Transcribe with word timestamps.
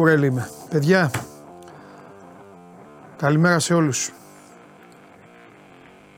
Κουρέλι 0.00 0.26
είμαι. 0.26 0.50
Παιδιά, 0.70 1.10
καλημέρα 3.16 3.58
σε 3.58 3.74
όλους. 3.74 4.12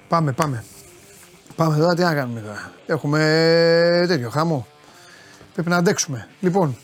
Πάμε, 0.08 0.32
πάμε. 0.32 0.64
Πάμε 1.56 1.76
τώρα, 1.76 1.94
τι 1.94 2.02
να 2.02 2.14
κάνουμε 2.14 2.40
τώρα. 2.40 2.72
Έχουμε 2.86 4.04
τέτοιο 4.08 4.30
χαμό. 4.30 4.66
Πρέπει 5.52 5.68
να 5.68 5.76
αντέξουμε. 5.76 6.28
Λοιπόν, 6.40 6.76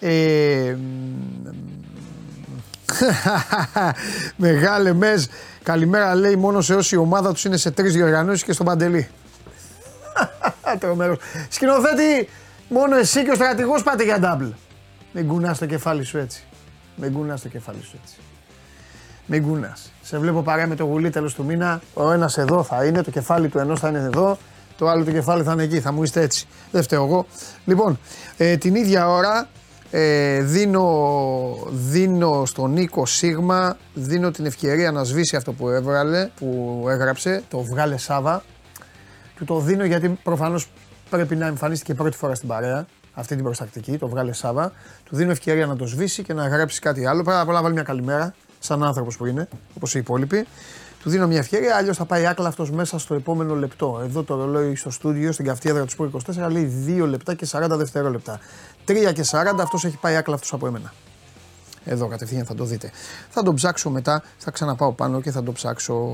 ε, 0.00 0.76
Μεγάλε 4.36 4.92
Μεζ, 4.92 5.24
καλημέρα 5.62 6.14
λέει 6.14 6.36
μόνο 6.36 6.60
σε 6.60 6.74
όσοι 6.74 6.94
η 6.94 6.98
ομάδα 6.98 7.32
τους 7.32 7.44
είναι 7.44 7.56
σε 7.56 7.70
τρεις 7.70 7.92
διοργανώσεις 7.92 8.44
και 8.44 8.52
στον 8.52 8.66
Παντελή. 8.66 9.08
Τρομερός. 10.80 11.18
Σκηνοθέτη, 11.48 12.28
μόνο 12.68 12.96
εσύ 12.96 13.24
και 13.24 13.30
ο 13.30 13.34
στρατηγός 13.34 13.82
πάτε 13.82 14.04
για 14.04 14.18
double. 14.22 14.52
Μην 15.16 15.28
κουνάς 15.28 15.58
το 15.58 15.66
κεφάλι 15.66 16.04
σου 16.04 16.18
έτσι. 16.18 16.44
Μην 16.96 17.12
κουνάς 17.12 17.42
το 17.42 17.48
κεφάλι 17.48 17.82
σου 17.82 17.98
έτσι. 18.02 18.16
Μην 19.26 19.42
κουνάς. 19.42 19.92
Σε 20.02 20.18
βλέπω 20.18 20.42
παρέα 20.42 20.66
με 20.66 20.74
το 20.74 20.84
γουλί 20.84 21.10
τέλος 21.10 21.34
του 21.34 21.44
μήνα. 21.44 21.80
Ο 21.94 22.10
ένας 22.10 22.38
εδώ 22.38 22.62
θα 22.62 22.84
είναι, 22.84 23.02
το 23.02 23.10
κεφάλι 23.10 23.48
του 23.48 23.58
ενός 23.58 23.80
θα 23.80 23.88
είναι 23.88 23.98
εδώ, 23.98 24.38
το 24.78 24.88
άλλο 24.88 25.04
το 25.04 25.10
κεφάλι 25.10 25.42
θα 25.42 25.52
είναι 25.52 25.62
εκεί. 25.62 25.80
Θα 25.80 25.92
μου 25.92 26.02
είστε 26.02 26.20
έτσι. 26.20 26.46
Δεν 26.70 26.82
φταίω 26.82 27.04
εγώ. 27.04 27.26
Λοιπόν, 27.64 27.98
ε, 28.36 28.56
την 28.56 28.74
ίδια 28.74 29.08
ώρα 29.08 29.48
ε, 29.90 30.40
δίνω, 30.40 30.88
δίνω 31.70 32.44
στον 32.46 32.72
Νίκο 32.72 33.06
Σίγμα, 33.06 33.76
δίνω 33.94 34.30
την 34.30 34.46
ευκαιρία 34.46 34.92
να 34.92 35.04
σβήσει 35.04 35.36
αυτό 35.36 35.52
που 35.52 35.68
έβραλε, 35.68 36.28
που 36.36 36.84
έγραψε, 36.88 37.42
το 37.48 37.60
βγάλε 37.60 37.96
Σάβα. 37.96 38.42
Του 39.36 39.44
το 39.44 39.60
δίνω 39.60 39.84
γιατί 39.84 40.08
προφανώς 40.08 40.68
πρέπει 41.10 41.36
να 41.36 41.46
εμφανίστηκε 41.46 41.94
πρώτη 41.94 42.16
φορά 42.16 42.34
στην 42.34 42.48
παρέα, 42.48 42.86
αυτή 43.14 43.34
την 43.34 43.44
προστακτική, 43.44 43.98
το 43.98 44.08
βγάλε 44.08 44.32
Σάβα. 44.32 44.72
Του 45.04 45.16
δίνω 45.16 45.30
ευκαιρία 45.30 45.66
να 45.66 45.76
το 45.76 45.86
σβήσει 45.86 46.22
και 46.22 46.32
να 46.32 46.48
γράψει 46.48 46.80
κάτι 46.80 47.06
άλλο. 47.06 47.22
Πρέπει 47.22 47.46
να 47.46 47.62
βάλει 47.62 47.74
μια 47.74 47.82
καλημέρα, 47.82 48.34
σαν 48.58 48.82
άνθρωπος 48.82 49.16
που 49.16 49.26
είναι, 49.26 49.48
όπως 49.76 49.94
οι 49.94 49.98
υπόλοιποι. 49.98 50.46
Του 51.02 51.10
δίνω 51.10 51.26
μια 51.26 51.38
ευκαιρία, 51.38 51.76
αλλιώς 51.76 51.96
θα 51.96 52.04
πάει 52.04 52.26
άκλα 52.26 52.48
αυτό 52.48 52.66
μέσα 52.72 52.98
στο 52.98 53.14
επόμενο 53.14 53.54
λεπτό. 53.54 54.00
Εδώ 54.04 54.22
το 54.22 54.34
ρολόι 54.34 54.74
στο 54.74 54.90
στούντιο, 54.90 55.32
στην 55.32 55.44
καυτή 55.44 55.72
του 55.96 56.22
24 56.36 56.50
λέει 56.50 56.86
2 57.00 57.06
λεπτά 57.08 57.34
και 57.34 57.46
40 57.50 57.66
δευτερόλεπτα. 57.70 58.40
3 58.86 59.12
και 59.14 59.24
40 59.30 59.60
αυτός 59.60 59.84
έχει 59.84 59.96
πάει 59.96 60.16
άκλαυτο 60.16 60.56
από 60.56 60.66
εμένα. 60.66 60.92
Εδώ 61.84 62.06
κατευθείαν 62.06 62.44
θα 62.44 62.54
το 62.54 62.64
δείτε. 62.64 62.90
Θα 63.30 63.42
τον 63.42 63.54
ψάξω 63.54 63.90
μετά, 63.90 64.22
θα 64.38 64.50
ξαναπάω 64.50 64.92
πάνω 64.92 65.20
και 65.20 65.30
θα 65.30 65.42
τον 65.42 65.54
ψάξω 65.54 66.08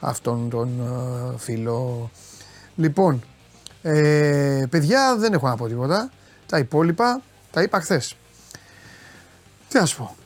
αυτόν 0.00 0.50
τον 0.50 0.68
uh, 0.82 1.34
φίλο. 1.36 2.10
Λοιπόν, 2.76 3.22
ε, 3.82 4.64
παιδιά 4.70 5.16
δεν 5.18 5.32
έχω 5.32 5.48
να 5.48 5.56
πω 5.56 5.66
τίποτα. 5.66 6.10
Τα 6.48 6.58
υπόλοιπα 6.58 7.22
τα 7.50 7.62
είπα 7.62 7.80
χθες. 7.80 8.16
Τι 9.68 9.78
να 9.78 9.86
σου 9.86 9.96
πω. 9.96 10.16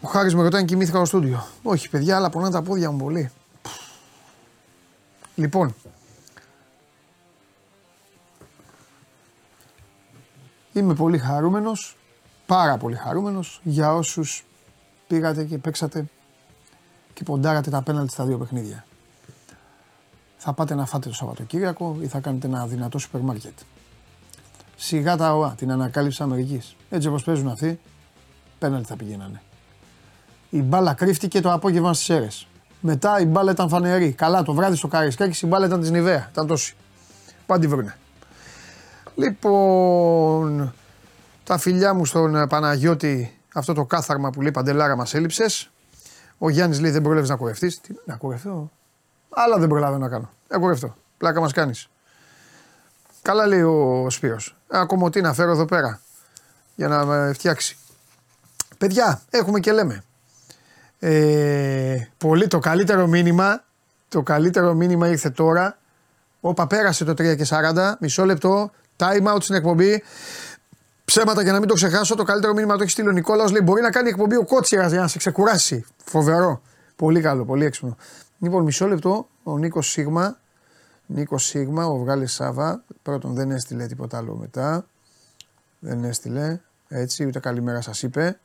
Ο 0.00 0.08
Χάρης 0.08 0.34
με 0.34 0.42
ρωτάει 0.42 0.60
αν 0.60 0.66
κοιμήθηκα 0.66 0.96
στο 0.96 1.06
στούντιο. 1.06 1.46
Όχι, 1.62 1.88
παιδιά, 1.88 2.16
αλλά 2.16 2.30
πονάνε 2.30 2.52
τα 2.52 2.62
πόδια 2.62 2.90
μου 2.90 2.98
πολύ. 2.98 3.30
Λοιπόν, 5.34 5.74
Είμαι 10.74 10.94
πολύ 10.94 11.18
χαρούμενος, 11.18 11.96
πάρα 12.46 12.76
πολύ 12.76 12.96
χαρούμενος 12.96 13.60
για 13.62 13.94
όσους 13.94 14.44
πήγατε 15.06 15.44
και 15.44 15.58
παίξατε 15.58 16.04
και 17.14 17.22
ποντάρατε 17.22 17.70
τα 17.70 17.82
πέναλτι 17.82 18.12
στα 18.12 18.24
δύο 18.24 18.38
παιχνίδια. 18.38 18.84
Θα 20.36 20.52
πάτε 20.52 20.74
να 20.74 20.86
φάτε 20.86 21.08
το 21.08 21.14
Σαββατοκύριακο 21.14 21.96
ή 22.00 22.06
θα 22.06 22.20
κάνετε 22.20 22.46
ένα 22.46 22.66
δυνατό 22.66 22.98
σούπερ 22.98 23.20
μάρκετ. 23.20 23.58
Σιγά 24.86 25.16
τα 25.16 25.34
ΟΑ, 25.34 25.54
την 25.56 25.70
ανακάλυψη 25.70 26.22
Αμερικής. 26.22 26.76
Έτσι 26.90 27.08
όπως 27.08 27.24
παίζουν 27.24 27.48
αυτοί, 27.48 27.80
πέναλτι 28.58 28.86
θα 28.86 28.96
πηγαίνανε. 28.96 29.42
Η 30.50 30.62
μπάλα 30.62 30.94
κρύφτηκε 30.94 31.40
το 31.40 31.52
απόγευμα 31.52 31.94
στις 31.94 32.08
αίρες. 32.08 32.46
Μετά 32.80 33.20
η 33.20 33.24
μπάλα 33.24 33.50
ήταν 33.50 33.68
φανερή. 33.68 34.12
Καλά 34.12 34.42
το 34.42 34.54
βράδυ 34.54 34.76
στο 34.76 34.88
Καρισκάκη 34.88 35.44
η 35.44 35.48
μπάλα 35.48 35.66
ήταν 35.66 35.80
της 35.80 35.90
Νιβαία. 35.90 36.28
Ήταν 36.30 36.46
τόση. 36.46 36.76
Πάντη 37.46 37.66
βρούνε. 37.66 37.96
Λοιπόν, 39.14 40.74
τα 41.44 41.58
φιλιά 41.58 41.94
μου 41.94 42.04
στον 42.04 42.36
ε, 42.36 42.46
Παναγιώτη, 42.46 43.38
αυτό 43.54 43.72
το 43.72 43.84
κάθαρμα 43.84 44.30
που 44.30 44.40
λέει 44.40 44.50
Παντελάρα 44.50 44.96
μας 44.96 45.14
έλειψες. 45.14 45.70
Ο 46.38 46.48
Γιάννης 46.48 46.80
λέει 46.80 46.90
δεν 46.90 47.02
πρόλαβε 47.02 47.26
να 47.26 47.36
κουρευτείς. 47.36 47.80
Τι, 47.80 47.94
να 48.04 48.16
κουρευτώ; 48.16 48.70
Άλλα 49.30 49.58
δεν 49.58 49.68
προλάβω 49.68 49.98
να 49.98 50.08
κάνω. 50.08 50.30
Να 50.48 50.58
κουρευτώ. 50.58 50.94
Πλάκα 51.18 51.40
μας 51.40 51.52
κάνεις. 51.52 51.88
Καλά 53.24 53.46
λέει 53.46 53.62
ο 53.62 54.06
Σπύρος. 54.10 54.56
Ένα 54.68 55.10
τι 55.10 55.20
να 55.20 55.32
φέρω 55.32 55.50
εδώ 55.50 55.64
πέρα 55.64 56.00
για 56.74 56.88
να 56.88 57.04
με 57.04 57.32
φτιάξει. 57.32 57.76
Παιδιά, 58.78 59.22
έχουμε 59.30 59.60
και 59.60 59.72
λέμε. 59.72 60.04
Ε, 60.98 62.08
πολύ 62.18 62.46
το 62.46 62.58
καλύτερο 62.58 63.06
μήνυμα, 63.06 63.64
το 64.08 64.22
καλύτερο 64.22 64.74
μήνυμα 64.74 65.08
ήρθε 65.08 65.30
τώρα. 65.30 65.78
Όπα 66.40 66.66
πέρασε 66.66 67.04
το 67.04 67.12
3 67.12 67.36
και 67.36 67.46
40, 67.48 67.92
μισό 68.00 68.24
λεπτό, 68.24 68.70
Time 68.96 69.34
out 69.34 69.42
στην 69.42 69.54
εκπομπή. 69.54 70.02
Ψέματα 71.04 71.42
για 71.42 71.52
να 71.52 71.58
μην 71.58 71.68
το 71.68 71.74
ξεχάσω. 71.74 72.14
Το 72.14 72.22
καλύτερο 72.22 72.54
μήνυμα 72.54 72.76
το 72.76 72.82
έχει 72.82 72.90
στείλει 72.90 73.08
ο 73.08 73.12
Νικόλαος. 73.12 73.50
Λέει: 73.50 73.60
Μπορεί 73.64 73.82
να 73.82 73.90
κάνει 73.90 74.08
εκπομπή 74.08 74.36
ο 74.36 74.44
Κότσιρας 74.44 74.92
για 74.92 75.00
να 75.00 75.08
σε 75.08 75.18
ξεκουράσει. 75.18 75.84
Φοβερό. 76.04 76.62
Πολύ 76.96 77.20
καλό, 77.20 77.44
πολύ 77.44 77.64
έξυπνο. 77.64 77.96
Λοιπόν, 78.38 78.62
μισό 78.62 78.86
λεπτό. 78.86 79.28
Ο 79.42 79.58
Νίκος 79.58 79.90
Σίγμα. 79.90 80.38
Νίκος 81.06 81.44
Σίγμα, 81.44 81.86
ο 81.86 81.96
Βγάλης 81.96 82.32
Σάβα. 82.32 82.84
Πρώτον, 83.02 83.34
δεν 83.34 83.50
έστειλε 83.50 83.86
τίποτα 83.86 84.16
άλλο 84.16 84.34
μετά. 84.36 84.86
Δεν 85.78 86.04
έστειλε. 86.04 86.60
Έτσι, 86.88 87.26
ούτε 87.26 87.38
καλημέρα 87.38 87.80
σας 87.80 88.02
είπε. 88.02 88.38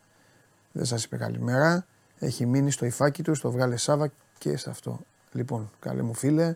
Δεν 0.72 0.86
σας 0.86 1.04
είπε 1.04 1.18
καλημέρα. 1.18 1.86
Έχει 2.20 2.46
μείνει 2.46 2.72
στο 2.72 2.86
υφάκι 2.86 3.24
του, 3.24 3.36
στο 3.36 3.52
Βγάλε 3.52 3.78
Σάβα 3.78 4.12
και 4.38 4.58
σε 4.58 4.70
αυτό. 4.70 5.00
Λοιπόν, 5.32 5.70
καλέ 5.80 6.02
μου 6.02 6.14
φίλε, 6.14 6.56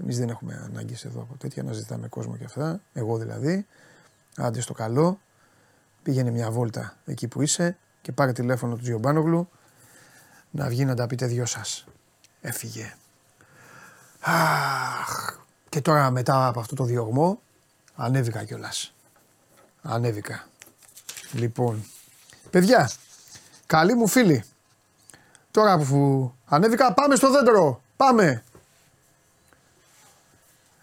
Εμείς 0.00 0.18
δεν 0.18 0.28
έχουμε 0.28 0.62
ανάγκες 0.64 1.04
εδώ 1.04 1.20
από 1.20 1.36
τέτοια 1.36 1.62
να 1.62 1.72
ζητάμε 1.72 2.08
κόσμο 2.08 2.36
και 2.36 2.44
αυτά. 2.44 2.80
Εγώ 2.92 3.18
δηλαδή. 3.18 3.66
Άντε 4.36 4.60
στο 4.60 4.72
καλό. 4.72 5.20
Πήγαινε 6.02 6.30
μια 6.30 6.50
βόλτα 6.50 6.96
εκεί 7.04 7.28
που 7.28 7.42
είσαι 7.42 7.76
και 8.02 8.12
πάρε 8.12 8.32
τηλέφωνο 8.32 8.74
του 8.74 8.82
Τζιομπάνογλου 8.82 9.48
να 10.50 10.68
βγει 10.68 10.84
να 10.84 10.94
τα 10.94 11.06
πείτε 11.06 11.26
δυο 11.26 11.46
σας. 11.46 11.86
Έφυγε. 12.40 12.94
Αχ. 14.22 15.36
Και 15.68 15.80
τώρα 15.80 16.10
μετά 16.10 16.46
από 16.46 16.60
αυτό 16.60 16.74
το 16.74 16.84
διωγμό 16.84 17.40
ανέβηκα 17.96 18.44
κιόλας. 18.44 18.94
Ανέβηκα. 19.82 20.46
Λοιπόν, 21.32 21.84
παιδιά, 22.50 22.90
καλοί 23.66 23.94
μου 23.94 24.06
φίλοι, 24.06 24.44
τώρα 25.50 25.78
που 25.78 26.32
ανέβηκα 26.46 26.92
πάμε 26.92 27.14
στο 27.14 27.30
δέντρο. 27.30 27.82
Πάμε. 27.96 28.42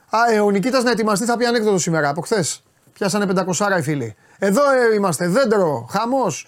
Α, 0.09 0.31
ε, 0.31 0.39
ο 0.39 0.49
Νικήτας 0.49 0.83
να 0.83 0.91
ετοιμαστεί 0.91 1.25
θα 1.25 1.37
πει 1.37 1.45
ανέκδοτο 1.45 1.77
σήμερα 1.77 2.09
από 2.09 2.21
χθες. 2.21 2.63
Πιάσανε 2.93 3.25
500 3.25 3.77
οι 3.79 3.81
φίλοι. 3.81 4.15
Εδώ 4.37 4.71
ε, 4.71 4.93
είμαστε, 4.93 5.27
δέντρο, 5.27 5.87
χαμός. 5.91 6.47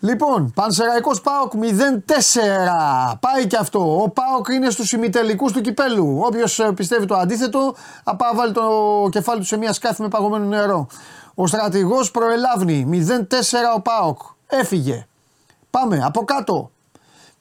Λοιπόν, 0.00 0.52
Πανσεραϊκός 0.54 1.20
Πάοκ 1.20 1.52
0-4. 1.52 3.16
Πάει 3.20 3.46
και 3.46 3.56
αυτό. 3.56 4.02
Ο 4.02 4.10
Πάοκ 4.10 4.48
είναι 4.48 4.70
στους 4.70 4.92
ημιτελικούς 4.92 5.52
του 5.52 5.60
κυπέλου. 5.60 6.20
Όποιος 6.22 6.58
ε, 6.58 6.72
πιστεύει 6.72 7.06
το 7.06 7.14
αντίθετο, 7.14 7.74
απά 8.04 8.32
βάλει 8.34 8.52
το 8.52 8.68
κεφάλι 9.10 9.40
του 9.40 9.46
σε 9.46 9.56
μια 9.56 9.72
σκάφη 9.72 10.02
με 10.02 10.08
παγωμένο 10.08 10.44
νερό. 10.44 10.86
Ο 11.34 11.46
στρατηγός 11.46 12.10
προελάβνει 12.10 13.06
0-4 13.08 13.22
ο 13.76 13.80
Πάοκ. 13.80 14.20
Έφυγε. 14.46 15.06
Πάμε 15.70 16.00
από 16.04 16.24
κάτω. 16.24 16.70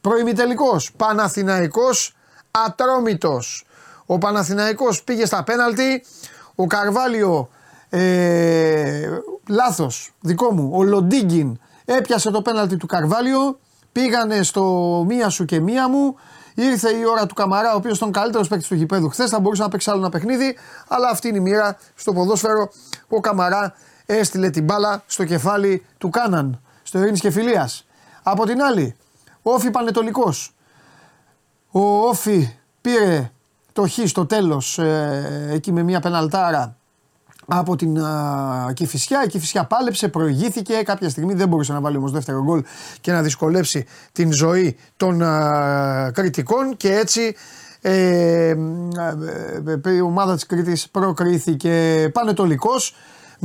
Προημιτελικός. 0.02 0.92
Παναθηναϊκός 0.98 2.16
Ατρόμητος. 2.52 3.66
Ο 4.06 4.18
Παναθηναϊκός 4.18 5.04
πήγε 5.04 5.26
στα 5.26 5.44
πέναλτι. 5.44 6.04
Ο 6.56 6.68
Καρβάλιο, 6.68 7.50
ε, 7.90 9.10
λάθος 9.48 10.14
δικό 10.20 10.52
μου, 10.52 10.72
ο 10.74 10.84
Λοντίγκιν 10.84 11.60
έπιασε 11.86 12.32
το 12.32 12.42
πέναλτι 12.42 12.78
του 12.78 12.86
Καρβάλιο. 12.86 13.60
Πήγανε 13.92 14.44
στο 14.44 14.64
μία 15.08 15.30
σου 15.30 15.46
και 15.46 15.60
μία 15.60 15.90
μου. 15.90 16.16
Ήρθε 16.56 16.90
η 16.90 17.06
ώρα 17.06 17.26
του 17.26 17.34
Καμαρά, 17.34 17.74
ο 17.74 17.76
οποίος 17.76 17.98
ήταν 17.98 18.12
καλύτερος 18.12 18.48
παίκτης 18.48 18.68
του 18.68 18.76
γηπέδου 18.76 19.10
χθες. 19.10 19.30
Θα 19.30 19.40
μπορούσε 19.40 19.62
να 19.62 19.70
παίξει 19.70 19.90
άλλο 19.90 20.00
ένα 20.00 20.10
παιχνίδι, 20.10 20.58
αλλά 20.88 21.10
αυτή 21.10 21.28
είναι 21.28 21.38
η 21.38 21.42
μοίρα 21.42 21.78
στο 21.96 22.14
ποδόσφαιρο. 22.14 22.70
Ο 23.10 23.20
Καμαρά 23.20 23.74
έστειλε 24.06 24.50
την 24.50 24.64
μπάλα 24.64 25.04
στο 25.08 25.26
κεφάλι 25.26 25.86
του 25.98 26.10
Κάναν, 26.10 26.62
στο 26.84 27.00
Ειρήνης 27.00 27.20
και 27.20 27.32
Φιλίας. 27.32 27.86
Από 28.24 28.46
την 28.46 28.62
άλλη, 28.62 28.96
Όφη 29.42 29.72
Πανετολικός. 29.72 30.56
Ο 31.72 32.08
Όφη 32.08 32.56
πήρε 32.82 33.32
το 33.74 33.88
χ 33.88 34.00
στο 34.06 34.26
τέλος 34.26 34.80
ε, 34.80 35.48
εκεί 35.52 35.72
με 35.72 35.84
μια 35.84 36.00
πεναλτάρα 36.00 36.76
από 37.48 37.76
την 37.76 37.98
uh, 38.00 38.74
Κηφισιά. 38.74 39.24
Η 39.24 39.28
Κηφισιά 39.28 39.66
πάλεψε, 39.66 40.08
προηγήθηκε. 40.08 40.74
Κάποια 40.74 41.10
στιγμή 41.10 41.34
δεν 41.34 41.48
μπορούσε 41.48 41.74
να 41.74 41.82
βάλει 41.82 41.98
όμως 41.98 42.12
δεύτερο 42.12 42.44
γκολ 42.44 42.64
και 43.02 43.12
να 43.12 43.22
δυσκολέψει 43.22 43.86
την 44.12 44.34
ζωή 44.34 44.78
των 44.98 45.22
uh, 45.24 46.10
κριτικών 46.14 46.78
και 46.78 46.94
έτσι 46.94 47.36
ε, 47.88 48.50
ε, 48.50 49.94
η 49.96 50.02
ομάδα 50.02 50.34
της 50.34 50.46
Κρήτης 50.46 50.90
προκρίθηκε 50.90 52.10
πανετολικός 52.14 52.96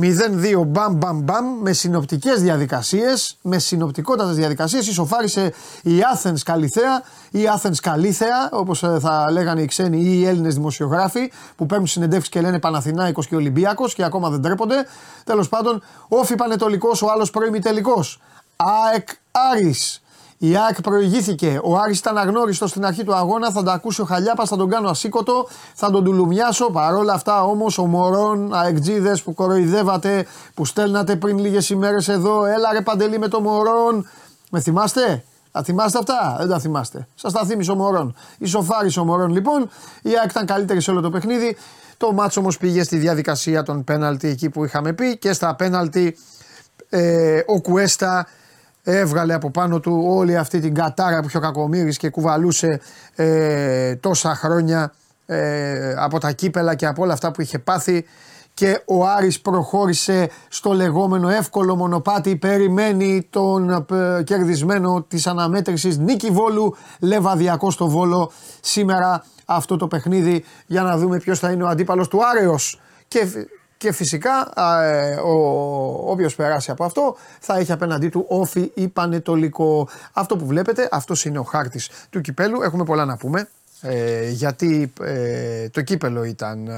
0-2 0.01 0.65
μπαμ 0.67 0.93
μπαμ 0.93 1.19
μπαμ 1.19 1.45
με 1.61 1.73
συνοπτικές 1.73 2.41
διαδικασίες, 2.41 3.37
με 3.41 3.59
συνοπτικότατες 3.59 4.35
διαδικασίες 4.35 4.87
ισοφάρισε 4.87 5.53
η 5.83 5.91
Athens 6.15 6.39
Καλυθέα 6.45 7.03
ή 7.31 7.39
Athens 7.57 7.75
Καλύθεα 7.81 8.49
όπως 8.51 8.83
ε, 8.83 8.97
θα 8.99 9.31
λέγανε 9.31 9.61
οι 9.61 9.65
ξένοι 9.65 9.97
ή 9.97 10.19
οι 10.19 10.25
Έλληνες 10.25 10.53
δημοσιογράφοι 10.53 11.31
που 11.55 11.65
παίρνουν 11.65 11.87
συνεντεύξεις 11.87 12.31
και 12.31 12.41
λένε 12.41 12.59
Παναθηνάικος 12.59 13.27
και 13.27 13.35
Ολυμπιακός 13.35 13.93
και 13.93 14.03
ακόμα 14.03 14.29
δεν 14.29 14.41
τρέπονται. 14.41 14.85
Τέλος 15.23 15.49
πάντων, 15.49 15.83
όφι 16.07 16.35
Πανετολικός, 16.35 17.01
ο 17.01 17.11
άλλος 17.11 17.29
προημιτελικός. 17.29 18.21
ΑΕΚ 18.55 19.07
Άρης. 19.31 20.01
Η 20.43 20.55
ΑΕΚ 20.57 20.81
προηγήθηκε. 20.81 21.59
Ο 21.63 21.77
Άρης 21.77 21.99
ήταν 21.99 22.17
αγνώριστος 22.17 22.69
στην 22.69 22.85
αρχή 22.85 23.03
του 23.03 23.15
αγώνα. 23.15 23.51
Θα 23.51 23.63
τα 23.63 23.73
ακούσει 23.73 24.01
ο 24.01 24.05
Χαλιάπα, 24.05 24.45
θα 24.45 24.57
τον 24.57 24.69
κάνω 24.69 24.89
ασήκωτο, 24.89 25.47
θα 25.73 25.91
τον 25.91 26.03
τουλουμιάσω. 26.03 26.71
Παρόλα 26.71 27.13
αυτά 27.13 27.43
όμως 27.43 27.77
ο 27.77 27.85
Μωρόν, 27.85 28.53
αεκτζίδες 28.53 29.21
που 29.21 29.33
κοροϊδεύατε, 29.33 30.25
που 30.53 30.65
στέλνατε 30.65 31.15
πριν 31.15 31.37
λίγες 31.37 31.69
ημέρες 31.69 32.07
εδώ, 32.07 32.45
έλα 32.45 32.71
ρε 32.71 32.81
παντελή 32.81 33.19
με 33.19 33.27
το 33.27 33.41
Μωρόν. 33.41 34.09
Με 34.49 34.59
θυμάστε, 34.59 35.23
τα 35.51 35.63
θυμάστε 35.63 35.97
αυτά, 35.97 36.35
δεν 36.39 36.47
τα 36.47 36.59
θυμάστε. 36.59 37.07
Σας 37.15 37.33
τα 37.33 37.45
θύμισε 37.45 37.71
ο 37.71 37.75
Μωρόν. 37.75 38.15
Ισοφάρισε 38.37 38.99
ο 38.99 39.03
Μωρόν 39.03 39.29
λοιπόν. 39.29 39.69
Η 40.01 40.09
ΑΕΚ 40.21 40.29
ήταν 40.29 40.45
καλύτερη 40.45 40.81
σε 40.81 40.91
όλο 40.91 41.01
το 41.01 41.09
παιχνίδι. 41.09 41.57
Το 41.97 42.11
μάτσο 42.11 42.39
όμως 42.39 42.57
πήγε 42.57 42.83
στη 42.83 42.97
διαδικασία 42.97 43.63
των 43.63 43.83
πέναλτι 43.83 44.27
εκεί 44.27 44.49
που 44.49 44.65
είχαμε 44.65 44.93
πει 44.93 45.17
και 45.17 45.33
στα 45.33 45.55
πέναλτι 45.55 46.17
ε, 46.89 47.41
ο 47.45 47.61
Κουέστα 47.61 48.27
έβγαλε 48.83 49.33
από 49.33 49.51
πάνω 49.51 49.79
του 49.79 50.03
όλη 50.07 50.37
αυτή 50.37 50.59
την 50.59 50.73
κατάρα 50.73 51.19
που 51.19 51.27
είχε 51.27 51.37
ο 51.37 51.41
Κακομύρης 51.41 51.97
και 51.97 52.09
κουβαλούσε 52.09 52.79
ε, 53.15 53.95
τόσα 53.95 54.35
χρόνια 54.35 54.93
ε, 55.25 55.93
από 55.97 56.19
τα 56.19 56.31
κύπελα 56.31 56.75
και 56.75 56.85
από 56.85 57.01
όλα 57.03 57.13
αυτά 57.13 57.31
που 57.31 57.41
είχε 57.41 57.59
πάθει. 57.59 58.05
Και 58.53 58.81
ο 58.85 59.07
Άρης 59.07 59.41
προχώρησε 59.41 60.29
στο 60.47 60.73
λεγόμενο 60.73 61.29
εύκολο 61.29 61.75
μονοπάτι. 61.75 62.35
Περιμένει 62.35 63.27
τον 63.29 63.69
ε, 63.69 64.23
κερδισμένο 64.23 65.05
της 65.07 65.27
αναμέτρησης 65.27 65.97
Νίκη 65.97 66.29
Βόλου. 66.29 66.75
Λεβαδιακό 66.99 67.71
στο 67.71 67.87
Βόλο. 67.87 68.31
Σήμερα 68.61 69.23
αυτό 69.45 69.77
το 69.77 69.87
παιχνίδι 69.87 70.43
για 70.65 70.81
να 70.81 70.97
δούμε 70.97 71.17
ποιος 71.17 71.39
θα 71.39 71.51
είναι 71.51 71.63
ο 71.63 71.67
αντίπαλος 71.67 72.07
του 72.07 72.19
Άρεος. 72.31 72.81
Και 73.07 73.27
και 73.81 73.91
φυσικά 73.91 74.51
ε, 74.83 75.15
ο, 75.15 75.31
όποιος 76.11 76.35
περάσει 76.35 76.71
από 76.71 76.83
αυτό 76.83 77.15
θα 77.39 77.57
έχει 77.57 77.71
απέναντί 77.71 78.09
του 78.09 78.25
όφι 78.27 78.71
ή 78.73 78.87
πανετολικό. 78.87 79.87
Αυτό 80.13 80.37
που 80.37 80.45
βλέπετε, 80.45 80.87
αυτός 80.91 81.25
είναι 81.25 81.39
ο 81.39 81.43
χάρτης 81.43 81.89
του 82.09 82.21
κυπέλου. 82.21 82.61
Έχουμε 82.61 82.83
πολλά 82.83 83.05
να 83.05 83.17
πούμε. 83.17 83.47
Ε, 83.81 84.29
γιατί 84.29 84.93
ε, 85.01 85.69
το 85.69 85.81
κύπελο 85.81 86.23
ήταν 86.23 86.69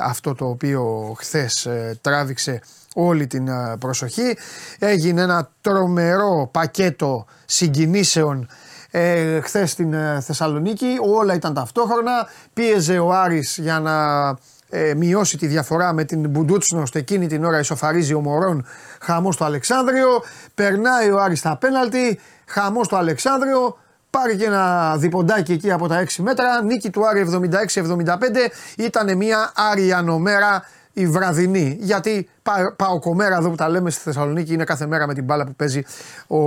αυτό 0.00 0.34
το 0.34 0.48
οποίο 0.48 1.14
χθες 1.18 1.68
τράβηξε 2.00 2.60
όλη 2.94 3.26
την 3.26 3.48
προσοχή. 3.78 4.36
Έγινε 4.78 5.22
ένα 5.22 5.50
τρομερό 5.60 6.48
πακέτο 6.52 7.26
συγκινήσεων 7.44 8.48
ε, 8.90 9.40
χθες 9.40 9.70
στην 9.70 9.94
Θεσσαλονίκη. 10.20 10.96
Όλα 11.14 11.34
ήταν 11.34 11.54
ταυτόχρονα. 11.54 12.28
Πίεζε 12.52 12.98
ο 12.98 13.12
Άρης 13.12 13.58
για 13.58 13.80
να 13.80 14.36
ε, 14.68 14.94
μειώσει 14.94 15.36
τη 15.36 15.46
διαφορά 15.46 15.92
με 15.92 16.04
την 16.04 16.28
Μπουντούτσνο 16.28 16.82
εκείνη 16.92 17.26
την 17.26 17.44
ώρα 17.44 17.58
ισοφαρίζει 17.58 18.14
ο 18.14 18.20
Μωρόν 18.20 18.66
χαμός 19.00 19.34
στο 19.34 19.44
Αλεξάνδριο. 19.44 20.08
Περνάει 20.54 21.10
ο 21.10 21.20
Άρης 21.20 21.38
στα 21.38 21.56
πέναλτι, 21.56 22.20
χαμός 22.46 22.86
στο 22.86 22.96
Αλεξάνδριο. 22.96 23.78
Πάρει 24.10 24.36
και 24.36 24.44
ένα 24.44 24.96
διποντάκι 24.96 25.52
εκεί 25.52 25.70
από 25.70 25.88
τα 25.88 26.04
6 26.04 26.22
μέτρα. 26.22 26.62
Νίκη 26.62 26.90
του 26.90 27.06
Άρη 27.06 27.26
76-75. 27.74 28.50
Ήταν 28.76 29.16
μια 29.16 29.52
άριανομέρα 29.54 30.64
η 30.92 31.06
βραδινή. 31.06 31.76
Γιατί 31.80 32.28
πάω 32.76 32.98
κομμέρα 32.98 33.36
εδώ 33.36 33.50
που 33.50 33.54
τα 33.54 33.68
λέμε 33.68 33.90
στη 33.90 34.00
Θεσσαλονίκη 34.00 34.52
είναι 34.52 34.64
κάθε 34.64 34.86
μέρα 34.86 35.06
με 35.06 35.14
την 35.14 35.24
μπάλα 35.24 35.44
που 35.44 35.54
παίζει 35.54 35.82
ο, 36.26 36.38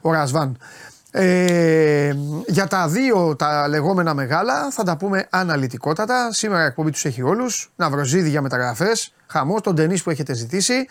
ο 0.00 0.12
Ρασβάν. 0.12 0.58
Ε, 1.18 2.12
για 2.46 2.66
τα 2.66 2.88
δύο 2.88 3.36
τα 3.36 3.68
λεγόμενα 3.68 4.14
μεγάλα 4.14 4.70
θα 4.70 4.82
τα 4.82 4.96
πούμε 4.96 5.26
αναλυτικότατα. 5.30 6.32
Σήμερα 6.32 6.62
η 6.62 6.66
εκπομπή 6.66 6.90
τους 6.90 7.04
έχει 7.04 7.22
όλους. 7.22 7.72
Ναυροζίδι 7.76 8.28
για 8.28 8.42
μεταγραφές. 8.42 9.14
Χαμός, 9.26 9.60
τον 9.60 9.74
ταινί 9.74 10.00
που 10.00 10.10
έχετε 10.10 10.34
ζητήσει. 10.34 10.86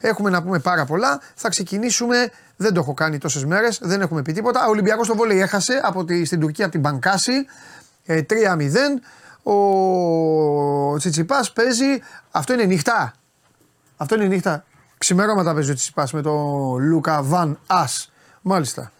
Έχουμε 0.00 0.30
να 0.30 0.42
πούμε 0.42 0.58
πάρα 0.58 0.84
πολλά. 0.84 1.20
Θα 1.34 1.48
ξεκινήσουμε. 1.48 2.30
Δεν 2.56 2.74
το 2.74 2.80
έχω 2.80 2.94
κάνει 2.94 3.18
τόσες 3.18 3.44
μέρες. 3.44 3.78
Δεν 3.82 4.00
έχουμε 4.00 4.22
πει 4.22 4.32
τίποτα. 4.32 4.66
Ο 4.66 4.70
Ολυμπιακός 4.70 5.06
στο 5.06 5.14
βόλεϊ 5.14 5.40
έχασε 5.40 5.80
από 5.84 6.04
τη, 6.04 6.24
στην 6.24 6.40
Τουρκία 6.40 6.64
από 6.64 6.72
την 6.72 6.82
Μπανκάση. 6.82 7.46
Ε, 8.04 8.22
3-0. 8.22 9.00
Ο 9.42 10.96
Τσιτσιπάς 10.96 11.52
παίζει. 11.52 12.02
Αυτό 12.30 12.52
είναι 12.52 12.64
νύχτα. 12.64 13.12
Αυτό 13.96 14.14
είναι 14.14 14.26
νύχτα. 14.26 14.64
Ξημερώματα 14.98 15.54
παίζει 15.54 15.70
ο 15.70 15.74
Τσιτσιπάς 15.74 16.12
με 16.12 16.22
τον 16.22 16.78
Λούκα 16.78 17.22
Βαν 17.22 17.58
Α. 17.66 17.84
Μάλιστα. 18.42 18.92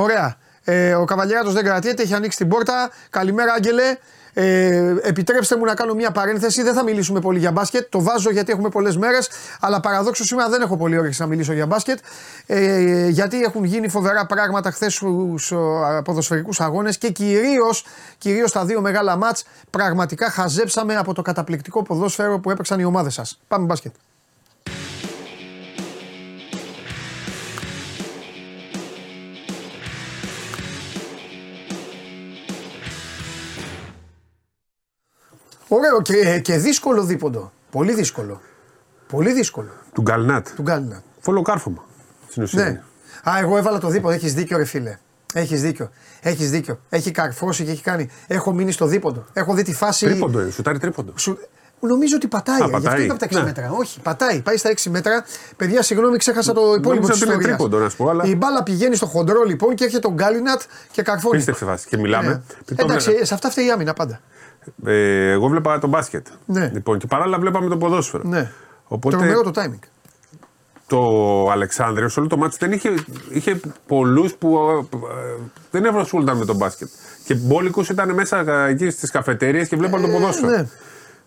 Ωραία. 0.00 0.36
Ε, 0.64 0.94
ο 0.94 1.04
Καβαλιέράτο 1.04 1.50
δεν 1.50 1.64
κρατιέται, 1.64 2.02
έχει 2.02 2.14
ανοίξει 2.14 2.36
την 2.38 2.48
πόρτα. 2.48 2.90
Καλημέρα, 3.10 3.52
Άγγελε. 3.52 3.96
Ε, 4.32 4.94
επιτρέψτε 5.02 5.56
μου 5.56 5.64
να 5.64 5.74
κάνω 5.74 5.94
μια 5.94 6.10
παρένθεση. 6.10 6.62
Δεν 6.62 6.74
θα 6.74 6.82
μιλήσουμε 6.84 7.20
πολύ 7.20 7.38
για 7.38 7.52
μπάσκετ. 7.52 7.86
Το 7.90 8.02
βάζω 8.02 8.30
γιατί 8.30 8.52
έχουμε 8.52 8.68
πολλές 8.68 8.96
μέρες. 8.96 9.30
Αλλά 9.60 9.80
παραδόξως 9.80 10.26
σήμερα 10.26 10.48
δεν 10.48 10.62
έχω 10.62 10.76
πολύ 10.76 10.98
όρεξη 10.98 11.20
να 11.20 11.26
μιλήσω 11.26 11.52
για 11.52 11.66
μπάσκετ. 11.66 11.98
Ε, 12.46 13.08
γιατί 13.08 13.42
έχουν 13.42 13.64
γίνει 13.64 13.88
φοβερά 13.88 14.26
πράγματα 14.26 14.70
χθες 14.70 14.94
στους 14.94 15.52
ποδοσφαιρικούς 16.04 16.60
αγώνες 16.60 16.98
και 16.98 17.10
κυρίως 17.10 17.84
κυρίως 18.18 18.52
τα 18.52 18.64
δύο 18.64 18.80
μεγάλα 18.80 19.16
μάτς 19.16 19.44
πραγματικά 19.70 20.30
χαζέψαμε 20.30 20.96
από 20.96 21.14
το 21.14 21.22
καταπληκτικό 21.22 21.82
ποδόσφαιρο 21.82 22.38
που 22.38 22.50
έπαιξαν 22.50 22.80
οι 22.80 22.84
ομάδες 22.84 23.14
σας. 23.14 23.40
Πάμε 23.48 23.64
μπάσκετ. 23.64 23.92
Ωραίο 35.72 36.02
και, 36.02 36.38
και 36.38 36.56
δύσκολο 36.56 37.02
δίποντο. 37.04 37.52
Πολύ 37.70 37.94
δύσκολο. 37.94 38.40
Πολύ 39.08 39.32
δύσκολο. 39.32 39.68
Του 39.92 40.02
Γκαλνάτ. 40.02 40.46
Του 40.56 40.62
Γκάλνατ. 40.62 41.02
Φωλοκάρφωμα. 41.20 41.84
Στην 42.30 42.42
ουσία. 42.42 42.64
Ναι. 42.64 42.80
Α, 43.30 43.38
εγώ 43.40 43.56
έβαλα 43.56 43.78
το 43.78 43.88
δίποντο. 43.88 44.14
Έχεις 44.14 44.34
δίκιο, 44.34 44.56
ρε 44.56 44.64
φίλε. 44.64 44.98
Έχεις 45.34 45.60
δίκιο. 45.62 45.90
Έχεις 46.20 46.50
δίκιο. 46.50 46.80
Έχει 46.88 47.10
καρφώσει 47.10 47.64
και 47.64 47.70
έχει 47.70 47.82
κάνει. 47.82 48.08
Έχω 48.26 48.52
μείνει 48.52 48.72
στο 48.72 48.86
δίποντο. 48.86 49.24
Έχω 49.32 49.54
δει 49.54 49.62
τη 49.62 49.74
φάση. 49.74 50.06
Τρίποντο, 50.06 50.38
ε, 50.40 50.50
σουτάρει 50.50 50.78
τρίποντο. 50.78 51.12
Σου... 51.16 51.38
Νομίζω 51.82 52.16
ότι 52.16 52.26
πατάει. 52.26 52.54
Α, 52.54 52.66
Γι' 52.66 52.74
αυτό 52.74 52.80
πατάει. 52.80 53.02
είναι 53.04 53.10
από 53.12 53.20
τα 53.20 53.26
6 53.26 53.34
Ναι. 53.38 53.42
μέτρα. 53.42 53.70
Όχι, 53.70 54.00
πατάει. 54.00 54.40
Πάει 54.40 54.56
στα 54.56 54.68
6 54.70 54.90
μέτρα. 54.90 55.24
Παιδιά, 55.56 55.82
συγγνώμη, 55.82 56.16
ξέχασα 56.16 56.52
το 56.52 56.60
υπόλοιπο 56.60 56.88
Νόμιζα 56.90 57.12
της 57.12 57.22
ότι 57.22 57.24
είναι 57.24 57.32
ιστορίας. 57.34 57.56
τρίποντο, 57.58 57.78
να 57.82 57.88
σου 57.88 57.96
πω, 57.96 58.08
αλλά- 58.08 58.24
Η 58.24 58.36
μπάλα 58.36 58.62
πηγαίνει 58.62 58.94
στο 58.96 59.06
χοντρό 59.06 59.42
λοιπόν 59.42 59.74
και 59.74 59.84
έρχεται 59.84 60.00
τον 60.02 60.14
Γκάλινατ 60.14 60.60
και 60.92 61.02
καρφώνει. 61.02 61.36
Πίστευτε 61.36 61.64
φάση. 61.64 61.86
Και 61.88 61.96
μιλάμε. 61.96 62.28
Ναι. 62.28 62.40
Πριν 62.64 62.76
το 62.76 62.84
Εντάξει, 62.84 63.08
βλέπα- 63.10 63.24
σε 63.24 63.34
αυτά 63.34 63.50
φταίει 63.50 63.66
η 63.66 63.70
άμυνα 63.70 63.92
πάντα. 63.92 64.20
Ε, 64.84 65.30
εγώ 65.30 65.48
βλέπα 65.48 65.78
το 65.78 65.86
μπάσκετ. 65.86 66.26
Ναι. 66.46 66.70
Λοιπόν, 66.74 66.98
και 66.98 67.06
παράλληλα 67.06 67.38
βλέπαμε 67.38 67.68
το 67.68 67.76
ποδόσφαιρο. 67.76 68.22
Ναι. 68.26 68.50
Οπότε 68.84 69.16
Τρομερό 69.16 69.42
το 69.42 69.50
timing. 69.54 69.78
το 70.86 71.00
Αλεξάνδριο 71.50 72.08
σε 72.08 72.20
όλο 72.20 72.28
το 72.28 72.36
μάτι 72.36 72.56
δεν 72.60 72.72
είχε, 72.72 72.94
είχε 73.30 73.60
πολλούς 73.86 74.34
που 74.34 74.58
ε, 74.92 75.42
δεν 75.70 75.96
ασχολούνταν 75.96 76.36
με 76.36 76.44
τον 76.44 76.56
μπάσκετ. 76.56 76.88
Και 77.24 77.34
μπόλικου 77.34 77.80
ήταν 77.90 78.14
μέσα 78.14 78.38
ε, 78.66 78.70
εκεί 78.70 78.90
στις 78.90 79.10
καφετέρειε 79.10 79.64
και 79.64 79.76
βλέπαν 79.76 80.02
το 80.02 80.08
ποδόσφαιρο. 80.08 80.50
ναι. 80.56 80.66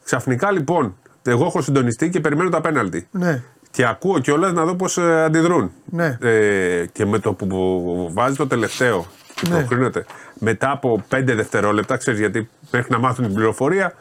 Ξαφνικά 0.03 0.51
λοιπόν, 0.51 0.95
εγώ 1.23 1.45
έχω 1.45 1.61
συντονιστεί 1.61 2.09
και 2.09 2.19
περιμένω 2.19 2.49
τα 2.49 2.61
πέναλτι. 2.61 3.07
Ναι. 3.11 3.41
Και 3.71 3.85
ακούω 3.85 4.19
κιόλας 4.19 4.53
να 4.53 4.65
δω 4.65 4.75
πώς 4.75 4.97
αντιδρούν. 4.97 5.71
Ναι. 5.85 6.17
Ε, 6.21 6.85
και 6.91 7.05
με 7.05 7.19
το 7.19 7.33
που, 7.33 7.47
που 7.47 8.09
βάζει 8.13 8.35
το 8.35 8.47
τελευταίο 8.47 9.05
και 9.35 9.47
Ναι. 9.49 9.57
προκρίνεται 9.57 10.05
μετά 10.39 10.71
από 10.71 11.03
5 11.09 11.23
δευτερόλεπτα, 11.35 11.97
ξέρεις 11.97 12.19
γιατί 12.19 12.49
μέχρι 12.73 12.91
να 12.91 12.97
μάθουν 12.99 13.25
την 13.25 13.33
πληροφορία, 13.33 13.93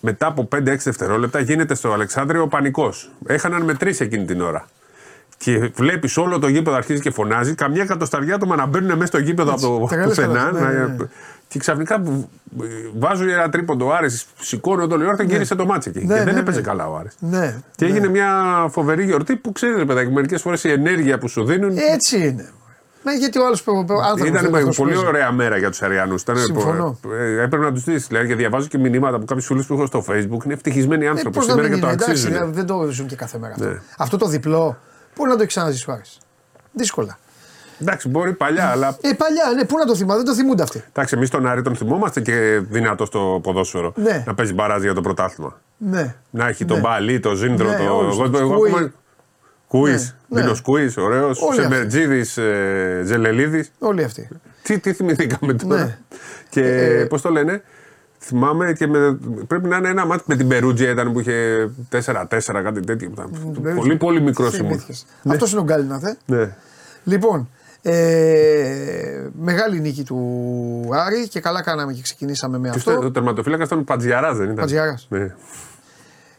μετά 0.00 0.26
από 0.26 0.48
5-6 0.56 0.60
δευτερόλεπτα 0.84 1.40
γίνεται 1.40 1.74
στο 1.74 1.92
Αλεξάνδριο 1.92 2.42
ο 2.42 2.46
πανικός. 2.48 3.10
Έχαναν 3.26 3.62
με 3.62 3.74
τρεις 3.74 4.00
εκείνη 4.00 4.24
την 4.24 4.40
ώρα. 4.40 4.66
Και 5.38 5.70
βλέπεις 5.74 6.16
όλο 6.16 6.38
το 6.38 6.48
γήπεδο 6.48 6.76
αρχίζει 6.76 7.00
και 7.00 7.10
φωνάζει. 7.10 7.54
Καμιά 7.54 7.82
εκατοσταριά 7.82 8.34
άτομα 8.34 8.56
να 8.56 8.66
μπαίνουν 8.66 8.92
μέσα 8.92 9.06
στο 9.06 9.18
γήπεδο 9.18 9.52
από 9.52 9.60
το 9.60 9.86
Τρελές 9.88 10.06
πουθενά. 10.08 10.40
φωνές, 10.40 10.52
ναι, 10.62 10.78
να- 10.78 10.86
ναι. 10.86 10.96
Και 11.48 11.58
ξαφνικά 11.58 12.00
που- 12.00 12.28
βάζουν 12.98 13.28
ένα 13.28 13.48
τρίποντο 13.48 13.86
ο 13.86 13.92
Άρης, 13.94 14.26
σηκώνει 14.40 14.86
τον 14.86 15.00
Λιόρτα 15.00 15.24
και 15.24 15.32
γύρισε 15.32 15.54
το 15.54 15.64
ματς 15.66 15.88
εκεί. 15.94 16.06
Ναι, 16.06 16.18
και 16.18 16.24
δεν 16.24 16.34
ναι, 16.34 16.40
έπαιζε 16.40 16.58
ναι. 16.58 16.64
καλά 16.66 16.88
ο 16.88 16.96
Άρης. 16.96 17.14
Ναι. 17.18 17.56
Και 17.76 17.84
έγινε 17.84 18.08
μια 18.08 18.32
φοβερή 18.70 19.04
γιορτή 19.04 19.36
που 19.36 19.52
ξέρει, 19.52 19.74
ρε 19.76 19.84
παιδάκι, 19.84 20.10
μερικές 20.10 20.42
φορές 20.42 20.64
η 20.64 20.70
ενέργεια 20.70 21.18
που 21.18 21.28
σου 21.28 21.44
δίνουν. 21.44 21.76
Έτσι 21.92 22.18
είναι. 22.26 22.48
Μα 23.08 23.14
γιατί 23.14 23.38
ο 23.38 23.46
άλλος 23.46 23.64
άνθρωπο. 23.66 24.26
Ήταν 24.26 24.72
πολύ 24.76 24.96
ωραία 24.96 25.32
μέρα 25.32 25.56
για 25.56 25.70
τους 25.70 25.82
Αριανούς. 25.82 26.22
Συμφωνώ. 26.34 26.98
Έπρεπε 27.40 27.64
να 27.64 27.72
τους 27.72 27.84
δει. 27.84 27.96
Δηλαδή, 27.96 28.26
και 28.28 28.34
διαβάζω 28.34 28.66
και 28.66 28.78
μηνύματα 28.78 29.16
από 29.16 29.24
κάποιους 29.24 29.46
φίλους 29.46 29.66
που 29.66 29.74
έχω 29.74 29.86
στο 29.86 30.04
Facebook. 30.08 30.44
Είναι 30.44 30.54
ευτυχισμένοι 30.54 31.04
Ε, 31.04 31.08
άνθρωποι. 31.08 31.36
πώς 31.36 31.46
να 31.46 31.52
σήμερα 31.52 31.68
μην 31.68 31.76
και 31.78 31.84
το 31.84 31.92
είναι, 31.92 32.02
εντάξει, 32.02 32.26
αξίζουν. 32.26 32.52
δεν 32.52 32.66
το 32.66 32.86
ζουν 32.90 33.06
και 33.06 33.16
κάθε 33.16 33.38
μέρα 33.38 33.52
αυτό. 33.54 33.66
Ναι. 33.66 33.80
Αυτό 33.98 34.16
το 34.16 34.26
διπλό, 34.26 34.78
πού 35.14 35.26
να 35.26 35.30
το 35.32 35.38
έχει 35.38 35.46
ξαναζήσει 35.48 35.90
ο 35.90 35.92
Άρης. 35.92 36.18
Δύσκολα. 36.72 37.18
Εντάξει, 37.80 38.08
μπορεί 38.08 38.32
παλιά, 38.32 38.68
αλλά. 38.70 38.86
Ε, 39.00 39.12
παλιά, 39.12 39.44
ναι, 39.56 39.64
πού 39.64 39.76
να 39.78 39.84
το 39.84 39.94
θυμάμαι, 39.96 40.16
δεν 40.16 40.24
το 40.26 40.34
θυμούνται 40.34 40.62
αυτοί. 40.62 40.84
Εντάξει, 40.88 41.14
εμείς 41.16 41.30
τον 41.30 41.46
Άρη 41.46 41.62
τον 41.62 41.76
θυμόμαστε 41.76 42.20
και 42.20 42.60
δυνατό 42.68 43.04
στο 43.04 43.40
ποδόσφαιρο. 43.42 43.92
Ναι. 43.96 44.22
Να 44.26 44.34
παίζει 44.34 44.52
μπαράζ 44.54 44.82
για 44.82 44.94
το 44.94 45.00
πρωτάθλημα. 45.00 45.60
Ναι. 45.76 46.14
Να 46.30 46.48
έχει 46.48 46.64
τον 46.64 46.80
Μπαλί, 46.80 47.20
τον 47.20 47.34
Ζήντρο, 47.36 47.68
Ναι, 47.68 47.76
το. 47.76 47.96
όλους 47.96 48.18
εγώ- 48.18 48.30
τους. 48.30 48.40
εγώ 48.40 48.90
Κούι. 49.68 49.90
ακόμα- 49.90 49.96
Κούι. 49.96 50.12
Ναι, 50.28 50.40
Δίνο 50.40 50.52
ναι. 50.52 50.60
Κούι, 50.62 50.94
ωραίος. 50.96 51.40
Όλοι 51.42 51.60
αυτοί. 51.60 51.72
Σεμερτζίδης, 51.72 52.36
ε, 52.36 53.02
Ζελελίδη. 53.04 53.64
Όλοι 53.78 54.04
αυτοί. 54.04 54.28
Τι, 54.62 54.78
τι 54.78 54.92
θυμηθήκαμε 54.92 55.52
τώρα. 55.54 55.76
Ναι. 55.84 55.98
Και 56.48 56.60
Ε, 56.62 57.04
πώς 57.04 57.22
το 57.22 57.30
λένε. 57.30 57.62
Θυμάμαι 58.20 58.72
και 58.72 58.86
με, 58.86 59.18
πρέπει 59.46 59.68
να 59.68 59.76
είναι 59.76 59.88
ένα 59.88 60.06
μάτι 60.06 60.22
με 60.26 60.36
την 60.36 60.48
Περούτζια 60.48 60.90
ήταν 60.90 61.12
που 61.12 61.20
είχε 61.20 61.68
4-4, 61.90 62.62
κάτι 62.62 62.80
τέτοιο. 62.80 63.10
Ήταν 63.12 63.30
πολύ, 63.76 63.96
πολύ 63.96 64.20
μικρός 64.20 64.58
ήμουν. 64.58 64.68
Θυμήθηκες. 64.70 65.06
Αυτός 65.28 65.50
είναι 65.52 65.60
ο 65.60 65.64
Γκάλιναθ, 65.64 66.04
ε. 66.04 66.16
Ναι. 66.26 66.54
Λοιπόν, 67.04 67.48
ε, 67.82 69.28
μεγάλη 69.40 69.80
νίκη 69.80 70.02
του 70.04 70.18
Άρη 70.92 71.28
και 71.28 71.40
καλά 71.40 71.62
κάναμε 71.62 71.92
και 71.92 72.02
ξεκινήσαμε 72.02 72.58
με 72.58 72.68
Και 72.68 72.76
αυτό. 72.78 72.90
στο- 72.90 73.04
ο 73.06 73.10
τερματοφύλακας 73.10 73.66
ήταν 73.66 73.84
Πατζιαράς, 73.84 74.36
δεν 74.36 74.44
ήταν; 74.44 74.56
Πατζιαράς. 74.56 75.06
Ναι. 75.10 75.34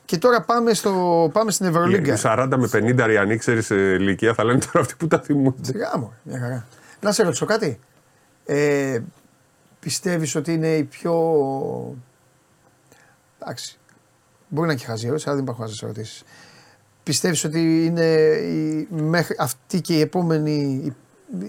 Και 0.09 0.17
τώρα 0.17 0.41
πάμε, 0.41 0.73
στο, 0.73 1.29
πάμε 1.33 1.51
στην 1.51 1.65
Ευρωλίγκα. 1.65 2.17
40 2.21 2.47
με 2.57 2.69
50 2.73 3.05
ριανοί, 3.05 3.37
ξέρεις 3.37 3.69
ηλικία, 3.69 4.33
θα 4.33 4.43
λένε 4.43 4.59
τώρα 4.59 4.79
αυτοί 4.79 4.95
που 4.95 5.07
τα 5.07 5.19
θυμούνται. 5.19 5.63
Σιγά 5.63 5.97
μου, 5.97 6.13
μια 6.23 6.39
χαρά. 6.39 6.67
Να 7.01 7.11
σε 7.11 7.23
ρωτήσω 7.23 7.45
κάτι. 7.45 7.79
Ε, 8.45 8.99
πιστεύεις 9.79 10.35
ότι 10.35 10.53
είναι 10.53 10.75
η 10.75 10.83
πιο... 10.83 11.13
Εντάξει. 13.39 13.77
Μπορεί 14.47 14.67
να 14.67 14.73
είναι 14.73 14.81
και 14.81 14.87
χαζή 14.87 15.05
ερώτηση, 15.05 15.25
αλλά 15.27 15.35
δεν 15.35 15.45
υπάρχουν 15.45 15.65
χαζές 15.65 15.83
ερωτήσεις. 15.83 16.23
Πιστεύεις 17.03 17.43
ότι 17.43 17.85
είναι 17.85 18.15
η, 18.33 18.87
μέχρι 18.89 19.35
αυτή 19.39 19.81
και 19.81 19.93
η 19.93 19.99
επόμενη, 19.99 20.81
οι, 20.85 20.95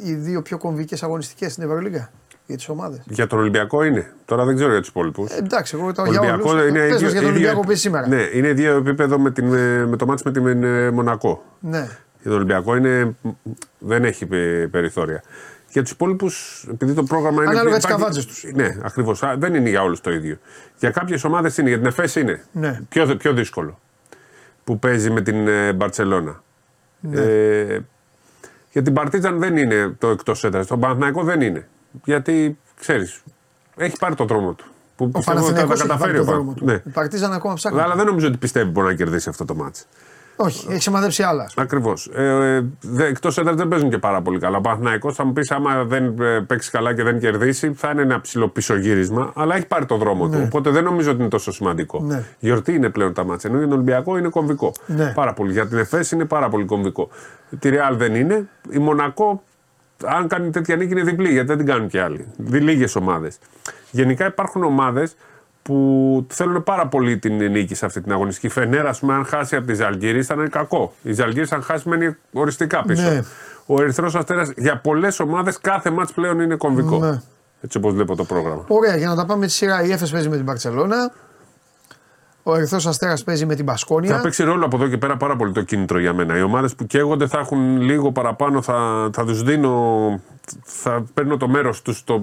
οι 0.04 0.14
δύο 0.14 0.42
πιο 0.42 0.58
κομβικές 0.58 1.02
αγωνιστικές 1.02 1.52
στην 1.52 1.64
Ευρωλίγκα; 1.64 2.10
Για 2.50 2.59
τις 2.59 2.69
ομάδες. 2.69 3.00
Για 3.04 3.26
τον 3.26 3.38
Ολυμπιακό 3.38 3.83
είναι. 3.85 4.12
Τώρα 4.25 4.45
δεν 4.45 4.54
ξέρω 4.54 4.71
για 4.71 4.80
τους 4.80 4.88
υπόλοιπους. 4.88 5.33
Ε, 5.33 5.37
εντάξει, 5.38 5.76
εγώ 5.80 5.92
το 5.92 6.02
Ο 6.02 6.11
για 6.11 6.21
Ολυμπιακό 6.21 6.50
όλους. 6.50 6.69
είναι 6.69 6.78
Πες 6.78 6.90
μας 6.90 7.00
ίδιο- 7.00 7.11
για 7.11 7.21
τον 7.21 7.28
ίδιο- 7.30 7.30
Ολυμπιακό 7.30 7.61
που 7.61 7.71
είσαι 7.71 7.80
σήμερα. 7.80 8.09
Ναι, 8.09 8.23
είναι 8.33 8.49
ίδιο 8.49 8.76
επίπεδο 8.76 9.19
με, 9.19 9.30
την, 9.30 9.54
ε, 9.54 9.87
με 9.87 9.97
το 9.97 10.07
μάτι 10.07 10.23
με 10.25 10.33
την 10.50 10.62
ε, 10.62 10.90
Μονακό. 10.90 11.45
ναι. 11.61 11.88
Για 12.21 12.30
τον 12.30 12.33
Ολυμπιακό 12.33 12.76
είναι, 12.76 13.16
δεν 13.78 14.04
έχει 14.04 14.26
πε- 14.26 14.66
περιθώρια. 14.69 15.23
Για 15.69 15.83
τους 15.83 15.90
υπόλοιπους, 15.90 16.66
επειδή 16.71 16.92
το 16.92 17.02
πρόγραμμα 17.02 17.42
είναι. 17.42 17.50
Ανάλογα 17.50 17.75
τις 17.76 17.85
υπάρχει- 17.85 18.00
καβάτζες 18.02 18.26
τους. 18.26 18.45
Ναι, 18.54 18.76
ακριβώς. 18.83 19.23
Δεν 19.38 19.54
είναι 19.54 19.69
για 19.69 19.83
όλους 19.83 20.00
το 20.00 20.11
ίδιο. 20.11 20.37
Για 20.78 20.90
κάποιες 20.90 21.25
ομάδες 21.25 21.57
είναι. 21.59 21.69
Για 21.69 21.78
την 21.78 21.87
ΕΦΕΣ 21.87 22.14
είναι 22.16 22.45
Ναι. 22.52 22.80
πιο, 22.88 23.16
πιο 23.16 23.33
δύσκολο. 23.33 23.78
Που 24.64 24.78
παίζει 24.78 25.11
με 25.11 25.21
την 25.21 25.49
ε, 25.49 25.73
Μπαρσελόνα. 25.73 26.42
Ναι. 27.00 27.21
Ε, 27.21 27.80
για 28.73 28.83
την 28.83 28.92
Παρτίζαν 28.92 29.38
δεν 29.38 29.57
είναι 29.57 29.95
το 29.99 30.09
εκτός 30.09 30.45
έδρας. 30.45 30.66
Τον 30.66 30.80
Παναθηναϊκό 30.80 31.23
δεν 31.23 31.40
είναι. 31.40 31.69
Γιατί 32.04 32.59
ξέρεις, 32.80 33.23
έχει 33.76 33.97
πάρει 33.99 34.14
το 34.14 34.25
δρόμο 34.25 34.52
του. 34.52 34.64
Που 34.97 35.04
Ο 35.14 35.18
πιστεύω 35.18 35.38
ότι 35.38 35.47
θα 35.47 35.66
Παναθηναϊκός 35.66 35.78
τα 35.78 35.85
έχει 35.94 35.99
πάρει 36.02 36.12
καταφέρει 36.12 36.16
το 36.16 36.23
ο 36.23 36.25
Πα- 36.26 36.32
δρόμο 36.32 36.52
του. 36.54 36.64
Ναι. 36.64 36.73
Η 36.87 36.90
Παρτίζαν 36.92 37.32
ακόμα 37.32 37.54
ψάχνει. 37.54 37.80
Αλλά 37.80 37.94
δεν 37.94 38.06
νομίζω 38.06 38.26
ότι 38.26 38.37
πιστεύει 38.37 38.70
μπορεί 38.70 38.87
να 38.87 38.94
κερδίσει 38.94 39.28
αυτό 39.28 39.44
το 39.44 39.54
μάτσο. 39.54 39.85
Όχι, 40.37 40.66
έχει 40.70 40.82
σημαδέψει 40.82 41.23
άλλα. 41.23 41.42
ας 41.44 41.54
πούμε. 41.54 41.66
Ακριβώς. 41.66 42.11
Ε, 42.14 42.64
ε, 42.99 43.04
Εκτός 43.04 43.38
έδρα 43.38 43.54
δεν 43.54 43.68
παίζουν 43.68 43.90
και 43.90 43.99
πάρα 43.99 44.23
πολύ 44.23 44.38
καλά. 44.38 44.56
Ο 44.56 44.61
Παναθηναϊκός 44.61 45.14
θα 45.14 45.25
μου 45.25 45.32
πεις, 45.32 45.50
άμα 45.50 45.85
δεν 45.85 46.20
ε, 46.20 46.40
παίξει 46.40 46.70
καλά 46.70 46.94
και 46.94 47.02
δεν 47.02 47.18
κερδίσει, 47.20 47.73
θα 47.73 47.90
είναι 47.90 48.02
ένα 48.02 48.20
ψηλό 48.20 48.49
πίσω 48.49 48.76
γύρισμα. 48.76 49.32
Αλλά 49.35 49.56
έχει 49.56 49.66
πάρει 49.66 49.87
το 49.87 49.97
δρόμο 49.97 50.28
του. 50.28 50.40
Οπότε 50.44 50.70
δεν 50.70 50.85
νομίζω 50.85 51.11
ότι 51.11 51.20
είναι 51.20 51.28
τόσο 51.28 51.52
σημαντικό. 51.52 52.00
Ναι. 52.02 52.25
Γιορτή 52.38 52.73
είναι 52.75 52.88
πλέον 52.88 53.12
τα 53.14 53.25
μάτια. 53.25 53.50
Ενώ 53.50 53.59
για 53.59 53.68
τον 53.68 53.76
Ολυμπιακό 53.76 54.16
είναι 54.18 54.28
κομβικό. 54.28 54.73
Ναι. 54.87 55.12
Πάρα 55.14 55.32
πολύ. 55.35 55.52
Για 55.52 55.66
την 55.68 55.78
ΕΦΕΣ 55.78 56.11
είναι 56.11 56.25
πάρα 56.25 56.49
πολύ 56.49 56.64
κομβικό. 56.64 57.09
Τη 57.59 57.68
Ρεάλ 57.68 57.97
δεν 57.97 58.14
είναι. 58.14 58.49
Η 58.70 58.78
Μονακό, 58.78 59.42
αν 60.04 60.28
κάνει 60.28 60.50
τέτοια 60.50 60.76
νίκη, 60.76 60.92
είναι 60.92 61.02
διπλή 61.02 61.33
γιατί 61.33 61.47
δεν 61.47 61.57
την 61.57 61.66
κάνουν 61.66 61.88
και 61.88 62.00
άλλοι. 62.00 62.26
Λίγες 62.37 62.97
ομάδες. 62.97 63.38
Γενικά 63.90 64.26
υπάρχουν 64.26 64.64
ομάδες 64.64 65.16
που 65.62 66.26
θέλουν 66.28 66.62
πάρα 66.62 66.87
πολύ 66.87 67.19
την 67.19 67.50
νίκη 67.50 67.75
σε 67.75 67.87
αυτή 67.87 68.00
την 68.00 68.12
αγωνιστική. 68.12 68.47
Η 68.47 68.50
Φενέρα, 68.50 68.88
ας 68.88 68.99
πούμε, 68.99 69.14
αν 69.14 69.25
χάσει 69.25 69.57
από 69.57 69.66
τη 69.66 69.75
Ζαλγκύρη, 69.75 70.23
θα 70.23 70.35
είναι 70.35 70.49
κακό. 70.49 70.95
Η 71.02 71.12
Ζαλγκύρη, 71.12 71.47
αν 71.50 71.62
χάσει, 71.62 71.88
μένει 71.88 72.16
οριστικά 72.33 72.83
πίσω. 72.83 73.11
Ναι. 73.11 73.23
Ο 73.66 73.83
Ερυθρός 73.83 74.14
Αστέρας, 74.14 74.52
για 74.57 74.78
πολλές 74.78 75.21
ομάδες, 75.21 75.59
κάθε 75.59 75.90
μάτς 75.90 76.12
πλέον 76.12 76.40
είναι 76.40 76.54
κομβικό. 76.54 76.99
Ναι. 76.99 77.21
Έτσι 77.61 77.78
όπως 77.78 77.92
βλέπω 77.95 78.16
το 78.16 78.25
πρόγραμμα. 78.25 78.64
Ωραία, 78.69 78.97
για 78.97 79.09
να 79.09 79.16
τα 79.16 79.26
πάμε 79.26 79.47
τη 79.47 79.52
σειρά. 79.52 79.85
Η 79.85 79.92
Έφες 79.92 80.11
παίζει 80.11 80.28
με 80.28 80.37
την 80.37 80.45
Παρσελώνα. 80.45 81.12
Ο 82.42 82.54
Ερυθρός 82.54 82.87
Αστέρας 82.87 83.25
παίζει 83.25 83.47
με 83.47 83.54
την 83.54 83.64
Θα 83.64 83.70
Πασκόνια. 83.73 84.20
παίξει 84.20 84.42
ρόλο 84.44 84.64
από 84.64 84.76
εδώ 84.76 84.88
και 84.88 84.97
πέρα 84.99 85.16
πάρα 85.16 85.37
πολύ 85.37 85.52
το 85.52 85.62
κίνητρο 85.62 85.99
για 85.99 86.12
μένα. 86.14 86.38
Οι 86.38 86.42
ομάδες 86.42 86.75
που 86.75 86.87
καίγονται 86.87 87.26
θα 87.26 87.38
έχουν 87.38 87.80
λίγο 87.80 88.12
παραπάνω, 88.12 88.62
θα, 88.62 89.11
θα 89.12 89.25
τους 89.25 89.42
δίνω. 89.42 90.20
Θα 90.62 91.04
παίρνω 91.14 91.37
το 91.37 91.49
μέρος 91.49 91.82
τους 91.82 91.97
στο 91.99 92.20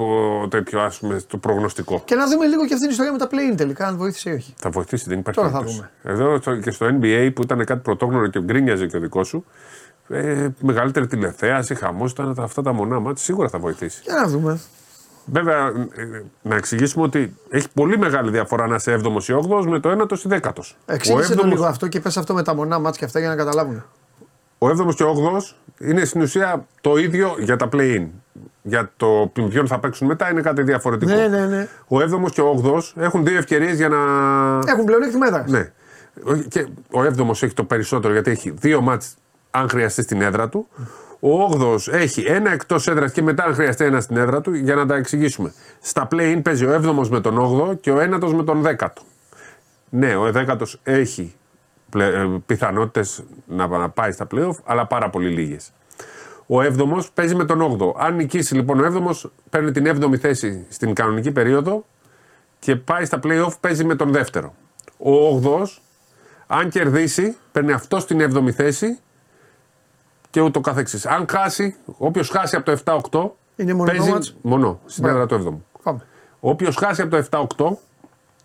τέτοιο, 0.49 0.81
ας 0.81 0.97
πούμε, 0.99 1.19
στο 1.19 1.37
προγνωστικό. 1.37 2.01
Και 2.05 2.15
να 2.15 2.27
δούμε 2.27 2.45
λίγο 2.45 2.61
και 2.65 2.73
αυτή 2.73 2.79
την 2.79 2.89
ιστορία 2.89 3.11
με 3.11 3.17
τα 3.17 3.27
play-in 3.31 3.57
τελικά, 3.57 3.87
αν 3.87 3.97
βοήθησε 3.97 4.29
ή 4.29 4.33
όχι. 4.33 4.53
Θα 4.57 4.69
βοηθήσει, 4.69 5.05
δεν 5.07 5.19
υπάρχει 5.19 5.39
Τώρα 5.39 5.51
θα 5.51 5.57
περίπτωση. 5.59 5.89
Εδώ 6.03 6.37
στο- 6.41 6.55
και 6.55 6.71
στο 6.71 6.85
NBA 6.85 7.31
που 7.35 7.41
ήταν 7.41 7.65
κάτι 7.65 7.79
πρωτόγνωρο 7.81 8.27
και 8.27 8.41
γκρίνιαζε 8.41 8.85
και 8.87 8.97
ο 8.97 8.99
δικός 8.99 9.27
σου. 9.27 9.45
Ε, 10.09 10.47
μεγαλύτερη 10.61 11.07
τηλεθέαση, 11.07 11.75
χαμός 11.75 12.11
ήταν 12.11 12.33
τα- 12.35 12.43
αυτά 12.43 12.61
τα 12.61 12.73
μονά 12.73 12.99
μάτια, 12.99 13.23
σίγουρα 13.23 13.49
θα 13.49 13.59
βοηθήσει. 13.59 14.01
Για 14.03 14.13
να 14.15 14.27
δούμε. 14.27 14.59
Βέβαια, 15.31 15.67
ε, 15.95 16.23
να 16.41 16.55
εξηγήσουμε 16.55 17.03
ότι 17.03 17.35
έχει 17.49 17.67
πολύ 17.73 17.97
μεγάλη 17.97 18.31
διαφορά 18.31 18.67
να 18.67 18.75
είσαι 18.75 18.99
7ο 19.03 19.23
ή 19.27 19.33
8ο 19.33 19.65
με 19.65 19.79
το 19.79 19.91
1ο 19.91 20.17
ή 20.17 20.27
10ο. 20.29 20.49
Εξήγησε 20.85 21.35
το 21.35 21.47
λίγο 21.47 21.65
αυτό 21.65 21.87
και 21.87 21.99
πες 21.99 22.17
αυτό 22.17 22.33
με 22.33 22.43
τα 22.43 22.55
μονά 22.55 22.79
μάτια 22.79 22.99
και 22.99 23.05
αυτά 23.05 23.19
για 23.19 23.29
να 23.29 23.35
καταλάβουν. 23.35 23.83
Ο 24.57 24.67
7ο 24.67 24.95
και 24.95 25.03
ο 25.03 25.15
8ο 25.35 25.55
είναι 25.79 26.05
στην 26.05 26.21
ουσία 26.21 26.65
το 26.81 26.97
ίδιο 26.97 27.35
για 27.39 27.55
τα 27.55 27.69
play-in. 27.71 28.07
Για 28.61 28.91
το 28.97 29.31
ποιον 29.33 29.67
θα 29.67 29.79
παίξουν 29.79 30.07
μετά 30.07 30.31
είναι 30.31 30.41
κάτι 30.41 30.61
διαφορετικό. 30.61 31.11
Ναι, 31.11 31.27
ναι, 31.27 31.45
ναι. 31.45 31.67
Ο 31.87 31.97
7ο 31.97 32.31
και 32.31 32.41
ο 32.41 32.61
8ο 32.63 32.81
έχουν 32.95 33.25
δύο 33.25 33.37
ευκαιρίες 33.37 33.75
για 33.75 33.89
να. 33.89 33.97
Έχουν 34.71 34.85
πλεονέκτημα 34.85 35.27
έδρα. 35.27 35.45
Ναι. 35.47 35.71
Και 36.47 36.67
ο 36.91 37.01
7ο 37.01 37.29
έχει 37.29 37.53
το 37.53 37.63
περισσότερο 37.63 38.13
γιατί 38.13 38.31
έχει 38.31 38.49
δύο 38.49 38.81
μάτς 38.81 39.15
αν 39.51 39.69
χρειαστεί 39.69 40.01
στην 40.01 40.21
έδρα 40.21 40.49
του. 40.49 40.67
Ο 41.19 41.49
8ο 41.51 41.93
έχει 41.93 42.21
ένα 42.21 42.51
εκτός 42.51 42.87
έδρας 42.87 43.11
και 43.11 43.21
μετά 43.21 43.43
αν 43.43 43.53
χρειαστεί 43.53 43.85
ένα 43.85 44.01
στην 44.01 44.17
έδρα 44.17 44.41
του 44.41 44.53
για 44.53 44.75
να 44.75 44.85
τα 44.85 44.95
εξηγήσουμε. 44.95 45.53
Στα 45.81 46.07
play-in 46.11 46.39
παίζει 46.43 46.65
ο 46.65 46.75
7ο 46.75 47.07
με 47.07 47.21
τον 47.21 47.37
8ο 47.37 47.79
και 47.79 47.91
ο 47.91 47.97
9ο 47.97 48.31
με 48.31 48.43
τον 48.43 48.63
10ο. 48.65 48.87
Ναι, 49.89 50.15
ο 50.15 50.31
10ο 50.33 50.61
έχει 50.83 51.35
πιθανότητες 52.45 53.23
να 53.45 53.89
πάει 53.89 54.11
στα 54.11 54.27
playoff, 54.31 54.55
αλλά 54.65 54.85
πάρα 54.85 55.09
πολύ 55.09 55.29
λίγες. 55.29 55.71
Ο 56.47 56.61
7ο 56.61 56.99
παίζει 57.13 57.35
με 57.35 57.45
τον 57.45 57.77
8ο. 57.79 57.93
Αν 57.97 58.15
νικήσει 58.15 58.55
λοιπόν 58.55 58.79
ο 58.79 58.85
7ο, 58.85 59.29
παίρνει 59.49 59.71
την 59.71 59.87
7η 59.87 60.15
θέση 60.15 60.65
στην 60.69 60.93
κανονική 60.93 61.31
περίοδο 61.31 61.85
και 62.59 62.75
πάει 62.75 63.05
στα 63.05 63.19
playoff, 63.23 63.51
παίζει 63.59 63.83
με 63.83 63.95
τον 63.95 64.11
δεύτερο. 64.11 64.53
Ο 64.97 65.39
8ο, 65.43 65.65
αν 66.47 66.69
κερδίσει, 66.69 67.35
παίρνει 67.51 67.71
αυτός 67.71 68.01
στην 68.01 68.21
7η 68.21 68.51
θέση 68.51 68.99
και 70.37 70.43
ούτω 70.43 70.61
καθεξής. 70.61 71.05
Αν 71.05 71.25
χάσει, 71.31 71.75
όποιος 71.97 72.29
χάσει 72.29 72.55
από 72.55 72.65
το 72.65 72.71
7-8, 72.71 73.31
Είναι 73.55 73.73
μονό 73.73 73.91
παίζει 73.91 74.09
μάτς. 74.11 74.35
μονό 74.41 74.79
στην 74.85 75.03
Μπράβο. 75.03 75.19
έδρα 75.21 75.37
του 75.37 75.61
7ου. 75.75 75.81
Πάμε. 75.83 75.99
Όποιος 76.39 76.75
χάσει 76.75 77.01
από 77.01 77.11
το 77.11 77.17
7-8, 77.17 77.77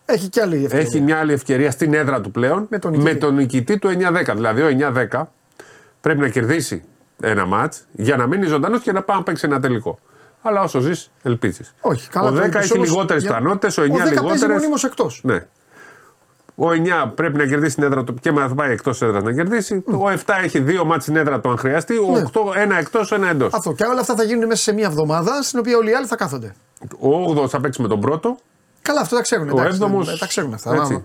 Έχει 0.05 0.29
κι 0.29 0.41
άλλη 0.41 0.57
ευκαιρία. 0.65 0.87
έχει 0.87 1.01
μια 1.01 1.19
άλλη 1.19 1.33
ευκαιρία 1.33 1.71
στην 1.71 1.95
έδρα 1.95 2.21
του 2.21 2.31
πλέον 2.31 2.67
Με 2.71 2.79
τον 2.79 2.91
νικητή. 2.91 3.13
με 3.13 3.19
τον 3.19 3.35
νικητή 3.35 3.79
του 3.79 3.89
9-10. 3.89 4.35
Δηλαδή 4.35 4.63
ο 4.63 4.67
9-10 4.67 5.23
πρέπει 6.01 6.21
να 6.21 6.29
κερδίσει 6.29 6.83
ένα 7.23 7.47
μάτ 7.47 7.75
για 7.93 8.17
να 8.17 8.27
μείνει 8.27 8.47
ζωντανός 8.47 8.81
και 8.83 8.93
να 8.93 9.03
πάει 9.03 9.17
να 9.17 9.23
παίξει 9.23 9.47
ένα 9.47 9.61
τελικό. 9.61 9.99
Αλλά 10.43 10.63
όσο 10.63 10.81
ζεις, 10.81 11.11
ελπίζεις. 11.23 11.75
Όχι, 11.81 12.09
καλά. 12.09 12.29
Ο 12.29 12.33
το 12.33 12.37
10 12.41 12.47
είπες 12.47 12.65
έχει 12.65 12.73
όμως, 12.77 12.89
λιγότερες 12.89 13.23
για- 13.23 13.31
πιθανότητες, 13.33 13.79
ο 13.79 13.83
9 13.83 13.87
Ο 13.93 13.97
10 13.97 13.99
παίζει 14.05 14.15
λιγότερες. 14.25 14.57
μονίμως 14.57 14.85
εκτός. 14.85 15.21
Ναι. 15.25 15.47
Ο 16.55 16.69
9 16.71 17.11
πρέπει 17.15 17.37
να 17.39 17.47
κερδίσει 17.47 17.75
την 17.75 17.85
έδρα 17.85 18.05
του 18.05 18.15
και 18.15 18.31
θα 18.33 18.55
πάει 18.55 18.71
εκτός 18.73 19.03
έδρας 19.03 19.23
να 19.23 19.33
κερδίσει. 19.33 19.85
Ο 19.87 20.09
7 20.11 20.17
έχει 20.43 20.59
δύο 20.61 20.85
μάτς 20.85 21.03
στην 21.03 21.17
έδρα 21.17 21.41
του 21.41 21.49
αν 21.51 21.57
χρειαστεί. 21.59 21.97
Ο 21.99 22.11
Ναι. 22.13 22.23
8 22.33 22.53
ένα 22.57 22.79
εκτός, 22.79 23.13
ένα 23.13 23.29
εντός. 23.29 23.53
Αυτό. 23.55 23.73
Και 23.73 23.85
όλα 23.85 24.01
αυτά 24.01 24.15
θα 24.15 24.23
γίνουν 24.23 24.47
μέσα 24.47 24.63
σε 24.63 24.73
μία 24.73 24.87
εβδομάδα 24.87 25.43
στην 25.43 25.59
οποία 25.59 25.77
όλοι 25.77 25.91
οι 25.91 25.95
άλλοι 25.95 26.07
θα 26.07 26.17
κάθονται. 26.17 26.55
Ο 26.99 27.09
8 27.43 27.49
θα 27.49 27.61
παίξει 27.61 27.83
με 27.83 27.89
τον 27.89 28.01
πρώτο. 28.01 28.37
Καλά, 28.83 29.01
αυτό 29.01 29.17
τα 29.17 29.23
ξέρουν. 29.23 29.47
Ο 29.49 29.51
εντάξει, 29.51 29.67
έβδομος, 29.69 30.07
δεν- 30.07 30.19
Τα 30.19 30.27
ξέρουν 30.27 30.55
αυτά. 30.55 30.75
έτσι. 30.75 31.05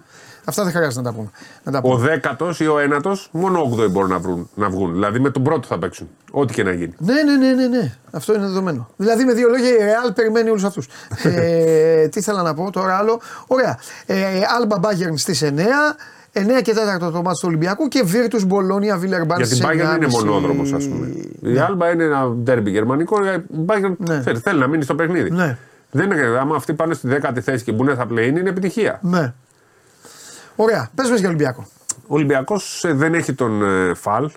Άμα- 0.50 0.60
Αυτά 0.60 0.63
δεν 0.63 0.72
χρειάζεται 0.72 1.01
να 1.01 1.10
τα 1.12 1.16
πούμε. 1.18 1.30
Να 1.63 1.72
τα 1.72 1.77
Ο 1.77 1.82
πούμε. 1.82 2.08
δέκατος 2.10 2.60
ή 2.60 2.68
ο 2.68 2.80
ένατος, 2.80 3.30
μόνο 3.32 3.60
8 3.60 3.88
μπορούν 3.89 4.10
να, 4.10 4.20
βρουν, 4.20 4.50
να 4.56 4.70
βγουν. 4.70 4.92
Δηλαδή 4.94 5.20
με 5.20 5.30
τον 5.30 5.44
πρώτο 5.44 5.68
θα 5.68 5.77
παίξουν. 5.80 6.08
Ό,τι 6.32 6.54
και 6.54 6.63
να 6.63 6.72
γίνει. 6.72 6.94
Ναι, 6.98 7.13
ναι, 7.13 7.36
ναι, 7.48 7.54
ναι, 7.54 7.68
ναι. 7.68 7.94
Αυτό 8.12 8.34
είναι 8.36 8.46
δεδομένο. 8.46 8.89
Δηλαδή 8.98 9.24
με 9.25 9.34
δύο 9.34 9.50
λόγια 9.50 9.70
η 9.70 9.74
Real 9.80 10.12
περιμένει 10.16 10.50
όλους 10.50 10.63
αυτούς. 10.63 10.88
ε, 11.24 12.08
τι 12.12 12.20
ήθελα 12.20 12.42
να 12.42 12.54
πω 12.54 12.72
τώρα 12.72 12.98
άλλο. 12.98 13.20
Ωραία. 13.48 13.77
Ε, 14.06 14.16
Alba 14.62 14.75
Bayern 14.75 15.13
στις 15.16 15.42
9. 15.44 15.96
9 16.34 16.62
και 16.62 16.74
4 16.74 17.00
το 17.00 17.12
μάτι 17.22 17.39
του 17.39 17.46
Ολυμπιακού 17.48 17.88
και 17.88 18.04
Virtus 18.12 18.42
Bologna 18.54 18.96
Villeurbanne 19.01 19.36
Για 19.36 19.36
την 19.36 19.46
στις 19.46 19.62
Bayern 19.66 19.75
δεν 19.75 19.96
είναι 19.96 20.06
9.30. 20.06 20.10
μονόδρομος, 20.25 20.74
ας 20.74 20.88
πούμε. 20.88 21.08
Η 21.54 21.58
Άλμπα 21.60 21.92
είναι 21.92 22.04
ένα 22.04 22.27
ντέρμπι 22.30 22.72
γερμανικό. 22.72 23.18
Η 23.25 23.44
Bayern 23.66 23.94
Ναι. 23.98 24.20
ξέρει, 24.20 24.39
θέλει 24.39 24.60
να 24.60 24.68
μείνει 24.68 24.84
στο 24.84 24.96
παιχνίδι. 24.96 25.32
Ναι. 25.32 25.58
Δεν 25.92 26.12
είναι, 26.12 26.38
άμα 26.39 26.56
αυτοί 26.56 26.74
πάνε 26.74 26.94
στη 26.94 27.08
δέκατη 27.08 27.42
θέση 27.42 27.63
και 27.63 27.72
μπουν 27.72 27.96
θα 27.96 28.06
play 28.12 28.27
είναι 28.27 28.50
επιτυχία. 28.50 29.00
Ναι. 29.01 29.34
Ωραία. 30.60 30.90
Πες 30.96 31.20
για 31.20 31.28
Ολυμπιακό. 31.28 31.68
Ο 32.08 32.16
Ολυμπιακός 32.16 32.84
δεν 32.88 33.14
έχει 33.14 33.34
τον 33.34 33.64
ε, 33.64 33.94
Φαλ 33.94 34.30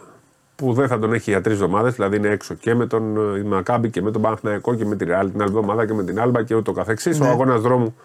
που 0.56 0.72
δεν 0.72 0.88
θα 0.88 0.98
τον 0.98 1.12
έχει 1.12 1.30
για 1.30 1.40
τρεις 1.40 1.54
εβδομάδες. 1.54 1.94
Δηλαδή 1.94 2.16
είναι 2.16 2.28
έξω 2.28 2.54
και 2.54 2.74
με 2.74 2.86
τον 2.86 3.36
ε, 3.36 3.42
Μακάμπι 3.42 3.90
και 3.90 4.02
με 4.02 4.10
τον 4.10 4.22
Παναθηναϊκό 4.22 4.74
και 4.74 4.84
με 4.84 4.96
την 4.96 5.06
Real 5.06 5.26
την 5.32 5.40
άλλη 5.42 5.50
εβδομάδα 5.50 5.86
και 5.86 5.92
με 5.92 6.04
την 6.04 6.20
Άλμπα 6.20 6.42
και 6.42 6.54
ούτω 6.54 6.72
καθεξής. 6.72 7.18
Ναι. 7.18 7.26
Ο 7.26 7.30
αγώνας 7.30 7.60
δρόμου 7.60 7.96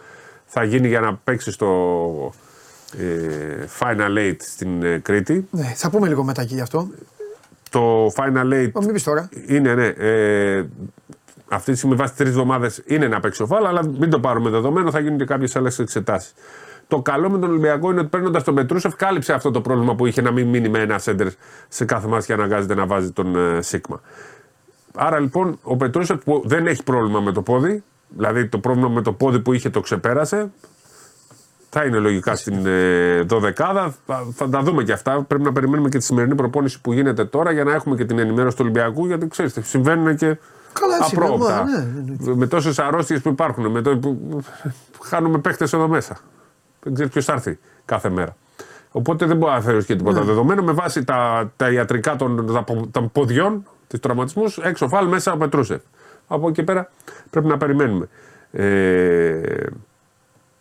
θα 0.46 0.64
γίνει 0.64 0.88
για 0.88 1.00
να 1.00 1.16
παίξει 1.16 1.52
στο, 1.52 2.34
ε, 2.98 3.66
Final 3.80 4.18
Eight 4.18 4.36
στην 4.40 4.84
ε, 4.84 4.98
Κρήτη. 4.98 5.48
Ναι, 5.52 5.74
θα 5.76 5.90
πούμε 5.90 6.08
λίγο 6.08 6.24
μετά 6.24 6.46
και 6.46 6.56
γι' 6.56 6.62
αυτό. 6.62 6.88
Το 7.70 8.08
Final 8.08 8.54
Eight 8.54 8.72
Ω, 8.74 8.82
μην 8.82 8.94
πεις 8.94 9.04
τώρα. 9.04 9.30
είναι, 9.48 9.74
ναι, 9.74 9.86
ε, 9.86 10.66
αυτή 11.48 11.72
τη 11.72 11.78
στιγμή 11.78 11.96
βάσει 11.96 12.14
τρεις 12.16 12.30
εβδομάδες 12.30 12.82
είναι 12.86 13.08
να 13.08 13.20
παίξει 13.20 13.42
ο 13.42 13.46
Φάλα, 13.46 13.68
αλλά 13.68 13.88
μην 13.88 14.10
το 14.10 14.20
πάρουμε 14.20 14.50
δεδομένο, 14.50 14.92
θα 14.92 15.00
γίνουν 15.00 15.18
και 15.18 15.26
κάποιες 15.26 15.56
άλλες 15.56 15.80
εξετάσεις. 15.80 16.34
Το 16.88 17.02
καλό 17.02 17.30
με 17.30 17.40
τον 17.40 17.50
Ολυμπιακό 17.50 17.92
είναι 17.92 18.00
ότι 18.00 18.10
παίρνοντας 18.10 18.44
τον 18.44 18.56
Πετρούσεφ, 18.56 18.96
κάλυψε 18.96 19.34
αυτό 19.34 19.52
το 19.52 19.62
πρόβλημα 19.62 19.96
που 19.96 20.06
είχε 20.06 20.22
να 20.22 20.32
μην 20.32 20.48
μείνει 20.48 20.70
με 20.70 20.80
ένα 20.80 21.00
σέντερ 21.00 21.28
σε 21.68 21.86
κάθε 21.86 22.08
μάτια 22.08 22.36
και 22.36 22.42
αναγκάζεται 22.42 22.76
να 22.76 22.86
βάζει 22.86 23.12
τον 23.12 23.36
ε, 23.36 23.62
Σίγμα. 23.62 24.02
Άρα 24.96 25.20
λοιπόν 25.20 25.60
ο 25.62 25.78
Πετρούσεφ 25.78 26.24
που 26.24 26.42
δεν 26.46 26.68
έχει 26.68 26.84
πρόβλημα 26.84 27.20
με 27.20 27.32
το 27.32 27.42
πόδι, 27.42 27.84
δηλαδή 28.08 28.48
το 28.48 28.60
πρόβλημα 28.60 28.90
με 28.90 29.02
το 29.02 29.12
πόδι 29.12 29.40
που 29.40 29.54
είχε 29.54 29.70
το 29.70 29.80
ξεπέρασε, 29.80 30.52
θα 31.70 31.84
είναι 31.84 31.98
λογικά 31.98 32.36
στην 32.36 32.66
ε, 32.66 33.22
δωδεκάδα. 33.22 33.96
Θα, 34.06 34.28
θα 34.34 34.50
τα 34.50 34.62
δούμε 34.62 34.84
και 34.84 34.92
αυτά. 34.92 35.22
Πρέπει 35.22 35.44
να 35.44 35.52
περιμένουμε 35.52 35.90
και 35.90 35.98
τη 35.98 36.04
σημερινή 36.04 36.36
προπόνηση 36.36 36.82
που 36.82 36.94
γίνεται 36.94 37.26
τώρα 37.26 37.52
για 37.52 37.64
να 37.64 37.74
έχουμε 37.74 37.96
και 37.96 38.06
την 38.06 38.20
ενημέρωση 38.20 38.56
του 38.56 38.62
Ολυμπιακού. 38.64 39.06
Γιατί 39.06 39.28
ξέρετε, 39.28 39.62
συμβαίνουν 39.62 40.16
και 40.16 40.38
Καλά, 40.80 40.96
έτσι 40.96 41.16
είναι, 41.16 41.26
απρόοπτα. 41.26 41.56
μα, 41.56 41.64
ναι, 41.64 41.86
ναι, 42.20 42.36
Με 42.36 42.48
τόσες 42.48 42.80
αρρώστιες 42.80 43.22
που 43.22 43.30
υπάρχουν. 43.30 43.72
Με 43.72 43.82
το, 43.82 43.98
που, 43.98 44.42
χάνουμε 45.04 45.38
παίχτες 45.38 45.74
εδώ 45.74 45.88
μέσα. 45.88 46.18
Δεν 46.86 46.94
ξέρεις 46.94 47.12
ποιος 47.12 47.26
θα 47.26 47.34
έρθει 47.34 47.60
κάθε 47.86 48.10
μέρα. 48.10 48.36
Οπότε 48.92 49.26
δεν 49.26 49.38
μπορεί 49.38 49.52
να 49.52 49.62
θεωρήσει 49.62 49.88
και 49.88 49.96
τίποτα 49.96 50.20
Ναι. 50.20 50.26
δεδομένο. 50.26 50.64
Με 50.64 50.72
βάση 50.72 51.04
τα, 51.04 51.52
τα 51.56 51.72
ιατρικά 51.72 52.16
των, 52.16 52.54
τα, 52.54 52.64
των 52.92 53.12
ποδιών, 53.12 53.66
του 53.88 54.00
τραυματισμούς, 54.00 54.58
έξω 54.58 54.88
φάλ, 54.88 55.08
μέσα 55.08 55.32
ο 55.34 55.38
Πετρούσεφ. 55.38 55.82
Από 56.28 56.46
εκεί 56.48 56.56
και 56.56 56.64
πέρα 56.64 56.92
πρέπει 57.30 57.48
να 57.48 57.58
περιμένουμε. 57.58 58.08
Ε, 58.52 59.64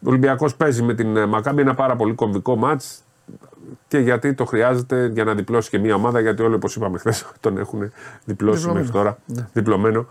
ο 0.00 0.08
Ολυμπιακός 0.08 0.54
παίζει 0.56 0.82
με 0.82 0.94
την 0.94 1.16
ε, 1.16 1.26
Μακάμπη 1.26 1.60
ένα 1.60 1.74
πάρα 1.74 1.96
πολύ 1.96 2.12
κομβικό 2.14 2.56
μάτς 2.56 3.02
και 3.88 3.98
γιατί 3.98 4.34
το 4.34 4.44
χρειάζεται 4.44 5.06
για 5.14 5.24
να 5.24 5.34
διπλώσει 5.34 5.70
και 5.70 5.78
μια 5.78 5.94
ομάδα. 5.94 6.20
Γιατί 6.20 6.42
όλοι, 6.42 6.54
όπως 6.54 6.76
είπαμε 6.76 6.98
χθες, 6.98 7.26
τον 7.40 7.58
έχουν 7.58 7.92
διπλώσει 8.24 8.58
Διπλωμένο. 8.58 8.84
μέχρι 8.84 8.98
τώρα. 8.98 9.18
Διπλωμένο. 9.52 10.06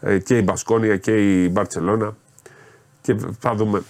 Ε, 0.00 0.18
και 0.18 0.36
η 0.38 0.42
Μπασκόνια 0.44 0.96
και 0.96 1.42
η 1.44 1.48
Μπαρσελόνα. 1.52 2.16
Και 3.02 3.16
θα 3.38 3.54
δούμε 3.54 3.82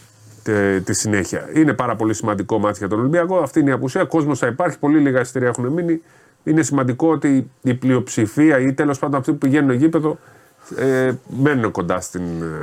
τε- 0.52 0.84
τη 0.84 0.92
συνέχεια. 0.94 1.48
Είναι 1.54 1.72
πάρα 1.72 1.96
πολύ 1.96 2.14
σημαντικό 2.14 2.58
μάτι 2.58 2.78
για 2.78 2.88
τον 2.88 2.98
Ολυμπιακό. 2.98 3.38
Αυτή 3.38 3.60
είναι 3.60 3.70
η 3.70 3.72
απουσία. 3.72 4.04
Κόσμος 4.04 4.38
θα 4.38 4.46
υπάρχει. 4.46 4.78
Πολύ 4.78 4.98
λίγα 4.98 5.20
εισιτήρια 5.20 5.48
έχουν 5.48 5.66
μείνει. 5.66 6.02
Είναι 6.44 6.62
σημαντικό 6.62 7.08
ότι 7.10 7.50
η 7.62 7.74
πλειοψηφία 7.74 8.58
ή 8.58 8.72
τέλος 8.72 8.98
πάντων 8.98 9.18
αυτοί 9.20 9.30
που 9.32 9.38
πηγαίνουν 9.38 9.70
γήπεδο 9.76 10.18
ε, 10.76 11.12
μένουν 11.28 11.70
κοντά 11.70 12.00
στην, 12.00 12.22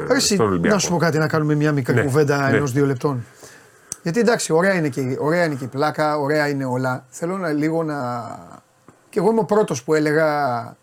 ε, 0.10 0.14
Εσύ, 0.14 0.34
στον 0.34 0.48
Ολυμπιακό. 0.48 0.76
να 0.76 0.82
σου 0.82 0.90
πω 0.90 0.98
κάτι, 0.98 1.18
να 1.18 1.28
κάνουμε 1.28 1.56
μια 1.56 1.72
μικρή 1.72 1.96
Ναι, 1.96 2.02
κουβέντα 2.04 2.50
ναι. 2.50 2.58
ενό-δύο 2.58 2.86
λεπτών. 2.86 3.26
Γιατί 4.04 4.20
εντάξει, 4.20 4.54
ωραία 4.54 4.74
είναι, 4.74 4.88
και, 4.90 5.02
ωραία 5.20 5.46
είναι 5.46 5.56
και 5.56 5.64
η 5.64 5.68
πλάκα, 5.68 6.18
ωραία 6.18 6.48
είναι 6.50 6.66
όλα. 6.66 7.06
Θέλω 7.10 7.38
να, 7.38 7.52
λίγο 7.52 7.84
να. 7.84 7.96
Και 9.10 9.20
εγώ 9.20 9.32
είμαι 9.32 9.40
ο 9.40 9.44
πρώτος 9.46 9.84
που 9.84 9.94
έλεγα 9.94 10.28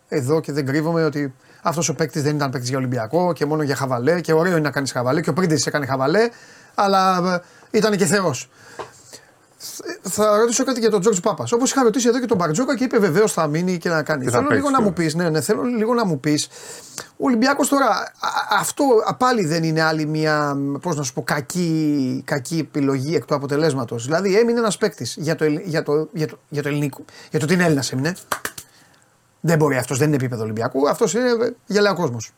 εδώ 0.08 0.40
και 0.40 0.52
δεν 0.52 0.66
κρύβομαι 0.66 1.04
ότι 1.04 1.34
αυτός 1.62 1.88
ο 1.88 1.94
παίκτης 1.94 2.22
δεν 2.22 2.34
ήταν 2.36 2.50
παίκτης 2.50 2.68
για 2.68 2.78
Ολυμπιακό 2.78 3.32
και 3.32 3.46
μόνο 3.46 3.62
για 3.62 3.74
χαβαλέ. 3.76 4.20
Και 4.20 4.32
ωραίο 4.32 4.52
είναι 4.52 4.60
να 4.60 4.70
κάνεις 4.70 4.92
χαβαλέ. 4.92 5.20
Και 5.20 5.30
ο 5.30 5.32
Πρίντες 5.32 5.66
έκανε 5.66 5.86
χαβαλέ, 5.86 6.28
αλλά 6.74 7.32
ε, 7.70 7.76
ήταν 7.78 7.96
και 7.96 8.04
Θεός. 8.06 8.48
Θα 10.02 10.36
ρωτήσω 10.36 10.64
κάτι 10.64 10.80
για 10.80 10.90
τον 10.90 11.00
Τζορτζ 11.00 11.18
Πάπας. 11.18 11.52
Όπως 11.52 11.70
είχα 11.70 11.82
ρωτήσει 11.82 12.08
εδώ 12.08 12.20
και 12.20 12.26
τον 12.26 12.36
Μπαρτζόκα 12.36 12.76
και 12.76 12.84
είπε 12.84 12.98
βεβαίως 12.98 13.32
θα 13.32 13.46
μείνει 13.46 13.78
και 13.78 13.88
να 13.88 14.02
κάνει. 14.02 14.24
Και 14.24 14.30
θα 14.30 14.36
Θέλω 14.36 14.48
λίγο 14.50 14.60
παίξει 14.66 14.72
να 14.80 14.80
μου 14.82 14.92
πεις, 14.92 15.14
ναι, 15.14 15.30
ναι, 15.30 15.40
θέλω 15.40 15.62
λίγο 15.62 15.94
να 15.94 16.04
μου 16.06 16.20
πεις. 16.20 16.48
Ο 17.16 17.26
Ολυμπιακός 17.26 17.68
τώρα, 17.68 17.86
α- 17.86 18.58
αυτό 18.60 18.84
α, 19.06 19.14
πάλι 19.14 19.44
δεν 19.44 19.62
είναι 19.64 19.82
άλλη 19.82 20.06
μια, 20.06 20.56
πώς 20.80 20.96
να 20.96 21.02
σου 21.02 21.12
πω, 21.12 21.22
κακή, 21.22 22.22
κακή 22.26 22.58
επιλογή 22.58 23.14
εκ 23.14 23.24
του 23.24 23.34
αποτελέσματος. 23.34 24.04
Δηλαδή 24.04 24.38
έμεινε 24.38 24.58
ένας 24.58 24.76
παίκτης 24.78 25.16
για 25.18 25.34
το, 25.36 25.44
ελ- 25.44 25.62
για, 25.66 25.82
το, 25.82 26.08
για, 26.12 26.26
το, 26.26 26.38
για 26.48 26.62
το 26.62 26.68
ελληνικό. 26.68 27.04
Για 27.30 27.38
το 27.38 27.44
ότι 27.44 27.54
είναι 27.54 27.64
Έλληνας 27.64 27.92
έμεινε. 27.92 28.14
Δεν 29.40 29.58
μπορεί 29.58 29.76
αυτός, 29.76 29.98
δεν 29.98 30.06
είναι 30.06 30.16
επίπεδο 30.16 30.42
Ολυμπιακού. 30.42 30.88
Αυτός 30.88 31.14
είναι 31.14 31.54
γελαίο 31.66 31.94
κόσμος. 31.94 32.30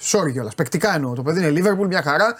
Sorry 0.00 0.32
κιόλας. 0.32 0.54
Παικτικά 0.54 0.94
εννοώ. 0.94 1.14
Το 1.14 1.22
παιδί 1.22 1.46
είναι 1.48 1.60
Liverpool, 1.60 1.86
μια 1.86 2.02
χαρά. 2.02 2.34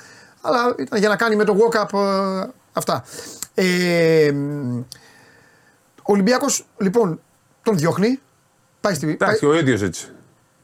Αλλά 0.46 0.74
ήταν 0.78 0.98
για 0.98 1.08
να 1.08 1.16
κάνει 1.16 1.36
με 1.36 1.44
το 1.44 1.56
walk-up 1.58 1.98
ε, 1.98 2.46
αυτά. 2.72 3.04
Ε, 3.54 4.30
μ, 4.34 4.78
ο 5.98 6.12
Ολυμπιακός 6.12 6.66
λοιπόν 6.78 7.20
τον 7.62 7.76
διώχνει. 7.76 8.20
Πάει 8.80 8.94
στη. 8.94 9.10
Εντάξει, 9.10 9.40
πάει- 9.46 9.50
ο 9.54 9.58
ίδιος 9.58 9.82
έτσι. 9.82 10.08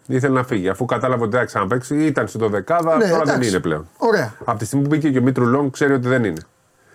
Ήθελε 0.07 0.35
να 0.35 0.45
φύγει. 0.45 0.69
Αφού 0.69 0.85
κατάλαβε 0.85 1.23
ότι 1.23 1.31
δεν 1.31 1.40
θα 1.40 1.47
ξαναπέξει, 1.47 1.97
ήταν 2.05 2.29
στην 2.29 2.51
δεκάδα, 2.51 2.97
Ναι, 2.97 3.05
τώρα 3.09 3.25
δεν 3.25 3.29
εντάξει. 3.35 3.49
είναι 3.51 3.59
πλέον. 3.61 3.88
Ωραία. 3.97 4.35
Από 4.45 4.59
τη 4.59 4.64
στιγμή 4.64 4.85
που 4.85 4.90
μπήκε 4.95 5.11
και 5.11 5.19
ο 5.19 5.23
Μήτρου 5.23 5.47
Λόγκ, 5.47 5.71
ξέρει 5.73 5.93
ότι 5.93 6.09
δεν 6.09 6.25
είναι. 6.25 6.40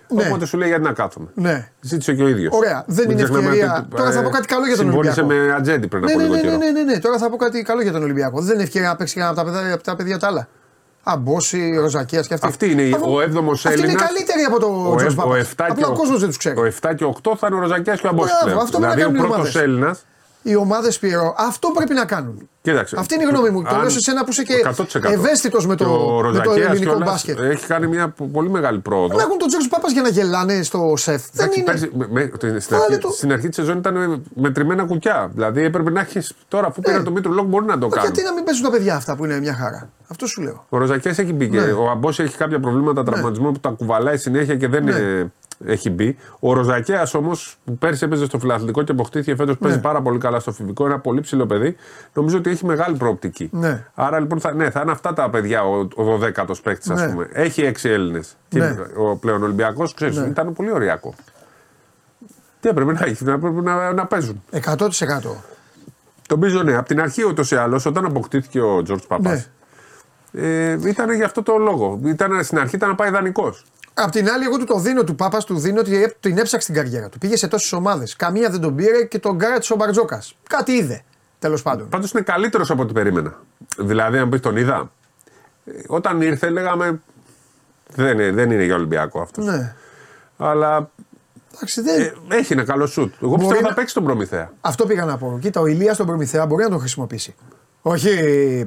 Ναι. 0.08 0.24
Οπότε 0.28 0.45
σου 0.45 0.58
λέει 0.58 0.67
γιατί 0.67 0.84
να 0.84 0.93
κάθομαι. 0.93 1.28
Ναι. 1.34 1.69
Ζήτησε 1.82 2.13
και 2.13 2.24
ο 2.24 2.28
ίδιος. 2.28 2.54
Ωραία. 2.56 2.84
Δεν 2.88 3.10
είναι 3.10 3.21
ευκαιρία. 3.21 3.88
Τώρα 3.95 4.12
θα 4.12 4.21
πω 4.24 4.30
κάτι 4.30 4.48
καλό 4.48 4.65
για 4.65 4.76
τον 4.76 4.86
Συμφώνησε 4.86 5.19
Ολυμπιακό. 5.21 5.48
με 5.50 5.54
ατζέντη 5.56 5.88
πριν 5.88 6.04
Ναι, 6.04 6.12
από 6.12 6.19
ναι, 6.21 6.28
λίγο 6.28 6.36
ναι, 6.36 6.41
καιρό. 6.41 6.58
ναι, 6.58 6.69
ναι, 6.71 6.82
ναι. 6.84 7.00
Τώρα 7.00 7.17
θα 7.17 7.30
πω 7.30 7.36
κάτι 7.38 7.62
καλό 7.62 7.82
για 7.82 7.91
τον 7.91 8.04
Ολυμπιακό. 8.04 8.41
Δεν 8.41 8.54
είναι 8.54 8.63
ευκαιρία 8.63 8.88
να 8.88 8.95
παίξει 8.95 9.15
κανένα 9.15 9.41
από 9.41 9.52
τα 9.52 9.58
παιδιά, 9.58 9.74
από 9.74 9.84
τα, 9.84 9.95
παιδιά 9.95 10.19
τα 10.19 10.28
άλλα. 10.28 10.48
Αμπόση, 11.08 11.76
Ροζακία 11.80 12.22
και 12.22 12.34
αυτή. 12.34 12.48
Αυτή 12.48 12.72
είναι 12.72 12.82
η- 12.82 12.91
Αφού- 12.94 13.13
ο 13.15 13.22
έβδομος 13.22 13.65
Αυτή 13.65 13.78
είναι 13.78 13.88
Έλληνας. 13.88 14.08
καλύτερη 14.08 14.41
από 14.41 14.60
το 14.60 14.65
Ο, 14.65 14.96
Τζορτζ 14.96 15.04
εφ- 15.06 15.20
ο 15.20 15.22
Πάπας. 15.22 15.39
7 15.39 15.65
και 15.65 15.72
Απλά 15.72 15.88
ο 15.88 15.91
ο- 15.91 15.96
κόσμος 15.96 16.20
δεν 16.20 16.28
τους 16.28 16.38
ξέρει. 16.38 16.60
Ο 16.60 16.65
7 16.65 16.94
και 16.94 17.04
ο 17.04 17.08
8 17.08 17.36
θα 17.36 17.48
είναι 17.48 17.56
ο 17.56 17.60
Ροζακιά 17.60 17.96
και 17.96 18.06
ο 18.08 18.10
Αμπόση. 18.10 18.28
Μπράβο, 18.30 18.46
πλέον. 18.46 18.60
αυτό 18.60 18.78
πρέπει 18.80 18.84
να 18.84 18.96
δηλαδή 18.96 19.18
ο 19.18 19.22
κάνουν 19.22 19.26
οι 19.26 19.34
πρώτος 19.34 19.56
ομάδες. 19.56 19.62
Έλληνας. 19.63 20.06
Οι 20.47 20.55
ομάδες 20.55 20.99
Πιερό 20.99 21.36
αυτό 21.38 21.69
πρέπει 21.75 21.93
να 21.93 22.05
κάνουν. 22.05 22.49
Κοίταξε. 22.62 22.95
Αυτή 22.99 23.13
είναι 23.13 23.23
η 23.23 23.27
γνώμη 23.27 23.49
μου. 23.49 23.62
Το 23.62 23.69
Αν- 23.69 23.79
λέω 23.79 23.89
σε 23.89 23.99
σένα 23.99 24.23
που 24.23 24.29
είσαι 24.31 24.43
και 24.43 24.53
100%. 24.65 25.12
ευαίσθητος 25.12 25.67
με, 25.67 25.75
Και 25.75 25.84
το, 25.84 25.89
ο 25.89 25.97
με 25.97 26.05
το 26.05 26.21
Ροζακέας 26.21 26.55
ελληνικό 26.58 26.79
κιόλας 26.91 27.10
μπάσκετ. 27.10 27.39
Έχει 27.39 27.65
κάνει 27.65 27.88
μια 27.88 28.10
πο- 28.10 28.29
πολύ 28.34 28.49
μεγάλη 28.49 28.79
πρόοδο. 28.79 29.15
Να 29.17 29.21
έχουν 29.23 29.38
τον 29.38 29.47
Τζορτζ 29.47 29.65
Πάπας 29.67 29.91
για 29.91 30.01
να 30.01 30.10
γελάνε 30.10 30.63
στο 30.63 30.93
σεφ. 30.97 31.21
Δεν 31.31 31.43
Εντάξει, 31.45 31.60
είναι. 31.60 31.69
πέρσι, 31.71 31.89
με- 31.93 32.08
με- 32.10 32.27
το- 32.27 32.38
στην, 32.60 32.77
Βάλε 32.77 32.84
αρχή, 32.89 32.97
το. 32.97 33.10
στην 33.12 33.31
αρχή 33.31 33.47
της 33.47 33.55
σεζόν 33.58 33.77
ήταν 33.77 33.93
με- 34.10 34.21
μετρημένα 34.36 34.84
κουκιά. 34.86 35.29
Δηλαδή 35.34 35.63
έπρεπε 35.63 35.89
να 35.91 35.99
έχει. 35.99 36.19
Τώρα, 36.47 36.67
αφού 36.67 36.81
πήραν 36.81 36.97
Ναι. 36.99 37.05
το 37.05 37.12
Μήτρο 37.12 37.31
Λόγκ, 37.31 37.47
μπορεί 37.47 37.65
να 37.65 37.77
το 37.77 37.88
Μα 37.88 37.95
κάνουν. 37.95 38.12
Γιατί 38.12 38.27
να 38.29 38.34
μην 38.34 38.43
παίζουν 38.43 38.63
τα 38.63 38.69
παιδιά 38.71 38.95
αυτά 38.95 39.15
που 39.15 39.25
είναι 39.25 39.39
μια 39.39 39.53
χαρά; 39.53 39.89
Αυτό 40.08 40.27
σου 40.27 40.41
λέω. 40.41 40.65
Ο 40.69 40.77
Ροζακιά 40.77 41.12
έχει 41.12 41.34
μπει 41.34 41.49
και 41.49 41.60
Ναι. 41.60 41.71
ο 41.71 41.89
Αμπόση 41.89 42.23
έχει 42.23 42.38
κάποια 42.38 42.60
προβλήματα 42.60 43.03
τραυματισμού 43.03 43.51
που 43.51 43.60
τα 43.60 43.69
κουβαλάει 43.69 44.17
συνέχεια 44.17 44.55
και 44.55 44.67
δεν 44.67 44.84
Ναι. 44.84 45.25
Ε, 45.65 45.72
έχει 45.72 45.89
μπει. 45.89 46.18
Ο 46.39 46.54
Ροζακέας 46.54 47.13
όμως 47.13 47.58
που 47.65 47.78
πέρσι 47.78 48.06
έπαιζε 48.06 48.26
στο 48.26 48.39
φιλαθλητικό 48.39 48.84
και 48.84 48.91
αποκτήθηκε 48.91 49.36
φέτος 49.36 49.58
παίζει 49.58 49.80
πάρα 49.80 50.02
πολύ 50.02 50.18
καλά 50.20 50.39
στο 50.39 50.52
φιβικό, 50.52 50.86
ένα 50.86 51.00
πολύ 51.00 51.22
ψηλό 51.22 51.46
παιδί. 51.46 51.76
Νομίζω 52.13 52.38
ότι 52.38 52.50
έχει 52.50 52.65
μεγάλη 52.65 52.98
προοπτική. 52.98 53.50
Ναι. 53.52 53.86
Άρα 53.94 54.20
λοιπόν 54.20 54.39
θα, 54.39 54.54
ναι, 54.54 54.70
θα 54.70 54.82
είναι 54.82 54.91
αυτά 54.91 55.13
τα 55.13 55.30
παιδιά 55.30 55.63
ο, 55.63 55.80
ο 55.80 56.20
12ο 56.22 56.54
παίκτης, 56.63 56.89
ας 56.89 57.02
Ναι. 57.02 57.08
πούμε. 57.08 57.28
Έχει 57.32 57.62
έξι 57.62 57.89
Έλληνες. 57.89 58.36
Και 58.48 58.60
Ναι. 58.60 58.76
ο 58.98 59.15
πλέον 59.15 59.44
Ολυμπιακός, 59.44 59.94
ξέρεις, 59.94 60.18
Ναι. 60.18 60.28
ήταν 60.28 60.54
πολύ 60.54 60.72
ωριακό. 60.72 61.13
Τι 62.60 62.70
έπρεπε 62.70 62.91
να 62.94 63.06
έχει, 63.06 63.24
να, 63.24 63.32
έπρεπε 63.34 63.62
να, 63.62 63.94
να 63.94 64.06
παίζουν. 64.06 64.44
100%. 64.52 65.36
Νομίζω 66.30 66.63
ναι, 66.63 66.76
από 66.78 66.88
την 66.88 67.02
αρχή 67.02 67.24
ούτως 67.28 67.52
ή 67.52 67.56
άλλως, 67.56 67.86
όταν 67.86 68.06
αποκτήθηκε 68.06 68.62
ο 68.62 68.82
Τζορτ 68.84 69.04
Παπά, 69.08 69.30
Ναι. 69.32 69.46
ε, 70.48 70.78
ήταν 70.86 71.12
για 71.13 71.26
αυτό 71.26 71.44
το 71.44 71.58
λόγο. 71.58 72.00
Ήταν, 72.06 72.44
στην 72.44 72.60
αρχή 72.60 72.76
ήταν 72.76 72.89
να 72.89 72.96
πάει 72.96 73.10
δανεικός. 73.10 73.63
Απ' 73.97 74.12
την 74.12 74.29
άλλη, 74.29 74.43
εγώ 74.45 74.58
του 74.58 74.65
το 74.65 74.79
δίνω 74.79 75.03
του 75.03 75.15
Πάπας, 75.15 75.45
του 75.45 75.58
δίνω 75.60 75.79
ότι 75.79 75.95
έ- 76.01 76.15
την 76.19 76.38
έψαξε 76.38 76.71
την 76.71 76.75
καριέρα 76.75 77.10
του. 77.10 77.17
Πήγε 77.17 77.36
σε 77.38 77.47
τόσες 77.47 77.73
ομάδες. 77.73 78.15
Καμία 78.15 78.49
δεν 78.49 78.60
τον 78.62 78.75
πήρε 78.75 79.03
και 79.03 79.19
τον 79.19 79.38
κράτησε 79.39 79.73
ο 79.73 79.75
Μπαρτζόκας. 79.75 80.36
Κάτι 80.49 80.71
είδε. 80.71 81.03
Τέλος 81.39 81.62
πάντων. 81.62 81.89
Πάντως 81.89 82.12
είναι 82.12 82.21
καλύτερος 82.21 82.69
από 82.71 82.81
ό,τι 82.81 82.93
περίμενα. 82.93 83.39
Δηλαδή, 83.77 84.17
αν 84.17 84.29
πεις 84.29 84.39
τον 84.39 84.58
είδα, 84.58 84.91
ε, 85.65 85.71
όταν 85.88 86.21
ήρθε 86.21 86.49
λέγαμε. 86.49 87.01
Δεν 87.95 88.13
είναι, 88.19 88.31
δεν 88.31 88.51
είναι 88.51 88.63
για 88.63 88.75
Ολυμπιακό 88.75 89.21
αυτός. 89.21 89.45
Ναι. 89.45 89.75
Αλλά 90.38 90.89
Εντάξει, 91.55 91.81
δεν... 91.81 92.01
ε, 92.01 92.13
έχει 92.36 92.53
ένα 92.53 92.63
καλό 92.63 92.86
σουτ. 92.88 93.13
Εγώ 93.21 93.38
πιστεύω 93.38 93.62
να- 93.62 93.67
θα 93.67 93.73
παίξει 93.73 93.93
τον 93.93 94.03
Προμηθέα. 94.03 94.51
Αυτό 94.62 94.86
πήγα 94.86 95.05
να 95.05 95.17
πω. 95.17 95.38
Κοίτα, 95.41 95.60
ο 95.60 95.65
Ηλίας 95.65 95.95
στον 95.95 96.08
Προμηθέα 96.08 96.45
μπορεί 96.45 96.63
να 96.63 96.69
τον 96.69 96.79
χρησιμοποιήσει. 96.79 97.36
Όχι 97.88 98.10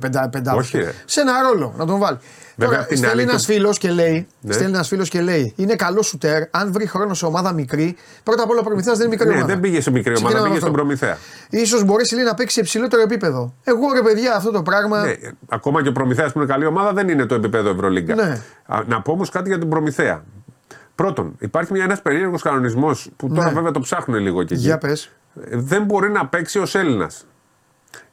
πεντά, 0.00 0.28
πεντά 0.28 0.54
Όχι, 0.54 0.78
ρε. 0.78 0.92
Σε 1.04 1.20
ένα 1.20 1.32
ρόλο 1.42 1.74
να 1.76 1.86
τον 1.86 1.98
βάλει. 1.98 2.18
Βέβαια, 2.56 2.72
Τώρα, 2.74 2.80
απ' 2.82 2.88
την 2.88 2.96
στέλνει 2.96 3.12
άλλη 3.20 3.22
ένας 3.30 3.46
το- 3.46 3.52
φίλος 3.52 3.78
και 3.78 3.90
λέει: 3.90 4.26
Ναι. 4.40 4.52
Στέλνει 4.52 4.72
ένας 4.74 4.88
φίλος 4.88 5.08
και 5.08 5.20
λέει: 5.20 5.52
Είναι 5.56 5.74
καλό 5.74 6.02
σουτέρ. 6.02 6.42
Αν 6.50 6.72
βρει 6.72 6.86
χρόνο 6.86 7.14
σε 7.14 7.26
ομάδα 7.26 7.52
μικρή, 7.52 7.96
πρώτα 8.22 8.42
απ' 8.42 8.50
όλα 8.50 8.60
ο 8.60 8.62
Προμηθέας 8.62 8.96
δεν 8.98 9.06
είναι 9.06 9.14
μικρή 9.14 9.28
Ναι, 9.28 9.34
ομάδα. 9.34 9.52
δεν 9.52 9.60
πήγε 9.60 9.80
σε 9.80 9.90
μικρή 9.90 10.10
ομάδα, 10.16 10.24
Ξεκινάμε 10.34 10.48
πήγε 10.48 10.66
με 10.66 10.70
στον 10.70 10.86
αυτό. 10.88 11.06
Προμηθέα. 11.50 11.66
σω 11.66 11.84
μπορέσει 11.84 12.14
λέει, 12.14 12.24
να 12.24 12.34
παίξει 12.34 12.54
σε 12.54 12.60
υψηλότερο 12.60 13.02
επίπεδο. 13.02 13.54
Εγώ 13.64 13.92
ρε 13.94 14.02
παιδιά, 14.02 14.34
αυτό 14.34 14.50
το 14.50 14.62
πράγμα. 14.62 15.00
Ναι, 15.04 15.14
ακόμα 15.48 15.82
και 15.82 15.88
ο 15.88 15.92
Προμηθέας 15.92 16.32
που 16.32 16.38
είναι 16.38 16.48
καλή 16.52 16.66
ομάδα 16.66 16.92
δεν 16.92 17.08
είναι 17.08 17.26
το 17.26 17.34
επίπεδο 17.34 17.70
Ευρωλίγκα. 17.70 18.14
Ναι. 18.14 18.40
Α, 18.66 18.82
Να 18.86 19.02
πω 19.02 19.12
όμως 19.12 19.30
κάτι 19.30 19.48
για 19.48 19.58
τον 19.58 19.68
Προμηθέα. 19.68 20.24
Πρώτον, 20.94 21.34
υπάρχει 21.38 21.78
ένας 21.78 22.02
περίεργος 22.02 22.42
κανονισμός 22.42 23.10
που 23.16 23.28
τώρα 23.28 23.48
Ναι. 23.48 23.52
βέβαια 23.52 23.70
το 23.70 23.80
ψάχνουν 23.80 24.18
λίγο 24.20 24.42
και 24.42 24.54
εκεί. 24.54 24.62
Για 24.62 24.78
πες. 24.78 25.10
Ε, 25.50 25.56
Δεν 25.56 25.82
μπορεί 25.84 26.10
να 26.10 26.26
παίξει 26.26 26.58
ως 26.58 26.74
Έλληνας. 26.74 27.24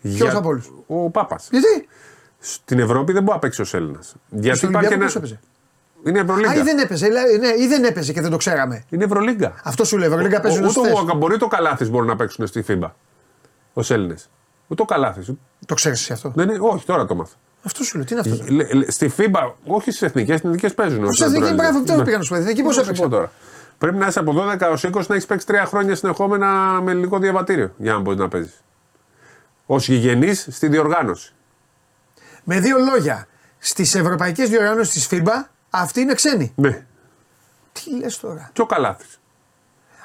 Ποιος 0.02 0.34
από 0.36 0.48
όλους; 0.50 0.72
Ο 0.88 1.10
Πάπας. 1.10 1.48
Γιατί; 1.52 1.88
Στην 2.40 2.80
Ευρώπη 2.80 3.14
δεν 3.14 3.22
μπορεί 3.24 3.34
να 3.36 3.40
παίξει 3.40 3.62
ως 3.62 3.74
Έλληνας. 3.74 4.16
Γιατί 4.30 4.58
Στον 4.58 4.70
υπάρχει 4.70 4.88
Ολυμπιακό 4.88 5.12
ένα. 5.18 5.22
πώς 5.22 5.32
έπαιζε. 5.32 5.40
Είναι 6.08 6.20
Α, 6.20 6.22
ή 6.22 6.26
Ευρωλίγκα. 6.26 6.64
δεν 6.64 6.78
έπαιζε, 6.78 7.10
λέει, 7.10 7.38
ναι, 7.38 7.64
ή 7.64 7.68
δεν 7.68 7.84
έπαιζε 7.84 8.14
και 8.14 8.22
δεν 8.22 8.32
το 8.32 8.38
ξέραμε. 8.38 8.84
Είναι 8.90 9.04
Ευρωλίγκα. 9.04 9.54
Αυτό 9.64 9.84
σου 9.84 9.98
λέει, 9.98 10.08
Ευρωλίγκα 10.08 10.42
παίζουν 10.42 10.64
Ούτε 10.64 10.74
σωστές. 10.74 10.94
ο 10.94 11.00
Αγκαμπορί 11.00 11.38
το 11.38 11.48
Καλάθι 11.48 11.86
μπορεί 11.90 12.08
να 12.08 12.16
παίξουν 12.16 12.48
στη 12.48 12.64
FIBA. 12.68 12.90
Ω 13.74 13.82
Έλληνες. 13.94 14.30
Ούτε 14.68 14.82
ο 14.82 14.86
Καλάθι. 14.86 15.38
Το 15.66 15.74
ξέρεις 15.74 16.00
εσύ 16.00 16.14
αυτό; 16.14 16.32
Δεν 16.36 16.50
είναι, 16.50 16.58
όχι, 16.62 16.86
τώρα 16.86 17.06
το 17.06 17.16
μάθω. 17.16 17.36
Αυτό 17.64 17.84
σου 17.84 17.96
λέει, 17.98 18.06
τι 18.06 18.14
είναι 18.16 18.34
αυτό. 18.34 18.54
Λε- 18.54 18.74
λε- 18.74 18.92
Στη 18.92 19.12
FIBA, 19.18 19.52
όχι 19.66 19.92
στις 19.92 20.02
εθνικές, 20.02 20.38
στις 20.38 20.50
εθνικές 20.50 20.74
παίζουν. 20.74 21.14
Στου 21.14 21.24
εθνικοί 21.24 21.54
μπράβο, 21.54 21.82
δεν 21.84 22.04
πήγαν 22.04 22.24
στου 22.24 22.36
εθνικοί, 22.36 22.62
πώ 22.62 22.68
Πώς 22.68 22.78
έπαιξε. 22.78 23.02
πω 23.02 23.10
τώρα. 23.10 23.32
Πρέπει 23.78 23.98
να 23.98 24.08
είσαι 24.08 24.20
από 24.20 24.34
12 24.34 24.66
έω 24.66 24.74
20 24.74 25.08
να 25.08 25.16
έχεις 25.16 25.26
παίξει 25.26 25.46
τρία 25.46 25.66
χρόνια 25.66 25.96
συνεχόμενα 25.96 26.48
με 26.84 26.92
ελληνικό 26.92 27.20
διαβατήριο 27.20 27.72
για 27.78 27.94
να 27.94 28.00
μπορείς 28.00 28.20
να 28.20 28.28
παίζεις. 28.28 28.64
Ω 29.65 29.78
γηγενής 29.78 30.47
στη 30.51 30.67
διοργάνωση. 30.67 31.34
Με 32.43 32.60
δύο 32.60 32.78
λόγια, 32.78 33.28
στις 33.58 33.95
ευρωπαϊκές 33.95 34.49
διοργανώσεις 34.49 35.08
της 35.08 35.19
FIBA 35.19 35.49
αυτοί 35.69 36.01
είναι 36.01 36.13
ξένοι. 36.13 36.54
Ναι. 36.56 36.86
Τι 37.71 37.97
λες 37.99 38.19
τώρα; 38.19 38.49
Και 38.54 38.62
ο 38.62 38.65
Καλάθης. 38.65 39.19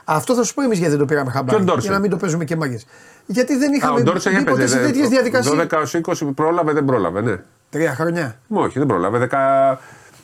Αυτό 0.05 0.35
θα 0.35 0.43
σου 0.43 0.55
πω 0.55 0.63
εμείς 0.63 0.79
γιατί 0.79 0.91
δεν 0.91 1.01
το 1.01 1.07
πήραμε 1.07 1.31
χαμπάρι. 1.31 1.57
Και 1.57 1.63
ο 1.63 1.65
Ντόρσεϊ. 1.65 1.83
Για 1.83 1.93
να 1.93 1.99
μην 1.99 2.11
το 2.11 2.17
παίζουμε 2.17 2.45
και 2.45 2.57
μάγκες. 2.57 2.87
Γιατί 3.27 3.57
δεν 3.57 3.73
Α, 3.73 3.75
είχαμε 3.77 4.01
ο 4.01 4.03
Ντόρσεϊ 4.03 4.35
μπει 4.37 4.45
ποτέ 4.45 4.53
έπαιζε. 4.53 4.77
σε 4.77 4.83
τέτοιες 4.83 5.09
διαδικασίες. 5.09 5.55
12 5.55 5.73
έω 5.73 6.03
20 6.07 6.35
πρόλαβε, 6.35 6.73
δεν 6.73 6.85
πρόλαβε, 6.85 7.21
ναι. 7.21 7.37
Τρία 7.71 7.95
χρόνια. 7.95 8.41
Μα 8.47 8.61
όχι, 8.63 8.79
δεν 8.79 8.89
πρόλαβε. 8.89 9.19
Δεκα... 9.19 9.79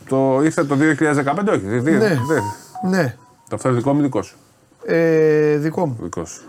Το 0.09 0.41
ήρθε 0.43 0.65
το 0.65 0.77
2015, 0.81 1.47
όχι. 1.49 1.79
Δι... 1.79 1.91
Ναι. 1.91 1.99
Δεν. 1.99 2.43
Ναι. 2.91 3.17
Το 3.49 3.55
αυτό 3.57 3.69
είναι 3.69 3.77
δικό 3.79 3.93
μου, 3.93 4.03
δικό 4.03 4.23
σου; 4.23 4.37
Ε, 4.85 5.57
δικό 5.57 5.87
μου. 5.87 5.99
Δικό 6.03 6.25
σου. 6.25 6.43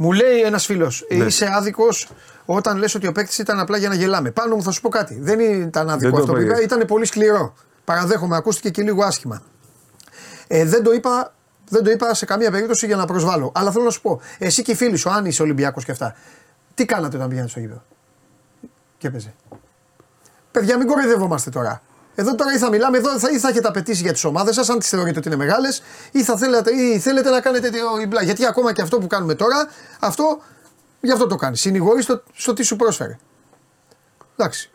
Μου 0.00 0.12
λέει 0.12 0.40
ένας 0.40 0.64
φίλος, 0.64 1.06
Ναι. 1.08 1.24
είσαι 1.24 1.48
άδικος 1.52 2.08
όταν 2.44 2.76
λες 2.76 2.94
ότι 2.94 3.06
ο 3.06 3.12
παίκτης 3.12 3.38
ήταν 3.38 3.58
απλά 3.60 3.76
για 3.78 3.88
να 3.88 3.94
γελάμε. 3.94 4.30
Πάνω 4.30 4.54
μου 4.56 4.62
θα 4.62 4.70
σου 4.70 4.80
πω 4.80 4.88
κάτι. 4.88 5.18
Δεν 5.20 5.40
ήταν 5.40 5.90
άδικο 5.90 6.10
Δεν 6.10 6.10
το 6.10 6.18
αυτό 6.18 6.32
που 6.32 6.40
είπα, 6.40 6.50
είπα, 6.50 6.60
ε. 6.60 6.62
ήταν 6.62 6.84
πολύ 6.86 7.04
σκληρό. 7.06 7.54
Παραδέχομαι, 7.84 8.36
ακούστηκε 8.36 8.70
και 8.70 8.82
λίγο 8.82 9.04
άσχημα. 9.04 9.42
Ε, 10.46 10.64
δεν, 10.64 10.82
το 10.82 10.92
είπα, 10.92 11.34
δεν 11.68 11.84
το 11.84 11.90
είπα 11.90 12.14
σε 12.14 12.24
καμία 12.24 12.50
περίπτωση 12.50 12.86
για 12.86 12.96
να 12.96 13.04
προσβάλλω. 13.04 13.52
Αλλά 13.54 13.70
θέλω 13.70 13.84
να 13.84 13.90
σου 13.90 14.00
πω, 14.00 14.20
εσύ 14.38 14.62
και 14.62 14.72
οι 14.72 14.74
φίλοι 14.74 14.96
σου, 14.96 15.10
αν 15.10 15.24
είσαι 15.24 15.42
Ολυμπιακός 15.42 15.84
και 15.84 15.90
αυτά, 15.90 16.14
τι 16.74 16.84
κάνατε 16.84 17.16
όταν 17.16 17.28
πηγαίνετε 17.28 17.50
στο 17.50 17.60
γήπεδο; 17.60 17.82
Και 18.98 19.06
έπαιζε. 19.06 19.34
Παιδιά, 20.50 20.78
μην 20.78 20.86
κοροϊδευόμαστε 20.86 21.50
τώρα. 21.50 21.82
Εδώ 22.20 22.34
τώρα 22.34 22.52
ή 22.52 22.58
θα 22.58 22.68
μιλάμε, 22.68 22.98
εδώ 22.98 23.18
θα, 23.18 23.30
ή 23.30 23.38
θα 23.38 23.48
έχετε 23.48 23.68
απαιτήσει 23.68 24.02
για 24.02 24.12
τις 24.12 24.24
ομάδες 24.24 24.54
σας, 24.54 24.68
αν 24.68 24.78
τις 24.78 24.88
θεωρείτε 24.88 25.18
ότι 25.18 25.28
είναι 25.28 25.36
μεγάλες, 25.36 25.82
ή 26.12 26.24
θα 26.24 26.36
θέλετε, 26.36 26.74
ή 26.74 26.98
θέλετε 26.98 27.30
να 27.30 27.40
κάνετε 27.40 27.70
το 27.70 28.06
μπλα. 28.08 28.22
Γιατί 28.22 28.46
ακόμα 28.46 28.72
και 28.72 28.82
αυτό 28.82 28.98
που 28.98 29.06
κάνουμε 29.06 29.34
τώρα, 29.34 29.68
αυτό 29.98 30.40
γι' 31.00 31.12
αυτό 31.12 31.26
το 31.26 31.36
κάνεις. 31.36 31.60
Συνηγορείς 31.60 32.04
στο, 32.04 32.22
στο 32.34 32.52
τι 32.52 32.62
σου 32.62 32.76
πρόσφερε. 32.76 33.18
Εντάξει. 34.36 34.70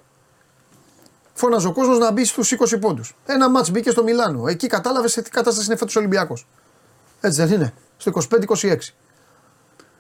Φώναζε 1.34 1.68
ο 1.68 1.72
κόσμος 1.72 1.98
να 1.98 2.12
μπει 2.12 2.26
στους 2.26 2.52
20 2.52 2.80
πόντους. 2.80 3.16
Ένα 3.26 3.50
μάτς 3.50 3.72
μπήκε 3.72 3.92
στο 3.92 4.04
Μιλάνο. 4.04 4.48
Εκεί 4.48 4.68
κατάλαβες 4.68 5.12
σε 5.12 5.22
τι 5.22 5.30
κατάσταση 5.30 5.68
είναι 5.68 5.78
φέτος 5.78 5.96
Ολυμπιακός. 5.96 6.48
Έτσι 7.22 7.46
δεν 7.46 7.54
είναι. 7.54 7.74
Στο 7.98 8.12
25-26. 8.30 8.78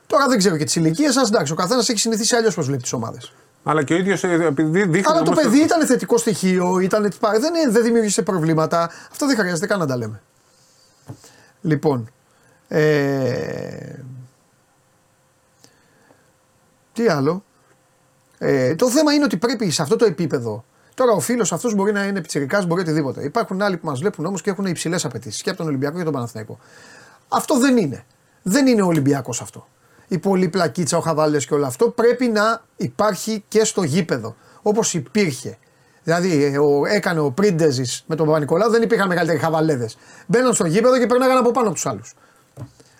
Τώρα 0.07 0.27
δεν 0.27 0.37
ξέρω 0.37 0.57
και 0.57 0.63
τις 0.63 0.75
ηλικίες 0.75 1.13
σας. 1.13 1.29
Εντάξει, 1.29 1.51
ο 1.51 1.55
καθένας 1.55 1.89
έχει 1.89 1.99
συνηθίσει 1.99 2.35
αλλιώς 2.35 2.55
πώς 2.55 2.65
βλέπει 2.65 2.81
τις 2.81 2.93
ομάδες. 2.93 3.33
Αλλά 3.63 3.83
και 3.83 3.93
ο 3.93 3.97
ίδιος 3.97 4.23
επειδή 4.23 4.83
δείχνει. 4.83 5.01
Αλλά 5.05 5.21
το 5.21 5.31
όμως 5.31 5.43
παιδί 5.43 5.59
ήταν 5.59 5.85
θετικό 5.85 6.17
στοιχείο, 6.17 6.79
ήταν, 6.79 7.01
δεν, 7.19 7.71
δεν 7.71 7.83
δημιούργησε 7.83 8.21
προβλήματα. 8.21 8.89
Αυτό 9.11 9.25
δεν 9.25 9.37
χρειάζεται 9.37 9.67
καν 9.67 9.79
να 9.79 9.85
τα 9.85 9.97
λέμε. 9.97 10.21
Λοιπόν. 11.61 12.09
Ε, 12.67 13.95
τι 16.93 17.07
άλλο; 17.07 17.43
Ε, 18.37 18.75
το 18.75 18.89
θέμα 18.89 19.13
είναι 19.13 19.23
ότι 19.23 19.37
πρέπει 19.37 19.69
σε 19.69 19.81
αυτό 19.81 19.95
το 19.95 20.05
επίπεδο. 20.05 20.63
Τώρα 20.93 21.11
ο 21.11 21.19
φίλος 21.19 21.53
αυτός 21.53 21.75
μπορεί 21.75 21.91
να 21.91 22.03
είναι 22.03 22.21
πιτσυρικά, 22.21 22.65
μπορεί 22.65 22.81
οτιδήποτε. 22.81 23.23
Υπάρχουν 23.23 23.61
άλλοι 23.61 23.77
που 23.77 23.87
μας 23.87 23.99
βλέπουν 23.99 24.25
όμως 24.25 24.41
και 24.41 24.49
έχουν 24.49 24.65
υψηλές 24.65 25.05
απαιτήσεις 25.05 25.41
και 25.41 25.49
από 25.49 25.57
τον 25.57 25.67
Ολυμπιακό 25.67 25.97
και 25.97 26.03
τον 26.03 26.13
Παναθηναϊκό. 26.13 26.59
Αυτό 27.27 27.59
δεν 27.59 27.77
είναι. 27.77 28.05
Δεν 28.41 28.67
είναι 28.67 28.81
ο 28.81 28.85
Ολυμπιακός 28.85 29.41
αυτό. 29.41 29.67
Η 30.13 30.17
πολλή 30.17 30.47
πλακίτσα, 30.49 30.97
ο 30.97 30.99
χαβάλε 30.99 31.37
και 31.37 31.53
όλο 31.53 31.65
αυτό 31.65 31.89
πρέπει 31.89 32.27
να 32.27 32.61
υπάρχει 32.77 33.43
και 33.47 33.63
στο 33.63 33.83
γήπεδο. 33.83 34.35
Όπως 34.61 34.93
υπήρχε. 34.93 35.57
Δηλαδή, 36.03 36.43
ε, 36.43 36.57
ο, 36.57 36.85
έκανε 36.85 37.19
ο 37.19 37.31
Πρίντεζης 37.31 38.03
με 38.07 38.15
τον 38.15 38.25
Παπα-Νικολάου, 38.25 38.69
δεν 38.69 38.81
υπήρχαν 38.81 39.07
μεγαλύτεροι 39.07 39.39
χαβαλέδες. 39.39 39.97
Μπαίναν 40.27 40.53
στο 40.53 40.65
γήπεδο 40.65 40.97
και 40.97 41.05
περνάγαν 41.05 41.37
από 41.37 41.51
πάνω 41.51 41.65
από 41.65 41.75
τους 41.75 41.85
άλλους. 41.85 42.13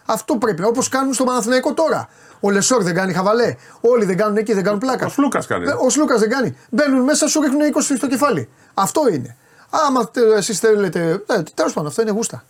Αυτό 0.06 0.36
πρέπει. 0.36 0.64
Όπως 0.64 0.90
κάνουν 0.90 1.14
στο 1.14 1.24
Παναθηναϊκό 1.24 1.74
τώρα. 1.74 2.10
Ο 2.40 2.50
Λεσόρ 2.52 2.84
δεν 2.84 2.94
κάνει 2.94 3.14
χαβαλέ. 3.14 3.56
Όλοι 3.82 4.06
δεν 4.06 4.18
κάνουν 4.18 4.38
εκεί, 4.38 4.54
δεν 4.54 4.64
κάνουν 4.64 4.80
πλάκα. 4.80 5.06
Ο 5.06 5.10
Σλούκας 5.10 5.48
κάνει. 5.48 5.66
Ε, 5.66 5.74
Ο 5.86 5.90
Σλούκας 5.90 6.20
δεν 6.20 6.30
κάνει. 6.30 6.58
Μπαίνουν 6.70 7.04
μέσα, 7.04 7.28
σου 7.28 7.42
ρίχνουν 7.42 7.62
20 7.74 7.96
στο 7.98 8.08
κεφάλι. 8.08 8.50
Αυτό 8.74 9.02
είναι. 9.14 9.36
Άμα 9.70 10.12
εσείς 10.38 10.60
θέλετε. 10.60 11.22
Ε, 11.28 11.44
Τέλος 11.54 11.74
πάντων, 11.74 11.90
αυτό 11.90 12.02
είναι 12.02 12.12
γούστα. 12.12 12.44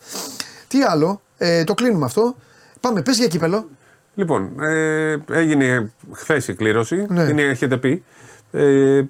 Τι 0.68 0.82
άλλο, 0.82 1.20
ε, 1.38 1.64
το 1.64 1.74
κλείνουμε 1.74 2.04
αυτό. 2.04 2.36
Πάμε, 2.80 3.02
πες 3.02 3.16
για 3.16 3.26
κύπελο. 3.26 3.68
Λοιπόν, 4.14 4.60
ε, 4.62 5.16
έγινε 5.30 5.92
χθες 6.12 6.48
η 6.48 6.54
κλήρωση. 6.54 7.06
Ναι. 7.08 7.26
Την 7.26 7.38
έχετε 7.38 7.76
πει. 7.76 8.04
Ε, 8.52 9.02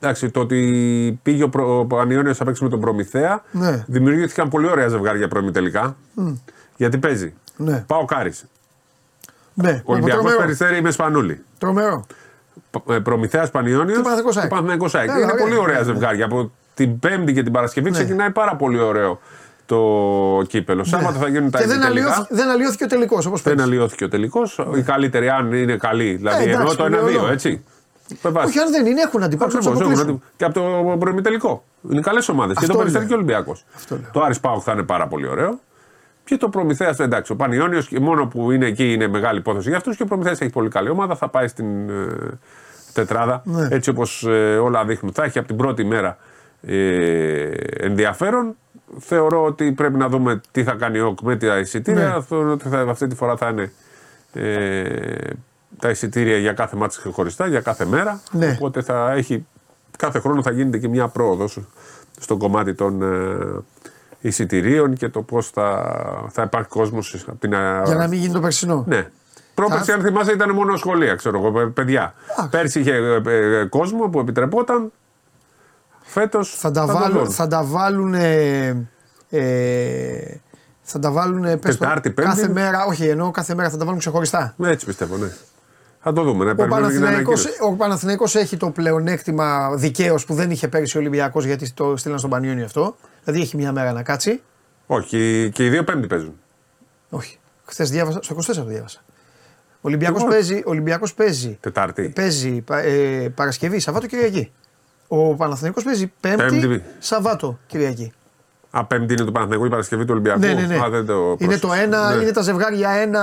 εντάξει, 0.00 0.30
το 0.30 0.40
ότι 0.40 1.20
πήγε 1.22 1.42
ο, 1.42 1.48
Προ- 1.48 1.78
ο 1.78 1.84
Πανιόνιος 1.84 2.38
να 2.38 2.44
παίξει 2.44 2.62
με 2.64 2.68
τον 2.70 2.80
Προμηθέα. 2.80 3.42
Ναι. 3.50 3.84
Δημιουργήθηκαν 3.86 4.48
πολύ 4.48 4.68
ωραία 4.70 4.88
ζευγάρια 4.88 5.28
πρώιμη 5.28 5.50
τελικά. 5.50 5.96
Γιατί 6.76 6.98
παίζει. 6.98 7.34
Ναι. 7.56 7.84
Πάω 7.86 8.04
Κάρις. 8.04 8.44
Ναι, 9.54 9.82
Ολυμπιακός 9.84 10.20
τρομερό. 10.22 10.40
Περιστέρη 10.42 10.82
με 10.82 10.90
Σπανούλη. 10.90 11.42
τρομερό. 11.58 12.06
Προμηθέας 13.02 13.50
Πανιόνιος. 13.50 13.96
Και 13.96 14.02
Παναθηναϊκός 14.02 14.36
ΑΕΚ. 14.36 14.48
Παναθηναϊκός 14.48 14.94
ΑΕΚ. 14.94 15.08
Έλα, 15.08 15.18
Είναι 15.18 15.32
ωραία. 15.32 15.44
πολύ 15.44 15.56
ωραία 15.56 15.74
Ναι, 15.74 15.86
ναι. 15.86 15.92
ζευγάρια. 15.92 16.24
Από 16.24 16.50
την 16.74 16.98
Πέμπτη 16.98 17.32
και 17.32 17.42
την 17.42 17.52
Παρασκευή 17.52 17.90
ξεκινάει 17.90 18.30
πάρα 18.30 18.56
πολύ 18.56 18.78
ωραίο 18.80 19.20
το 19.68 20.42
κύπελο. 20.48 20.84
Σάββατο 20.84 21.18
θα 21.18 21.28
γίνουν 21.28 21.50
τα 21.50 21.58
Ναι. 21.58 21.64
Και 21.64 21.70
δεν, 21.70 21.80
τελικά. 21.80 22.06
αλλοιώθηκε, 22.06 22.34
δεν 22.34 22.48
αλλοιώθηκε 22.50 22.84
ο 22.84 22.86
τελικός 22.86 23.26
όπως 23.26 23.42
Δεν 23.42 23.54
πέρυσι. 23.54 23.72
αλλοιώθηκε 23.72 24.04
ο 24.04 24.08
τελικός. 24.08 24.60
Οι 24.76 24.82
καλύτεροι, 24.82 25.28
αν 25.28 25.52
είναι 25.52 25.76
καλοί, 25.76 26.14
δηλαδή 26.14 26.36
Ε, 26.42 26.42
εντάξει, 26.42 26.58
εννοώ 26.58 26.74
το 26.76 26.82
πολύ 26.82 27.14
1-2, 27.16 27.20
ωραίο. 27.20 27.32
έτσι. 27.32 27.64
Με 28.22 28.30
βάση. 28.30 28.46
Όχι, 28.48 28.58
αν 28.58 28.70
δεν 28.70 28.86
είναι, 28.86 29.00
έχουν 29.00 29.22
αντιπάλους 29.22 29.54
να 29.54 29.60
Ακριβώς, 29.60 29.78
τους 29.78 29.90
έχουν 29.90 30.00
αποκλείσουν. 30.00 30.22
αντι- 30.22 30.36
Και 30.36 30.44
από 30.44 30.54
το 30.90 30.96
προημιτελικό. 30.98 31.64
Είναι 31.90 32.00
καλές 32.00 32.28
ομάδες. 32.28 32.52
Και 32.56 32.60
Αυτό 32.62 32.72
το 32.72 32.78
Περιστέρι 32.78 33.04
λέω. 33.04 33.12
και 33.14 33.14
ο 33.14 33.22
Ολυμπιακός. 33.22 33.64
Αυτό 33.74 33.94
λέω. 33.96 34.10
Το 34.12 34.20
Άρης 34.22 34.40
Πάουκ 34.40 34.60
θα 34.64 34.72
είναι 34.72 34.82
πάρα 34.82 35.06
πολύ 35.06 35.26
ωραίο. 35.28 35.58
Και 36.24 36.36
το 36.36 36.48
Προμηθέα, 36.48 36.94
εντάξει, 36.98 37.32
ο 37.32 37.36
Πανιόνιος 37.36 37.88
μόνο 38.00 38.26
που 38.26 38.50
είναι 38.50 38.66
εκεί 38.66 38.92
είναι 38.92 39.08
μεγάλη 39.08 39.38
υπόθεση 39.38 39.68
για 39.68 39.76
αυτούς 39.76 39.96
και 39.96 40.02
ο 40.02 40.06
Προμηθέα 40.06 40.32
έχει 40.32 40.50
πολύ 40.50 40.68
καλή 40.68 40.88
ομάδα. 40.88 41.16
Θα 41.16 41.28
πάει 41.28 41.48
στην 41.48 41.88
ε, 41.88 41.92
τετράδα 42.92 43.42
Ναι. 43.44 43.68
έτσι 43.70 43.90
όπως 43.90 44.22
όλα 44.62 44.84
δείχνουν. 44.84 45.12
Θα 45.12 45.24
έχει 45.24 45.38
από 45.38 45.46
την 45.48 45.56
πρώτη 45.56 45.84
μέρα 45.84 46.16
ε, 46.62 47.50
ενδιαφέρον. 47.78 48.56
Θεωρώ 48.98 49.44
ότι 49.44 49.72
πρέπει 49.72 49.96
να 49.96 50.08
δούμε 50.08 50.40
τι 50.50 50.64
θα 50.64 50.72
κάνει 50.72 50.98
ο 50.98 51.06
ΟΚ 51.06 51.20
με 51.20 51.36
τα 51.36 51.58
εισιτήρια. 51.58 52.08
Ναι. 52.14 52.22
Θεωρώ 52.22 52.52
ότι 52.52 52.68
θα, 52.68 52.80
αυτή 52.80 53.06
τη 53.06 53.14
φορά 53.14 53.36
θα 53.36 53.48
είναι 53.48 53.72
ε, 54.32 55.18
τα 55.78 55.90
εισιτήρια 55.90 56.36
για 56.36 56.52
κάθε 56.52 56.76
μάτι 56.76 56.96
χωριστά, 57.12 57.46
για 57.46 57.60
κάθε 57.60 57.84
μέρα. 57.84 58.20
Ναι. 58.30 58.52
Οπότε 58.58 58.82
θα 58.82 59.12
έχει, 59.12 59.46
κάθε 59.98 60.18
χρόνο 60.18 60.42
θα 60.42 60.50
γίνεται 60.50 60.78
και 60.78 60.88
μια 60.88 61.08
πρόοδος 61.08 61.58
στο 62.20 62.36
κομμάτι 62.36 62.74
των 62.74 63.02
ε, 63.02 63.36
εισιτηρίων 64.20 64.94
και 64.94 65.08
το 65.08 65.22
πώς 65.22 65.48
θα, 65.50 65.94
θα 66.30 66.42
υπάρχει 66.42 66.68
κόσμος 66.68 67.24
από 67.28 67.38
την. 67.40 67.52
ε, 67.52 67.82
Για 67.84 67.94
να 67.94 68.08
μην 68.08 68.18
γίνει 68.20 68.32
το 68.32 68.40
περσινό. 68.40 68.84
Ναι. 68.86 69.06
Πρόπερση, 69.54 69.92
αν 69.92 70.00
θυμάσαι, 70.00 70.32
ήταν 70.32 70.50
μόνο 70.50 70.76
σχολεία, 70.76 71.14
ξέρω 71.14 71.38
εγώ, 71.38 71.50
παι- 71.52 71.66
παιδιά. 71.68 72.14
Α. 72.36 72.48
Πέρσι 72.48 72.80
είχε 72.80 72.92
ε, 72.94 73.20
ε, 73.60 73.64
κόσμο 73.64 74.08
που 74.08 74.18
επιτρεπόταν. 74.18 74.92
Φέτος 76.10 76.54
Θα 76.58 76.70
τα, 76.70 76.86
βάλουν, 76.86 77.30
θα 77.30 77.46
τα 77.48 77.64
βάλουν. 77.64 78.14
Ε, 78.14 78.86
ε, 79.30 80.34
θα 80.82 80.98
τα 80.98 81.10
βάλουν. 81.10 81.42
πες 81.42 81.76
το, 81.76 81.84
Τετάρτη, 81.84 82.10
Πέμπτη; 82.10 82.30
Κάθε 82.30 82.48
μέρα, 82.48 82.84
όχι, 82.84 83.08
ενώ 83.08 83.30
κάθε 83.30 83.54
μέρα 83.54 83.70
θα 83.70 83.76
τα 83.76 83.84
βάλουν 83.84 83.98
ξεχωριστά. 83.98 84.54
Έτσι 84.64 84.86
πιστεύω, 84.86 85.16
ναι. 85.16 85.28
Θα 86.00 86.12
το 86.12 86.22
δούμε. 86.22 86.44
Να 86.44 86.50
Ο 86.50 86.54
περιμένουμε 86.54 86.90
την 86.90 87.00
Παναθηναϊκός, 87.00 87.40
ανακοίνωση. 87.44 87.72
ο 87.72 87.76
Παναθηναϊκός 87.76 88.34
έχει 88.34 88.56
το 88.56 88.70
πλεονέκτημα 88.70 89.74
δικαίως 89.74 90.24
που 90.24 90.34
δεν 90.34 90.50
είχε 90.50 90.68
πέρυσι 90.68 90.96
ο 90.96 91.00
Ολυμπιακός 91.00 91.44
γιατί 91.44 91.72
το 91.72 91.96
στείλαν 91.96 92.18
στον 92.18 92.30
Πανιόνιο 92.30 92.64
αυτό. 92.64 92.96
Δηλαδή 93.24 93.42
έχει 93.42 93.56
μια 93.56 93.72
μέρα 93.72 93.92
να 93.92 94.02
κάτσει. 94.02 94.40
Όχι, 94.86 95.50
και 95.54 95.64
οι 95.64 95.68
δύο 95.68 95.84
Πέμπτη 95.84 96.06
παίζουν. 96.06 96.32
Όχι. 97.10 97.38
Χθες 97.64 97.90
διάβασα, 97.90 98.22
στο 98.22 98.34
24 98.34 98.54
το 98.54 98.64
διάβασα. 98.64 99.00
Ο 99.74 99.80
Ολυμπιακός 99.80 100.20
Εγώ. 100.22 100.30
παίζει, 100.30 100.54
ο 100.56 100.62
Ολυμπιακός 100.70 101.14
παίζει, 101.14 101.58
Τετάρτη. 101.60 102.08
παίζει 102.08 102.60
πα- 102.60 102.78
ε, 102.78 103.28
Παρασκευή, 103.34 103.78
Σαββάτο, 103.78 104.06
Κυριακή. 104.06 104.52
Ο 105.08 105.34
Παναθηναϊκός 105.34 105.84
παίζει 105.84 106.12
Πέμπτη, 106.20 106.58
Πέμπτη. 106.60 106.82
Σαββάτο, 106.98 107.58
Κυριακή. 107.66 108.12
Α, 108.70 108.84
Πέμπτη 108.84 109.12
είναι 109.12 109.24
το 109.24 109.32
Παναθηναϊκό, 109.32 109.66
η 109.66 109.68
Παρασκευή 109.68 110.02
του 110.04 110.10
Ολυμπιακού. 110.12 110.38
Ναι, 110.40 110.52
ναι, 110.52 110.66
ναι. 110.66 110.76
Α, 110.84 110.88
δεν 110.90 111.06
το 111.06 111.36
είναι 111.38 111.56
το 111.58 111.66
πρόσεξα. 111.66 111.74
ένα, 111.82 112.14
Ναι. 112.14 112.22
είναι 112.22 112.32
τα 112.32 112.40
ζευγάρια 112.42 112.90
ένα, 112.90 113.22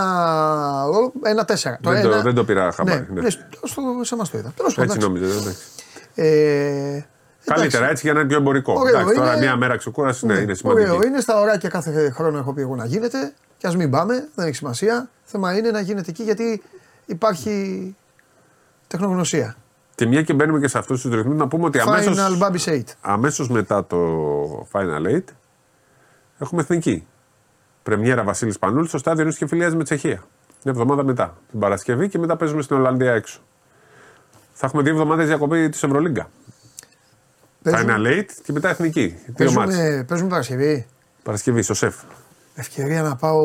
ο, 0.87 1.11
ένα 1.23 1.45
τέσσερα. 1.45 1.79
Δεν 1.81 2.01
το- 2.01 2.07
ένα- 2.11 2.21
δεν 2.21 2.33
το 2.35 2.43
πήρα 2.45 2.71
χαμπάρι, 2.71 2.99
Ναι, 2.99 3.13
ναι. 3.13 3.21
ναι, 3.21 3.29
στο, 3.29 3.43
στο, 3.63 3.81
σε 4.01 4.13
εμάς 4.15 4.29
το 4.29 4.37
είδα. 4.37 4.53
Τέλος 4.55 4.73
πάντων, 4.73 4.95
Έτσι 4.95 5.07
εντάξει. 5.07 5.21
νόμιζα. 5.23 5.39
εντάξει. 5.41 5.61
Ε, 6.15 7.05
Καλύτερα 7.45 7.83
εντάξει. 7.85 7.91
έτσι 7.91 8.01
για 8.05 8.13
να 8.13 8.19
είναι 8.19 8.29
πιο 8.29 8.37
εμπορικό. 8.37 8.73
Ωραίο 8.73 8.99
εντάξει, 8.99 9.15
τώρα 9.15 9.31
είναι. 9.35 9.39
μία 9.45 9.55
μέρα 9.55 9.77
ξεκούραση 9.77 10.25
ναι, 10.25 10.33
είναι 10.33 10.53
σημαντική. 10.53 10.89
Ωραίο 10.89 11.03
είναι, 11.03 11.19
στα 11.19 11.39
ωράκια 11.39 11.69
κάθε 11.69 12.09
χρόνο 12.09 12.37
έχω 12.37 12.53
πει 12.53 12.61
εγώ 12.61 12.75
να 12.75 12.85
γίνεται 12.85 13.33
και 13.57 13.67
ας 13.67 13.75
μην 13.75 13.89
πάμε, 13.89 14.27
δεν 14.35 14.45
έχει 14.45 14.55
σημασία. 14.55 15.09
Θέμα 15.23 15.57
είναι 15.57 15.71
να 15.71 15.79
γίνεται 15.79 16.09
εκεί 16.09 16.23
γιατί 16.23 16.61
υπάρχει 17.05 17.95
τεχνογνωσία. 18.87 19.55
Και 19.95 20.05
μια 20.05 20.21
και 20.21 20.33
μπαίνουμε 20.33 20.59
και 20.59 20.67
σε 20.67 20.77
αυτούς 20.77 21.01
τους 21.01 21.13
ρυθμούς, 21.13 21.35
να 21.35 21.47
πούμε 21.47 21.65
ότι 21.65 21.79
αμέσω 21.79 22.11
Final 22.15 22.41
Baby 22.43 22.57
Eight. 22.65 22.83
αμέσως 23.01 23.49
μετά 23.49 23.85
το 23.85 23.97
Final 24.71 25.05
Eight 25.15 25.23
έχουμε 26.39 26.61
εθνική. 26.61 27.07
Πρεμιέρα 27.83 28.23
Βασίλης 28.23 28.59
Πανούλης 28.59 28.89
στο 28.89 28.97
στάδιο 28.97 29.23
Νίκη 29.25 29.37
και 29.37 29.47
Φιλίας 29.47 29.75
με 29.75 29.83
Τσεχία. 29.83 30.23
Μια 30.63 30.73
εβδομάδα 30.73 31.03
μετά. 31.03 31.37
Την 31.51 31.59
Παρασκευή 31.59 32.09
και 32.09 32.17
μετά 32.19 32.35
παίζουμε 32.35 32.61
στην 32.61 32.75
Ολλανδία 32.75 33.13
έξω. 33.13 33.39
Θα 34.53 34.65
έχουμε 34.65 34.81
δύο 34.83 34.91
εβδομάδες 34.91 35.27
διακοπή 35.27 35.69
της 35.69 35.83
Ευρωλίγκα. 35.83 36.29
Final 37.63 38.05
Eight 38.07 38.25
και 38.43 38.51
μετά 38.51 38.69
εθνική. 38.69 39.15
Δύο 39.25 39.51
μάτς. 39.51 39.75
Παίζουμε, 39.75 40.03
παίζουμε 40.07 40.29
Παρασκευή. 40.29 40.87
Παρασκευή 41.23 41.61
στο 41.61 41.73
σεφ. 41.73 41.95
Ευκαιρία 42.55 43.01
να 43.01 43.15
πάω. 43.15 43.41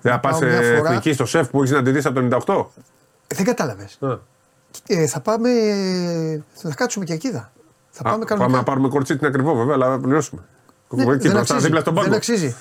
Δεν 0.00 0.12
να 0.12 0.12
θα 0.12 0.20
πας 0.20 0.38
πάω 0.38 0.48
μια 0.48 0.62
φορά. 0.62 0.88
εθνική 0.88 1.12
στο 1.12 1.26
σεφ 1.26 1.48
που 1.48 1.58
έχεις 1.58 1.70
να 1.70 1.82
τη 1.82 1.90
δεις 1.90 2.06
από 2.06 2.14
το 2.20 2.20
98. 2.20 2.82
Ε, 3.26 3.34
δεν 3.34 3.44
κατάλαβες. 3.44 3.98
Α. 4.94 5.00
Ε, 5.00 5.06
θα 5.06 5.20
πάμε. 5.20 5.48
Θα 6.54 6.74
κάτσουμε 6.74 7.04
και 7.04 7.12
εκεί. 7.12 7.30
Θα 7.30 8.02
πάμε 8.02 8.14
Α, 8.22 8.26
κανονικά. 8.26 8.36
πάμε 8.36 8.56
να 8.56 8.62
πάρουμε 8.62 8.88
κορτσί 8.88 9.16
την 9.16 9.26
ακριβό 9.26 9.54
βέβαια, 9.54 9.74
αλλά 9.74 9.86
θα 9.86 9.98
πληρώσουμε. 9.98 10.40
Ναι, 10.88 11.02
Εκεί 11.02 11.10
δεν, 11.10 11.18
μπροστά, 11.18 11.38
αξίζει. 11.40 11.60
δίπλα 11.64 11.80
στον 11.80 11.94
δεν 11.94 12.02
πάγκο. 12.02 12.16
αξίζει. 12.16 12.56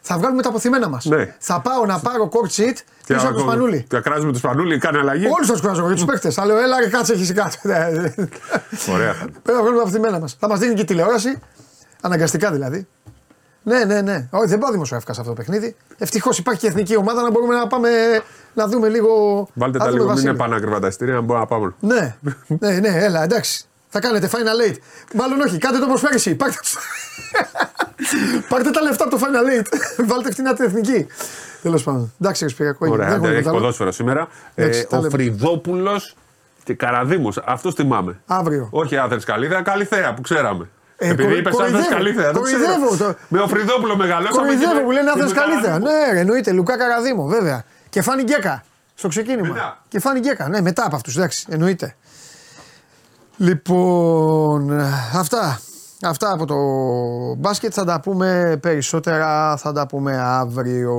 Θα 0.00 0.18
βγάλουμε 0.18 0.42
τα 0.42 0.48
αποθυμένα 0.48 0.88
μα. 0.88 1.00
Ναι. 1.04 1.34
Θα 1.38 1.60
πάω 1.60 1.86
να 1.86 1.98
πάρω 1.98 2.28
court 2.32 2.46
seat 2.60 2.74
Και 3.04 3.14
πίσω 3.14 3.26
από 3.26 3.34
το 3.34 3.40
σπανούλι. 3.40 3.84
Και 3.88 3.98
κράζουμε 4.00 4.32
το 4.32 4.38
σπανούλι, 4.38 4.78
κάνει 4.78 4.98
αλλαγή; 4.98 5.24
Όλου 5.26 5.52
του 5.54 5.60
κουράζω 5.60 5.86
για 5.86 5.94
τους 5.94 6.04
παίχτε. 6.04 6.30
Θα 6.30 6.46
λέω, 6.46 6.58
έλα, 6.58 6.80
ρε, 6.80 6.88
κάτσε 6.88 7.12
εκεί 7.12 7.32
κάτω. 7.32 7.56
Ναι, 7.62 7.78
ναι. 7.78 8.12
Ωραία 8.94 9.12
θα 9.12 9.22
είναι. 9.22 9.32
Πρέπει 9.42 9.58
να 9.58 9.60
βγάλουμε 9.60 9.76
τα 9.76 9.82
αποθυμένα 9.82 10.18
μας. 10.18 10.36
Θα 10.40 10.48
μας 10.48 10.58
δίνει 10.58 10.74
και 10.74 10.84
τηλεόραση. 10.84 11.38
Αναγκαστικά 12.00 12.50
δηλαδή. 12.50 12.86
Ναι, 13.66 13.84
ναι, 13.84 14.00
ναι. 14.00 14.28
Όχι, 14.30 14.46
δεν 14.46 14.58
πάω 14.58 14.70
δημοσιογραφικά 14.70 15.12
σε 15.14 15.20
αυτό 15.20 15.32
το 15.32 15.42
παιχνίδι. 15.42 15.76
Ευτυχώς 15.98 16.38
υπάρχει 16.38 16.60
και 16.60 16.66
εθνική 16.66 16.96
ομάδα 16.96 17.22
να 17.22 17.30
μπορούμε 17.30 17.54
να 17.54 17.66
πάμε 17.66 17.88
να 18.54 18.66
δούμε 18.68 18.88
λίγο. 18.88 19.08
Βάλτε 19.54 19.78
να 19.78 19.84
τα 19.84 19.90
δούμε 19.90 19.92
λίγο, 19.92 20.04
μην 20.04 20.14
Βασίλη. 20.14 20.28
είναι 20.28 20.38
πανάκριβα 20.38 20.78
τα 20.80 20.86
εισιτήρια, 20.86 21.14
να 21.14 21.20
μπορούμε 21.20 21.38
να 21.38 21.46
πάμε. 21.46 21.74
Ναι, 21.80 22.16
ναι, 22.46 22.78
ναι, 22.78 22.88
έλα, 23.04 23.22
εντάξει. 23.22 23.64
Θα 23.88 24.00
κάνετε 24.00 24.28
final 24.32 24.70
eight. 24.70 24.76
Μάλλον 25.14 25.40
όχι, 25.40 25.58
κάντε 25.58 25.78
το 25.78 25.84
όπω 25.84 26.00
πέρυσι. 26.00 26.34
Πάρτε, 26.34 26.56
Πάρτε 28.48 28.70
τα 28.70 28.80
λεφτά 28.82 29.04
από 29.04 29.16
το 29.18 29.22
final 29.24 29.60
eight. 29.60 29.66
Βάλτε 30.10 30.30
φτηνά 30.30 30.54
την 30.54 30.64
εθνική. 30.64 31.06
Τέλος 31.62 31.82
πάντων. 31.82 32.12
Εντάξει, 32.20 32.44
Ρεσπιακό. 32.44 32.86
Ωραία, 32.90 33.06
δεν 33.08 33.14
άντε, 33.16 33.26
έχουμε 33.26 33.38
έχει 33.38 33.48
άλλο. 33.48 33.58
ποδόσφαιρο 33.58 33.92
σήμερα. 33.92 34.28
Εντάξει, 34.54 34.80
Ε, 34.80 34.84
τα 34.84 34.96
ο 34.96 35.00
λέμε. 35.00 35.10
Φρυδόπουλος 35.10 36.16
και 36.64 36.74
Καραδίμος. 36.74 37.38
Αυτό 37.44 37.72
θυμάμαι. 37.72 38.20
Αύριο. 38.26 38.68
Όχι 38.70 38.96
Άθερ 38.96 39.18
Καλίδα, 39.18 39.62
Καλυθέα 39.62 40.14
που 40.14 40.20
ξέραμε. 40.20 40.68
Ε, 41.04 41.08
Επειδή 41.10 41.22
κορο- 41.22 41.38
είπες 41.38 41.52
Άθερ 41.54 41.66
κοροϊδεύω, 41.70 41.88
Καλίδα. 41.94 42.32
δεν 42.32 42.42
ξέρω. 42.42 42.60
κοροϊδεύω 42.62 42.96
το- 42.96 43.14
Με 43.28 43.38
ο 43.40 43.48
Φρυδόπουλο 43.48 43.96
μεγαλώσαμε. 43.96 44.36
και 44.36 44.42
Κοροϊδεύω 44.54 44.74
με- 44.74 44.80
που 44.80 44.90
λένε 44.90 45.10
και 45.14 45.20
Άθρε 45.20 45.34
με 45.34 45.40
καλύτερα. 45.40 45.78
Καραδίμο. 45.78 45.90
Ναι, 46.06 46.12
ρε, 46.12 46.18
εννοείται. 46.20 46.52
Λουκά 46.52 46.76
Καραδίμο, 46.76 47.24
βέβαια. 47.26 47.64
Και 47.88 48.02
Φάνη 48.02 48.22
Γκέκα 48.22 48.62
στο 48.94 49.08
ξεκίνημα. 49.08 49.48
Μετά. 49.48 49.82
Και 49.88 50.00
Φάνη 50.00 50.18
Γκέκα, 50.20 50.48
ναι, 50.48 50.60
μετά 50.60 50.84
από 50.86 50.96
αυτούς. 50.96 51.16
Εντάξει, 51.16 51.46
εννοείται. 51.50 51.94
Λοιπόν, 53.36 54.80
αυτά. 55.14 55.60
Αυτά 56.06 56.32
από 56.32 56.46
το 56.46 56.54
μπάσκετ 57.40 57.72
θα 57.74 57.84
τα 57.84 58.00
πούμε 58.00 58.58
περισσότερα, 58.62 59.56
θα 59.56 59.72
τα 59.72 59.86
πούμε 59.86 60.16
αύριο. 60.20 60.94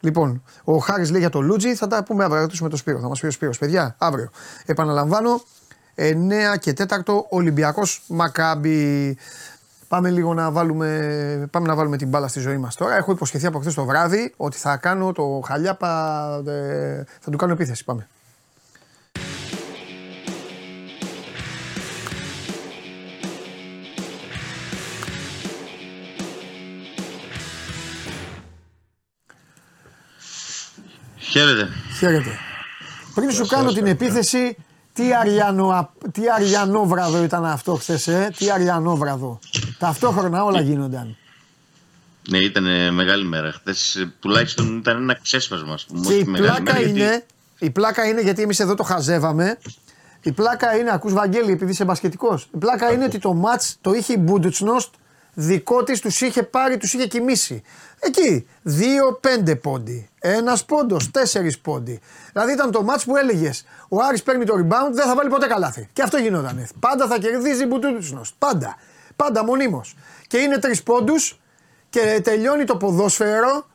Λοιπόν, 0.00 0.42
ο 0.64 0.76
Χάρης 0.76 1.10
λέει 1.10 1.20
για 1.20 1.30
το 1.30 1.40
Λούτζι, 1.40 1.74
θα 1.74 1.86
τα 1.86 2.02
πούμε 2.04 2.22
αύριο, 2.22 2.36
θα 2.38 2.42
ρωτήσουμε 2.44 2.68
το 2.68 2.76
Σπύρο, 2.76 2.98
θα 3.00 3.08
μας 3.08 3.20
πει 3.20 3.26
ο 3.26 3.30
Σπύρος. 3.30 3.58
Παιδιά, 3.58 3.94
αύριο. 3.98 4.28
Επαναλαμβάνω, 4.66 5.42
9 6.02 6.58
και 6.58 6.72
4 6.72 6.86
Ολυμπιακός 7.28 8.02
Μακάμπι. 8.06 9.16
Πάμε 9.88 10.10
λίγο 10.10 10.34
να 10.34 10.50
βάλουμε, 10.50 11.48
πάμε 11.50 11.66
να 11.66 11.74
βάλουμε 11.74 11.96
την 11.96 12.08
μπάλα 12.08 12.28
στη 12.28 12.40
ζωή 12.40 12.56
μας 12.56 12.74
τώρα. 12.74 12.96
Έχω 12.96 13.12
υποσχεθεί 13.12 13.46
από 13.46 13.58
χθες 13.58 13.74
το 13.74 13.84
βράδυ 13.84 14.34
ότι 14.36 14.56
θα 14.56 14.76
κάνω 14.76 15.12
το 15.12 15.42
χαλιάπα, 15.46 16.42
ε, 16.46 17.04
θα 17.20 17.30
του 17.30 17.36
κάνω 17.36 17.52
επίθεση. 17.52 17.84
Πάμε. 17.84 18.08
Χαίρετε. 31.16 31.68
Χαίρετε. 31.98 32.30
Πριν 33.14 33.30
σου 33.30 33.46
κάνω 33.46 33.72
την 33.72 33.86
επίθεση, 33.86 34.56
τι, 34.92 35.14
αριανο, 35.14 35.90
τι 36.12 36.22
αριανόβραδο 36.30 37.22
ήταν 37.22 37.44
αυτό 37.44 37.74
χθε, 37.74 38.00
ε; 38.06 38.28
τι 38.28 38.50
αριανόβραδο. 38.50 39.38
Ταυτόχρονα 39.78 40.44
όλα 40.44 40.60
γίνονταν. 40.60 41.16
Ναι, 42.28 42.38
ήταν 42.38 42.66
ε, 42.66 42.90
μεγάλη 42.90 43.24
μέρα. 43.24 43.52
Χθες 43.52 44.08
τουλάχιστον 44.20 44.78
ήταν 44.78 44.96
ένα 44.96 45.18
ξέσπασμα, 45.22 45.72
ας 45.72 45.84
πούμε. 45.84 46.00
Και 46.00 46.08
όχι 46.12 46.18
η 46.20 46.24
μεγάλη 46.24 46.46
πλάκα, 46.46 46.62
μέρα, 46.62 46.78
γιατί- 46.78 47.00
είναι, 47.00 47.24
η 47.58 47.70
πλάκα 47.70 48.06
είναι, 48.06 48.20
γιατί 48.20 48.42
εμείς 48.42 48.60
εδώ 48.60 48.74
το 48.74 48.82
χαζεύαμε, 48.82 49.58
η 50.22 50.32
πλάκα 50.32 50.76
είναι, 50.76 50.90
ακούς 50.92 51.12
Βαγγέλη 51.12 51.52
επειδή 51.52 51.70
είσαι 51.70 51.84
μπασκετικός, 51.84 52.48
η 52.54 52.56
πλάκα 52.58 52.92
είναι 52.92 53.04
ότι 53.04 53.18
το 53.18 53.34
μάτς 53.34 53.76
το 53.80 53.92
είχε 53.92 54.12
η 54.12 54.16
Μπούντουτσνόστ 54.20 54.94
δικό 55.34 55.82
της, 55.82 56.00
τους 56.00 56.20
είχε 56.20 56.42
πάρει, 56.42 56.76
τους 56.76 56.92
είχε 56.92 57.06
κοιμήσει. 57.06 57.62
Εκεί, 57.98 58.46
2-5 58.64 59.54
πόντι, 59.60 60.09
ένας 60.20 60.64
πόντος, 60.64 61.10
4 61.10 61.60
πόντι. 61.62 62.00
Δηλαδή 62.32 62.52
ήταν 62.52 62.70
το 62.70 62.82
μάτς 62.82 63.04
που 63.04 63.16
έλεγες: 63.16 63.64
Ο 63.88 64.02
Άρης 64.02 64.22
παίρνει 64.22 64.44
το 64.44 64.54
rebound, 64.54 64.92
δεν 64.92 65.06
θα 65.06 65.14
βάλει 65.14 65.28
ποτέ 65.28 65.46
καλάθι. 65.46 65.88
Και 65.92 66.02
αυτό 66.02 66.16
γινόταν. 66.16 66.68
Πάντα 66.80 67.06
θα 67.06 67.18
κερδίζει 67.18 67.62
η 67.62 67.66
Μπούντουτσνόστ. 67.66 68.34
Πάντα. 68.38 68.76
Πάντα 69.16 69.44
μονίμως. 69.44 69.96
Και 70.26 70.38
είναι 70.38 70.58
τρεις 70.58 70.82
πόντους 70.82 71.40
και 71.90 72.20
τελειώνει 72.24 72.64
το 72.64 72.76
ποδόσφαιρο 72.76 73.66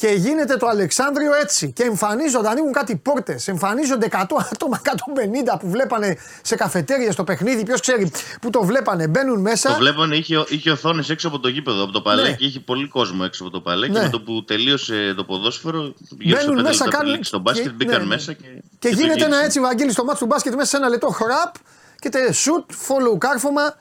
και 0.00 0.08
γίνεται 0.08 0.56
το 0.56 0.66
Αλεξάνδριο 0.66 1.34
έτσι. 1.34 1.72
Και 1.72 1.82
εμφανίζονται, 1.82 2.48
ανοίγουν 2.48 2.72
κάτι 2.72 2.96
πόρτες. 2.96 3.48
Εμφανίζονται 3.48 4.08
100 4.10 4.16
άτομα, 4.52 4.80
150 4.84 5.58
που 5.60 5.68
βλέπανε 5.70 6.16
σε 6.42 6.54
καφετέρια 6.56 7.12
στο 7.12 7.24
παιχνίδι. 7.24 7.62
Ποιος 7.64 7.80
ξέρει 7.80 8.10
που 8.40 8.50
το 8.50 8.62
βλέπανε. 8.62 9.06
Μπαίνουν 9.06 9.40
μέσα. 9.40 9.68
Το 9.68 9.74
βλέπανε, 9.78 10.16
είχε, 10.16 10.44
είχε 10.48 10.70
οθόνες 10.70 11.10
έξω 11.10 11.28
από 11.28 11.38
το 11.38 11.48
γήπεδο, 11.48 11.82
από 11.82 11.92
το 11.92 12.00
παλέκι. 12.00 12.44
Είχε 12.44 12.60
πολύ 12.60 12.88
κόσμο 12.88 13.20
έξω 13.24 13.42
από 13.42 13.52
το 13.52 13.60
παλέκι. 13.60 13.92
Ναι. 13.92 13.98
Και 13.98 14.04
με 14.04 14.10
το 14.10 14.20
που 14.20 14.44
τελείωσε 14.44 15.14
το 15.16 15.24
ποδόσφαιρο, 15.24 15.94
γύρω 16.18 16.38
στο 16.40 16.46
Μπαίνουν 16.48 16.64
5 16.64 16.68
μέσα, 16.68 16.84
λεπτά 16.84 16.96
κάνουν. 16.98 17.12
πριν 17.12 17.24
στο 17.24 17.38
μπάσκετ, 17.38 17.64
και- 17.66 17.72
μπήκαν 17.72 17.94
ναι, 17.94 18.02
ναι. 18.02 18.06
μέσα 18.14 18.32
και. 18.32 18.46
Και 18.78 18.88
το 18.88 18.94
γίνεται 18.94 19.12
ένα 19.12 19.24
γύρισαν. 19.26 19.44
έτσι 19.44 19.60
Βαγγέλη 19.60 19.92
στο 19.92 20.04
μάτι 20.04 20.18
του 20.18 20.26
μπάσκετ 20.26 20.54
μέσα 20.54 20.68
σε 20.68 20.76
ένα 20.76 20.88
λεπτό 20.88 21.08
χραπ 21.08 21.54
και 21.98 22.08
τε 22.08 22.18
shoot, 22.32 22.72
follow 22.88 23.18
κάρφωμα 23.18 23.74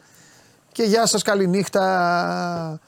και 0.71 0.83
γεια 0.83 1.05
σας 1.05 1.21
καλή 1.21 1.47
νύχτα. 1.47 2.79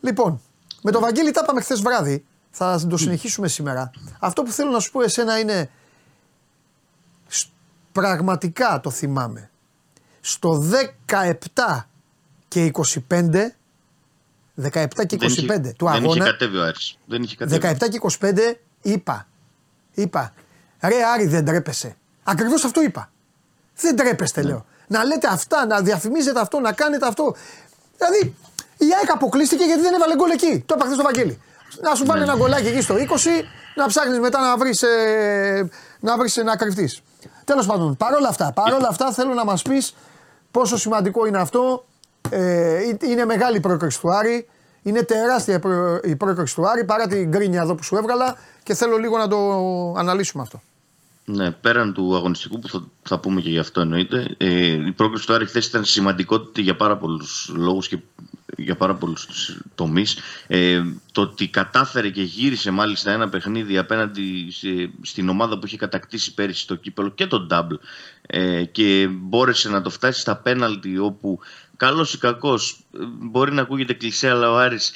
Λοιπόν, 0.00 0.40
με 0.82 0.90
το 0.90 1.00
Βαγγέλη 1.00 1.30
τα 1.30 1.40
είπαμε 1.44 1.60
χθες 1.60 1.80
βράδυ. 1.80 2.24
Θα 2.56 2.80
το 2.88 2.96
συνεχίσουμε 2.96 3.48
σήμερα. 3.48 3.90
Αυτό 4.20 4.42
που 4.42 4.50
θέλω 4.50 4.70
να 4.70 4.78
σου 4.80 4.90
πω 4.90 5.02
εσένα 5.02 5.38
είναι 5.38 5.70
σ- 7.28 7.48
πραγματικά 7.92 8.80
το 8.80 8.90
θυμάμαι. 8.90 9.50
Στο 10.20 10.62
17 11.06 11.86
και 12.48 12.70
25 13.10 13.56
17 14.62 15.06
και 15.06 15.16
25 15.16 15.18
Δεν 15.18 15.28
είχε- 15.28 15.72
του 15.72 15.84
Δεν 15.84 15.94
αγώνα 15.94 16.10
είχε 16.24 16.30
κατέβει 16.30 16.56
ο 16.56 16.62
Άρης. 16.64 16.98
Δεν 17.06 17.22
είχε 17.22 17.36
κατέβει. 17.36 17.60
17 17.80 17.88
και 17.88 17.96
25 17.96 18.60
είπα. 18.82 19.26
Είπα. 19.94 20.32
Ρε 20.82 21.04
Άρη 21.14 21.26
δεν 21.26 21.44
τρέπεσαι. 21.44 21.96
Ακριβώς 22.22 22.64
αυτό 22.64 22.82
είπα. 22.82 23.10
Δεν 23.76 23.96
τρέπεστε 23.96 24.42
λέω. 24.42 24.66
Να 24.86 25.04
λέτε 25.04 25.28
αυτά, 25.30 25.66
να 25.66 25.80
διαφημίζετε 25.80 26.40
αυτό, 26.40 26.60
να 26.60 26.72
κάνετε 26.72 27.06
αυτό. 27.06 27.34
Δηλαδή 27.96 28.34
η 28.78 28.86
ΑΕΚ 29.00 29.10
αποκλείστηκε 29.12 29.64
γιατί 29.64 29.80
δεν 29.82 29.94
έβαλε 29.94 30.14
γκολ 30.16 30.30
εκεί. 30.30 30.62
Το 30.66 30.74
είπα 30.76 30.84
χθες 30.84 30.94
στο 30.94 31.04
Βαγγέλη. 31.04 31.40
Να 31.80 31.94
σου 31.94 32.04
βάλει 32.04 32.22
ένα 32.22 32.34
γκολάκι 32.36 32.66
εκεί 32.66 32.80
στο 32.80 32.94
20, 32.94 33.00
να 33.74 33.86
ψάχνεις 33.86 34.18
μετά 34.18 34.40
να 34.40 34.56
βρεις, 34.56 34.82
ε, 34.82 35.68
να, 36.00 36.16
βρεις, 36.18 36.36
να 36.36 36.56
κρυφτείς. 36.56 37.02
Τέλος 37.44 37.66
πάντων, 37.66 37.96
παρόλα 37.96 38.28
αυτά, 38.28 38.52
παρόλα 38.52 38.88
αυτά 38.88 39.12
θέλω 39.12 39.34
να 39.34 39.44
μας 39.44 39.62
πεις 39.62 39.94
πόσο 40.50 40.76
σημαντικό 40.78 41.26
είναι 41.26 41.38
αυτό. 41.38 41.84
Ε, 42.30 42.80
είναι 43.02 43.24
μεγάλη 43.24 43.56
η 43.56 43.60
πρόκριση 43.60 44.00
του 44.00 44.10
Άρη. 44.14 44.48
Είναι 44.82 45.02
τεράστια 45.02 45.54
η 45.54 45.58
προ- 45.58 46.04
η 46.06 46.16
πρόκριση 46.16 46.54
του 46.54 46.68
Άρη 46.68 46.84
παρά 46.84 47.06
την 47.06 47.28
γκρίνια 47.28 47.60
εδώ 47.62 47.74
που 47.74 47.82
σου 47.82 47.96
έβγαλα 47.96 48.36
και 48.62 48.74
θέλω 48.74 48.96
λίγο 48.96 49.18
να 49.18 49.28
το 49.28 49.38
αναλύσουμε 49.96 50.42
αυτό. 50.42 50.62
Ναι, 51.26 51.50
πέραν 51.50 51.92
του 51.94 52.16
αγωνιστικού 52.16 52.58
που 52.58 52.68
θα, 52.68 52.84
θα 53.02 53.18
πούμε 53.20 53.40
και 53.40 53.50
γι' 53.50 53.58
αυτό 53.58 53.80
εννοείται, 53.80 54.34
ε, 54.36 54.86
η 54.86 54.92
πρόκληση 54.92 55.26
του 55.26 55.32
Άρη 55.34 55.46
χθες 55.46 55.66
ήταν 55.66 55.84
σημαντικότητα 55.84 56.60
για 56.60 56.76
πάρα 56.76 56.96
πολλούς 56.96 57.52
λόγους 57.56 57.88
και 57.88 57.98
για 58.56 58.76
πάρα 58.76 58.94
πολλούς 58.94 59.26
τομείς. 59.74 60.18
Ε, 60.46 60.82
το 61.12 61.20
ότι 61.20 61.48
κατάφερε 61.48 62.08
και 62.10 62.22
γύρισε 62.22 62.70
μάλιστα 62.70 63.12
ένα 63.12 63.28
παιχνίδι 63.28 63.78
απέναντι 63.78 64.46
σε- 64.50 64.90
στην 65.02 65.28
ομάδα 65.28 65.58
που 65.58 65.66
είχε 65.66 65.76
κατακτήσει 65.76 66.34
πέρυσι 66.34 66.66
το 66.66 66.74
κύπελο 66.74 67.08
και 67.08 67.26
το 67.26 67.46
double 67.50 67.78
ε, 68.26 68.64
και 68.64 69.08
μπόρεσε 69.10 69.68
να 69.68 69.80
το 69.82 69.90
φτάσει 69.90 70.20
στα 70.20 70.36
πέναλτι 70.36 70.98
όπου 70.98 71.38
καλός 71.76 72.14
ή 72.14 72.18
κακός 72.18 72.78
ε, 73.00 73.04
μπορεί 73.20 73.52
να 73.52 73.62
ακούγεται 73.62 73.92
κλεισέ 73.92 74.30
αλλά 74.30 74.50
ο 74.50 74.56
Άρης 74.58 74.94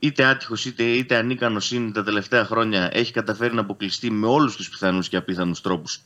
είτε 0.00 0.24
άτυχος 0.24 0.64
είτε, 0.64 0.82
είτε 0.82 1.16
ανίκανος 1.16 1.72
είναι 1.72 1.90
τα 1.92 2.02
τελευταία 2.04 2.44
χρόνια 2.44 2.90
έχει 2.92 3.12
καταφέρει 3.12 3.54
να 3.54 3.60
αποκλειστεί 3.60 4.10
με 4.10 4.26
όλους 4.26 4.56
τους 4.56 4.68
πιθανούς 4.68 5.08
και 5.08 5.16
απίθανους 5.16 5.60
τρόπους 5.60 6.00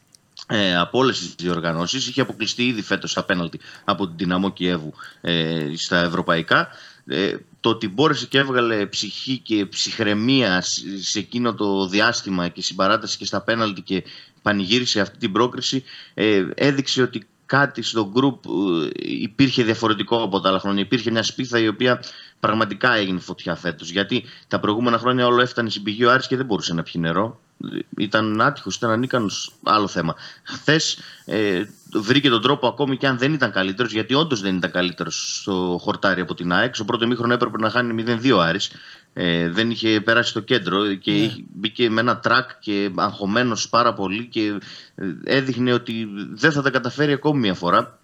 ε, 0.48 0.76
από 0.76 0.98
όλες 0.98 1.18
τις 1.18 1.34
διοργανώσεις. 1.38 2.06
Είχε 2.08 2.20
αποκλειστεί 2.20 2.66
ήδη 2.66 2.82
φέτος 2.82 3.10
στα 3.10 3.24
πέναλτι 3.24 3.60
από 3.84 4.06
την 4.06 4.16
Δυναμό 4.16 4.52
Κιέβου 4.52 4.92
ε, 5.20 5.66
στα 5.76 5.98
ευρωπαϊκά. 6.02 6.68
Ε, 7.06 7.34
το 7.60 7.68
ότι 7.68 7.88
μπόρεσε 7.88 8.26
και 8.26 8.38
έβγαλε 8.38 8.86
ψυχή 8.86 9.38
και 9.38 9.66
ψυχραιμία 9.66 10.60
σε- 10.60 11.02
σε 11.02 11.18
εκείνο 11.18 11.54
το 11.54 11.86
διάστημα 11.88 12.48
και 12.48 12.62
συμπαράταση 12.62 13.18
και 13.18 13.24
στα 13.24 13.40
πέναλτι 13.42 13.80
και 13.82 14.04
πανηγύρισε 14.42 15.00
αυτή 15.00 15.18
την 15.18 15.32
πρόκριση 15.32 15.84
ε, 16.14 16.46
έδειξε 16.54 17.02
ότι 17.02 17.26
κάτι 17.46 17.82
στο 17.82 18.12
group 18.16 18.50
ε, 18.84 18.88
υπήρχε 19.02 19.62
διαφορετικό 19.62 20.22
από 20.22 20.40
τα 20.40 20.48
άλλα 20.48 20.58
χρόνια. 20.58 20.82
Υπήρχε 20.82 21.10
μια 21.10 21.22
σπίθα 21.22 21.58
η 21.58 21.68
οποία 21.68 22.02
πραγματικά 22.40 22.94
έγινε 22.94 23.20
φωτιά 23.20 23.54
φέτος. 23.54 23.90
Γιατί 23.90 24.24
τα 24.48 24.60
προηγούμενα 24.60 24.98
χρόνια 24.98 25.26
όλο 25.26 25.40
έφτανε 25.40 25.70
στην 25.70 25.82
πηγή 25.82 26.04
ο 26.04 26.10
Άρης 26.12 26.26
και 26.26 26.36
δεν 26.36 26.46
μπορούσε 26.46 26.74
να 26.74 26.82
πιει 26.82 26.94
νερό. 26.98 27.40
Ήταν 27.96 28.40
άτυχος, 28.40 28.76
ήταν 28.76 28.90
ανίκανος. 28.90 29.52
Άλλο 29.62 29.86
θέμα. 29.86 30.14
Χθες 30.42 30.98
ε, 31.24 31.62
βρήκε 31.92 32.28
τον 32.28 32.42
τρόπο 32.42 32.66
ακόμη 32.66 32.96
και 32.96 33.06
αν 33.06 33.18
δεν 33.18 33.32
ήταν 33.32 33.52
καλύτερος, 33.52 33.92
γιατί 33.92 34.14
όντως 34.14 34.40
δεν 34.40 34.56
ήταν 34.56 34.70
καλύτερος 34.70 35.40
στο 35.40 35.78
χορτάρι 35.80 36.20
από 36.20 36.34
την 36.34 36.52
ΑΕΚ. 36.52 36.74
Στο 36.74 36.84
πρώτο 36.84 37.06
μήχρονο 37.06 37.32
έπρεπε 37.32 37.58
να 37.58 37.70
χάνει 37.70 38.04
0-2 38.22 38.38
Άρης. 38.38 38.70
Ε, 39.12 39.48
δεν 39.48 39.70
είχε 39.70 40.00
περάσει 40.00 40.32
το 40.32 40.40
κέντρο 40.40 40.94
και 40.94 41.12
ναι. 41.12 41.34
μπήκε 41.54 41.90
με 41.90 42.00
ένα 42.00 42.18
τρακ 42.18 42.50
και 42.60 42.90
αγχωμένος 42.94 43.68
πάρα 43.68 43.94
πολύ 43.94 44.26
και 44.26 44.58
ε, 44.94 45.04
έδειχνε 45.24 45.72
ότι 45.72 46.08
δεν 46.30 46.52
θα 46.52 46.62
τα 46.62 46.70
καταφέρει 46.70 47.12
ακόμη 47.12 47.40
μια 47.40 47.54
φορά. 47.54 47.99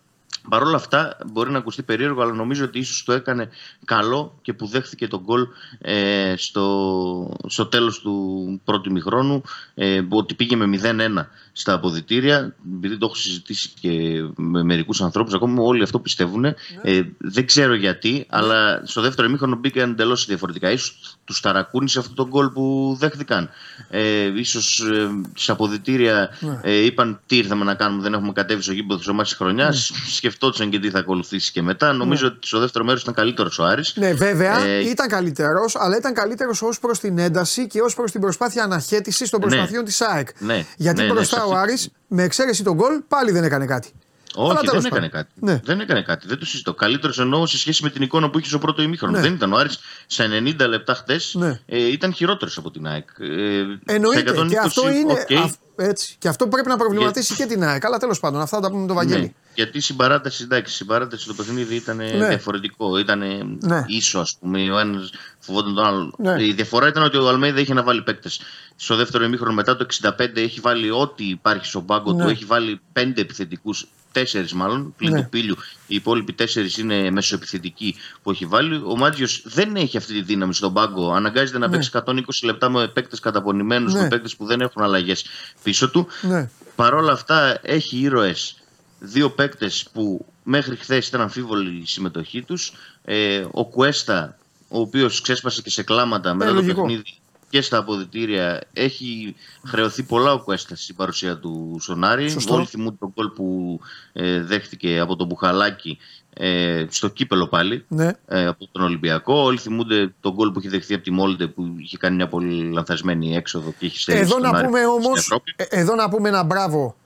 Παρ' 0.48 0.62
όλα 0.62 0.76
αυτά 0.76 1.16
μπορεί 1.32 1.50
να 1.50 1.58
ακουστεί 1.58 1.82
περίεργο, 1.82 2.22
αλλά 2.22 2.32
νομίζω 2.32 2.64
ότι 2.64 2.78
ίσως 2.78 3.04
το 3.04 3.12
έκανε 3.12 3.48
καλό 3.84 4.38
και 4.42 4.52
που 4.52 4.66
δέχθηκε 4.66 5.08
τον 5.08 5.20
γκολ 5.24 5.46
ε, 5.78 6.34
στο, 6.36 7.36
στο 7.46 7.66
τέλος 7.66 8.00
του 8.00 8.60
πρώτου 8.64 8.92
μηχρόνου, 8.92 9.42
ε, 9.74 10.00
ότι 10.08 10.34
πήγε 10.34 10.56
με 10.56 10.80
0-1 10.82 11.26
στα 11.52 11.72
αποδητήρια, 11.72 12.54
επειδή 12.76 12.98
το 12.98 13.06
έχω 13.06 13.14
συζητήσει 13.14 13.70
και 13.80 13.90
με 14.36 14.62
μερικούς 14.62 15.00
ανθρώπους, 15.00 15.34
ακόμα 15.34 15.62
όλοι 15.62 15.82
αυτό 15.82 15.98
πιστεύουν. 15.98 16.40
Ναι. 16.40 16.54
Ε, 16.82 17.02
δεν 17.18 17.46
ξέρω 17.46 17.74
γιατί, 17.74 18.26
αλλά 18.28 18.82
στο 18.84 19.00
δεύτερο 19.00 19.28
μήχρονο 19.28 19.56
μπήκαν 19.56 19.90
εντελώς 19.90 20.26
διαφορετικά. 20.26 20.70
Ίσως 20.70 21.16
τους 21.24 21.40
ταρακούνησε 21.40 21.98
αυτό 21.98 22.14
το 22.14 22.28
γκολ 22.28 22.48
που 22.48 22.96
δέχτηκαν. 22.98 23.50
Ε, 23.90 24.38
ίσως 24.38 24.80
ε, 24.80 25.08
στα 25.34 25.52
αποδητήρια 25.52 26.36
ναι. 26.40 26.60
ε, 26.62 26.84
είπαν 26.84 27.20
τι 27.26 27.36
ήρθαμε 27.36 27.64
να 27.64 27.74
κάνουμε, 27.74 28.02
δεν 28.02 28.12
έχουμε 28.14 28.32
κατέβει 28.32 28.62
στο 28.62 28.72
γήπεδο 28.72 28.98
της 28.98 29.08
ομάδας 29.08 29.28
της 29.28 29.36
χρονιάς. 29.36 29.92
Ναι 30.40 30.46
σκεφτόταν 30.46 30.70
και 30.70 30.78
τι 30.78 30.90
θα 30.90 30.98
ακολουθήσει 30.98 31.52
και 31.52 31.62
μετά. 31.62 31.92
Νομίζω 31.92 32.26
ναι. 32.26 32.32
ότι 32.36 32.46
στο 32.46 32.58
δεύτερο 32.58 32.84
μέρος 32.84 33.02
ήταν 33.02 33.14
καλύτερος 33.14 33.58
ο 33.58 33.64
Άρης. 33.64 33.92
Ναι, 33.96 34.12
βέβαια 34.12 34.64
ε, 34.64 34.88
ήταν 34.88 35.08
καλύτερος, 35.08 35.76
αλλά 35.76 35.96
ήταν 35.96 36.14
καλύτερος 36.14 36.62
ως 36.62 36.78
προς 36.78 36.98
την 36.98 37.18
ένταση 37.18 37.66
και 37.66 37.80
ως 37.80 37.94
προς 37.94 38.10
την 38.10 38.20
προσπάθεια 38.20 38.64
αναχέτησης 38.64 39.30
των 39.30 39.40
ναι. 39.40 39.46
προσπαθειών 39.46 39.82
ναι. 39.82 39.88
της 39.88 40.00
ΑΕΚ. 40.00 40.28
Ναι. 40.38 40.64
Γιατί 40.76 41.02
ναι, 41.02 41.12
μπροστά 41.12 41.44
ο 41.44 41.56
Άρης, 41.56 41.88
με 42.06 42.22
εξαίρεση 42.22 42.62
τον 42.62 42.74
γκολ, 42.74 43.00
πάλι 43.08 43.30
δεν 43.30 43.44
έκανε 43.44 43.66
κάτι. 43.66 43.92
Όχι, 44.38 44.66
δεν 44.70 44.84
έκανε 44.84 45.08
κάτι. 45.08 45.30
Ναι. 45.34 45.60
Δεν 45.64 45.80
έκανε 45.80 46.02
κάτι. 46.02 46.26
Δεν 46.26 46.38
το 46.38 46.46
συζητώ. 46.46 46.74
Καλύτερος 46.74 47.18
εννοώ 47.18 47.46
σε 47.46 47.58
σχέση 47.58 47.82
με 47.82 47.90
την 47.90 48.02
εικόνα 48.02 48.30
που 48.30 48.38
είχε 48.38 48.48
στο 48.48 48.58
πρώτο 48.58 48.82
ημίχρονο. 48.82 49.12
Ναι. 49.12 49.20
Δεν 49.20 49.32
ήταν 49.32 49.52
ο 49.52 49.56
Άρης 49.56 49.78
σε 50.06 50.24
90 50.58 50.68
λεπτά 50.68 50.94
χτες. 50.94 51.34
Ναι. 51.38 51.60
Ε, 51.66 51.90
ήταν 51.90 52.12
χειρότερος 52.12 52.58
από 52.58 52.70
την 52.70 52.86
ΑΕΚ. 52.86 53.08
Ε, 53.18 53.94
Εννοείται. 53.94 54.32
120, 54.36 54.48
και 54.48 54.58
αυτό 54.58 54.90
είναι. 54.90 55.24
Okay. 55.28 55.34
Α, 55.34 55.50
έτσι. 55.76 56.16
Και 56.18 56.28
αυτό 56.28 56.46
πρέπει 56.46 56.68
να 56.68 56.76
προβληματίσει 56.76 57.34
και, 57.34 57.42
και 57.42 57.48
την 57.48 57.64
ΑΕΚ. 57.64 57.84
Αλλά 57.84 57.98
τέλος 57.98 58.20
πάντων, 58.20 58.40
αυτά 58.40 58.60
τα 58.60 58.68
πούμε 58.68 58.80
με 58.80 58.86
τον 58.86 58.96
Βαγγέλη. 58.96 59.34
Ναι. 59.56 59.62
Γιατί 59.62 59.78
η 59.78 59.80
συμπαράταση, 59.80 60.42
εντάξει, 60.42 60.72
η 60.72 60.76
συμπαράταση 60.76 61.22
στο 61.22 61.34
παιχνίδι 61.34 61.74
ήταν 61.74 61.96
ναι. 61.96 62.28
διαφορετικό. 62.28 62.98
Ήταν 62.98 63.18
ναι. 63.60 63.84
ίσο, 63.86 64.18
ας 64.18 64.36
πούμε. 64.40 64.70
Ο 64.70 64.78
ένας 64.78 65.10
φοβόταν 65.38 65.74
τον 65.74 65.84
άλλο. 65.84 66.14
Ναι. 66.18 66.44
Η 66.44 66.52
διαφορά 66.52 66.88
ήταν 66.88 67.02
ότι 67.02 67.16
ο 67.16 67.28
Αλμέιδα 67.28 67.60
είχε 67.60 67.74
να 67.74 67.82
βάλει 67.82 68.02
παίκτες. 68.02 68.40
Στο 68.76 68.96
δεύτερο 68.96 69.24
ημίχρονο 69.24 69.52
μετά 69.52 69.76
το 69.76 69.86
65 70.02 70.36
έχει 70.36 70.60
βάλει 70.60 70.90
ό,τι 70.90 71.24
υπάρχει 71.24 71.66
στον 71.66 71.84
πάγκο 71.84 72.12
ναι. 72.12 72.24
του. 72.24 72.30
Έχει 72.30 72.44
βάλει 72.44 72.80
πέντε 72.92 73.20
επιθετικούς 73.20 73.86
τέσσερις 74.12 74.52
μάλλον, 74.52 74.94
πλην 74.96 75.12
ναι. 75.12 75.22
του 75.22 75.28
πύλιου. 75.28 75.56
Οι 75.86 75.94
υπόλοιποι 75.94 76.32
τέσσερις 76.32 76.78
είναι 76.78 77.10
μεσοεπιθετικοί 77.10 77.96
που 78.22 78.30
έχει 78.30 78.46
βάλει. 78.46 78.82
Ο 78.86 78.96
Μάτζιος 78.96 79.42
δεν 79.44 79.76
έχει 79.76 79.96
αυτή 79.96 80.12
τη 80.12 80.22
δύναμη 80.22 80.54
στον 80.54 80.72
πάγκο. 80.72 81.12
Αναγκάζεται 81.12 81.58
να 81.58 81.66
ναι. 81.66 81.72
παίξει 81.72 81.90
120 81.92 82.12
λεπτά 82.42 82.70
με 82.70 82.88
παίκτες 82.88 83.20
καταπονημένους, 83.20 83.92
ναι. 83.92 84.00
με 84.00 84.08
παίκτες 84.08 84.36
που 84.36 84.46
δεν 84.46 84.60
έχουν 84.60 84.82
αλλαγές 84.82 85.24
πίσω 85.62 85.90
του. 85.90 86.06
Ναι. 86.20 86.50
Παρ' 86.76 86.94
όλα 86.94 87.12
αυτά 87.12 87.58
έχει 87.62 87.98
ήρωες. 87.98 88.56
Δύο 88.98 89.30
παίκτες 89.30 89.88
που 89.92 90.26
μέχρι 90.42 90.76
χθες 90.76 91.08
ήταν 91.08 91.20
αμφίβολη 91.20 91.80
η 91.82 91.86
συμμετοχή 91.86 92.42
τους. 92.42 92.72
Ε, 93.04 93.44
ο 93.50 93.64
Κουέστα, 93.64 94.38
ο 94.68 94.80
οποίος 94.80 95.20
ξέσπασε 95.20 95.62
και 95.62 95.70
σε 95.70 95.82
κλάματα 95.82 96.34
μετά 96.34 96.54
το 96.54 96.62
παιχνίδι 96.62 97.02
και 97.48 97.60
στα 97.60 97.78
αποδητήρια. 97.78 98.60
Έχει 98.72 99.34
χρεωθεί 99.66 100.02
πολλά 100.02 100.32
ο 100.32 100.38
Κουέστα 100.40 100.76
στην 100.76 100.96
παρουσία 100.96 101.38
του 101.38 101.78
Σονάρη. 101.80 102.36
Όλοι 102.48 102.66
θυμούνται 102.66 102.96
τον 102.98 103.14
κόλ 103.14 103.28
που 103.28 103.78
ε, 104.12 104.42
δέχτηκε 104.42 104.98
από 104.98 105.16
τον 105.16 105.26
Μπουχαλάκη 105.26 105.98
ε, 106.38 106.84
στο 106.88 107.08
κύπελο 107.08 107.46
πάλι 107.46 107.84
ναι. 107.88 108.10
ε, 108.26 108.46
από 108.46 108.68
τον 108.72 108.82
Ολυμπιακό. 108.82 109.34
Όλοι 109.34 109.58
θυμούνται 109.58 110.14
τον 110.20 110.34
κόλ 110.34 110.50
που 110.50 110.58
είχε 110.58 110.68
δεχθεί 110.68 110.94
από 110.94 111.02
τη 111.02 111.10
Μόλντε 111.10 111.46
που 111.46 111.74
είχε 111.78 111.96
κάνει 111.96 112.16
μια 112.16 112.28
πολύ 112.28 112.72
λανθασμένη 112.72 113.36
έξοδο 113.36 113.74
και 113.78 113.86
είχε 113.86 113.98
στέλνει 113.98 114.20
εδώ 114.20 114.38
να 114.38 114.64
πούμε 114.64 114.86
όμως, 114.86 115.40
ε, 115.56 115.64
Εδώ 115.68 115.94
να 115.94 116.08
πούμε 116.08 116.28
ένα 116.28 116.42
μπράβο 116.42 116.96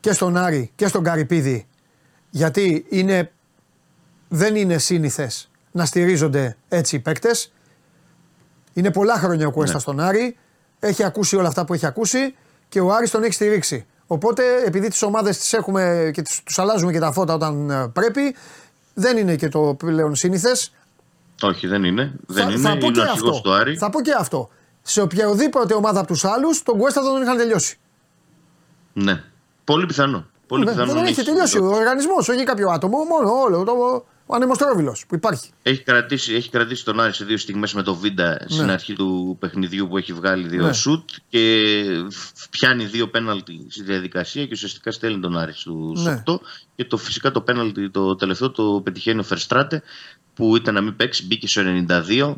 και 0.00 0.12
στον 0.12 0.36
Άρη 0.36 0.70
και 0.74 0.86
στον 0.86 1.02
Καρυπίδη 1.02 1.66
γιατί 2.30 2.86
είναι, 2.88 3.32
δεν 4.28 4.56
είναι 4.56 4.78
σύνηθες 4.78 5.50
να 5.72 5.84
στηρίζονται 5.84 6.56
έτσι 6.68 6.96
οι 6.96 6.98
παίκτες 6.98 7.52
είναι 8.78 8.92
πολλά 8.92 9.18
χρόνια 9.18 9.46
ο 9.46 9.50
Κουέστα 9.50 9.74
ναι. 9.74 9.80
στον 9.80 10.00
Άρη. 10.00 10.36
Έχει 10.78 11.04
ακούσει 11.04 11.36
όλα 11.36 11.48
αυτά 11.48 11.64
που 11.64 11.74
έχει 11.74 11.86
ακούσει 11.86 12.34
και 12.68 12.80
ο 12.80 12.92
Άρης 12.92 13.10
τον 13.10 13.22
έχει 13.22 13.32
στηρίξει. 13.32 13.86
Οπότε 14.06 14.42
επειδή 14.66 14.88
τις 14.88 15.02
ομάδες 15.02 15.38
τις 15.38 15.52
έχουμε 15.52 16.10
και 16.14 16.22
τους 16.22 16.58
αλλάζουμε 16.58 16.92
και 16.92 16.98
τα 16.98 17.12
φώτα 17.12 17.34
όταν 17.34 17.70
ε, 17.70 17.88
πρέπει, 17.88 18.34
δεν 18.94 19.16
είναι 19.16 19.36
και 19.36 19.48
το 19.48 19.74
πλέον 19.78 20.14
σύνηθες. 20.14 20.72
Όχι, 21.42 21.66
δεν 21.66 21.84
είναι. 21.84 22.12
Δεν 22.26 22.44
θα, 22.44 22.50
είναι. 22.50 22.60
Θα 22.60 22.76
πω 22.76 22.86
είναι 22.86 23.02
και 23.02 23.10
αυτό. 23.10 23.40
Του 23.40 23.52
Άρη. 23.52 23.76
Θα 23.76 23.90
πω 23.90 24.00
και 24.00 24.14
αυτό. 24.18 24.48
Σε 24.82 25.00
οποιαδήποτε 25.00 25.74
ομάδα 25.74 25.98
από 25.98 26.08
τους 26.08 26.24
άλλους, 26.24 26.62
τον 26.62 26.78
Κουέστα 26.78 27.02
δεν 27.02 27.12
τον 27.12 27.22
είχαν 27.22 27.36
τελειώσει. 27.36 27.78
Ναι. 28.92 29.22
Πολύ 29.68 29.86
πιθανό. 29.86 30.26
Πολύ 30.46 30.64
ναι, 30.64 30.70
πιθανό 30.70 30.92
δεν 30.92 31.04
έχει 31.04 31.22
τελειώσει 31.22 31.58
ο 31.58 31.66
οργανισμός, 31.66 32.28
όχι 32.28 32.44
κάποιο 32.44 32.68
άτομο, 32.70 33.04
μόνο 33.04 33.30
όλο. 33.30 33.64
Το, 33.64 33.72
ο 34.26 34.34
ανεμοστρόβιλος 34.34 35.04
που 35.08 35.14
υπάρχει. 35.14 35.50
Έχει 35.62 35.82
κρατήσει, 35.82 36.34
έχει 36.34 36.50
κρατήσει 36.50 36.84
τον 36.84 37.00
Άρη 37.00 37.12
σε 37.12 37.24
δύο 37.24 37.36
στιγμές 37.36 37.72
με 37.74 37.82
το 37.82 37.94
Βίντα 37.94 38.28
ναι. 38.28 38.36
στην 38.48 38.70
αρχή 38.70 38.94
του 38.94 39.36
παιχνιδιού 39.40 39.88
που 39.88 39.96
έχει 39.96 40.12
βγάλει 40.12 40.48
δύο 40.48 40.66
ναι. 40.66 40.72
σουτ 40.72 41.08
και 41.28 41.84
πιάνει 42.50 42.84
δύο 42.84 43.08
πέναλτι 43.08 43.66
στη 43.68 43.82
διαδικασία 43.82 44.44
και 44.44 44.52
ουσιαστικά 44.52 44.90
στέλνει 44.90 45.20
τον 45.20 45.38
Άρη 45.38 45.52
στους 45.52 46.04
ναι. 46.04 46.22
8. 46.26 46.34
Και 46.76 46.84
το, 46.84 46.96
φυσικά 46.96 47.30
το 47.30 47.40
πέναλτι 47.40 47.90
το 47.90 48.16
τελευταίο 48.16 48.50
το 48.50 48.80
πετυχαίνει 48.84 49.20
ο 49.20 49.22
Φερστράτε 49.22 49.82
που 50.34 50.56
ήταν 50.56 50.74
να 50.74 50.80
μην 50.80 50.96
παίξει, 50.96 51.26
μπήκε 51.26 51.48
στο 51.48 51.62
92. 51.88 52.34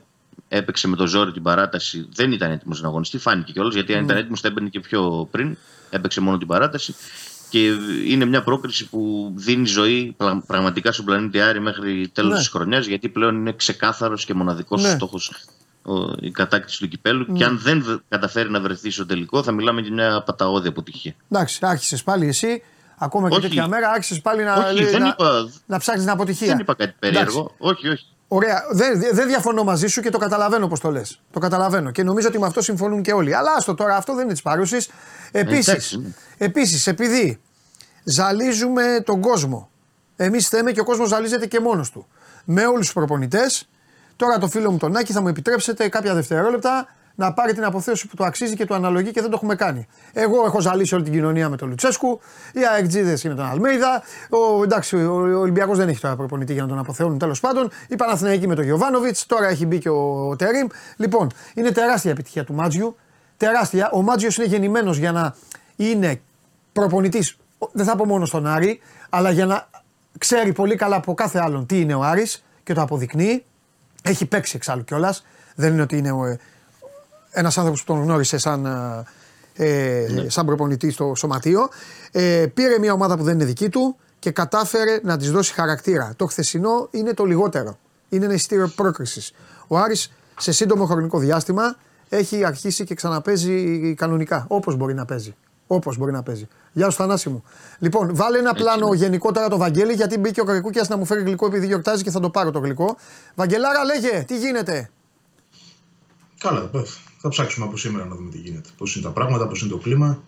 Έπαιξε 0.48 0.88
με 0.88 0.96
το 0.96 1.06
ζόρι 1.06 1.32
την 1.32 1.42
παράταση. 1.42 2.08
Δεν 2.14 2.32
ήταν 2.32 2.50
έτοιμος 2.50 2.80
να 2.80 2.88
αγωνιστεί. 2.88 3.18
Φάνηκε 3.18 3.52
κιόλας 3.52 3.74
γιατί 3.74 3.94
αν 3.94 4.04
ήταν 4.04 4.16
έτοιμος 4.16 4.40
θα 4.40 4.48
έμπαινε 4.48 4.68
και 4.68 4.80
πιο 4.80 5.28
πριν. 5.30 5.56
Έπαιξε 5.90 6.20
μόνο 6.20 6.38
την 6.38 6.46
παράταση 6.46 6.94
και 7.48 7.66
είναι 8.06 8.24
μια 8.24 8.42
πρόκριση 8.42 8.88
που 8.88 9.32
δίνει 9.36 9.66
ζωή 9.66 10.16
πραγματικά 10.46 10.92
στον 10.92 11.04
πλανήτη 11.04 11.40
Άρη 11.40 11.60
μέχρι 11.60 12.08
τέλος 12.08 12.32
ναι. 12.32 12.38
της 12.38 12.48
χρονιάς, 12.48 12.86
γιατί 12.86 13.08
πλέον 13.08 13.34
είναι 13.34 13.52
ξεκάθαρος 13.52 14.24
και 14.24 14.34
μοναδικός 14.34 14.82
ναι. 14.82 14.88
στόχος 14.88 15.32
η 16.20 16.30
κατάκτηση 16.30 16.78
του 16.78 16.88
κυπέλου. 16.88 17.24
Ναι. 17.28 17.38
Και 17.38 17.44
αν 17.44 17.58
δεν 17.58 18.02
καταφέρει 18.08 18.50
να 18.50 18.60
βρεθεί 18.60 18.90
στο 18.90 19.06
τελικό, 19.06 19.42
θα 19.42 19.52
μιλάμε 19.52 19.80
για 19.80 19.92
μια 19.92 20.22
παταγώδη 20.22 20.68
αποτυχία. 20.68 21.14
Εντάξει, 21.30 21.58
άρχισες 21.62 22.02
πάλι 22.02 22.26
εσύ. 22.26 22.62
Ακόμα 22.98 23.28
και 23.28 23.36
όχι, 23.36 23.42
τέτοια 23.42 23.68
μέρα 23.68 23.90
άρχισες 23.90 24.20
πάλι 24.20 24.44
να, 24.44 24.54
όχι, 24.54 24.84
δεν 24.84 25.00
να, 25.00 25.08
είπα, 25.08 25.50
να 25.66 25.78
ψάχνεις 25.78 26.04
την 26.04 26.12
αποτυχία. 26.12 26.46
Δεν 26.46 26.58
είπα 26.58 26.74
κάτι 26.74 26.94
περίεργο. 26.98 27.54
Όχι, 27.58 27.88
όχι. 27.88 28.04
Ωραία. 28.32 28.64
Δεν, 28.70 29.00
δεν 29.12 29.26
διαφωνώ 29.26 29.64
μαζί 29.64 29.86
σου 29.86 30.00
και 30.00 30.10
το 30.10 30.18
καταλαβαίνω 30.18 30.68
πώς 30.68 30.80
το 30.80 30.90
λες. 30.90 31.20
Το 31.30 31.38
καταλαβαίνω 31.38 31.90
και 31.90 32.02
νομίζω 32.02 32.28
ότι 32.28 32.38
με 32.38 32.46
αυτό 32.46 32.62
συμφωνούν 32.62 33.02
και 33.02 33.12
όλοι. 33.12 33.34
Αλλά 33.34 33.54
άστο 33.56 33.74
τώρα, 33.74 33.96
αυτό 33.96 34.14
δεν 34.14 34.24
είναι 34.24 34.32
της 34.32 34.42
παρούσης. 34.42 34.90
Επίσης, 35.30 35.98
επίσης, 36.38 36.86
επειδή 36.86 37.40
ζαλίζουμε 38.04 39.02
τον 39.04 39.20
κόσμο. 39.20 39.70
Εμείς 40.16 40.48
θέμε 40.48 40.72
και 40.72 40.80
ο 40.80 40.84
κόσμος 40.84 41.08
ζαλίζεται 41.08 41.46
και 41.46 41.60
μόνος 41.60 41.90
του. 41.90 42.06
Με 42.44 42.66
όλους 42.66 42.84
τους 42.84 42.92
προπονητές. 42.92 43.68
Τώρα 44.16 44.38
το 44.38 44.48
φίλο 44.48 44.70
μου 44.70 44.78
τον 44.78 44.96
Άκη 44.96 45.12
θα 45.12 45.20
μου 45.20 45.28
επιτρέψετε 45.28 45.88
κάποια 45.88 46.14
δευτερόλεπτα 46.14 46.86
να 47.20 47.32
πάρει 47.32 47.52
την 47.54 47.64
αποθέωση 47.64 48.06
που 48.06 48.16
του 48.16 48.24
αξίζει 48.24 48.54
και 48.56 48.64
του 48.66 48.74
αναλογεί 48.74 49.10
και 49.10 49.20
δεν 49.20 49.30
το 49.30 49.36
έχουμε 49.36 49.54
κάνει. 49.54 49.86
Εγώ 50.12 50.44
έχω 50.44 50.60
ζαλίσει 50.60 50.94
όλη 50.94 51.04
την 51.04 51.12
κοινωνία 51.12 51.48
με 51.48 51.56
τον 51.56 51.68
Λουτσέσκου, 51.68 52.20
οι 52.52 52.60
Αεκτζίδε 52.74 53.14
και 53.14 53.28
με 53.28 53.34
τον 53.34 53.44
Αλμέιδα. 53.44 54.02
Ο, 54.30 54.62
εντάξει, 54.62 54.96
ο 54.96 55.38
Ολυμπιακός 55.40 55.78
δεν 55.78 55.88
έχει 55.88 56.00
τώρα 56.00 56.16
προπονητή 56.16 56.52
για 56.52 56.62
να 56.62 56.68
τον 56.68 56.78
αποθεώνουν 56.78 57.18
τέλος 57.18 57.40
πάντων. 57.40 57.70
Η 57.88 57.96
Παναθηναϊκή 57.96 58.46
με 58.46 58.54
τον 58.54 58.64
Γιωβάνοβιτς, 58.64 59.26
τώρα 59.26 59.48
έχει 59.48 59.66
μπει 59.66 59.78
και 59.78 59.88
ο 59.88 60.36
Τερήμ. 60.38 60.66
Λοιπόν, 60.96 61.30
είναι 61.54 61.70
τεράστια 61.70 62.10
επιτυχία 62.10 62.44
του 62.44 62.54
Μάτζιου. 62.54 62.96
Τεράστια. 63.36 63.90
Ο 63.92 64.02
Μάτζιος 64.02 64.36
είναι 64.36 64.46
γεννημένος 64.46 64.96
για 64.96 65.12
να 65.12 65.34
είναι 65.76 66.20
προπονητής 66.72 67.36
δεν 67.72 67.84
θα 67.84 67.96
πω 67.96 68.06
μόνο 68.06 68.24
στον 68.24 68.46
Άρη, 68.46 68.80
αλλά 69.10 69.30
για 69.30 69.46
να 69.46 69.68
ξέρει 70.18 70.52
πολύ 70.52 70.76
καλά 70.76 70.96
από 70.96 71.14
κάθε 71.14 71.38
άλλον 71.38 71.66
τι 71.66 71.80
είναι 71.80 71.94
ο 71.94 72.02
Άρης 72.02 72.44
και 72.62 72.74
το 72.74 72.82
αποδεικνύει. 72.82 73.44
Έχει 74.02 74.26
παίξει 74.26 74.56
εξάλλου 74.56 74.84
κιόλας. 74.84 75.24
Δεν 75.54 75.72
είναι 75.72 75.82
ότι 75.82 75.96
είναι 75.96 76.38
ε, 77.30 77.38
ένας 77.38 77.58
άνθρωπος 77.58 77.84
που 77.84 77.92
τον 77.92 78.02
γνώρισε 78.02 78.38
σαν, 78.38 78.66
ε, 78.66 80.04
ε, 80.04 80.06
ναι. 80.12 80.28
σαν 80.28 80.46
προπονητή 80.46 80.90
στο 80.90 81.12
σωματείο. 81.16 81.68
Ε, 82.12 82.46
πήρε 82.54 82.78
μια 82.78 82.92
ομάδα 82.92 83.16
που 83.16 83.22
δεν 83.22 83.34
είναι 83.34 83.44
δική 83.44 83.68
του 83.68 83.96
και 84.18 84.30
κατάφερε 84.30 85.00
να 85.02 85.16
της 85.16 85.30
δώσει 85.30 85.52
χαρακτήρα. 85.52 86.12
Το 86.16 86.26
χθεσινό 86.26 86.88
είναι 86.90 87.14
το 87.14 87.24
λιγότερο. 87.24 87.78
Είναι 88.08 88.24
ένα 88.24 88.34
εισιτήριο 88.34 88.72
πρόκρισης. 88.76 89.32
Ο 89.66 89.78
Άρης 89.78 90.12
σε 90.38 90.52
σύντομο 90.52 90.86
χρονικό 90.86 91.18
διάστημα 91.18 91.76
έχει 92.08 92.44
αρχίσει 92.44 92.84
και 92.84 92.94
ξαναπέζει 92.94 93.94
κανονικά, 93.94 94.44
όπως 94.48 94.76
μπορεί 94.76 94.94
να 94.94 95.04
παίζει. 95.04 95.34
Όπως 95.66 95.96
μπορεί 95.96 96.12
να 96.12 96.22
παίζει. 96.22 96.48
Γεια 96.72 96.90
σου, 96.90 96.96
Θανάση 96.96 97.28
μου. 97.28 97.44
Λοιπόν, 97.78 98.14
βάλε 98.14 98.38
ένα 98.38 98.54
πλάνο 98.54 98.86
Έτσι, 98.86 99.04
γενικότερα 99.04 99.48
το 99.48 99.56
Βαγγέλη, 99.56 99.92
γιατί 99.92 100.18
μπήκε 100.18 100.40
ο 100.40 100.44
Καρικούκια 100.44 100.84
να 100.88 100.96
μου 100.96 101.04
φέρει 101.04 101.22
γλυκό 101.22 101.46
επειδή 101.46 101.66
γιορτάζει 101.66 102.02
και 102.02 102.10
θα 102.10 102.20
το 102.20 102.30
πάρω 102.30 102.50
το 102.50 102.58
γλυκό. 102.58 102.96
Βαγγελάρα, 103.34 103.84
λέγε, 103.84 104.24
τι 104.26 104.38
γίνεται; 104.38 104.90
Καλά, 106.38 106.70
θα 107.22 107.28
ψάξουμε 107.28 107.66
από 107.66 107.76
σήμερα 107.76 108.04
να 108.04 108.14
δούμε 108.14 108.30
τι 108.30 108.38
γίνεται. 108.38 108.68
Πώς 108.76 108.94
είναι 108.94 109.04
τα 109.04 109.10
πράγματα, 109.10 109.46
πώς 109.46 109.60
είναι 109.60 109.70
το 109.70 109.76
κλίμα. 109.76 110.22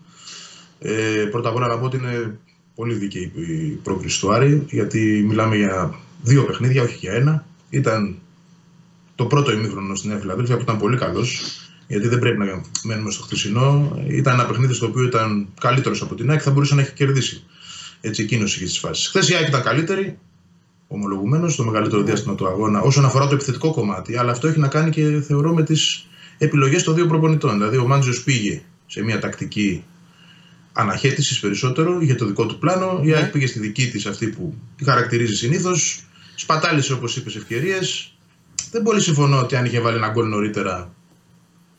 Ε, 0.78 1.24
πρώτα 1.30 1.49
απ' 1.49 1.55
όλα 1.55 1.66
να 1.66 1.78
πω 1.78 1.84
ότι 1.84 1.97
είναι 1.97 2.38
πολύ 2.74 2.95
δίκαιη 2.95 3.32
η 3.34 3.78
πρόκριση 3.82 4.20
του 4.20 4.32
Άρη, 4.32 4.64
γιατί 4.70 5.24
μιλάμε 5.28 5.57
για 5.57 5.95
δύο 6.22 6.45
παιχνίδια, 6.45 6.82
όχι 6.82 6.97
για 6.97 7.12
ένα. 7.12 7.47
Ήταν 7.70 8.18
το 9.14 9.24
πρώτο 9.24 9.53
ημίχρονο 9.53 9.95
στην 9.95 10.11
Νέα 10.11 10.18
Φιλαδέλφια 10.18 10.57
που 10.57 10.62
ήταν 10.62 10.78
πολύ 10.78 10.97
καλός, 10.97 11.43
γιατί 11.86 12.09
δεν 12.09 12.18
πρέπει 12.18 12.38
να 12.38 12.62
μένουμε 12.84 13.11
στο 13.11 13.22
χθεσινό. 13.22 13.99
Ήταν 14.09 14.34
ένα 14.34 14.47
παιχνίδι 14.47 14.72
στο 14.72 14.86
οποίο 14.86 15.05
ήταν 15.05 15.49
καλύτερος 15.61 16.03
από 16.03 16.14
την 16.14 16.30
ΑΕΚ, 16.30 16.40
θα 16.45 16.51
μπορούσε 16.51 16.74
να 16.74 16.80
έχει 16.80 16.93
κερδίσει. 16.93 17.45
Έτσι, 18.01 18.22
εκείνος 18.22 18.57
είχε 18.57 18.64
τις 18.64 18.78
φάσεις. 18.78 19.09
Χθες 19.09 19.28
η 19.28 19.34
ΑΕΚ 19.34 19.49
ήταν 19.49 19.62
καλύτερη, 19.62 20.18
ομολογουμένως, 20.88 21.53
στο 21.53 21.64
μεγαλύτερο 21.64 22.03
διάστημα 22.03 22.34
του 22.34 22.47
αγώνα, 22.47 22.80
όσον 22.80 23.05
αφορά 23.05 23.26
το 23.26 23.34
επιθετικό 23.34 23.72
κομμάτι. 23.72 24.16
Αλλά 24.16 24.30
αυτό 24.30 24.49
έχει 24.49 24.59
να 24.59 24.68
κάνει 24.68 24.90
και 24.90 25.20
θεωρώ 25.20 25.55
με 25.55 25.62
τις 25.62 26.07
επιλογές 26.45 26.82
των 26.82 26.95
δύο 26.95 27.07
προπονητών. 27.07 27.53
Δηλαδή, 27.53 27.76
ο 27.76 27.86
Μάντζος 27.86 28.22
πήγε 28.22 28.62
σε 28.86 29.03
μια 29.03 29.18
τακτική 29.18 29.84
αναχέτησης 30.72 31.40
περισσότερο, 31.40 32.01
είχε 32.01 32.14
το 32.14 32.26
δικό 32.26 32.47
του 32.47 32.59
πλάνο. 32.59 33.01
Η 33.03 33.12
ΑΕΚ 33.14 33.30
πήγε 33.30 33.47
στη 33.47 33.59
δική 33.59 33.90
της, 33.90 34.07
αυτή 34.07 34.26
που 34.26 34.55
τη 34.76 34.84
χαρακτηρίζει 34.84 35.34
συνήθως. 35.34 36.05
Σπατάλησε, 36.34 36.93
όπως 36.93 37.16
είπες, 37.16 37.36
ευκαιρίες. 37.36 38.14
Δεν 38.70 38.82
πολύ 38.82 39.01
συμφωνώ 39.01 39.38
ότι 39.38 39.57
αν 39.57 39.64
είχε 39.64 39.80
βάλει 39.80 39.97
ένα 39.97 40.09
γκολ 40.09 40.28
νωρίτερα 40.28 40.93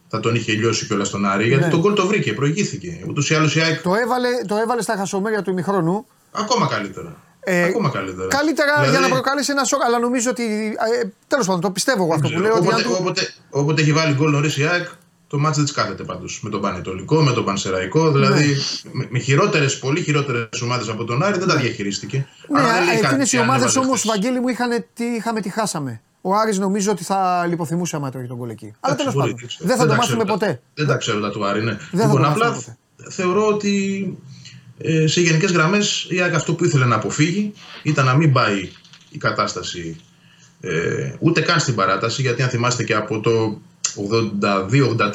θα 0.07 0.19
τον 0.19 0.35
είχε 0.35 0.51
λιώσει 0.51 0.85
κιόλας 0.85 1.07
στον 1.07 1.25
Άρη. 1.25 1.47
Γιατί 1.47 1.63
Ναι. 1.63 1.69
τον 1.69 1.79
γκολ 1.79 1.93
το 1.93 2.07
βρήκε, 2.07 2.33
προηγήθηκε. 2.33 3.03
Ούτως 3.07 3.29
ή 3.29 3.35
άλλως 3.35 3.55
η 3.55 3.59
ΑΕΚ 3.61 3.81
Το 3.81 3.93
έβαλε, 3.95 4.27
το 4.47 4.55
έβαλε 4.55 4.81
στα 4.81 4.95
χασομέρια 4.97 5.41
του 5.41 5.49
ημιχρόνου. 5.51 6.05
ακόμα 6.31 6.67
καλύτερα. 6.67 7.15
Ε, 7.45 7.63
ακόμα 7.63 7.89
καλύτερα. 7.89 8.27
Καλύτερα 8.27 8.73
Δηλαδή, 8.73 8.89
για 8.89 8.99
να 8.99 9.07
προκαλέσει 9.09 9.51
ένα 9.51 9.63
σοκ, 9.63 9.83
αλλά 9.83 9.99
νομίζω 9.99 10.29
ότι. 10.29 10.43
Ε, 11.03 11.07
Τέλος 11.27 11.45
πάντων, 11.45 11.61
το 11.61 11.71
πιστεύω 11.71 12.03
εγώ 12.03 12.13
αυτό 12.13 12.29
που 12.29 12.39
λέω. 12.39 12.53
Ότι 12.55 12.59
όποτε, 12.67 12.75
αν 12.75 12.83
του... 12.83 12.95
όποτε, 12.99 13.33
όποτε 13.49 13.81
έχει 13.81 13.93
βάλει 13.93 14.13
γκολ 14.13 14.31
νωρίς 14.31 14.57
η 14.57 14.63
ΑΕΚ, 14.65 14.87
το 15.27 15.39
μάτς 15.39 15.55
δεν 15.55 15.65
της 15.65 15.73
κάθεται 15.73 16.03
πάντως. 16.03 16.39
Με 16.43 16.49
τον 16.49 16.61
Πανετολικό, 16.61 17.21
με 17.21 17.31
τον 17.33 17.45
Πανσεραϊκό. 17.45 18.11
Δηλαδή 18.11 18.45
Ναι. 18.47 18.91
με, 18.91 19.07
με 19.09 19.19
χειρότερες, 19.19 19.79
πολύ 19.79 20.01
χειρότερες 20.01 20.61
ομάδες 20.63 20.89
από 20.89 21.03
τον 21.03 21.23
Άρη 21.23 21.37
δεν 21.39 21.47
τα 21.47 21.55
διαχειρίστηκε. 21.55 22.27
Ναι, 22.47 22.59
Άρα 22.59 22.73
δεν 22.73 22.83
λέει 22.83 22.95
κάτι 22.99 23.05
εκείνε 23.05 23.25
οι 23.31 23.37
αν 23.37 23.43
ομάδες 23.43 23.61
έβαζε 23.61 23.79
όμως, 23.79 23.99
χθες. 23.99 24.11
Βαγγέλη 24.11 24.39
μου, 24.39 24.47
είχαν 24.47 24.85
τι 24.93 25.03
είχαμε, 25.05 25.41
τι 25.41 25.49
χάσαμε. 25.49 26.01
Ο 26.21 26.35
Άρης 26.35 26.57
νομίζω 26.59 26.91
ότι 26.91 27.03
θα 27.03 27.45
λιποθυμούσε 27.49 27.95
άμα 27.95 28.09
τρώγει 28.11 28.27
τον 28.27 28.37
γκολ 28.37 28.49
εκεί. 28.49 28.73
Αλλά 28.79 28.93
Εντάξει, 28.93 28.97
τέλος 28.97 29.13
μπορεί, 29.13 29.31
πάντων. 29.33 29.47
ξέρω. 29.47 29.67
Δεν 29.69 29.77
θα 29.77 29.83
το 29.83 29.89
τα 29.89 29.95
μάθουμε 29.95 30.23
ξέρω 30.23 30.37
τα- 30.39 30.45
ποτέ. 30.45 30.61
Δεν 30.73 30.87
τα 30.87 30.95
ξέρω 30.95 31.19
τα 31.19 31.29
του 31.31 31.45
Άρη, 31.45 31.63
ναι. 31.63 31.71
θα 31.71 31.87
λοιπόν, 31.91 32.21
το 32.21 32.27
απλά 32.27 32.47
μάθουμε 32.49 32.77
θεωρώ 33.09 33.47
ότι 33.47 33.73
ε, 34.77 35.07
σε 35.07 35.21
γενικές 35.21 35.51
γραμμές 35.51 36.07
η 36.09 36.21
ΑΕΚ 36.21 36.33
αυτό 36.33 36.53
που 36.53 36.65
ήθελε 36.65 36.85
να 36.85 36.95
αποφύγει 36.95 37.53
ήταν 37.83 38.05
να 38.05 38.15
μην 38.15 38.31
πάει 38.31 38.69
η 39.09 39.17
κατάσταση 39.17 39.95
ε, 40.61 41.13
ούτε 41.19 41.41
καν 41.41 41.59
στην 41.59 41.75
παράταση. 41.75 42.21
Γιατί 42.21 42.41
αν 42.41 42.49
θυμάστε 42.49 42.83
και 42.83 42.93
από 42.95 43.19
το 43.19 43.61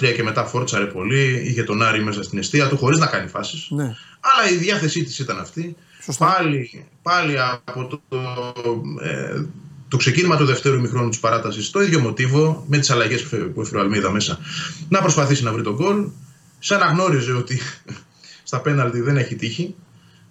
82-83 0.05 0.15
και 0.15 0.23
μετά 0.23 0.45
φόρτσαρε 0.45 0.85
πολύ, 0.85 1.43
είχε 1.47 1.63
τον 1.63 1.83
Άρη 1.83 2.05
μέσα 2.05 2.23
στην 2.23 2.39
αιστεία 2.39 2.69
του 2.69 2.77
χωρίς 2.77 2.99
να 2.99 3.07
κάνει 3.07 3.29
φάσεις. 3.29 3.67
Ναι. 3.71 3.85
Αλλά 4.21 4.51
η 4.53 4.57
διάθεσή 4.57 5.05
της 5.05 5.19
ήταν 5.19 5.39
αυτή. 5.39 5.77
Σωστά. 6.03 6.27
Πάλι, 6.27 6.85
πάλι 7.03 7.35
από 7.65 7.87
το, 7.87 8.01
το, 8.09 8.83
ε, 9.03 9.43
το 9.89 9.97
ξεκίνημα 9.97 10.37
του 10.37 10.45
δευτέρου 10.45 10.77
ημιχρόνου 10.77 11.09
της 11.09 11.19
παράτασης, 11.19 11.71
το 11.71 11.83
ίδιο 11.83 12.01
μοτίβο, 12.01 12.65
με 12.69 12.79
τις 12.79 12.91
αλλαγές 12.91 13.23
που, 13.23 13.29
φε- 13.29 13.43
που 13.43 13.61
έφερε 13.61 13.79
ο 13.79 13.81
Αλμίδα 13.81 14.11
μέσα, 14.11 14.39
να 14.89 15.01
προσπαθήσει 15.01 15.43
να 15.43 15.53
βρει 15.53 15.63
τον 15.63 15.75
γκολ. 15.75 16.07
Σαν 16.59 16.79
να 16.79 16.87
γνώριζε 16.87 17.33
ότι 17.33 17.61
στα 18.49 18.61
πέναλτι 18.61 19.01
δεν 19.01 19.17
έχει 19.17 19.35
τύχη. 19.35 19.75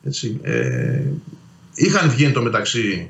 Έτσι. 0.03 0.39
Ε, 0.41 1.01
είχαν 1.73 2.09
βγει 2.09 2.23
εν 2.23 2.33
τω 2.33 2.41
μεταξύ 2.41 3.09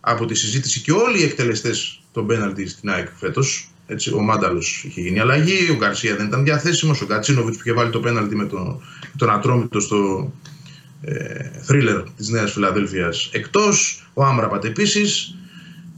από 0.00 0.26
τη 0.26 0.34
συζήτηση 0.34 0.80
και 0.80 0.92
όλοι 0.92 1.20
οι 1.20 1.22
εκτελεστές 1.22 2.00
των 2.12 2.26
πέναλτι 2.26 2.68
στην 2.68 2.90
ΑΕΚ 2.90 3.08
φέτος. 3.16 3.70
Έτσι, 3.86 4.14
ο 4.14 4.20
Μάνταλος 4.20 4.84
είχε 4.84 5.00
γίνει 5.00 5.18
αλλαγή, 5.18 5.70
ο 5.70 5.74
Γκαρσία 5.76 6.16
δεν 6.16 6.26
ήταν 6.26 6.44
διαθέσιμος, 6.44 7.00
ο 7.00 7.06
Κατσίνοβιτς 7.06 7.56
που 7.56 7.62
είχε 7.66 7.72
βάλει 7.72 7.90
το 7.90 8.00
πέναλτι 8.00 8.36
με 8.36 8.46
τον, 8.46 8.82
τον 9.16 9.30
Ατρόμητο 9.30 9.80
στο 9.80 10.32
ε, 11.02 11.50
θρίλερ 11.62 12.02
της 12.16 12.28
Νέας 12.28 12.52
Φιλαδέλφιας 12.52 13.30
εκτός, 13.32 14.08
ο 14.14 14.24
Άμραμπατ 14.24 14.64
επίσης. 14.64 15.34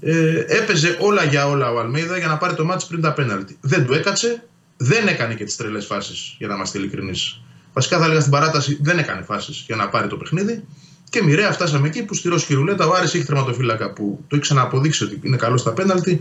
Ε, 0.01 0.45
έπαιζε 0.47 0.97
όλα 1.01 1.25
για 1.25 1.49
όλα 1.49 1.73
ο 1.73 1.79
Αλμέιδα 1.79 2.19
για 2.19 2.29
να 2.29 2.39
πάρει 2.39 2.55
το 2.55 2.65
μάτι 2.65 2.85
πριν 2.89 3.01
τα 3.01 3.13
πέναλτι. 3.13 3.57
Δεν 3.61 3.87
του 3.87 3.93
έκατσε, 3.93 4.49
δεν 4.77 5.07
έκανε 5.07 5.35
και 5.35 5.45
τις 5.45 5.57
τρελές 5.57 5.87
φάσεις 5.87 6.35
για 6.39 6.49
να 6.49 6.55
είμαστε 6.55 6.79
ειλικρινείς. 6.79 7.41
Βασικά 7.81 7.99
θα 7.99 8.05
έλεγα 8.05 8.21
στην 8.21 8.33
παράταση 8.33 8.79
δεν 8.83 8.99
έκανε 8.99 9.23
φάσεις 9.23 9.63
για 9.67 9.77
να 9.77 9.89
πάρει 9.89 10.09
το 10.09 10.17
παιχνίδι. 10.17 10.65
Και 11.11 11.23
μοιραία 11.23 11.53
φτάσαμε 11.53 11.89
εκεί 11.89 12.03
που 12.03 12.15
στη 12.15 12.29
Ρώσικη 12.29 12.55
Ρουλέτα 12.55 12.87
ο 12.87 12.93
Άρης 12.95 13.15
έχει 13.15 13.25
τερματοφύλακα 13.25 13.93
που 13.93 14.19
το 14.29 14.37
έχει 14.37 14.41
ξανααποδείξει 14.41 15.05
ότι 15.05 15.21
είναι 15.23 15.37
καλός 15.37 15.61
στα 15.61 15.73
πέναλτι. 15.73 16.21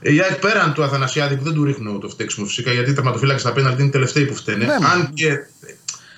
Ε, 0.00 0.12
Η 0.12 0.20
ΑΕΚ 0.20 0.34
πέραν 0.38 0.72
του 0.74 0.82
Αθανασιάδη 0.82 1.36
που 1.36 1.44
δεν 1.44 1.52
του 1.52 1.64
ρίχνω 1.64 1.98
το 1.98 2.08
φταίξιμο 2.08 2.46
φυσικά 2.46 2.72
γιατί 2.72 2.90
οι 2.90 2.92
τερματοφύλακε 2.92 3.38
στα 3.40 3.52
πέναλτι 3.52 3.78
είναι 3.80 3.88
οι 3.88 3.92
τελευταίοι 3.92 4.24
που 4.24 4.34
φταίνε. 4.34 4.64
Ναι, 4.64 4.72
Αν 4.74 5.10
και 5.14 5.28
ε, 5.28 5.38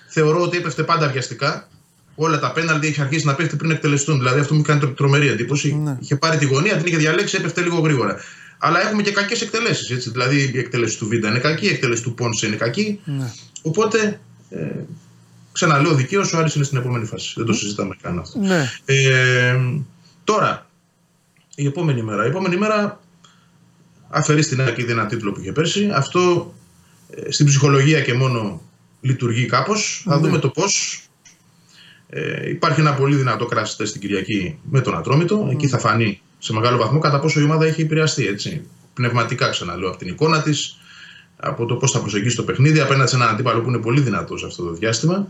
θεωρώ 0.06 0.40
ότι 0.42 0.56
έπεφτε 0.56 0.82
πάντα 0.82 1.08
βιαστικά. 1.08 1.68
Όλα 2.14 2.38
τα 2.38 2.52
πέναλτι 2.52 2.86
έχει 2.86 3.00
αρχίσει 3.00 3.26
να 3.26 3.34
πέφτει 3.34 3.56
πριν 3.56 3.70
εκτελεστούν. 3.70 4.18
Δηλαδή 4.18 4.40
αυτό 4.40 4.54
μου 4.54 4.62
κάνει 4.62 4.80
τρο- 4.80 4.94
τρομερή 4.96 5.28
εντύπωση. 5.28 5.74
Ναι. 5.74 5.96
Είχε 6.00 6.16
πάρει 6.16 6.36
τη 6.38 6.44
γωνία, 6.44 6.76
την 6.76 6.86
είχε 6.86 6.96
διαλέξει, 6.96 7.36
έπεφτε 7.38 7.60
λίγο 7.62 7.78
γρήγορα. 7.78 8.16
Αλλά 8.58 8.80
έχουμε 8.86 9.02
και 9.02 9.10
κακές 9.12 9.40
εκτελέσεις. 9.40 10.10
Δηλαδή 10.10 10.50
η 10.54 10.58
εκτέλεση 10.58 10.98
του 10.98 11.06
Βίντα 11.08 11.28
είναι 11.28 11.38
κακή, 11.38 11.66
η 11.66 11.68
εκτέλεση 11.68 12.02
του 12.02 12.14
Πόνσε 12.14 12.46
είναι 12.46 12.56
κακή. 12.56 13.00
Ναι. 13.04 13.32
Οπότε 13.62 14.20
ε, 14.50 14.84
ξαναλέω 15.52 15.94
δικαίως 15.94 16.32
ο 16.32 16.38
Άρης 16.38 16.54
είναι 16.54 16.64
στην 16.64 16.78
επόμενη 16.78 17.04
φάση. 17.04 17.32
Δεν 17.36 17.46
το 17.46 17.52
συζητάμε 17.52 17.96
καν 18.02 18.18
αυτό. 18.18 18.38
Ναι. 18.38 18.70
Ε, 18.84 19.58
τώρα, 20.24 20.66
η 21.54 21.66
επόμενη 21.66 22.02
μέρα. 22.02 22.24
Η 22.24 22.28
επόμενη 22.28 22.56
μέρα 22.56 23.00
αφαιρεί 24.08 24.42
στην 24.42 24.60
ΑΕΚ 24.60 24.78
ήδη 24.78 24.92
ένα 24.92 25.06
τίτλο 25.06 25.32
που 25.32 25.40
είχε 25.40 25.52
πέρσι. 25.52 25.90
Αυτό 25.94 26.54
ε, 27.10 27.30
στην 27.30 27.46
ψυχολογία 27.46 28.00
και 28.00 28.14
μόνο 28.14 28.62
λειτουργεί 29.00 29.46
κάπως. 29.46 30.02
Θα 30.04 30.14
Ναι. 30.16 30.26
δούμε 30.26 30.38
το 30.38 30.48
πώς. 30.48 31.02
Ε, 32.10 32.48
υπάρχει 32.50 32.80
ένα 32.80 32.94
πολύ 32.94 33.16
δυνατό 33.16 33.44
κράσι 33.46 33.76
τεστ 33.76 33.92
την 33.92 34.00
Κυριακή 34.00 34.58
με 34.70 34.80
τον 34.80 34.96
Ατρόμητο. 34.96 35.48
Εκεί 35.52 35.68
θα 35.68 35.78
φανεί 35.78 36.20
σε 36.38 36.52
μεγάλο 36.52 36.76
βαθμό 36.76 36.98
κατά 36.98 37.20
πόσο 37.20 37.40
η 37.40 37.42
ομάδα 37.42 37.66
έχει 37.66 37.80
επηρεαστεί. 37.80 38.26
Έτσι. 38.26 38.66
Πνευματικά 38.94 39.50
ξαναλέω 39.50 39.88
από 39.88 39.98
την 39.98 40.08
εικόνα 40.08 40.42
της, 40.42 40.78
από 41.40 41.66
το 41.66 41.74
πώς 41.74 41.90
θα 41.90 42.00
προσεγγίσει 42.00 42.36
το 42.36 42.42
παιχνίδι 42.42 42.80
απέναντι 42.80 43.10
σε 43.10 43.16
έναν 43.16 43.28
αντίπαλο 43.28 43.60
που 43.60 43.68
είναι 43.68 43.78
πολύ 43.78 44.00
δυνατός 44.00 44.40
σε 44.40 44.46
αυτό 44.46 44.62
το 44.64 44.72
διάστημα 44.72 45.26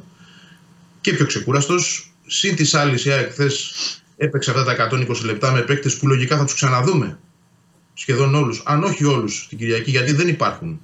και 1.00 1.12
πιο 1.12 1.26
ξεκούραστος. 1.26 2.12
Συν 2.26 2.56
της 2.56 2.74
άλλης, 2.74 3.04
η 3.04 3.11
ΑΕΚ 3.11 3.30
χθες 3.30 3.72
έπαιξε 4.16 4.50
αυτά 4.50 4.64
τα 4.64 4.72
120 4.72 5.24
λεπτά 5.24 5.52
με 5.52 5.61
παίκτες 5.61 5.96
που 5.96 6.06
λογικά 6.06 6.36
θα 6.36 6.44
τους 6.44 6.54
ξαναδούμε 6.54 7.18
σχεδόν 7.94 8.34
όλους, 8.34 8.62
αν 8.64 8.84
όχι 8.84 9.04
όλους 9.04 9.46
την 9.48 9.59
Κυριακή, 9.59 9.90
γιατί 9.90 10.12
δεν 10.12 10.28
υπάρχουν 10.28 10.80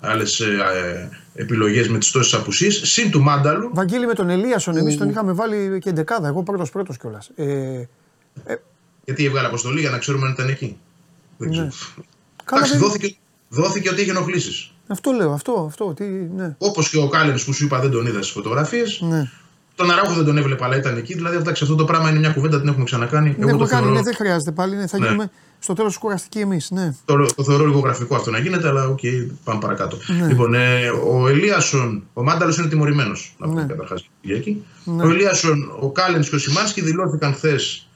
άλλες 0.00 0.40
ε, 0.40 1.10
επιλογές 1.34 1.88
με 1.88 1.98
τις 1.98 2.10
τόσες 2.10 2.34
απουσίες. 2.34 2.80
Συν 2.84 3.10
του 3.10 3.22
Μάνταλου. 3.22 3.70
Βαγγέλη 3.74 4.06
με 4.06 4.14
τον 4.14 4.30
Ελίασον, 4.30 4.76
εμείς 4.76 4.96
τον 4.96 5.08
είχαμε 5.08 5.32
βάλει 5.32 5.78
και 5.78 5.88
εντεκάδα. 5.90 6.28
Εγώ 6.28 6.42
πρώτος 6.42 6.70
πρώτος 6.70 6.96
κιόλας. 6.98 7.30
Ε, 7.34 7.88
Γιατί 9.04 9.24
έβγαλε 9.24 9.46
αποστολή 9.46 9.80
για 9.80 9.90
να 9.90 9.98
ξέρουμε 9.98 10.26
αν 10.26 10.32
ήταν 10.32 10.48
εκεί. 10.48 10.78
Δεν 11.36 11.50
ξέρω. 11.50 11.64
Ναι. 11.66 11.72
Καλά, 12.44 12.60
Εντάξει, 12.62 12.78
δεν- 12.78 12.88
δόθηκε, 12.88 13.16
δόθηκε 13.48 13.88
ότι 13.90 14.00
είχε 14.00 14.10
ενοχλήσεις. 14.10 14.72
αυτό 14.86 15.10
λέω, 15.12 15.32
αυτό, 15.32 15.64
αυτό. 15.68 15.94
Τι, 15.94 16.04
ναι. 16.36 16.54
Όπως 16.58 16.88
και 16.88 16.98
ο 16.98 17.08
Κάλεν 17.08 17.34
που 17.44 17.52
σου 17.52 17.64
είπα 17.64 17.80
δεν 17.80 17.90
τον 17.90 18.06
είδα 18.06 18.22
στι 18.22 18.32
φωτογραφίες. 18.32 19.00
ναι. 19.02 19.30
Τον 19.76 19.90
Αράχο 19.90 20.12
δεν 20.14 20.24
τον 20.24 20.36
έβλεπα, 20.38 20.64
αλλά 20.64 20.76
ήταν 20.76 20.96
εκεί. 20.96 21.14
Δηλαδή, 21.14 21.36
εντάξει, 21.36 21.62
αυτό 21.62 21.74
το 21.76 21.84
πράγμα 21.84 22.10
είναι 22.10 22.18
μια 22.18 22.30
κουβέντα, 22.32 22.58
την 22.60 22.68
έχουμε 22.68 22.84
ξανακάνει. 22.84 23.28
Ναι, 23.28 23.34
Εγώ 23.38 23.48
έχουμε 23.48 23.64
το 23.64 23.70
κάνει, 23.70 23.82
θεωρώ, 23.82 23.96
ναι, 23.98 24.02
δεν 24.04 24.14
χρειάζεται 24.14 24.50
πάλι. 24.50 24.76
Ναι, 24.76 24.86
θα 24.86 24.98
Ναι. 24.98 25.06
γίνουμε 25.06 25.30
στο 25.58 25.72
τέλος 25.74 25.96
κουραστικοί 25.98 26.38
εμείς. 26.38 26.70
Ναι. 26.70 26.94
το, 27.04 27.26
το 27.36 27.44
θεωρώ 27.44 27.66
λίγο 27.66 27.78
γραφικό 27.78 28.14
αυτό 28.16 28.30
να 28.30 28.38
γίνεται, 28.38 28.68
αλλά 28.68 28.88
οκ, 28.88 28.98
πάμε 29.44 29.60
παρακάτω. 29.60 29.98
Ναι. 30.06 30.26
Λοιπόν, 30.26 30.54
ε, 30.54 30.88
ο 30.88 31.28
Ελίασον, 31.28 32.02
ο 32.12 32.22
Μάνταλος 32.22 32.56
είναι 32.58 32.66
τιμωρημένος. 32.68 33.34
Να 33.38 33.46
πούμε 33.46 33.60
Ναι. 33.60 33.66
καταρχάς 33.66 34.00
την 34.02 34.10
Κυριακή. 34.20 34.64
Ναι. 34.84 35.02
Ο 35.04 35.08
Ελίασον, 35.08 35.72
ο 35.80 35.90
Κάλεν 35.90 36.22
και 36.22 36.34
ο 36.34 36.38
Σιμάνσκι 36.38 36.80
δηλώθηκαν 36.80 37.34
χθες 37.34 37.88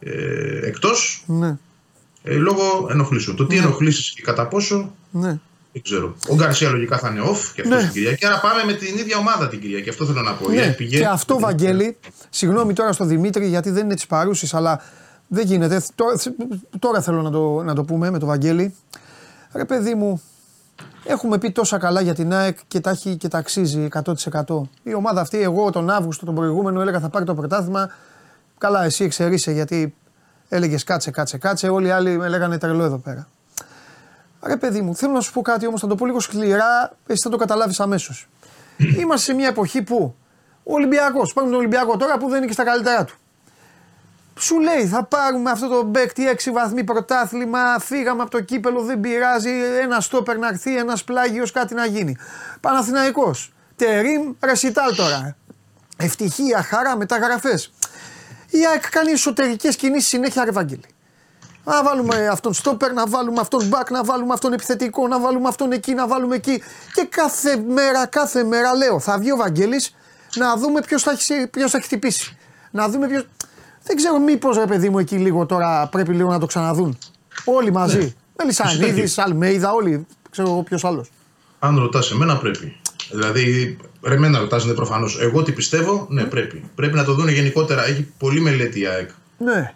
ε, 0.00 0.66
εκτός 0.66 1.22
Ναι. 1.26 1.56
Ε, 2.28 2.34
λόγω 2.34 2.88
ενοχλήσεων. 2.90 3.36
Το 3.36 3.46
τι 3.46 3.54
Ναι. 3.54 3.60
ενοχλήσεις 3.60 4.10
και 4.14 4.22
κατά 4.22 4.46
πόσο 4.48 4.92
ναι. 5.10 5.38
δεν 5.72 5.82
ξέρω. 5.82 6.14
Ο 6.28 6.34
Γκαρσία 6.34 6.70
λογικά 6.70 6.98
θα 6.98 7.08
είναι 7.08 7.20
off 7.20 7.38
και 7.54 7.60
αυτός 7.60 7.76
Ναι. 7.76 7.82
την 7.82 7.92
Κυριακή. 7.92 8.26
Άρα 8.26 8.40
πάμε 8.40 8.64
με 8.64 8.72
την 8.72 8.96
ίδια 8.98 9.16
ομάδα 9.18 9.48
την 9.48 9.60
Κυριακή. 9.60 9.88
Αυτό 9.88 10.04
θέλω 10.06 10.22
να 10.22 10.32
πω. 10.32 10.52
Η 10.52 10.54
Ναι, 10.54 10.60
ΑΕΚ 10.62 10.74
πηγαίνει- 10.76 11.02
και 11.02 11.08
αυτό, 11.08 11.38
Βαγγέλη, 11.38 11.96
συγγνώμη 12.30 12.72
τώρα 12.72 12.92
στο 12.92 13.04
Δημήτρη 13.04 13.46
γιατί 13.48 13.70
δεν 13.70 13.84
είναι 13.84 13.94
της 13.94 14.06
παρούσης, 14.06 14.54
αλλά 14.54 14.80
δεν 15.28 15.46
γίνεται. 15.46 15.82
Τώρα, 15.94 16.14
τώρα 16.78 17.00
θέλω 17.00 17.22
να 17.22 17.30
το, 17.30 17.62
να 17.62 17.74
το 17.74 17.84
πούμε 17.84 18.10
με 18.10 18.18
τον 18.18 18.28
Βαγγέλη. 18.28 18.74
Ρε 19.54 19.64
παιδί 19.64 19.94
μου, 19.94 20.22
έχουμε 21.04 21.38
πει 21.38 21.50
τόσα 21.50 21.78
καλά 21.78 22.00
για 22.00 22.14
την 22.14 22.32
ΑΕΚ 22.34 22.58
και 22.68 22.80
τα, 22.80 22.90
έχει, 22.90 23.16
και 23.16 23.28
τα 23.28 23.38
αξίζει 23.38 23.88
100%. 23.92 24.68
Η 24.82 24.94
ομάδα 24.94 25.20
αυτή, 25.20 25.42
εγώ 25.42 25.70
τον 25.70 25.90
Αύγουστο, 25.90 26.24
τον 26.26 26.34
προηγούμενο, 26.34 26.80
έλεγα 26.80 27.00
θα 27.00 27.08
πάρει 27.08 27.24
το 27.24 27.34
πρωτάθλημα. 27.34 27.90
Καλά, 28.58 28.84
εσύ 28.84 29.04
εξαιρείσαι 29.04 29.52
γιατί 29.52 29.94
έλεγες 30.48 30.84
κάτσε, 30.84 31.10
κάτσε, 31.10 31.38
κάτσε. 31.38 31.68
Όλοι 31.68 31.86
οι 31.86 31.90
άλλοι 31.90 32.16
με 32.16 32.28
λέγανε 32.28 32.58
τρελό 32.58 32.84
εδώ 32.84 32.98
πέρα. 32.98 33.28
Ρε 34.42 34.56
παιδί 34.56 34.80
μου, 34.80 34.94
θέλω 34.94 35.12
να 35.12 35.20
σου 35.20 35.32
πω 35.32 35.42
κάτι 35.42 35.66
όμως, 35.66 35.80
θα 35.80 35.86
το 35.86 35.94
πω 35.94 36.06
λίγο 36.06 36.20
σκληρά, 36.20 36.92
εσύ 37.06 37.22
θα 37.22 37.30
το 37.30 37.36
καταλάβεις 37.36 37.80
αμέσως. 37.80 38.28
Είμαστε 39.00 39.24
σε 39.24 39.34
μια 39.34 39.48
εποχή 39.48 39.82
που 39.82 40.14
ο 40.62 40.72
Ολυμπιακός, 40.72 41.32
πάμε 41.32 41.48
τον 41.48 41.58
Ολυμπιακό 41.58 41.96
τώρα 41.96 42.18
που 42.18 42.28
δεν 42.28 42.36
είναι 42.36 42.46
και 42.46 42.52
στα 42.52 42.64
καλύτερά 42.64 43.04
του. 43.04 43.16
Σου 44.38 44.60
λέει 44.60 44.86
θα 44.86 45.04
πάρουμε 45.04 45.50
αυτό 45.50 45.68
το 45.68 45.84
παίκτη 45.84 46.22
6 46.44 46.50
βαθμοί 46.52 46.84
πρωτάθλημα, 46.84 47.78
φύγαμε 47.78 48.22
από 48.22 48.30
το 48.30 48.40
κύπελο, 48.40 48.82
δεν 48.82 49.00
πειράζει, 49.00 49.50
ένα 49.82 50.00
στόπερ 50.00 50.38
να 50.38 50.48
έρθει, 50.48 50.76
ένας 50.76 51.04
πλάγιος 51.04 51.52
κάτι 51.52 51.74
να 51.74 51.86
γίνει. 51.86 52.16
Παναθηναϊκός, 52.60 53.52
Τερίμ, 53.76 54.32
Ρεσιτάλ 54.40 54.94
τώρα. 54.94 55.36
ευτυχία, 55.96 56.62
χαρά, 56.62 56.96
μεταγραφέ. 56.96 57.58
Η 58.50 58.58
ΑΕΚ 58.70 58.90
κάνει 58.90 59.10
εσωτερικές 59.10 59.76
κινήσεις 59.76 60.08
συνέχεια, 60.08 60.44
ρε 60.44 60.50
Βαγγέλη. 60.50 60.84
Να 61.64 61.82
βάλουμε 61.82 62.28
αυτόν 62.28 62.54
στόπερ, 62.54 62.92
να 62.92 63.06
βάλουμε 63.06 63.40
αυτόν 63.40 63.66
μπακ, 63.68 63.90
να 63.90 64.04
βάλουμε 64.04 64.32
αυτόν 64.32 64.52
επιθετικό, 64.52 65.08
να 65.08 65.20
βάλουμε 65.20 65.48
αυτόν 65.48 65.72
εκεί, 65.72 65.94
να 65.94 66.06
βάλουμε 66.06 66.34
εκεί. 66.34 66.62
Και 66.94 67.06
κάθε 67.10 67.56
μέρα, 67.56 68.06
κάθε 68.06 68.44
μέρα 68.44 68.74
λέω, 68.74 68.98
θα 69.00 69.18
βγει 69.18 69.32
ο 69.32 69.36
Βαγγέλης 69.36 69.94
να 70.36 70.56
δούμε 70.56 70.80
ποιος 70.80 71.02
θα, 71.02 71.10
έχει- 71.10 71.46
ποιος 71.46 71.70
θα 71.70 71.76
έχει 71.78 71.86
χτυπήσει. 71.86 72.36
Να 72.70 72.88
δούμε 72.88 73.08
ποιο. 73.08 73.24
Δεν 73.82 73.96
ξέρω 73.96 74.18
μήπως 74.18 74.56
ρε 74.56 74.66
παιδί 74.66 74.88
μου 74.88 74.98
εκεί 74.98 75.16
λίγο 75.16 75.46
τώρα 75.46 75.86
πρέπει 75.86 76.12
λίγο 76.12 76.30
να 76.30 76.38
το 76.38 76.46
ξαναδούν. 76.46 76.98
Όλοι 77.44 77.72
μαζί. 77.72 77.98
Ναι. 77.98 78.12
Μελισανίδη, 78.36 79.00
Φυσικά. 79.00 79.22
Αλμέιδα, 79.22 79.72
όλοι. 79.72 80.06
Ξέρω 80.30 80.48
εγώ 80.48 80.62
ποιος 80.62 80.84
άλλος. 80.84 81.10
Αν 81.58 81.78
ρωτάς 81.78 82.10
εμένα, 82.10 82.36
πρέπει. 82.38 82.80
Δηλαδή, 83.10 83.76
ρε, 84.02 84.14
εμένα 84.14 84.38
ρωτάς, 84.38 84.64
ναι, 84.66 84.72
προφανώς. 84.72 85.18
Εγώ 85.20 85.42
τι 85.42 85.52
πιστεύω, 85.52 86.06
ναι, 86.10 86.22
πρέπει. 86.24 86.62
Πρέπει 86.74 86.94
να 86.94 87.04
το 87.04 87.12
δουν 87.14 87.28
γενικότερα. 87.28 87.86
Έχει 87.86 88.08
πολύ 88.18 88.40
μελέτη 88.40 88.80
η 88.80 88.86
ΑΕΚ. 88.86 89.08
Ναι. 89.38 89.74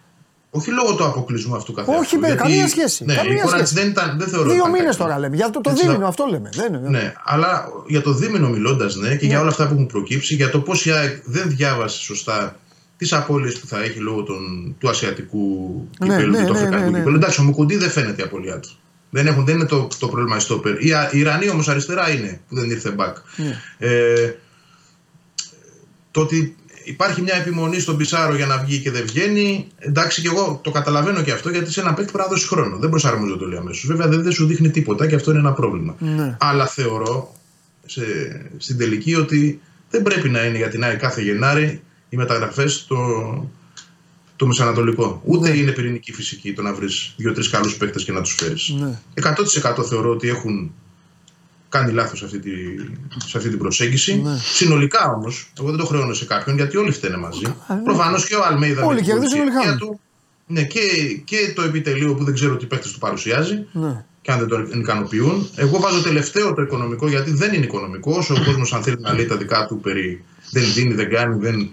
Όχι 0.51 0.70
λόγω 0.70 0.95
του 0.95 1.05
αποκλεισμού 1.05 1.57
αυτού 1.57 1.72
καθ' 1.72 1.89
Όχι, 1.89 1.99
αυτού, 1.99 2.18
με 2.18 2.26
γιατί- 2.26 2.43
καμία 2.43 2.68
σχέση. 2.68 3.05
Ναι, 3.05 3.14
καμία 3.14 3.31
η 3.33 3.35
εικόνα 3.35 3.51
σχέση. 3.57 3.74
της 3.74 3.83
δεν, 3.83 3.91
ήταν, 3.91 4.18
δεν 4.18 4.28
θεωρώ 4.28 4.45
ότι 4.45 4.53
Δύο 4.55 4.59
ήταν 4.61 4.70
μήνες 4.70 4.87
κακή. 4.97 4.99
τώρα 5.09 5.18
λέμε. 5.18 5.37
Για 5.37 5.51
το, 5.51 5.61
το 5.61 5.70
Έτσι, 5.70 5.83
δίμηνο 5.83 6.01
να- 6.03 6.09
αυτό 6.09 6.26
λέμε. 6.31 6.49
Δεν 6.55 6.74
είναι. 6.74 6.89
Ναι, 6.89 7.12
αλλά 7.24 7.68
για 7.87 8.03
το 8.03 8.12
δίμηνο 8.12 8.49
μιλώντας, 8.49 8.97
ναι, 8.97 9.14
και 9.16 9.26
για 9.26 9.41
όλα 9.41 9.49
αυτά 9.49 9.66
που 9.66 9.72
έχουν 9.72 9.87
προκύψει, 9.87 10.35
για 10.35 10.51
το 10.51 10.61
πώς 10.61 10.87
η 10.87 10.91
ΑΕΚ 10.91 11.22
δεν 11.24 11.49
διάβασε 11.49 12.01
σωστά 12.01 12.57
τις 12.97 13.12
απώλειες 13.12 13.59
που 13.59 13.66
θα 13.66 13.83
έχει 13.83 13.99
λόγω 13.99 14.22
των, 14.22 14.74
του 14.78 14.89
ασιατικού 14.89 15.49
Ναι, 16.01 16.07
κυπέλου 16.09 16.31
ναι, 16.31 16.39
και 16.39 16.45
του 16.47 16.53
ναι, 16.53 16.59
αφρικανικού 16.59 16.85
ναι, 16.91 16.93
ναι. 16.93 16.99
κυπέλου. 16.99 17.16
Εντάξει, 17.16 17.41
ο 17.41 17.45
Μουκουντή 17.45 17.76
δεν 17.76 17.91
φαίνεται 17.91 18.22
η 18.22 18.24
απώλειά 18.24 18.61
του. 18.61 18.68
Δεν, 19.11 19.27
έχουν, 19.27 19.45
δεν 19.45 19.55
είναι 19.55 19.67
το, 19.67 19.89
το 19.99 20.09
πρόβλημα 20.09 20.37
η 20.37 20.41
στόπερ. 20.41 20.85
Η, 20.85 20.93
Α- 20.93 21.11
η 21.13 21.19
Ιρανή 21.19 21.51
όμως 21.51 21.69
αριστερά 21.69 22.11
είναι 22.11 22.41
που 22.49 22.55
δεν 22.55 22.71
ήρθε 22.71 22.95
back. 22.99 23.13
Ναι. 23.37 23.61
Ε, 23.79 24.35
το 26.11 26.21
ότι 26.21 26.57
υπάρχει 26.85 27.23
μια 27.23 27.35
επιμονή 27.35 27.81
στον 27.81 27.97
Πισάρο 27.97 28.35
για 28.35 28.47
να 28.47 28.59
βγει 28.59 28.79
και 28.79 28.91
δεν 28.91 29.03
βγαίνει. 29.07 29.67
Εντάξει, 29.79 30.21
και 30.21 30.29
εγώ 30.29 30.61
το 30.63 30.71
καταλαβαίνω 30.71 31.23
και 31.23 31.33
αυτό 31.33 31.51
γιατί 31.51 31.73
σε 31.73 31.81
ένα 31.81 31.95
παίκτη 31.95 32.13
πρέπει 32.13 32.29
να 32.29 32.35
δώσει 32.35 32.47
χρόνο. 32.49 32.77
Δεν 32.77 32.91
προσαρμόζεται 32.91 33.45
όλοι 33.45 33.57
αμέσως. 33.57 33.87
Βέβαια 33.87 34.09
δεν, 34.09 34.23
δεν 34.23 34.33
σου 34.33 34.47
δείχνει 34.47 34.71
τίποτα 34.71 35.07
και 35.07 35.15
αυτό 35.15 35.31
είναι 35.31 35.41
ένα 35.41 35.53
πρόβλημα. 35.53 35.95
Ναι. 35.99 36.37
Αλλά 36.41 36.67
θεωρώ 36.67 37.35
σε, 37.87 38.03
στην 38.57 38.79
τελική 38.79 39.15
ότι 39.15 39.61
δεν 39.91 40.03
πρέπει 40.03 40.29
να 40.29 40.45
είναι 40.45 40.57
για 40.57 40.69
την 40.69 40.85
ΑΕΚ 40.85 40.99
κάθε 40.99 41.23
Γενάρη 41.23 41.83
οι 42.09 42.17
μεταγραφές 42.17 42.73
στο, 42.73 42.97
το 44.41 44.47
Μεσανατολικό. 44.47 45.22
Ούτε 45.24 45.57
είναι 45.57 45.70
πυρηνική 45.72 46.12
φυσική 46.12 46.53
το 46.53 46.62
να 46.62 46.74
βρεις 46.74 47.14
δύο-τρεις 47.16 47.49
καλούς 47.49 47.76
παίκτες 47.76 48.05
και 48.05 48.12
να 48.12 48.20
τους 48.20 48.34
φέρεις. 48.34 48.68
Ναι. 48.78 48.99
100% 49.78 49.84
θεωρώ 49.88 50.11
ότι 50.11 50.28
έχουν 50.28 50.72
κάνει 51.68 51.93
λάθος 51.93 52.18
σε, 52.18 52.24
αυτή 52.24 52.38
τη, 52.38 52.51
σε 53.26 53.36
αυτή 53.36 53.49
την 53.49 53.59
προσέγγιση. 53.59 54.20
Ναι. 54.22 54.36
Συνολικά 54.55 55.12
όμως, 55.16 55.53
εγώ 55.59 55.68
δεν 55.68 55.78
το 55.78 55.84
χρεώνω 55.86 56.14
σε 56.14 56.24
κάποιον 56.24 56.57
γιατί 56.57 56.76
όλοι 56.76 56.91
φταίνε 56.91 57.16
μαζί. 57.16 57.43
ναι. 57.68 57.76
Προφανώς 57.84 58.26
και 58.26 58.34
ο 58.34 58.45
Αλμέιδα. 58.45 58.84
Όλοι 58.84 58.95
με 58.95 59.01
την 59.01 59.11
κερδίζουν, 59.11 59.41
όλοι 59.41 59.51
πολιτική 59.51 59.64
χάνουν. 59.66 59.78
του. 59.78 60.01
Ναι, 60.47 60.62
και, 60.64 60.80
και 61.24 61.53
το 61.55 61.62
επιτελείο 61.62 62.14
που 62.14 62.24
δεν 62.24 62.34
ξέρω 62.34 62.57
τι 62.57 62.66
παίκτες 62.66 62.93
του 62.93 62.99
παρουσιάζει 62.99 63.66
Ναι. 63.72 64.05
και 64.22 64.32
αν 64.32 64.38
δεν 64.38 64.49
τον 64.49 64.80
ικανοποιούν. 64.80 65.49
Εγώ 65.57 65.78
βάζω 65.80 66.03
τελευταίο 66.03 66.55
το 66.55 66.62
οικονομικό 66.62 67.09
γιατί 67.09 67.30
δεν 67.32 67.53
είναι 67.55 67.64
οικονομικό. 67.64 68.12
Όσο 68.16 68.34
ο 68.34 68.45
κόσμος 68.45 68.72
αν 68.72 68.82
θέλει 68.82 68.97
να 69.01 69.12
λέει 69.14 69.26
τα 69.26 69.36
δικά 69.36 69.66
του 69.66 69.80
περί 69.80 70.24
δεν 70.51 70.64
δίνει, 70.74 70.95
δεν 70.95 71.11
κάνει, 71.11 71.36
δεν 71.38 71.70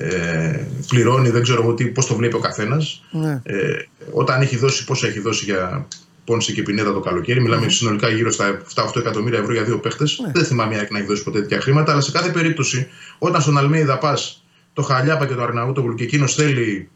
ε, 0.00 0.66
πληρώνει, 0.88 1.30
δεν 1.30 1.42
ξέρω 1.42 1.62
εγώ 1.62 1.74
τι, 1.74 1.84
πώς 1.86 2.06
το 2.06 2.14
βλέπει 2.14 2.34
ο 2.36 2.38
καθένας. 2.38 3.02
Ναι. 3.10 3.40
Ε, 3.42 3.84
όταν 4.12 4.40
έχει 4.40 4.56
δώσει, 4.56 4.84
πόσα 4.84 5.06
έχει 5.06 5.20
δώσει 5.20 5.44
για 5.44 5.86
Πόνσε 6.24 6.52
και 6.52 6.62
Πινέδα 6.62 6.92
το 6.92 7.00
καλοκαίρι, 7.00 7.40
μιλάμε 7.40 7.68
συνολικά 7.68 8.08
γύρω 8.08 8.30
στα 8.30 8.62
7-8 8.74 8.84
εκατομμύρια 8.96 9.38
ευρώ 9.38 9.52
για 9.52 9.64
δύο 9.64 9.78
παίχτες. 9.78 10.20
Δεν 10.32 10.44
θυμάμαι 10.44 10.78
αν 10.78 10.86
να 10.90 10.98
έχει 10.98 11.06
δώσει 11.06 11.22
ποτέ 11.22 11.40
τέτοια 11.40 11.60
χρήματα, 11.60 11.92
αλλά 11.92 12.00
σε 12.00 12.10
κάθε 12.10 12.30
περίπτωση, 12.30 12.88
όταν 13.18 13.40
στον 13.40 13.58
Αλμέιδα 13.58 13.98
πας 13.98 14.44
το 14.72 14.82
Χαλιάπα 14.82 15.26
και 15.26 15.34
το 15.34 15.42
Αρναούτογλου 15.42 15.94
και 15.94 16.04
εκείνος 16.04 16.34
θέλει 16.34 16.90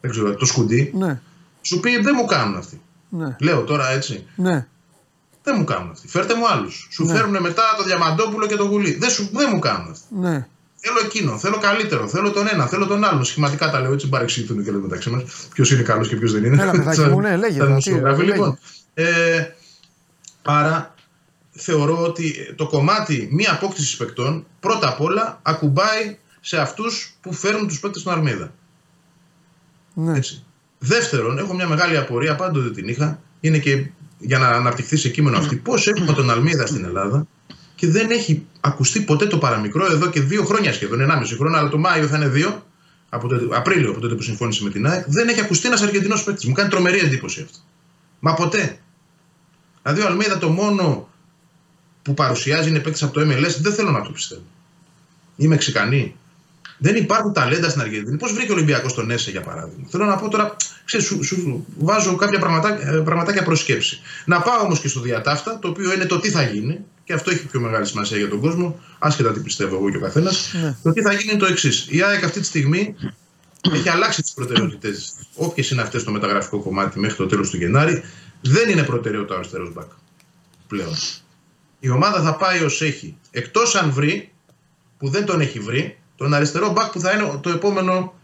δεν 0.00 0.10
ξέρω, 0.10 0.34
το 0.34 0.44
σκουντί, 0.44 0.92
Ναι. 0.94 1.20
σου 1.60 1.80
πει 1.80 2.00
δεν 2.00 2.14
μου 2.16 2.24
κάνουν 2.24 2.56
αυτοί. 2.56 2.80
Ναι. 3.08 3.36
Λέω 3.40 3.62
τώρα 3.62 3.90
έτσι. 3.90 4.26
Ναι. 4.36 4.66
Δεν 5.42 5.54
μου 5.58 5.64
κάνουν 5.64 5.90
αυτοί. 5.90 6.08
Φέρτε 6.08 6.34
μου 6.34 6.48
άλλους. 6.48 6.88
Σου 6.90 7.06
φέρνουν 7.06 7.42
μετά 7.42 7.62
το 7.76 7.84
Διαμαντόπουλο 7.84 8.46
και 8.46 8.56
το 8.56 8.64
Γουλή. 8.64 8.94
Δεν, 8.94 9.10
σου, 9.10 9.28
δεν 9.32 9.50
μου 9.52 9.58
κάνουν 9.58 9.90
αυτοί. 9.90 10.04
Ναι. 10.10 10.46
Θέλω 10.82 10.98
εκείνο, 11.04 11.38
θέλω 11.38 11.58
καλύτερο, 11.58 12.08
θέλω 12.08 12.30
τον 12.30 12.46
ένα, 12.52 12.66
θέλω 12.66 12.86
τον 12.86 13.04
άλλον. 13.04 13.24
Σχηματικά 13.24 13.70
τα 13.70 13.80
λέω 13.80 13.92
έτσι, 13.92 14.08
παρεξηγηθούν 14.08 14.64
και 14.64 14.70
λέμε 14.70 14.82
μεταξύ 14.82 15.10
μας. 15.10 15.22
Ποιος 15.54 15.70
είναι 15.70 15.82
καλός 15.82 16.08
και 16.08 16.16
ποιος 16.16 16.32
δεν 16.32 16.44
είναι. 16.44 16.62
Έλα, 16.62 16.70
παιδάκι 16.70 17.00
μου, 17.00 17.20
ναι, 17.20 17.36
λέγε, 17.36 17.58
Τα 17.58 17.64
τι, 17.64 17.68
δημοσιογράφοι, 17.68 18.20
λέγε. 18.20 18.32
λοιπόν. 18.32 18.58
Ε, 18.94 19.46
άρα 20.42 20.94
θεωρώ 21.50 22.02
ότι 22.02 22.54
το 22.56 22.66
κομμάτι 22.66 23.28
μη 23.32 23.46
απόκτηση 23.46 23.96
παικτών 23.96 24.46
πρώτα 24.60 24.88
απ' 24.88 25.00
όλα 25.00 25.40
ακουμπάει 25.42 26.18
σε 26.40 26.60
αυτούς 26.60 27.16
που 27.20 27.32
φέρνουν 27.32 27.68
τους 27.68 27.80
παίκτες 27.80 28.00
στον 28.00 28.12
Αρμίδα. 28.12 28.52
Ναι. 29.94 30.16
Έτσι. 30.16 30.44
Δεύτερον, 30.78 31.38
έχω 31.38 31.54
μια 31.54 31.68
μεγάλη 31.68 31.96
απορία, 31.96 32.36
πάντοτε 32.36 32.70
την 32.70 32.88
είχα, 32.88 33.20
είναι 33.40 33.58
και 33.58 33.86
για 34.18 34.38
να 34.38 34.48
αναπτυχθεί 34.48 34.96
σε 34.96 35.08
κείμενο 35.08 35.38
αυτή. 35.38 35.56
Πώς 35.56 35.86
έχουμε 35.86 36.12
τον 36.12 36.30
Αλμίδα 36.30 36.66
στην 36.66 36.84
Ελλάδα 36.84 37.26
και 37.80 37.88
δεν 37.88 38.10
έχει 38.10 38.46
ακουστεί 38.60 39.00
ποτέ 39.00 39.26
το 39.26 39.38
παραμικρό 39.38 39.86
εδώ 39.86 40.10
και 40.10 40.20
δύο 40.20 40.44
χρόνια 40.44 40.72
σχεδόν, 40.72 41.10
1,5 41.10 41.36
χρόνο, 41.38 41.56
αλλά 41.56 41.68
το 41.68 41.78
Μάιο 41.78 42.06
θα 42.06 42.16
είναι 42.16 42.28
δύο, 42.28 42.66
από 43.08 43.28
το, 43.28 43.48
Απρίλιο 43.52 43.90
από 43.90 44.00
τότε 44.00 44.14
που 44.14 44.22
συμφώνησε 44.22 44.62
με 44.62 44.70
την 44.70 44.86
ΑΕΚ, 44.86 45.04
δεν 45.06 45.28
έχει 45.28 45.40
ακουστεί 45.40 45.66
ένας 45.66 45.82
Αργεντινός 45.82 46.24
παίκτης. 46.24 46.46
Μου 46.46 46.52
κάνει 46.52 46.68
τρομερή 46.68 46.98
εντύπωση 46.98 47.42
αυτό. 47.42 47.58
Μα 48.20 48.34
ποτέ. 48.34 48.78
Δηλαδή 49.82 50.02
ο 50.02 50.06
Αλμίδα 50.06 50.38
το 50.38 50.48
μόνο 50.48 51.08
που 52.02 52.14
παρουσιάζει 52.14 52.68
είναι 52.68 52.78
παίκτης 52.78 53.02
από 53.02 53.12
το 53.12 53.20
MLS, 53.20 53.56
δεν 53.60 53.72
θέλω 53.72 53.90
να 53.90 54.02
το 54.02 54.10
πιστεύω. 54.10 54.42
Ή 55.36 55.46
Μεξικανοί. 55.46 56.14
Δεν 56.78 56.96
υπάρχουν 56.96 57.32
ταλέντα 57.32 57.68
στην 57.68 57.80
Αργεντινή. 57.80 58.16
Πώς 58.16 58.32
βρήκε 58.32 58.50
ο 58.50 58.54
Ολυμπιακός 58.54 58.94
τον 58.94 59.10
Έσε, 59.10 59.30
για 59.30 59.40
παράδειγμα; 59.40 59.86
Θέλω 59.88 60.04
να 60.04 60.16
πω 60.16 60.28
τώρα, 60.28 60.56
ξέρεις, 60.84 61.06
σου, 61.06 61.24
σου 61.24 61.66
βάζω 61.78 62.16
κάποια 62.16 62.38
πραγματάκια, 62.38 62.88
ε, 62.88 62.96
πραγματάκια 62.96 63.42
προς 63.42 63.60
σκέψη. 63.60 64.00
Να 64.24 64.40
πάω 64.40 64.60
όμως 64.62 64.80
και 64.80 64.88
στο 64.88 65.00
διατάφτα, 65.00 65.58
το 65.58 65.68
οποίο 65.68 65.92
είναι 65.92 66.04
το 66.04 66.20
τι 66.20 66.30
θα 66.30 66.42
γίνει, 66.42 66.84
και 67.10 67.16
αυτό 67.16 67.30
έχει 67.30 67.46
πιο 67.46 67.60
μεγάλη 67.60 67.86
σημασία 67.86 68.18
για 68.18 68.28
τον 68.28 68.40
κόσμο, 68.40 68.80
άσχετα 68.98 69.32
τι 69.32 69.40
πιστεύω 69.40 69.76
εγώ 69.76 69.90
και 69.90 69.96
ο 69.96 70.00
καθένας. 70.00 70.54
Το 70.82 70.92
τι 70.92 71.02
θα 71.02 71.12
γίνει 71.12 71.30
είναι 71.30 71.40
το 71.40 71.46
εξής. 71.46 71.86
Η 71.90 72.02
ΑΕΚ 72.02 72.24
αυτή 72.24 72.40
τη 72.40 72.46
στιγμή 72.46 72.94
έχει 73.72 73.88
αλλάξει 73.88 74.22
τις 74.22 74.32
προτεραιότητέ, 74.32 74.94
όποιες 75.34 75.70
είναι 75.70 75.82
αυτές 75.82 76.00
στο 76.00 76.10
μεταγραφικό 76.10 76.58
κομμάτι 76.58 76.98
μέχρι 76.98 77.16
το 77.16 77.26
τέλος 77.26 77.50
του 77.50 77.56
Γενάρη. 77.56 78.02
Δεν 78.40 78.68
είναι 78.68 78.82
προτεραιότητα 78.82 79.34
ο 79.34 79.38
αριστερός 79.38 79.72
μπακ 79.72 79.90
πλέον. 80.66 80.94
Η 81.80 81.90
ομάδα 81.90 82.22
θα 82.22 82.36
πάει 82.36 82.62
ως 82.62 82.82
έχει. 82.82 83.16
Εκτός 83.30 83.74
αν 83.74 83.90
βρει, 83.90 84.32
που 84.98 85.08
δεν 85.08 85.24
τον 85.24 85.40
έχει 85.40 85.58
βρει, 85.58 85.98
τον 86.16 86.34
αριστερό 86.34 86.72
μπακ 86.72 86.92
που 86.92 87.00
θα 87.00 87.12
είναι 87.12 87.38
το 87.42 87.50
επόμενο 87.50 88.14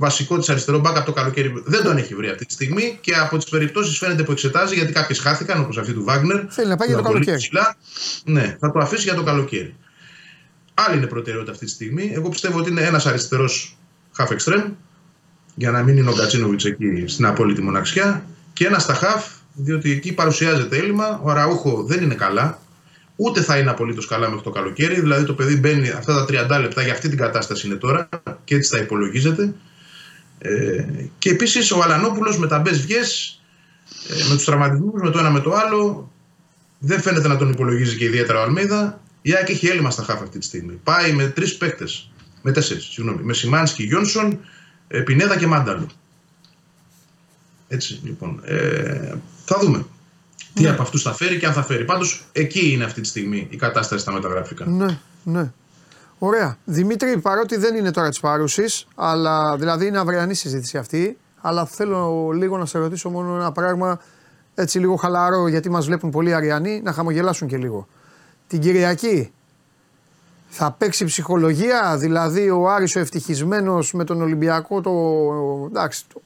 βασικό 0.00 0.38
της 0.38 0.48
αριστερό 0.48 0.78
μπακ 0.78 0.96
από 0.96 1.06
το 1.06 1.12
καλοκαίρι. 1.12 1.62
Δεν 1.64 1.82
τον 1.82 1.96
έχει 1.96 2.14
βρει 2.14 2.28
αυτή 2.28 2.46
τη 2.46 2.52
στιγμή 2.52 2.98
και 3.00 3.14
από 3.14 3.36
τις 3.36 3.48
περιπτώσεις 3.48 3.98
φαίνεται 3.98 4.22
που 4.22 4.32
εξετάζει, 4.32 4.74
γιατί 4.74 4.92
κάποιες 4.92 5.18
χάθηκαν, 5.18 5.60
όπως 5.60 5.78
αυτή 5.78 5.92
του 5.92 6.04
Βάγνερ. 6.04 6.40
Θέλει 6.48 6.68
να 6.68 6.76
πάει 6.76 6.88
για 6.88 6.96
το 6.96 7.02
Ήταν 7.02 7.12
πολύ 7.12 7.24
καλοκαίρι. 7.24 7.36
ψηλά. 7.36 7.76
Ναι, 8.24 8.56
θα 8.60 8.70
το 8.70 8.78
αφήσει 8.78 9.02
για 9.02 9.14
το 9.14 9.22
καλοκαίρι. 9.22 9.74
Άλλη 10.74 10.96
είναι 10.96 11.06
προτεραιότητα 11.06 11.52
αυτή 11.52 11.64
τη 11.64 11.70
στιγμή. 11.70 12.10
Εγώ 12.14 12.28
πιστεύω 12.28 12.58
ότι 12.58 12.70
είναι 12.70 12.82
ένας 12.82 13.06
αριστερός 13.06 13.78
half 14.16 14.26
extreme, 14.26 14.70
για 15.54 15.70
να 15.70 15.82
μην 15.82 15.96
είναι 15.96 16.10
ο 16.10 16.14
Γκατσίνοβιτς 16.14 16.64
εκεί 16.64 17.04
στην 17.06 17.26
απόλυτη 17.26 17.62
μοναξιά, 17.62 18.24
και 18.52 18.66
ένας 18.66 18.82
στα 18.82 18.98
half, 19.00 19.22
διότι 19.54 19.90
εκεί 19.90 20.12
παρουσιάζεται 20.12 20.76
έλλειμμα. 20.76 21.20
Ο 21.22 21.30
Αραούχο 21.30 21.84
δεν 21.84 22.02
είναι 22.02 22.14
καλά. 22.14 22.58
Ούτε 23.16 23.40
θα 23.40 23.58
είναι 23.58 23.70
απολύτως 23.70 24.06
καλά 24.06 24.28
μέχρι 24.28 24.44
το 24.44 24.50
καλοκαίρι. 24.50 25.00
Δηλαδή 25.00 25.24
το 25.24 25.34
παιδί 25.34 25.56
μπαίνει 25.56 25.88
αυτά 25.88 26.14
τα 26.14 26.56
30 26.58 26.60
λεπτά 26.60 26.82
για 26.82 26.92
αυτή 26.92 27.08
την 27.08 27.18
κατάσταση 27.18 27.66
είναι 27.66 27.76
τώρα 27.76 28.08
και 28.44 28.54
έτσι 28.54 28.76
θα 28.76 28.82
υπολογίζεται. 28.82 29.54
Ε, 30.42 30.84
και 31.18 31.30
επίσης 31.30 31.70
ο 31.70 31.82
Αλανόπουλο 31.82 32.38
με 32.38 32.46
τα 32.46 32.58
μπες 32.58 32.80
βγέ, 32.80 33.00
ε, 34.08 34.28
με 34.28 34.34
τους 34.34 34.44
τραυματισμούς, 34.44 35.02
με 35.02 35.10
το 35.10 35.18
ένα 35.18 35.30
με 35.30 35.40
το 35.40 35.52
άλλο, 35.52 36.12
δεν 36.78 37.00
φαίνεται 37.00 37.28
να 37.28 37.36
τον 37.36 37.50
υπολογίζει 37.50 37.96
και 37.96 38.04
ιδιαίτερα 38.04 38.38
ο 38.38 38.42
Αλμίδα. 38.42 39.00
Η 39.22 39.34
ΑΕΚ 39.34 39.48
έχει 39.48 39.66
έλλειμμα 39.66 39.90
στα 39.90 40.02
χάφ 40.02 40.22
αυτή 40.22 40.38
τη 40.38 40.44
στιγμή. 40.44 40.80
Πάει 40.84 41.12
με 41.12 41.28
τρεις 41.28 41.56
παίκτες. 41.56 42.10
Με 42.42 42.52
τέσσερις, 42.52 42.84
συγγνώμη. 42.84 43.22
Με 43.22 43.32
Σιμάνσκι, 43.32 43.82
Γιόνσον, 43.82 44.38
ε, 44.88 45.00
Πινέδα 45.00 45.36
και 45.36 45.46
Μάνταλο. 45.46 45.86
Έτσι 47.68 48.00
λοιπόν. 48.04 48.40
Ε, 48.44 49.14
θα 49.44 49.58
δούμε. 49.60 49.84
Τι 50.54 50.68
από 50.68 50.82
αυτούς 50.82 51.02
θα 51.02 51.14
φέρει 51.14 51.38
και 51.38 51.46
αν 51.46 51.52
θα 51.52 51.62
φέρει. 51.62 51.84
Πάντως 51.84 52.24
εκεί 52.32 52.70
είναι 52.70 52.84
αυτή 52.84 53.00
τη 53.00 53.08
στιγμή 53.08 53.46
η 53.50 53.56
κατάσταση 53.56 54.02
στα 54.02 54.12
μεταγραφικά. 54.12 54.66
Ναι, 54.66 54.98
ναι. 55.24 55.52
Ωραία. 56.22 56.56
Δημήτρη, 56.64 57.18
παρότι 57.18 57.56
δεν 57.56 57.76
είναι 57.76 57.90
τώρα 57.90 58.08
της 58.08 58.20
παρούσης, 58.20 58.86
αλλά 58.94 59.56
δηλαδή 59.56 59.86
είναι 59.86 59.98
αυριανή 59.98 60.34
συζήτηση 60.34 60.78
αυτή, 60.78 61.18
αλλά 61.40 61.66
θέλω 61.66 62.30
λίγο 62.34 62.58
να 62.58 62.66
σε 62.66 62.78
ρωτήσω 62.78 63.10
μόνο 63.10 63.34
ένα 63.34 63.52
πράγμα 63.52 64.00
έτσι 64.54 64.78
λίγο 64.78 64.96
χαλαρό, 64.96 65.48
γιατί 65.48 65.70
μας 65.70 65.86
βλέπουν 65.86 66.10
πολλοί 66.10 66.34
Αριανοί, 66.34 66.80
να 66.84 66.92
χαμογελάσουν 66.92 67.48
και 67.48 67.56
λίγο. 67.56 67.86
Την 68.46 68.60
Κυριακή 68.60 69.32
θα 70.48 70.74
παίξει 70.78 71.04
ψυχολογία, 71.04 71.96
δηλαδή 71.98 72.50
ο 72.50 72.70
Άρης 72.70 72.96
ο 72.96 73.00
ευτυχισμένος 73.00 73.92
με 73.92 74.04
τον 74.04 74.22
Ολυμπιακό, 74.22 74.80
το, 74.80 74.92
εντάξει, 75.66 76.04
το, 76.12 76.22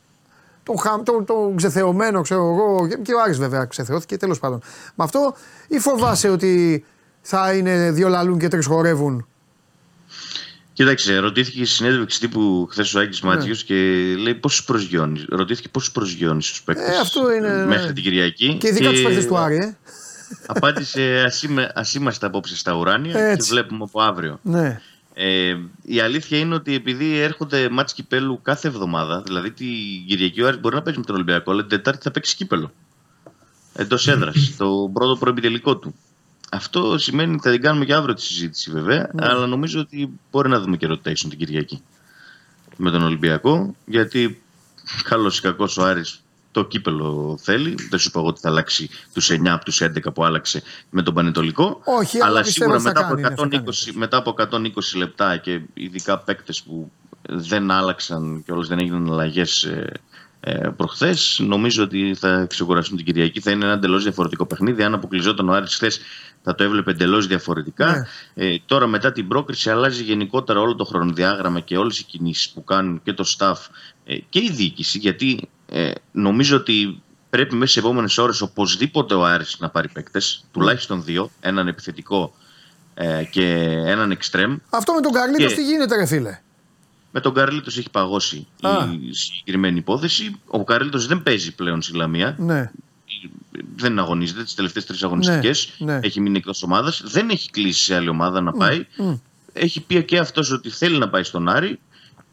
τον, 0.63 0.79
χα, 0.79 1.03
τον, 1.03 1.25
τον 1.25 1.57
ξεθεωμένο, 1.57 2.21
ξέρω 2.21 2.41
εγώ, 2.41 2.89
και, 2.89 2.97
και 2.97 3.15
ο 3.15 3.21
Άρης 3.23 3.39
βέβαια 3.39 3.65
ξεθεώθηκε, 3.65 4.17
τέλος 4.17 4.39
πάντων. 4.39 4.61
Με 4.95 5.05
αυτό 5.05 5.35
ή 5.69 5.79
φοβάσαι 5.79 6.29
ότι 6.29 6.85
θα 7.21 7.53
είναι 7.53 7.91
δύο 7.91 8.09
λαλούν 8.09 8.39
και 8.39 8.49
τρεις 8.49 8.67
χορεύουν; 8.67 9.27
Κοίταξε, 10.75 11.19
ρωτήθηκε 11.19 11.61
η 11.61 11.65
συνέντευξη 11.65 12.21
τύπου 12.21 12.69
χθες 12.71 12.95
ο 12.95 13.01
Άκη 13.01 13.25
Ναι. 13.25 13.31
Μάτζιο 13.31 13.55
και 13.55 13.75
λέει 14.19 14.35
πόσους 14.35 14.65
προσγειώνεις. 14.65 15.25
Ρωτήθηκε 15.29 15.69
πόσους 15.69 15.93
προσγειώνεις 15.93 16.47
στου 16.49 16.65
παίκτες 16.65 16.97
Ε, 16.97 16.99
αυτό 17.01 17.33
είναι, 17.33 17.49
ναι. 17.49 17.65
μέχρι 17.67 17.93
την 17.93 18.03
Κυριακή. 18.03 18.57
Και 18.61 18.69
ειδικά 18.69 18.91
τους 18.91 19.03
παίκτες 19.03 19.27
του 19.27 19.37
Άρη, 19.37 19.57
ε. 19.57 19.77
Απάντησε 20.47 21.25
ας 21.75 21.95
είμαστε 21.95 22.27
απόψε 22.27 22.57
στα 22.57 22.75
ουράνια 22.75 23.19
Έτσι. 23.21 23.49
και 23.49 23.55
βλέπουμε 23.55 23.85
από 23.85 24.01
αύριο. 24.03 24.39
Ναι. 24.43 24.81
Ε, 25.15 25.57
η 25.83 26.01
αλήθεια 26.01 26.39
είναι 26.39 26.55
ότι 26.55 26.75
επειδή 26.75 27.19
έρχονται 27.19 27.69
μάτς 27.69 27.93
κυπέλου 27.93 28.41
κάθε 28.43 28.69
εβδομάδα, 28.69 29.23
δηλαδή 29.27 29.51
την 29.51 29.67
Κυριακή 30.07 30.43
ο 30.43 30.47
Άρης 30.47 30.61
μπορεί 30.61 30.75
να 30.75 30.83
παίζει 30.83 30.99
με 30.99 31.05
τον 31.05 31.15
Ολυμπιακό, 31.15 31.51
αλλά 31.51 31.61
την 31.61 31.71
Τετάρτη 31.71 32.03
θα 32.03 32.11
παίξει 32.11 32.37
κύπελο. 32.37 32.73
Εντός 33.75 34.09
έδρας, 34.13 34.55
το 34.57 34.91
πρώτο 34.93 35.17
προεπιτελικό 35.17 35.77
του. 35.77 35.95
Αυτό 36.55 36.99
σημαίνει 36.99 37.33
ότι 37.33 37.43
θα 37.43 37.51
την 37.51 37.61
κάνουμε 37.63 37.85
και 37.85 37.95
αύριο 37.95 38.15
τη 38.15 38.23
συζήτηση 38.23 38.71
βέβαια, 38.71 39.11
αλλά 39.17 39.47
νομίζω 39.47 39.81
ότι 39.81 40.11
μπορεί 40.31 40.49
να 40.49 40.61
δούμε 40.61 40.77
και 40.77 40.87
rotation 40.91 41.29
την 41.29 41.39
Κυριακή 41.39 41.83
με 42.77 42.91
τον 42.91 43.03
Ολυμπιακό, 43.03 43.75
γιατί 43.87 44.43
καλός 45.03 45.39
ή 45.39 45.41
κακός 45.41 45.77
ο 45.77 45.85
Άρης 45.85 46.25
το 46.51 46.65
κύπελο 46.65 47.39
θέλει. 47.43 47.75
Δεν 47.91 47.99
σου 47.99 48.09
είπα 48.09 48.19
εγώ 48.19 48.29
ότι 48.29 48.41
θα 48.41 48.49
αλλάξει 48.49 48.89
τους 49.13 49.31
9 49.31 49.47
από 49.47 49.65
τους 49.65 49.83
11 49.83 50.15
που 50.15 50.25
άλλαξε 50.25 50.63
με 50.91 51.03
τον 51.03 51.15
Πανετολικό. 51.15 51.81
Όχι, 51.85 52.17
αλλά 52.17 52.27
αλλά 52.27 52.43
πιστεύω 52.43 52.79
σίγουρα 52.79 52.93
ότι 52.93 53.01
θα 53.01 53.17
μετά, 53.17 53.29
κάνει, 53.29 53.33
από 53.33 53.45
ναι, 53.45 53.57
θα 53.57 53.63
120, 53.63 53.85
κάνει. 53.85 53.99
μετά 53.99 54.17
από 54.17 54.35
120 54.95 54.97
λεπτά 54.97 55.37
και 55.37 55.61
ειδικά 55.75 56.19
παίκτες 56.19 56.63
που 56.63 56.93
δεν 57.29 57.71
άλλαξαν 57.71 58.43
και 58.47 58.53
όλες 58.53 58.69
δεν 58.69 58.79
έγιναν 58.79 59.13
αλλαγές 59.13 59.63
ε, 59.63 59.93
ε, 60.41 60.69
προχθές, 60.77 61.41
νομίζω 61.43 61.83
ότι 61.83 62.15
θα 62.19 62.47
ξεκουραστούν 62.49 62.97
την 62.97 63.07
Κυριακή. 63.07 63.41
Θα 63.41 63.51
είναι 63.51 63.65
ένα 63.65 63.75
εντελώς 63.75 64.03
διαφορετικό 64.03 64.47
παιχνίδι. 64.47 64.83
Αν 64.83 64.95
αποκλειζόταν 64.95 65.49
ο 65.49 65.53
Άρης 65.53 65.75
χθες, 65.75 66.01
θα 66.47 66.55
το 66.55 66.65
έβλεπε 66.65 66.91
εντελώς 66.91 67.27
διαφορετικά. 67.27 68.07
Ε, 68.35 68.57
τώρα, 68.67 68.87
μετά 68.87 69.13
την 69.13 69.29
πρόκριση, 69.29 69.71
αλλάζει 69.71 70.03
γενικότερα 70.03 70.61
όλο 70.61 70.75
το 70.75 70.85
χρονοδιάγραμμα 70.85 71.61
και 71.61 71.77
όλες 71.77 71.99
οι 71.99 72.05
κινήσεις 72.05 72.51
που 72.51 72.65
κάνουν 72.65 73.01
και 73.05 73.13
το 73.13 73.25
staff 73.39 73.55
ε, 74.05 74.17
και 74.29 74.39
η 74.39 74.51
διοίκηση. 74.51 74.99
Γιατί 74.99 75.49
ε, 75.69 75.91
νομίζω 76.13 76.57
ότι 76.57 77.03
πρέπει 77.31 77.55
μέσα 77.55 77.71
στις 77.71 77.83
επόμενες 77.83 78.19
ώρες 78.19 78.41
οπωσδήποτε 78.41 79.15
ο 79.15 79.25
Άρης 79.25 79.57
να 79.61 79.69
πάρει 79.71 79.89
παίκτες, 79.89 80.45
τουλάχιστον 80.53 81.05
δύο, 81.05 81.31
έναν 81.41 81.69
επιθετικό 81.69 82.35
ε, 82.95 83.25
και 83.31 83.45
έναν 83.85 84.11
εξτρέμ. 84.11 84.57
Αυτό 84.71 84.93
με 84.93 85.01
τον 85.01 85.13
Καρλίτος 85.13 85.49
Και- 85.49 85.55
τι 85.55 85.65
γίνεται, 85.65 85.97
ρε 85.97 86.07
φίλε; 86.07 86.41
Με 87.11 87.21
τον 87.21 87.35
Καρλίτος 87.35 87.79
έχει 87.79 87.91
παγώσει 87.91 88.47
Α. 88.63 88.71
η 89.09 89.13
συγκεκριμένη 89.15 89.79
υπόθεση. 89.79 90.41
Ο 90.47 90.65
Καρλίτος 90.65 91.07
δεν 91.07 91.23
παίζει 91.23 91.55
πλέον 91.55 91.83
στη 91.83 91.97
Λαμία. 91.97 92.35
Ναι. 92.39 92.71
Δεν 93.77 93.99
αγωνίζεται 93.99 94.43
τις 94.43 94.55
τελευταίες 94.55 94.85
τρεις 94.87 95.03
αγωνιστικές. 95.03 95.73
Ναι, 95.79 95.93
ναι. 95.93 96.01
Έχει 96.03 96.21
μείνει 96.21 96.37
εκτός 96.37 96.63
ομάδας. 96.63 97.03
Δεν 97.05 97.31
έχει 97.31 97.51
κλείσει 97.51 97.85
σε 97.85 97.95
άλλη 97.95 98.09
ομάδα 98.09 98.41
να 98.41 98.53
πάει. 98.53 98.87
μ. 98.97 99.13
Έχει 99.53 99.81
πει 99.81 100.05
και 100.05 100.19
αυτός 100.19 100.51
ότι 100.51 100.71
θέλει 100.71 100.99
να 100.99 101.09
πάει 101.09 101.23
στον 101.23 101.49
Άρη. 101.49 101.79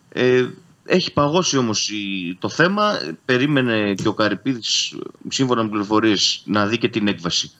Ε, 0.09 0.45
έχει 0.85 1.13
παγώσει 1.13 1.57
όμως 1.57 1.91
το 2.39 2.49
θέμα. 2.49 2.91
Περίμενε 3.25 3.93
και 3.93 4.07
ο 4.07 4.13
Καρυπίδης, 4.13 4.95
σύμφωνα 5.27 5.63
με 5.63 5.69
πληροφορίες, 5.69 6.41
να 6.45 6.67
δει 6.67 6.77
και 6.77 6.87
την 6.87 7.07
έκβαση 7.07 7.51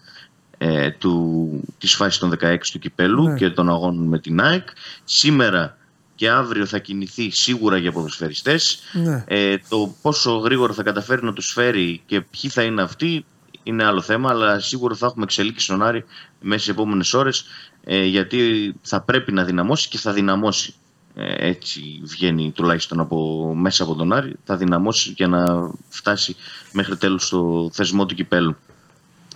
ε, 0.58 0.90
του, 0.92 1.50
της 1.78 1.96
φάσης 1.96 2.20
των 2.20 2.34
16 2.42 2.58
του 2.72 2.80
κυπέλου 2.80 3.28
Ναι. 3.28 3.38
και 3.38 3.50
των 3.50 3.70
αγώνων 3.70 4.08
με 4.08 4.20
την 4.20 4.42
ΑΕΚ. 4.42 4.68
Σήμερα 5.04 5.78
και 6.22 6.30
αύριο 6.30 6.66
θα 6.66 6.80
κινηθεί 6.80 7.30
σίγουρα 7.30 7.78
για 7.78 7.92
ποδοσφαιριστές. 7.92 8.80
Ναι. 8.94 9.24
Ε, 9.28 9.58
το 9.70 9.96
πόσο 10.02 10.38
γρήγορα 10.38 10.74
θα 10.74 10.84
καταφέρει 10.84 11.24
να 11.24 11.34
τους 11.34 11.52
φέρει 11.52 12.02
και 12.06 12.22
ποιοι 12.22 12.50
θα 12.50 12.64
είναι 12.64 12.82
αυτοί 12.82 13.26
είναι 13.64 13.84
άλλο 13.84 14.02
θέμα, 14.02 14.30
αλλά 14.30 14.60
σίγουρα 14.60 14.96
θα 14.96 15.06
έχουμε 15.06 15.24
εξελίξει 15.24 15.66
στον 15.66 15.84
Άρη 15.84 16.06
μέσα 16.40 16.62
στις 16.62 16.74
επόμενες 16.74 17.14
ώρες 17.14 17.46
ε, 17.84 18.04
γιατί 18.04 18.74
θα 18.82 19.02
πρέπει 19.02 19.32
να 19.32 19.44
δυναμώσει 19.44 19.90
και 19.90 19.98
θα 19.98 20.14
δυναμώσει. 20.14 20.74
Ε, 21.16 21.48
έτσι 21.48 22.02
βγαίνει 22.04 22.52
τουλάχιστον 22.52 23.00
από, 23.00 23.52
μέσα 23.56 23.84
από 23.84 23.96
τον 23.96 24.14
Άρη, 24.14 24.36
θα 24.44 24.58
δυναμώσει 24.58 25.14
για 25.16 25.28
να 25.28 25.72
φτάσει 25.90 26.36
μέχρι 26.72 26.98
τέλους 26.98 27.26
στο 27.26 27.70
θεσμό 27.74 28.06
του 28.06 28.16
κυπέλου. 28.16 28.56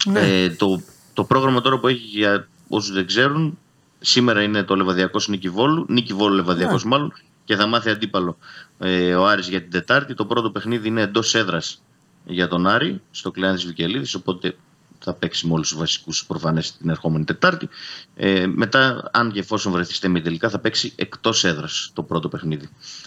Ναι. 0.05 0.19
Ε, 0.19 0.49
το, 0.49 0.81
το 1.13 1.23
πρόγραμμα 1.23 1.61
τώρα 1.61 1.79
που 1.79 1.87
έχει 1.87 2.05
για 2.05 2.47
όσους 2.67 2.93
δεν 2.93 3.05
ξέρουν, 3.05 3.57
σήμερα 4.05 4.41
είναι 4.41 4.63
το 4.63 4.75
Λεβαδιακός 4.75 5.27
Νίκη 5.27 5.49
Βόλου, 5.49 5.85
Νίκη 5.89 6.13
Βόλου 6.13 6.35
Λεβαδιακός 6.35 6.83
Ναι. 6.83 6.89
μάλλον, 6.89 7.13
και 7.45 7.55
θα 7.55 7.65
μάθει 7.67 7.89
αντίπαλο 7.89 8.37
ε, 8.79 9.15
ο 9.15 9.27
Άρης 9.27 9.47
για 9.49 9.61
την 9.61 9.71
Τετάρτη. 9.71 10.13
Το 10.13 10.25
πρώτο 10.25 10.49
παιχνίδι 10.51 10.87
είναι 10.87 11.01
εντός 11.01 11.35
έδρας 11.35 11.81
για 12.25 12.47
τον 12.47 12.67
Άρη, 12.67 13.01
στο 13.11 13.31
κλειάν 13.31 13.55
τη 13.55 13.65
Βικελίδης, 13.65 14.13
οπότε 14.13 14.55
θα 14.99 15.13
παίξει 15.13 15.47
με 15.47 15.53
όλους 15.53 15.69
τους 15.69 15.77
βασικούς 15.77 16.25
προφανές 16.25 16.77
την 16.77 16.89
ερχόμενη 16.89 17.23
Τετάρτη. 17.23 17.69
Ε, 18.15 18.47
μετά, 18.47 19.09
αν 19.13 19.31
και 19.31 19.39
εφόσον 19.39 19.71
βρεθεί 19.71 19.93
στέμι 19.93 20.21
τελικά, 20.21 20.49
θα 20.49 20.59
παίξει 20.59 20.93
εκτός 20.95 21.43
έδρας 21.43 21.91
το 21.93 22.03
πρώτο 22.03 22.27
παιχνίδι. 22.29 22.65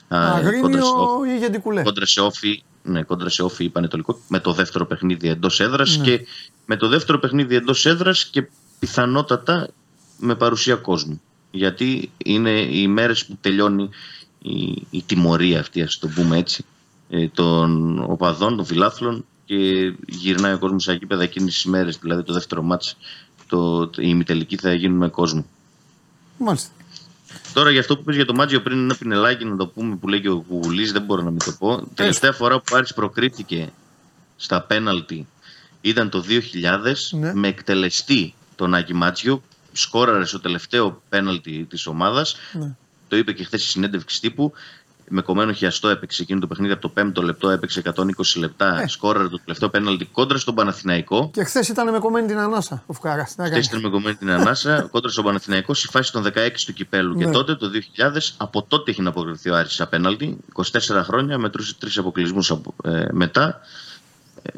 Α, 0.09 0.19
κόντρα 0.19 0.41
σε 0.41 0.47
Αγρίνιο 0.47 0.87
όφη- 0.87 1.31
ή 1.31 1.39
Γεντικουλέ; 1.39 1.83
κόντρα 1.83 2.07
σε 2.07 2.21
όφη, 2.21 2.63
ναι, 2.83 3.03
κόντρα 3.03 3.29
σε 3.29 3.43
όφη 3.43 3.65
ή 3.65 3.69
Πανετολικό, 3.69 4.21
με 4.29 4.41
το 4.41 4.53
δεύτερο 4.53 4.87
παιχνίδι 4.87 5.29
εντός 5.29 5.61
έδρας 5.61 5.97
Ναι. 5.97 6.05
και 6.05 6.27
με 6.67 6.77
το 6.77 6.89
δεύτερο 6.89 7.19
παιχνίδι 7.19 7.55
εντός 7.55 7.87
έδρας 7.87 8.25
και 8.25 8.49
πιθανότατα 8.79 9.69
με 10.19 10.35
παρουσία 10.35 10.75
κόσμου. 10.75 11.21
Γιατί 11.51 12.11
είναι 12.17 12.51
οι 12.51 12.89
μέρες 12.89 13.27
που 13.27 13.39
τελειώνει 13.41 13.89
η, 14.39 14.87
η 14.91 15.03
τιμωρία 15.07 15.61
αυτή, 15.61 15.83
ας 15.83 15.99
το 15.99 16.09
πούμε 16.09 16.37
έτσι, 16.37 16.65
ε, 17.11 17.29
των 17.29 17.99
οπαδών, 17.99 18.57
των 18.57 18.65
φιλάθλων 18.65 19.25
και 19.45 19.95
γυρνάει 20.07 20.53
ο 20.53 20.59
κόσμος 20.59 20.83
στα 20.83 20.93
γήπεδα 20.93 21.23
εκείνες 21.23 21.55
τις 21.55 21.65
μέρες. 21.65 21.99
Δηλαδή 21.99 22.23
το 22.23 22.33
δεύτερο 22.33 22.63
μάτς, 22.63 22.97
το, 23.47 23.87
το, 23.89 24.03
η 24.03 24.07
ημιτελική 24.09 24.57
θα 24.57 24.75
γίνουν 24.75 24.97
με 24.97 25.09
κόσμο. 25.09 25.47
Μάλιστα. 26.39 26.71
Τώρα 27.53 27.71
για 27.71 27.81
αυτό 27.81 27.97
που 27.97 28.03
πες 28.03 28.17
για 28.17 28.25
το 28.25 28.35
Μάτζιο 28.35 28.61
πριν 28.63 28.79
ένα 28.79 28.97
πινελάκι 28.99 29.45
να 29.45 29.57
το 29.57 29.67
πούμε 29.67 29.97
που 29.97 30.09
λέει 30.09 30.21
και 30.21 30.29
ο 30.29 30.41
Κουγουλής 30.41 30.93
δεν 30.93 31.03
μπορώ 31.03 31.23
να 31.23 31.31
μην 31.31 31.39
το 31.39 31.53
πω. 31.59 31.89
Τελευταία 31.95 32.33
φορά 32.33 32.57
που 32.57 32.65
ο 32.73 32.77
Άρης 32.77 32.95
προκρίθηκε 32.95 33.73
στα 34.37 34.63
πέναλτι 34.63 35.27
ήταν 35.81 36.09
το 36.11 36.25
2000 36.29 37.19
Ναι. 37.19 37.35
με 37.35 37.49
εκτελεστή 37.49 38.35
τον 38.57 38.75
Άκη 38.75 38.95
Μάτσιο. 38.95 39.43
Σκόραρε 39.73 40.25
στο 40.25 40.41
τελευταίο 40.41 41.03
πέναλτι 41.09 41.67
της 41.71 41.87
ομάδας. 41.87 42.37
Ναι. 42.53 42.75
Το 43.09 43.17
είπε 43.17 43.33
και 43.33 43.45
χθες 43.45 43.61
στη 43.61 43.71
συνέντευξη 43.71 44.21
τύπου. 44.21 44.53
Με 45.11 45.23
κομμένο 45.23 45.53
χιαστό 45.53 45.89
έπαιξε 45.89 46.23
εκείνο 46.23 46.41
το 46.41 46.47
παιχνίδι 46.47 46.73
από 46.73 46.89
το 46.89 47.03
5ο 47.03 47.23
λεπτό, 47.23 47.51
έπαιξε 47.51 47.83
120 47.95 48.03
λεπτά. 48.37 48.81
Ε. 48.81 48.87
Σκόραρε 48.87 49.29
το 49.29 49.39
τελευταίο 49.39 49.69
πέναλτι 49.69 50.05
κόντρα 50.05 50.39
στον 50.39 50.55
Παναθηναϊκό. 50.55 51.31
Και 51.33 51.45
χθες 51.45 51.69
ήταν 51.69 51.91
με 51.91 51.99
κομμένη 51.99 52.27
την 52.27 52.39
ανάσα 52.39 52.83
ο 52.87 52.93
Φουκαράς. 52.93 53.35
Τι 53.35 53.41
να 53.41 53.49
κάνει. 53.49 53.63
Χθε 53.63 53.71
ήταν 53.71 53.83
με 53.83 53.89
κομμένη 53.89 54.17
την 54.17 54.31
ανάσα 54.31 54.81
κόντρα 54.93 55.11
στον 55.11 55.25
Παναθηναϊκό 55.25 55.75
στη 55.75 55.89
φάση 55.89 56.13
των 56.13 56.25
16 56.25 56.31
του 56.67 56.73
κυπέλου. 56.73 57.15
Ναι. 57.15 57.25
Και 57.25 57.31
τότε, 57.31 57.55
το 57.55 57.71
2000, 57.97 58.19
από 58.37 58.63
τότε 58.63 58.91
έχει 58.91 59.03
να 59.03 59.09
αποκριθεί 59.09 59.51
ο 59.51 59.57
Άρης 59.57 59.73
σε 59.73 59.83
απέναλτι. 59.83 60.39
24 60.55 60.67
χρόνια, 61.03 61.39
μετρούσε 61.39 61.75
τρεις 61.79 61.99
αποκλεισμούς 61.99 62.53
μετά. 63.11 63.61
Ε, 64.43 64.51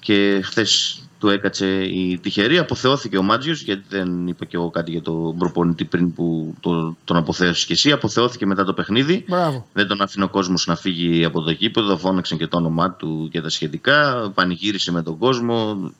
και 0.00 0.40
χθες 0.44 1.02
του 1.18 1.28
έκατσε 1.28 1.82
η 1.82 2.18
τυχερή. 2.18 2.58
Αποθεώθηκε 2.58 3.18
ο 3.18 3.22
Μάτζιος, 3.22 3.62
γιατί 3.62 3.84
δεν 3.88 4.26
είπα 4.26 4.44
και 4.44 4.56
εγώ 4.56 4.70
κάτι 4.70 4.90
για 4.90 5.02
τον 5.02 5.38
προπονητή 5.38 5.84
πριν 5.84 6.12
που 6.12 6.54
το, 6.60 6.96
τον 7.04 7.16
αποθέωσες 7.16 7.64
και 7.64 7.72
εσύ. 7.72 7.92
Αποθεώθηκε 7.92 8.46
μετά 8.46 8.64
το 8.64 8.72
παιχνίδι. 8.74 9.24
Μπράβο. 9.28 9.66
Δεν 9.72 9.86
τον 9.86 10.02
άφηνε 10.02 10.24
ο 10.24 10.28
κόσμος 10.28 10.66
να 10.66 10.76
φύγει 10.76 11.24
από 11.24 11.40
το 11.40 11.50
γήπεδο. 11.50 11.96
Φώναξαν 11.96 12.38
και 12.38 12.46
το 12.46 12.56
όνομά 12.56 12.92
του 12.92 13.28
και 13.32 13.40
τα 13.40 13.48
σχετικά. 13.48 14.30
Πανηγύρισε 14.34 14.92
με 14.92 15.02
τον 15.02 15.18
κόσμο. 15.18 15.90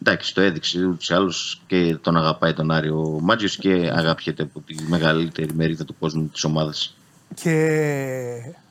Εντάξει, 0.00 0.34
το 0.34 0.40
έδειξε 0.40 0.84
ούτως 0.84 1.08
ή 1.08 1.14
άλλως 1.14 1.60
και 1.66 1.96
τον 2.00 2.16
αγαπάει 2.16 2.52
τον 2.52 2.70
Άριο 2.70 3.00
ο 3.00 3.20
Μάτζιος 3.20 3.56
και 3.56 3.90
αγαπιέται 3.94 4.42
από 4.42 4.60
τη 4.60 4.74
μεγαλύτερη 4.88 5.54
μερίδα 5.54 5.84
του 5.84 5.94
κόσμου 5.98 6.28
της 6.28 6.44
ομάδας. 6.44 6.96
Και 7.34 7.56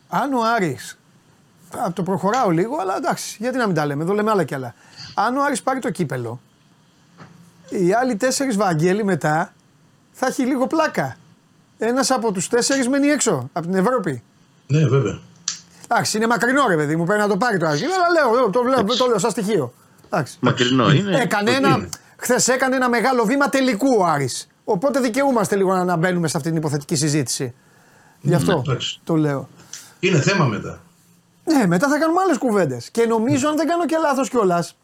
αν 0.07 0.33
ο 0.33 0.39
Άρης, 0.55 0.97
θα 1.69 1.93
το 1.93 2.03
προχωράω 2.03 2.49
λίγο, 2.49 2.77
αλλά 2.81 2.97
εντάξει, 2.97 3.37
γιατί 3.39 3.57
να 3.57 3.65
μην 3.65 3.75
τα 3.75 3.85
λέμε, 3.85 4.03
εδώ 4.03 4.13
λέμε 4.13 4.31
άλλα 4.31 4.43
κι 4.43 4.55
άλλα. 4.55 4.75
Αν 5.13 5.37
ο 5.37 5.43
Άρης 5.43 5.61
πάρει 5.61 5.79
το 5.79 5.89
κύπελο, 5.89 6.41
οι 7.69 7.93
άλλοι 7.93 8.15
τέσσερις 8.15 8.55
Βαγγέλη 8.57 9.03
μετά 9.03 9.53
θα 10.11 10.27
έχει 10.27 10.43
λίγο 10.45 10.67
πλάκα. 10.67 11.15
Ένας 11.77 12.11
από 12.11 12.31
τους 12.31 12.47
τέσσερις 12.47 12.87
μένει 12.87 13.07
έξω, 13.07 13.49
από 13.53 13.67
την 13.67 13.75
Ευρώπη. 13.75 14.23
Ναι, 14.67 14.87
βέβαια. 14.87 15.19
Εντάξει, 15.87 16.17
είναι 16.17 16.27
μακρινό 16.27 16.67
ρε 16.67 16.75
παιδί 16.75 16.95
μου, 16.95 17.03
πρέπει 17.05 17.21
να 17.21 17.27
το 17.27 17.37
πάρει 17.37 17.57
το 17.57 17.67
Άρης. 17.67 17.81
Αλλά 17.83 18.09
λέω, 18.13 18.33
λέω, 18.35 18.49
το, 18.49 18.61
λέω, 18.63 18.83
το 18.97 19.05
λέω 19.05 19.17
σαν 19.17 19.31
στοιχείο. 19.31 19.73
Εντάξει. 20.05 20.37
Μακρινό 20.39 20.91
είναι. 20.91 21.21
Έκανε 21.21 21.49
το 21.49 21.55
ένα, 21.55 21.69
είναι. 21.69 21.89
χθες 22.17 22.47
έκανε 22.47 22.75
ένα 22.75 22.89
μεγάλο 22.89 23.23
βήμα 23.25 23.49
τελικού 23.49 23.95
ο 23.99 24.05
Άρης. 24.05 24.47
Οπότε 24.63 24.99
δικαιούμαστε 24.99 25.55
λίγο 25.55 25.73
να- 25.75 25.83
να 25.83 25.95
μπαίνουμε 25.95 26.27
σε 26.27 26.37
αυτή 26.37 26.49
την 26.49 26.57
υποθετική 26.57 26.95
συζήτηση. 26.95 27.53
Γι' 28.21 28.33
αυτό 28.33 28.61
εντάξει. 28.65 28.99
το 29.03 29.15
λέω. 29.15 29.49
Είναι 29.99 30.21
θέμα 30.21 30.45
μετά. 30.45 30.81
Ναι, 31.43 31.67
μετά 31.67 31.87
θα 31.89 31.97
κάνουμε 31.97 32.21
άλλες 32.21 32.37
κουβέντες. 32.37 32.89
Και 32.89 33.05
νομίζω, 33.05 33.47
αν 33.49 33.55
δεν 33.57 33.67
κάνω 33.67 33.85
και 33.85 33.97
λάθος 34.01 34.29
κιόλας, 34.29 34.75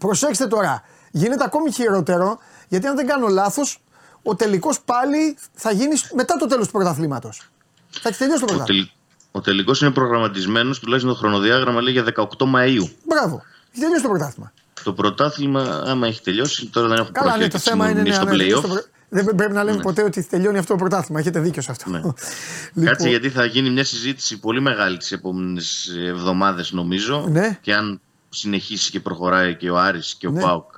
προσέξτε 0.00 0.46
τώρα, 0.46 0.82
γίνεται 1.10 1.44
ακόμη 1.44 1.72
χειρότερο, 1.72 2.38
γιατί 2.68 2.86
αν 2.86 2.96
δεν 2.96 3.06
κάνω 3.06 3.26
λάθος, 3.28 3.78
ο 4.22 4.34
τελικός 4.34 4.80
πάλι 4.80 5.36
θα 5.54 5.72
γίνει 5.72 5.94
μετά 6.14 6.36
το 6.36 6.46
τέλος 6.46 6.66
του 6.66 6.72
πρωταθλήματος. 6.72 7.50
Θα 7.90 8.08
έχει 8.08 8.18
τελειώσει 8.18 8.40
το 8.40 8.44
Ο, 8.44 8.56
πρωτάθλημα. 8.56 8.84
τελ, 8.84 8.90
ο 9.30 9.40
τελικός 9.40 9.80
είναι 9.80 9.90
προγραμματισμένος, 9.90 10.78
τουλάχιστον 10.80 11.12
το 11.12 11.18
χρονοδιάγραμμα 11.18 11.80
λέει 11.80 11.92
για 11.92 12.04
18 12.38 12.44
Μαου. 12.46 12.88
Μπράβο. 13.04 13.42
Έχει 13.72 13.80
τελειώσει 13.80 14.02
το 14.02 14.08
πρωτάθλημα. 14.08 14.52
Το 14.84 14.92
πρωτάθλημα, 14.92 15.82
άμα 15.86 16.06
έχει 16.06 16.22
τελειώσει, 16.22 16.66
τώρα 16.66 16.88
δεν 16.88 16.98
έχω 16.98 17.08
Καλά, 17.12 17.36
ναι, 17.36 17.48
το 17.48 17.58
προχωρήσει 17.58 17.68
θέμα 17.70 17.84
είναι 17.90 17.94
μόνο 17.98 18.08
ναι, 18.08 18.14
στο 18.14 18.22
αν 18.22 18.28
τελειώσει 18.28 18.62
playoff. 18.62 18.68
το, 18.68 18.68
πρω- 18.68 18.88
Δεν 19.08 19.34
πρέπει 19.34 19.52
να 19.52 19.64
λέμε 19.64 19.82
ποτέ 19.82 20.02
ότι 20.02 20.24
τελειώνει 20.24 20.58
αυτό 20.58 20.72
το 20.72 20.78
πρωτάθλημα. 20.78 21.20
Έχετε 21.20 21.40
δίκιο 21.40 21.62
σε 21.62 21.70
αυτό. 21.70 21.90
Ναι. 21.90 21.96
Λοιπόν, 22.74 22.84
Κάτσε 22.84 23.08
γιατί 23.08 23.30
θα 23.30 23.44
γίνει 23.44 23.70
μια 23.70 23.84
συζήτηση 23.84 24.38
πολύ 24.38 24.60
μεγάλη 24.60 24.96
τις 24.96 25.12
επόμενες 25.12 25.88
εβδομάδες 26.06 26.72
νομίζω 26.72 27.26
Ναι. 27.28 27.58
και 27.60 27.74
αν 27.74 28.00
συνεχίσει 28.30 28.90
και 28.90 29.00
προχωράει 29.00 29.56
και 29.56 29.70
ο 29.70 29.78
Άρης 29.78 30.14
και 30.14 30.26
ο 30.26 30.30
Ναι. 30.30 30.40
ΠΑΟΚ 30.40 30.72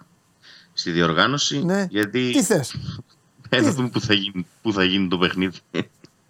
στη 0.72 0.90
διοργάνωση 0.90 1.64
ναι. 1.64 1.86
γιατί 1.90 2.30
Τι 2.32 2.42
θες; 2.42 2.74
θα 3.48 3.72
δούμε 3.72 3.88
πού 3.88 4.00
θα, 4.00 4.14
γίνει, 4.14 4.46
πού 4.62 4.72
θα 4.72 4.84
γίνει 4.84 5.08
το 5.08 5.18
παιχνίδι. 5.18 5.58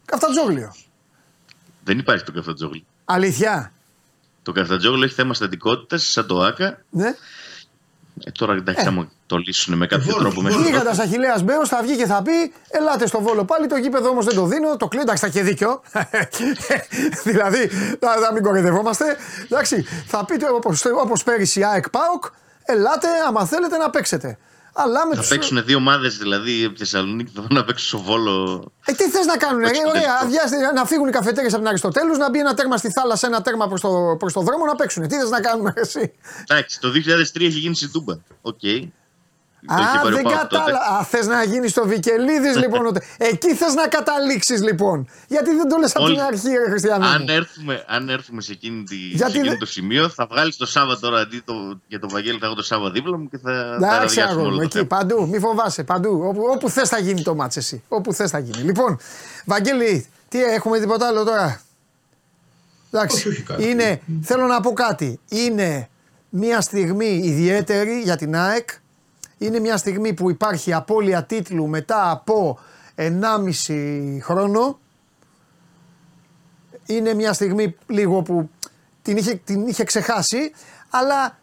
Καφτατζόγλιο. 0.05 0.75
Δεν 1.85 1.99
υπάρχει 1.99 2.25
το 2.25 2.33
καφτατζόγλι. 2.33 2.85
Αλήθεια; 3.05 3.73
Το 4.43 4.53
καφτατζόγλι 4.53 5.05
έχει 5.05 5.15
θέμα 5.15 5.35
στατικότητας 5.35 6.03
σαν 6.05 6.27
το 6.27 6.41
ΆΚΑ. 6.43 6.85
Ναι. 6.91 7.15
Ε, 8.25 8.31
τώρα 8.31 8.53
εντάξει, 8.53 8.85
θα 8.85 8.91
μου 8.91 9.11
το 9.27 9.37
λύσουν 9.37 9.77
με 9.77 9.87
κάποιο 9.87 10.05
Βόλος, 10.05 10.21
τρόπο. 10.23 10.41
μέχρι 10.41 10.59
Βόλος. 10.59 10.71
τότε. 10.73 10.83
Γίγαντα 10.85 11.03
Αχηλέα 11.03 11.39
Μπέος 11.45 11.69
θα 11.69 11.83
βγει 11.83 11.97
και 11.97 12.07
θα 12.07 12.23
πει: 12.23 12.53
Ελάτε 12.71 13.07
στο 13.07 13.21
βόλο 13.21 13.45
πάλι. 13.45 13.67
Το 13.67 13.77
γήπεδο 13.77 14.09
όμως 14.09 14.25
δεν 14.25 14.35
το 14.35 14.47
δίνω. 14.47 14.77
Το 14.77 14.89
κλείνω. 14.89 15.03
Εντάξει, 15.03 15.23
θα 15.25 15.27
έχει 15.27 15.41
δίκιο. 15.43 15.83
δηλαδή, 17.25 17.71
να, 18.01 18.19
να 18.21 18.33
μην 18.33 18.43
κοροϊδευόμαστε. 18.43 19.17
Εντάξει, 19.45 19.87
θα 20.07 20.25
πείτε 20.25 20.47
όπως 21.03 21.23
πέρυσι 21.23 21.61
η 21.61 21.65
ΑΕΚ 21.65 21.91
ΠΑΟΚ: 21.91 22.25
Ελάτε 22.65 23.09
άμα 23.29 23.45
θέλετε 23.47 23.77
να 23.77 23.91
παίξετε. 23.91 24.39
Αλλά 24.75 25.07
με 25.07 25.15
Θα 25.15 25.21
τους... 25.21 25.29
παίξουν 25.29 25.65
δύο 25.65 25.77
ομάδες 25.77 26.17
δηλαδή 26.19 26.65
από 26.65 26.73
τη 26.73 26.79
Θεσσαλονίκη 26.79 27.33
θα 27.35 27.41
πάνε 27.43 27.61
να 27.61 27.65
παίξουν 27.65 27.87
στο 27.89 27.99
βόλο. 27.99 28.65
Ε, 28.85 28.93
τι 28.93 29.11
θες 29.11 29.27
να 29.27 29.37
κάνουν, 29.37 29.63
ε, 29.63 29.67
Όχι, 29.67 29.81
ωραία, 29.89 30.01
δεν 30.01 30.11
αδειάστε, 30.23 30.73
να 30.73 30.85
φύγουν 30.85 31.09
οι 31.09 31.11
καφετέρειε 31.11 31.49
από 31.49 31.59
την 31.59 31.67
Αριστοτέλους, 31.69 32.19
να 32.19 32.31
μπει 32.31 32.39
ένα 32.39 32.55
τέρμα 32.55 32.77
στη 32.77 32.91
θάλασσα, 32.91 33.27
ένα 33.27 33.43
τέρμα 33.43 33.69
προς 33.69 33.81
το, 33.81 34.17
προς 34.19 34.33
το 34.33 34.41
δρόμο 34.41 34.65
να 34.65 34.75
παίξουν. 34.75 35.09
Τι 35.09 35.17
θες 35.17 35.31
να 35.31 35.41
κάνουμε, 35.41 35.73
εσύ; 35.77 36.13
Εντάξει, 36.49 36.81
το 36.81 36.89
2003 36.89 37.41
έχει 37.41 37.49
γίνει 37.59 37.75
στην 37.75 37.91
Τούμπα. 37.93 38.15
Οκ. 38.43 38.61
Το 38.61 38.67
είχε 38.67 38.93
Α, 39.67 39.75
πάρει 40.03 40.15
ο 40.15 40.17
δεν 40.17 40.23
ΠΑΟΚ 40.23 40.39
τότε. 40.39 40.57
κατάλαβα. 40.57 40.99
Α, 40.99 41.05
θες 41.05 41.27
να 41.27 41.43
γίνεις 41.43 41.73
το 41.73 41.87
Βικελίδης, 41.87 42.57
λοιπόν. 42.57 42.87
ότι- 42.91 43.01
Εκεί 43.19 43.55
θες 43.55 43.75
να 43.75 43.89
καταλήξεις, 43.89 44.63
λοιπόν. 44.63 45.09
Γιατί 45.29 45.55
δεν 45.55 45.69
το 45.69 45.77
λες 45.77 45.95
από 45.95 46.05
Όλοι- 46.05 46.15
την 46.15 46.23
αρχή, 46.25 46.49
ρε 46.49 46.69
Χριστιανό. 46.71 47.07
Αν 47.07 47.21
μου. 47.29 47.35
έρθουμε, 47.35 47.85
αν 47.87 48.09
έρθουμε 48.09 48.41
σε, 48.43 48.53
εκείνη 48.53 48.83
τη, 48.85 48.95
Γιατί 48.97 49.19
σε 49.33 49.39
εκείνο 49.39 49.51
δεν- 49.51 49.59
το 49.59 49.67
σημείο, 49.67 50.09
θα 50.09 50.27
βγάλεις 50.31 50.57
το 50.57 50.67
Σάββα 50.67 50.99
τώρα 50.99 51.21
αντί 51.21 51.43
το, 51.45 51.81
για 51.87 51.99
τον 51.99 52.09
Βαγγέλη, 52.13 52.39
θα 52.39 52.47
έχω 52.47 52.55
το 52.55 52.63
Σάββα 52.63 52.91
δίπλα 52.91 53.19
μου 53.19 53.29
και 53.29 53.39
θα 53.39 53.51
τα 53.51 53.75
Εντάξει, 53.75 53.99
ραδιάσουμε 53.99 54.23
αγόρι 54.25 54.47
όλο 54.47 54.51
μου, 54.55 54.57
το 54.57 54.63
εκεί 54.65 54.73
θέμα. 54.77 54.87
παντού, 54.87 55.29
μη 55.29 55.39
φοβάσαι, 55.39 55.83
παντού. 55.83 56.23
Όπου, 56.29 56.43
όπου 56.53 56.71
θες 56.71 56.89
θα 56.89 56.99
γίνει 56.99 57.23
το 57.23 57.35
μάτς 57.35 57.57
εσύ. 57.57 57.83
Όπου 57.89 58.13
θες 58.13 58.31
θα 58.31 58.39
γίνει. 58.39 58.63
Λοιπόν, 58.65 58.99
Βαγγέλη, 59.45 60.07
τι 60.29 60.43
έχουμε 60.45 60.79
τίποτα 60.79 61.07
άλλο 61.07 61.25
τώρα; 61.25 61.61
Εντάξει, 62.91 63.17
Όχι, 63.17 63.29
όχι, 63.29 63.43
κάτι. 63.43 63.69
είναι, 63.71 64.01
θέλω 64.23 64.47
να 64.47 64.61
πω 64.61 64.73
κάτι. 64.73 65.21
Είναι 65.29 65.89
μια 66.29 66.61
στιγμή 66.61 67.21
ιδιαίτερη 67.25 68.01
για 68.01 68.17
την 68.17 68.37
ΑΕΚ. 68.37 68.69
Είναι 69.43 69.59
μια 69.59 69.77
στιγμή 69.77 70.13
που 70.13 70.31
υπάρχει 70.31 70.73
απώλεια 70.73 71.25
τίτλου 71.25 71.67
μετά 71.69 72.11
από 72.11 72.59
1,5 72.97 74.19
χρόνο. 74.21 74.79
Είναι 76.87 77.15
μια 77.15 77.33
στιγμή 77.33 77.77
λίγο 77.87 78.23
που 78.23 78.51
την 79.03 79.17
είχε, 79.17 79.35
την 79.35 79.67
είχε 79.67 79.85
ξεχάσει, 79.85 80.53
αλλά 80.91 81.39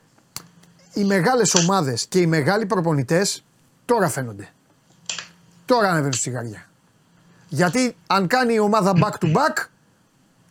οι 0.93 1.03
μεγάλες 1.03 1.53
ομάδες 1.55 2.05
και 2.05 2.19
οι 2.19 2.25
μεγάλοι 2.25 2.65
προπονητές 2.65 3.43
τώρα 3.85 4.09
φαίνονται. 4.09 4.49
Τώρα 5.65 5.87
ανεβαίνουν 5.87 6.13
στη 6.13 6.29
γαριά. 6.29 6.69
Γιατί 7.49 7.95
αν 8.07 8.27
κάνει 8.27 8.53
η 8.53 8.59
ομάδα 8.59 8.93
back 8.95 9.25
to 9.25 9.27
back, 9.33 9.65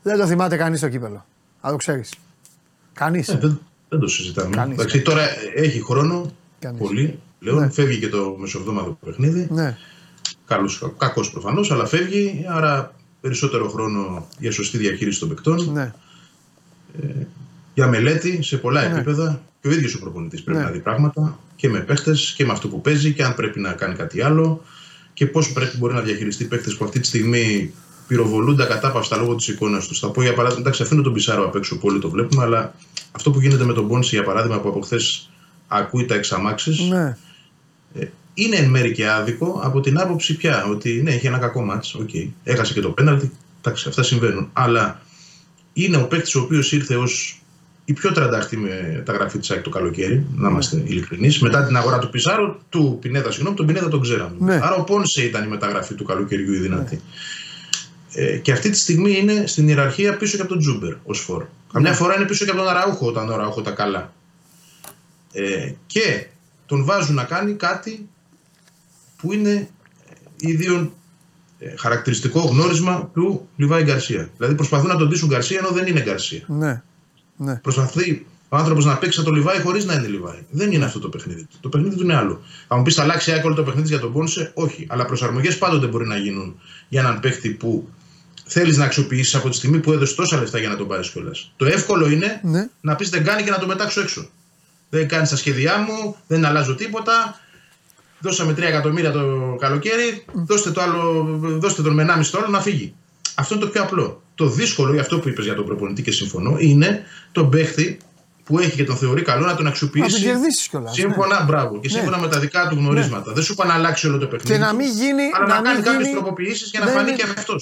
δεν 0.02 0.18
το 0.18 0.26
θυμάται 0.26 0.56
κανείς 0.56 0.80
το 0.80 0.88
κύπελο. 0.88 1.24
Αν 1.60 1.70
το 1.70 1.76
ξέρεις. 1.76 2.14
Κανείς. 2.92 3.28
Ε, 3.28 3.36
δεν, 3.36 3.60
δεν 3.88 3.98
το 4.00 4.06
συζητάμε. 4.06 4.56
Κανείς. 4.56 4.74
Εντάξει, 4.78 5.02
τώρα 5.02 5.22
έχει 5.54 5.82
χρόνο 5.82 6.32
Κανείς. 6.58 6.80
πολύ. 6.80 7.20
Πλέον 7.38 7.58
Ναι. 7.58 7.70
φεύγει 7.70 7.98
και 7.98 8.08
το 8.08 8.36
μεσοβδόμαδο 8.38 8.98
παιχνίδι. 9.04 9.48
Ναι. 9.50 9.76
Καλός, 10.46 10.82
κακός 10.98 11.30
προφανώς, 11.30 11.70
αλλά 11.70 11.86
φεύγει. 11.86 12.44
Άρα 12.48 12.94
περισσότερο 13.20 13.68
χρόνο 13.68 14.26
για 14.38 14.52
σωστή 14.52 14.78
διαχείριση 14.78 15.18
των 15.20 15.28
παικτών. 15.28 15.72
Ναι. 15.72 15.92
Για 17.74 17.86
μελέτη 17.88 18.42
σε 18.42 18.56
πολλά 18.56 18.88
Ναι. 18.88 18.94
επίπεδα. 18.94 19.42
Και 19.60 19.68
ο 19.68 19.70
ίδιος 19.70 19.94
ο 19.94 19.98
προπονητής 19.98 20.42
πρέπει 20.42 20.58
Ναι. 20.58 20.64
να 20.64 20.70
δει 20.70 20.78
πράγματα 20.78 21.38
και 21.56 21.68
με 21.68 21.78
παίχτες 21.80 22.34
και 22.36 22.44
με 22.44 22.52
αυτό 22.52 22.68
που 22.68 22.80
παίζει 22.80 23.12
και 23.12 23.24
αν 23.24 23.34
πρέπει 23.34 23.60
να 23.60 23.72
κάνει 23.72 23.94
κάτι 23.94 24.22
άλλο. 24.22 24.64
Και 25.14 25.26
πώς 25.26 25.52
πρέπει 25.52 25.76
μπορεί 25.76 25.94
να 25.94 26.00
διαχειριστεί 26.00 26.44
παίχτες 26.44 26.76
που 26.76 26.84
αυτή 26.84 27.00
τη 27.00 27.06
στιγμή 27.06 27.72
πυροβολούνται 28.06 28.62
ακατάπαυστα 28.62 29.16
λόγω 29.16 29.34
της 29.34 29.48
εικόνας 29.48 29.86
τους. 29.86 29.98
Θα 29.98 30.10
πω 30.10 30.22
για 30.22 30.34
παράδειγμα, 30.34 30.60
εντάξει, 30.60 30.82
αφήνω 30.82 31.02
τον 31.02 31.12
Πιζάρο 31.12 31.44
απ' 31.44 31.54
έξω 31.56 31.78
που 31.78 31.88
όλοι 31.88 31.98
το 32.00 32.10
βλέπουμε, 32.10 32.42
αλλά 32.42 32.74
αυτό 33.12 33.30
που 33.30 33.40
γίνεται 33.40 33.64
με 33.64 33.72
τον 33.72 33.88
Πόνσε 33.88 34.14
για 34.14 34.24
παράδειγμα 34.24 34.60
που 34.60 34.68
από 34.68 34.80
χθες 34.80 35.30
ακούει 35.68 36.04
τα 36.04 36.14
εξ 36.14 36.28
αμάξης, 36.28 36.78
Ναι. 36.80 37.16
Είναι 38.34 38.56
εν 38.56 38.70
μέρει 38.70 38.92
και 38.92 39.08
άδικο 39.08 39.60
από 39.62 39.80
την 39.80 39.98
άποψη 39.98 40.36
πια 40.36 40.64
ότι 40.64 41.02
ναι, 41.02 41.10
έχει 41.10 41.26
ένα 41.26 41.38
κακό 41.38 41.62
ματς, 41.62 41.94
οκ. 41.94 42.10
Έχασε 42.44 42.72
και 42.72 42.80
το 42.80 42.90
πέναλτι, 42.90 43.30
εντάξει, 43.60 43.88
αυτά 43.88 44.02
συμβαίνουν. 44.02 44.50
Αλλά 44.52 45.00
είναι 45.72 45.96
ο 45.96 46.06
παίκτης 46.06 46.34
ο 46.34 46.40
οποίος 46.40 46.72
ήρθε 46.72 46.96
ως 46.96 47.42
η 47.84 47.92
πιο 47.92 48.12
τρανταχτή 48.12 48.56
μεταγραφή 48.56 49.38
της 49.38 49.50
ΑΕΚ 49.50 49.62
το 49.62 49.70
καλοκαίρι, 49.70 50.26
να 50.36 50.48
είμαστε 50.48 50.82
ειλικρινείς. 50.86 51.40
Μετά 51.40 51.66
την 51.66 51.76
αγορά 51.76 51.98
του 51.98 52.10
Πιζάρο, 52.10 52.60
του 52.68 52.98
Πινέδα, 53.00 53.30
συγγνώμη, 53.30 53.56
τον 53.56 53.66
Πινέδα 53.66 53.88
τον 53.88 54.00
ξέραμε. 54.00 54.36
Ναι. 54.38 54.54
Άρα 54.54 54.74
ο 54.74 54.84
Πόνσε 54.84 55.24
ήταν 55.24 55.44
η 55.44 55.46
μεταγραφή 55.46 55.94
του 55.94 56.04
καλοκαιριού 56.04 56.52
η 56.52 56.58
δυνατή. 56.58 57.00
Ε, 58.12 58.36
και 58.36 58.52
αυτή 58.52 58.70
τη 58.70 58.76
στιγμή 58.76 59.18
είναι 59.18 59.46
στην 59.46 59.68
ιεραρχία 59.68 60.16
πίσω 60.16 60.36
και 60.36 60.42
από 60.42 60.50
τον 60.50 60.58
Τζούμπερ 60.58 60.94
ως 61.04 61.20
φόρ. 61.20 61.44
Καμιά 61.72 61.92
φορά 61.92 62.16
είναι 62.16 62.24
πίσω 62.24 62.44
και 62.44 62.50
από 62.50 62.60
τον 62.60 62.68
Αραούχο 62.68 63.06
όταν 63.06 63.30
ο 63.30 63.34
Αραούχο 63.34 63.62
τα 63.62 63.70
καλά. 63.70 64.12
Ε, 65.32 65.72
και 65.86 66.26
τον 66.68 66.84
βάζουν 66.84 67.14
να 67.14 67.24
κάνει 67.24 67.52
κάτι 67.52 68.08
που 69.16 69.32
είναι 69.32 69.68
ίδιο 70.36 70.92
ε, 71.58 71.76
χαρακτηριστικό 71.76 72.40
γνώρισμα 72.40 73.10
του 73.14 73.48
Λιβάη 73.56 73.82
Γκαρσία. 73.82 74.30
Δηλαδή 74.36 74.54
προσπαθούν 74.54 74.88
να 74.88 74.96
τον 74.96 75.08
ντύσουν 75.08 75.28
Γκαρσία 75.28 75.58
ενώ 75.58 75.70
δεν 75.70 75.86
είναι 75.86 76.00
Γκαρσία. 76.00 76.42
Ναι. 76.46 76.82
Ναι. 77.36 77.54
Προσπαθεί 77.54 78.26
ο 78.48 78.56
άνθρωπος 78.56 78.84
να 78.84 78.96
παίξει 78.96 79.16
σαν 79.16 79.24
το 79.24 79.30
Λιβάη 79.30 79.60
χωρίς 79.60 79.84
να 79.84 79.94
είναι 79.94 80.06
Λιβάη. 80.06 80.44
Δεν 80.50 80.72
είναι 80.72 80.84
αυτό 80.84 80.98
το 80.98 81.08
παιχνίδι 81.08 81.44
του. 81.44 81.56
Το 81.60 81.68
παιχνίδι 81.68 81.96
του 81.96 82.02
είναι 82.02 82.14
άλλο. 82.14 82.40
Θα 82.68 82.76
μου 82.76 82.82
πεις, 82.82 82.94
θα 82.94 83.02
αλλάξει 83.02 83.32
άκολο 83.32 83.54
το 83.54 83.62
παιχνίδι 83.62 83.88
για 83.88 84.00
τον 84.00 84.12
Πόνσε; 84.12 84.50
Όχι. 84.54 84.86
Αλλά 84.88 85.04
προσαρμογές 85.04 85.58
πάντοτε 85.58 85.86
μπορεί 85.86 86.06
να 86.06 86.16
γίνουν 86.16 86.60
για 86.88 87.00
έναν 87.00 87.20
παίχτη 87.20 87.50
που 87.50 87.88
θέλεις 88.46 88.76
να 88.76 88.84
αξιοποιήσεις 88.84 89.34
από 89.34 89.48
τη 89.48 89.56
στιγμή 89.56 89.78
που 89.78 89.92
έδωσε 89.92 90.14
τόσα 90.14 90.38
λεφτά 90.40 90.58
για 90.58 90.68
να 90.68 90.76
τον 90.76 90.88
πάρεις 90.88 91.10
κιόλας. 91.10 91.52
Το 91.56 91.66
εύκολο 91.66 92.08
είναι 92.08 92.40
Ναι. 92.42 92.68
να 92.80 92.96
πεις 92.96 93.10
δεν 93.10 93.24
κάνει 93.24 93.42
και 93.42 93.50
να 93.50 93.58
το 93.58 93.66
μετάξω 93.66 94.00
έξω. 94.00 94.28
Δεν 94.90 95.08
κάνει 95.08 95.28
τα 95.28 95.36
σχέδιά 95.36 95.78
μου, 95.78 96.16
δεν 96.26 96.44
αλλάζω 96.44 96.74
τίποτα. 96.74 97.40
Δώσαμε 98.20 98.52
3 98.52 98.58
εκατομμύρια 98.62 99.12
το 99.12 99.56
καλοκαίρι, 99.60 100.24
δώστε, 100.32 100.70
το 100.70 100.80
άλλο, 100.80 101.24
δώστε 101.40 101.82
τον 101.82 101.94
με 101.94 102.06
1,5 102.18 102.26
το 102.30 102.38
άλλο 102.38 102.48
να 102.48 102.60
φύγει. 102.60 102.94
Αυτό 103.34 103.54
είναι 103.54 103.64
το 103.64 103.70
πιο 103.70 103.82
απλό. 103.82 104.22
Το 104.34 104.46
δύσκολο, 104.46 104.92
για 104.92 105.00
αυτό 105.00 105.18
που 105.18 105.28
είπες 105.28 105.44
για 105.44 105.54
τον 105.54 105.64
προπονητή 105.64 106.02
και 106.02 106.10
συμφωνώ, 106.10 106.56
είναι 106.58 107.02
τον 107.32 107.50
παίχτη 107.50 107.98
που 108.44 108.58
έχει 108.58 108.76
και 108.76 108.84
τον 108.84 108.96
θεωρεί 108.96 109.22
καλό 109.22 109.46
να 109.46 109.54
τον 109.54 109.64
Να 109.64 109.70
αξιοποιήσει. 109.70 110.10
τον 110.10 110.20
κερδίσεις 110.20 110.68
κιόλας, 110.68 110.94
Σύμφωνα, 110.94 111.42
μπράβο. 111.44 111.80
Και 111.80 111.88
Ναι. 111.88 111.94
σύμφωνα 111.94 112.18
με 112.18 112.28
τα 112.28 112.38
δικά 112.38 112.68
του 112.68 112.74
γνωρίσματα. 112.76 113.32
Δεν 113.32 113.42
σου 113.42 113.52
είπα 113.52 113.64
να 113.66 113.74
αλλάξει 113.74 114.06
όλο 114.08 114.18
το 114.18 114.26
παιχνίδι. 114.26 114.52
Και 114.52 114.64
να 114.64 114.70
του, 114.70 114.76
μην 114.76 114.90
γίνει. 114.90 115.22
Αλλά 115.34 115.46
να, 115.46 115.54
να 115.54 115.60
κάνει 115.62 115.76
μην 115.76 115.84
κάποιες 115.84 116.02
γίνει... 116.06 116.14
τροποποιήσεις 116.20 116.70
για 116.70 116.80
να 116.80 116.86
Ναι, 116.86 116.92
φανεί 116.92 117.10
ναι. 117.10 117.16
και 117.16 117.22
αυτό. 117.22 117.56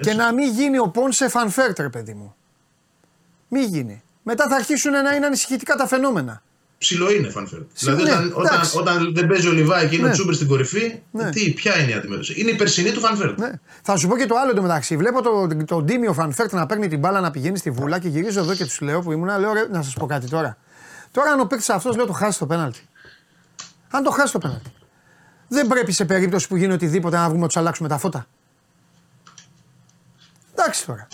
Και 0.00 0.14
να 0.14 0.32
μην 0.32 0.52
γίνει 0.54 0.78
ο 0.78 0.88
Πόνσε 0.88 1.28
φανφέρτερ, 1.28 1.88
παιδί 1.88 2.14
μου. 2.14 2.34
Μη 3.48 3.60
γίνει. 3.60 4.02
Μετά 4.22 4.48
θα 4.48 4.56
αρχίσουν 4.56 4.92
να 4.92 5.14
είναι 5.14 5.26
ανησυχητικά 5.26 5.74
τα 5.74 5.86
φαινόμενα. 5.86 6.42
Ψηλό 6.80 7.10
είναι 7.12 7.28
φανφέρ. 7.30 7.58
Ψηλό, 7.74 7.94
Δηλαδή, 7.96 8.12
ναι, 8.12 8.18
όταν, 8.18 8.32
όταν, 8.34 8.54
εντάξει. 8.54 8.78
όταν 8.78 9.14
δεν 9.14 9.26
παίζει 9.26 9.48
ο 9.48 9.52
Λιβάη 9.52 9.88
και 9.88 9.94
είναι 9.94 10.04
Ναι. 10.04 10.10
ο 10.10 10.12
Τσούμπερ 10.12 10.34
στην 10.34 10.46
κορυφή, 10.46 10.98
Ναι. 11.10 11.30
τι, 11.30 11.50
ποια 11.52 11.78
είναι 11.82 11.90
η 11.90 11.94
αντιμετώπιση. 11.94 12.40
Είναι 12.40 12.50
η 12.50 12.56
περσινή 12.56 12.90
του 12.92 13.00
φανφέρ. 13.00 13.38
Ναι. 13.38 13.50
Θα 13.82 13.96
σου 13.96 14.08
πω 14.08 14.16
και 14.16 14.26
το 14.26 14.34
άλλο 14.36 14.50
εντωμεταξύ. 14.50 14.96
Βλέπω 14.96 15.22
τον 15.22 15.64
το, 15.66 15.82
Ντίμιο 15.82 16.12
Φανφέρτ 16.12 16.52
να 16.52 16.66
παίρνει 16.66 16.88
την 16.88 16.98
μπάλα 16.98 17.20
να 17.20 17.30
πηγαίνει 17.30 17.58
στη 17.58 17.70
βούλα 17.70 17.98
και 17.98 18.08
γυρίζω 18.08 18.40
εδώ 18.40 18.54
και 18.54 18.64
τους 18.64 18.80
λέω 18.80 19.00
που 19.00 19.12
ήμουνα. 19.12 19.38
Λέω 19.38 19.52
ρε, 19.52 19.66
να 19.70 19.82
σας 19.82 19.92
πω 19.94 20.06
κάτι 20.06 20.28
τώρα. 20.28 20.56
Τώρα 21.10 21.30
αν 21.30 21.40
ο 21.40 21.46
παίκτης 21.46 21.68
αυτός 21.70 21.96
λέω 21.96 22.06
το 22.06 22.12
χάσει 22.12 22.38
το 22.38 22.46
πέναλτι. 22.46 22.80
Αν 23.90 24.02
το 24.02 24.10
χάσει 24.10 24.32
το 24.32 24.38
πέναλτι. 24.38 24.72
Δεν 25.48 25.66
πρέπει 25.66 25.92
σε 25.92 26.04
περίπτωση 26.04 26.48
που 26.48 26.56
γίνει 26.56 26.72
οτιδήποτε 26.72 27.16
να 27.16 27.24
βγούμε 27.26 27.40
να 27.40 27.46
τους 27.46 27.56
αλλάξουμε 27.56 27.88
τα 27.88 27.98
φώτα. 27.98 28.26
Εντάξει 30.52 30.86
τώρα. 30.86 31.08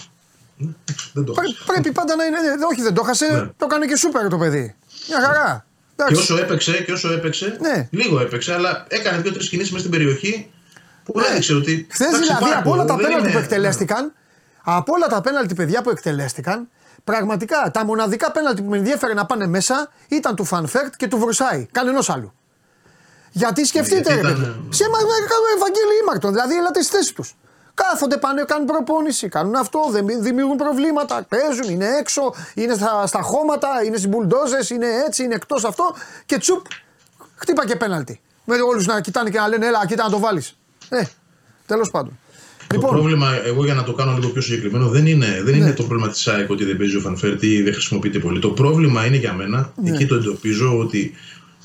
Δεν 1.13 1.25
το 1.25 1.33
Πρέ- 1.33 1.47
χάσε. 1.49 1.65
πρέπει 1.67 1.93
πάντα 1.93 2.17
να 2.17 2.25
είναι. 2.25 2.41
ναι, 2.41 2.65
Όχι, 2.73 2.83
δεν 2.83 2.95
το 2.95 3.03
χάσε. 3.03 3.27
Ναι. 3.27 3.41
Το 3.47 3.65
έκανε 3.65 3.87
και 3.87 3.97
σούπερ 3.97 4.29
το 4.29 4.39
παιδί. 4.39 4.75
Μια 5.09 5.21
χαρά. 5.21 5.67
Και 5.97 6.03
Εντάξει. 6.03 6.21
όσο 6.33 6.37
έπαιξε, 6.43 6.83
και 6.83 6.93
όσο 6.93 7.13
έπαιξε 7.13 7.57
Ναι. 7.61 7.89
λίγο 7.91 8.21
έπαιξε, 8.21 8.55
αλλά 8.55 8.85
έκανε 8.89 9.19
δύο-τρεις 9.23 9.49
κινήσεις 9.49 9.71
μέσα 9.73 9.85
στην 9.87 9.99
περιοχή 9.99 10.51
που 11.05 11.21
έδειξε 11.31 11.55
ότι. 11.55 11.87
Χθες 11.91 12.07
εντάξει, 12.07 12.23
δηλαδή 12.27 12.45
υπάρχω, 12.45 12.61
από 12.61 12.71
όλα 12.71 12.85
τα 12.85 12.95
δεν 12.97 13.05
πέναλτι 13.05 13.23
είναι- 13.29 13.33
που 13.39 13.43
εκτελέστηκαν, 13.45 14.13
από 14.65 14.93
όλα 14.93 15.07
τα 15.07 15.21
πέναλτι 15.21 15.55
παιδιά 15.55 15.83
που 15.83 15.91
εκτελέστηκαν, 15.91 16.69
πραγματικά 17.05 17.71
τα 17.73 17.85
μοναδικά 17.85 18.33
πέναλτι 18.33 18.63
που 18.63 18.69
με 18.71 18.77
ενδιέφερε 18.77 19.15
να 19.15 19.27
πάνε 19.27 19.47
μέσα 19.47 19.91
ήταν 20.09 20.35
του 20.37 20.45
Φανφέρτ 20.45 20.95
και 20.97 21.07
του 21.09 21.19
Βρουσάη. 21.19 21.67
Κανενός 21.73 22.11
άλλου. 22.11 22.33
Γιατί 23.33 23.65
σκεφτείτε, 23.67 23.97
γιατί 23.97 24.13
ρε 24.15 24.19
ήταν- 24.21 24.33
παιδί. 24.35 24.69
Σε 24.71 24.85
μα- 24.89 24.99
με- 24.99 25.55
Ευαγγέλη 25.57 25.99
Ήμαρτον, 26.03 26.33
δηλαδή 26.33 26.57
ελάτε 26.57 26.83
στη 26.83 26.97
θέση 26.97 27.15
τους. 27.15 27.35
Κάθονται 27.83 28.17
πάνε, 28.17 28.45
κάνουν 28.47 28.67
προπόνηση, 28.67 29.29
κάνουν 29.29 29.55
αυτό, 29.55 29.79
δεν 29.91 30.07
δημιουργούν 30.23 30.57
προβλήματα, 30.57 31.27
παίζουν, 31.29 31.69
είναι 31.75 31.87
έξω, 32.01 32.35
είναι 32.55 32.75
στα, 32.75 33.07
στα 33.07 33.21
χώματα, 33.23 33.69
είναι 33.87 33.97
στις 33.97 34.09
μπουλντόζες, 34.09 34.71
είναι 34.71 34.87
έτσι, 35.07 35.25
είναι 35.25 35.35
εκτός 35.35 35.65
αυτό 35.65 35.95
και 36.27 36.39
τσουπ, 36.39 36.65
χτύπα 37.37 37.67
και 37.67 37.77
πέναλτι. 37.77 38.21
Με 38.45 38.55
όλους 38.71 38.87
να 38.87 39.01
κοιτάνε 39.01 39.31
και 39.31 39.39
να 39.39 39.49
λένε, 39.49 39.67
Έλα, 39.67 39.87
κοίτα 39.87 40.05
να 40.05 40.11
το 40.11 40.19
βάλεις. 40.19 40.57
Ε, 40.89 41.03
τέλος 41.67 41.91
πάντων. 41.91 42.19
Το 42.67 42.75
Λοιπόν, 42.77 42.91
πρόβλημα, 42.91 43.29
εγώ 43.45 43.65
για 43.65 43.75
να 43.75 43.83
το 43.85 43.93
κάνω 43.93 44.17
λίγο 44.19 44.29
πιο 44.31 44.43
συγκεκριμένο, 44.43 44.89
δεν 44.89 45.07
είναι, 45.07 45.27
δεν 45.27 45.55
Ναι. 45.55 45.65
είναι 45.65 45.73
το 45.73 45.83
πρόβλημα 45.83 46.13
της 46.13 46.29
ΑΕΚ 46.29 46.51
ότι 46.51 46.65
δεν 46.65 46.77
παίζει 46.77 46.97
ο 46.97 47.01
Φανφέρτ 47.01 47.43
ή 47.43 47.63
δεν 47.63 47.73
χρησιμοποιείται 47.73 48.19
πολύ. 48.19 48.39
Το 48.41 48.51
πρόβλημα 48.51 49.07
είναι 49.07 49.17
για 49.17 49.33
μένα, 49.33 49.73
εκεί 49.85 50.07
το 50.07 50.15
εντοπίζω, 50.15 50.79
ότι 50.79 51.15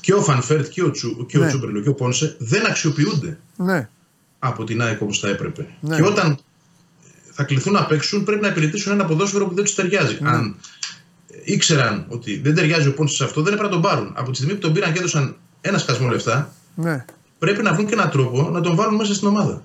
και 0.00 0.14
ο 0.14 0.22
Φαν 0.22 0.42
Βέερτ 0.42 0.68
και 0.68 0.82
ο, 0.82 0.90
Τσου, 0.90 1.26
και 1.26 1.38
ο 1.38 1.40
Ναι. 1.40 1.46
Τσούμπερ 1.46 1.80
και 1.80 1.88
ο 1.88 1.94
Πόνσε 1.94 2.36
δεν 2.38 2.66
αξιοποιούνται 2.66 3.38
ναι, 3.56 3.88
από 4.44 4.64
την 4.64 4.82
ΑΕΚ 4.82 5.00
όπως 5.00 5.18
θα 5.18 5.28
έπρεπε. 5.28 5.66
Ναι. 5.80 5.96
Και 5.96 6.02
όταν 6.02 6.38
θα 7.32 7.44
κληθούν 7.44 7.72
να 7.72 7.86
παίξουν, 7.86 8.24
πρέπει 8.24 8.42
να 8.42 8.48
υπηρετήσουν 8.48 8.92
ένα 8.92 9.04
ποδόσφαιρο 9.04 9.46
που 9.46 9.54
δεν 9.54 9.64
τους 9.64 9.74
ταιριάζει. 9.74 10.18
Ναι. 10.20 10.28
Αν 10.30 10.56
ήξεραν 11.44 12.06
ότι 12.08 12.38
δεν 12.38 12.54
ταιριάζει 12.54 12.88
ο 12.88 12.94
Πόνσε 12.94 13.16
σε 13.16 13.24
αυτό, 13.24 13.42
δεν 13.42 13.52
έπρεπε 13.52 13.74
να 13.74 13.80
τον 13.80 13.90
πάρουν. 13.90 14.12
Από 14.16 14.30
τη 14.30 14.36
στιγμή 14.36 14.54
που 14.54 14.60
τον 14.60 14.72
πήραν 14.72 14.92
και 14.92 14.98
έδωσαν 14.98 15.36
ένα 15.60 15.78
σκασμό 15.78 16.08
λεφτά, 16.08 16.54
ναι, 16.74 17.04
πρέπει 17.38 17.62
να 17.62 17.74
βρουν 17.74 17.86
και 17.86 17.92
έναν 17.92 18.10
τρόπο 18.10 18.50
να 18.50 18.60
τον 18.60 18.74
βάλουν 18.74 18.94
μέσα 18.94 19.14
στην 19.14 19.28
ομάδα. 19.28 19.62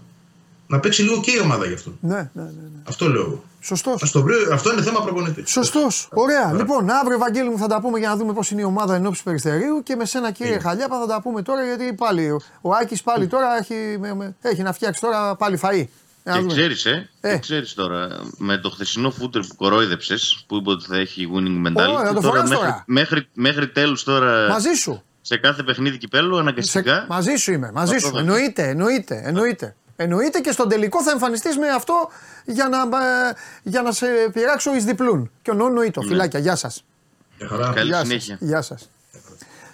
Να 0.67 0.79
παίξει 0.79 1.01
λίγο 1.01 1.19
και 1.19 1.31
η 1.31 1.39
ομάδα 1.39 1.65
γι' 1.65 1.73
αυτό. 1.73 1.97
ναι, 2.01 2.15
ναι, 2.15 2.21
ναι, 2.33 2.43
ναι. 2.43 2.81
Αυτό 2.83 3.09
λέω 3.09 3.21
εγώ. 3.21 3.43
Σωστός. 3.67 4.03
Ας 4.03 4.11
το 4.11 4.21
βρει, 4.21 4.35
αυτό 4.53 4.71
είναι 4.73 4.81
θέμα 4.81 5.01
προπονητής. 5.03 5.49
Σωστός. 5.51 6.07
Ωραία. 6.13 6.53
Λοιπόν, 6.53 6.89
αύριο, 6.89 7.17
Βαγγέλη 7.17 7.49
μου, 7.49 7.57
θα 7.57 7.67
τα 7.67 7.81
πούμε 7.81 7.99
για 7.99 8.09
να 8.09 8.15
δούμε 8.15 8.33
πώς 8.33 8.51
είναι 8.51 8.61
η 8.61 8.63
ομάδα 8.63 8.95
εν 8.95 9.05
ώψη 9.05 9.23
περιστερίου 9.23 9.83
και 9.83 9.95
με 9.95 10.05
σένα, 10.05 10.31
κύριε 10.31 10.59
Χαλιάπα, 10.59 10.99
θα 10.99 11.05
τα 11.07 11.21
πούμε 11.21 11.41
τώρα 11.41 11.63
γιατί 11.63 11.93
πάλι 11.93 12.29
ο- 12.31 12.41
ο 12.61 12.71
Άκης 12.81 13.01
πάλι 13.03 13.27
τώρα 13.27 13.57
έχει, 13.57 13.97
με- 13.99 14.13
με- 14.15 14.35
έχει 14.41 14.61
να 14.61 14.73
φτιάξει 14.73 15.01
τώρα 15.01 15.35
πάλι 15.35 15.59
φαΐ. 15.63 15.85
Να 16.23 16.33
Και 16.33 16.39
δούμε. 16.39 16.53
ξέρεις, 16.53 16.85
ε, 16.85 17.09
Ε. 17.21 17.31
και 17.33 17.39
ξέρεις 17.39 17.73
τώρα, 17.73 18.07
με 18.37 18.57
το 18.57 18.69
χθεσινό 18.69 19.11
φούτερ 19.11 19.41
που 19.41 19.55
κορόιδεψες, 19.55 20.43
που 20.47 20.55
είπε 20.55 20.69
ότι 20.69 20.85
θα 20.85 20.97
έχει 20.97 21.29
winning 21.35 21.67
mentality, 21.67 21.97
Ωραία, 21.97 22.13
το 22.13 22.13
τώρα, 22.13 22.21
φοράς 22.27 22.49
μέχρι, 22.49 22.55
τώρα. 22.65 22.83
μέχρι, 22.87 23.27
μέχρι 23.33 23.67
τέλους 23.69 24.03
τώρα, 24.03 24.47
Μαζί 24.49 24.73
σου. 24.73 25.03
σε 25.21 25.37
κάθε 25.37 25.63
παιχνίδι 25.63 25.97
κυπέλου, 25.97 26.33
Σε, 26.33 26.39
αναγκαστικά, 26.41 27.05
μαζί 27.09 27.35
σου 27.35 27.51
είμαι. 27.51 27.71
Μαζί 27.73 27.93
Θα 27.93 27.99
σου. 27.99 28.11
το 28.11 28.17
Εννοείται, 28.19 28.67
εννοείται, 28.67 29.21
εννοείται. 29.25 29.75
Εννοείται 29.99 30.39
και 30.39 30.51
στον 30.51 30.69
τελικό 30.69 31.03
θα 31.03 31.11
εμφανιστείς 31.11 31.57
με 31.57 31.67
αυτό 31.67 32.09
για 32.45 32.67
να, 32.67 32.77
ε, 32.77 33.33
για 33.63 33.81
να 33.81 33.91
σε 33.91 34.07
πειράξω 34.33 34.75
εις 34.75 34.83
διπλούν. 34.85 35.31
Και 35.41 35.51
ο 35.51 35.53
νοήτο. 35.53 36.01
Φιλάκια, 36.01 36.39
γεια 36.39 36.55
σας. 36.55 36.83
Για 37.37 37.47
χαρά. 37.47 37.71
καλή 37.75 37.87
Γεια 37.89 37.99
συνέχεια. 38.03 38.37
σας. 38.39 38.47
Γεια 38.47 38.61
σας. 38.61 38.89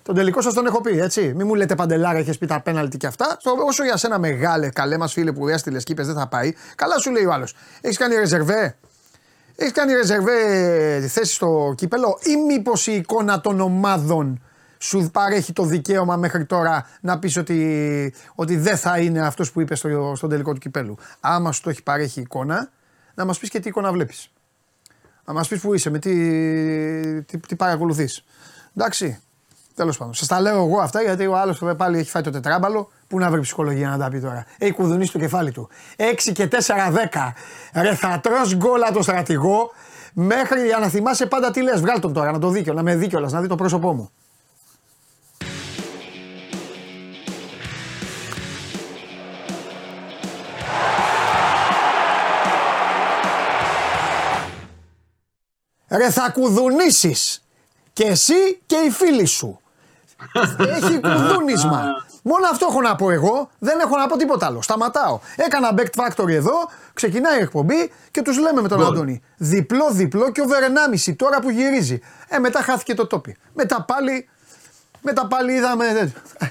Τον 0.03 0.15
τελικό 0.15 0.41
σας 0.41 0.53
τον 0.53 0.65
έχω 0.65 0.81
πει, 0.81 0.99
έτσι. 0.99 1.33
Μην 1.35 1.47
μου 1.47 1.55
λέτε 1.55 1.75
παντελάρα, 1.75 2.17
έχει 2.17 2.37
πει 2.37 2.45
τα 2.45 2.59
πέναλτι 2.61 2.97
και 2.97 3.07
αυτά. 3.07 3.37
Στο, 3.39 3.55
όσο 3.67 3.83
για 3.83 3.97
σένα 3.97 4.19
μεγάλε, 4.19 4.69
καλέ 4.69 4.97
μας 4.97 5.13
φίλε 5.13 5.31
που 5.31 5.47
έστειλες 5.47 5.83
και 5.83 5.91
είπες 5.91 6.05
δεν 6.05 6.15
θα 6.15 6.27
πάει, 6.27 6.53
καλά 6.75 6.97
σου 6.97 7.11
λέει 7.11 7.25
ο 7.25 7.31
άλλος. 7.33 7.55
Έχεις 7.81 7.97
κάνει 7.97 8.15
ρεζερβέ; 8.15 8.75
Έχεις 9.55 9.71
κάνει 9.73 9.93
ρεζερβέ 9.93 10.39
τη 11.01 11.07
θέση 11.07 11.33
στο 11.33 11.73
κύπελο 11.77 12.19
ή 12.23 12.35
μήπως 12.35 12.87
η 12.87 12.93
εικόνα 12.95 13.41
των 13.41 13.59
ομάδων 13.59 14.41
σου 14.83 15.09
παρέχει 15.11 15.53
το 15.53 15.63
δικαίωμα 15.63 16.15
μέχρι 16.15 16.45
τώρα 16.45 16.87
να 17.01 17.19
πεις 17.19 17.37
ότι, 17.37 18.13
ότι 18.35 18.57
δεν 18.57 18.77
θα 18.77 18.99
είναι 18.99 19.25
αυτός 19.25 19.51
που 19.51 19.61
είπες 19.61 19.79
στο, 19.79 20.13
στον 20.15 20.29
τελικό 20.29 20.53
του 20.53 20.59
κυπέλου. 20.59 20.97
Άμα 21.19 21.51
σου 21.51 21.61
το 21.61 21.69
έχει 21.69 21.83
παρέχει 21.83 22.19
η 22.19 22.21
εικόνα, 22.21 22.71
να 23.13 23.25
μας 23.25 23.39
πεις 23.39 23.49
και 23.49 23.59
τι 23.59 23.67
εικόνα 23.67 23.91
βλέπεις. 23.91 24.31
Να 25.25 25.33
μας 25.33 25.47
πεις 25.47 25.61
που 25.61 25.73
είσαι, 25.73 25.89
με 25.89 25.99
τι, 25.99 26.13
τι, 27.23 27.37
τι 27.37 27.55
παρακολουθείς. 27.55 28.23
Εντάξει. 28.75 29.19
Τέλος 29.75 29.97
πάντων. 29.97 30.13
Σας 30.13 30.27
τα 30.27 30.41
λέω 30.41 30.65
εγώ 30.65 30.79
αυτά 30.79 31.01
γιατί 31.01 31.27
ο 31.27 31.37
άλλος 31.37 31.61
πάλι 31.77 31.97
έχει 31.97 32.09
φάει 32.09 32.23
το 32.23 32.29
τετράμπαλο. 32.29 32.91
Πού 33.07 33.19
να 33.19 33.29
βρει 33.29 33.41
ψυχολογία 33.41 33.89
να 33.89 33.97
τα 33.97 34.09
πει 34.09 34.19
τώρα. 34.19 34.45
Έχει 34.57 34.71
κουδουνίσει 34.71 35.11
το 35.11 35.19
κεφάλι 35.19 35.51
του. 35.51 35.69
6 35.97 36.31
και 36.33 36.47
4-10. 36.51 37.33
Ρε 37.73 37.95
θα 37.95 38.19
τρως 38.23 38.55
γκολ 38.55 38.81
από 38.83 38.93
το 38.93 39.01
στρατηγό. 39.01 39.71
Μέχρι 40.13 40.65
για 40.65 40.77
να 40.77 40.87
θυμάσαι 40.87 41.25
πάντα 41.25 41.51
τι 41.51 41.61
λες. 41.61 41.81
Βγάλ 41.81 41.99
τον 41.99 42.13
τώρα 42.13 42.31
να 42.31 42.39
το 42.39 42.49
δίκαιο, 42.49 42.73
να 42.73 42.83
με 42.83 42.95
δει 42.95 43.07
κιόλας, 43.07 43.31
να 43.31 43.41
δει 43.41 43.47
το 43.47 43.55
πρόσωπό 43.55 43.93
μου. 43.93 44.11
Ρε 55.97 56.09
θα 56.09 56.29
κουδουνίσεις 56.29 57.43
και 57.93 58.03
εσύ 58.03 58.61
και 58.65 58.75
οι 58.75 58.89
φίλοι 58.89 59.25
σου. 59.25 59.59
Έχει 60.59 60.99
κουδούνισμα. 60.99 61.83
Μόνο 62.23 62.47
αυτό 62.51 62.67
έχω 62.69 62.81
να 62.81 62.95
πω 62.95 63.09
εγώ. 63.11 63.49
Δεν 63.59 63.79
έχω 63.79 63.97
να 63.97 64.07
πω 64.07 64.17
τίποτα 64.17 64.45
άλλο. 64.45 64.61
Σταματάω. 64.61 65.19
Έκανα 65.35 65.73
back 65.77 65.87
factory 66.03 66.29
εδώ. 66.29 66.53
Ξεκινάει 66.93 67.37
η 67.39 67.41
εκπομπή 67.41 67.91
και 68.11 68.21
τους 68.21 68.37
λέμε 68.37 68.61
με 68.61 68.67
τον 68.67 68.77
Γκολ. 68.77 68.87
Αντώνη. 68.87 69.21
Διπλό, 69.37 69.91
διπλό 69.91 70.31
και 70.31 70.41
over 70.41 70.63
1,5 71.07 71.13
τώρα 71.15 71.39
που 71.39 71.49
γυρίζει. 71.49 71.99
Ε, 72.27 72.37
μετά 72.39 72.61
χάθηκε 72.61 72.93
το 72.93 73.07
τόπι. 73.07 73.37
Μετά 73.53 73.81
πάλι. 73.83 74.29
Μετά 75.01 75.27
πάλι 75.27 75.53
είδαμε. 75.53 75.85
ε, 76.37 76.47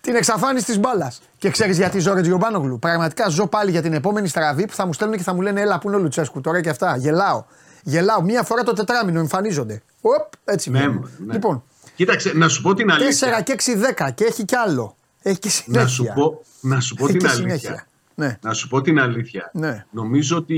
την 0.00 0.14
εξαφάνιση 0.14 0.64
της 0.64 0.78
μπάλας. 0.78 1.22
Και 1.38 1.50
ξέρεις 1.50 1.76
γιατί 1.76 1.98
ζω, 1.98 2.14
Ρετζιο 2.14 2.36
Μπάνογλου. 2.36 2.78
Πραγματικά 2.78 3.28
ζω 3.28 3.46
πάλι 3.46 3.70
για 3.70 3.82
την 3.82 3.92
επόμενη 3.92 4.28
στραβή 4.28 4.66
που 4.66 4.74
θα 4.74 4.86
μου 4.86 4.92
στέλνουν 4.92 5.16
και 5.16 5.22
θα 5.22 5.34
μου 5.34 5.40
λένε 5.40 5.60
Έλα, 5.60 5.78
πού 5.78 5.88
είναι 5.88 5.96
ο 5.96 6.00
Λουτσέσκου 6.00 6.40
τώρα 6.40 6.60
και 6.60 6.68
αυτά. 6.68 6.96
Γελάω. 6.96 7.44
Γελάω. 7.84 8.22
Μία 8.22 8.42
φορά 8.42 8.62
το 8.62 8.72
τετράμινο 8.72 9.18
εμφανίζονται. 9.18 9.82
Οπ, 10.00 10.32
έτσι 10.44 10.70
Ναι, 10.70 10.78
βγαίνουν. 10.78 11.10
ναι. 11.26 11.32
Λοιπόν, 11.32 11.62
Κοίταξε, 11.96 12.32
να 12.34 12.48
σου 12.48 12.62
πω 12.62 12.74
την 12.74 12.88
4 12.88 12.90
αλήθεια. 12.92 13.40
και 13.40 13.52
6-10 13.52 14.10
και 14.14 14.24
έχει 14.24 14.44
κι 14.44 14.54
άλλο. 14.56 14.96
Έχει 15.22 15.38
και 15.38 15.48
συνέχεια. 15.48 15.82
Να 15.82 15.88
σου 15.88 16.04
πω, 16.14 16.42
να 16.60 16.80
σου 16.80 16.94
πω 16.94 17.04
Έχει 17.04 17.12
την 17.16 17.26
και 17.26 17.32
αλήθεια. 17.32 17.58
συνέχεια. 17.58 17.86
Ναι. 18.14 18.38
Να 18.42 18.52
σου 18.52 18.68
πω 18.68 18.80
την 18.80 19.00
αλήθεια. 19.00 19.50
Ναι. 19.52 19.84
Νομίζω 19.90 20.36
ότι 20.36 20.54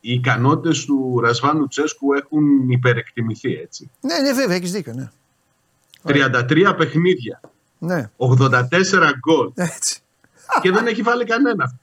οι 0.00 0.12
ικανότητες 0.12 0.84
του 0.84 1.20
Ρασβάνου 1.22 1.66
Τσέσκου 1.68 2.12
έχουν 2.14 2.70
υπερεκτιμηθεί 2.70 3.54
έτσι. 3.54 3.90
ναι, 4.00 4.18
ναι, 4.18 4.32
βέβαια, 4.32 4.56
έχεις 4.56 4.72
δίκιο. 4.72 4.92
Ναι. 4.94 5.10
33 6.06 6.74
παιχνίδια, 6.76 7.40
ναι. 7.78 8.10
84 8.16 8.62
γκολ 9.18 9.50
Έτσι. 9.54 10.00
και 10.62 10.70
δεν 10.70 10.86
έχει 10.86 11.02
βάλει 11.02 11.24
κανένα. 11.24 11.74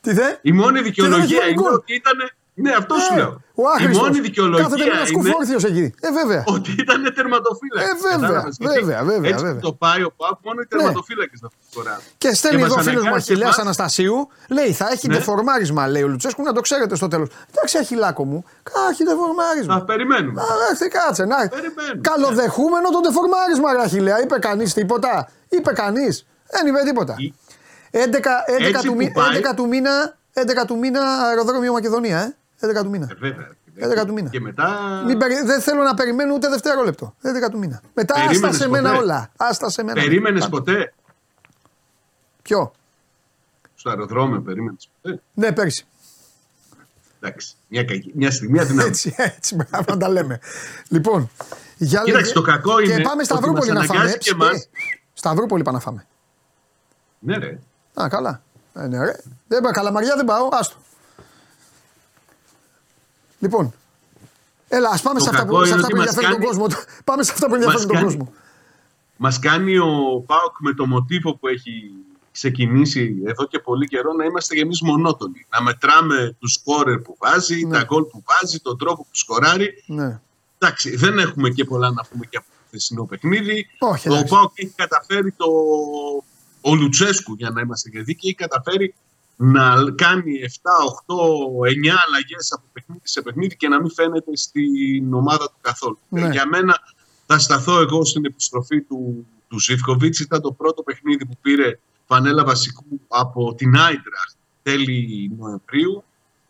Τι 0.00 0.12
δε; 0.12 0.22
Η 0.42 0.52
μόνη 0.52 0.78
έχει 0.78 0.88
δικαιολογία 0.88 1.38
βάλει 1.38 1.52
είναι 1.52 1.60
γκολ; 1.62 1.72
ότι 1.74 1.94
ήταν. 1.94 2.12
Ναι, 2.56 2.72
αυτό 2.78 2.94
σου 2.94 3.12
Ε, 3.12 3.16
λέω. 3.16 3.40
Ο 3.54 3.62
Η 3.62 3.64
άχρηστος. 3.72 3.96
μόνη 3.96 4.08
Κάθεται 4.08 4.26
δικαιολογία 4.28 4.68
με 4.68 4.74
ένα 4.84 4.94
είναι 4.98 5.06
σκουφόρθιος 5.06 5.64
εκεί. 5.64 5.94
Ε, 6.00 6.10
βέβαια. 6.18 6.42
ότι 6.46 6.70
ήταν 6.78 7.12
τερματοφύλακα. 7.14 7.86
Ε, 7.90 7.92
βέβαια, 8.08 8.42
βέβαια, 8.74 9.02
βέβαια, 9.04 9.30
Έτσι 9.30 9.44
βέβαια. 9.44 9.60
το 9.60 9.72
πάει 9.72 10.02
ο 10.02 10.12
Παπ, 10.16 10.44
μόνο 10.44 10.60
οι 10.60 10.66
τερματοφύλακες 10.66 11.40
να 11.40 11.48
φοράνε. 11.70 12.02
Και 12.18 12.34
στέλνει 12.34 12.58
Και 12.58 12.64
εδώ 12.64 12.72
ο 12.74 12.76
μας 12.76 12.84
φίλος 12.86 13.02
μου 13.02 13.08
αναγκάζει 13.08 13.30
Αχηλέα 13.30 13.46
εμάς- 13.48 13.58
Αναστασίου, 13.58 14.28
λέει 14.48 14.72
θα 14.72 14.88
έχει 14.92 15.08
Ναι. 15.08 15.14
δεφορμάρισμα, 15.14 15.86
λέει 15.88 16.02
ο 16.02 16.08
Λουτσέσκου, 16.08 16.42
να 16.42 16.52
το 16.52 16.60
ξέρετε 16.60 16.94
στο 16.96 17.08
τέλος. 17.08 17.28
Εντάξει, 17.50 17.78
Αχιλάκο 17.78 18.24
μου, 18.24 18.44
κα, 18.62 18.72
έχει 18.90 19.04
δεφορμάρισμα. 19.04 19.74
Να 19.74 19.84
περιμένουμε. 19.84 20.40
Α, 20.40 20.44
έρθει, 20.70 20.88
κάτσε, 20.88 21.24
να. 21.24 21.36
Περιμένουμε. 21.48 22.00
Καλοδεχούμενο 22.00 22.90
το 22.90 23.00
δεφορμάρισμα, 23.00 23.72
ρε 23.72 23.80
Αχιλέα. 23.82 24.22
Είπε 24.22 24.38
κανείς 24.38 24.72
τίποτα. 24.74 25.28
Είπε 25.48 25.72
κανείς. 25.72 26.26
Δεν 26.50 26.66
είπε 26.66 26.78
τίποτα. 26.84 27.14
Η- 27.18 27.34
11, 27.90 28.44
11, 28.46 28.66
Έτσι 28.68 28.86
του, 28.86 28.92
που 28.92 28.98
μη- 28.98 29.12
πάει- 29.12 29.28
11 29.36 29.54
του 29.54 29.66
μήνα, 29.68 30.16
11 30.32 30.64
του 30.66 30.78
μήνα 30.78 31.00
αεροδρόμιο 31.28 31.72
Μακεδονία, 31.72 32.18
ε. 32.18 32.34
11 32.66 32.82
του 32.82 32.90
μήνα. 32.90 33.08
Ε, 33.10 33.14
βέβαια. 33.14 33.48
11 34.02 34.06
του 34.06 34.12
μήνα. 34.12 34.28
Και 34.28 34.40
μετά. 34.40 35.02
Μην 35.06 35.18
περι- 35.18 35.44
Δεν 35.46 35.60
θέλω 35.60 35.82
να 35.82 35.94
περιμένω 35.94 36.34
ούτε 36.34 36.48
δευτερόλεπτο. 36.48 37.14
11 37.22 37.50
του 37.50 37.58
μήνα. 37.58 37.80
Μετά 37.94 38.14
άστα 38.14 38.26
Περίμενες 38.28 38.56
σε 38.56 38.68
μένα 38.68 38.88
ποτέ; 38.90 39.02
όλα. 39.02 39.30
Άστα 39.36 39.68
σε 39.70 39.82
μένα. 39.82 40.00
Περίμενες 40.00 40.40
Πάντα. 40.42 40.56
ποτέ. 40.56 40.94
Ποιο; 42.42 42.72
Στο 43.74 43.90
αεροδρόμιο 43.90 44.40
περίμενες 44.40 44.88
ποτέ. 45.02 45.20
Ναι, 45.34 45.52
πέρυσι. 45.52 45.86
Εντάξει. 47.20 47.54
Μια, 47.68 47.84
κακή- 47.84 48.14
μια 48.14 48.30
στιγμή 48.30 48.58
αδυναμία. 48.60 48.86
Έτσι, 48.86 49.14
έτσι, 49.16 49.54
μπράβο 49.54 49.84
να 49.92 49.96
τα 49.96 50.08
λέμε. 50.08 50.40
Λοιπόν, 50.88 51.30
για 51.76 52.00
Κοίταξε, 52.04 52.20
λέγε- 52.22 52.34
το 52.34 52.42
κακό 52.42 52.78
είναι 52.78 52.94
Και 52.94 53.02
πάμε 53.02 53.14
ότι 53.14 53.24
Σταυρούπολη 53.24 53.72
μας 53.72 53.78
να 53.78 53.84
φάμε. 53.84 53.98
αναγκάζει 53.98 54.18
και 54.18 54.30
Ε, 54.30 54.34
εμάς. 54.34 54.68
Σταυρούπολη 55.12 55.62
πάμε 55.62 55.76
να 55.76 55.82
φάμε. 55.82 56.06
ναι, 57.18 57.36
ρε. 57.36 57.58
Α, 58.02 58.08
καλά. 58.08 58.42
Ε, 58.74 58.86
ναι, 58.86 59.04
ρε. 59.04 59.16
Δεν 59.48 59.62
πάω, 59.62 59.72
καλαμαριά 59.72 60.16
δεν 60.16 60.24
πάω, 60.24 60.48
άστο. 60.52 60.76
Λοιπόν, 63.44 63.72
έλα, 64.68 64.88
ας 64.88 65.02
πάμε 65.02 65.18
Το 65.18 65.24
σε 65.24 65.30
αυτά 65.30 65.46
που, 65.46 65.52
κακό 65.52 65.64
σε 65.64 65.70
είναι 65.72 65.80
αυτά 65.82 65.86
που 65.94 65.98
ότι 66.00 66.06
μας 66.06 66.16
ενδιαφέρουν 66.16 66.40
τον 66.40 66.48
κάνει- 66.58 66.70
κόσμο. 66.70 66.84
Πάμε 67.08 67.22
σε 67.22 67.32
αυτά 67.32 67.46
που 67.48 67.54
ενδιαφέρουν 67.54 67.86
τον 67.86 67.96
κάνει- 67.96 68.06
κόσμο. 68.06 68.32
Μας 69.16 69.38
κάνει 69.38 69.78
ο 69.78 69.90
Πάοκ 70.26 70.54
με 70.58 70.72
το 70.74 70.86
μοτίβο 70.86 71.34
που 71.36 71.48
έχει 71.48 71.90
ξεκινήσει 72.32 73.22
εδώ 73.26 73.46
και 73.46 73.58
πολύ 73.58 73.86
καιρό 73.88 74.12
να 74.12 74.24
είμαστε 74.24 74.54
και 74.54 74.60
εμείς 74.60 74.82
μονότονοι. 74.82 75.46
Να 75.50 75.62
μετράμε 75.62 76.36
του 76.40 76.48
σκόρερ 76.48 76.98
που 76.98 77.16
βάζει, 77.20 77.64
Ναι. 77.66 77.78
τα 77.78 77.84
γκολ 77.84 78.02
που 78.02 78.22
βάζει, 78.26 78.58
τον 78.60 78.78
τρόπο 78.78 79.02
που 79.02 79.08
σκοράρει. 79.12 79.82
Ναι. 79.86 80.20
Εντάξει, 80.58 80.96
δεν 80.96 81.18
έχουμε 81.18 81.50
και 81.50 81.64
πολλά 81.64 81.90
να 81.90 82.04
πούμε 82.10 82.26
και 82.26 82.36
από 82.36 82.46
το 82.46 82.56
χθεσινό 82.66 83.04
παιχνίδι. 83.04 83.66
Όχι, 83.78 84.08
ο 84.08 84.12
εντάξει. 84.12 84.32
Πάοκ 84.34 84.52
έχει 84.54 84.72
καταφέρει 84.76 85.32
το. 85.32 85.46
Ο 86.60 86.74
Λουτσέσκου, 86.74 87.34
για 87.34 87.50
να 87.50 87.60
είμαστε 87.60 87.88
και 87.88 87.98
δίκαιοι, 87.98 88.30
έχει 88.30 88.34
καταφέρει 88.34 88.94
να 89.36 89.74
κάνει 89.94 90.32
7, 90.42 90.46
8, 91.06 91.14
9 91.66 91.96
αλλαγές 92.06 92.52
από 92.52 92.62
παιχνίδι 92.72 93.00
σε 93.02 93.22
παιχνίδι 93.22 93.56
και 93.56 93.68
να 93.68 93.80
μην 93.80 93.90
φαίνεται 93.90 94.36
στην 94.36 95.14
ομάδα 95.14 95.44
του 95.46 95.56
καθόλου. 95.60 95.98
Ναι. 96.08 96.26
Ε, 96.26 96.30
Για 96.30 96.46
μένα 96.46 96.78
θα 97.26 97.38
σταθώ 97.38 97.80
εγώ 97.80 98.04
στην 98.04 98.24
επιστροφή 98.24 98.82
του, 98.82 99.26
του 99.48 99.60
Ζιβκοβίτς. 99.60 100.20
Ήταν 100.20 100.40
το 100.40 100.52
πρώτο 100.52 100.82
παιχνίδι 100.82 101.26
που 101.26 101.36
πήρε 101.42 101.78
φανέλα 102.06 102.44
βασικού 102.44 103.00
από 103.08 103.54
την 103.54 103.76
Άιντραχτ 103.76 104.36
τέλη 104.62 105.30
Νοεμβρίου. 105.38 106.04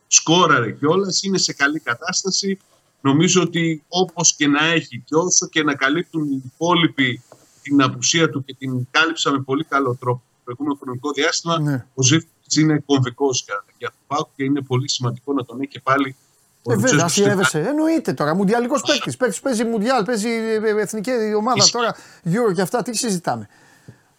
Σκόραρε 0.06 0.72
κιόλας, 0.72 1.22
είναι 1.22 1.38
σε 1.38 1.52
καλή 1.52 1.80
κατάσταση. 1.80 2.58
Νομίζω 3.00 3.42
ότι 3.42 3.82
όπως 3.88 4.34
και 4.34 4.46
να 4.46 4.64
έχει 4.64 5.02
και 5.06 5.14
όσο 5.14 5.46
και 5.48 5.62
να 5.62 5.74
καλύπτουν 5.74 6.30
οι 6.32 6.42
υπόλοιποι 6.44 7.22
την 7.62 7.82
απουσία 7.82 8.30
του 8.30 8.44
και 8.44 8.54
την 8.54 8.86
κάλυψα 8.90 9.30
με 9.30 9.38
πολύ 9.42 9.64
καλό 9.64 9.96
τρόπο 10.00 10.22
προηγούμενο 10.44 10.78
χρονικό 10.82 11.12
διάστημα, 11.12 11.60
Ναι. 11.60 11.86
ο 11.94 12.02
Ζήφκοβιτς 12.02 12.33
είναι 12.60 12.82
κομβικός 12.86 13.42
για, 13.46 13.64
για 13.78 13.88
τον 13.88 13.98
Πάουκ 14.06 14.28
και 14.36 14.44
είναι 14.44 14.60
πολύ 14.60 14.90
σημαντικό 14.90 15.32
να 15.32 15.44
τον 15.44 15.60
έχει 15.60 15.68
και 15.70 15.80
πάλι 15.80 16.16
ο 16.62 16.72
Ε, 16.72 16.74
βέβαια, 16.76 16.92
Λουτσέσκου 16.92 17.08
στην 17.10 17.24
αφιέβεσαι. 17.24 17.60
Εννοείται 17.68 18.12
τώρα. 18.12 18.34
Μουντιαλικός 18.34 18.80
παίκτης. 18.82 19.16
Παίκτης 19.16 19.40
παίζει 19.40 19.64
Μουντιάλ, 19.64 20.04
παίζει 20.04 20.28
ε, 20.28 20.80
εθνική 20.80 21.10
ομάδα 21.36 21.56
Ισχύει. 21.56 21.72
τώρα. 21.72 21.94
Euro 22.24 22.54
και 22.54 22.60
αυτά. 22.60 22.82
Τι 22.82 22.96
συζητάμε. 22.96 23.48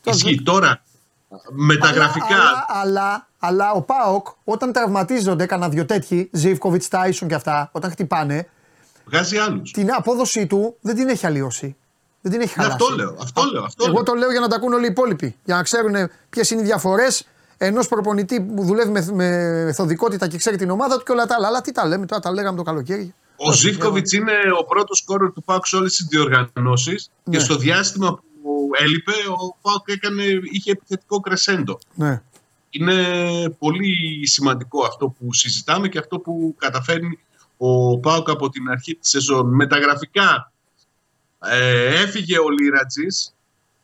Ισχύει 0.03 0.41
τώρα. 0.43 0.81
Μεταγραφικά. 1.51 2.25
Αλλά, 2.35 2.65
αλλά, 2.67 3.27
αλλά 3.39 3.71
ο 3.71 3.81
Πάοκ 3.81 4.27
όταν 4.43 4.71
τραυματίζονται, 4.71 5.43
έκανα 5.43 5.69
δυο 5.69 5.85
τέτοιοι, 5.85 6.29
Ζήφκοβιτς, 6.33 6.87
Τάισον 6.87 7.27
και 7.27 7.35
αυτά, 7.35 7.69
όταν 7.71 7.91
χτυπάνε, 7.91 8.47
Βγάζει 9.05 9.37
άλλους. 9.37 9.71
την 9.71 9.93
απόδοσή 9.93 10.47
του 10.47 10.75
δεν 10.81 10.95
την 10.95 11.07
έχει 11.09 11.25
αλλοιώσει. 11.25 11.75
Δεν 12.21 12.31
την 12.31 12.41
έχει 12.41 12.53
χαλάσει. 12.53 12.73
αυτό 12.81 12.95
λέω. 12.95 13.15
Αυτό 13.21 13.43
λέω. 13.51 13.63
Αυτό 13.63 13.83
Εγώ 13.85 13.93
λέω. 13.93 14.03
το 14.03 14.13
λέω 14.13 14.31
για 14.31 14.39
να 14.39 14.47
τα 14.47 14.55
ακούν 14.55 14.73
όλοι 14.73 14.85
οι 14.85 14.89
υπόλοιποι. 14.89 15.35
Για 15.45 15.55
να 15.55 15.63
ξέρουν 15.63 16.09
ποιες 16.29 16.49
είναι 16.51 16.61
οι 16.61 16.63
διαφορές 16.65 17.27
ενός 17.57 17.87
προπονητή 17.87 18.41
που 18.41 18.63
δουλεύει 18.63 18.91
με, 18.91 19.05
με 19.13 19.63
μεθοδικότητα 19.63 20.27
και 20.27 20.37
ξέρει 20.37 20.57
την 20.57 20.69
ομάδα 20.69 20.97
του 20.97 21.03
και 21.03 21.11
όλα 21.11 21.25
τα 21.25 21.35
άλλα. 21.35 21.47
Αλλά 21.47 21.61
τι 21.61 21.71
τα 21.71 21.87
λέμε 21.87 22.05
τώρα, 22.05 22.21
τα 22.21 22.31
λέγαμε 22.31 22.57
το 22.57 22.63
καλοκαίρι. 22.63 23.13
Ο 23.37 23.51
Ζήφκοβιτς 23.51 24.11
είναι 24.13 24.33
ο 24.59 24.63
πρώτος 24.65 25.03
κόρο 25.03 25.31
του 25.31 25.43
Πάουκ 25.43 25.65
σε 25.65 25.75
όλες 25.75 25.95
τις 25.95 26.05
διοργανώσεις 26.05 27.11
Ναι. 27.23 27.37
και 27.37 27.43
στο 27.43 27.55
διάστημα 27.55 28.23
που 28.43 28.69
έλειπε, 28.79 29.11
ο 29.11 29.57
Πάουκ 29.61 29.89
έκανε, 29.89 30.23
είχε 30.51 30.71
επιθετικό 30.71 31.19
κρεσέντο. 31.19 31.79
Ναι. 31.95 32.21
Είναι 32.69 32.95
πολύ 33.59 34.27
σημαντικό 34.27 34.85
αυτό 34.85 35.07
που 35.07 35.33
συζητάμε 35.33 35.87
και 35.87 35.97
αυτό 35.99 36.19
που 36.19 36.55
καταφέρνει 36.57 37.19
ο 37.57 37.99
ΠΑΟΚ 37.99 38.29
από 38.29 38.49
την 38.49 38.69
αρχή 38.69 38.95
της 38.95 39.09
σεζόν. 39.09 39.55
Μεταγραφικά 39.55 40.51
ε, 41.39 42.01
έφυγε 42.01 42.39
ο 42.39 42.49
Λύρατζης. 42.49 43.34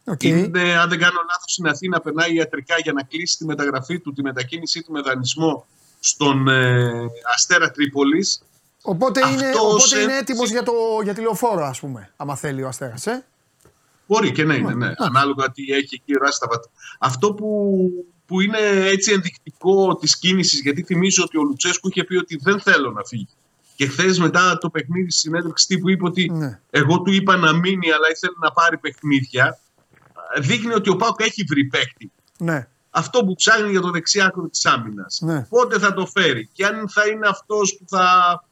Οκ. 0.05 0.23
Είναι, 0.23 0.77
αν 0.77 0.89
δεν 0.89 0.99
κάνω 0.99 1.19
λάθος, 1.29 1.51
στην 1.51 1.67
Αθήνα 1.67 1.99
περνάει 2.01 2.33
ιατρικά 2.35 2.75
για 2.83 2.93
να 2.93 3.03
κλείσει 3.03 3.37
τη 3.37 3.45
μεταγραφή 3.45 3.99
του, 3.99 4.13
τη 4.13 4.21
μετακίνησή 4.21 4.81
του 4.83 4.91
με 4.91 5.01
δανεισμό 5.01 5.65
στον 5.99 6.47
ε, 6.47 6.91
Αστέρα 7.35 7.71
Τρίπολης. 7.71 8.41
Οπότε, 8.81 9.19
είναι, 9.29 9.45
Αυτός 9.47 9.61
οπότε 9.61 10.01
είναι 10.01 10.13
έ- 10.13 10.21
έτοιμος 10.21 10.49
για, 10.49 10.63
το, 10.63 10.71
για 11.03 11.13
τη 11.13 11.21
λεωφόρο, 11.21 11.65
ας 11.65 11.79
πούμε. 11.79 12.11
Άμα 12.17 12.35
θέλει 12.35 12.63
ο 12.63 12.67
Αστέρας. 12.67 13.07
Ε; 13.07 13.25
Μπορεί 14.07 14.31
και 14.31 14.43
να 14.43 14.53
είναι, 14.55 14.73
ναι. 14.73 14.91
Ανάλογα 14.97 15.51
τι 15.51 15.63
έχει 15.63 15.89
εκεί 16.01 16.15
ο 16.15 16.23
Ράσταβατ. 16.23 16.63
Αυτό 16.99 17.33
που, 17.33 17.79
που 18.25 18.41
είναι 18.41 18.57
έτσι 18.85 19.11
ενδεικτικό 19.11 19.95
της 19.95 20.17
κίνησης, 20.17 20.61
γιατί 20.61 20.83
θυμίζω 20.83 21.23
ότι 21.23 21.37
ο 21.37 21.41
Λουτσέσκου 21.43 21.87
είχε 21.89 22.03
πει 22.03 22.15
ότι 22.15 22.39
δεν 22.41 22.59
θέλω 22.59 22.91
να 22.91 23.03
φύγει. 23.03 23.27
Και 23.75 23.87
χθες 23.87 24.19
μετά 24.19 24.57
το 24.57 24.69
παιχνίδι 24.69 25.11
στη 25.11 25.19
συνέντευξη 25.19 25.67
τύπου 25.67 25.89
είπε 25.89 26.05
ότι 26.05 26.29
Ναι. 26.31 26.59
εγώ 26.69 27.01
του 27.01 27.11
είπα 27.11 27.35
να 27.37 27.53
μείνει, 27.53 27.91
αλλά 27.91 28.09
ήθελε 28.11 28.33
να 28.39 28.51
πάρει 28.51 28.77
παιχνίδια. 28.77 29.59
Δείχνει 30.39 30.73
ότι 30.73 30.89
ο 30.89 30.95
Πάουκ 30.95 31.21
έχει 31.21 31.43
βρει 31.43 31.65
παίκτη. 31.65 32.11
Ναι. 32.37 32.67
Αυτό 32.89 33.25
που 33.25 33.35
ψάχνει 33.35 33.69
για 33.69 33.81
το 33.81 33.89
δεξιάκρο 33.91 34.47
της 34.47 34.65
άμυνας. 34.65 35.19
Ναι. 35.21 35.41
Πότε 35.49 35.79
θα 35.79 35.93
το 35.93 36.05
φέρει. 36.05 36.49
Και 36.53 36.65
αν 36.65 36.89
θα 36.89 37.07
είναι 37.07 37.27
αυτός 37.27 37.77
που 37.79 37.85
θα, 37.87 38.43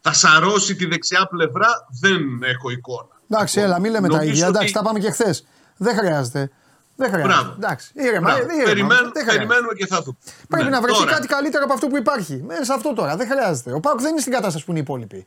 θα 0.00 0.12
σαρώσει 0.12 0.74
τη 0.76 0.86
δεξιά 0.86 1.26
πλευρά, 1.26 1.86
δεν 2.00 2.42
έχω 2.42 2.70
εικόνα. 2.70 3.08
Εντάξει, 3.30 3.60
έλα, 3.60 3.80
μην 3.80 3.90
λέμε 3.90 4.08
τα 4.08 4.14
Νομίζω 4.14 4.32
ίδια. 4.32 4.46
ότι- 4.46 4.56
Εντάξει, 4.56 4.74
τα 4.74 4.82
πάμε 4.82 4.98
και 4.98 5.10
χθες. 5.10 5.46
Δεν 5.76 5.96
χρειάζεται. 5.96 6.50
Δεν 6.96 7.08
χρειάζεται. 7.10 7.34
Μπράβο. 7.34 7.52
Εντάξει, 7.56 7.90
ήρεμα, 7.94 8.20
Μπράβο. 8.20 8.42
ήρεμα, 8.42 8.64
Περιμένουμε, 8.64 9.10
δεν 9.12 9.22
χρειάζεται. 9.22 9.36
περιμένουμε 9.46 9.72
και 9.74 9.86
θα 9.86 10.02
δούμε. 10.02 10.16
Πρέπει 10.48 10.64
Ναι, 10.64 10.70
να 10.70 10.80
βρεθεί 10.80 10.98
τώρα, 10.98 11.10
κάτι 11.12 11.26
καλύτερο 11.26 11.64
από 11.64 11.72
αυτό 11.72 11.86
που 11.86 11.96
υπάρχει. 11.96 12.42
Μέσα 12.46 12.64
σε 12.64 12.72
αυτό 12.72 12.92
τώρα. 12.92 13.16
Δεν 13.16 13.28
χρειάζεται. 13.28 13.72
Ο 13.72 13.80
Πάουκ 13.80 14.00
δεν 14.00 14.10
είναι 14.10 14.20
στην 14.20 14.32
κατάσταση 14.32 14.64
που 14.64 14.70
είναι 14.70 14.80
οι 14.80 14.82
υπόλοιποι. 14.82 15.26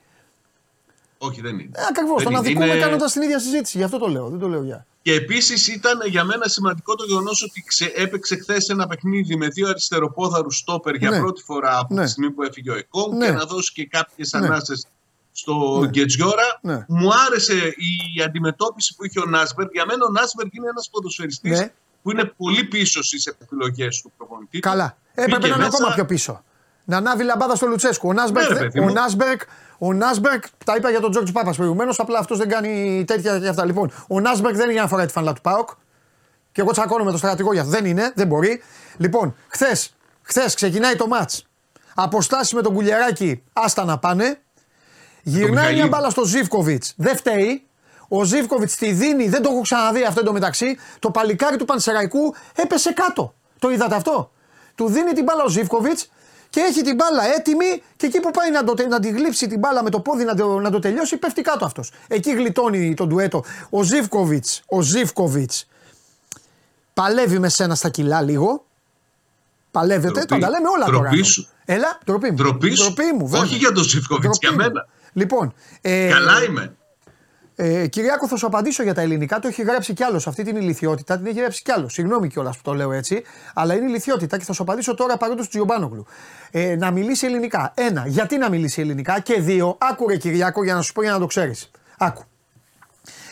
Όχι, 1.17 1.41
δεν 1.41 1.59
είναι. 1.59 1.71
Ε, 1.75 1.81
Ακριβώς. 1.89 2.15
Δεν 2.15 2.23
Τον 2.23 2.31
είναι. 2.31 2.39
αδικούμε 2.39 2.65
Είναι- 2.65 2.79
κάνοντας 2.79 3.11
την 3.11 3.21
ίδια 3.21 3.39
συζήτηση. 3.39 3.77
Γι' 3.77 3.83
αυτό 3.83 3.97
το 3.97 4.07
λέω. 4.07 4.29
Δεν 4.29 4.39
το 4.39 4.47
λέω 4.47 4.63
για. 4.63 4.85
Και 5.09 5.15
επίσης 5.15 5.67
ήταν 5.67 5.99
για 6.05 6.23
μένα 6.23 6.47
σημαντικό 6.47 6.95
το 6.95 7.05
γεγονός 7.05 7.43
ότι 7.43 7.63
ξε- 7.67 7.93
έπαιξε 7.99 8.35
χθες 8.35 8.67
ένα 8.69 8.87
παιχνίδι 8.87 9.35
με 9.37 9.47
δύο 9.47 9.67
αριστεροπόδαρου 9.69 10.51
στόπερ 10.51 10.95
για 10.95 11.09
Ναι. 11.09 11.19
πρώτη 11.19 11.41
φορά 11.43 11.77
από 11.77 11.93
Ναι. 11.93 12.03
τη 12.03 12.09
στιγμή 12.09 12.31
που 12.31 12.43
έφυγε 12.43 12.71
ο 12.71 12.75
Εκόνγκ 12.75 13.13
Ναι. 13.13 13.25
και 13.25 13.31
να 13.31 13.45
δώσει 13.45 13.71
και 13.73 13.85
κάποιες 13.87 14.31
Ναι. 14.31 14.45
ανάσες 14.47 14.85
στο 15.31 15.77
Ναι. 15.81 15.87
Κετζιόρα. 15.87 16.59
Ναι. 16.61 16.85
Μου 16.87 17.09
άρεσε 17.27 17.53
η 18.17 18.21
αντιμετώπιση 18.25 18.95
που 18.95 19.05
είχε 19.05 19.19
ο 19.19 19.25
Νάσμπεργκ. 19.25 19.69
Για 19.73 19.85
μένα 19.85 20.05
ο 20.05 20.11
Νάσμπεργκ 20.11 20.49
είναι 20.53 20.67
ένας 20.69 20.89
ποδοσφαιριστής 20.91 21.59
Ναι. 21.59 21.71
που 22.01 22.11
είναι 22.11 22.23
πολύ 22.37 22.63
πίσω 22.63 23.03
στις 23.03 23.25
επιλογές 23.25 24.01
του 24.01 24.11
προπονητή. 24.17 24.59
του. 24.59 24.69
Καλά. 24.69 24.97
Έπρεπε 25.13 25.35
Μπήκε 25.37 25.47
να 25.49 25.55
είναι 25.55 25.63
μέσα. 25.63 25.77
ακόμα 25.77 25.93
πιο 25.95 26.05
πίσω. 26.05 26.43
Να 26.85 26.97
ανάβει 26.97 27.23
λαμπάδα 27.23 27.55
στο 27.55 27.67
Λουτσέσκου. 27.67 28.07
Ο 28.09 28.13
Νάσμπερκ, 28.13 28.49
Ναι, 28.49 28.53
ρε, 28.53 28.59
παιδί 28.65 28.79
ο 28.79 28.83
μου. 28.83 28.93
Νάσμπερκ, 28.93 29.41
ο 29.79 29.93
Νάσμπερκ, 29.93 30.43
τα 30.65 30.75
είπα 30.75 30.89
για 30.89 30.99
τον 30.99 31.11
Τζόρτζ 31.11 31.31
Πάπας 31.31 31.57
προηγουμένως, 31.57 31.99
απλά 31.99 32.19
αυτός 32.19 32.37
δεν 32.37 32.49
κάνει 32.49 33.03
τέτοια 33.07 33.39
και 33.39 33.47
αυτά. 33.47 33.65
Λοιπόν, 33.65 33.91
ο 34.07 34.19
Νάσμπερκ 34.19 34.55
δεν 34.55 34.63
είναι 34.63 34.73
για 34.73 34.81
να 34.81 34.87
φοράει 34.87 35.05
τη 35.05 35.11
φανέλα 35.11 35.33
του 35.33 35.41
ΠΑΟΚ. 35.41 35.69
Και 36.51 36.61
εγώ 36.61 36.71
τσακώνω 36.71 37.03
με 37.03 37.11
το 37.11 37.17
στρατηγό 37.17 37.51
για 37.53 37.61
αυτό. 37.61 37.73
Δεν 37.73 37.85
είναι, 37.85 38.11
δεν 38.15 38.27
μπορεί. 38.27 38.61
Λοιπόν, 38.97 39.35
χθες 39.47 39.93
χθες 40.21 40.53
ξεκινάει 40.53 40.95
το 40.95 41.07
ματς. 41.07 41.31
Αποστάσεις 41.95 42.53
με 42.53 42.61
τον 42.61 42.73
κουλιαράκι, 42.73 43.43
άστα 43.53 43.85
να 43.85 43.97
πάνε. 43.97 44.41
Γυρνάει 45.23 45.49
μια 45.51 45.59
Μιχαηλίδη. 45.61 45.87
μπάλα 45.87 46.09
στο 46.09 46.23
Ζήφκοβιτς. 46.23 46.93
Δεν 46.97 47.17
φταίει. 47.17 47.63
Ο 48.07 48.23
Ζήφκοβιτς 48.23 48.75
τη 48.75 48.91
δίνει, 48.91 49.27
δεν 49.27 49.41
το 49.41 49.49
έχω 49.51 49.61
ξαναδεί 49.61 50.03
αυτό 50.03 50.19
εντωμεταξύ. 50.19 50.77
Το 50.99 51.11
παλικάρι 51.11 51.57
του 51.57 51.65
Πανσεραϊκού 51.65 52.35
έπεσε 52.55 52.93
κάτω. 52.93 53.33
Το 53.59 53.69
είδατε 53.69 53.95
αυτό; 53.95 54.31
Του 54.75 54.87
δίνει 54.87 55.13
την 55.13 55.23
μπάλα 55.23 55.43
ο 55.43 55.49
Ζήφκοβιτς 55.49 56.09
και 56.49 56.59
έχει 56.59 56.81
την 56.81 56.95
μπάλα 56.95 57.23
έτοιμη 57.35 57.83
και 57.95 58.05
εκεί 58.05 58.19
που 58.19 58.31
πάει 58.31 58.51
να, 58.51 58.63
το, 58.63 58.87
να 58.89 58.99
τη 58.99 59.09
γλύψει 59.09 59.47
την 59.47 59.59
μπάλα 59.59 59.83
με 59.83 59.89
το 59.89 59.99
πόδι 59.99 60.23
να 60.23 60.35
το, 60.35 60.59
να 60.59 60.71
το 60.71 60.79
τελειώσει, 60.79 61.17
πέφτει 61.17 61.41
κάτω 61.41 61.65
αυτός. 61.65 61.91
Εκεί 62.07 62.31
γλιτώνει 62.31 62.93
τον 62.93 63.07
ντουέτο. 63.07 63.43
Ο 63.69 63.83
Ζήφκοβιτς, 63.83 64.61
ο 64.65 64.81
Ζήφκοβιτς 64.81 65.67
παλεύει 66.93 67.39
με 67.39 67.49
σένα 67.49 67.75
στα 67.75 67.89
κιλά 67.89 68.21
λίγο. 68.21 68.65
Παλεύετε, 69.71 70.11
Ντροπή. 70.11 70.27
τα 70.27 70.37
τα 70.37 70.49
λέμε 70.49 70.67
όλα 70.69 70.85
Ντροπή 70.85 71.09
τώρα. 71.09 71.23
σου. 71.23 71.47
Έλα, 71.65 71.99
ντροπή 72.05 72.29
μου. 72.29 72.35
Ντροπή 72.35 72.75
σου. 72.75 72.83
Ντροπή 72.93 73.13
μου, 73.13 73.27
βέβαια. 73.27 73.41
Όχι 73.45 73.55
για 73.55 73.71
τον 73.71 73.83
Ζήφκοβιτς, 73.83 74.37
Ντροπή 74.39 74.47
για 74.47 74.51
μου. 74.51 74.57
μένα. 74.73 74.87
Λοιπόν, 75.13 75.53
ε, 75.81 76.07
Καλά 76.09 76.43
είμαι. 76.43 76.75
Ε, 77.61 77.87
Κυριάκο, 77.87 78.27
θα 78.27 78.35
σου 78.35 78.45
απαντήσω 78.45 78.83
για 78.83 78.93
τα 78.93 79.01
ελληνικά. 79.01 79.39
Το 79.39 79.47
έχει 79.47 79.61
γράψει 79.61 79.93
κι 79.93 80.03
άλλος. 80.03 80.27
Αυτή 80.27 80.43
την 80.43 80.55
ηλικιότητα 80.55 81.17
την 81.17 81.25
έχει 81.25 81.39
γράψει 81.39 81.61
κι 81.61 81.71
άλλος. 81.71 81.93
Συγγνώμη 81.93 82.27
κιόλας 82.27 82.55
που 82.55 82.61
το 82.63 82.73
λέω 82.73 82.91
έτσι. 82.91 83.23
Αλλά 83.53 83.75
είναι 83.75 83.85
ηλικιότητα 83.85 84.37
και 84.37 84.43
θα 84.43 84.53
σου 84.53 84.61
απαντήσω 84.61 84.95
τώρα 84.95 85.17
παρόντος 85.17 85.45
του 85.45 85.49
Τζιομπάνογλου. 85.49 86.05
Ε, 86.51 86.75
να 86.75 86.91
μιλήσει 86.91 87.25
ελληνικά. 87.25 87.73
Ένα, 87.75 88.07
γιατί 88.07 88.37
να 88.37 88.49
μιλήσει 88.49 88.81
ελληνικά; 88.81 89.19
Και 89.19 89.41
δύο, 89.41 89.77
άκουρε 89.79 90.17
Κυριάκο 90.17 90.63
για 90.63 90.73
να 90.73 90.81
σου 90.81 90.93
πω 90.93 91.01
για 91.01 91.11
να 91.11 91.19
το 91.19 91.25
ξέρεις. 91.25 91.71
Άκου. 91.97 92.23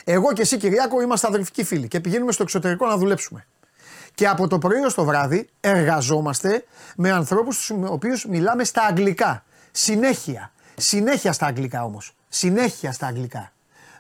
Εγώ 0.04 0.34
και 0.34 0.42
εσύ 0.42 0.58
Κυριάκο 0.58 1.02
είμαστε 1.02 1.28
αδερφικοί 1.28 1.64
φίλοι 1.64 1.88
και 1.88 2.00
πηγαίνουμε 2.00 2.32
στο 2.32 2.44
εξωτερικό 2.44 2.88
να 2.88 2.98
δουλέψουμε. 2.98 3.46
Και 4.14 4.28
από 4.28 4.48
το 4.48 4.58
πρωί 4.58 4.80
ως 4.80 4.94
το 4.94 5.04
βράδυ 5.04 5.50
εργαζόμαστε 5.60 6.64
με 6.96 7.12
ανθρώπους 7.12 7.58
τους 7.58 7.72
οποίους 7.86 8.26
μιλάμε 8.26 8.64
στα 8.64 8.84
αγγλικά. 8.84 9.44
Συνέχεια. 9.72 10.52
Συνέχεια 10.76 11.32
στα 11.32 11.46
αγγλικά 11.46 11.84
όμως. 11.84 12.16
Συνέχεια 12.30 12.92
στα 12.92 13.08
αγγλικά. 13.08 13.52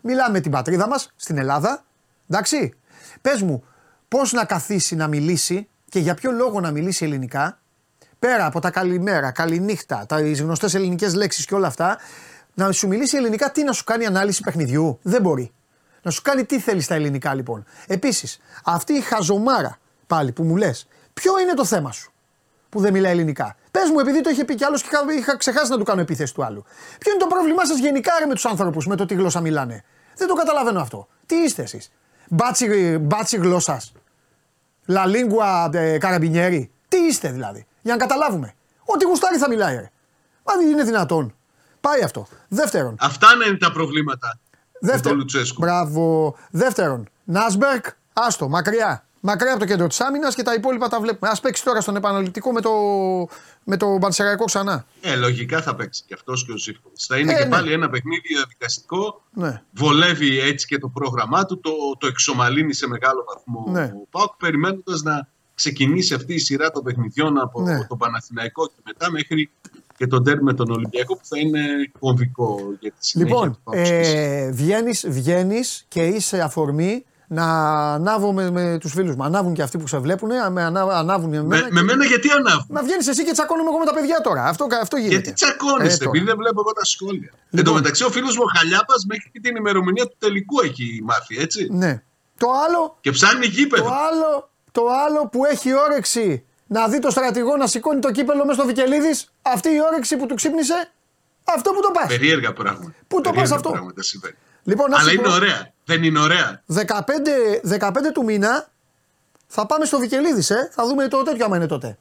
Μιλάμε 0.09 0.39
την 0.39 0.51
πατρίδα 0.51 0.87
μας, 0.87 1.11
στην 1.15 1.37
Ελλάδα. 1.37 1.83
Εντάξει. 2.29 2.73
Πες 3.21 3.41
μου, 3.41 3.63
πώς 4.07 4.31
να 4.31 4.45
καθίσει 4.45 4.95
να 4.95 5.07
μιλήσει 5.07 5.67
και 5.89 5.99
για 5.99 6.13
ποιο 6.13 6.31
λόγο 6.31 6.59
να 6.59 6.71
μιλήσει 6.71 7.05
ελληνικά. 7.05 7.59
Πέρα 8.19 8.45
από 8.45 8.59
τα 8.59 8.69
καλημέρα, 8.71 9.31
καληνύχτα, 9.31 10.05
τα 10.07 10.21
γνωστές 10.21 10.73
ελληνικές 10.73 11.13
λέξεις 11.13 11.45
και 11.45 11.55
όλα 11.55 11.67
αυτά. 11.67 11.97
Να 12.53 12.71
σου 12.71 12.87
μιλήσει 12.87 13.17
ελληνικά 13.17 13.51
τι 13.51 13.63
να 13.63 13.71
σου 13.71 13.83
κάνει 13.83 14.05
ανάλυση 14.05 14.41
παιχνιδιού; 14.41 14.99
Δεν 15.01 15.21
μπορεί. 15.21 15.51
Να 16.01 16.11
σου 16.11 16.21
κάνει 16.21 16.45
τι 16.45 16.59
θέλεις 16.59 16.83
στα 16.85 16.95
ελληνικά 16.95 17.33
λοιπόν. 17.33 17.65
Επίσης, 17.87 18.39
αυτή 18.63 18.93
η 18.93 19.01
χαζομάρα 19.01 19.77
πάλι 20.07 20.31
που 20.31 20.43
μου 20.43 20.55
λες, 20.55 20.87
ποιο 21.13 21.39
είναι 21.39 21.53
το 21.53 21.65
θέμα 21.65 21.91
σου 21.91 22.11
που 22.69 22.79
δεν 22.79 22.93
μιλάει 22.93 23.11
ελληνικά; 23.11 23.55
Πες 23.71 23.89
μου, 23.89 23.99
επειδή 23.99 24.21
το 24.21 24.29
είχε 24.29 24.45
πει 24.45 24.55
κι 24.55 24.63
άλλος 24.63 24.81
και 24.81 24.89
είχα, 24.91 25.13
είχα 25.13 25.37
ξεχάσει 25.37 25.71
να 25.71 25.77
του 25.77 25.83
κάνω 25.83 26.01
επίθεση 26.01 26.33
του 26.33 26.43
άλλου. 26.43 26.63
Ποιο 26.97 27.11
είναι 27.11 27.21
το 27.21 27.27
πρόβλημά 27.27 27.65
σας 27.65 27.77
γενικά 27.77 28.11
ρε, 28.19 28.25
με 28.25 28.33
τους 28.33 28.45
άνθρωπους, 28.45 28.87
με 28.87 28.95
το 28.95 29.05
τι 29.05 29.13
γλώσσα 29.13 29.41
μιλάνε; 29.41 29.83
Δεν 30.17 30.27
το 30.27 30.33
καταλαβαίνω 30.33 30.79
αυτό. 30.81 31.07
Τι 31.25 31.35
είστε 31.35 31.61
εσείς; 31.61 31.91
Μπάτσι, 32.29 32.97
μπάτσι 32.97 33.37
γλώσσας. 33.37 33.91
La 34.87 35.03
lingua 35.05 35.73
ε, 35.73 35.97
καραμπινιέρι. 35.97 36.71
Τι 36.87 36.97
είστε 36.97 37.31
δηλαδή; 37.31 37.65
Για 37.81 37.93
να 37.95 37.99
καταλάβουμε. 37.99 38.53
Ό,τι 38.85 39.05
γουστάρει 39.05 39.37
θα 39.37 39.47
μιλάει, 39.49 39.75
ρε. 39.75 39.91
Μα 40.43 40.53
δεν 40.55 40.67
είναι 40.67 40.83
δυνατόν. 40.83 41.35
Πάει 41.81 42.01
αυτό. 42.01 42.27
Δεύτερον, 42.47 42.95
Αυτά 42.99 43.27
είναι 43.47 43.57
τα 43.57 43.71
προβλήματα 43.71 44.27
με 44.37 44.79
τον 44.79 44.89
Δεύτερον, 44.89 45.17
Λουτσέσκου. 45.17 45.61
μπράβο. 45.61 46.35
Δεύτερον, 46.51 47.09
Νάσμπερκ, 47.23 47.85
άστο, 48.13 48.49
μακριά. 48.49 49.05
Μακριά 49.19 49.51
από 49.51 49.59
το 49.59 49.65
κέντρο 49.65 49.87
της 49.87 50.01
άμυνας 50.01 50.35
και 50.35 50.43
τα 50.43 50.53
υπόλοιπα 50.53 50.87
τα 50.87 50.99
βλέπουμε. 50.99 51.29
Α 51.31 51.37
παίξει 51.41 51.63
τώρα 51.63 51.81
στον 51.81 51.95
επαναληπτικό 51.95 52.51
με 52.51 52.61
το, 52.61 52.71
με 53.63 53.77
το 53.77 53.97
Πανσεραϊκό 54.01 54.45
ξανά. 54.45 54.85
Ε, 55.01 55.15
λογικά 55.15 55.61
θα 55.61 55.75
παίξει 55.75 56.03
και 56.07 56.13
αυτός 56.13 56.45
και 56.45 56.51
ο 56.51 56.57
Ζήφκοβιτ. 56.57 56.97
Θα 57.07 57.17
είναι 57.17 57.33
Ε, 57.33 57.37
και 57.37 57.43
ναι. 57.43 57.49
πάλι 57.49 57.71
ένα 57.73 57.89
παιχνίδι 57.89 58.27
διαδικαστικό. 58.27 59.21
Ναι. 59.33 59.61
Βολεύει 59.71 60.39
έτσι 60.39 60.67
και 60.67 60.77
το 60.77 60.87
πρόγραμμά 60.87 61.45
του, 61.45 61.59
το, 61.59 61.71
το 61.99 62.07
εξομαλύνει 62.07 62.73
σε 62.73 62.87
μεγάλο 62.87 63.25
βαθμό 63.27 63.65
Ναι. 63.71 63.83
ο 63.83 64.07
Πάουκ, 64.09 64.31
περιμένοντας 64.37 65.01
να 65.01 65.27
ξεκινήσει 65.55 66.13
αυτή 66.13 66.33
η 66.33 66.39
σειρά 66.39 66.71
των 66.71 66.83
παιχνιδιών 66.83 67.37
από 67.39 67.61
Ναι. 67.61 67.85
τον 67.85 67.97
Παναθηναϊκό 67.97 68.67
και 68.67 68.81
μετά 68.85 69.11
μέχρι 69.11 69.49
και 69.97 70.07
τον 70.07 70.23
τέρμι 70.23 70.43
με 70.43 70.53
τον 70.53 70.71
Ολυμπιακό 70.71 71.15
που 71.15 71.25
θα 71.25 71.39
είναι 71.39 71.59
κομβικό 71.99 72.59
για 72.79 72.91
τη 72.91 73.05
συνέχεια 73.05 73.33
Λοιπόν, 73.35 73.51
του 73.53 73.59
Πάουκ. 73.63 73.79
ε, 73.87 74.49
βγαίνεις, 74.51 75.05
βγαίνεις 75.09 75.85
και 75.87 76.05
είσαι 76.05 76.39
αφορμή 76.41 77.05
να 77.29 77.45
ανάβω 77.93 78.33
με, 78.33 78.51
με 78.51 78.77
τους 78.79 78.91
φίλους 78.91 79.15
μου. 79.15 79.23
Ανάβουν 79.23 79.53
και 79.53 79.61
αυτοί 79.61 79.77
που 79.77 79.87
σε 79.87 79.97
βλέπουν, 79.97 80.29
με 80.51 80.63
ανα, 80.63 80.81
ανάβουν 80.81 81.29
με 81.29 81.37
Με, 81.41 81.43
μένα. 81.47 81.67
με 81.71 81.81
μένα 81.83 82.05
γιατί 82.05 82.29
ανάβω. 82.29 82.65
Μα 82.69 82.81
βγαίνεις 82.81 83.07
εσύ 83.07 83.23
και 83.25 83.31
τσακώνομαι 83.31 83.69
εγώ 83.69 83.79
με 83.79 83.85
τα 83.85 83.93
παιδιά 83.93 84.21
τώρα. 84.21 84.43
Αυτό, 84.45 84.67
αυτό 84.81 84.97
γίνεται. 84.97 85.13
Γιατί 85.15 85.33
τσακώνεσαι, 85.33 85.95
Ε, 85.95 85.97
τώρα. 85.97 86.09
επειδή 86.09 86.25
δεν 86.25 86.37
βλέπω 86.37 86.59
εγώ 86.59 86.71
τα 86.73 86.85
σχόλια. 86.85 87.29
Εν 87.33 87.39
τω 87.51 87.57
Λοιπόν. 87.57 87.73
μεταξύ, 87.73 88.03
ο 88.03 88.09
φίλος 88.09 88.35
μου 88.37 88.43
ο 88.45 88.57
Χαλιάπας 88.57 89.05
μέχρι 89.07 89.29
και 89.33 89.39
την 89.39 89.55
ημερομηνία 89.55 90.05
του 90.07 90.15
τελικού 90.19 90.59
έχει 90.63 91.01
μάθει, 91.03 91.37
έτσι. 91.39 91.67
Ναι. 91.71 92.01
Το 92.37 92.47
άλλο, 92.67 92.97
Και 93.01 93.11
ψάχνει 93.11 93.45
το 93.45 93.51
γήπεδο. 93.51 93.85
άλλο, 93.85 94.49
το 94.71 94.81
άλλο 95.05 95.27
που 95.27 95.45
έχει 95.45 95.73
όρεξη 95.73 96.45
να 96.67 96.87
δει 96.87 96.99
το 96.99 97.09
στρατηγό 97.09 97.55
να 97.57 97.67
σηκώνει 97.67 97.99
το 97.99 98.11
κύπελο 98.11 98.45
μέσα 98.45 98.53
στο 98.59 98.65
Βικελίδης, 98.67 99.31
αυτή 99.41 99.69
η 99.69 99.79
όρεξη 99.91 100.17
που 100.17 100.25
του 100.25 100.35
ξύπνησε, 100.35 100.91
αυτό 101.43 101.71
που 101.71 101.81
το 101.81 101.91
πας. 101.93 102.07
Περίεργα 102.07 102.53
πράγματα. 102.53 102.93
Πού 103.07 103.15
το 103.15 103.21
Περίεργα 103.21 103.41
πας 103.41 103.51
αυτό; 103.51 103.69
πράγματα 103.69 104.01
συμβαίνει. 104.03 104.35
Λοιπόν, 104.63 104.89
να 104.89 104.97
Αλλά 104.97 105.09
σου 105.09 105.13
είναι 105.15 105.27
πω, 105.27 105.33
ωραία. 105.33 105.71
Δεν 105.87 106.03
είναι 106.03 106.19
ωραία. 106.19 106.63
15, 106.67 106.81
15 107.79 107.91
του 108.13 108.23
μήνα 108.23 108.67
θα 109.47 109.65
πάμε 109.65 109.85
στο 109.85 109.99
Βικελίδης, 109.99 110.49
ε. 110.49 110.69
Θα 110.73 110.85
δούμε 110.85 111.07
το 111.07 111.23
τέτοιο 111.23 111.45
άμα 111.45 111.55
είναι 111.55 111.65
τότε. 111.67 111.97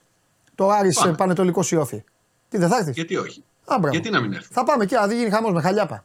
Το 0.55 0.71
Άρης 0.71 0.97
Πάμε. 0.99 1.11
ε, 1.11 1.15
Πανετολικό 1.15 1.63
Σιώφι. 1.63 2.05
Τι 2.49 2.59
δεν 2.59 2.69
θα 2.69 2.77
έρθεις; 2.77 2.95
Γιατί 2.95 3.17
όχι. 3.17 3.45
Α, 3.65 3.77
μπράβο. 3.79 3.89
Γιατί 3.89 4.11
να 4.11 4.21
μην 4.21 4.33
έρθει. 4.33 4.49
Θα 4.53 4.65
πάμε 4.65 4.87
και 4.87 4.95
να 4.97 5.07
δει 5.07 5.17
γίνει 5.17 5.31
χαμός 5.31 5.53
με 5.53 5.61
χαλιάπα. 5.61 6.05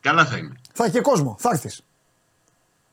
Καλά 0.00 0.26
θα 0.26 0.36
είναι. 0.36 0.52
Θα 0.72 0.84
έχει 0.84 0.92
και 0.92 1.00
κόσμο. 1.00 1.36
Θα 1.38 1.50
έρθεις. 1.52 1.82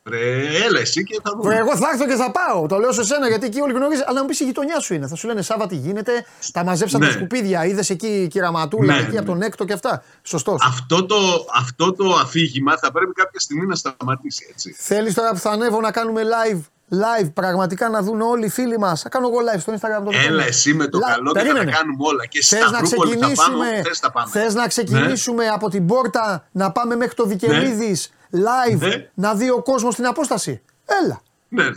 Ρε, 0.10 0.18
έλα 0.66 0.80
εσύ 0.80 1.04
και 1.04 1.20
θα 1.24 1.32
δούμε. 1.38 1.56
Εγώ 1.56 1.78
θα 1.78 1.90
έρθω 1.94 2.06
και 2.06 2.16
θα 2.16 2.32
πάω. 2.32 2.68
Το 2.68 2.78
λέω 2.78 2.92
σε 2.92 3.04
σένα 3.04 3.28
γιατί 3.28 3.46
εκεί 3.46 3.62
όλοι 3.62 3.74
γνωρίζεις. 3.74 4.04
Αλλά 4.06 4.14
να 4.16 4.22
μου 4.22 4.28
πεις 4.28 4.40
η 4.40 4.44
γειτονιά 4.44 4.80
σου 4.80 4.94
είναι. 4.94 5.08
Θα 5.08 5.16
σου 5.16 5.28
λένε 5.28 5.42
Σάβα 5.42 5.68
τι 5.68 5.76
γίνεται. 5.76 6.12
Τα 6.54 6.64
μαζέψαν 6.64 7.00
Ναι. 7.00 7.06
τα 7.08 7.12
σκουπίδια. 7.12 7.66
Είδες 7.66 7.90
εκεί 7.90 8.08
η 8.08 8.28
κυραματούλα 8.28 8.94
Ναι, 8.94 9.00
εκεί 9.02 9.12
ναι. 9.12 9.18
από 9.18 9.28
τον 9.28 9.42
έκτο 9.42 9.66
και 9.66 9.74
αυτά. 9.74 10.04
Σωστός. 10.24 10.64
Αυτό 10.68 11.06
το, 11.06 11.16
αυτό 11.56 11.94
το 11.94 12.14
αφήγημα 12.22 12.78
θα 12.78 12.92
πρέπει 12.92 13.12
κάποια 13.14 13.40
στιγμή 13.40 13.66
να 13.66 13.76
σταματήσει, 13.76 14.48
έτσι. 14.52 14.76
Θέλεις 14.78 15.14
τώρα 15.14 15.30
που 15.30 15.38
θα 15.40 15.50
ανέβω 15.50 15.80
να 15.82 15.92
κάνουμε 15.92 16.22
live. 16.24 16.60
Live, 16.90 17.30
πραγματικά 17.34 17.90
να 17.90 18.02
δουν 18.02 18.22
όλοι 18.22 18.46
οι 18.46 18.50
φίλοι 18.50 18.78
μας. 18.80 19.02
Θα 19.02 19.10
κάνω 19.10 19.28
εγώ 19.28 19.38
live 19.54 19.60
στο 19.60 19.74
Instagram. 19.74 20.04
Το 20.04 20.10
Έλα 20.14 20.28
κάνω. 20.28 20.42
εσύ 20.42 20.74
με 20.74 20.88
το 20.88 20.98
Live. 20.98 21.12
καλό 21.14 21.32
και 21.32 21.38
θα 21.40 21.44
Περίμενε. 21.46 21.72
τα 21.72 21.78
κάνουμε 21.78 21.98
όλα. 22.08 22.26
Και 22.26 22.42
Θες 22.44 22.60
στα 22.60 22.70
να 22.72 22.78
Σταυρούπολη 22.78 23.12
θα 23.12 23.20
πάμε, 23.20 23.34
ξεκινήσουμε, 23.34 23.82
θες 23.84 24.00
τα 24.00 24.12
πάμε. 24.12 24.30
θες 24.32 24.54
να 24.54 24.68
ξεκινήσουμε 24.68 25.48
από 25.48 25.70
την 25.70 25.86
πόρτα 25.86 26.48
να 26.52 26.72
πάμε 26.72 26.96
μέχρι 26.96 27.16
το 27.16 27.28
Βικελίδης 27.28 28.12
live 28.34 28.78
Ναι. 28.78 29.10
να 29.14 29.34
δει 29.36 29.50
ο 29.50 29.62
κόσμος 29.62 29.96
την 29.96 30.06
απόσταση. 30.06 30.62
Έλα. 31.04 31.22
Ναι. 31.50 31.70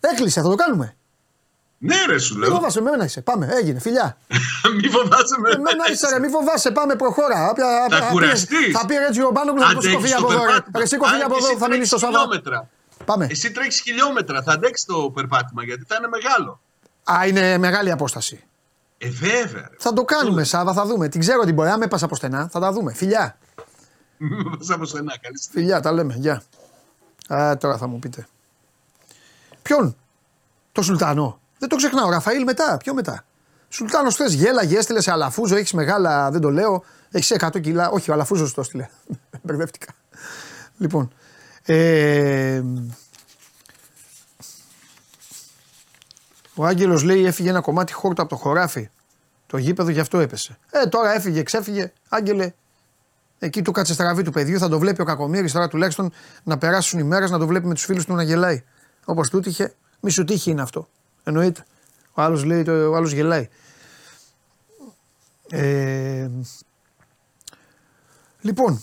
Έκλεισε, 0.00 0.40
θα 0.42 0.48
το 0.48 0.54
κάνουμε. 0.54 0.96
ναι, 1.78 1.94
ρε 2.08 2.18
σου 2.18 2.34
Μην 2.38 2.42
λέω. 2.42 2.54
φοβάσαι, 2.54 2.80
με 2.80 2.90
μένα 2.90 3.04
είσαι. 3.04 3.20
Πάμε, 3.20 3.48
έγινε, 3.52 3.78
φιλιά. 3.80 4.16
Μη 4.82 4.88
φοβάσαι 4.88 5.38
με 5.40 5.48
Με 5.48 5.56
μένα 5.58 5.84
είσαι, 5.92 6.08
ρε, 6.12 6.18
μην 6.18 6.30
φοβάσαι, 6.30 6.70
πάμε, 6.70 6.94
προχώρα. 6.96 7.48
Όποια- 7.50 7.66
Θα 7.90 7.96
όποια- 7.96 8.08
κουραστείς. 8.10 8.72
Θα 8.72 8.86
πει 8.86 8.94
έτσι 8.94 9.22
ο 9.22 9.30
Μπάνογλου 9.30 9.60
να 9.60 9.72
το 9.72 9.78
Αντέχεις 9.78 9.90
σηκωθεί 9.90 10.10
το 10.10 10.16
από 10.18 10.32
εδώ. 10.32 10.40
ρε. 10.40 10.46
περπάτημα. 10.46 10.78
Ρε, 10.78 10.86
σηκωθεί 10.86 11.14
Αν 11.14 11.22
από 11.22 11.30
και 11.34 11.38
εδώ, 11.38 11.46
εσύ 11.46 11.56
θα 11.58 11.68
μιλήσει 11.68 11.86
στο 11.88 11.96
τρέχεις 11.98 12.14
Σάββατο. 12.16 12.34
χιλιόμετρα. 12.34 12.68
Πάμε. 13.04 13.26
Εσύ 13.30 13.50
τρέχει 13.52 13.82
χιλιόμετρα. 13.82 14.42
Θα 14.42 14.52
αντέξεις 14.52 14.86
το 14.86 15.10
περπάτημα 15.14 15.64
γιατί 15.64 15.84
θα 15.88 15.96
είναι 15.98 16.08
μεγάλο. 16.08 16.60
Α, 17.12 17.26
είναι 17.26 17.58
μεγάλη 17.58 17.90
απόσταση. 17.90 18.44
Ε, 18.98 19.08
βέβαια. 19.10 19.66
Ρε. 19.70 19.76
Θα 19.78 19.92
το 19.92 20.04
κάνουμε, 20.04 20.44
Σάβα, 20.44 20.72
θα 20.72 20.84
δούμε. 20.86 21.08
Την 21.08 21.20
ξέρω 21.20 21.44
την 21.44 21.54
μπορεί. 21.54 21.68
Αν 21.68 21.78
με 21.78 21.86
πας 21.86 22.02
από 22.02 22.14
στενά, 22.16 22.48
θα 22.52 22.60
τα 22.60 22.72
δούμε. 22.72 22.92
Φιλιά. 22.94 23.38
Μην 24.18 24.34
με 24.34 24.56
πας 24.56 24.70
από 24.70 24.84
στενά. 24.84 25.18
Καλή 25.20 25.38
στιγμή. 25.38 25.60
Φιλιά, 25.60 25.80
τα 25.80 25.92
λέμε. 25.92 26.14
Γεια. 26.14 26.42
Α, 27.34 27.56
τώρα 27.56 27.76
θα 27.76 27.86
μου 27.86 27.98
πείτε. 27.98 28.26
Ποιον; 29.62 29.96
Το 30.72 30.82
Σουλτάνο. 30.82 31.40
Δεν 31.58 31.68
το 31.68 31.76
ξεχνάω. 31.76 32.10
Ραφαήλ 32.10 32.42
μετά. 32.42 32.76
Ποιο 32.76 32.94
μετά; 32.94 33.24
Σουλτάνος 33.68 34.14
θες, 34.14 34.32
γέλαγε, 34.32 34.78
έστειλε 34.78 35.00
σε 35.00 35.10
αλαφούζο. 35.10 35.56
Έχεις 35.56 35.72
μεγάλα, 35.72 36.30
δεν 36.30 36.40
το 36.40 36.50
λέω. 36.50 36.84
Έχεις 37.10 37.30
100 37.30 37.60
κιλά. 37.60 37.90
Όχι, 37.90 38.10
ο 38.10 38.12
αλαφούζος 38.12 38.54
το 38.54 38.60
έστειλε. 38.60 38.88
Μπερδεύτηκα. 39.42 39.92
Λοιπόν. 40.78 41.12
Ε, 41.62 42.62
ο 46.54 46.64
Άγγελος 46.64 47.02
λέει 47.02 47.24
έφυγε 47.24 47.48
ένα 47.48 47.60
κομμάτι 47.60 47.92
χόρτο 47.92 48.22
από 48.22 48.30
το 48.30 48.36
χωράφι. 48.36 48.90
Το 49.46 49.56
γήπεδο 49.56 49.90
γι' 49.90 50.00
αυτό 50.00 50.18
έπεσε. 50.18 50.58
Ε, 50.70 50.86
τώρα 50.86 51.14
έφυγε, 51.14 51.42
ξέφυγε. 51.42 51.92
Άγγελε, 52.08 52.52
Εκεί 53.38 53.62
του 53.62 53.72
κάτσε 53.72 53.92
στραβή 53.92 54.22
του 54.22 54.32
παιδιού, 54.32 54.58
θα 54.58 54.68
το 54.68 54.78
βλέπει 54.78 55.00
ο 55.00 55.04
Κακομήρη 55.04 55.50
τώρα 55.50 55.68
τουλάχιστον 55.68 56.12
να 56.42 56.58
περάσουν 56.58 56.98
οι 56.98 57.02
μέρες 57.02 57.30
να 57.30 57.38
το 57.38 57.46
βλέπει 57.46 57.66
με 57.66 57.74
τους 57.74 57.84
φίλους 57.84 58.04
του 58.04 58.14
να 58.14 58.22
γελάει. 58.22 58.64
Όπως 59.04 59.30
του 59.30 59.40
τύχε, 59.40 59.74
μη 60.00 60.10
σου 60.10 60.24
τύχει 60.24 60.50
είναι 60.50 60.62
αυτό. 60.62 60.88
Εννοείται. 61.24 61.64
Ο 62.12 62.22
άλλος 62.22 62.44
λέει, 62.44 62.62
το- 62.62 62.90
ο 62.90 62.94
άλλος 62.96 63.12
γελάει. 63.12 63.48
Ε, 65.50 66.30
λοιπόν, 68.40 68.80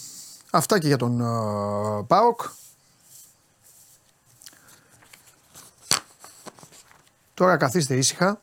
αυτά 0.52 0.80
και 0.80 0.88
για 0.88 0.98
τον 0.98 1.22
uh, 1.22 2.08
Πάοκ. 2.08 2.42
Τώρα 7.34 7.58
καθίστε 7.58 7.96
ήσυχα. 7.96 8.42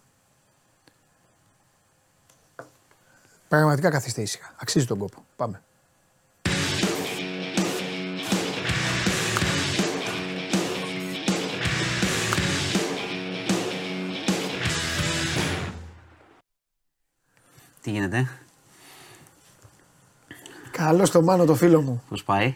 Πραγματικά 3.48 3.90
καθίστε 3.90 4.22
ήσυχα. 4.22 4.54
Αξίζει 4.60 4.86
τον 4.86 4.98
κόπο. 4.98 5.24
Τι 17.82 17.90
γίνεται, 17.90 18.28
Καλό 20.70 21.04
στο 21.04 21.22
μάνο 21.22 21.44
το 21.44 21.54
φίλο 21.54 21.80
μου. 21.80 22.02
πώς 22.08 22.24
πάει; 22.24 22.54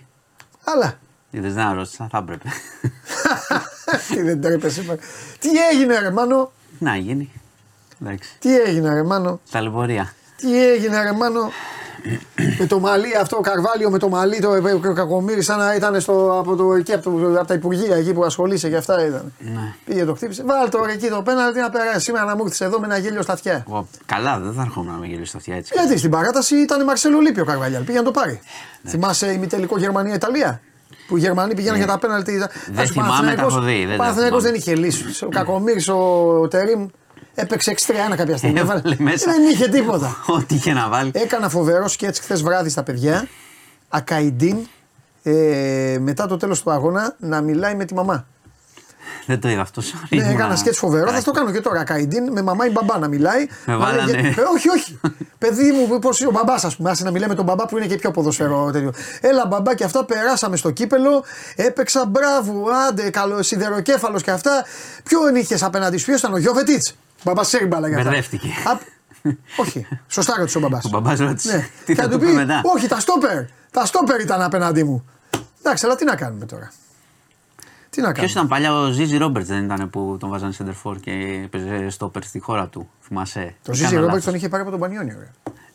Αλλά. 0.64 0.98
Είδε 1.30 1.48
δεν 1.48 1.72
ρώτησα, 1.72 2.08
θα 2.10 2.18
έπρεπε. 2.18 2.48
Τι 4.08 4.22
δεν 4.22 4.40
τρέπεσαι. 4.40 4.82
μα. 4.84 4.96
Τι 5.38 5.48
έγινε 5.72 5.98
ρε 5.98 6.10
Μάνο; 6.10 6.52
Να 6.78 6.96
γίνει. 6.96 7.32
Εντάξει. 8.02 8.30
Τι 8.38 8.58
έγινε 8.60 8.94
ρε 8.94 9.02
Μάνο; 9.02 9.40
Ταλαιπωρία. 9.50 10.14
Τι 10.36 10.68
έγινε 10.68 11.02
ρε 11.02 11.12
Μάνο; 11.12 11.50
Με 12.58 12.66
το 12.66 12.78
μαλλί 12.78 13.16
αυτό, 13.20 13.36
ο 13.36 13.40
Καρβάλιο 13.40 13.90
με 13.90 13.98
το 13.98 14.08
μαλλί, 14.08 14.40
το 14.40 14.50
ο 14.88 14.92
Κακομύρη, 14.92 15.42
σαν 15.42 15.58
να 15.58 15.74
ήταν 15.74 16.00
στο, 16.00 16.38
από, 16.38 16.56
το, 16.56 16.74
εκεί, 16.74 16.92
από, 16.92 17.10
το, 17.10 17.38
από 17.38 17.46
τα 17.46 17.54
υπουργεία 17.54 17.96
εκεί 17.96 18.12
που 18.12 18.24
ασχολείσαι 18.24 18.68
και 18.68 18.76
αυτά 18.76 19.06
ήταν. 19.06 19.32
Ναι. 19.38 19.74
Πήγε 19.84 20.04
το 20.04 20.14
χτύπησε. 20.14 20.42
Βάλ 20.46 20.68
το 20.70 20.84
ρε 20.86 20.92
εκεί 20.92 21.08
το 21.08 21.22
πέναλτι 21.22 21.60
να 21.60 21.70
περάσει. 21.70 22.00
Σήμερα 22.00 22.24
να 22.24 22.36
μου 22.36 22.42
έρθεις 22.44 22.60
εδώ 22.60 22.80
με 22.80 22.86
ένα 22.86 22.98
γέλιο 22.98 23.22
στα 23.22 23.32
αυτιά. 23.32 23.64
Εγώ, 23.68 23.88
καλά, 24.06 24.38
δεν 24.38 24.52
θα 24.52 24.62
ερχόμουν 24.62 24.92
να 24.92 24.98
με 24.98 25.06
γελίσει 25.06 25.28
στα 25.28 25.38
αυτιά 25.38 25.56
έτσι. 25.56 25.72
Γιατί 25.76 25.98
στην 25.98 26.10
παράταση 26.10 26.56
ήταν 26.56 26.84
Μαρσέλο 26.84 27.20
Λίπη 27.20 27.40
ο 27.40 27.44
Καρβάλιαλ. 27.44 27.82
Πήγε 27.82 27.98
να 27.98 28.04
το 28.04 28.10
πάρει. 28.10 28.40
Θυμάσαι 28.86 29.32
ημιτελικό 29.32 29.78
Γερμανία-Ιταλία. 29.78 30.60
Που 31.08 31.16
οι 31.16 31.20
Γερμανοί 31.20 31.54
πηγαίναν 31.54 31.76
για 31.76 31.86
τα 31.86 31.98
πέναλτι. 31.98 32.44
Δεν 32.72 32.86
θυμάμαι, 32.86 33.34
τα 33.34 33.42
έχω 33.42 33.60
δει, 33.60 33.84
δεν 33.84 33.94
Ο 33.94 33.96
τα 33.96 33.96
Παναθηναϊκός 33.96 34.42
θυμάμαι. 34.42 34.42
δεν 34.42 34.54
είχε 34.54 34.74
λύσεις. 34.74 35.22
Ο 35.22 35.28
Κακομύρη, 35.28 35.84
ο 35.90 36.48
Τερήμ 36.48 36.86
έπαιξε 37.34 37.74
6-3 38.12 38.16
κάποια 38.16 38.36
στιγμή. 38.36 38.58
Έβαλε 38.60 38.78
Έβαλε- 38.80 38.98
μέσα. 39.00 39.30
Δεν 39.32 39.42
είχε 39.52 39.68
τίποτα. 39.68 40.16
Ό,τι 40.26 40.54
και 40.54 40.72
να 40.72 40.88
βάλει. 40.88 41.10
Έκανα 41.14 41.48
φοβερό 41.48 41.88
σκέτς 41.88 42.18
χθες 42.18 42.42
βράδυ 42.42 42.68
στα 42.68 42.82
παιδιά. 42.82 43.26
Ακαϊντίν 43.88 44.56
ε, 45.22 45.96
μετά 46.00 46.26
το 46.26 46.36
τέλος 46.36 46.62
του 46.62 46.70
αγώνα 46.70 47.14
να 47.18 47.40
μιλάει 47.40 47.74
με 47.74 47.84
τη 47.84 47.94
μαμά. 47.94 48.26
Δεν 49.26 49.40
το 49.40 49.48
είδα 49.48 49.60
αυτό. 49.60 49.82
sorry, 49.82 50.06
Ναι, 50.08 50.16
ήμουνα- 50.16 50.32
έκανα 50.32 50.56
σκέτς 50.56 50.78
φοβερό, 50.78 51.02
θα 51.04 51.08
Εντάξει. 51.08 51.26
το 51.26 51.32
κάνω 51.32 51.50
και 51.50 51.60
τώρα. 51.60 51.80
Ακαϊντίν 51.80 52.32
με 52.32 52.42
μαμά 52.42 52.66
ή 52.66 52.70
μπαμπά 52.70 52.98
να 52.98 53.08
μιλάει. 53.08 53.46
Με 53.66 53.72
Μα 53.76 53.78
βάλανε. 53.78 54.12
λέγε- 54.12 54.38
Ε, 54.38 54.42
όχι, 54.54 54.68
όχι. 54.68 55.00
Παιδί 55.38 55.72
μου, 55.72 55.98
πώς 55.98 56.20
ο 56.20 56.30
μπαμπάς, 56.30 56.64
ας 56.64 56.76
πούμε, 56.76 56.90
άσε 56.90 57.04
να 57.04 57.10
μιλάει 57.10 57.28
με 57.28 57.34
τον 57.34 57.44
μπαμπά 57.44 57.66
που 57.66 57.76
είναι 57.76 57.86
και 57.86 57.96
πιο 57.96 58.10
ποδοσφαιρό 58.10 58.70
τέτοιο. 58.72 58.92
Έλα, 59.20 59.46
μπαμπά 59.46 59.74
και 59.74 59.84
αυτά 59.84 60.04
περάσαμε 60.04 60.56
στο 60.56 60.70
κύπελο. 60.70 61.24
Έπαιξα 61.56 62.04
μπράβο, 62.06 62.64
άντε, 62.88 63.10
καλό, 63.10 63.42
σιδεροκέφαλος 63.42 64.22
και 64.22 64.30
αυτά. 64.30 64.64
Ποιον 65.04 65.34
είχες 65.34 65.62
απέναντι 65.62 65.96
σου, 65.96 66.04
ποιος 66.04 66.18
ήταν 66.18 66.32
ο 66.32 66.36
Γιώβετιτς; 66.38 66.94
Μπαμπάς 67.24 67.46
ξέρει 67.46 67.66
μπάλα 67.66 67.88
για 67.88 67.96
αυτά. 67.96 68.08
Μπερδεύτηκε. 68.08 68.48
Α, 68.48 68.78
όχι, 69.56 69.86
σωστά 70.08 70.34
ρώτησε 70.38 70.58
ο 70.58 70.60
μπαμπάς. 70.60 70.84
Ο 70.84 70.88
μπαμπάς 70.88 71.18
ρώτησε. 71.18 71.56
Ναι. 71.56 71.68
Τι 71.84 71.94
Και 71.94 72.00
θα 72.02 72.08
του 72.08 72.18
του 72.18 72.24
πει 72.24 72.32
μετά; 72.32 72.60
Όχι, 72.76 72.86
τα 72.88 73.00
στόπερ. 73.00 73.44
Τα 73.70 73.84
στόπερ 73.86 74.20
ήταν 74.20 74.42
απέναντί 74.42 74.84
μου. 74.84 75.04
Εντάξει, 75.58 75.84
αλλά 75.86 75.96
τι 75.96 76.04
να 76.04 76.14
κάνουμε 76.16 76.46
τώρα; 76.46 76.72
Τι 77.90 78.00
να 78.00 78.12
Ποιος 78.12 78.14
κάνουμε; 78.14 78.30
ήταν 78.30 78.48
παλιά 78.48 78.74
ο 78.80 78.90
Ζίζι 78.90 79.16
Ρόμπερτς, 79.16 79.48
δεν 79.48 79.64
ήταν 79.64 79.90
που 79.90 80.16
τον 80.20 80.30
βάζανε 80.30 80.52
σέντερφορ 80.52 80.96
και 80.96 81.10
έπαιζε 81.44 81.88
στόπερ 81.90 82.22
στη 82.22 82.38
χώρα 82.38 82.66
του. 82.68 82.88
Θυμάσαι; 83.00 83.54
Το 83.62 83.72
Ή 83.72 83.74
Ζήζη 83.74 83.84
κάνω 83.84 84.00
Ρόμπερτς 84.00 84.08
λάθος. 84.10 84.24
τον 84.24 84.34
είχε 84.34 84.48
πάρει 84.48 84.62
από 84.62 84.70
τον 84.70 84.80
Πανιόνιο. 84.80 85.16
ρε. 85.18 85.30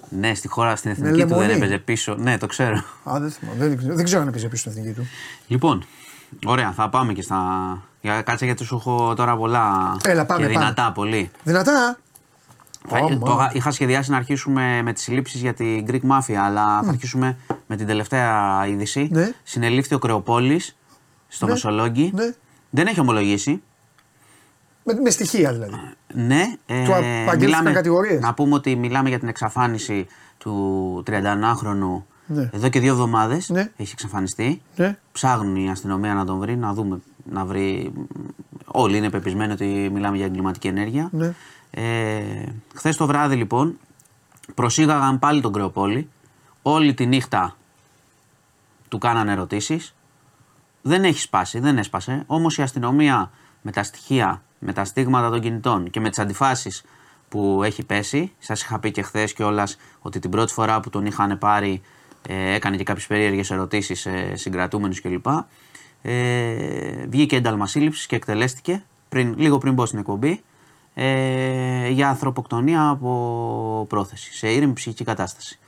Ναι, 0.09 0.33
στη 0.33 0.47
χώρα, 0.47 0.75
στην 0.75 0.91
εθνική 0.91 1.21
του 1.21 1.27
δεν 1.27 1.37
λεμονί. 1.37 1.53
έπαιζε 1.53 1.77
πίσω. 1.77 2.15
Ναι, 2.15 2.37
το 2.37 2.47
ξέρω. 2.47 2.83
Α, 3.03 3.19
δεν 3.19 3.29
θυμάμαι. 3.31 3.57
Δεν, 3.59 3.79
δεν 3.95 4.05
ξέρω 4.05 4.21
αν 4.21 4.27
έπαιζε 4.27 4.47
πίσω 4.47 4.69
στην 4.69 4.81
εθνική 4.81 4.99
του. 4.99 5.07
Λοιπόν, 5.47 5.85
ωραία, 6.45 6.71
θα 6.71 6.89
πάμε 6.89 7.13
και 7.13 7.21
στα. 7.21 7.37
Για 8.01 8.21
κάτσε 8.21 8.45
γιατί 8.45 8.63
σου 8.63 8.75
έχω 8.75 9.13
τώρα 9.15 9.37
πολλά. 9.37 9.97
Έλα, 10.05 10.25
πάμε, 10.25 10.45
και 10.47 10.53
πάμε. 10.53 10.59
δυνατά 10.59 10.91
πολύ. 10.91 11.31
Δυνατά. 11.43 11.97
Θα- 12.87 12.99
Ω, 12.99 13.07
το 13.07 13.15
μα. 13.25 13.33
είχα- 13.33 13.51
είχα 13.53 13.71
σχεδιάσει 13.71 14.11
να 14.11 14.17
αρχίσουμε 14.17 14.81
με 14.81 14.93
τις 14.93 15.03
συλλήψεις 15.03 15.41
για 15.41 15.53
την 15.53 15.85
Greek 15.89 16.01
Mafia, 16.11 16.33
αλλά 16.33 16.81
θα 16.83 16.89
αρχίσουμε 16.89 17.37
με 17.67 17.75
την 17.75 17.87
τελευταία 17.87 18.65
είδηση. 18.67 19.07
Ναι. 19.11 19.31
Συνελήφθη 19.43 19.93
ο 19.95 19.99
Κρεοπόλης 19.99 20.77
στο 21.27 21.45
Ναι. 21.45 21.51
Μεσολόγγι. 21.51 22.11
Ναι. 22.15 22.33
Δεν 22.69 22.87
έχει 22.87 22.99
ομολογήσει. 22.99 23.61
Με, 24.83 24.93
με 25.03 25.09
στοιχεία 25.09 25.53
δηλαδή. 25.53 25.73
Ναι, 26.13 26.43
ε, 26.65 26.83
Του 26.85 26.93
απαγγέλθηκαν 26.95 27.73
κατηγορίες. 27.73 28.21
να 28.21 28.33
πούμε 28.33 28.53
ότι 28.55 28.75
μιλάμε 28.75 29.09
για 29.09 29.19
την 29.19 29.27
εξαφάνιση 29.27 30.07
του 30.37 31.03
31χρονου 31.07 32.05
Ναι. 32.25 32.49
Εδώ 32.53 32.69
και 32.69 32.79
δύο 32.79 32.91
εβδομάδες 32.91 33.49
Ναι. 33.49 33.71
έχει 33.77 33.91
εξαφανιστεί. 33.91 34.61
Ναι. 34.75 34.97
Ψάχνουν 35.11 35.55
η 35.55 35.69
αστυνομία 35.69 36.13
να 36.13 36.25
τον 36.25 36.39
βρει, 36.39 36.57
να 36.57 36.73
δούμε, 36.73 36.99
να 37.29 37.45
βρει. 37.45 37.93
Όλοι 38.65 38.97
είναι 38.97 39.09
πεπισμένοι 39.09 39.51
ότι 39.51 39.89
μιλάμε 39.93 40.17
για 40.17 40.25
εγκληματική 40.25 40.67
ενέργεια. 40.67 41.09
Ναι. 41.11 41.33
Ε, 41.71 42.43
Χθες 42.75 42.97
το 42.97 43.05
βράδυ 43.05 43.35
λοιπόν 43.35 43.77
προσήγαγαν 44.55 45.19
πάλι 45.19 45.41
τον 45.41 45.53
Κρεοπόλη. 45.53 46.09
Όλη 46.61 46.93
τη 46.93 47.05
νύχτα 47.05 47.55
του 48.87 48.97
κάνανε 48.97 49.31
ερωτήσεις. 49.31 49.95
Δεν 50.81 51.03
έχει 51.03 51.19
σπάσει, 51.19 51.59
δεν 51.59 51.77
έσπασε. 51.77 52.23
Όμως 52.27 52.57
η 52.57 52.61
αστυνομία 52.61 53.31
με 53.61 53.71
τα 53.71 53.83
στοιχεία, 53.83 54.41
με 54.59 54.73
τα 54.73 54.85
στίγματα 54.85 55.29
των 55.29 55.41
κινητών 55.41 55.89
και 55.89 55.99
με 55.99 56.09
τις 56.09 56.19
αντιφάσεις 56.19 56.83
που 57.29 57.61
έχει 57.63 57.83
πέσει, 57.83 58.31
σας 58.39 58.61
είχα 58.61 58.79
πει 58.79 58.91
και 58.91 59.01
χθες 59.01 59.33
κιόλας 59.33 59.77
ότι 59.99 60.19
την 60.19 60.29
πρώτη 60.29 60.53
φορά 60.53 60.79
που 60.79 60.89
τον 60.89 61.05
είχαν 61.05 61.37
πάρει 61.37 61.81
ε, 62.27 62.53
έκανε 62.53 62.77
και 62.77 62.83
κάποιες 62.83 63.07
περίεργες 63.07 63.51
ερωτήσεις 63.51 63.99
σε 63.99 64.35
συγκρατούμενους 64.35 65.01
κλπ. 65.01 65.25
Ε, 66.01 67.05
βγήκε 67.07 67.35
ένταλμα 67.35 67.67
σύλληψης 67.67 68.05
και 68.05 68.15
εκτελέστηκε 68.15 68.83
πριν, 69.09 69.33
λίγο 69.37 69.57
πριν 69.57 69.73
μπω 69.73 69.85
στην 69.85 69.99
εκπομπή 69.99 70.43
ε, 70.93 71.89
για 71.89 72.09
ανθρωποκτονία 72.09 72.89
από 72.89 73.85
πρόθεση, 73.89 74.33
σε 74.33 74.51
ήρεμη 74.51 74.73
ψυχική 74.73 75.03
κατάσταση. 75.03 75.59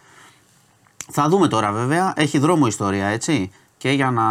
Θα 1.11 1.29
δούμε 1.29 1.47
τώρα 1.47 1.71
βέβαια, 1.71 2.13
έχει 2.15 2.37
δρόμο 2.37 2.61
η 2.63 2.67
ιστορία 2.67 3.05
έτσι. 3.07 3.51
Και 3.77 3.91
για 3.91 4.11
να 4.11 4.23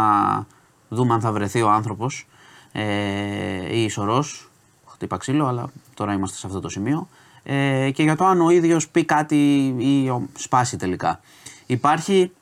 δούμε 0.89 1.15
αν 1.15 1.21
θα 1.21 1.33
βρεθεί 1.33 1.63
ο 1.63 1.71
άνθρωπος 1.71 2.27
ε, 2.73 3.77
ή 3.77 3.83
η 3.85 3.89
σωρός, 3.89 4.51
χτύπα 4.87 5.17
ξύλο 5.17 5.47
αλλά 5.47 5.71
τώρα 5.95 6.13
είμαστε 6.13 6.37
σε 6.37 6.47
αυτό 6.47 6.61
το 6.61 6.69
σημείο. 6.69 7.09
Ε, 7.43 7.91
και 7.91 8.03
για 8.03 8.17
το 8.17 8.25
αν 8.25 8.41
ο 8.41 8.51
ίδιος 8.51 8.89
πει 8.89 9.05
κάτι 9.05 9.75
ή 9.79 10.09
ο- 10.09 10.29
σπάσει 10.39 10.77
τελικά. 10.77 11.21
Υπάρχει 11.67 12.33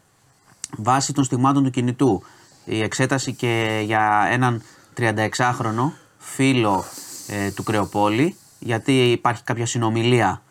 βάσει 0.76 1.12
των 1.12 1.24
στιγμάτων 1.24 1.64
του 1.64 1.70
κινητού 1.70 2.22
η 2.68 2.82
εξέταση 2.82 3.32
και 3.32 3.82
για 3.84 4.28
έναν 4.30 4.62
36χρονο 4.98 5.90
φίλο 6.18 6.84
ε, 7.28 7.50
του 7.50 7.62
Κρεοπόλη 7.62 8.36
γιατί 8.58 9.10
υπάρχει 9.10 9.42
κάποια 9.42 9.66
συνομιλία 9.66 10.42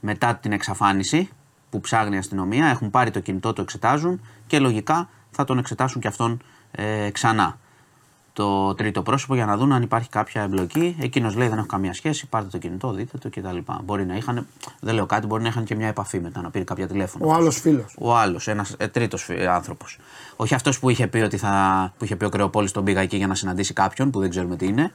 μετά 0.00 0.34
την 0.34 0.52
εξαφάνιση 0.52 1.28
που 1.70 1.80
ψάχνει 1.80 2.14
η 2.14 2.18
αστυνομία. 2.18 2.66
Έχουν 2.66 2.90
πάρει 2.90 3.10
το 3.10 3.20
κινητό, 3.20 3.52
το 3.52 3.62
εξετάζουν 3.62 4.20
και 4.46 4.58
λογικά 4.58 5.08
θα 5.30 5.44
τον 5.44 5.58
εξετάσουν 5.58 6.00
και 6.00 6.08
αυτόν 6.08 6.42
ε, 6.70 7.10
ξανά. 7.10 7.58
Το 8.36 8.74
τρίτο 8.74 9.02
πρόσωπο 9.02 9.34
για 9.34 9.44
να 9.46 9.56
δουν 9.56 9.72
αν 9.72 9.82
υπάρχει 9.82 10.08
κάποια 10.08 10.42
εμπλοκή. 10.42 10.96
Εκείνος 11.00 11.34
λέει 11.34 11.48
δεν 11.48 11.58
έχω 11.58 11.66
καμία 11.66 11.92
σχέση. 11.94 12.26
Πάρτε 12.26 12.48
το 12.50 12.58
κινητό, 12.58 12.92
δείτε 12.92 13.18
το 13.18 13.28
κτλ. 13.28 13.72
Μπορεί 13.84 14.06
να 14.06 14.14
είχαν, 14.16 14.46
δεν 14.80 14.94
λέω 14.94 15.06
κάτι, 15.06 15.26
μπορεί 15.26 15.42
να 15.42 15.48
είχαν 15.48 15.64
και 15.64 15.74
μια 15.74 15.86
επαφή 15.88 16.20
μετά, 16.20 16.40
να 16.40 16.50
πήρε 16.50 16.64
κάποια 16.64 16.86
τηλέφωνο. 16.86 17.26
Ο 17.28 17.32
άλλος 17.32 17.60
φίλος. 17.60 17.94
Ο 17.98 18.16
άλλος, 18.16 18.48
ένας 18.48 18.74
ε, 18.78 18.88
τρίτος 18.88 19.28
άνθρωπος. 19.50 19.98
Όχι 20.36 20.54
αυτός 20.54 20.78
που 20.78 20.90
είχε 20.90 21.06
πει 21.06 21.18
ότι 21.18 21.36
θα. 21.36 21.92
που 21.98 22.04
είχε 22.04 22.16
πει 22.16 22.24
ο 22.24 22.28
Κρεοπόλης 22.28 22.72
τον 22.72 22.84
πήγα 22.84 23.00
εκεί 23.00 23.16
για 23.16 23.26
να 23.26 23.34
συναντήσει 23.34 23.72
κάποιον 23.72 24.10
που 24.10 24.20
δεν 24.20 24.30
ξέρουμε 24.30 24.56
τι 24.56 24.66
είναι. 24.66 24.92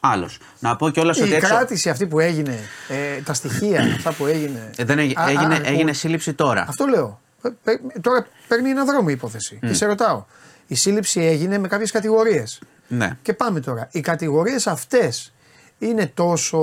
Άλλος. 0.00 0.38
Να 0.58 0.76
πω 0.76 0.90
κιόλας 0.90 1.18
Η 1.18 1.22
ότι 1.22 1.34
έξω. 1.34 1.54
κράτηση 1.54 1.90
αυτή 1.90 2.06
που 2.06 2.20
έγινε, 2.20 2.58
ε, 2.88 3.20
τα 3.20 3.34
στοιχεία 3.34 3.80
αυτά 3.82 4.12
που 4.12 4.26
έγινε. 4.26 4.70
Ε, 4.76 4.84
δεν 4.84 4.98
έγι- 4.98 5.18
Α, 5.18 5.22
α, 5.22 5.28
έγινε, 5.28 5.54
α, 5.54 5.60
έγινε 5.64 5.90
που- 5.90 5.96
σύλληψη 5.96 6.32
τώρα. 6.34 6.64
Αυτό 6.68 6.84
λέω. 6.86 7.20
Ε, 7.42 7.48
παι- 7.64 8.00
τώρα 8.00 8.26
παίρνει 8.48 8.70
ένα 8.70 8.84
δρόμο 8.84 9.06
η 9.08 9.12
υπόθεση. 9.12 9.58
Και 9.66 9.72
σε 9.74 9.86
ρωτάω. 9.86 10.24
Η 10.72 10.74
σύλληψη 10.74 11.20
έγινε 11.20 11.58
με 11.58 11.68
κάποιες 11.68 11.90
κατηγορίες. 11.90 12.60
Ναι. 12.88 13.18
Και 13.22 13.32
πάμε 13.32 13.60
τώρα. 13.60 13.88
Οι 13.90 14.00
κατηγορίες 14.00 14.66
αυτές 14.66 15.32
είναι 15.78 16.06
τόσο 16.14 16.58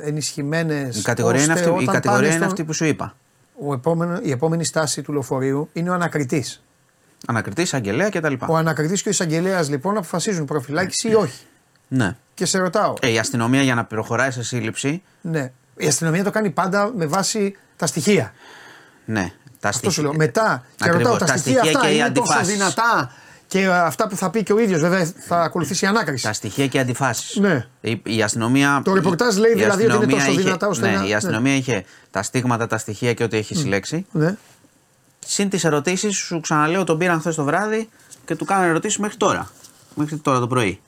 ενισχυμένες. 0.00 0.98
Η 0.98 1.02
κατηγορία, 1.02 1.42
είναι 1.42 1.52
αυτή, 1.52 1.82
η 1.82 1.84
κατηγορία 1.84 2.34
είναι 2.34 2.44
αυτή 2.44 2.64
που 2.64 2.72
σου 2.72 2.84
είπα. 2.84 3.16
Ο 3.58 3.72
επόμενο, 3.72 4.20
η 4.22 4.30
επόμενη 4.30 4.64
στάση 4.64 5.02
του 5.02 5.12
λεωφορείου 5.12 5.68
είναι 5.72 5.90
ο 5.90 5.92
ανακριτής. 5.92 6.62
Ανακριτής, 7.26 7.74
αγγελέα 7.74 8.08
κτλ. 8.08 8.34
Ο 8.48 8.56
ανακριτής 8.56 9.02
και 9.02 9.08
ο 9.08 9.10
εισαγγελέας 9.10 9.68
λοιπόν 9.68 9.96
αποφασίζουν 9.96 10.44
προφυλάκηση 10.44 11.08
ή 11.08 11.14
όχι. 11.14 11.44
Ναι. 11.88 12.16
Και 12.34 12.44
σε 12.44 12.58
ρωτάω. 12.58 12.94
Ε, 13.00 13.10
η 13.10 13.18
αστυνομία 13.18 13.62
για 13.62 13.74
να 13.74 13.84
προχωράει 13.84 14.30
σε 14.30 14.42
σύλληψη. 14.42 15.02
Ναι. 15.20 15.52
Η 15.76 15.86
αστυνομία 15.86 16.24
το 16.24 16.30
κάνει 16.30 16.50
πάντα 16.50 16.92
με 16.96 17.06
βάση 17.06 17.56
τα 17.76 17.86
στοιχεία. 17.86 18.32
Ναι. 19.04 19.32
Τα 19.60 19.68
Αυτό 19.68 19.90
σου 19.90 19.92
στοιχεία- 19.92 20.02
λέω. 20.10 20.18
Μετά 20.26 20.64
και 20.76 20.84
Ακριβώς, 20.84 21.02
ρωτάω, 21.02 21.18
τα, 21.18 21.32
τα 21.32 21.36
στοιχεία, 21.36 21.58
στοιχεία 21.60 21.76
αυτά 21.78 21.88
και 21.88 21.94
οι 21.94 21.98
είναι 21.98 22.10
τόσο 22.10 22.32
αντιφάσεις. 22.32 22.56
δυνατά 22.56 23.12
και 23.48 23.60
ε, 23.60 23.68
αυτά 23.78 24.08
που 24.08 24.16
θα 24.16 24.30
πει 24.30 24.42
και 24.42 24.52
ο 24.52 24.58
ίδιος, 24.58 24.80
βέβαια 24.80 25.12
θα 25.26 25.40
ακολουθήσει 25.42 25.84
η 25.84 25.88
ανάκριση. 25.88 26.24
Τα 26.24 26.32
στοιχεία 26.32 26.66
και 26.66 26.76
οι 26.76 26.80
αντιφάσεις. 26.80 27.36
Ναι. 27.36 27.66
Η, 27.80 28.02
η 28.04 28.22
αστυνομία. 28.22 28.80
Το 28.84 28.94
ρεπορτάζ 28.94 29.36
λέει 29.36 29.50
η 29.50 29.54
δηλαδή 29.54 29.84
ότι 29.84 29.84
είναι 29.84 29.92
αστυνομία 29.94 30.16
τόσο 30.24 30.30
είχε- 30.32 30.42
δυνατά 30.42 30.66
ώστε 30.68 30.86
ναι, 30.90 30.96
να- 30.96 31.04
η 31.04 31.08
ναι. 31.08 31.14
αστυνομία 31.14 31.54
είχε 31.56 31.84
τα 32.10 32.22
στίγματα, 32.22 32.66
τα 32.66 32.78
στοιχεία 32.78 33.12
και 33.14 33.22
ό,τι 33.22 33.36
έχει 33.36 33.54
συλλέξει. 33.54 34.06
Ναι. 34.12 34.36
Συν 35.26 35.48
τις 35.48 35.64
ερωτήσεις, 35.64 36.16
σου 36.16 36.40
ξαναλέω, 36.40 36.84
τον 36.84 36.98
πήραν 36.98 37.20
χθες 37.20 37.34
το 37.34 37.44
βράδυ 37.44 37.88
και 38.24 38.34
του 38.36 38.44
κάνανε 38.44 38.68
ερωτήσεις 38.68 38.98
μέχρι 38.98 39.16
τώρα. 39.16 39.50
Μέχρι 39.94 40.16
τώρα 40.16 40.38
το 40.38 40.46
πρωί. 40.46 40.80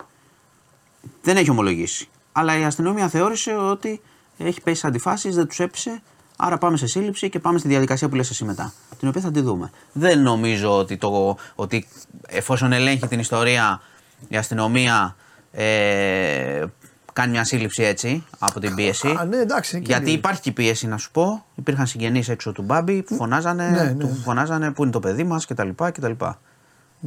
Δεν 1.23 1.37
έχει 1.37 1.51
ομολογήσει. 1.51 2.09
Αλλά 2.33 2.59
η 2.59 2.65
αστυνομία 2.65 3.09
θεώρησε 3.09 3.55
ότι 3.55 4.01
έχει 4.39 4.61
πέσει 4.61 4.81
σε 4.81 4.87
αντιφάσεις, 4.87 5.35
δεν 5.35 5.47
τους 5.47 5.61
έπεισε. 5.61 6.03
Άρα 6.41 6.59
πάμε 6.59 6.77
σε 6.77 6.87
σύλληψη 6.87 7.29
και 7.29 7.39
πάμε 7.39 7.59
στη 7.59 7.69
διαδικασία 7.69 8.09
που 8.09 8.15
λες 8.15 8.31
εσύ 8.31 8.45
μετά. 8.45 8.73
Την 8.99 9.09
οποία 9.09 9.21
θα 9.21 9.31
τη 9.31 9.41
δούμε. 9.41 9.71
Δεν 9.93 10.23
νομίζω 10.23 10.79
ότι, 10.79 10.97
το, 10.97 11.37
ότι 11.55 11.89
εφόσον 12.27 12.73
ελέγχει 12.73 13.07
την 13.07 13.19
ιστορία 13.19 13.81
η 14.29 14.37
αστυνομία 14.37 15.17
ε, 15.53 16.65
κάνει 17.13 17.31
μια 17.31 17.45
σύλληψη 17.45 17.83
έτσι 17.83 18.25
από 18.39 18.61
την 18.61 18.75
πίεση. 18.75 19.09
Α, 19.09 19.25
ναι, 19.25 19.37
εντάξει. 19.37 19.77
εκεί 19.77 19.87
Γιατί 19.87 20.03
είναι. 20.09 20.19
υπάρχει 20.19 20.41
και 20.41 20.53
πίεση 20.53 20.87
να 20.87 20.97
σου 20.97 21.11
πω. 21.11 21.45
Υπήρχαν 21.55 21.87
συγγενείς 21.87 22.29
έξω 22.29 22.53
του 22.53 22.63
Μπάμπη 22.63 23.03
που 23.03 23.15
φωνάζανε, 23.15 23.69
Ναι, 23.69 23.83
ναι, 23.83 23.95
του 23.95 24.07
ναι. 24.07 24.15
φωνάζανε 24.25 24.71
πού 24.71 24.83
είναι 24.83 24.93
το 24.93 25.01
παιδί 25.01 25.25
μας 25.25 25.47
κτλ. 25.47 25.69
κτλ. 25.77 26.13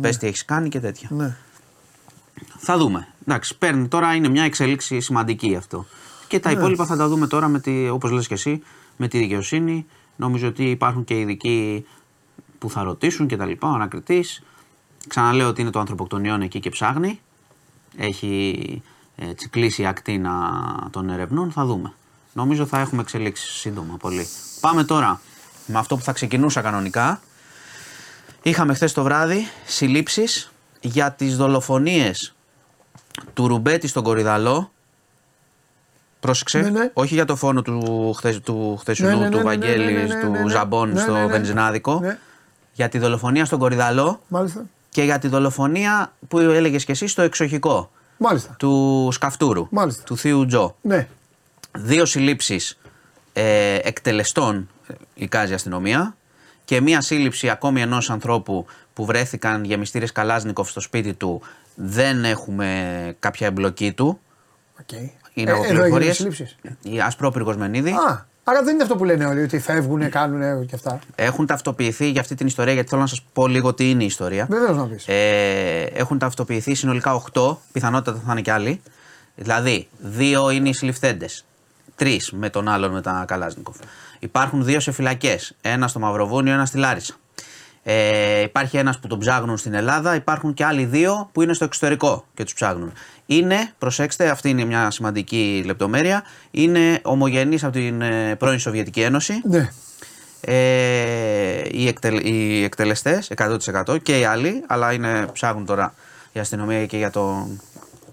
Πες 0.01 0.17
τι 0.17 0.27
έχεις 0.27 0.45
κάνει 0.45 0.69
και 0.69 0.79
τέτοια. 0.79 1.09
Ναι. 1.11 1.35
Θα 2.57 2.77
δούμε. 2.77 3.07
Εντάξει, 3.27 3.57
παίρνει 3.57 3.87
τώρα, 3.87 4.13
είναι 4.15 4.27
μια 4.27 4.43
εξέλιξη 4.43 4.99
σημαντική 4.99 5.55
αυτό. 5.55 5.85
Και 6.27 6.39
τα 6.39 6.51
υπόλοιπα 6.51 6.85
θα 6.85 6.95
τα 6.95 7.07
δούμε 7.07 7.27
τώρα, 7.27 7.47
με 7.47 7.59
τη, 7.59 7.89
όπως 7.89 8.11
λες 8.11 8.27
και 8.27 8.33
εσύ, 8.33 8.61
με 9.01 9.07
τη 9.07 9.17
δικαιοσύνη. 9.17 9.85
Νομίζω 10.15 10.47
ότι 10.47 10.69
υπάρχουν 10.69 11.03
και 11.03 11.19
ειδικοί 11.19 11.85
που 12.59 12.69
θα 12.69 12.83
ρωτήσουν 12.83 13.27
και 13.27 13.37
τα 13.37 13.45
λοιπά, 13.45 13.69
ο 13.69 13.73
ανακριτής. 13.73 14.43
Ξαναλέω 15.07 15.47
ότι 15.47 15.61
είναι 15.61 15.69
το 15.69 15.79
ανθρωποκτονιόν 15.79 16.41
εκεί 16.41 16.59
και 16.59 16.69
ψάχνει. 16.69 17.19
Έχει 17.97 18.81
έτσι, 19.15 19.49
κλείσει 19.49 19.81
η 19.81 19.85
ακτίνα 19.85 20.33
των 20.91 21.09
ερευνών, 21.09 21.51
θα 21.51 21.65
δούμε. 21.65 21.93
Νομίζω 22.33 22.65
θα 22.65 22.79
έχουμε 22.79 23.01
εξελίξεις 23.01 23.49
σύντομα 23.49 23.97
πολύ. 23.97 24.27
Πάμε 24.59 24.83
τώρα 24.83 25.21
με 25.65 25.77
αυτό 25.77 25.95
που 25.95 26.03
θα 26.03 26.11
ξεκινούσα 26.11 26.61
κανονικά. 26.61 27.21
Είχαμε 28.41 28.73
χθες 28.73 28.93
το 28.93 29.03
βράδυ 29.03 29.47
συλλήψεις 29.65 30.51
για 30.81 31.11
τις 31.11 31.37
δολοφονίες 31.37 32.35
του 33.33 33.47
Ρουμπέτη 33.47 33.87
στον 33.87 34.03
Κορυδαλό. 34.03 34.71
Πρόσεξε, 36.21 36.59
Ναι, 36.59 36.69
ναι. 36.69 36.89
όχι 36.93 37.13
για 37.13 37.25
το 37.25 37.35
φόνο 37.35 37.61
του, 37.61 38.13
χθες, 38.17 38.39
του 38.39 38.77
χθεσινού, 38.79 39.09
Ναι, 39.09 39.15
ναι, 39.15 39.21
ναι, 39.23 39.29
του 39.29 39.37
ναι, 39.37 39.43
ναι, 39.43 39.49
Βαγγέλη, 39.49 39.85
ναι, 39.93 40.01
ναι, 40.01 40.13
ναι, 40.13 40.21
του 40.21 40.29
ναι, 40.31 40.39
ναι. 40.39 40.49
Ζαμπόν 40.49 40.91
Ναι, 40.91 40.99
στο 40.99 41.11
ναι, 41.13 41.19
ναι. 41.19 41.25
βενζινάδικο. 41.25 41.99
Ναι. 41.99 42.17
Για 42.73 42.89
τη 42.89 42.97
δολοφονία 42.99 43.45
στον 43.45 43.59
Κορυδαλό 43.59 44.21
Μάλιστα. 44.27 44.65
και 44.89 45.03
για 45.03 45.19
τη 45.19 45.27
δολοφονία 45.27 46.11
που 46.27 46.39
έλεγες 46.39 46.85
και 46.85 46.91
εσύ 46.91 47.07
στο 47.07 47.21
εξοχικό 47.21 47.91
Μάλιστα. 48.17 48.55
του 48.59 49.09
Σκαφτούρου, 49.11 49.67
Μάλιστα. 49.69 50.03
του 50.03 50.17
Θείου 50.17 50.45
Τζο. 50.45 50.75
Ναι. 50.81 51.07
Δύο 51.77 52.05
συλλήψεις 52.05 52.77
ε, 53.33 53.75
εκτελεστών 53.83 54.69
ε, 54.87 54.93
εικάζει 55.13 55.51
η 55.51 55.55
αστυνομία 55.55 56.15
και 56.65 56.81
μία 56.81 57.01
σύλληψη 57.01 57.49
ακόμη 57.49 57.81
ενός 57.81 58.09
ανθρώπου 58.09 58.65
που 58.93 59.05
βρέθηκαν 59.05 59.63
γεμιστήρες 59.63 60.11
Καλάσνικοφ 60.11 60.69
στο 60.69 60.79
σπίτι 60.79 61.13
του. 61.13 61.41
Δεν 61.75 62.25
έχουμε 62.25 63.15
κάποια 63.19 63.47
εμπλοκή 63.47 63.93
του. 63.93 64.19
Οκ. 64.79 64.89
Είναι 65.33 65.51
Ε, 65.51 65.53
από 65.53 65.63
εδώ 65.63 65.71
έγιναν 65.71 65.81
πληροφορίες. 65.89 66.15
συλλήψεις. 66.15 66.55
Η 66.81 66.99
Ασπρόπυργος 67.01 67.55
Μενίδη. 67.57 67.89
Α, 67.91 68.25
άρα 68.43 68.63
δεν 68.63 68.73
είναι 68.73 68.83
αυτό 68.83 68.95
που 68.95 69.03
λένε 69.03 69.25
όλοι, 69.25 69.41
ότι 69.43 69.59
φεύγουν, 69.59 70.09
κάνουν 70.09 70.65
και 70.65 70.75
αυτά. 70.75 70.99
Έχουν 71.15 71.45
ταυτοποιηθεί 71.45 72.09
για 72.09 72.21
αυτή 72.21 72.35
την 72.35 72.47
ιστορία, 72.47 72.73
γιατί 72.73 72.89
θέλω 72.89 73.01
να 73.01 73.07
σας 73.07 73.21
πω 73.33 73.47
λίγο 73.47 73.73
τι 73.73 73.89
είναι 73.89 74.03
η 74.03 74.05
ιστορία. 74.05 74.47
Βεβαίως 74.49 74.77
να 74.77 74.85
πεις. 74.87 75.07
Ε, 75.07 75.81
έχουν 75.93 76.17
ταυτοποιηθεί 76.17 76.73
συνολικά 76.73 77.13
8, 77.33 77.57
πιθανότατα 77.71 78.21
θα 78.25 78.31
είναι 78.31 78.41
και 78.41 78.51
άλλοι. 78.51 78.81
Δηλαδή, 79.35 79.87
δύο 79.99 80.49
είναι 80.49 80.69
οι 80.69 80.73
συλληφθέντες. 80.73 81.45
Τρεις 81.95 82.31
με 82.31 82.49
τον 82.49 82.67
άλλον 82.67 82.91
με 82.91 83.01
τα 83.01 83.23
Καλάζνικοφ. 83.27 83.75
Υπάρχουν 84.19 84.63
δύο 84.65 84.79
σε 84.79 84.91
φυλακές. 84.91 85.55
Ένα 85.61 85.87
στο 85.87 85.99
Μαυροβούνιο, 85.99 86.53
ένα 86.53 86.65
στη 86.65 86.77
Λάρισα. 86.77 87.13
Ε, 87.83 88.41
υπάρχει 88.41 88.77
ένας 88.77 88.99
που 88.99 89.07
τον 89.07 89.19
ψάχνουν 89.19 89.57
στην 89.57 89.73
Ελλάδα. 89.73 90.15
Υπάρχουν 90.15 90.53
και 90.53 90.65
άλλοι 90.65 90.85
δύο 90.85 91.29
που 91.31 91.41
είναι 91.41 91.53
στο 91.53 91.63
εξωτερικό 91.65 92.25
και 92.33 92.43
τους 92.43 92.53
ψάχνουν. 92.53 92.91
Είναι, 93.25 93.73
προσέξτε, 93.77 94.29
αυτή 94.29 94.49
είναι 94.49 94.65
μια 94.65 94.91
σημαντική 94.91 95.63
λεπτομέρεια. 95.65 96.23
Είναι 96.51 96.99
ομογενεί 97.03 97.57
από 97.61 97.71
την 97.71 98.01
ε, 98.01 98.35
πρώην 98.35 98.59
Σοβιετική 98.59 99.01
Ένωση. 99.01 99.41
Ναι. 99.49 99.69
Ε, 100.41 101.61
οι, 101.71 101.87
εκτελ, 101.87 102.25
οι 102.27 102.63
εκτελεστές 102.63 103.31
100% 103.85 104.01
και 104.03 104.19
οι 104.19 104.23
άλλοι, 104.25 104.63
αλλά 104.67 104.93
είναι, 104.93 105.25
ψάχνουν 105.33 105.65
τώρα 105.65 105.93
η 106.33 106.39
αστυνομία 106.39 106.85
και 106.85 106.97
για 106.97 107.09
το 107.09 107.47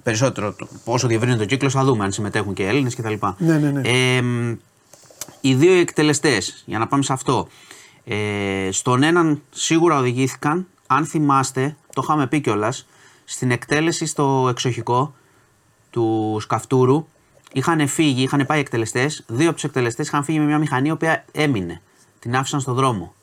περισσότερο, 0.02 0.52
το- 0.52 0.68
όσο 0.84 1.06
διευρύνει 1.06 1.36
το 1.36 1.44
κύκλος, 1.44 1.72
θα 1.72 1.84
δούμε 1.84 2.04
αν 2.04 2.12
συμμετέχουν 2.12 2.54
και 2.54 2.62
οι 2.62 2.66
Έλληνες 2.66 2.94
κτλ. 2.96 3.12
Ναι, 3.38 3.58
ναι, 3.58 3.70
ναι. 3.70 3.80
Ε, 4.16 4.22
μ, 4.22 4.54
οι 5.40 5.54
δύο 5.54 5.72
εκτελεστές, 5.80 6.62
για 6.66 6.78
να 6.78 6.86
πάμε 6.86 7.02
σε 7.02 7.12
αυτό, 7.12 7.48
Ε, 8.10 8.68
στον 8.72 9.02
έναν 9.02 9.42
σίγουρα 9.50 9.98
οδηγήθηκαν, 9.98 10.66
αν 10.86 11.06
θυμάστε, 11.06 11.76
το 11.94 12.00
είχαμε 12.04 12.26
πει 12.26 12.40
κιόλας, 12.40 12.86
στην 13.24 13.50
εκτέλεση 13.50 14.06
στο 14.06 14.46
εξοχικό 14.50 15.14
του 15.90 16.36
Σκαφτούρου 16.40 17.06
είχαν 17.52 17.88
φύγει, 17.88 18.22
είχαν 18.22 18.46
πάει 18.46 18.60
εκτελεστές. 18.60 19.24
Δύο 19.26 19.46
από 19.46 19.54
τους 19.54 19.64
εκτελεστές 19.64 20.06
είχαν 20.06 20.24
φύγει 20.24 20.38
με 20.38 20.44
μια 20.44 20.58
μηχανή 20.58 20.88
η 20.88 20.90
οποία 20.90 21.24
έμεινε. 21.32 21.80
Την 22.18 22.36
άφησαν 22.36 22.60
στον 22.60 22.74
δρόμο. 22.74 23.14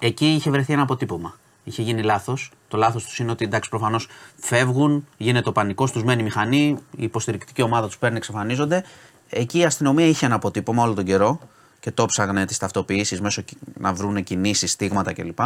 Εκεί 0.00 0.26
είχε 0.26 0.50
βρεθεί 0.50 0.72
ένα 0.72 0.82
αποτύπωμα. 0.82 1.34
Είχε 1.64 1.82
γίνει 1.82 2.02
λάθος. 2.02 2.50
Το 2.68 2.76
λάθος 2.76 3.04
τους 3.04 3.18
είναι 3.18 3.30
ότι 3.30 3.44
εντάξει, 3.44 3.70
προφανώς 3.70 4.08
φεύγουν, 4.36 5.06
γίνεται 5.16 5.48
ο 5.48 5.52
πανικός, 5.52 5.92
τους 5.92 6.04
μένει 6.04 6.20
η 6.20 6.24
μηχανή, 6.24 6.78
η 6.96 7.02
υποστηρικτική 7.02 7.62
ομάδα 7.62 7.86
τους 7.86 7.98
παίρνει, 7.98 8.16
εξαφανίζονται. 8.16 8.84
Εκεί 9.28 9.58
η 9.58 9.64
αστυνομία 9.64 10.06
είχε 10.06 10.26
ένα 10.26 10.34
αποτύπωμα 10.34 10.82
όλο 10.82 10.94
τον 10.94 11.04
καιρό 11.04 11.40
και 11.80 11.90
το 11.90 12.06
ψάγνε 12.06 12.46
τις 12.46 12.58
ταυτοποιήσεις 12.58 13.20
μέσω 13.20 13.42
κι- 13.42 13.56
να 13.78 13.92
βρουν 13.92 14.24
κινήσεις, 14.24 14.70
στίγματα 14.70 15.12
κλπ. 15.12 15.38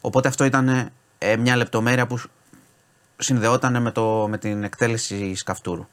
Οπότε 0.00 0.28
αυτό 0.28 0.44
ήταν 0.44 0.90
ε, 1.18 1.36
μια 1.36 1.56
λεπτομέρεια 1.56 2.06
που 2.06 2.20
συνδεόταν 3.16 3.82
με, 3.82 3.90
το, 3.90 4.26
με 4.28 4.38
την 4.38 4.64
εκτέλεση 4.64 5.34
σκαφτούρου. 5.34 5.86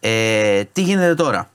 Ε, 0.00 0.64
τι 0.64 0.82
γίνεται 0.82 1.14
τώρα; 1.14 1.50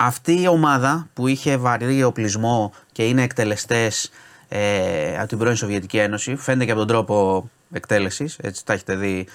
Αυτή 0.00 0.40
η 0.40 0.46
ομάδα 0.46 1.08
που 1.14 1.26
είχε 1.26 1.56
βαρύ 1.56 2.02
οπλισμό 2.02 2.72
και 2.92 3.06
είναι 3.08 3.22
εκτελεστές 3.22 4.10
ε, 4.48 5.18
από 5.18 5.28
την 5.28 5.38
πρώην 5.38 5.56
Σοβιετική 5.56 5.98
Ένωση, 5.98 6.36
φαίνεται 6.36 6.64
και 6.64 6.70
από 6.70 6.80
τον 6.80 6.88
τρόπο 6.88 7.48
εκτέλεσης, 7.72 8.36
έτσι 8.40 8.64
τα 8.64 8.72
έχετε 8.72 8.96
δει 8.96 9.26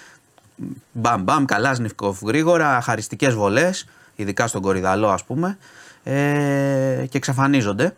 μπαμ 0.91 1.23
μπαμ, 1.23 1.45
Καλάσνιφκοφ 1.45 2.21
γρήγορα, 2.21 2.81
χαριστικές 2.81 3.33
βολές, 3.33 3.87
ειδικά 4.15 4.47
στον 4.47 4.61
Κορυδαλό 4.61 5.09
ας 5.09 5.23
πούμε, 5.23 5.57
ε, 6.03 7.05
και 7.09 7.17
εξαφανίζονται 7.17 7.95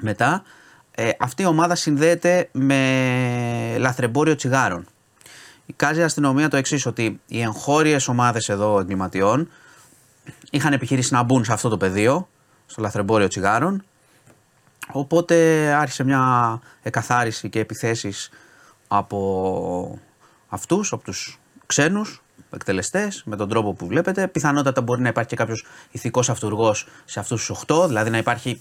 μετά. 0.00 0.42
Ε, 0.90 1.10
αυτή 1.18 1.42
η 1.42 1.46
ομάδα 1.46 1.74
συνδέεται 1.74 2.48
με 2.52 3.76
λαθρεμπόριο 3.78 4.34
τσιγάρων. 4.34 4.86
Εικάζει 5.66 6.00
η 6.00 6.02
αστυνομία 6.02 6.48
το 6.48 6.56
εξής, 6.56 6.86
ότι 6.86 7.20
οι 7.26 7.40
εγχώριες 7.40 8.08
ομάδες 8.08 8.48
εδώ 8.48 8.78
εγκληματιών 8.78 9.48
είχαν 10.50 10.72
επιχειρήσει 10.72 11.12
να 11.12 11.22
μπουν 11.22 11.44
σε 11.44 11.52
αυτό 11.52 11.68
το 11.68 11.76
πεδίο, 11.76 12.28
στο 12.66 12.82
λαθρεμπόριο 12.82 13.28
τσιγάρων. 13.28 13.84
Οπότε 14.92 15.66
άρχισε 15.72 16.04
μια 16.04 16.60
εκαθάριση 16.82 17.48
και 17.48 17.60
επιθέσεις 17.60 18.30
από 18.88 19.98
αυτούς, 20.48 20.92
από 20.92 21.04
τους 21.04 21.40
ξένους 21.66 22.22
εκτελεστές, 22.50 23.22
με 23.24 23.36
τον 23.36 23.48
τρόπο 23.48 23.72
που 23.72 23.86
βλέπετε. 23.86 24.28
Πιθανότατα 24.28 24.80
μπορεί 24.80 25.00
να 25.00 25.08
υπάρχει 25.08 25.28
και 25.30 25.36
κάποιος 25.36 25.66
ηθικός 25.90 26.30
αυτούργος 26.30 26.86
σε 27.04 27.20
αυτούς 27.20 27.46
τους 27.46 27.64
8, 27.66 27.84
δηλαδή 27.86 28.10
να 28.10 28.18
υπάρχει 28.18 28.60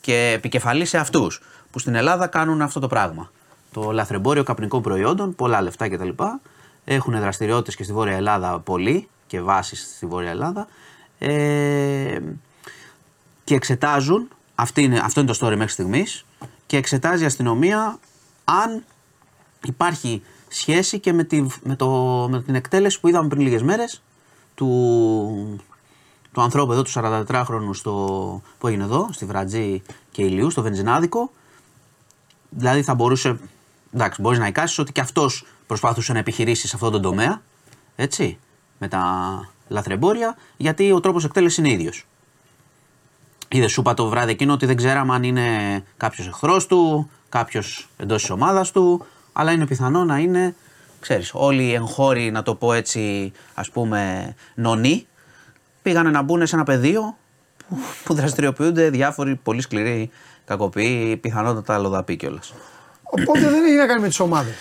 και 0.00 0.32
επικεφαλή 0.36 0.84
σε 0.84 0.98
αυτούς, 0.98 1.42
που 1.70 1.78
στην 1.78 1.94
Ελλάδα 1.94 2.26
κάνουν 2.26 2.62
αυτό 2.62 2.80
το 2.80 2.86
πράγμα. 2.86 3.30
Το 3.72 3.90
λαθρεμπόριο 3.90 4.42
καπνικών 4.42 4.82
προϊόντων, 4.82 5.34
πολλά 5.34 5.62
λεφτά 5.62 5.88
κτλ. 5.88 6.08
Έχουν 6.84 7.20
δραστηριότητες 7.20 7.76
και 7.76 7.82
στη 7.82 7.92
Βόρεια 7.92 8.16
Ελλάδα 8.16 8.60
πολύ 8.60 9.08
και 9.26 9.40
βάσεις 9.40 9.80
στη 9.96 10.06
Βόρεια 10.06 10.30
Ελλάδα. 10.30 10.66
Ε, 11.18 12.20
και 13.44 13.54
εξετάζουν, 13.54 14.28
αυτή 14.54 14.82
είναι, 14.82 15.00
αυτό 15.04 15.20
είναι 15.20 15.32
το 15.32 15.46
story 15.46 15.56
μέχρι 15.56 15.72
στιγμής, 15.72 16.24
και 16.66 16.76
εξετάζει 16.76 17.22
η 17.22 17.26
αστυνομία 17.26 17.98
αν 18.44 18.84
υπάρχει 19.62 20.22
σχέση 20.48 21.00
και 21.00 21.12
με, 21.12 21.24
τη, 21.24 21.46
με, 21.62 21.76
το, 21.76 21.88
με 22.30 22.42
την 22.42 22.54
εκτέλεση 22.54 23.00
που 23.00 23.08
είδαμε 23.08 23.28
πριν 23.28 23.40
λίγες 23.40 23.62
μέρες 23.62 24.02
του, 24.54 25.60
του 26.32 26.40
ανθρώπου 26.40 26.72
εδώ 26.72 26.82
του 26.82 26.90
44χρονου 26.94 27.70
στο, 27.72 28.42
που 28.58 28.66
έγινε 28.66 28.84
εδώ, 28.84 29.08
στη 29.12 29.24
Βρατζή 29.24 29.82
και 30.10 30.22
Ηλιού, 30.22 30.50
στο 30.50 30.62
Βενζινάδικο. 30.62 31.30
Δηλαδή 32.48 32.82
θα 32.82 32.94
μπορούσε, 32.94 33.38
εντάξει, 33.94 34.20
μπορείς 34.20 34.38
να 34.38 34.46
εικάσεις 34.46 34.78
ότι 34.78 34.92
και 34.92 35.00
αυτός 35.00 35.46
προσπάθησε 35.66 36.12
να 36.12 36.18
επιχειρήσει 36.18 36.68
σε 36.68 36.76
αυτόν 36.76 36.92
τον 36.92 37.02
τομέα, 37.02 37.42
έτσι, 37.96 38.38
με 38.78 38.88
τα 38.88 39.04
λαθρεμπόρια, 39.68 40.36
γιατί 40.56 40.92
ο 40.92 41.00
τρόπος 41.00 41.24
εκτέλεσης 41.24 41.58
είναι 41.58 41.70
ίδιος. 41.70 42.06
Είδες, 43.48 43.72
σου 43.72 43.80
είπα 43.80 43.94
το 43.94 44.08
βράδυ 44.08 44.30
εκείνο 44.30 44.52
ότι 44.52 44.66
δεν 44.66 44.76
ξέραμε 44.76 45.14
αν 45.14 45.22
είναι 45.22 45.48
κάποιος 45.96 46.26
εχθρός 46.26 46.66
του, 46.66 47.10
κάποιος 47.28 47.88
εντός 47.96 48.20
της 48.20 48.30
ομάδας 48.30 48.70
του, 48.70 49.06
αλλά 49.38 49.52
είναι 49.52 49.66
πιθανό 49.66 50.04
να 50.04 50.18
είναι, 50.18 50.54
ξέρεις, 51.00 51.30
όλοι 51.34 51.64
οι 51.64 51.74
εγχώροι, 51.74 52.30
να 52.30 52.42
το 52.42 52.54
πω 52.54 52.72
έτσι, 52.72 53.32
ας 53.54 53.70
πούμε, 53.70 54.34
νονοί, 54.54 55.06
πήγανε 55.82 56.10
να 56.10 56.22
μπουν 56.22 56.46
σε 56.46 56.54
ένα 56.54 56.64
πεδίο 56.64 57.16
που, 57.68 57.78
που 58.04 58.14
δραστηριοποιούνται 58.14 58.90
διάφοροι 58.90 59.34
πολύ 59.34 59.60
σκληροί 59.60 60.10
κακοποιοί, 60.44 61.16
πιθανότατα 61.16 61.74
αλλοδαποί 61.74 62.16
κιόλας. 62.16 62.54
Οπότε 63.02 63.40
δεν 63.40 63.64
έχει 63.64 63.76
να 63.76 63.86
κάνει 63.86 64.00
με 64.00 64.08
τις 64.08 64.20
ομάδες. 64.20 64.54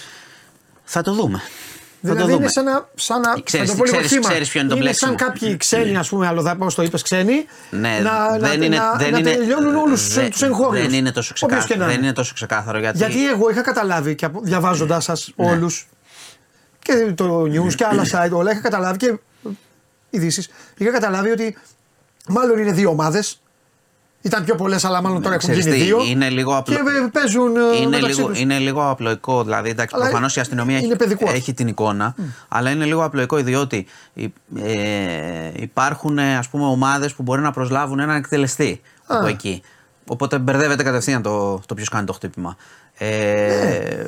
Θα 0.84 1.02
το 1.02 1.14
δούμε. 1.14 1.42
Θα 2.06 2.12
Δηλαδή 2.14 2.20
το 2.20 2.26
δούμε. 2.26 2.36
είναι 2.36 2.48
σαν 2.50 2.64
να. 2.66 2.88
Σαν 2.96 3.22
να 3.22 3.34
Ξέρεις- 3.44 3.70
θα 3.70 3.76
το 3.76 3.78
πω 3.82 3.86
λίγο 3.86 3.96
ξέρεις- 3.98 4.12
θύμα. 4.12 4.28
ξέρεις 4.30 4.50
ποιο 4.50 4.60
είναι 4.60 4.70
το 4.70 4.76
σαν 4.76 4.84
μπλέξιμο. 4.84 5.16
κάποιοι 5.16 5.58
ξένοι, 5.58 5.98
ας 5.98 6.10
πούμε, 6.10 6.28
αλλοδαποί, 6.28 6.62
όπω 6.62 6.74
το 6.76 6.82
είπες, 6.84 7.02
ξένοι. 7.02 7.46
Ναι, 7.70 8.00
να, 8.04 8.30
δεν 8.30 8.40
να, 8.60 8.66
είναι, 8.66 8.78
να, 8.78 8.94
δεν 8.98 9.12
να 9.12 9.18
είναι, 9.18 9.32
τελειώνουν 9.34 9.76
όλους 9.76 10.14
δεν- 10.14 10.30
τους 10.32 10.42
εγχώριους. 10.42 10.86
Δεν 10.86 10.94
είναι 10.94 11.12
τόσο 11.12 11.34
ξεκάθαρο. 11.34 11.86
Δεν 11.86 12.02
είναι 12.04 12.14
τόσο 12.14 12.34
ξεκάθαρο 12.34 12.80
γιατί. 12.80 12.98
Γιατί 12.98 13.28
εγώ 13.30 13.50
είχα 13.50 13.62
καταλάβει 13.62 14.16
και 14.16 14.28
διαβάζοντάς 14.42 15.04
σας 15.04 15.32
όλους 15.36 15.88
και 16.80 16.94
το 17.16 17.42
news 17.42 17.74
και 17.76 17.86
άλλα 17.86 18.04
site, 18.12 18.32
όλα 18.32 18.52
είχα 18.52 18.62
καταλάβει 18.62 18.98
και 18.98 19.18
ειδήσεις. 20.10 20.50
Είχα 20.78 20.92
καταλάβει 20.92 21.30
ότι 21.30 21.58
μάλλον 22.28 22.60
είναι 22.60 22.72
δύο 22.72 22.90
ομάδες. 22.90 23.40
Ήταν 24.26 24.44
πιο 24.44 24.56
πολλές, 24.56 24.86
αλλά 24.86 25.02
μάλλον 25.02 25.22
τώρα 25.22 25.36
έχουν 25.36 25.50
Ξέρεις 25.50 25.66
γίνει 25.66 25.78
τι, 25.78 25.84
δύο. 25.84 25.98
είναι 26.08 26.30
λίγο 26.30 26.56
απλό- 26.58 26.78
Και 26.78 26.82
ε, 27.06 27.08
παίζουν. 27.12 27.56
ε, 27.56 27.60
είναι 27.78 27.88
μεταξύ 27.88 28.16
λίγο, 28.16 28.28
τους. 28.28 28.40
είναι 28.40 28.58
λίγο 28.58 28.90
απλοϊκό. 28.90 29.44
Δηλαδή, 29.44 29.70
εντάξει, 29.70 29.96
Αλλά 29.96 30.04
προφανώς 30.06 30.36
η 30.36 30.40
αστυνομία 30.40 30.78
είναι 30.78 30.86
έχει, 30.88 30.96
παιδικό 30.96 31.24
αυτό. 31.24 31.36
έχει 31.36 31.54
την 31.54 31.68
εικόνα, 31.68 32.16
αλλά 32.48 32.70
είναι 32.70 32.86
λίγο 32.86 33.04
απλοϊκό 33.04 33.38
διότι 33.38 33.86
υ- 34.14 34.36
ε, 34.56 35.52
υπάρχουν 35.56 36.20
ας 36.20 36.48
πούμε 36.50 36.66
ομάδες 36.66 37.14
που 37.14 37.24
μπορεί 37.24 37.42
να 37.42 37.52
προσλάβουν 37.52 38.00
έναν 38.00 38.16
εκτελεστή 38.16 38.82
από 39.08 39.28
εκεί. 39.28 39.62
Οπότε 40.08 40.38
μπερδεύεται 40.40 40.84
κατευθείαν 40.84 41.22
το, 41.22 41.62
το 41.66 41.74
ποιος 41.74 41.90
κάνει 41.90 42.06
το 42.06 42.14
χτύπημα. 42.14 42.56
Ε, 42.98 44.06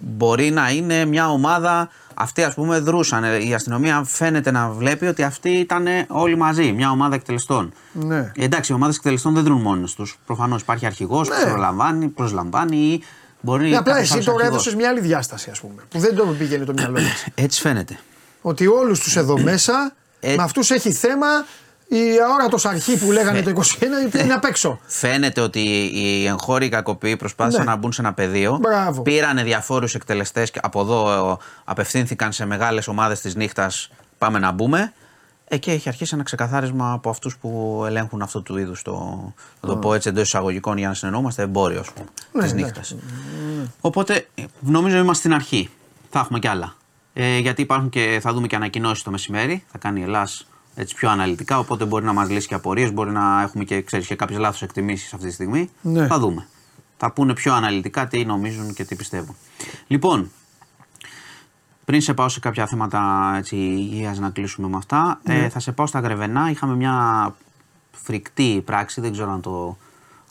Μπορεί 0.00 0.50
να 0.50 0.70
είναι 0.70 1.04
μια 1.04 1.30
ομάδα, 1.30 1.88
αυτοί 2.14 2.42
ας 2.42 2.54
πούμε 2.54 2.78
δρούσαν. 2.78 3.24
Ε, 3.24 3.44
Η 3.48 3.54
αστυνομία 3.54 4.02
φαίνεται 4.06 4.50
να 4.50 4.68
βλέπει 4.68 5.06
ότι 5.06 5.22
αυτοί 5.22 5.50
ήταν 5.50 5.86
όλοι 6.08 6.36
μαζί, 6.36 6.72
μια 6.72 6.90
ομάδα 6.90 7.14
εκτελεστών. 7.14 7.72
Ναι. 7.92 8.16
Ε, 8.16 8.44
Εντάξει, 8.44 8.72
οι 8.72 8.74
ομάδες 8.74 8.96
εκτελεστών 8.96 9.34
δεν 9.34 9.44
δρουν 9.44 9.60
μόνες 9.60 9.94
τους. 9.94 10.18
Προφανώς 10.26 10.62
υπάρχει 10.62 10.86
αρχηγός 10.86 11.28
που 11.28 11.34
Ναι. 11.44 11.50
προλαμβάνει, 11.50 12.08
προσλαμβάνει 12.08 12.76
ή 12.76 13.02
μπορεί 13.40 13.68
Ναι, 13.68 13.76
απλά 13.76 13.82
κάποιος 13.92 14.02
εσύ 14.04 14.12
άλλος 14.12 14.24
τώρα 14.24 14.36
αρχηγός. 14.38 14.54
έδωσες 14.60 14.74
μια 14.80 14.88
άλλη 14.88 15.00
διάσταση, 15.00 15.50
ας 15.50 15.60
πούμε. 15.60 15.82
Που 15.88 15.98
δεν 15.98 16.14
το 16.16 16.24
πήγαινε 16.38 16.64
το 16.64 16.72
μυαλό 16.72 17.00
μα. 17.00 17.08
Έτσι 17.34 17.60
φαίνεται. 17.60 17.98
ότι 18.42 18.66
όλους 18.66 19.00
τους 19.00 19.16
εδώ 19.16 19.38
μέσα, 19.40 19.92
Ε, 20.20 20.34
με 20.36 20.42
αυτούς 20.42 20.70
έχει 20.70 20.92
θέμα 20.92 21.26
η 21.88 21.96
αόρατος 22.28 22.64
αρχή 22.64 22.98
που 22.98 23.12
λέγανε 23.12 23.42
το 23.42 23.50
21 23.50 24.20
είναι 24.22 24.32
απ' 24.32 24.44
έξω. 24.44 24.80
Φαίνεται 24.86 25.40
ότι 25.40 25.60
οι 25.94 26.26
εγχώροι 26.26 26.68
κακοποιοί 26.68 27.16
προσπάθησαν 27.16 27.64
Ναι. 27.64 27.70
να 27.70 27.76
μπουν 27.76 27.92
σε 27.92 28.00
ένα 28.00 28.12
πεδίο. 28.12 28.58
Μπράβο. 28.60 29.02
Πήρανε 29.02 29.42
διαφόρους 29.42 29.94
εκτελεστές 29.94 30.50
και 30.50 30.58
από 30.62 30.80
εδώ 30.80 31.30
ε, 31.32 31.44
απευθύνθηκαν 31.64 32.32
σε 32.32 32.44
μεγάλες 32.46 32.88
ομάδες 32.88 33.20
της 33.20 33.34
νύχτας. 33.34 33.90
Πάμε 34.18 34.38
να 34.38 34.50
μπούμε. 34.52 34.92
Εκεί 35.50 35.70
έχει 35.70 35.88
αρχίσει 35.88 36.14
ένα 36.14 36.22
ξεκαθάρισμα 36.22 36.92
από 36.92 37.10
αυτούς 37.10 37.36
που 37.36 37.82
ελέγχουν 37.86 38.22
αυτού 38.22 38.42
του 38.42 38.56
είδους 38.58 38.82
το, 38.82 38.92
να 39.60 39.68
το 39.68 39.76
πω 39.76 39.94
έτσι 39.94 40.08
εντός 40.08 40.22
εισαγωγικών 40.22 40.76
για 40.78 40.88
να 40.88 40.94
συνεννοούμαστε, 40.94 41.42
εμπόριο 41.42 41.80
ας 41.80 41.90
πούμε, 41.90 42.06
Ναι, 42.32 42.42
της 42.42 42.52
εντάξει. 42.52 42.64
νύχτας. 42.64 42.94
Οπότε 43.80 44.26
ε, 44.34 44.42
νομίζω 44.60 44.96
είμαστε 44.96 45.14
στην 45.14 45.34
αρχή. 45.34 45.70
Θα 46.10 46.18
έχουμε 46.18 46.38
κι 46.38 46.48
άλλα. 46.48 46.74
Ε, 47.12 47.38
γιατί 47.38 47.62
υπάρχουν 47.62 47.88
και 47.88 48.18
θα 48.22 48.32
δούμε 48.32 48.46
και 48.46 48.56
ανακοινώσεις 48.56 49.02
το 49.04 49.10
μεσημέρι. 49.10 49.64
Θα 49.72 49.78
κάνει 49.78 50.00
η 50.00 50.02
Ελλάς 50.02 50.46
έτσι 50.78 50.94
πιο 50.94 51.10
αναλυτικά. 51.10 51.58
Οπότε 51.58 51.84
μπορεί 51.84 52.04
να 52.04 52.12
μας 52.12 52.28
λύσει 52.28 52.48
και 52.48 52.54
απορίες. 52.54 52.92
Μπορεί 52.92 53.10
να 53.10 53.42
έχουμε 53.42 53.64
και, 53.64 53.82
ξέρεις, 53.82 54.06
και 54.06 54.14
κάποιες 54.14 54.38
λάθος 54.38 54.62
εκτιμήσεις 54.62 55.12
αυτή 55.12 55.26
τη 55.26 55.32
στιγμή. 55.32 55.70
Ναι. 55.82 56.06
Θα 56.06 56.18
δούμε. 56.18 56.46
Θα 56.96 57.12
πούνε 57.12 57.32
πιο 57.32 57.54
αναλυτικά 57.54 58.06
τι 58.06 58.24
νομίζουν 58.24 58.74
και 58.74 58.84
τι 58.84 58.94
πιστεύουν. 58.94 59.36
Λοιπόν, 59.86 60.30
πριν 61.84 62.00
σε 62.00 62.14
πάω 62.14 62.28
σε 62.28 62.40
κάποια 62.40 62.66
θέματα 62.66 63.32
έτσι, 63.36 63.56
υγείας 63.56 64.18
να 64.18 64.30
κλείσουμε 64.30 64.68
με 64.68 64.76
αυτά, 64.76 65.20
ε, 65.24 65.48
θα 65.48 65.60
σε 65.60 65.72
πάω 65.72 65.86
στα 65.86 66.00
Γρεβενά. 66.00 66.50
Είχαμε 66.50 66.74
μια 66.74 67.34
φρικτή 67.92 68.62
πράξη, 68.64 69.00
δεν 69.00 69.12
ξέρω 69.12 69.32
αν 69.32 69.40
το, 69.40 69.76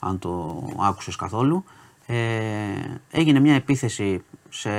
αν 0.00 0.18
το 0.18 0.62
άκουσες 0.80 1.16
καθόλου. 1.16 1.64
Ε, 2.06 2.16
έγινε 3.10 3.40
μια 3.40 3.54
επίθεση 3.54 4.22
σε 4.48 4.70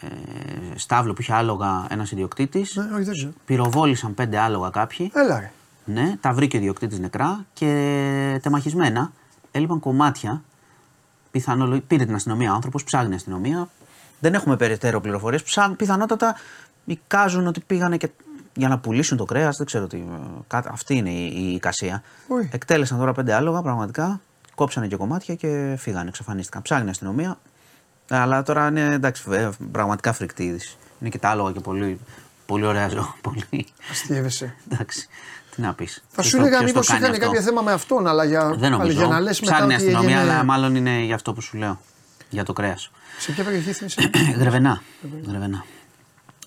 ε, 0.00 0.78
στάβλο 0.78 1.12
που 1.12 1.20
είχε 1.20 1.32
άλογα 1.34 1.86
ένας 1.90 2.10
ιδιοκτήτης. 2.10 2.76
Ναι, 2.76 2.94
όχι, 2.94 3.02
δεν 3.04 3.14
ξέρω. 3.14 3.32
Πυροβόλησαν 3.44 4.14
πέντε 4.14 4.38
άλογα 4.38 4.70
κάποιοι. 4.70 5.10
Έλα 5.14 5.40
ρε. 5.40 5.52
Ναι, 5.84 6.16
τα 6.20 6.32
βρήκε 6.32 6.56
ο 6.56 6.60
ιδιοκτήτης 6.60 6.98
νεκρά 6.98 7.44
και 7.52 7.66
τεμαχισμένα. 8.42 9.12
Έλειπαν 9.50 9.80
κομμάτια. 9.80 10.42
Πιθανό, 11.30 11.80
πήρε 11.86 12.04
την 12.04 12.14
αστυνομία 12.14 12.50
ο 12.52 12.54
άνθρωπος, 12.54 12.84
ψάχνει 12.84 13.12
η 13.12 13.14
αστυνομία. 13.14 13.68
Δεν 14.20 14.34
έχουμε 14.34 14.56
περαιτέρω 14.56 15.00
πληροφορίες. 15.00 15.42
Πιθανότατα 15.76 16.34
εικάζουν 16.84 17.46
ότι 17.46 17.60
πήγανε 17.60 17.96
και 17.96 18.10
για 18.54 18.68
να 18.68 18.78
πουλήσουν 18.78 19.16
το 19.16 19.24
κρέας. 19.24 19.56
Δεν 19.56 19.66
ξέρω 19.66 19.86
τι. 19.86 19.96
ε, 19.96 20.02
κά- 20.46 20.66
Αυτή 20.66 20.94
είναι 20.96 21.10
η, 21.10 21.32
η 21.36 21.52
εικασία. 21.54 22.02
Ui. 22.28 22.48
Εκτέλεσαν 22.52 22.98
τώρα 22.98 23.12
πέντε 23.12 23.32
άλογα 23.34 23.62
πραγματικά. 23.62 24.20
Κόψανε 24.54 24.86
και 24.86 24.96
κομμάτια 24.96 25.34
και 25.34 25.74
φύγανε, 25.78 26.08
εξαφανίστηκαν. 26.08 26.62
Ψάχνει 26.62 26.86
η 26.86 26.90
αστυνομία. 26.90 27.38
Αλλά 28.10 28.42
τώρα 28.42 28.66
είναι 28.68 28.92
εντάξει, 28.92 29.22
ε, 29.30 29.48
πραγματικά 29.72 30.12
φρικτή 30.12 30.42
είδηση. 30.44 30.76
Είναι 31.00 31.08
και 31.10 31.18
τα 31.18 31.28
άλογα 31.28 31.52
και 31.52 31.60
πολύ, 31.60 31.98
πολύ 32.46 32.64
ωραία 32.64 32.88
ζώα. 32.88 33.14
Πολύ. 33.50 33.66
Αστείευεσαι. 33.90 34.54
Εντάξει. 34.72 35.08
Τι 35.54 35.60
να 35.60 35.74
πεις. 35.74 36.02
Θα 36.08 36.22
σου 36.22 36.36
έλεγα 36.36 36.62
μήπως 36.62 36.88
είχαν 36.88 37.18
κάποιο 37.18 37.40
θέμα 37.42 37.62
με 37.62 37.72
αυτόν, 37.72 38.06
αλλά 38.06 38.24
για, 38.24 38.48
Δεν 38.48 38.64
αλλά 38.64 38.76
νομίζω. 38.76 38.98
για 38.98 39.06
να 39.06 39.20
λες 39.20 39.40
μετά 39.40 39.52
Ψάχνει 39.52 39.72
η 39.72 39.76
ότι 39.76 39.84
αστυνομία, 39.84 40.16
έγινε... 40.20 40.32
αλλά 40.32 40.44
μάλλον 40.44 40.74
είναι 40.74 40.98
για 40.98 41.14
αυτό 41.14 41.32
που 41.32 41.40
σου 41.40 41.56
λέω. 41.56 41.80
Για 42.30 42.44
το 42.44 42.52
κρέας. 42.52 42.90
Σε 43.18 43.32
ποια 43.32 43.44
περιοχή 43.44 43.72
θυμίσαι. 43.72 44.10
Γρεβενά. 44.40 44.82
Γρεβενά. 45.28 45.64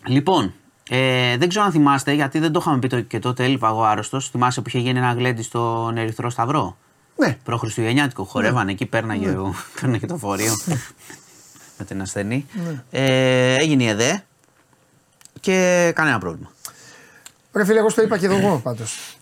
Λοιπόν, 0.07 0.53
ε, 0.90 1.38
δεν 1.38 1.49
ξέρω 1.49 1.65
αν 1.65 1.72
θυμάστε, 1.72 2.11
γιατί 2.14 2.40
δεν 2.40 2.52
το 2.52 2.60
είχαμε 2.61 2.80
πει 2.80 2.88
το- 2.88 3.02
και 3.02 3.19
τότε, 3.19 3.44
έλειπα 3.44 3.68
εγώ 3.68 3.84
άρρωστος. 3.84 4.30
Θυμάσαι 4.30 4.61
που 4.61 4.68
είχε 4.69 4.80
γίνει 4.80 4.98
ένα 4.99 5.14
γλέντι 5.14 5.41
στον 5.44 5.98
Ερυθρό 5.98 6.30
Σταυρό; 6.30 6.77
ναι, 7.15 7.38
Προχριστουγεννιάτικο. 7.44 8.23
Χορεύανε 8.23 8.72
εκεί, 8.72 8.85
πέρναγε, 8.85 9.30
ο- 9.30 9.53
πέρναγε 9.81 10.06
το 10.06 10.18
φορείο 10.18 10.53
με 11.84 11.89
την 11.89 12.01
ασθενή. 12.01 12.45
Ε, 12.91 13.55
έγινε 13.55 13.84
η 13.84 13.88
ΕΔΕ 13.88 14.23
και 15.39 15.91
κανένα 15.95 16.18
πρόβλημα. 16.19 16.51
ρε 17.53 17.65
φίλε, 17.65 17.80
εγώ 17.80 17.89
στο 17.89 18.01
είπα 18.01 18.18
και 18.18 18.26
εδώ 18.26 18.35
εγώ 18.38 18.60
πάντως. 18.64 19.18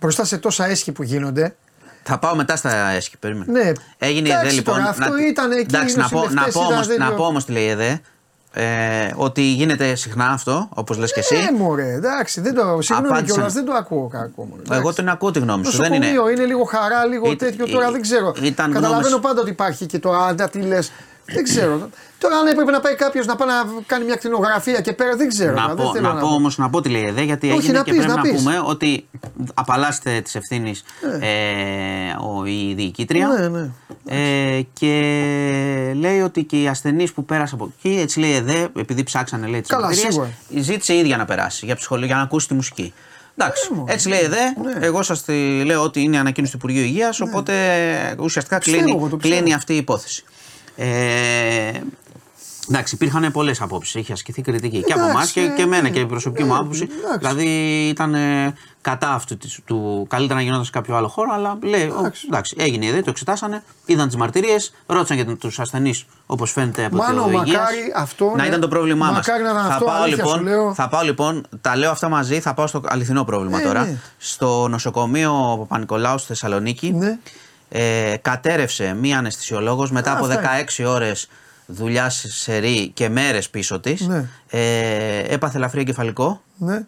Μπροστά 0.00 0.24
σε 0.24 0.38
τόσα 0.38 0.66
έσχη 0.66 0.92
που 0.92 1.02
γίνονται, 1.02 1.54
Θα 2.02 2.18
πάω 2.18 2.34
μετά 2.34 2.56
στα 2.56 2.88
έσχη, 2.90 3.16
περίμενε. 3.18 3.52
Ναι. 3.62 3.72
Έγινε 3.98 4.28
η 4.28 4.30
Εντάξει, 4.30 4.46
ΕΔΕ 4.46 4.54
λοιπόν. 4.56 4.74
τώρα, 4.76 4.88
αυτό 4.88 5.18
ήταν 5.18 5.50
εκεί, 5.52 5.60
Εντάξει, 5.74 5.94
οι 5.94 5.98
να 5.98 6.08
πω, 6.08 6.18
να 6.18 6.22
νοσηλευτές 6.24 6.52
πω, 6.54 6.60
ήταν 6.60 6.72
όμως, 6.74 6.86
τέτοιο. 6.86 7.04
να 7.04 7.12
πω 7.14 7.24
όμως 7.24 7.44
τι 7.44 7.52
λέει 7.52 7.64
η 7.64 7.68
ΕΔΕ. 7.68 8.00
Ε, 8.52 9.12
ότι 9.16 9.42
γίνεται 9.42 9.94
συχνά 9.94 10.26
αυτό, 10.26 10.68
όπως 10.74 10.96
λες 10.98 11.12
και 11.12 11.20
εσύ. 11.20 11.34
Ε, 11.34 11.52
μωρέ, 11.56 11.92
εντάξει, 11.92 12.40
δεν 12.40 12.54
το, 12.54 12.78
συγγνώμη 12.80 13.08
Απάντησαν. 13.12 13.34
κιόλας, 13.36 13.52
δεν 13.52 13.64
το 13.64 13.72
ακούω 13.72 14.08
κακό. 14.08 14.44
μου, 14.44 14.54
εντάξει. 14.58 14.80
Εγώ 14.80 14.92
την 14.92 15.08
ακούω 15.08 15.30
τη 15.30 15.38
γνώμη 15.38 15.64
σου. 15.64 15.76
Δεν 15.76 15.92
είναι. 15.92 16.06
Νοσοκομείο, 16.06 16.30
είναι 16.32 16.44
λίγο 16.44 16.64
χαρά, 16.64 17.04
λίγο 17.06 17.30
Ήταν- 17.30 17.38
τέτοιο. 17.50 17.66
Τώρα 17.68 17.88
ή- 17.88 17.92
δεν 17.92 18.00
ξέρω. 18.02 18.34
ήταν 18.42 18.72
Καταλαβαίνω 18.72 19.06
γνώμες. 19.06 19.26
πάντα 19.26 19.40
ότι 19.40 19.50
υπάρχει 19.50 19.86
και 19.86 19.98
το 19.98 20.12
άντα, 20.16 20.48
τι 20.48 20.60
λες. 20.60 20.92
Δεν 21.24 21.44
ξέρω. 21.44 21.88
Τώρα 22.18 22.36
αν 22.36 22.46
έπρεπε 22.46 22.70
να 22.70 22.80
πάει 22.80 22.94
κάποιος 22.94 23.26
να 23.26 23.36
πάει 23.36 23.48
να 23.48 23.54
κάνει 23.86 24.04
μια 24.04 24.16
κτηνογραφία 24.16 24.80
και 24.80 24.92
πέρα, 24.92 25.16
δεν 25.16 25.28
ξέρω. 25.28 25.52
Να 25.54 25.66
δεν 25.66 25.76
πω, 25.86 25.92
θέλω 25.92 26.08
να 26.12 26.20
πω 26.20 26.26
δω. 26.28 26.34
όμως 26.34 26.58
να 26.58 26.70
πω 26.70 26.80
τι 26.80 26.88
λέει 26.88 27.02
η 27.02 27.06
ΕΔΕ, 27.06 27.22
γιατί 27.22 27.50
Όχι, 27.50 27.56
έγινε 27.58 27.78
να 27.78 27.84
και 27.84 27.90
πεις, 27.90 28.00
πρέπει 28.00 28.16
να 28.16 28.22
να, 28.24 28.30
πεις. 28.30 28.42
πούμε 28.42 28.62
ότι 28.64 29.08
απαλλάσσεται 29.54 30.20
της 30.20 30.34
ευθύνης 30.34 30.84
ε, 31.20 31.26
ο- 32.20 32.44
η 32.44 32.72
διοικήτρια. 32.76 33.26
Ναι, 33.26 33.48
ναι. 33.48 33.70
Ε, 34.06 34.60
και 34.72 34.92
λέει 35.96 36.20
ότι 36.20 36.44
και 36.44 36.62
οι 36.62 36.68
ασθενείς 36.68 37.12
που 37.12 37.24
πέρασαν 37.24 37.58
από 37.60 37.72
εκεί, 37.78 38.00
έτσι 38.00 38.20
λέει 38.20 38.30
η 38.30 38.34
ΕΔΕ, 38.34 38.68
επειδή 38.76 39.02
ψάξανε 39.02 39.46
λέει 39.46 39.60
τις 39.60 39.70
Καλά, 39.70 39.84
αποδειρίες, 39.86 40.12
σίγουρα. 40.14 40.30
ζήτησε 40.60 40.92
η 40.94 40.98
ίδια 40.98 41.16
να 41.16 41.24
περάσει 41.24 41.66
για 41.66 41.76
ψυχολογία, 41.76 42.08
για 42.08 42.16
να 42.16 42.22
ακούσει 42.22 42.48
τη 42.48 42.54
μουσική. 42.54 42.92
Εντάξει, 43.36 43.68
Ναι, 43.72 43.78
μωρέ. 43.78 43.92
έτσι 43.92 44.08
λέει 44.08 44.20
η 44.20 44.24
ΕΔΕ. 44.24 44.36
Ναι. 44.78 44.86
Εγώ 44.86 45.02
σας 45.02 45.24
λέω 45.64 45.82
ότι 45.82 46.00
είναι 46.02 46.18
ανακοίνωση 46.18 46.52
του 46.52 46.58
Υπουργείου 46.62 46.82
Υγείας, 46.84 47.20
οπότε 47.20 47.52
ουσιαστικά 48.18 48.58
Πιστεύω, 48.58 48.82
κλείνει, 48.82 48.96
εγώ 48.98 49.08
το 49.08 49.16
πιστεύω. 49.16 49.40
κλείνει 49.40 49.54
αυτή 49.54 49.72
η 49.72 49.76
υπόθεση. 49.76 50.24
Ε, 50.76 51.70
εντάξει, 52.68 52.94
υπήρχαν 52.94 53.32
πολλές 53.32 53.60
απόψεις. 53.60 53.94
Είχε 53.94 54.12
ασκηθεί 54.12 54.42
κριτική 54.42 54.82
και 54.82 54.92
από 54.92 55.02
εμάς 55.02 55.12
Εντάξει, 55.14 55.32
και, 55.32 55.46
και 55.56 55.62
εμένα 55.62 55.82
ναι. 55.82 55.90
και 55.90 56.00
η 56.00 56.06
προσωπική 56.06 56.44
μου 56.44 56.54
Ε, 56.54 56.58
άποψη. 56.58 56.88
εντάξει. 57.04 57.18
Δηλαδή 57.18 57.46
ήταν 57.88 58.14
ε, 58.14 58.54
κατά 58.80 59.10
αυτού 59.10 59.36
της- 59.36 59.58
του. 59.64 60.06
Καλύτερα 60.10 60.38
να 60.38 60.44
γινόταν 60.44 60.64
σε 60.64 60.70
κάποιο 60.70 60.96
άλλο 60.96 61.08
χώρο, 61.08 61.32
αλλά 61.34 61.58
λέει. 61.62 61.82
ο- 61.88 61.98
Εντάξει. 61.98 62.26
Εντάξει, 62.28 62.56
έγινε 62.58 62.84
η 62.84 62.88
ιδέα, 62.88 63.02
το 63.02 63.10
εξετάσανε, 63.10 63.62
είδαν 63.86 64.06
τις 64.06 64.16
μαρτυρίες, 64.16 64.72
ρώτησαν 64.86 65.16
για 65.16 65.36
τους 65.36 65.58
ασθενείς 65.60 66.04
όπως 66.26 66.52
φαίνεται 66.52 66.84
από 66.84 66.96
Μάνο, 66.96 67.22
το 67.22 67.30
υγείας. 67.30 67.46
μακάρι 67.56 67.92
αυτό 67.96 68.24
Να 68.24 68.36
να- 68.36 68.46
ήταν 68.46 68.60
το 68.60 68.68
πρόβλημά 68.68 69.06
μας. 69.06 69.14
μακάρι 69.14 69.42
να 69.42 69.50
ήταν 69.50 69.62
θα, 69.64 69.72
αυτό, 69.72 69.84
πάω, 69.84 70.02
αλήθεια 70.02 70.24
λοιπόν, 70.24 70.38
σου 70.38 70.44
λέω. 70.44 70.74
θα 70.74 70.88
πάω 70.88 71.02
λοιπόν, 71.02 71.46
τα 71.60 71.76
λέω 71.76 71.90
αυτά 71.90 72.08
μαζί, 72.08 72.40
θα 72.40 72.54
πάω 72.54 72.66
στο 72.66 72.80
αληθινό 72.86 73.24
πρόβλημα 73.24 73.60
Ε, 73.60 73.64
τώρα. 73.64 73.80
ναι. 73.84 73.96
Στο 74.18 74.68
νοσοκομείο 74.68 75.56
Παπα-Νικολάου 75.58 76.18
στη 76.18 76.26
Θεσσαλονίκη. 76.26 76.92
Ναι. 76.92 77.18
Ε, 77.72 78.14
κατέρευσε 78.22 78.94
μία 79.00 79.18
αναισθησιολόγος 79.18 79.90
μετά 79.90 80.10
Α, 80.12 80.16
από 80.16 80.26
αυτά 80.26 80.40
16 80.78 80.84
ώρες 80.86 81.28
δουλειάς 81.66 82.24
σε 82.28 82.56
ρί 82.56 82.90
και 82.94 83.08
μέρες 83.08 83.50
πίσω 83.50 83.80
της. 83.80 84.00
Ναι. 84.00 84.24
Ε, 84.50 85.18
έπαθε 85.34 85.56
ελαφρύ 85.56 85.80
εγκεφαλικό. 85.80 86.42
Ναι. 86.56 86.82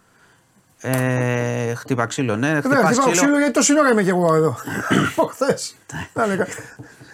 Ε, 0.85 1.75
χτύπα 1.75 2.07
ξύλο, 2.07 2.37
ναι. 2.37 2.47
Βέβαια, 2.47 2.61
Χτυπάς 2.61 2.87
χτυπάω 2.87 3.11
ξύλο. 3.11 3.23
ξύλο 3.27 3.39
γιατί 3.39 3.53
τόση 3.53 3.79
ώρα 3.79 3.91
είμαι 3.91 4.03
και 4.03 4.11
εγώ 4.11 4.35
εδώ. 4.35 4.57
Από 5.17 5.27
χθες. 5.27 5.75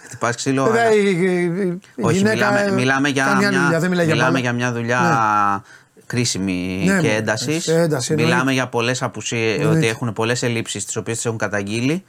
Χτυπάς 0.05 0.37
ξύλο. 0.37 0.65
Βέβαια 0.65 0.83
αλλά- 0.85 0.95
η, 0.95 1.11
η, 1.11 1.81
η 1.95 2.03
Όχι, 2.03 2.17
γυναίκα 2.17 2.35
μιλάμε, 2.35 2.61
ε, 2.61 2.71
μιλάμε, 2.71 3.09
για 3.09 3.25
κάνει 3.25 3.45
άλλη 3.45 3.55
μια, 3.57 3.65
δουλειά, 3.65 3.79
δεν 3.81 3.91
μιλάει 3.91 4.05
για 4.07 4.15
μιλάμε 4.15 4.31
μπάλα. 4.33 4.43
για 4.45 4.53
μια 4.53 4.73
δουλειά 4.73 5.65
κρίσιμη 6.07 6.83
Ναι, 6.87 7.01
και 7.01 7.07
ναι, 7.09 7.15
έντασης. 7.15 7.63
σε 7.65 7.81
ένταση, 7.81 8.13
εννοείται. 8.13 8.33
Μιλάμε 8.33 8.53
για 8.53 8.69
πολλές 8.69 9.03
απουσίες, 9.03 9.55
Εννοείται. 9.59 9.79
ότι 9.79 9.87
έχουν 9.89 10.13
πολλές 10.13 10.43
ελλείψεις 10.43 10.85
τις 10.85 10.97
οποίες 10.97 11.17
τις 11.17 11.27
έχουν 11.27 11.39
καταγγείλει. 11.39 12.05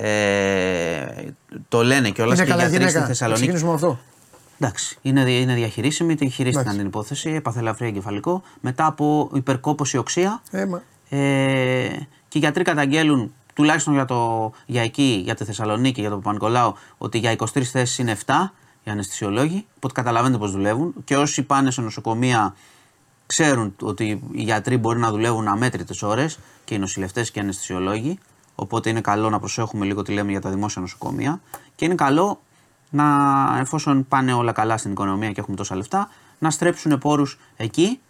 Ε, 0.00 1.32
το 1.68 1.82
λένε 1.84 2.10
κιόλας 2.10 2.38
Είναι 2.38 2.46
και 2.46 2.52
οι 2.52 2.56
καλά 2.56 2.68
γιατροί 2.68 2.74
στη 2.74 2.76
γυναίκα. 2.86 3.00
Θα 3.00 3.06
Θεσσαλονίκη. 3.06 3.40
ξεκινήσουμε 3.46 3.70
με 3.70 3.76
αυτό. 3.76 3.98
Εντάξει, 4.60 4.98
είναι, 5.02 5.24
δι- 5.24 5.40
είναι 5.40 5.54
διαχειρίσιμη, 5.54 6.14
τη 6.14 6.28
χειρίστηκαν 6.28 6.60
Εντάξει. 6.60 6.78
την 6.78 6.86
υπόθεση, 6.86 7.30
έπαθε 7.30 7.58
ελαφρύ 7.58 7.86
εγκεφαλικό. 7.86 8.42
Μετά 8.60 8.86
από 8.86 9.30
υπερκόπωση 9.34 9.96
οξία. 9.96 10.42
Ε, 10.50 10.64
μα- 10.66 10.82
Ε, 11.08 11.88
και 12.28 12.38
οι 12.38 12.40
γιατροί 12.40 12.62
καταγγέλουν, 12.64 13.34
τουλάχιστον 13.54 13.94
για, 13.94 14.04
το, 14.04 14.50
για 14.66 14.82
εκεί, 14.82 15.20
για 15.24 15.34
τη 15.34 15.44
Θεσσαλονίκη, 15.44 16.00
για 16.00 16.10
το 16.10 16.16
Παπα-Νικολάου, 16.16 16.74
ότι 16.98 17.18
για 17.18 17.30
23 17.30 17.70
θέσεις 17.70 17.98
είναι 17.98 18.10
7 18.26 18.52
οι 18.84 18.90
αναισθησιολόγοι. 18.90 19.66
Οπότε 19.76 19.94
καταλαβαίνετε 19.94 20.38
πώς 20.38 20.50
δουλεύουν. 20.52 20.94
Και 21.04 21.16
όσοι 21.16 21.42
πάνε 21.42 21.70
σε 21.70 21.80
νοσοκομεία 21.80 22.54
ξέρουν 23.26 23.74
ότι 23.82 24.04
οι 24.32 24.42
γιατροί 24.42 24.76
μπορεί 24.76 24.98
να 24.98 25.10
δουλεύουν 25.10 25.48
αμέτρητες 25.48 26.02
ώρες 26.02 26.38
και 26.64 26.74
οι 26.74 26.78
νοσηλευτές 26.78 27.30
και 27.30 27.38
οι 27.38 27.42
αναισθησιολόγοι. 27.42 28.18
Οπότε 28.60 28.90
είναι 28.90 29.00
καλό 29.00 29.30
να 29.30 29.38
προσέχουμε 29.38 29.84
λίγο 29.84 30.02
τι 30.02 30.12
λέμε 30.12 30.30
για 30.30 30.40
τα 30.40 30.50
δημόσια 30.50 30.80
νοσοκομεία. 30.80 31.40
Και 31.74 31.84
είναι 31.84 31.94
καλό 31.94 32.40
να, 32.90 33.04
εφόσον 33.60 34.06
πάνε 34.08 34.32
όλα 34.32 34.52
καλά 34.52 34.76
στην 34.76 34.90
οικονομία 34.90 35.32
και 35.32 35.40
έχουμε 35.40 35.56
τόσα 35.56 35.76
λεφτά, 35.76 36.08
να 36.38 36.50
στρέψουν 36.50 36.98
πόρους 36.98 37.38
εκεί 37.56 38.00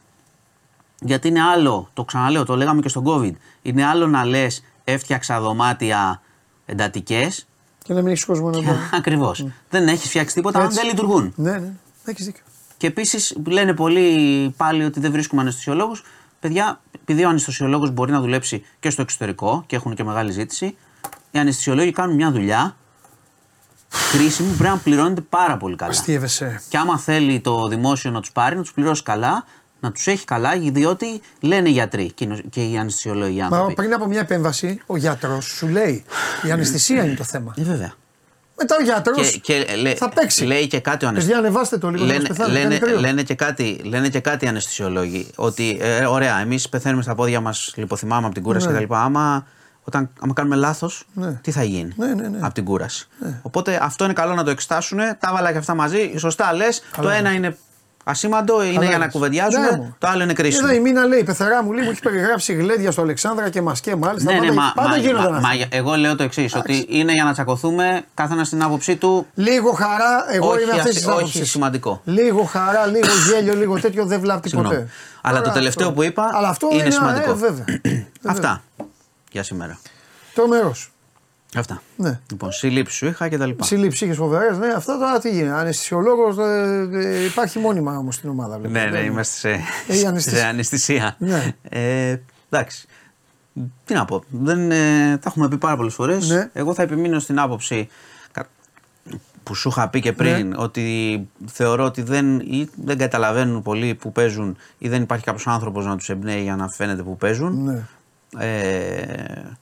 γιατί 1.01 1.29
είναι 1.29 1.43
άλλο, 1.43 1.89
το 1.95 2.05
ξαναλέω, 2.05 2.45
το 2.45 2.57
λέγαμε 2.57 2.81
και 2.81 2.89
στον 2.89 3.05
COVID. 3.07 3.33
Είναι 3.63 3.85
άλλο 3.85 4.07
να 4.07 4.25
λες 4.25 4.65
έφτιαξα 4.85 5.41
δωμάτια 5.41 6.21
εντατικές. 6.67 7.47
Και 7.85 7.95
να 7.95 8.03
μην 8.03 8.11
έχεις 8.11 8.25
κόσμο 8.25 8.51
να 8.51 8.63
το. 8.63 8.77
Ακριβώς. 8.99 9.47
Δεν 9.71 9.89
έχεις 9.89 10.09
φτιάξει 10.09 10.35
τίποτα 10.35 10.59
αν 10.59 10.65
Έτσι. 10.65 10.79
δεν 10.79 10.89
λειτουργούν. 10.89 11.33
Ναι, 11.37 11.59
ναι, 11.59 11.73
έχεις 12.05 12.25
δίκιο. 12.25 12.43
Και 12.77 12.87
επίσης 12.87 13.37
λένε 13.47 13.75
πολλοί 13.75 14.55
πάλι 14.57 14.85
ότι 14.85 15.01
δεν 15.01 15.13
βρίσκουμε 15.13 15.41
αναισθησιολόγους. 15.41 16.05
Παιδιά, 16.41 16.81
επειδή 17.03 17.25
ο 17.25 17.29
αναισθησιολόγος 17.29 17.91
μπορεί 17.91 18.13
να 18.13 18.21
δουλέψει 18.21 18.65
και 18.81 18.91
στο 18.91 19.03
εξωτερικό 19.03 19.65
και 19.67 19.77
έχουν 19.77 19.95
και 19.95 20.05
μεγάλη 20.05 20.31
ζήτηση, 20.33 20.77
οι 21.31 21.39
αναισθησιολόγοι 21.39 21.91
κάνουν 21.93 22.15
μια 22.15 22.31
δουλειά 22.31 22.77
κρίσιμη 24.13 24.49
που 24.51 24.57
πρέπει 24.57 24.75
να 24.75 24.81
πληρώνεται 24.81 25.21
πάρα 25.21 25.57
πολύ 25.57 25.77
καλά. 25.77 25.91
Αστείευεσαι. 25.91 26.61
Και 26.69 26.77
άμα 26.79 26.99
θέλει 26.99 27.41
το 27.41 27.69
δημόσιο 27.69 28.11
να 28.11 28.21
τους 28.21 28.33
πάρει, 28.33 28.57
να 28.57 28.63
τους 28.63 28.73
πληρώσει 28.73 29.03
καλά, 29.03 29.45
να 29.81 29.93
τους 29.93 30.07
έχει 30.07 30.25
καλά, 30.25 30.59
διότι 30.59 31.21
λένε 31.41 31.69
οι 31.69 31.73
γιατροί 31.73 32.13
και 32.13 32.25
οι 32.25 32.27
νο- 32.27 32.41
και 32.51 32.65
οι 32.71 32.79
αναισθησιολόγοι 32.79 33.37
οι 33.37 33.41
Μα 33.41 33.45
άνθρωποι. 33.47 33.75
πριν 33.75 33.95
από 33.95 34.07
μια 34.07 34.21
επέμβαση, 34.21 34.81
ο 34.87 34.97
γιατρός 34.97 35.45
σου 35.45 35.69
λέει: 35.69 36.05
Η 36.47 36.51
αναισθησία 36.51 37.05
είναι 37.05 37.15
το 37.15 37.25
θέμα. 37.25 37.55
Ε, 37.57 37.63
βέβαια. 37.63 37.93
Μετά 38.59 38.77
ο 38.81 38.83
γιατρός 38.83 39.31
Και, 39.31 39.39
και 39.39 39.75
λέ- 39.77 39.97
θα 39.97 40.09
παίξει. 40.09 40.45
λέει 40.45 40.67
και 40.67 40.81
κάτι 40.81 41.07
ο 41.07 41.09
Παιδιά, 41.09 41.09
αναισθησιολόγος. 41.09 41.49
ανεβάστε 41.49 41.79
το 41.79 41.91
λίγο 41.91 42.05
να 42.05 42.13
μας 42.13 42.17
Λένε, 42.23 42.29
πεθάνει. 42.29 42.53
λένε, 42.53 42.79
κάνει 42.79 42.79
κρύο. 42.93 43.01
λένε, 43.01 43.23
και 43.23 43.35
κάτι, 43.35 43.81
λένε 43.85 44.09
και 44.09 44.21
κάτι 44.21 44.45
οι 44.45 44.49
αναισθησιολόγοι. 44.49 45.31
Ότι 45.35 45.79
ε, 45.81 46.07
ωραία, 46.07 46.41
εμείς 46.41 46.69
πεθαίνουμε 46.69 47.03
στα 47.03 47.15
πόδια 47.15 47.41
μας, 47.41 47.73
λιποθυμάμε 47.77 48.25
από 48.25 48.35
την 48.35 48.43
κούραση 48.43 48.69
Ναι. 48.69 48.81
κτλ. 48.85 48.95
Άμα, 48.95 49.47
όταν, 49.83 50.11
άμα 50.21 50.33
κάνουμε 50.33 50.57
λάθος, 50.57 51.05
Ναι. 51.13 51.33
τι 51.33 51.51
θα 51.51 51.63
γίνει 51.63 51.93
Ναι, 51.97 52.07
ναι, 52.15 52.29
ναι. 52.29 52.39
από 52.41 52.55
την 52.55 52.65
κούραση; 52.65 53.09
Οπότε 53.43 53.79
αυτό 53.83 54.05
είναι 54.05 54.13
καλό 54.13 54.35
να 54.35 54.45
το 54.45 54.51
εξετάσουν. 54.51 54.99
Τα 54.99 55.31
βάλα 55.33 55.53
και 55.53 55.59
αυτά 55.59 55.75
μαζί. 55.75 56.13
Σωστά 56.17 56.53
λες. 56.55 56.83
Το 57.03 57.09
ένα 57.09 57.33
είναι 57.33 57.57
ασήμαντο, 58.11 58.63
είναι 58.63 58.73
Καλά 58.75 58.85
για 58.87 58.99
να 58.99 59.05
λες. 59.05 59.13
κουβεντιάζουμε. 59.13 59.71
Ναι, 59.71 59.77
μου. 59.77 59.97
το 59.99 60.07
άλλο 60.09 60.23
είναι 60.23 60.33
κρίσιμο. 60.33 60.67
Εδώ 60.71 60.77
η 60.77 60.81
Μίνα 60.81 61.05
λέει: 61.05 61.23
Πεθερά 61.25 61.63
μου, 61.63 61.73
λίγο 61.73 61.91
έχει 61.91 62.01
περιγράψει 62.01 62.53
γλέντια 62.53 62.91
στο 62.91 63.03
Αλεξάνδρα 63.03 63.49
και 63.49 63.63
μασκέ 63.63 63.97
μάλιστα. 63.97 64.33
Ναι, 64.33 64.39
ναι, 64.39 64.47
πάντα 64.47 64.61
μα, 64.61 64.73
πάντα 64.75 64.89
μα, 64.89 64.97
γίνονταν 64.97 65.31
μα, 65.31 65.37
αυτά. 65.37 65.49
μα, 65.57 65.65
εγώ 65.71 65.95
λέω 65.95 66.17
το 66.17 66.23
εξής: 66.23 66.55
Ότι 66.55 66.87
είναι 66.89 67.13
για 67.13 67.25
να 67.25 67.33
τσακωθούμε 67.33 68.03
καθένα 68.15 68.45
στην 68.45 68.63
άποψή 68.63 68.97
του. 68.97 69.27
Λίγο 69.35 69.73
χαρά, 69.73 70.25
εγώ 70.31 70.49
Όχι 70.51 70.63
είμαι 70.63 70.71
αυτής 70.73 70.85
ασυ- 70.89 70.97
της 70.99 71.07
όχι 71.07 71.17
άποψης. 71.19 71.51
σημαντικό. 71.51 72.01
Λίγο 72.05 72.43
χαρά, 72.45 72.87
λίγο 72.87 73.07
γέλιο, 73.31 73.55
λίγο 73.55 73.81
τέτοιο 73.81 74.07
δεν 74.07 74.21
βλάπτει 74.21 74.49
Συγγνώμη. 74.49 74.75
ποτέ. 74.75 74.89
Αλλά 75.23 75.39
Τώρα 75.39 75.49
το 75.51 75.55
τελευταίο 75.59 75.87
αυτό. 75.89 76.01
που 76.01 76.07
είπα 76.07 76.31
Αλλά 76.33 76.49
αυτό 76.49 76.69
είναι 76.73 76.83
είναι 76.83 76.91
σημαντικό. 76.91 77.31
Ε, 77.31 77.35
βέβαια. 77.35 77.65
Αυτά 78.33 78.63
για 79.33 79.43
σήμερα. 79.43 79.79
Τρομερός. 80.35 80.93
Αυτά. 81.57 81.83
Ναι. 81.97 82.21
Λοιπόν, 82.31 82.53
σύλληψη 82.53 82.97
σου 82.97 83.07
είχα 83.07 83.29
και 83.29 83.39
τα 83.39 83.47
λοιπά. 83.47 83.65
Σύλληψη 83.65 84.05
είχες 84.05 84.17
φοβερέ, 84.17 84.57
ναι, 84.57 84.67
αυτά 84.77 84.99
τώρα 84.99 85.19
τι 85.19 85.31
γίνεται. 85.31 85.59
Αναισθησιολόγος 85.59 86.39
ε, 86.39 86.89
ε, 86.93 87.25
υπάρχει 87.25 87.59
μόνιμα 87.59 87.97
όμως 87.99 88.15
στην 88.15 88.29
ομάδα. 88.29 88.59
βλέπω. 88.59 88.73
Ναι, 88.73 88.85
ναι, 88.85 88.91
Δεν- 88.91 89.05
είμαστε 89.07 89.39
σε, 89.39 89.61
Ε, 89.89 89.99
η 90.01 90.05
αναισθησία. 90.07 90.39
σε 90.39 90.45
αναισθησία. 90.47 91.17
Ναι. 91.19 91.55
Ε, 91.69 92.17
εντάξει. 92.51 92.87
Τι 93.85 93.95
να 93.95 94.05
πω. 94.05 94.23
Δεν, 94.31 94.71
ε, 94.71 94.77
τα 95.17 95.25
έχουμε 95.27 95.49
πει 95.49 95.59
πάρα 95.59 95.77
πολλές 95.77 95.95
φορές. 95.95 96.29
Ναι. 96.29 96.51
Εγώ 96.53 96.75
θα 96.75 96.83
επιμείνω 96.83 97.19
στην 97.19 97.39
άποψη 97.39 97.89
κα- 98.33 98.47
που 99.43 99.55
σου 99.55 99.69
είχα 99.69 99.89
πει 99.89 100.01
και 100.01 100.13
πριν 100.13 100.55
ότι 100.57 101.29
θεωρώ 101.47 101.85
ότι 101.85 102.03
δεν, 102.03 102.39
ή 102.39 102.69
δεν 102.85 102.99
καταλαβαίνουν 102.99 103.63
πολλοί 103.63 103.95
που 103.95 104.13
παίζουν 104.13 104.57
ή 104.79 104.89
δεν 104.89 105.03
υπάρχει 105.03 105.25
κάποιος 105.25 105.47
άνθρωπος 105.47 105.85
να 105.87 105.97
τους 105.97 106.09
εμπνέει 106.09 106.43
για 106.43 106.57
να 106.57 106.69
φαίνεται 106.69 107.03
που 107.03 107.17
παίζουν. 107.17 107.65
Ναι. 107.65 107.83
Ε, 108.45 109.57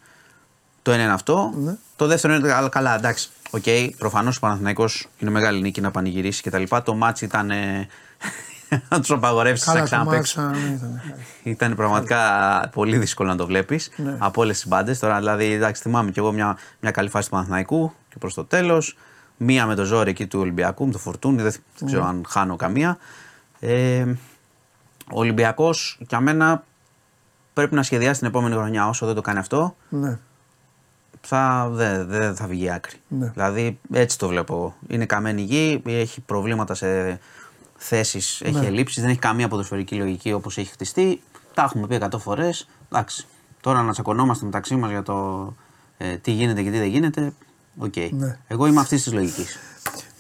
το 0.87 0.93
ένα 0.93 1.03
είναι 1.03 1.13
αυτό. 1.13 1.53
Ναι. 1.57 1.75
Το 1.97 2.07
δεύτερο 2.07 2.35
είναι 2.35 2.49
καλά, 2.49 2.69
καλά 2.69 2.95
εντάξει. 2.95 3.29
Οκ, 3.51 3.63
προφανώς 3.99 4.37
ο 4.37 4.41
Παναθηναϊκός 4.41 5.09
είναι 5.19 5.31
μεγάλη 5.31 5.61
νίκη 5.61 5.81
να 5.81 5.91
πανηγυρίσει 5.91 6.43
κτλ. 6.43 6.63
Το 6.85 6.95
ματς 6.95 7.25
ήταν. 7.25 7.51
ε, 7.51 7.89
να 8.89 9.01
τους 9.01 9.11
απαγορεύσεις 9.11 9.67
να 9.67 9.73
Καλά, 9.73 9.85
το 9.85 9.91
ξαναπαίξουν. 9.91 10.45
ματς, 10.45 10.61
ναι, 10.61 10.75
ήταν. 10.75 11.01
Ήταν 11.43 11.75
πραγματικά 11.75 12.21
πολύ 12.73 12.99
δύσκολο 12.99 13.29
να 13.29 13.37
το 13.37 13.47
βλέπεις 13.47 13.91
Ναι. 13.97 14.17
από 14.19 14.41
όλες 14.41 14.57
τις 14.57 14.67
μπάντες. 14.69 14.99
Τώρα, 14.99 15.19
δηλαδή, 15.19 15.53
εντάξει, 15.53 15.83
θυμάμαι 15.83 16.11
κι 16.11 16.19
εγώ 16.19 16.33
μια, 16.33 16.57
μια 16.81 16.91
καλή 16.91 17.09
φάση 17.09 17.25
του 17.29 17.35
Παναθηναϊκού 17.35 17.93
και 18.09 18.17
προς 18.19 18.35
το 18.35 18.45
τέλος. 18.45 18.97
Μία 19.37 19.67
με 19.67 19.75
το 19.75 19.85
ζόρι 19.85 20.11
εκεί 20.11 20.27
του 20.27 20.41
Ολυμπιακού, 20.41 20.87
με 20.87 20.93
το 20.93 20.99
φορτούνι. 20.99 21.43
Δεν, 21.43 21.53
δεν 21.79 21.87
ξέρω 21.89 22.03
Ναι. 22.03 22.09
αν 22.09 22.25
χάνω 22.29 22.57
καμία. 22.57 22.99
Ε, 23.61 24.03
ο 25.13 25.19
Ολυμπιακός 25.19 25.99
για 26.09 26.21
μένα 26.21 26.65
πρέπει 27.53 27.75
να 27.75 27.83
σχεδιάσει 27.83 28.19
την 28.19 28.29
επόμενη 28.29 28.55
χρονιά. 28.55 28.89
Όσο 28.89 29.07
δεν 29.07 29.15
το 29.15 29.21
κάνει 29.21 29.39
αυτό, 29.39 29.77
Ναι. 29.89 30.19
Θα, 31.27 31.69
δεν 31.73 32.07
δεν 32.09 32.35
θα 32.37 32.47
βγει 32.47 32.71
άκρη. 32.71 32.97
Ναι. 33.09 33.31
Δηλαδή 33.35 33.79
έτσι 33.93 34.19
το 34.19 34.29
βλέπω 34.29 34.55
εγώ. 34.55 34.75
Είναι 34.89 35.07
καμένη 35.07 35.43
γη, 35.43 35.83
έχει 35.87 36.21
προβλήματα 36.21 36.75
σε 36.75 37.21
θέσεις, 37.77 38.41
έχει 38.41 38.59
Ναι. 38.59 38.67
ελλείψεις, 38.67 39.01
δεν 39.03 39.11
έχει 39.11 39.19
καμία 39.19 39.49
ποδοσφαιρική 39.49 39.95
λογική 39.97 40.33
όπως 40.33 40.59
έχει 40.59 40.71
χτιστεί. 40.71 41.21
Τα 41.55 41.63
έχουμε 41.63 41.87
πει 41.87 41.95
100 41.95 42.19
φορές. 42.19 42.69
Εντάξει. 42.93 43.27
Τώρα 43.61 43.83
να 43.83 43.93
τσακωνόμαστε 43.93 44.45
μεταξύ 44.45 44.77
μας 44.77 44.91
για 44.91 45.03
το 45.03 45.55
ε, 45.99 46.17
τι 46.17 46.31
γίνεται 46.31 46.63
και 46.63 46.71
τι 46.71 46.79
δεν 46.79 46.89
γίνεται. 46.89 47.33
Οκ. 47.79 47.95
Ναι. 48.11 48.39
Εγώ 48.49 48.67
είμαι 48.67 48.81
αυτής 48.81 49.03
της 49.03 49.13
λογικής. 49.13 49.59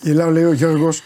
Γελάω, 0.01 0.31
λέει 0.31 0.45
ο 0.45 0.53
Γιώργος. 0.53 1.03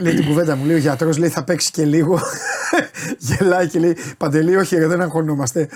Λέει 0.00 0.14
την 0.14 0.26
κουβέντα 0.26 0.56
μου, 0.56 0.64
λέει 0.64 0.74
ο 0.76 0.78
γιατρός, 0.78 1.18
λέει 1.18 1.28
θα 1.28 1.44
παίξει 1.44 1.70
και 1.70 1.84
λίγο. 1.84 2.20
Γελάει 3.18 3.68
και 3.68 3.78
λέει 3.78 3.96
Παντελή, 4.16 4.56
όχι, 4.56 4.76
ρε, 4.76 4.86
δεν 4.86 5.00
αγχωνόμαστε. 5.02 5.68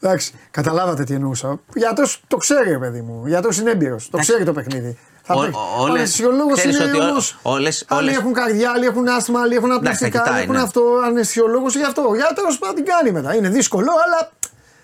Εντάξει, 0.00 0.32
καταλάβατε 0.50 1.04
τι 1.04 1.14
εννοούσα. 1.14 1.48
Ο 1.48 1.58
γιατρός 1.74 2.22
το 2.28 2.36
ξέρει, 2.36 2.70
ρε, 2.70 2.78
παιδί 2.78 3.00
μου. 3.00 3.20
Ο 3.24 3.28
γιατρός 3.28 3.58
είναι 3.58 3.70
έμπειρος. 3.70 4.08
Το 4.10 4.18
ξέρει 4.18 4.44
το 4.44 4.52
παιχνίδι. 4.52 4.98
Θα 5.22 5.34
Ο- 5.34 5.40
παίξει. 5.40 5.56
ο- 5.56 5.60
Ο 5.78 5.82
όλες- 5.82 5.94
αναισθησιολόγο 5.96 6.50
ξέρεις 6.52 6.78
είναι 6.78 6.88
ότι 6.88 6.98
ο- 7.00 7.04
όμως- 7.08 7.38
όλες- 7.42 7.84
Άλλοι 7.88 8.00
όλες- 8.08 8.16
έχουν 8.20 8.32
καρδιά, 8.32 8.70
άλλοι 8.70 8.86
έχουν 8.86 9.08
άσθημα, 9.08 9.40
άλλοι 9.40 9.54
έχουν 9.54 9.70
Εντάξει, 9.70 9.82
τα 9.84 9.94
απνευστικά, 9.94 10.18
άλλοι 10.20 10.28
κοιτάει, 10.28 10.42
έχουν 10.42 10.54
ναι. 10.54 10.60
αυτό. 10.62 10.82
Αναισθησιολόγος 11.06 11.76
γι' 11.76 11.82
αυτό. 11.84 12.02
Ο 12.08 12.14
γιατρός 12.14 12.56
θα 12.60 12.74
την 12.74 12.84
κάνει 12.84 13.10
μετά. 13.10 13.34
Είναι 13.34 13.48
δύσκολο, 13.48 13.88
αλλά 14.06 14.30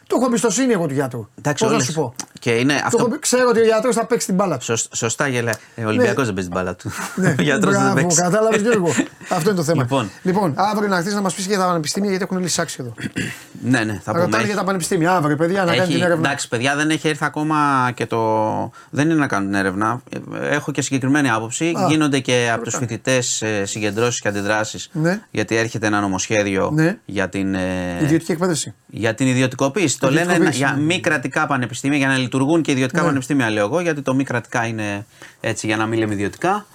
του 0.09 0.16
έχω 0.16 0.26
εμπιστοσύνη 0.26 0.72
εγώ 0.72 0.86
του 0.86 0.94
γιατρού. 0.94 1.28
Εντάξει, 1.39 1.62
Πώς 1.62 1.72
να 1.72 1.76
όλες- 1.78 1.89
σου 1.89 1.93
πω; 2.01 2.14
Και 2.40 2.51
είναι 2.51 2.72
Του 2.74 2.80
αυτό. 2.85 3.06
έχω- 3.09 3.18
Ξέρω 3.18 3.48
ότι 3.48 3.60
ο 3.60 3.64
γιατρός 3.64 3.94
θα 3.94 4.06
παίξει 4.06 4.26
την 4.26 4.35
μπάλα 4.35 4.59
του. 4.59 4.64
Σωσ- 4.64 4.94
Σωστά 4.94 5.28
γελάει. 5.28 5.55
Ε, 5.74 5.85
Ο 5.85 5.89
Ολυμπιακός 5.89 6.24
δεν 6.24 6.35
παίζει 6.35 6.48
την 6.48 6.59
μπάλα 6.59 6.74
του. 6.74 6.90
Ναι, 7.14 7.35
Ο 7.39 7.43
γιατρός 7.43 7.72
δεν 7.74 7.82
μπράβο, 7.82 7.94
παίξει. 8.01 8.20
κατάλαβες 8.20 8.60
Γιώργο. 8.60 8.89
Αυτό 9.36 9.48
είναι 9.51 9.59
το 9.59 9.64
θέμα. 9.64 9.82
Λοιπόν. 9.82 10.10
λοιπόν 10.22 10.55
αύριο 10.56 10.89
να 10.89 10.97
χτίσει 10.97 11.14
να 11.14 11.20
μας 11.20 11.35
πεις 11.35 11.47
για 11.47 11.59
τα 11.59 11.64
πανεπιστήμια 11.64 12.10
γιατί 12.10 12.24
έχουν 12.30 12.39
λύσει 12.43 12.60
άξιο 12.60 12.85
εδώ. 12.85 12.94
Ναι, 13.62 13.85
ναι, 13.85 14.01
θα 14.05 14.12
πούμε. 14.12 14.24
Ρωτάνε 14.24 14.44
για 14.44 14.55
τα 14.56 14.64
πανεπιστήμια. 14.64 15.12
Αύριο, 15.12 15.36
παιδιά, 15.36 15.64
να 15.64 15.70
κάνει 15.70 15.78
Έχει, 15.82 15.93
την 15.93 16.02
έρευνα. 16.02 16.26
εντάξει, 16.26 16.48
παιδιά, 16.48 16.76
δεν 16.76 16.90
έχει 16.90 17.09
έρθει 17.09 17.24
ακόμα 17.24 17.90
και 17.94 18.06
το. 18.06 18.70
Δεν 18.90 19.10
είναι 19.10 19.18
να 19.18 19.26
κάνουν 19.26 19.48
την 19.51 19.59
έρευνα. 19.59 20.02
Ε, 20.40 20.48
Έχω 20.55 20.72
και 20.72 20.82
συγκεκριμένη 20.82 21.30
άποψη. 21.30 21.64
Α, 21.78 21.86
Γίνονται 21.89 22.18
και 22.18 22.51
από 22.55 22.64
τους 22.64 22.74
φοιτητές 22.76 23.43
συγκεντρώσεις 23.62 24.20
και 24.20 24.28
αντιδράσεις. 24.28 24.89
Ναι. 24.93 25.20
Γιατί 25.30 25.56
έρχεται 25.56 25.86
ένα 25.86 26.01
νομοσχέδιο 26.01 26.70
Ναι. 26.74 26.98
για, 27.05 27.28
την, 27.28 27.55
ε, 27.55 27.98
Ιδιωτική 28.02 28.32
εκπαίδευση. 28.32 28.74
για 28.86 29.14
την 29.14 29.26
ιδιωτικοποίηση. 29.26 29.98
Το 29.99 30.07
λένε 30.11 30.20
Ιδιωτικοποίηση, 30.23 30.59
για 30.59 30.73
ναι. 30.73 30.81
μη 30.83 31.01
κρατικά 31.01 31.47
πανεπιστήμια, 31.47 31.99
για 31.99 32.07
να 32.09 32.16
λειτουργούν 32.16 32.62
και 32.62 32.70
ιδιωτικά 32.70 33.01
Ναι. 33.01 33.07
πανεπιστήμια, 33.07 33.51
λέω 33.51 33.65
εγώ. 33.65 33.81
Γιατί 33.81 34.03
το 34.03 34.15
μη 34.15 34.25
κρατικά 34.25 34.66
είναι 34.66 35.07
έτσι, 35.41 35.66
για 35.66 35.77
να 35.77 35.87
μην 35.87 35.99
λέμε 35.99 36.15
ιδιωτικά. 36.15 36.66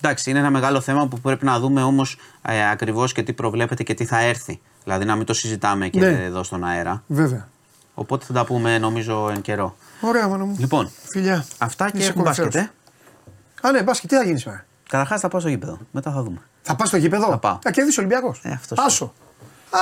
Εντάξει, 0.00 0.30
είναι 0.30 0.38
ένα 0.38 0.50
μεγάλο 0.50 0.80
θέμα 0.80 1.06
που 1.08 1.20
πρέπει 1.20 1.44
να 1.44 1.58
δούμε 1.58 1.82
όμως 1.82 2.16
ε, 2.42 2.70
ακριβώς 2.70 3.12
και 3.12 3.22
τι 3.22 3.32
προβλέπεται 3.32 3.82
και 3.82 3.94
τι 3.94 4.04
θα 4.04 4.18
έρθει. 4.20 4.60
Δηλαδή 4.84 5.04
να 5.04 5.16
μην 5.16 5.26
το 5.26 5.34
συζητάμε 5.34 5.88
και 5.88 5.98
Ναι. 6.00 6.24
εδώ 6.24 6.42
στον 6.42 6.64
αέρα. 6.64 7.02
Βέβαια. 7.06 7.48
Οπότε 7.94 8.24
θα 8.24 8.32
τα 8.32 8.44
πούμε 8.44 8.78
νομίζω 8.78 9.28
εν 9.34 9.40
καιρό. 9.40 9.76
Ωραία, 10.00 10.28
μόνο 10.28 10.44
μου. 10.44 10.56
Λοιπόν, 10.58 10.90
Φιλιά. 11.04 11.44
αυτά 11.58 11.90
και 11.90 11.98
Είσαι 11.98 12.08
έχουμε 12.08 12.24
κορυφαίος. 12.24 12.48
μπάσκετ. 12.48 12.70
Ε. 13.62 13.68
Α, 13.68 13.72
ναι, 13.72 13.82
μπάσκετ, 13.82 14.10
τι 14.10 14.16
θα 14.16 14.22
γίνεις 14.24 14.40
σήμερα. 14.40 14.64
Καταρχάς 14.88 15.20
θα 15.20 15.28
πάω 15.28 15.40
στο 15.40 15.48
γήπεδο. 15.48 15.78
Μετά 15.90 16.10
θα 16.12 16.22
δούμε. 16.22 16.38
Θα 16.62 16.76
πας 16.76 16.88
στο 16.88 16.96
γήπεδο; 16.96 17.28
Θα 17.28 17.38
πάω. 17.38 17.58
Θα 17.62 17.70
κερδίσει 17.70 18.00
ο 18.00 18.02
Ολυμπιακός. 18.02 18.40
Ε, 18.42 18.50
αυτός 18.50 18.78
άσο. 18.78 19.12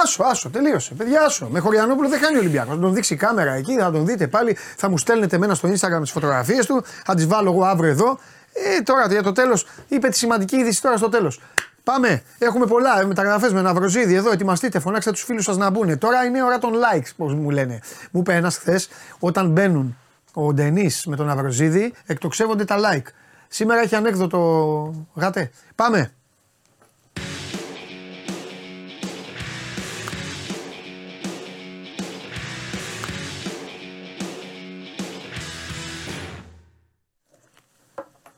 Άσο, 0.03 0.23
άσο, 0.23 0.51
τελείωσε. 0.51 0.95
Παιδιά, 0.95 1.23
άσο. 1.23 1.49
Με 1.51 1.59
Χωριανόπουλο 1.59 2.09
δεν 2.09 2.21
κάνει 2.21 2.37
ο 2.37 2.39
Ολυμπιακός. 2.39 2.75
Θα 2.75 2.81
τον 2.81 2.95
δείξει 2.95 3.15
η 3.15 3.17
κάμερα 3.17 3.53
εκεί, 3.53 3.77
θα 3.79 3.91
τον 3.91 4.07
δείτε 4.07 4.27
πάλι. 4.27 4.57
Θα 4.77 4.89
μου 4.89 4.99
στέλνετε 4.99 5.37
εμένα 5.37 5.55
στο 5.55 5.69
Instagram 5.69 6.01
τις 6.01 6.11
φωτογραφίες 6.11 6.67
του. 6.67 6.85
Θα 7.05 7.15
τις 7.15 7.27
βάλω 7.27 7.51
εγώ 7.51 7.65
αύριο 7.65 7.91
εδώ. 7.91 8.19
Ε, 8.53 8.81
τώρα 8.83 9.07
για 9.07 9.23
το 9.23 9.33
τέλος, 9.33 9.67
είπε 9.89 10.09
τη 10.09 10.17
σημαντική 10.17 10.57
είδηση 10.57 10.83
τώρα 10.83 10.97
στο 10.97 11.09
τέλος. 11.09 11.41
Πάμε. 11.85 12.23
Έχουμε 12.39 12.67
πολλά 12.67 13.07
μεταγραφές 13.07 13.53
με 13.53 13.61
Ναυροζίδη 13.61 14.15
εδώ. 14.15 14.33
Ετοιμαστείτε, 14.33 14.79
φωνάξτε 14.79 15.11
τους 15.11 15.23
φίλους 15.23 15.45
σας 15.45 15.57
να 15.57 15.71
μπουν. 15.71 15.99
Τώρα 15.99 16.25
είναι 16.25 16.39
η 16.39 16.43
ώρα 16.43 16.59
των 16.59 16.73
likes, 16.73 17.11
πώς 17.17 17.35
μου 17.35 17.51
λένε. 17.51 17.81
Μου 18.11 18.21
είπε 18.21 18.35
ένας 18.35 18.57
χθες, 18.57 18.89
όταν 19.19 19.51
μπαίνουν 19.51 19.97
ο 20.35 20.53
Ντενής 20.53 21.07
με 21.07 21.17
τον 21.17 21.27
Ναυροζίδη, 21.27 21.93
εκτοξεύονται 22.07 22.65
τα 22.65 22.77
like. 22.79 23.07
Σήμερα 23.49 23.81
έχει 23.81 23.95
ανέκδοτο 23.95 24.95
γατέ. 25.15 25.51
Πάμε. 25.75 26.13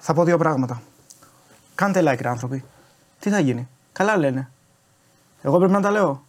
Θα 0.04 0.14
πω 0.14 0.24
δύο 0.24 0.38
πράγματα. 0.38 0.82
Κάντε 1.74 2.00
like, 2.00 2.20
ρε 2.20 2.28
άνθρωποι. 2.28 2.64
Τι 3.18 3.30
θα 3.30 3.38
γίνει; 3.38 3.68
Καλά 3.92 4.16
λένε. 4.16 4.50
Εγώ 5.42 5.58
πρέπει 5.58 5.72
να 5.72 5.80
τα 5.80 5.90
λέω. 5.90 6.24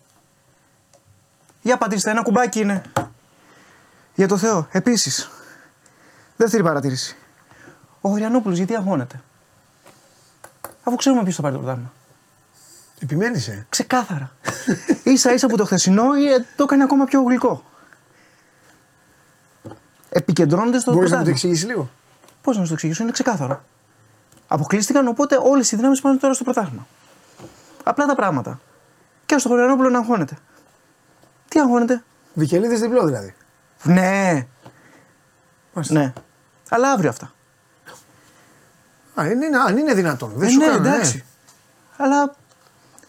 Για 1.62 1.78
πατήστε, 1.78 2.10
ένα 2.10 2.22
κουμπάκι 2.22 2.60
είναι. 2.60 2.82
Για 4.16 4.28
το 4.28 4.38
Θεό. 4.38 4.68
Επίσης. 4.72 5.30
Δεύτερη 6.38 6.64
παρατήρηση. 6.64 7.16
Ο 8.02 8.10
Χωριανόπουλο 8.10 8.56
γιατί 8.56 8.76
αγχώνεται; 8.76 9.22
Αφού 10.84 10.96
ξέρουμε 10.96 11.24
ποιος 11.24 11.36
θα 11.36 11.42
πάρει 11.42 11.54
το 11.54 11.60
πρωτάθλημα. 11.60 11.92
Επιμένεις, 13.00 13.48
ε; 13.48 13.66
Ξεκάθαρα. 13.70 14.32
σα 15.16 15.34
ίσα 15.34 15.48
που 15.48 15.58
το 15.58 15.66
χθεσινό 15.66 16.04
ε, 16.04 16.46
το 16.56 16.64
έκανε 16.64 16.84
ακόμα 16.84 17.06
πιο 17.06 17.22
γλυκό. 17.24 17.64
Επικεντρώνονται 20.10 20.80
στο 20.80 20.94
Μπορείς 20.94 21.12
να 21.12 21.18
μου 21.18 21.24
το 21.24 21.30
πρωτάθλημα. 21.32 21.54
εξηγήσεις 21.54 21.66
λίγο; 21.66 21.90
Πώς 22.44 22.56
να 22.58 22.62
σου 22.62 22.68
το 22.68 22.74
εξηγήσω, 22.74 23.04
είναι 23.04 23.12
ξεκάθαρο. 23.12 23.64
Αποκλείστηκαν 24.48 25.08
οπότε 25.08 25.38
όλες 25.44 25.72
οι 25.72 25.76
δυνάμεις 25.76 26.02
πάνε 26.02 26.18
τώρα 26.18 26.34
στο 26.34 26.44
πρωτάθλημα. 26.44 26.88
Απλά 27.84 28.06
τα 28.06 28.16
πράγματα. 28.16 28.60
Και 29.26 29.38
στο 29.38 29.50
Χωριανόπουλο 29.50 29.90
να 29.90 30.00
αγχώνεται. 30.00 30.38
Τι 31.50 31.60
αγχώνεται; 31.60 32.04
Βικελίδης 32.34 32.80
διπλό 32.80 33.06
δηλαδή. 33.06 33.34
Ναι, 33.84 34.46
Μάλιστα. 35.74 35.94
ναι. 36.00 36.14
Αλλά 36.70 36.92
αύριο 36.92 37.10
αυτά. 37.10 37.32
Α, 39.22 39.26
είναι, 39.26 39.46
είναι- 39.46 39.58
αν 39.58 39.78
είναι 39.78 39.94
δυνατόν. 39.94 40.32
Δεν 40.36 40.48
Ε, 40.48 40.52
σου 40.52 40.58
ναι, 40.58 40.66
κάνω, 40.66 40.88
εντάξει. 40.88 41.24
Αλλά 41.98 42.36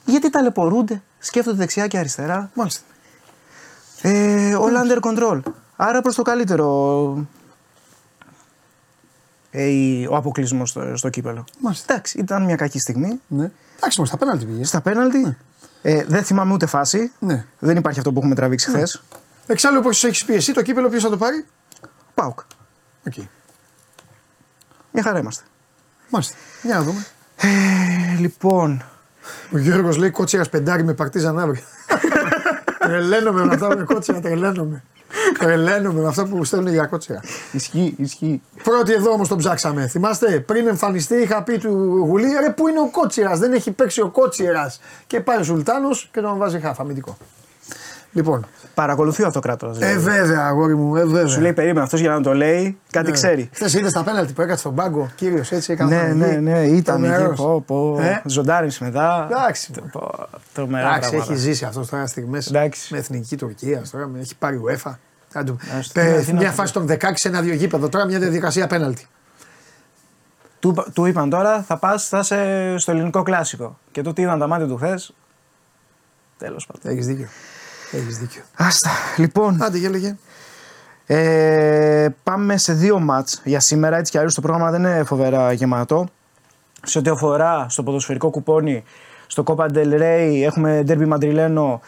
γιατί 0.04 0.30
ταλαιπωρούνται, 0.30 1.02
σκέφτονται 1.18 1.56
δεξιά 1.56 1.86
και 1.86 1.98
αριστερά. 1.98 2.50
Μάλιστα. 2.54 2.80
Ε, 4.02 4.54
όλα 4.54 4.82
under 4.86 5.00
control. 5.00 5.40
Άρα 5.76 6.00
προς 6.02 6.14
το 6.14 6.22
καλύτερο 6.22 6.66
ε, 7.16 7.20
η- 7.20 7.26
ο 10.10 10.16
αποκλεισμός 10.16 10.68
στο, 10.70 10.96
στο 10.96 11.08
κύπελλο. 11.08 11.44
Μάλιστα. 11.58 11.92
Εντάξει, 11.92 12.18
ήταν 12.18 12.44
μια 12.44 12.56
κακή 12.56 12.78
στιγμή. 12.78 13.20
Ναι. 13.26 13.50
Εντάξει, 13.76 13.98
όμως, 13.98 14.08
στα 14.08 14.16
πέναλτι 14.16 14.44
πήγε. 14.44 14.64
Στα 14.64 14.80
πέναλτι. 14.80 15.36
Ε, 15.82 16.04
δεν 16.04 16.24
θυμάμαι 16.24 16.52
ούτε 16.52 16.66
φάση. 16.66 17.12
Ναι. 17.18 17.44
Δεν 17.58 17.76
υπάρχει 17.76 17.98
αυτό 17.98 18.12
που 18.12 18.18
έχουμε 18.18 18.34
τραβήξει 18.34 18.68
χθες. 18.68 19.02
Εξάλλου, 19.46 19.78
όπως 19.78 20.04
έχεις 20.04 20.24
πει 20.24 20.34
εσύ, 20.34 20.52
το 20.52 20.62
κύπελλο 20.62 20.88
ποιος 20.88 21.02
θα 21.02 21.10
το 21.10 21.16
πάρει; 21.16 21.44
ΠΑΟΚ. 22.14 22.38
Οκ. 23.06 23.14
Μια 24.92 25.02
χαρά 25.02 25.18
είμαστε. 25.18 25.44
Μάλιστα. 26.10 26.34
Για 26.62 26.74
να 26.74 26.82
δούμε. 26.82 27.06
Ε, 27.36 28.18
λοιπόν, 28.18 28.84
Ο 29.52 29.58
Γιώργος 29.58 29.96
λέει 29.96 30.10
κότσιρα 30.10 30.44
πεντάρι 30.44 30.84
με 30.84 30.94
παρτίζαν 30.94 31.38
αύριο. 31.38 31.62
τρελαίνομαι 32.78 33.44
με 33.44 33.54
αυτά 33.54 33.76
με 33.76 33.84
κότσιρα, 33.84 34.20
τρελαίνομαι. 34.20 34.82
Τρελαίνομαι 35.38 36.00
με 36.00 36.08
αυτά 36.08 36.26
που 36.26 36.44
στέλνουν 36.44 36.72
για 36.72 36.86
κότσιρα. 36.86 37.20
ισχύει, 37.52 37.94
ισχύει. 37.98 38.42
Πρώτοι 38.62 38.92
εδώ 38.92 39.10
όμως 39.10 39.28
τον 39.28 39.38
ψάξαμε. 39.38 39.86
Θυμάστε, 39.86 40.40
πριν 40.40 40.66
εμφανιστεί, 40.66 41.14
είχα 41.14 41.42
πει 41.42 41.58
του 41.58 41.68
Γουλή, 42.06 42.32
ρε 42.40 42.50
πού 42.50 42.68
είναι 42.68 42.80
ο 42.80 42.88
κότσιρας, 42.90 43.38
δεν 43.38 43.52
έχει 43.52 43.70
παίξει 43.70 44.00
ο 44.00 44.08
κότσιρας. 44.08 44.80
Και 45.06 45.20
πάει 45.20 45.38
ο 45.38 45.42
Σουλτάνος 45.42 46.08
και 46.12 46.20
τον 46.20 46.38
βάζει 46.38 46.60
χάφ, 46.60 46.80
αμυντικό. 46.80 47.16
Λοιπόν, 48.16 48.46
Παρακολουθεί 48.74 49.22
ο 49.22 49.26
αυτοκράτορα. 49.26 49.86
ε, 49.86 49.98
βέβαια, 49.98 50.40
αγόρι 50.46 50.76
μου, 50.76 50.96
ε, 50.96 51.04
βέβαια. 51.04 51.26
Σου 51.26 51.40
λέει 51.40 51.52
περίμενα 51.52 51.82
αυτός 51.82 52.00
για 52.00 52.10
να 52.10 52.20
το 52.22 52.34
λέει, 52.34 52.78
κάτι 52.90 53.10
ξέρει. 53.12 53.50
Χθες 53.54 53.74
είδες 53.74 53.92
τα 53.92 54.02
πέναλτι 54.04 54.32
που 54.32 54.40
έκατσε 54.42 54.60
στον 54.60 54.74
πάγκο, 54.74 55.10
κύριος 55.14 55.52
έτσι 55.52 55.72
έκανε. 55.72 55.96
Ναι, 55.96 56.26
ναι, 56.26 56.36
ναι, 56.36 56.60
ήταν 56.60 57.04
εκεί. 57.04 57.12
Τρομερός. 57.12 57.36
Πω, 57.40 57.60
πω. 57.66 57.98
Ε; 58.00 58.22
Ζωντάρεψε 58.26 58.84
μετά. 58.84 59.28
Εντάξει. 59.30 59.70
Πω, 59.92 60.10
Τρομερά 60.52 60.86
Εντάξει, 60.88 61.08
πράγματα. 61.10 61.32
έχει 61.32 61.40
ζήσει 61.42 61.64
αυτός 61.64 61.88
τώρα 61.88 62.06
στιγμές 62.06 62.46
Εντάξει. 62.46 62.92
με 62.92 62.98
εθνική 62.98 63.36
Τουρκία. 63.36 63.82
Τώρα 63.92 64.06
με- 64.06 64.18
έχει 64.20 64.36
πάρει 64.36 64.60
UEFA. 64.68 64.92
Άντε, 65.32 65.54
Άστο, 65.78 66.00
ε, 66.00 66.10
ναι, 66.10 66.20
τι 66.22 66.32
να 66.32 66.38
μια 66.40 66.48
πω. 66.48 66.54
φάση 66.54 66.72
των 66.72 66.86
16 66.86 66.96
σε 67.14 67.28
ένα-δύο 67.28 67.54
γήπεδο. 67.54 67.88
Τώρα 67.88 68.04
μια 68.04 68.18
διαδικασία 68.18 68.66
πέναλτι. 68.66 69.06
Του, 70.58 70.68
είπα- 70.68 70.86
του 70.92 71.04
είπαν 71.06 71.30
τώρα 71.30 71.62
θα 71.62 71.76
πας, 71.78 72.08
θα 72.08 72.18
είσαι 72.18 72.74
στο 72.78 72.90
ελληνικό 72.90 73.22
κλάσικο. 73.22 73.78
Και 73.90 74.02
το 74.02 74.12
τι 74.12 74.22
είδαν 74.22 74.38
τα 74.38 74.46
μάτια 74.46 74.66
του 74.66 74.76
χθες. 74.76 75.14
Τέλος 76.38 76.66
πάντων. 76.66 76.92
Έχεις 76.92 77.06
δίκιο. 77.06 77.26
Έχεις 77.96 78.18
δίκιο. 78.18 78.42
Άστα. 78.56 78.90
Λοιπόν, 79.16 79.62
Άντε, 79.62 79.78
για 79.78 79.90
λέγε. 79.90 80.16
ε, 81.06 82.08
πάμε 82.22 82.56
σε 82.56 82.72
δύο 82.72 82.98
μάτς 82.98 83.40
για 83.44 83.60
σήμερα. 83.60 83.96
Έτσι 83.96 84.10
κι 84.10 84.16
αλλιώς 84.18 84.34
το 84.34 84.40
πρόγραμμα 84.40 84.70
δεν 84.70 84.80
είναι 84.80 85.04
φοβερά 85.04 85.52
γεμάτο. 85.52 86.06
Σε 86.82 86.98
ό,τι 86.98 87.10
αφορά 87.10 87.66
στο 87.68 87.82
ποδοσφαιρικό 87.82 88.30
κουπόνι, 88.30 88.84
στο 89.26 89.42
Copa 89.46 89.64
del 89.64 90.00
Rey 90.00 90.40
έχουμε 90.44 90.84
Derby 90.88 91.06
Μαντριλένο. 91.06 91.80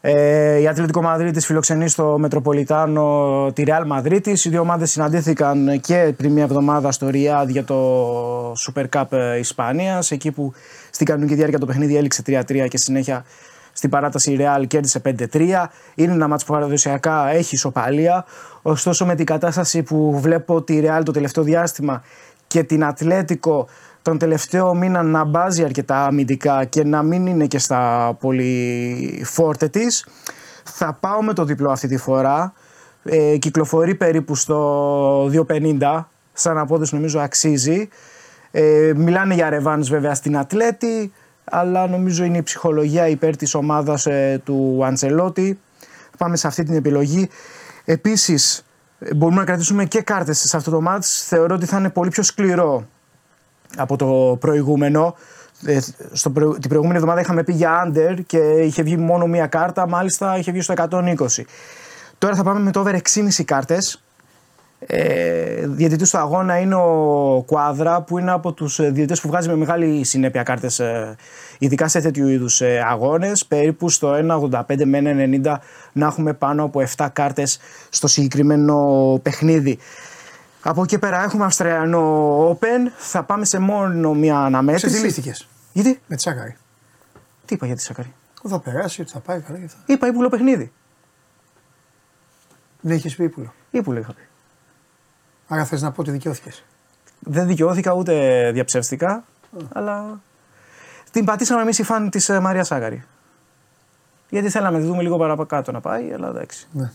Ε, 0.00 0.58
η 0.58 0.68
Ατλητικό 0.68 1.02
Μαδρίτη 1.02 1.40
φιλοξενείς 1.40 1.92
στο 1.92 2.16
Μετροπολιτάνο 2.18 3.50
τη 3.54 3.62
Real 3.66 3.82
Μαδρίτης. 3.86 4.44
Οι 4.44 4.48
δύο 4.48 4.60
ομάδες 4.60 4.90
συναντήθηκαν 4.90 5.80
και 5.80 6.12
πριν 6.16 6.32
μια 6.32 6.42
εβδομάδα 6.42 6.92
στο 6.92 7.08
Ριάντ 7.08 7.50
για 7.50 7.64
το 7.64 8.52
Super 8.52 8.84
Cup 8.96 9.04
ε, 9.10 9.38
Ισπανίας. 9.38 10.10
Εκεί 10.10 10.30
που 10.30 10.52
στην 10.90 11.06
κανονική 11.06 11.34
διάρκεια 11.34 11.58
το 11.58 11.66
παιχνίδι 11.66 11.96
έληξε 11.96 12.22
3-3 12.26 12.66
και 12.68 12.78
συνέχεια 12.78 13.24
στην 13.76 13.90
παράταση 13.90 14.32
η 14.32 14.38
Real 14.40 14.66
κέρδισε 14.66 15.00
5-3. 15.04 15.66
Είναι 15.94 16.12
ένα 16.12 16.28
μάτς 16.28 16.44
που 16.44 16.52
παραδοσιακά 16.52 17.28
έχει 17.28 17.54
ισοπαλία. 17.54 18.24
Ωστόσο 18.62 19.06
με 19.06 19.14
την 19.14 19.26
κατάσταση 19.26 19.82
που 19.82 20.20
βλέπω 20.20 20.62
τη 20.62 20.80
Real 20.84 21.00
το 21.04 21.12
τελευταίο 21.12 21.44
διάστημα 21.44 22.02
και 22.46 22.62
την 22.62 22.84
Ατλέτικο 22.84 23.68
τον 24.02 24.18
τελευταίο 24.18 24.74
μήνα 24.74 25.02
να 25.02 25.24
μπάζει 25.24 25.64
αρκετά 25.64 26.04
αμυντικά 26.04 26.64
και 26.64 26.84
να 26.84 27.02
μην 27.02 27.26
είναι 27.26 27.46
και 27.46 27.58
στα 27.58 28.12
πολύ 28.20 29.22
φόρτε 29.24 29.68
της. 29.68 30.06
Θα 30.64 30.96
πάω 31.00 31.22
με 31.22 31.32
το 31.32 31.44
διπλό 31.44 31.70
αυτή 31.70 31.88
τη 31.88 31.96
φορά. 31.96 32.52
Ε, 33.04 33.36
κυκλοφορεί 33.36 33.94
περίπου 33.94 34.34
στο 34.34 35.30
2.50. 35.48 36.04
Σαν 36.32 36.58
απόδοση 36.58 36.94
νομίζω 36.94 37.20
αξίζει. 37.20 37.88
Ε, 38.50 38.92
μιλάνε 38.96 39.34
για 39.34 39.50
ρεβάνς 39.50 39.88
βέβαια 39.88 40.14
στην 40.14 40.38
Ατλέτη, 40.38 41.12
αλλά 41.50 41.86
νομίζω 41.86 42.24
είναι 42.24 42.36
η 42.36 42.42
ψυχολογία 42.42 43.08
υπέρ 43.08 43.36
της 43.36 43.54
ομάδας 43.54 44.06
ε, 44.06 44.40
του 44.44 44.80
Αντσελότη. 44.84 45.60
Πάμε 46.18 46.36
σε 46.36 46.46
αυτή 46.46 46.62
την 46.62 46.74
επιλογή. 46.74 47.28
Επίσης, 47.84 48.64
ε, 48.98 49.14
μπορούμε 49.14 49.38
να 49.40 49.46
κρατήσουμε 49.46 49.84
και 49.84 50.00
κάρτες 50.02 50.38
σε 50.38 50.56
αυτό 50.56 50.70
το 50.70 50.80
μάτς. 50.80 51.24
Θεωρώ 51.26 51.54
ότι 51.54 51.66
θα 51.66 51.78
είναι 51.78 51.90
πολύ 51.90 52.10
πιο 52.10 52.22
σκληρό 52.22 52.86
από 53.76 53.96
το 53.96 54.36
προηγούμενο. 54.40 55.14
Ε, 55.64 55.78
στο 56.12 56.30
προ... 56.30 56.52
Την 56.52 56.68
προηγούμενη 56.68 56.96
εβδομάδα 56.96 57.20
είχαμε 57.20 57.42
πει 57.42 57.52
για 57.52 57.86
under 57.86 58.18
και 58.26 58.38
είχε 58.38 58.82
βγει 58.82 58.96
μόνο 58.96 59.26
μία 59.26 59.46
κάρτα, 59.46 59.88
μάλιστα 59.88 60.38
είχε 60.38 60.52
βγει 60.52 60.60
στο 60.60 60.74
120. 60.76 61.26
Τώρα 62.18 62.34
θα 62.34 62.42
πάμε 62.42 62.60
με 62.60 62.70
το 62.70 62.80
over 62.80 62.94
6,5 63.14 63.44
κάρτες. 63.44 64.02
Ε, 64.88 65.66
διαιτητής 65.66 66.10
του 66.10 66.18
αγώνα 66.18 66.58
είναι 66.58 66.74
ο 66.74 67.42
Κουάδρα 67.46 68.02
που 68.02 68.18
είναι 68.18 68.30
από 68.30 68.52
τους 68.52 68.78
ε, 68.78 68.90
διαιτητές 68.90 69.20
που 69.20 69.28
βγάζει 69.28 69.48
με 69.48 69.54
μεγάλη 69.56 70.04
συνέπεια 70.04 70.42
κάρτες 70.42 70.78
ε, 70.78 71.16
ειδικά 71.58 71.88
σε 71.88 72.00
τέτοιου 72.00 72.28
είδους 72.28 72.60
ε, 72.60 72.82
αγώνες 72.86 73.46
περίπου 73.46 73.88
στο 73.88 74.12
1,85 74.50 74.84
με 74.84 75.00
1,90 75.44 75.56
να 75.92 76.06
έχουμε 76.06 76.32
πάνω 76.32 76.62
από 76.64 76.82
7 76.96 77.06
κάρτες 77.12 77.58
στο 77.88 78.06
συγκεκριμένο 78.06 79.18
παιχνίδι. 79.22 79.78
Από 80.62 80.82
εκεί 80.82 80.98
πέρα 80.98 81.22
έχουμε 81.22 81.44
Αυστραλιανό 81.44 82.50
Open. 82.50 82.90
Θα 82.96 83.22
πάμε 83.22 83.44
σε 83.44 83.58
μόνο 83.58 84.14
μια 84.14 84.34
Σε 84.34 84.40
τι 84.40 84.46
αναμέτρηση. 84.46 85.04
λύστηκε 85.04 85.32
Γιατί, 85.72 86.00
με 86.06 86.16
τη 86.16 86.22
Σάκαρη. 86.22 86.56
τι 87.44 87.54
είπα 87.54 87.66
για 87.66 87.74
τη 87.74 87.82
Σακαρή. 87.82 88.12
Που 88.42 88.48
θα 88.48 88.60
περάσει, 88.60 89.00
ότι 89.00 89.10
θα 89.10 89.18
πάει 89.20 89.40
καλά 89.40 89.58
και 89.58 89.64
αυτά. 89.64 89.78
Είπα 89.86 90.06
ύπουλο 90.06 90.28
παιχνίδι. 90.28 90.72
Ναι, 92.80 92.94
έχεις 92.94 93.16
πει 93.16 93.24
ύπουλο. 93.24 93.52
Ύπουλο 93.70 93.98
είχα 93.98 94.12
πει. 94.12 94.22
Άρα 95.48 95.64
θες 95.64 95.82
να 95.82 95.90
πω 95.90 96.00
ότι 96.00 96.10
δικαιώθηκες. 96.10 96.64
Δεν 97.18 97.46
δικαιώθηκα 97.46 97.92
ούτε 97.92 98.50
διαψεύστηκα, 98.52 99.24
αλλά 99.72 100.20
την 101.10 101.24
πατήσαμε 101.24 101.62
εμείς 101.62 101.78
οι 101.78 101.82
φαν 101.82 102.10
της 102.10 102.28
Μαρία 102.28 102.64
Σάκαρη. 102.64 103.04
Γιατί 104.28 104.48
θέλαμε 104.48 104.76
να 104.76 104.82
τη 104.82 104.88
δούμε 104.88 105.02
λίγο 105.02 105.16
παρακάτω 105.16 105.72
να 105.72 105.80
πάει, 105.80 106.12
αλλά 106.12 106.28
εντάξει. 106.28 106.66
Ναι. 106.72 106.90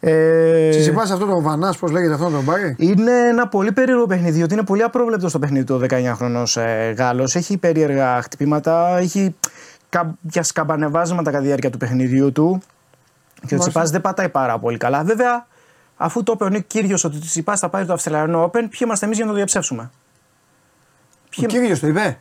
Ε, 0.00 0.72
Συζητά 0.72 1.02
αυτό 1.02 1.26
το 1.26 1.40
Βανάς, 1.40 1.78
πώς 1.78 1.90
λέγεται 1.90 2.12
αυτό 2.12 2.28
να 2.28 2.36
τον 2.36 2.44
πάρει. 2.44 2.76
Είναι 2.78 3.12
ένα 3.28 3.48
πολύ 3.48 3.72
περίεργο 3.72 4.06
παιχνίδι, 4.06 4.36
διότι 4.36 4.54
είναι 4.54 4.62
πολύ 4.62 4.82
απρόβλεπτο 4.82 5.30
το 5.30 5.38
παιχνίδι 5.38 5.64
του 5.64 5.86
19χρονο 5.90 6.44
ε, 6.54 6.90
Γάλλος. 6.90 7.34
Έχει 7.34 7.56
περίεργα 7.56 8.22
χτυπήματα, 8.22 8.98
έχει 8.98 9.34
κάποια 9.88 10.42
σκαμπανεβάσματα 10.42 11.30
κατά 11.30 11.40
τη 11.40 11.46
διάρκεια 11.46 11.70
του 11.70 11.78
παιχνιδιού 11.78 12.32
του. 12.32 12.62
Και 13.34 13.54
ο 13.54 13.58
Μάλιστα. 13.58 13.70
Τσιπάς 13.70 13.90
δεν 13.90 14.00
πατάει 14.00 14.28
πάρα 14.28 14.58
πολύ 14.58 14.76
καλά. 14.76 15.04
Βέβαια, 15.04 15.46
αφού 16.02 16.22
το 16.22 16.32
είπε 16.34 16.44
ο 16.44 16.48
Νίκ 16.48 16.66
Κύριος 16.66 17.04
ότι 17.04 17.16
ο 17.16 17.20
Τσιπά 17.20 17.56
θα 17.56 17.68
πάρει 17.68 17.86
το 17.86 17.92
Αυστραλιανό 17.92 18.44
Open, 18.44 18.52
ποιοι 18.52 18.80
είμαστε 18.80 19.04
εμείς 19.04 19.16
για 19.16 19.26
να 19.26 19.30
το 19.30 19.36
διαψεύσουμε; 19.36 19.90
Ο 21.42 21.42
κύριος 21.46 21.80
το 21.80 21.86
είπε. 21.86 22.18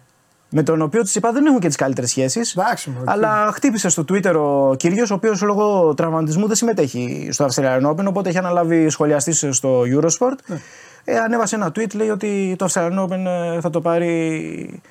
Με 0.49 0.63
τον 0.63 0.81
οποίο 0.81 1.03
Τσιπά 1.03 1.31
δεν 1.31 1.45
έχουν 1.45 1.59
και 1.59 1.67
τις 1.67 1.75
καλύτερες 1.75 2.09
σχέσεις. 2.09 2.55
Εντάξει, 2.55 2.89
μωρέ, 2.89 3.03
Αλλά 3.11 3.51
χτύπησε 3.53 3.89
στο 3.89 4.03
Twitter 4.09 4.33
ο 4.35 4.75
κύριος, 4.75 5.11
ο 5.11 5.13
οποίος 5.13 5.41
λόγω 5.41 5.93
τραυματισμού 5.93 6.47
δεν 6.47 6.55
συμμετέχει 6.55 7.29
στο 7.31 7.47
Australian 7.49 7.89
Open, 7.89 8.05
οπότε 8.05 8.29
έχει 8.29 8.37
αναλάβει 8.37 8.89
σχολιαστής 8.89 9.45
στο 9.49 9.81
Eurosport. 9.81 10.35
Ναι. 10.45 10.61
Ε, 11.03 11.17
ανέβασε 11.17 11.55
ένα 11.55 11.67
tweet, 11.67 11.95
λέει 11.95 12.09
ότι 12.09 12.55
το 12.57 12.67
Australian 12.69 12.99
Open 12.99 13.25
ε, 13.55 13.59
θα 13.61 13.69
το 13.69 13.81
πάρει 13.81 14.81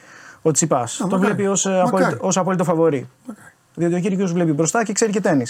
ο 0.43 0.51
Τσιπάς. 0.51 0.97
Το 0.97 1.05
μακάρι. 1.07 1.25
βλέπει 1.25 1.47
ως 1.47 1.65
Μακάρι. 1.65 1.87
απόλυτο, 1.87 2.27
ως 2.27 2.37
απόλυτο 2.37 2.65
φαβορή. 2.65 3.09
Διότι 3.75 3.95
ο 3.95 4.01
κύριος 4.01 4.33
βλέπει 4.33 4.53
μπροστά 4.53 4.85
και 4.85 4.93
ξέρει 4.93 5.13
και 5.13 5.21
τέννη. 5.21 5.45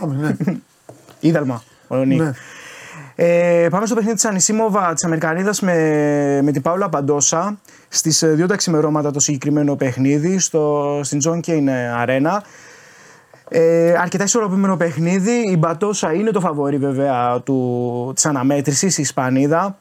Πάμε, 0.00 0.36
ναι. 0.38 0.56
Είδαλμα, 1.26 1.62
ο 1.88 1.96
Νίκ. 1.96 2.20
Ναι. 2.20 2.32
Ε, 3.18 3.68
πάμε 3.70 3.86
στο 3.86 3.94
παιχνίδι 3.94 4.14
της 4.14 4.24
Ανισίμοβα 4.24 4.92
της 4.92 5.04
Αμερικανίδας 5.04 5.60
με, 5.60 5.72
με 6.42 6.52
την 6.52 6.62
Πάουλα 6.62 6.88
Παντόσα. 6.88 7.58
Στις 7.88 8.24
2 8.24 8.48
τα 8.48 8.56
ξημερώματα 8.56 9.10
το 9.10 9.20
συγκεκριμένο 9.20 9.76
παιχνίδι 9.76 10.38
στο, 10.38 11.00
στην 11.02 11.20
John 11.24 11.40
Kane 11.46 12.04
Arena. 12.04 12.38
Ε, 13.48 13.94
αρκετά 13.98 14.24
ισορροπημένο 14.24 14.76
παιχνίδι. 14.76 15.42
Η 15.50 15.56
Μπατόσα 15.58 16.12
είναι 16.12 16.30
το 16.30 16.40
φαβορή 16.40 16.76
βέβαια 16.76 17.40
του, 17.40 18.12
της 18.14 18.26
αναμέτρησης, 18.26 18.98
η 18.98 19.02
Ισπανίδα. 19.02 19.76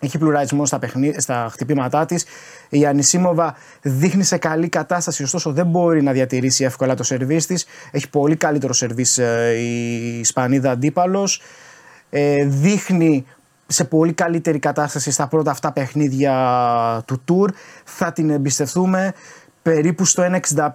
Έχει 0.00 0.18
πλουραρισμό 0.18 0.66
στα, 0.66 0.78
παιχνί, 0.78 1.14
στα 1.18 1.48
χτυπήματά 1.50 2.06
της. 2.06 2.24
Η 2.70 2.86
Ανισίμοβα 2.86 3.56
δείχνει 3.82 4.22
σε 4.22 4.36
καλή 4.36 4.68
κατάσταση, 4.68 5.22
ωστόσο 5.22 5.52
δεν 5.52 5.66
μπορεί 5.66 6.02
να 6.02 6.12
διατηρήσει 6.12 6.64
εύκολα 6.64 6.94
το 6.94 7.02
σερβίς 7.02 7.46
της. 7.46 7.66
Έχει 7.90 8.08
πολύ 8.10 8.36
καλύτερο 8.36 8.72
σερβίς 8.72 9.18
ε, 9.18 9.54
η 9.58 10.18
Ισπανίδα 10.18 10.70
αντίπαλος. 10.70 11.42
Ε, 12.10 12.44
δείχνει 12.44 13.24
σε 13.66 13.84
πολύ 13.84 14.12
καλύτερη 14.12 14.58
κατάσταση 14.58 15.10
στα 15.10 15.26
πρώτα 15.28 15.50
αυτά 15.50 15.72
παιχνίδια 15.72 17.02
του 17.06 17.22
Tour. 17.28 17.48
Θα 17.84 18.12
την 18.12 18.30
εμπιστευτούμε 18.30 19.12
περίπου 19.62 20.04
στο 20.04 20.40
1,65 20.54 20.68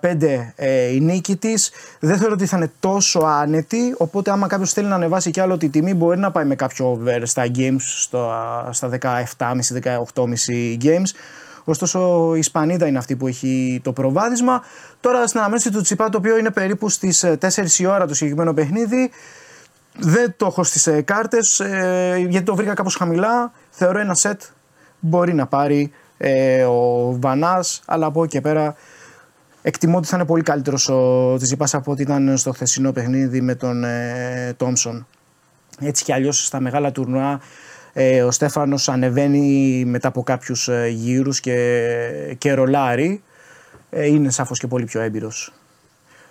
ε, 0.56 0.94
η 0.94 1.00
νίκη 1.00 1.36
της. 1.36 1.72
Δεν 2.00 2.18
θεωρώ 2.18 2.34
ότι 2.34 2.46
θα 2.46 2.58
είναι 2.58 2.72
τόσο 2.80 3.20
άνετη. 3.20 3.96
Οπότε, 3.98 4.32
άμα 4.32 4.48
κάποιος 4.48 4.74
θέλει 4.74 4.88
να 4.88 4.96
ανεβάσει 4.96 5.32
κι 5.32 5.40
άλλο 5.40 5.58
τη 5.58 5.70
τιμή, 5.70 5.94
μπορεί 5.94 6.20
να 6.20 6.32
πάει 6.32 6.46
με 6.46 6.56
κάποιο 6.56 6.92
over 6.92 7.22
στα 7.24 7.46
games, 7.56 7.80
στο, 7.80 8.32
στα 8.72 8.90
17,5-18,5 9.02 10.78
games. 10.84 11.10
Ωστόσο, 11.66 12.32
η 12.36 12.40
Ισπανίδα 12.40 12.88
είναι 12.88 12.98
αυτή 12.98 13.16
που 13.16 13.28
έχει 13.28 13.82
το 13.84 13.94
προβάδισμα. 13.94 14.62
Τώρα, 15.00 15.28
στην 15.28 15.40
αναμέτρηση 15.40 15.72
του 15.72 15.82
Τσιπά, 15.82 16.10
το 16.10 16.18
οποίο 16.18 16.38
είναι 16.38 16.52
περίπου 16.52 16.90
στις 16.90 17.26
4 17.40 17.80
η 17.80 17.86
ώρα 17.86 18.08
το 18.08 18.14
συγκεκριμένο 18.14 18.54
παιχνίδι, 18.54 19.12
δεν 19.98 20.34
το 20.38 20.46
έχω 20.46 20.64
στις 20.64 20.90
κάρτες 21.06 21.60
ε, 21.60 22.26
γιατί 22.30 22.46
το 22.46 22.56
βρήκα 22.56 22.74
κάπως 22.74 22.96
χαμηλά. 22.96 23.52
Θεωρώ 23.70 24.00
ένα 24.00 24.14
σετ 24.14 24.42
μπορεί 25.00 25.34
να 25.34 25.46
πάρει 25.46 25.92
ε, 26.18 26.64
ο 26.64 27.12
Βανάς, 27.20 27.82
αλλά 27.86 28.06
από 28.06 28.24
εκεί 28.24 28.32
και 28.32 28.42
πέρα 28.42 28.76
εκτιμώ 29.62 29.98
ότι 29.98 30.08
θα 30.08 30.16
είναι 30.16 30.26
πολύ 30.26 30.44
καλύτερος 30.44 30.90
ο 30.90 31.36
Τσιπάς 31.38 31.74
από 31.74 31.92
ό,τι 31.92 32.02
ήταν 32.02 32.38
στο 32.38 32.52
χθεσινό 32.52 32.92
παιχνίδι 32.92 33.42
με 33.42 33.56
τον 33.56 33.84
ε, 33.84 34.54
Τόμσον. 34.58 35.08
Έτσι 35.80 36.04
κι 36.04 36.14
αλλιώς 36.14 36.46
στα 36.46 36.60
μεγάλα 36.60 36.92
τουρνουά 36.92 37.40
ε, 37.98 38.24
ο 38.24 38.32
Στέφανος 38.32 38.90
ανεβαίνει 38.90 39.84
μετά 39.86 40.08
από 40.08 40.24
κάποιους 40.24 40.68
ε, 40.68 40.88
γύρους 40.88 41.40
και, 41.40 42.36
και 42.38 42.54
ρολάρει. 42.54 43.24
Ε, 43.90 44.06
είναι 44.06 44.30
σαφώς 44.30 44.60
και 44.60 44.68
πολύ 44.68 44.86
πιο 44.86 45.02
έμπειρος. 45.02 45.54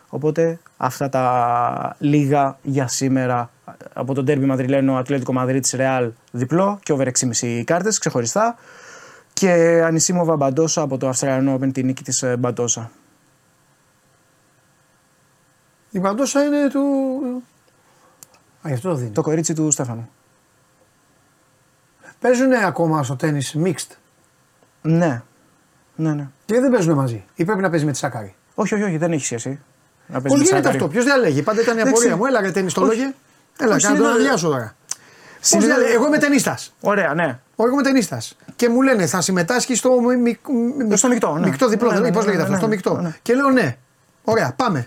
Οπότε 0.09 0.59
αυτά 0.77 1.09
τα 1.09 1.97
λίγα 1.99 2.59
για 2.63 2.89
σήμερα 2.89 3.51
από 3.93 4.15
τον 4.15 4.25
τέρμι 4.25 4.47
Μαδριλένο 4.47 4.97
Ατλέτικο 4.97 5.33
Μαδρίτης 5.33 5.73
Ρεάλ 5.73 6.13
διπλό 6.31 6.79
και 6.83 6.93
over 6.93 7.09
6,5 7.41 7.63
κάρτες 7.65 7.99
ξεχωριστά 7.99 8.57
και 9.33 9.51
Ανισίμοβα 9.85 10.37
Μπαντόσα 10.37 10.83
από 10.83 10.99
το 10.99 11.09
Αυστραλιανό 11.09 11.59
Open 11.61 11.73
τη 11.73 11.83
νίκη 11.83 12.03
της 12.03 12.23
ε, 12.23 12.37
Μπαντόσα. 12.37 12.91
Η 15.91 16.01
παντόσα 16.01 16.45
είναι 16.45 16.69
του. 16.69 16.81
Α, 18.63 18.69
γι' 18.69 18.73
αυτό 18.73 18.89
το 18.89 18.95
δίνει. 18.95 19.11
Το 19.11 19.23
κορίτσι 19.23 19.55
του 19.55 19.71
Στέφανου. 19.71 20.09
Παίζουν 22.25 22.53
ακόμα 22.53 23.03
στο 23.03 23.17
τέννη 23.17 23.41
mixed; 23.65 23.97
Ναι. 24.83 25.23
Ναι, 25.97 26.13
ναι. 26.13 26.29
Και 26.45 26.61
δεν 26.61 26.71
παίζουν 26.71 26.95
μαζί. 26.95 27.25
Ή 27.35 27.45
πρέπει 27.45 27.61
να 27.61 27.71
παίζει 27.71 27.85
με 27.85 27.93
τη 27.93 27.99
Σάκαρη; 27.99 28.35
Όχι, 28.55 28.75
όχι, 28.75 28.83
όχι, 28.83 28.97
δεν 28.97 29.13
έχει 29.13 29.25
σχέση. 29.25 29.49
Να 29.49 30.21
παίζει 30.21 30.27
Πώς 30.29 30.39
με 30.39 30.45
γίνεται 30.45 30.57
Σάκαρη. 30.57 30.77
αυτό, 30.77 30.89
ποιος 30.89 31.05
διαλέγει. 31.05 31.43
Πάντα 31.43 31.61
ήταν 31.61 31.75
η 31.75 31.79
Δεν 31.79 31.87
απορία 31.89 32.05
ξέρω. 32.09 32.17
μου. 32.21 32.27
Έλα 32.27 32.41
ρε 32.41 32.51
τέννη 32.51 32.73
το 32.73 32.81
Όχι. 32.81 32.91
λόγε. 32.97 33.15
Έλα, 33.59 33.75
Όχι, 33.75 33.85
κάνω 33.87 33.97
τον 33.99 34.05
είναι- 34.07 34.15
αδειάσω 34.15 34.49
τώρα. 34.49 34.75
Πώς 34.87 34.99
Συνήθως- 35.49 35.75
διαλέγει. 35.75 35.95
Εγώ 35.95 36.07
είμαι 36.07 36.19
ταινίστα. 36.19 36.59
Ωραία, 36.81 37.15
ναι. 37.15 37.39
Εγώ 37.57 37.69
είμαι 37.73 37.83
ταινίστα. 37.83 38.21
Και 38.57 38.69
μου 38.69 38.83
λένε 38.83 39.07
θα 39.07 39.21
συμμετάσχεις 39.21 39.79
στο, 39.79 40.01
μι, 40.01 40.17
μι, 40.17 40.39
μι- 40.87 40.97
Στο 40.97 41.09
μεικτό, 41.09 41.39
ναι. 41.39 41.47
μεικτό 41.49 41.69
διπλό. 41.69 41.93
Ναι, 41.93 41.99
ναι, 41.99 42.13
Πώς 42.13 42.25
ναι, 42.25 42.33
λέγεται 42.33 42.37
ναι, 42.37 42.43
αυτό, 42.43 42.53
ναι, 42.53 42.77
στο 42.77 42.91
ναι, 42.91 42.95
μεικτό. 42.97 43.09
ναι. 43.09 43.17
Και 43.23 43.35
λέω 43.35 43.51
ναι. 43.51 43.77
Ωραία, 44.25 44.53
πάμε. 44.57 44.87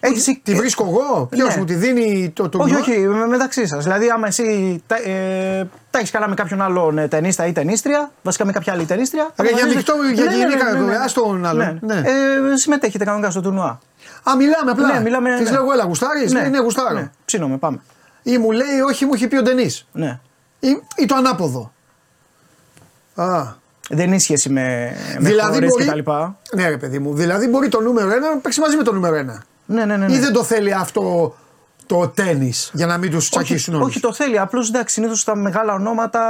Έχεις, 0.00 0.40
Τη 0.42 0.54
βρίσκω 0.54 0.84
εγώ, 0.88 1.26
ποιος 1.30 1.48
ναι. 1.48 1.56
μου 1.60 1.64
τη 1.64 1.74
δίνει 1.74 2.30
το, 2.34 2.48
το 2.48 2.58
Όχι, 2.58 2.70
γκολ; 2.72 2.80
όχι, 2.80 2.98
με- 3.00 3.26
μεταξύ 3.26 3.66
σας. 3.66 3.84
Δηλαδή, 3.84 4.08
άμα 4.10 4.26
εσύ 4.26 4.82
τα, 4.86 4.96
ε, 4.96 5.68
τα 5.90 5.98
έχεις 5.98 6.10
καλά 6.10 6.28
με 6.28 6.34
κάποιον 6.34 6.62
άλλον 6.62 6.98
ε, 6.98 7.08
ταινίστα 7.08 7.46
ή 7.46 7.52
ταινίστρια, 7.52 8.10
βασικά 8.22 8.44
με 8.44 8.52
κάποια 8.52 8.72
άλλη 8.72 8.84
ταινίστρια. 8.84 9.30
Ρε, 9.36 9.48
για 9.48 9.56
αποφασίζετε- 9.64 9.94
μεικτό, 9.96 10.22
για 10.22 10.32
γενικά, 10.36 11.00
ας 11.02 11.12
τον 11.12 11.46
άλλον, 11.46 11.78
ναι. 11.82 11.94
Ε, 11.94 12.56
συμμετέχετε 12.56 13.04
κανονικά 13.04 13.30
στο 13.30 13.40
τουρνουά. 13.40 13.78
Α, 14.30 14.36
μιλάμε 14.36 14.70
απλά. 14.70 14.92
Ναι, 14.92 15.00
μιλάμε, 15.00 15.36
Της 15.38 15.50
ναι. 15.50 15.56
λέω, 15.56 15.72
έλα, 15.72 15.84
γουστάρεις. 15.84 16.32
Ναι, 16.32 16.40
ναι, 16.42 16.58
γουστάρω. 16.58 16.94
Ναι, 16.94 17.10
ψήνομαι, 17.24 17.56
πάμε. 17.56 17.80
Ή 18.22 18.38
μου 18.38 18.50
λέει, 18.50 18.80
όχι, 18.88 19.04
μου 19.04 19.10
έχει 19.14 19.28
πει 19.28 19.36
ο 19.36 19.42
Ντενής. 19.42 19.86
Ναι. 19.92 20.18
Ή, 20.60 20.68
ή 20.96 21.06
το 21.06 21.14
ανάποδο. 21.14 21.72
Α, 23.14 23.42
Δεν 23.90 24.12
έχει 24.12 24.20
σχέση 24.22 24.48
με, 24.50 24.92
με 25.18 25.28
δηλαδή 25.28 25.52
χώρες 25.54 25.68
μπορεί. 25.68 25.82
και 25.84 25.88
τα 25.90 25.94
λοιπά. 25.96 26.36
Ναι, 26.54 26.68
ρε 26.68 26.76
παιδί 26.76 26.98
μου. 26.98 27.14
Δηλαδή 27.14 27.46
μπορεί 27.46 27.68
το 27.68 27.80
νούμερο 27.80 28.08
1 28.10 28.20
να 28.34 28.36
παίξει 28.40 28.60
μαζί 28.60 28.76
με 28.76 28.82
το 28.82 28.92
νούμερο 28.92 29.16
1. 29.16 29.42
Ναι, 29.70 29.84
ναι, 29.84 29.96
ναι. 29.96 30.06
ναι. 30.06 30.14
Ή 30.14 30.18
δεν 30.18 30.32
το 30.32 30.44
θέλει 30.44 30.72
αυτό 30.74 31.34
το 31.86 32.08
τέννη 32.08 32.52
για 32.72 32.86
να 32.86 32.98
μην 32.98 33.10
τους 33.10 33.18
όχι, 33.22 33.30
τσακίσουν 33.30 33.74
όλους; 33.74 33.86
όχι, 33.86 34.00
το 34.00 34.12
θέλει. 34.12 34.38
Απλώς 34.38 34.68
εντάξει, 34.68 34.94
συνήθως 34.94 35.24
τα 35.24 35.36
μεγάλα 35.36 35.72
ονόματα 35.74 36.20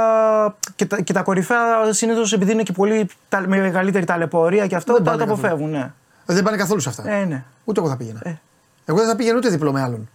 και 0.75 0.85
τα, 0.85 1.01
και 1.01 1.13
τα 1.13 1.21
κορυφαία 1.21 1.59
συνήθως 1.93 2.33
επειδή 2.33 2.51
είναι 2.51 2.63
και 2.63 2.71
πολύ 2.71 3.09
τα, 3.29 3.39
μεγαλύτερη 3.47 4.05
ταλαιπωρία 4.05 4.67
και 4.67 4.75
αυτό 4.75 4.93
Δεν 4.93 5.03
τα, 5.03 5.09
πάνε 5.11 5.23
τα 5.23 5.29
καθόλου. 5.29 5.47
αποφεύγουν. 5.47 5.71
Ναι. 5.79 5.91
Δεν 6.25 6.43
πάνε 6.43 6.57
καθόλου 6.57 6.79
σε 6.79 6.89
αυτά. 6.89 7.09
Ε, 7.09 7.23
ναι. 7.25 7.43
Ούτε 7.63 7.79
εγώ 7.79 7.89
θα 7.89 7.97
πήγαινα. 7.97 8.19
Ε. 8.23 8.33
Εγώ 8.85 8.97
δεν 8.99 9.07
θα 9.07 9.15
πήγαινα 9.15 9.37
ούτε 9.37 9.49
διπλό 9.49 9.71
με 9.71 9.81
άλλον. 9.81 10.09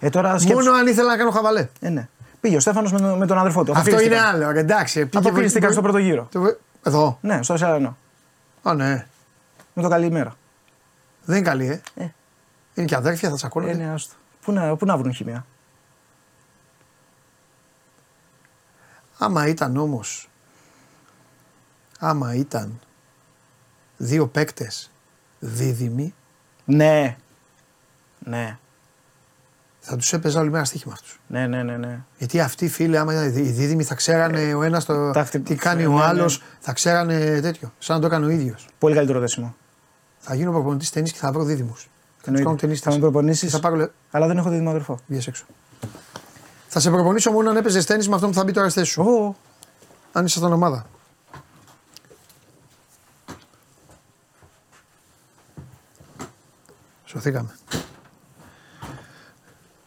Ε, 0.00 0.10
τώρα 0.10 0.38
σκέψου. 0.38 0.64
Μόνο 0.64 0.76
αν 0.76 0.86
ήθελα 0.86 1.08
να 1.08 1.16
κάνω 1.16 1.30
χαβαλέ. 1.30 1.68
Ε, 1.80 1.88
ναι. 1.88 2.08
Πήγε 2.40 2.56
ο 2.56 2.60
Στέφανος 2.60 2.92
με, 2.92 2.98
τον- 3.00 3.18
με 3.18 3.26
τον 3.26 3.38
αδερφό 3.38 3.64
του. 3.64 3.72
Αυτό 3.72 3.90
είναι 3.90 3.98
Αποκλείστηκαν. 4.00 4.34
άλλο. 4.42 4.50
ρε, 4.52 4.60
Εντάξει. 4.60 5.06
πήγε- 5.06 5.26
Αποκλείστηκαν 5.26 5.72
στο 5.72 5.82
πρώτο 5.82 5.98
γύρο. 5.98 6.28
Το- 6.32 6.56
Εδώ. 6.82 7.18
Ναι, 7.20 7.42
στο 7.42 7.54
4 7.54 7.96
Α, 8.62 8.74
ναι. 8.74 9.06
Με 9.72 9.82
το 9.82 9.88
καλημέρα. 9.88 10.36
Δεν 11.24 11.36
είναι 11.36 11.46
καλή, 11.46 11.66
ε. 11.66 11.80
Ε. 11.94 12.08
Είναι 12.74 12.86
και 12.86 12.94
αδέρφια, 12.96 13.28
θα 13.30 13.36
τσακώνονται. 13.36 13.72
Ε, 13.72 13.74
ναι, 13.76 13.90
άστο. 13.92 14.14
Πού 14.40 14.52
να, 14.52 14.76
πού 14.76 14.86
να 14.86 14.96
βρουν 14.96 15.14
χημεία; 15.14 15.46
Άμα 19.18 19.46
ήταν 19.46 19.76
όμως. 19.76 20.28
Άμα 21.98 22.34
ήταν 22.34 22.80
δύο 23.96 24.26
παίκτες 24.26 24.90
δίδυμοι, 25.38 26.14
Ναι. 26.64 27.16
Ναι. 28.18 28.58
θα 29.80 29.96
τους 29.96 30.12
έπαιζα 30.12 30.40
όλη 30.40 30.50
μέρα 30.50 30.64
στοίχημα 30.64 30.92
αυτούς. 30.92 31.20
Ναι, 31.26 31.46
ναι, 31.46 31.62
ναι. 31.62 31.76
ναι. 31.76 32.00
Γιατί 32.18 32.40
αυτοί 32.40 32.68
φίλοι, 32.68 32.98
άμα 32.98 33.12
ήταν 33.12 33.44
οι 33.44 33.50
δίδυμοι, 33.50 33.84
θα 33.84 33.94
ξέρανε 33.94 34.54
ο 34.54 34.62
ένας 34.62 34.84
Τα 34.84 35.24
χτυπ- 35.26 35.46
τι 35.46 35.54
κάνει 35.54 35.82
ναι, 35.82 35.88
ο 35.88 35.92
ναι. 35.96 36.04
άλλος, 36.04 36.42
θα 36.60 36.72
ξέρανε 36.72 37.40
τέτοιο. 37.40 37.72
Σαν 37.78 37.94
να 37.96 38.00
το 38.00 38.06
έκανε 38.06 38.26
ο 38.26 38.28
ίδιος. 38.28 38.68
Πολύ 38.78 38.94
καλύτερο 38.94 39.20
δέσιμο. 39.20 39.56
Θα 40.26 40.34
γίνω 40.34 40.50
προπονητής 40.50 40.90
ταινή 40.90 41.10
και 41.10 41.18
θα 41.18 41.32
βρω 41.32 41.44
δίδυμους. 41.44 41.80
Θα 41.82 41.88
τους 42.18 42.26
Εννοείται. 42.26 42.44
κάνω 42.46 42.56
ταινίστε. 42.60 42.88
Θα 42.90 42.94
με 42.96 43.00
προπονήσεις. 43.00 43.50
Θα 43.52 43.60
πάρω. 43.60 43.76
λε- 43.76 43.90
Αλλά 44.10 44.26
δεν 44.26 44.36
έχω 44.38 44.50
δίδυμο 44.50 44.70
αδερφό. 44.70 44.98
Βγες 45.06 45.26
έξω. 45.26 45.44
Θα 46.68 46.80
σε 46.80 46.90
προπονήσω 46.90 47.30
μόνο 47.32 47.50
αν 47.50 47.56
έπαιζες 47.56 47.84
τέννης 47.86 48.08
με 48.08 48.14
αυτόν 48.14 48.30
που 48.30 48.36
θα 48.36 48.44
μπει 48.44 48.52
τώρα 48.52 48.68
στη 48.68 48.78
θέση 48.78 48.90
σου. 48.92 49.02
Ω, 49.02 49.34
Αν 50.12 50.24
ήσασταν 50.24 50.52
ομάδα. 50.52 50.86
Σωθήκαμε. 57.04 57.56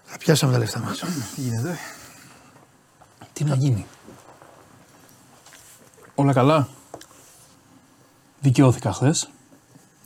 Θα 0.03 0.18
πιάσαμε 0.18 0.51
τα 0.51 0.57
λεφτά 0.57 0.80
μας. 0.80 0.99
Τι 1.35 1.41
γίνεται. 1.41 1.77
Τι 3.34 3.43
να 3.43 3.55
γίνει; 3.55 3.85
Όλα 6.15 6.34
καλά; 6.34 6.68
Δικαιώθηκα 8.41 8.93
χθες. 8.93 9.30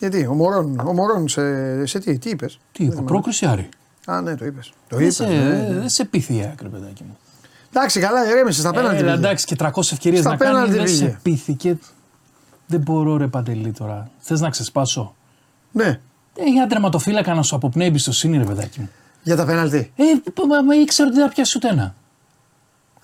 Γιατί, 0.02 0.26
ο 0.28 0.34
Μωρόν, 0.34 0.80
ο 0.86 0.94
Μωρόν 0.94 1.28
σε, 1.28 1.86
σε 1.86 2.00
τι, 2.00 2.18
τι 2.18 2.30
είπες; 2.30 2.60
Τι 2.72 2.84
είπα, 2.84 3.02
πρόκριση 3.02 3.46
Άρη. 3.46 3.70
Α, 4.06 4.22
ναι, 4.22 4.36
το 4.36 4.46
είπες. 4.46 4.74
Το 4.88 4.96
Δεν 4.96 5.06
είπες, 5.06 5.16
σε, 5.16 5.26
ναι, 5.26 5.34
ναι. 5.70 5.74
δεν 5.80 5.90
σε 5.90 6.06
πείθει 6.06 6.36
η 6.36 6.50
άκρη, 6.52 6.68
παιδάκι 6.70 7.04
μου. 7.04 7.18
Εντάξει, 7.74 8.00
καλά, 8.00 8.30
ηρέμησες 8.32 8.62
στα 8.62 8.72
πέναλτι. 8.74 8.96
Έλα, 8.98 9.06
πήγε. 9.14 9.26
εντάξει, 9.26 9.46
και 9.46 9.56
300 9.60 9.92
ευκαιρίες 9.92 10.22
Στα 10.22 10.30
να 10.30 10.36
κάνει. 10.38 10.52
πέναλτι 10.52 10.74
Δεν 10.76 10.84
πήγε. 10.84 10.96
σε 10.98 11.20
πείθηκε. 11.22 11.78
Δεν 12.66 12.80
μπορώ, 12.80 13.18
ρε 13.18 13.28
Παντελή 13.28 13.72
τώρα. 13.72 14.10
Θες 14.20 14.42
να 14.42 14.50
ξεσπάσω; 14.50 15.16
Ναι, 15.72 16.00
Ε, 16.36 16.44
για 16.54 16.68
τερματοφύλακα 16.68 17.34
να 17.34 17.42
σου 17.44 17.56
αποπνέει 17.56 17.88
εμπιστοσύνη, 17.88 18.38
ρε 18.38 18.44
παιδάκι 18.44 18.80
μου. 18.80 18.90
για 19.24 19.36
τα 19.36 19.46
πέναλτι. 19.46 19.92
Ε, 19.96 20.04
π- 20.34 20.46
μα, 20.48 20.62
μα 20.62 20.76
ήξερα 20.76 21.08
ότι 21.08 21.18
δεν 21.18 21.28
θα 21.28 21.34
πιάσει 21.34 21.58
ούτε 21.58 21.68
ένα. 21.70 21.96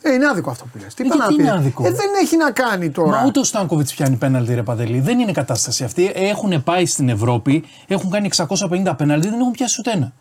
Ε, 0.01 0.13
είναι 0.13 0.27
άδικο 0.27 0.49
αυτό 0.49 0.65
που 0.65 0.77
λες. 0.77 0.93
Τι 0.93 1.03
Ε, 1.03 1.07
πάει 1.07 1.17
να 1.17 1.23
γιατί 1.25 1.41
πει. 1.41 1.47
είναι 1.49 1.57
άδικο; 1.57 1.85
Ε, 1.85 1.91
δεν 1.91 2.09
έχει 2.21 2.37
να 2.37 2.51
κάνει 2.51 2.89
τώρα. 2.91 3.09
Μα 3.19 3.25
ούτε 3.25 3.39
ο 3.39 3.43
Στάνκοβιτς 3.43 3.93
πιάνει 3.93 4.15
πέναλτι, 4.15 4.53
ρε 4.53 4.63
Παντελή. 4.63 4.99
Δεν 4.99 5.19
είναι 5.19 5.31
κατάσταση 5.31 5.83
αυτή. 5.83 6.11
Έχουν 6.15 6.63
πάει 6.63 6.85
στην 6.85 7.09
Ευρώπη, 7.09 7.63
έχουν 7.87 8.09
κάνει 8.11 8.29
650 8.35 8.93
πέναλτι, 8.97 9.29
δεν 9.29 9.39
έχουν 9.39 9.51
πιάσει 9.51 9.75
ούτε 9.79 9.91
ένα. 9.91 10.13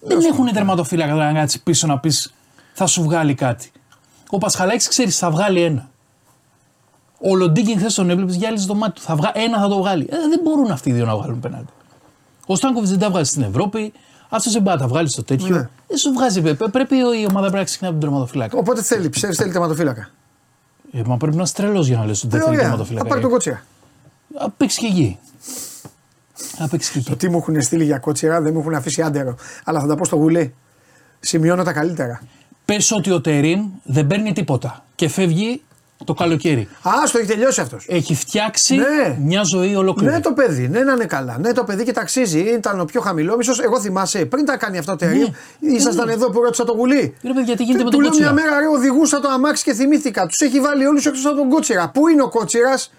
Δεν 0.00 0.20
έχουν 0.24 0.52
τερματοφύλακα 0.52 1.12
τώρα 1.12 1.32
να 1.32 1.38
κάτσεις 1.40 1.60
πίσω 1.60 1.86
να 1.86 1.98
πεις 1.98 2.34
θα 2.72 2.86
σου 2.86 3.02
βγάλει 3.02 3.34
κάτι. 3.34 3.70
Ο 4.30 4.38
Πασχαλάκης 4.38 4.88
ξέρεις, 4.88 5.18
θα 5.18 5.30
βγάλει 5.30 5.62
ένα. 5.62 5.88
Ο 7.20 7.36
Λοντίγκιν 7.36 7.78
χθε 7.78 7.86
τον 7.94 8.10
έβλεπες, 8.10 8.34
γυάλιζε 8.34 8.66
το 8.66 8.74
μάτι 8.74 8.92
του. 8.94 9.00
Θα 9.00 9.16
βγα... 9.16 9.30
Ένα 9.34 9.58
θα 9.58 9.68
το 9.68 9.76
βγάλει. 9.78 10.06
Ε, 10.10 10.16
δεν 10.28 10.40
μπορούν 10.42 10.70
αυτοί 10.70 10.90
οι 10.90 10.92
δύο 10.92 11.04
να 11.06 11.16
βγάλουν 11.16 11.40
πέναλτι. 11.40 11.72
Ο 12.46 12.56
Στάνκοβιτς 12.56 12.90
δεν 12.90 12.98
τα 12.98 13.10
βγάζει 13.10 13.30
στην 13.30 13.42
Ευρώπη. 13.42 13.92
Αυτό 14.28 14.50
δεν 14.50 14.62
πάει 14.62 14.74
να 14.74 14.80
τα 14.80 14.88
βγάλει 14.88 15.08
στο 15.08 15.24
τέτοιο. 15.24 15.56
Ναι. 15.56 15.68
Δεν 15.88 15.96
σου 15.96 16.12
βγάζει. 16.12 16.40
πέ- 16.42 16.68
Πρέπει 16.70 16.96
η 16.96 17.26
ομάδα 17.28 17.40
πρέπει 17.40 17.54
να 17.56 17.64
ξεκινάει 17.64 17.92
από 17.92 18.00
τον 18.00 18.10
τερματοφύλακα. 18.10 18.58
Οπότε 18.58 18.82
θέλει, 18.82 19.08
πιστεύει, 19.08 19.34
θέλει 19.34 19.52
τερματοφύλακα. 19.52 20.10
Ε, 20.92 21.02
μα 21.06 21.16
πρέπει 21.16 21.36
να 21.36 21.42
είσαι 21.42 21.54
τρελό 21.54 21.80
για 21.80 21.96
να 21.96 22.04
λες 22.04 22.22
ότι 22.24 22.28
δεν 22.28 22.40
Ε, 22.40 22.42
θέλει 22.42 22.54
ωραία. 22.56 22.60
Θα 22.62 22.68
τερματοφύλακα. 22.70 23.08
πάρει 23.08 23.20
τον 23.20 23.30
κότσιρα. 23.30 23.62
Απ' 24.34 24.52
παίξει 24.56 24.80
και 24.80 24.86
γη. 24.86 25.18
Απ' 26.58 26.70
παίξει 26.70 26.92
και 26.92 26.98
Το 26.98 27.10
γη. 27.10 27.16
τι 27.16 27.28
μου 27.28 27.36
έχουν 27.38 27.62
στείλει 27.62 27.84
για 27.84 27.98
κότσιρα 27.98 28.40
δεν 28.40 28.52
μου 28.52 28.60
έχουν 28.60 28.74
αφήσει 28.74 29.02
άντερο. 29.02 29.36
Αλλά 29.64 29.80
θα 29.80 29.86
τα 29.86 29.94
πω 29.96 30.04
στο 30.04 30.16
γουλί. 30.16 30.54
Σημειώνω 31.20 31.62
τα 31.62 31.72
καλύτερα. 31.72 32.22
Πες 32.64 32.90
ότι 32.92 33.10
ο 33.10 33.20
Τερήμ 33.20 33.70
δεν 33.84 34.06
παίρνει 34.06 34.32
τίποτα 34.32 34.84
και 34.94 35.08
φεύγει 35.08 35.62
το 36.04 36.14
καλοκαίρι. 36.14 36.68
Α, 36.82 36.92
το 37.12 37.18
έχει 37.18 37.26
τελειώσει 37.26 37.60
αυτός. 37.60 37.86
Έχει 37.88 38.14
φτιάξει 38.14 38.74
Ναι. 38.74 39.16
μια 39.20 39.42
ζωή 39.42 39.74
ολόκληρη. 39.74 40.12
Ναι, 40.12 40.20
το 40.20 40.32
παιδί, 40.32 40.68
ναι, 40.68 40.80
να 40.80 40.92
είναι 40.92 41.04
καλά. 41.04 41.38
Ναι, 41.38 41.52
το 41.52 41.64
παιδί 41.64 41.84
και 41.84 41.92
ταξίζει. 41.92 42.38
Ήταν 42.38 42.80
ο 42.80 42.84
πιο 42.84 43.00
χαμηλό 43.00 43.36
μισός. 43.36 43.60
Εγώ 43.60 43.80
θυμάσαι, 43.80 44.24
πριν 44.24 44.44
τα 44.44 44.56
κάνει 44.56 44.78
αυτό 44.78 44.90
το 44.90 44.96
τερίμ, 44.96 45.32
ήσασταν 45.60 46.08
εδώ 46.08 46.30
που 46.30 46.42
ρώτησα 46.42 46.64
το 46.64 46.72
γουλί. 46.72 47.16
Ρε 47.22 47.32
παιδιά, 47.32 47.56
τι 47.56 47.64
γίνεται 47.64 47.84
με 47.84 47.90
Του 47.90 47.96
τον 47.96 48.00
λέω 48.00 48.16
μια 48.18 48.28
Κότσιρα; 48.28 48.50
μέρα 48.50 48.60
ρε, 48.60 48.66
οδηγούσα 48.66 49.20
το 49.20 49.28
αμάξι 49.28 49.64
και 49.64 49.74
θυμήθηκα. 49.74 50.26
Τους 50.26 50.40
έχει 50.40 50.60
βάλει 50.60 50.86
όλους 50.86 51.06
εκτό 51.06 51.28
από 51.28 51.38
τον 51.38 51.48
Κότσιρα. 51.48 51.88
Πού 51.88 52.08
είναι 52.08 52.22
ο 52.22 52.28
Κότσιρας, 52.28 52.92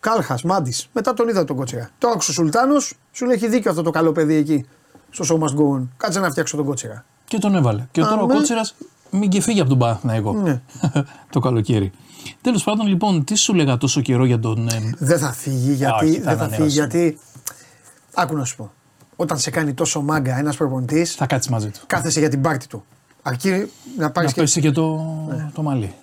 Κάλχας, 0.00 0.42
Μάντης. 0.42 0.88
Μετά 0.92 1.14
τον 1.14 1.28
είδα 1.28 1.44
τον 1.44 1.56
Κότσιρα. 1.56 1.90
Τώρα 1.98 2.14
ο 2.14 2.20
Σουλτάνος 2.20 2.94
σου 3.12 3.24
λέει 3.26 3.34
έχει 3.34 3.48
δίκιο 3.48 3.70
αυτό 3.70 3.82
το 3.82 3.90
καλό 3.90 4.12
παιδί 4.12 4.34
εκεί. 4.34 4.66
Στο 5.10 5.24
show 5.28 5.42
must 5.42 5.60
go 5.60 5.78
on. 5.78 5.88
Κάτσε 5.96 6.20
να 6.20 6.30
φτιάξω 6.30 6.56
τον 6.56 6.66
Κότσιρα. 6.66 7.04
Και 7.24 7.38
τον 7.38 7.54
έβαλε. 7.54 7.86
Και 7.90 8.00
τώρα 8.00 8.20
ο 8.20 8.26
ναι. 8.26 8.34
Κότσιρας 8.34 8.74
μην 9.10 9.28
και 9.28 9.40
φύγει 9.40 9.60
από 9.60 9.68
τον 9.68 9.78
Παναθηναϊκό 9.78 10.32
Ναι. 10.32 10.60
το 11.32 11.40
καλοκαίρι. 11.40 11.90
Τέλος 12.40 12.64
πάντων, 12.64 12.86
λοιπόν, 12.86 13.24
τι 13.24 13.34
σου 13.34 13.54
λέγα 13.54 13.76
τόσο 13.76 14.00
καιρό 14.00 14.24
για 14.24 14.38
τον. 14.38 14.68
ε, 14.68 14.92
Δεν 14.98 15.18
θα 15.18 15.32
φύγει 15.32 15.72
γιατί. 15.72 16.04
όχι, 16.04 16.14
θα 16.14 16.20
δεν 16.20 16.24
θα 16.24 16.30
ανανεώσει. 16.44 16.62
φύγει 16.62 16.72
γιατί. 16.74 17.18
Άκου 18.14 18.36
να 18.36 18.44
σου 18.44 18.56
πω. 18.56 18.70
Όταν 19.16 19.38
σε 19.38 19.50
κάνει 19.50 19.74
τόσο 19.74 20.00
μάγκα 20.02 20.38
ένας 20.38 20.56
προπονητής, 20.56 21.14
θα 21.14 21.26
κάτσεις 21.26 21.50
μαζί 21.50 21.70
του. 21.70 21.80
κάθεσαι 21.86 22.18
για 22.20 22.28
την 22.28 22.40
πάρτη 22.40 22.66
του. 22.68 22.84
Αρκεί 23.22 23.70
να 23.98 24.10
πάρεις 24.10 24.28
Να 24.30 24.34
και. 24.34 24.40
πέσει 24.40 24.60
και 24.60 24.70
το, 24.70 24.96
Ναι. 25.28 25.50
το 25.54 25.62
μαλλί. 25.62 25.94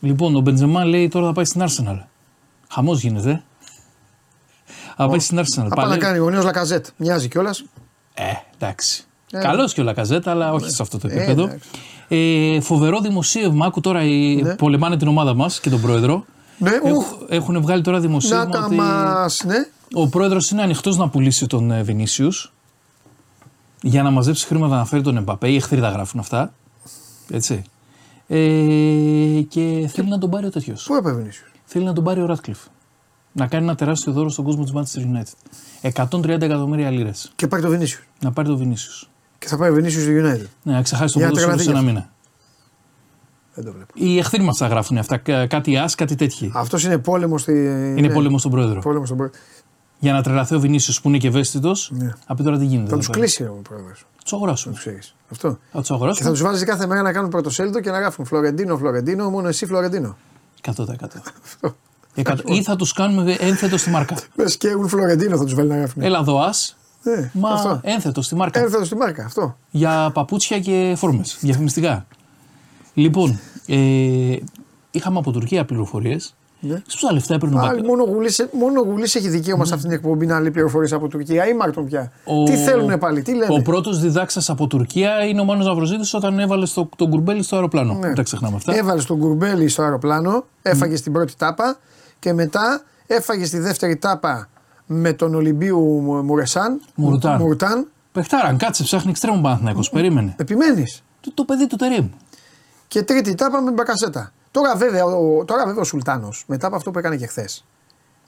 Λοιπόν, 0.00 0.36
ο 0.36 0.40
Μπεντζεμά 0.40 0.84
λέει 0.84 1.08
τώρα 1.08 1.26
θα 1.26 1.32
πάει 1.32 1.44
στην 1.44 1.62
Arsenal. 1.64 1.98
Χαμός 2.68 3.00
γίνεται. 3.00 3.30
ε. 3.30 3.42
Θα 4.96 5.08
πάει 5.08 5.18
στην 5.18 5.38
Arsenal. 5.38 5.66
Θα 5.68 5.74
πάει 5.74 5.88
να 5.88 5.96
κάνει 5.96 6.18
ο 6.18 6.30
νέος 6.30 6.44
Λακαζέτ. 6.44 6.86
Μοιάζει 6.96 7.28
κιόλας. 7.28 7.64
Ε, 8.14 8.22
εντάξει. 8.58 9.04
Ε, 9.30 9.38
Καλός 9.38 9.72
και 9.74 9.80
ο 9.80 9.84
Λακαζέτα, 9.84 10.30
αλλά 10.30 10.52
όχι 10.52 10.70
σε 10.70 10.82
αυτό 10.82 10.98
το 10.98 11.08
Ε, 11.08 11.14
επίπεδο. 11.16 11.42
εντάξει. 11.42 11.68
Ε, 12.12 12.60
φοβερό 12.60 13.00
δημοσίευμα. 13.00 13.66
Άκου 13.66 13.80
τώρα, 13.80 14.02
οι, 14.04 14.42
Ναι. 14.42 14.54
πολεμάνε 14.54 14.96
την 14.96 15.08
ομάδα 15.08 15.34
μας 15.34 15.60
και 15.60 15.70
τον 15.70 15.80
πρόεδρο. 15.80 16.24
Ναι, 16.58 16.70
Έχ- 16.70 16.84
ουχ, 16.96 17.06
έχουν 17.28 17.60
βγάλει 17.60 17.82
τώρα 17.82 17.96
να 17.96 18.02
δημοσίευμα 18.02 18.48
τα 18.48 18.64
ότι 18.64 18.74
μας. 18.74 19.42
Ναι, 19.46 19.56
ο 19.92 20.08
πρόεδρος 20.08 20.50
είναι 20.50 20.62
ανοιχτός 20.62 20.96
να 20.96 21.08
πουλήσει 21.08 21.46
τον 21.46 21.70
ε, 21.70 21.82
Βινίσιους 21.82 22.52
για 23.82 24.02
να 24.02 24.10
μαζέψει 24.10 24.46
χρήματα 24.46 24.76
να 24.76 24.84
φέρει 24.84 25.02
τον 25.02 25.16
Εμπαπέ. 25.16 25.48
Οι 25.50 25.56
εχθροί 25.56 25.80
τα 25.80 25.88
γράφουν 25.88 26.20
αυτά. 26.20 26.52
Έτσι. 27.30 27.62
Ε, 28.26 28.36
και 29.48 29.88
θέλει 29.92 30.08
να 30.08 30.18
τον 30.18 30.30
πάρει 30.30 30.46
ο 30.46 30.50
τέτοιος. 30.50 30.84
πού 30.86 30.94
έπαιρνε 30.94 31.18
Βινίσιους; 31.18 31.52
Θέλει 31.64 31.84
να 31.84 31.92
τον 31.92 32.04
πάρει 32.04 32.20
ο 32.22 32.26
Ράτκλιφ. 32.26 32.58
Να 33.32 33.46
κάνει 33.46 33.64
ένα 33.64 33.74
τεράστιο 33.74 34.12
δώρο 34.12 34.28
στον 34.28 34.44
κόσμο 34.44 34.64
της 34.64 34.72
Manchester 34.74 35.00
United. 35.00 35.34
130 35.82 36.40
εκατομμύρια 36.44 36.90
λίρες. 36.90 37.32
Και 37.36 37.46
πάρει 37.46 37.62
το 37.62 37.68
Βινίσιους. 37.68 38.06
Να 38.20 38.32
πάρει 38.32 38.48
τον 38.48 38.56
Βινίσιους. 38.56 39.08
Και 39.40 39.46
θα 39.48 39.56
πάρει 39.56 39.72
Βινίσιου 39.72 40.00
στο 40.00 40.10
United. 40.10 40.46
Ναι, 40.62 40.72
να 40.72 40.82
ξεχάσει 40.82 41.12
τον 41.12 41.22
Για 41.22 41.30
ποδόσφαιρο 41.30 41.58
σε 41.58 41.70
ένα 41.70 41.78
τρελαθεί 41.78 41.86
μήνα. 41.86 42.10
Δεν 43.54 43.64
το 43.64 43.72
βλέπω. 43.72 43.92
Οι 43.94 44.18
εχθροί 44.18 44.42
μας 44.42 44.56
τα 44.58 44.66
γράφουν 44.66 44.98
αυτά. 44.98 45.16
κα- 45.16 45.46
Κάτι 45.46 45.76
ας, 45.76 45.94
κάτι 45.94 46.14
τέτοιοι. 46.14 46.52
Αυτός 46.54 46.84
είναι 46.84 46.98
πόλεμος 46.98 47.40
στη. 47.42 47.52
Είναι 47.96 48.08
πόλεμος 48.08 48.40
στον 48.40 48.52
πρόεδρο. 48.52 48.80
Πόλεμος 48.80 49.06
στον 49.06 49.16
πρόεδρο. 49.18 49.38
για 49.98 50.12
να 50.12 50.22
τρελαθεί 50.22 50.54
ο 50.54 50.60
Βινίσιος 50.60 51.00
που 51.00 51.08
είναι 51.08 51.18
και 51.18 51.26
ευαίσθητος. 51.28 51.90
Ναι. 51.94 52.10
Θα 52.26 52.34
πει 52.34 52.42
τώρα 52.42 52.58
τι 52.58 52.64
γίνεται. 52.64 52.80
Θα 52.88 52.88
εδώ 52.88 52.96
τους 52.96 53.06
πέρα. 53.06 53.18
κλείσει 53.18 53.42
ο 53.42 53.60
πρόεδρος. 53.68 53.98
Θα 54.16 54.22
τους 54.22 54.32
αγοράσουμε. 54.32 54.74
Το 54.74 54.80
ξέρει. 54.80 54.98
Αυτό. 55.30 55.48
Θα 55.48 55.56
τους 55.78 55.80
Και 55.80 55.86
θα 55.88 55.94
αγοράσουμε. 55.94 56.30
τους 56.30 56.42
βάζει 56.42 56.64
κάθε 56.64 56.86
μέρα 56.86 57.02
να 57.02 57.12
κάνουν 57.12 57.30
πρωτοσέλιδο 57.30 57.80
και 57.80 57.90
να 57.90 57.98
γράφουν 57.98 58.24
Φλωρεντίνο, 58.24 58.76
Φλωρεντίνο, 58.76 59.30
μόνο 59.30 59.48
εσύ 59.48 59.66
Φλωρεντίνο. 59.66 60.16
100%. 60.60 61.74
Εκατό- 62.14 62.42
Ή 62.54 62.62
θα 62.62 62.76
τους 62.76 62.92
κάνουμε 62.92 63.36
ένθετο 63.40 63.76
στη 63.78 63.90
μάρκα. 63.90 64.14
Πε 64.36 64.44
και 64.58 64.68
έχουν 64.68 64.88
Φλωρεντίνο 64.88 65.36
θα 65.36 65.44
τους 65.44 65.54
βάλει 65.54 65.68
να 65.68 65.76
γράφουν. 65.76 66.02
Έλα 66.02 66.24
εδώ, 67.04 67.16
α. 67.16 67.20
Ναι, 67.20 67.30
Μα 67.34 67.48
αυτό. 67.50 67.80
ένθετο 67.82 68.22
στη 68.22 68.34
μάρκα. 68.34 68.60
Έρθω 68.60 68.84
στη 68.84 68.96
μάρκα, 68.96 69.24
αυτό. 69.24 69.56
για 69.70 70.10
παπούτσια 70.14 70.58
και 70.60 70.94
φόρμες. 70.96 71.36
Διαφημιστικά. 71.40 72.06
Λοιπόν, 72.94 73.38
ε, 73.66 74.36
είχαμε 74.90 75.18
από 75.18 75.30
Τουρκία 75.30 75.64
πληροφορίες. 75.64 76.34
Ναι. 76.62 76.74
Πόσα 76.92 77.12
λεφτά 77.12 77.34
έπαιρνε 77.34 77.54
ο 77.56 77.58
Πάλι 77.58 77.74
Μπακ- 77.74 77.86
μόνο 77.86 78.02
ο 78.02 78.06
Γουλής, 78.06 78.46
μόνο 78.52 78.80
ο 78.80 78.84
Γουλής 78.84 79.14
έχει 79.14 79.28
δικαίωμα 79.28 79.64
σε 79.64 79.74
αυτήν 79.74 79.88
την 79.90 79.98
εκπομπή 79.98 80.26
να 80.26 80.40
λέει 80.40 80.50
πληροφορίες 80.50 80.92
από 80.92 81.08
Τουρκία 81.08 81.48
ή 81.48 81.54
Μάρτον 81.54 81.86
πια. 81.86 82.12
Ο- 82.24 82.42
Τι 82.44 82.56
θέλουν 82.56 82.98
πάλι, 82.98 83.22
τι 83.22 83.34
λένε; 83.34 83.54
Ο 83.58 83.62
πρώτος 83.62 84.00
διδάξας 84.00 84.50
από 84.50 84.66
Τουρκία 84.66 85.24
είναι 85.24 85.40
ο 85.40 85.44
Μάνος 85.44 85.66
Ναυροζήτης 85.66 86.14
όταν 86.14 86.38
έβαλε 86.38 86.66
στο, 86.66 86.88
τον 86.96 87.10
κουρμπέλι 87.10 87.42
στο 87.42 87.54
αεροπλάνο. 87.56 87.92
Ναι. 87.92 88.00
Δεν 88.06 88.14
τα 88.14 88.22
ξεχνάμε 88.22 88.56
αυτά. 88.56 88.74
Έβαλε 88.76 89.02
τον 89.02 89.18
κουρμπέλι 89.18 89.68
στο 89.68 89.82
αεροπλάνο, 89.82 90.44
έφαγε 90.62 90.96
στην 90.96 91.12
πρώτη 91.12 91.32
τάπα 91.36 91.78
και 92.18 92.32
μετά 92.32 92.82
έφαγε 93.06 93.44
στη 93.44 93.58
δεύτερη 93.58 93.96
τάπα 93.96 94.48
με 94.92 95.12
τον 95.12 95.34
Ολυμπίου 95.34 95.78
Μου- 95.78 96.22
Μουρεσάν. 96.22 96.80
Μουρτάν. 96.94 97.40
Μουρτάν. 97.40 97.86
Πεχτάραν, 98.12 98.56
κάτσε, 98.56 98.82
ψάχνει 98.82 99.10
εξτρέμου 99.10 99.40
Παναθηναϊκός, 99.40 99.90
περίμενε. 99.90 100.34
Επιμένεις. 100.38 101.02
Το, 101.20 101.32
το 101.34 101.44
παιδί 101.44 101.66
του 101.66 101.76
Τερήμ. 101.76 102.08
Και 102.88 103.02
τρίτη 103.02 103.34
τάπα 103.34 103.60
με 103.60 103.70
μπακασέτα. 103.70 104.32
Τώρα 104.50 104.76
βέβαια, 104.76 105.04
ο, 105.04 105.44
τώρα 105.44 105.64
βέβαια 105.66 105.80
ο 105.80 105.84
Σουλτάνος, 105.84 106.44
μετά 106.46 106.66
από 106.66 106.76
αυτό 106.76 106.90
που 106.90 106.98
έκανε 106.98 107.16
και 107.16 107.26
χθες, 107.26 107.64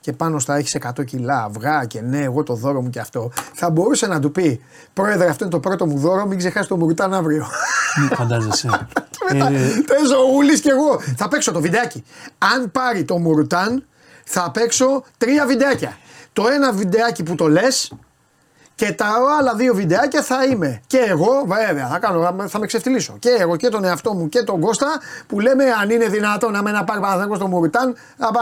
και 0.00 0.12
πάνω 0.12 0.38
στα 0.38 0.54
έχεις 0.56 0.76
100 0.98 1.04
κιλά 1.04 1.42
αυγά 1.44 1.84
και 1.84 2.00
ναι, 2.00 2.18
εγώ 2.18 2.42
το 2.42 2.54
δώρο 2.54 2.82
μου 2.82 2.90
και 2.90 3.00
αυτό, 3.00 3.30
θα 3.54 3.70
μπορούσε 3.70 4.06
να 4.06 4.20
του 4.20 4.32
πει: 4.32 4.60
Πρόεδρε, 4.92 5.28
αυτό 5.28 5.44
είναι 5.44 5.52
το 5.52 5.60
πρώτο 5.60 5.86
μου 5.86 5.98
δώρο, 5.98 6.26
μην 6.26 6.38
ξεχάσεις 6.38 6.68
το 6.68 6.76
Μουρτάν 6.76 7.14
αύριο. 7.14 7.46
Μη 8.00 8.14
φαντάζεσαι. 8.14 8.68
Μετά, 9.32 9.46
ε, 9.46 9.50
παίζω 9.86 10.16
ο 10.16 10.36
Ούλης 10.36 10.60
και 10.60 10.70
εγώ. 10.70 11.00
Θα 11.16 11.28
παίξω 11.28 11.52
το 11.52 11.60
βιντεάκι. 11.60 12.04
Αν 12.54 12.70
πάρει 12.70 13.04
το 13.04 13.18
Μουρτάν, 13.18 13.84
θα 14.32 14.50
παίξω 14.50 15.04
τρία 15.18 15.46
βιντεάκια. 15.46 15.96
Το 16.32 16.44
ένα 16.48 16.72
βιντεάκι 16.72 17.22
που 17.22 17.34
το 17.34 17.48
λες 17.48 17.92
και 18.74 18.92
τα 18.92 19.06
άλλα 19.40 19.54
δύο 19.54 19.74
βιντεάκια 19.74 20.22
θα 20.22 20.44
είμαι. 20.44 20.80
Και 20.86 20.98
εγώ, 20.98 21.44
βέβαια, 21.46 21.88
θα, 21.88 21.98
κάνω, 21.98 22.48
θα 22.48 22.58
με 22.58 22.66
ξεφτυλίσω. 22.66 23.16
Και 23.18 23.28
εγώ 23.28 23.56
και 23.56 23.68
τον 23.68 23.84
εαυτό 23.84 24.14
μου 24.14 24.28
και 24.28 24.42
τον 24.42 24.60
Κώστα 24.60 24.86
που 25.26 25.40
λέμε 25.40 25.64
αν 25.82 25.90
είναι 25.90 26.08
δυνατόν 26.08 26.52
να 26.52 26.62
με 26.62 26.70
να 26.70 26.84
πάρει 26.84 27.00
Παναθηναϊκός 27.00 27.36
στο 27.36 27.46
Μουρτάν 27.46 27.94
να, 28.16 28.30
πά, 28.30 28.40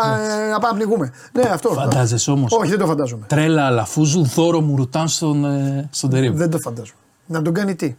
να 0.50 0.58
πάμε 0.58 0.78
να 0.78 0.84
πνιγούμε. 0.84 1.12
Ναι, 1.32 1.42
αυτό. 1.42 1.68
Φαντάζεσαι 1.72 2.30
όμως. 2.30 2.52
Όχι, 2.52 2.70
δεν 2.70 2.78
το 2.78 2.86
φαντάζομαι. 2.86 3.26
Τρέλα 3.26 3.66
Αλαφούζου, 3.66 4.24
δώρο 4.24 4.60
μου 4.60 4.76
ρουτάν 4.76 5.08
στον, 5.08 5.44
ε, 5.44 5.88
στον 5.90 6.10
Τερήμ. 6.10 6.36
Δεν 6.36 6.50
το 6.50 6.58
φαντάζομαι. 6.58 6.98
Να 7.26 7.42
τον 7.42 7.54
κάνει 7.54 7.74
τι; 7.74 7.96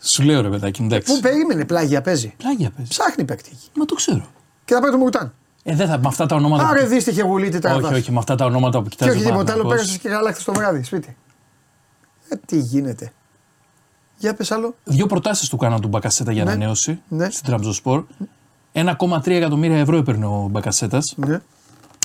Σου 0.00 0.22
λέω 0.22 0.40
ρε 0.40 0.48
παιδάκι, 0.48 0.82
εντάξει. 0.82 1.14
Πού 1.14 1.20
περίμενε, 1.20 1.64
πλάγια 1.64 2.00
παίζει. 2.00 2.34
Πλάγια 2.36 2.70
παίζει. 2.76 2.90
Ψάχνει 2.90 3.24
παίκτη. 3.24 3.50
εκεί. 3.52 3.68
Μα 3.74 3.84
το 3.84 3.94
ξέρω. 3.94 4.26
Και 4.64 4.74
θα 4.74 4.80
πάρει 4.80 4.92
το 4.92 4.98
Μουρτάν. 4.98 5.32
Ε, 5.70 5.74
δεν 5.74 5.88
θα, 5.88 5.98
με 5.98 6.06
αυτά 6.08 6.26
τα 6.26 6.36
ονόματα. 6.36 6.68
Άρε 6.68 6.84
δύστιχε 6.86 7.22
γουλή, 7.22 7.48
τι 7.48 7.50
όχι, 7.56 7.60
τραβάς. 7.60 7.92
όχι, 7.98 8.12
με 8.12 8.18
αυτά 8.18 8.34
τα 8.34 8.44
ονόματα 8.44 8.78
που 8.82 8.88
Και 8.88 8.96
κοιτάζει. 8.96 9.10
όχι 9.10 9.20
ο 9.26 9.30
τίποτα 9.30 9.52
άλλο, 9.52 9.62
Παναθηναϊκός. 9.62 9.76
πέρασε 9.86 9.98
και 9.98 10.08
γαλάκτης 10.08 10.44
το 10.44 10.52
βράδυ, 10.52 10.82
σπίτι. 10.82 11.16
Ε, 12.28 12.36
τι 12.46 12.58
γίνεται. 12.58 13.12
Για 14.18 14.34
πες 14.34 14.50
άλλο. 14.50 14.74
Δύο 14.84 15.06
προτάσεις 15.06 15.48
του 15.48 15.56
κάναν 15.56 15.80
του 15.80 15.88
Μπακασέτα 15.88 16.32
για 16.32 16.44
Ναι. 16.44 16.50
ανανέωση 16.50 17.00
Ναι. 17.08 17.30
στην 17.30 17.44
Τραμπζοσπορ. 17.46 18.04
1,3 18.72 19.36
εκατομμύρια 19.36 19.78
ευρώ 19.78 19.96
έπαιρνε 19.96 20.26
ο 20.26 20.48
Μπακασέτας 20.50 21.14
Ναι. 21.16 21.40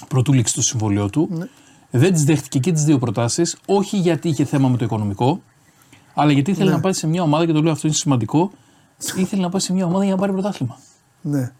πρωτού 0.07 0.33
λήξει 0.33 0.53
το 0.53 0.61
συμβολιό 0.61 1.09
του. 1.09 1.49
Δεν 1.91 2.13
τι 2.13 2.23
δέχτηκε 2.23 2.59
και 2.59 2.71
τις 2.71 2.83
δύο 2.83 2.97
προτάσεις, 2.99 3.57
όχι 3.65 3.97
γιατί 3.97 4.29
είχε 4.29 4.45
θέμα 4.45 4.67
με 4.69 4.77
το 4.77 4.85
οικονομικό, 4.85 5.41
αλλά 6.13 6.31
γιατί 6.31 6.51
ήθελε 6.51 6.69
Ναι. 6.69 6.75
να 6.75 6.81
πάει 6.81 6.93
σε 6.93 7.07
μια 7.07 7.21
ομάδα, 7.21 7.45
και 7.45 7.51
το 7.51 7.61
λέω 7.61 7.71
αυτό 7.71 7.87
είναι 7.87 7.95
σημαντικό, 7.95 8.51
ήθελε 9.17 9.41
να 9.41 9.49
πάει 9.49 9.61
σε 9.61 9.73
μια 9.73 9.85
ομάδα 9.85 10.03
για 10.03 10.13
να 10.13 10.19
πάρει 10.19 10.31
πρωτάθλημα. 10.31 10.77
Ναι. 11.21 11.51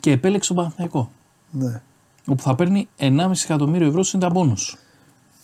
Και 0.00 0.10
επέλεξε 0.10 0.48
τον 0.54 0.56
Παναθηναϊκό, 0.56 1.10
Ναι. 1.52 1.80
όπου 2.26 2.42
θα 2.42 2.54
παίρνει 2.54 2.88
1,5 2.98 3.30
εκατομμύριο 3.44 3.86
ευρώ 3.88 4.02
συν 4.02 4.20
τα 4.20 4.30
μπόνους. 4.30 4.76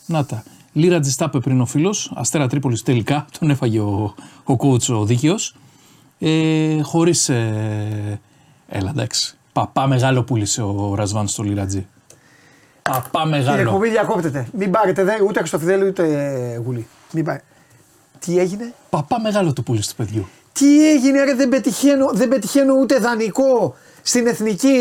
Να 0.07 0.25
τα. 0.25 0.43
Λίρα 0.73 1.01
Τζιστάπε 1.01 1.39
πριν 1.39 1.61
ο 1.61 1.67
φίλος, 1.67 2.13
Αστέρα 2.15 2.47
Τρίπολης 2.49 2.83
τελικά, 2.83 3.27
τον 3.39 3.51
έφαγε 3.51 3.81
ο, 3.81 4.15
ο 4.45 4.55
coach 4.59 4.95
ο 4.97 5.05
δίκαιος. 5.05 5.55
Ε, 6.19 6.81
Χωρίς. 6.83 7.29
Ε, 7.29 8.21
έλα 8.69 8.91
εντάξει. 8.91 9.37
Παπά 9.53 9.87
μεγάλο 9.87 10.23
πούλησε 10.23 10.63
ο 10.63 10.95
Ρασβάν 10.95 11.29
στο 11.29 11.43
Λίρατζι. 11.43 11.87
Παπά 12.83 13.23
Η 13.27 13.29
μεγάλο. 13.29 13.61
εκπομπή 13.61 13.89
διακόπτεται. 13.91 14.49
Μην 14.53 14.71
πάρετε 14.71 15.05
δε, 15.05 15.13
ούτε 15.23 15.39
Χρυστοφιδέλη 15.39 15.85
ούτε 15.87 16.03
ε, 16.53 16.57
γουλή. 16.57 16.87
Μην 17.13 17.25
πάρε. 17.25 17.43
Τι 18.19 18.39
έγινε; 18.39 18.75
Παπά 18.91 19.21
μεγάλο 19.21 19.53
το 19.53 19.63
πούλησε 19.63 19.91
του 19.91 19.97
παιδιού. 19.97 20.29
Τι 20.53 20.91
έγινε, 20.91 21.25
ρε, 21.25 21.35
δεν 21.35 21.49
πετυχαίνω, 21.49 22.11
δεν 22.13 22.29
πετυχαίνω 22.29 22.75
ούτε 22.75 22.99
δανεικό 22.99 23.75
στην 24.09 24.27
εθνική 24.27 24.75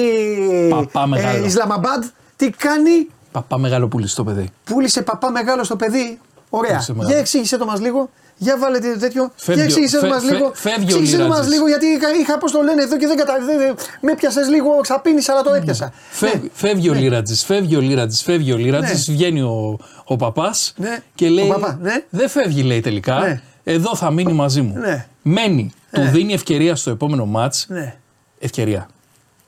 Παπά 0.69 1.07
μεγάλο. 1.07 1.45
Ισλαμαμπάντ. 1.45 2.03
Τι 2.35 2.49
κάνει, 2.49 3.07
Παπά 3.31 3.57
μεγάλο 3.57 3.87
πούλησε 3.87 4.15
το 4.15 4.23
παιδί. 4.23 4.49
πούλησε 4.63 5.01
παπά 5.01 5.31
μεγάλο 5.31 5.63
στο 5.63 5.75
παιδί. 5.75 6.19
Ωραία. 6.49 6.71
Πούλησε 6.71 6.91
μεγάλο. 6.93 7.09
Για 7.09 7.19
εξήγησε 7.19 7.57
το 7.57 7.65
μας 7.65 7.79
λίγο. 7.81 8.09
Για 8.39 8.57
βάλε 8.57 8.79
τι 8.79 8.97
τέτοιο. 8.99 9.31
Φεύγει 9.35 9.61
Για 9.61 9.63
ο- 9.63 9.65
εξήγησε 9.65 9.95
το 9.95 10.01
φε- 10.01 10.11
μας 10.13 10.23
φε- 10.23 10.33
λίγο. 10.33 10.51
φεύγει 10.53 10.79
ο 10.79 10.83
Εξήγησε 10.83 11.17
το 11.17 11.21
μας 11.23 11.29
Λιράτζης. 11.29 11.53
λίγο 11.53 11.67
γιατί 11.67 11.85
είχα, 11.85 12.07
είχα 12.21 12.37
πώς 12.37 12.51
το 12.51 12.61
λένε 12.61 12.81
εδώ 12.81 12.97
και 12.97 13.07
δεν 13.07 13.17
καταλαβαίνω. 13.17 13.75
Με 14.01 14.15
πιασες 14.15 14.47
λίγο, 14.47 14.69
ξαπίνησα, 14.81 15.31
αλλά 15.33 15.41
το 15.41 15.53
έπιασα. 15.53 15.93
Φεύγει, 16.09 16.51
φεύγει 16.53 16.89
ο 16.89 16.93
Λίρατζη, 16.93 17.35
φεύγει 17.35 17.75
ο 17.75 17.79
Λίρατζη, 17.79 18.23
φεύγει 18.23 18.51
ο 18.51 18.57
Λίρατζη, 18.57 19.11
βγαίνει 19.11 19.41
ο, 19.41 19.79
ο 20.05 20.15
παπάς 20.15 20.73
Ναι. 20.77 20.97
και 21.15 21.29
λέει. 21.29 21.45
Ο 21.49 21.53
παπά, 21.53 21.77
ναι. 21.81 22.03
Δεν 22.09 22.29
φεύγει, 22.29 22.61
λέει 22.63 22.79
τελικά. 22.79 23.19
Ναι. 23.19 23.41
Εδώ 23.63 23.95
θα 23.95 24.11
μείνει 24.11 24.33
μαζί 24.33 24.61
μου. 24.61 24.77
Ναι. 24.77 25.07
Μένει. 25.21 25.71
Ναι. 25.91 26.03
Του 26.05 26.11
δίνει 26.11 26.33
ευκαιρία 26.33 26.75
στο 26.75 26.89
επόμενο 26.91 27.25
μάτς. 27.25 27.65
Ναι. 27.69 27.95
Ευκαιρία. 28.39 28.87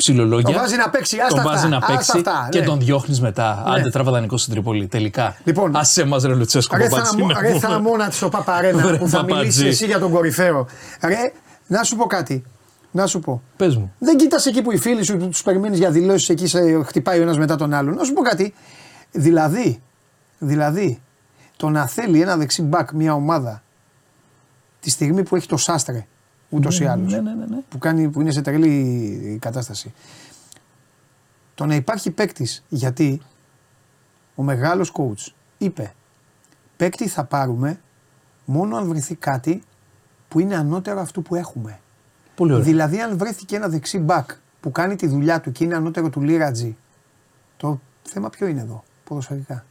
Ψιλολόγια. 0.04 0.54
Τον 0.54 0.62
βάζει 0.62 0.76
να 0.76 0.90
παίξει, 0.90 1.18
άστα 1.18 1.28
Τον 1.28 1.40
αυτά, 1.40 1.52
βάζει 1.52 1.68
να 1.68 1.78
άστα 1.78 1.92
παίξει 1.92 2.12
αυτά, 2.16 2.48
και 2.52 2.60
ναι. 2.60 2.66
τον 2.66 2.80
διώχνεις 2.80 3.22
μετά. 3.22 3.64
Ναι. 3.68 3.80
Άντε 3.80 3.90
τραβά 3.90 4.12
δανεικό 4.12 4.38
στην 4.38 4.54
Τρίπολη. 4.54 4.88
Τελικά. 4.88 5.36
Λοιπόν. 5.44 5.76
Άσε 5.76 6.06
μα 6.06 6.20
ρε 6.26 6.34
Λουτσέσκο 6.34 6.78
Ρε, 6.78 6.90
Παπατζή, 6.90 7.18
θα, 7.18 7.26
να 7.26 7.42
ρε 7.42 7.48
πούμε. 7.48 7.60
θαμώνα 7.60 8.10
της 8.10 8.22
ο 8.22 8.30
Παπαρένα 8.30 8.88
Βρε, 8.88 8.98
που 8.98 9.08
θα 9.08 9.18
Παπατζή. 9.18 9.40
μιλήσει 9.40 9.66
εσύ 9.66 9.86
για 9.86 10.00
τον 10.00 10.12
κορυφαίο. 10.12 10.68
Ρε, 11.02 11.34
να 11.68 11.84
σου 11.84 11.96
πω 11.96 12.06
κάτι. 12.06 12.44
Να 12.92 13.08
σου 13.08 13.20
πω. 13.20 13.42
Πες 13.56 13.76
μου. 13.76 13.94
Δεν 14.00 14.18
κοίτας 14.18 14.46
εκεί 14.46 14.62
που 14.62 14.72
οι 14.72 14.78
φίλοι 14.78 15.04
σου 15.04 15.18
τους 15.18 15.44
περιμένεις 15.44 15.78
για 15.78 15.92
δηλώσεις 15.92 16.30
εκεί 16.30 16.48
σε, 16.48 16.84
χτυπάει 16.84 17.20
ο 17.20 17.22
ένας 17.22 17.38
μετά 17.38 17.56
τον 17.56 17.74
άλλον. 17.74 17.94
Να 17.96 18.04
σου 18.04 18.14
πω 18.14 18.22
κάτι. 18.22 18.54
Δηλαδή, 19.12 19.82
δηλαδή, 20.38 21.02
το 21.58 21.70
να 21.70 21.88
θέλει 21.88 22.22
ένα 22.22 22.38
δεξί 22.38 22.62
μπακ 22.62 22.92
μια 22.92 23.14
ομάδα 23.14 23.64
τη 24.80 24.90
στιγμή 24.90 25.24
που 25.24 25.36
έχει 25.36 25.48
το 25.48 25.58
Σάστρε 25.58 26.06
ούτως 26.50 26.80
ή 26.80 26.86
άλλως. 26.86 27.12
Ναι, 27.12 27.22
ναι, 27.22 27.34
ναι, 27.34 27.46
ναι. 27.46 27.58
Που, 27.70 27.78
κάνει, 27.78 28.10
που 28.10 28.22
είναι 28.22 28.32
σε 28.32 28.42
τρελή 28.42 29.38
κατάσταση. 29.42 29.94
Το 31.56 31.66
να 31.66 31.76
υπάρχει 31.76 32.12
παίκτης 32.12 32.64
γιατί 32.70 33.22
ο 34.36 34.44
μεγάλος 34.44 34.92
coach 34.98 35.32
είπε 35.58 35.94
παίκτη 36.78 37.08
θα 37.08 37.24
πάρουμε 37.24 37.80
μόνο 38.46 38.78
αν 38.78 38.88
βρεθεί 38.88 39.16
κάτι 39.16 39.64
που 40.28 40.40
είναι 40.40 40.56
ανώτερο 40.56 41.00
αυτού 41.00 41.22
που 41.22 41.36
έχουμε. 41.36 41.80
Πολύ 42.36 42.52
ωραία. 42.52 42.64
Δηλαδή, 42.64 43.02
αν 43.02 43.18
βρέθηκε 43.18 43.56
ένα 43.56 43.68
δεξί 43.68 44.00
μπακ 44.00 44.30
που 44.60 44.72
κάνει 44.72 44.96
τη 44.96 45.08
δουλειά 45.08 45.42
του 45.42 45.52
και 45.52 45.64
είναι 45.64 45.76
ανώτερο 45.76 46.10
του 46.10 46.22
Λίρατζη, 46.22 46.78
το 47.58 47.80
θέμα 48.04 48.30
ποιο 48.30 48.48
είναι 48.48 48.62
εδώ, 48.62 48.84
ποδοσφαιρικά; 49.04 49.66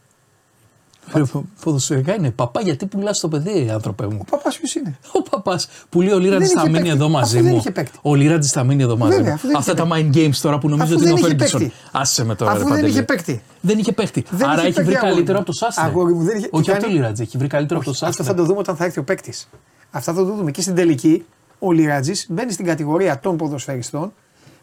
Ρε, 1.13 1.23
πο- 1.23 1.45
Ποδοσφαιρικά 1.63 2.15
είναι. 2.15 2.31
Παπά, 2.31 2.61
γιατί 2.61 2.85
πουλάς 2.85 3.19
το 3.19 3.27
παιδί, 3.27 3.69
άνθρωπε 3.73 4.05
μου; 4.07 4.17
Ο 4.21 4.23
παπάς 4.29 4.57
ποιος 4.57 4.75
είναι; 4.75 4.97
Ο 5.17 5.21
παπάς 5.21 5.67
που 5.89 6.01
λέει 6.01 6.13
ο 6.13 6.19
Λίρατζη 6.19 6.47
Δεν 6.47 6.55
θα 6.55 6.61
είχε 6.61 6.69
μείνει 6.69 6.83
παίκτη. 6.83 6.95
εδώ 6.97 7.09
μαζί 7.09 7.35
Αφού 7.35 7.43
δεν 7.45 7.53
μου. 7.53 7.59
είχε 7.59 7.71
παίκτη. 7.71 7.97
Ο 8.01 8.15
Λίρατζη 8.15 8.49
θα 8.49 8.63
μείνει 8.63 8.83
εδώ 8.83 8.97
μαζί 8.97 9.15
Βέβαια, 9.15 9.29
μου. 9.29 9.33
αφού 9.35 9.47
δεν 9.47 9.55
Αυτά 9.55 9.71
είχε 9.71 9.81
τα 9.81 9.87
mind 9.95 10.15
games 10.15 10.35
τώρα 10.41 10.57
που 10.57 10.69
νομίζω 10.69 10.93
Αφού 10.93 11.01
ότι 11.01 11.09
είναι 11.09 11.13
ο 11.13 11.15
δεν 11.15 11.25
είχε 11.25 11.27
Φέργκισον. 11.37 11.59
παίκτη. 11.59 11.75
Άσε 11.91 12.25
με 12.25 12.35
τώρα. 12.35 12.51
Αφού 12.51 12.59
ρε, 12.59 12.65
δεν 12.65 12.73
Παντελή. 12.75 12.91
είχε 12.93 13.03
παίκτη. 13.03 13.41
Δεν 13.61 13.77
είχε 13.77 13.91
παίκτη. 13.91 14.25
Δεν 14.29 14.49
Άρα 14.49 14.59
είχε 14.59 14.67
έχει 14.67 14.73
βρει 14.75 14.83
παίκτη, 14.85 14.95
αγόρι 14.97 15.11
καλύτερο 15.13 15.37
μου. 15.37 15.43
από 15.43 15.51
το 15.51 15.57
Σάστρε. 15.57 15.85
Αγόρι 15.85 16.13
μου, 16.13 16.23
δεν 16.23 16.37
είχε- 16.37 16.47
Όχι 16.51 16.63
τι 16.63 16.71
από 16.71 16.79
το 16.79 16.85
κάνει; 16.85 16.97
Λίρατζη, 16.99 17.21
έχει 17.23 17.37
βρει 17.37 17.47
καλύτερο 17.47 17.79
από 17.79 17.85
το 17.85 17.91
Αυτό 17.91 18.05
θα 18.05 18.13
Σάστρε. 18.13 18.35
το 18.35 18.43
δούμε 18.43 18.59
όταν 18.59 18.75
θα 18.75 18.85
έρθει 18.85 18.99
ο 18.99 19.03
παίκτης. 19.03 19.49
Αυτά 19.91 20.13
θα 20.13 20.23
το 20.25 20.33
δούμε. 20.35 20.51
Και 20.51 20.61
στην 20.61 20.75
τελική, 20.75 21.25
ο 21.59 21.71
Λιράτζη 21.71 22.13
μπαίνει 22.29 22.51
στην 22.51 22.65
κατηγορία 22.65 23.19
των 23.19 23.37
ποδοσφαιριστών 23.37 24.13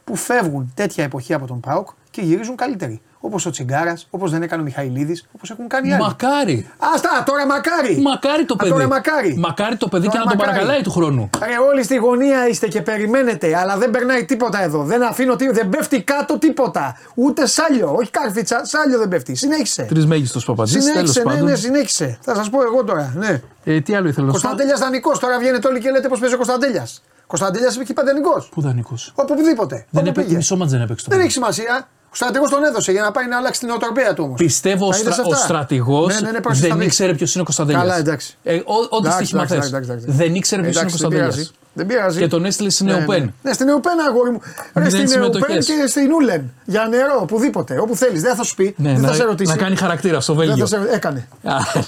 που 0.07 0.17
φεύγουν 0.17 0.73
τέτοια 0.75 1.05
εποχή 1.05 1.35
από 1.35 1.47
τον 1.47 1.61
Πάοκ 1.61 1.89
και 2.11 2.21
γυρίζουν 2.23 2.57
καλύτεροι. 2.57 3.01
Όπως 3.21 3.47
ο 3.47 3.51
Τσιγκάρας, 3.51 4.07
όπως 4.11 4.31
δεν 4.31 4.43
έκανε 4.43 4.63
ο 4.63 4.65
Μιχαηλίδης, 4.65 5.27
όπως 5.37 5.51
έχουν 5.51 5.69
κάνει 5.69 5.93
άλλοι. 5.93 6.03
Μακάρι. 6.03 6.71
Άστα, 6.95 7.23
τώρα 7.27 7.47
μακάρι! 7.47 8.01
Μακάρι 8.03 8.45
το 8.45 8.55
Α, 8.55 8.57
παιδί. 8.57 8.71
Τώρα 8.71 8.87
μακάρι. 8.87 9.37
Μακάρι 9.39 9.77
το 9.77 9.89
παιδί 9.89 10.07
Τώρα 10.07 10.19
και 10.19 10.25
να 10.25 10.31
τον 10.31 10.37
μακάρι. 10.39 10.57
παρακαλάει 10.57 10.83
του 10.83 10.91
χρόνου. 10.91 11.31
Ρε, 11.39 11.47
όλοι 11.71 11.83
στη 11.83 11.97
γωνία 11.97 12.49
είστε 12.49 12.69
και 12.69 12.83
περιμένετε, 12.83 13.57
αλλά 13.59 13.77
δεν 13.77 13.91
περνάει 13.91 14.25
τίποτα 14.25 14.63
εδώ. 14.63 14.83
Δεν 14.83 15.03
αφήνω 15.03 15.37
τίποτα, 15.37 15.59
δεν 15.61 15.69
πέφτει 15.69 16.03
κάτω 16.03 16.39
τίποτα. 16.39 16.97
Ούτε 17.15 17.47
σάλιο, 17.47 17.95
όχι 17.95 18.11
κάρφιτσα, 18.11 18.61
σάλιο 18.65 18.99
δεν 18.99 19.09
πέφτει. 19.09 19.35
Συνέχισε. 19.35 19.83
Τρεις 19.83 20.07
μέγιστος 20.07 20.45
παπατζή. 20.45 20.79
Τέλος 20.79 20.89
Συνέχισε, 20.93 21.19
ναι, 21.23 21.25
πάντων. 21.33 21.45
ναι, 21.45 21.55
συνέχισε. 21.55 22.19
Θα 22.21 22.35
σας 22.35 22.51
πω 22.51 22.63
εγώ 22.63 22.85
τώρα. 22.85 23.13
Ναι. 23.17 23.41
Ε, 23.65 23.81
τι 23.81 23.95
άλλο 23.95 24.09
ήθελα 24.09 24.27
να 24.27 24.33
σου 24.33 24.41
πω; 24.41 24.47
Κωνσταντέλια 24.49 24.77
δανεικό, 24.85 25.19
τώρα 25.19 25.39
βγαίνετε 25.39 25.69
όλοι 25.69 25.81
και 25.81 25.91
λέτε 25.91 26.09
πώ 26.09 26.17
παίζει 26.21 26.35
ο 26.35 26.37
Κωνσταντέλιας. 26.37 27.03
Κωνσταντέλια 27.27 27.71
είπε 27.75 27.85
και 27.85 27.93
παντελικό. 27.93 28.47
Πού 28.51 28.61
δανεικό. 28.61 28.95
Οπουδήποτε. 29.15 29.75
Δεν 29.77 29.87
όπου 29.91 29.99
έπαιξε, 30.09 30.23
πήγε. 30.23 30.37
μισό 30.37 30.57
μάτς 30.57 30.71
δεν 30.73 30.81
έπαιξε 30.81 31.05
το 31.05 31.11
Δεν 31.11 31.19
παιδί. 31.19 31.23
έχει 31.23 31.33
σημασία. 31.33 31.89
Ο 32.13 32.15
στρατηγό 32.19 32.49
τον 32.49 32.65
έδωσε 32.65 32.93
για 32.93 33.03
να 33.03 33.11
πάει 33.11 33.27
να 33.27 33.37
αλλάξει 33.37 33.61
την 33.61 33.71
οτροπία 33.71 34.15
του 34.15 34.25
όμως. 34.25 34.39
Πιστεύω 34.39 34.87
ο, 34.87 34.93
στρα, 34.93 35.17
ο 35.25 35.35
στρατηγός 35.35 36.15
Ναι, 36.15 36.21
ναι, 36.21 36.31
ναι, 36.31 36.41
πρόσεχε, 36.41 36.63
θα 36.67 36.69
δεν 36.75 36.79
δεις. 36.79 36.87
ήξερε 36.87 37.15
ποιος 37.15 37.33
είναι 37.33 37.41
ο 37.43 37.45
Κωνσταντέλια. 37.45 37.81
Καλά, 37.81 37.97
εντάξει. 37.97 38.37
Ε, 38.43 38.55
ό- 38.55 38.63
Ό,τι 38.65 38.97
Εντάξει, 38.97 39.17
στοίχημα 39.17 39.43
εντάξει, 39.43 39.61
θε. 39.61 39.67
εντάξει, 39.77 39.91
εντάξει. 39.91 40.11
Δεν 40.11 40.35
ήξερε 40.35 40.63
ποιος 40.63 40.75
είναι 40.75 40.85
ο 40.85 40.87
Εντάξει, 40.89 41.09
δεν 41.09 41.11
Κωνσταντέλια. 41.11 41.51
Πειράζει. 41.77 41.87
Δεν 41.87 41.87
πειράζει. 41.87 42.19
Και 42.19 42.27
τον 42.29 42.45
έστειλε 42.45 42.71
στην 42.71 42.87
Ναι, 42.87 42.93
ΕΟΠΕΝ. 42.93 43.23
Ναι, 43.25 43.31
ναι, 43.43 43.53
στην 43.53 43.69
Εουπέν, 43.69 43.93
αγόρι 44.09 44.31
μου. 44.31 44.41
Ρε, 44.75 44.85
Μηδέν 44.85 45.09
στην 45.09 45.21
Εουπέν 45.23 45.33
συμμετοχές. 45.41 45.67
και 45.67 45.87
στην 45.87 46.13
Ούλεν. 46.13 46.53
Για 46.65 46.87
νερό, 46.91 47.19
οπουδήποτε. 47.23 47.79
Όπου 47.81 47.97
θέλεις. 47.97 48.23
Δεν 48.23 48.35
θα 48.35 48.43
σου 48.43 48.55
πει. 48.55 48.75
Ναι, 48.79 48.93
δεν 48.93 49.01
να, 49.01 49.09
θα 49.09 49.15
σε 49.15 49.25
ρωτήσει. 49.25 49.51
να 49.51 49.57
κάνει 49.57 49.77
χαρακτήρα 49.77 50.21
στο 50.21 50.35
Δεν 50.35 50.47
Βέλγιο. 50.47 50.67
θα 50.67 50.77
σε... 50.83 50.89
Έκανε. 50.95 51.29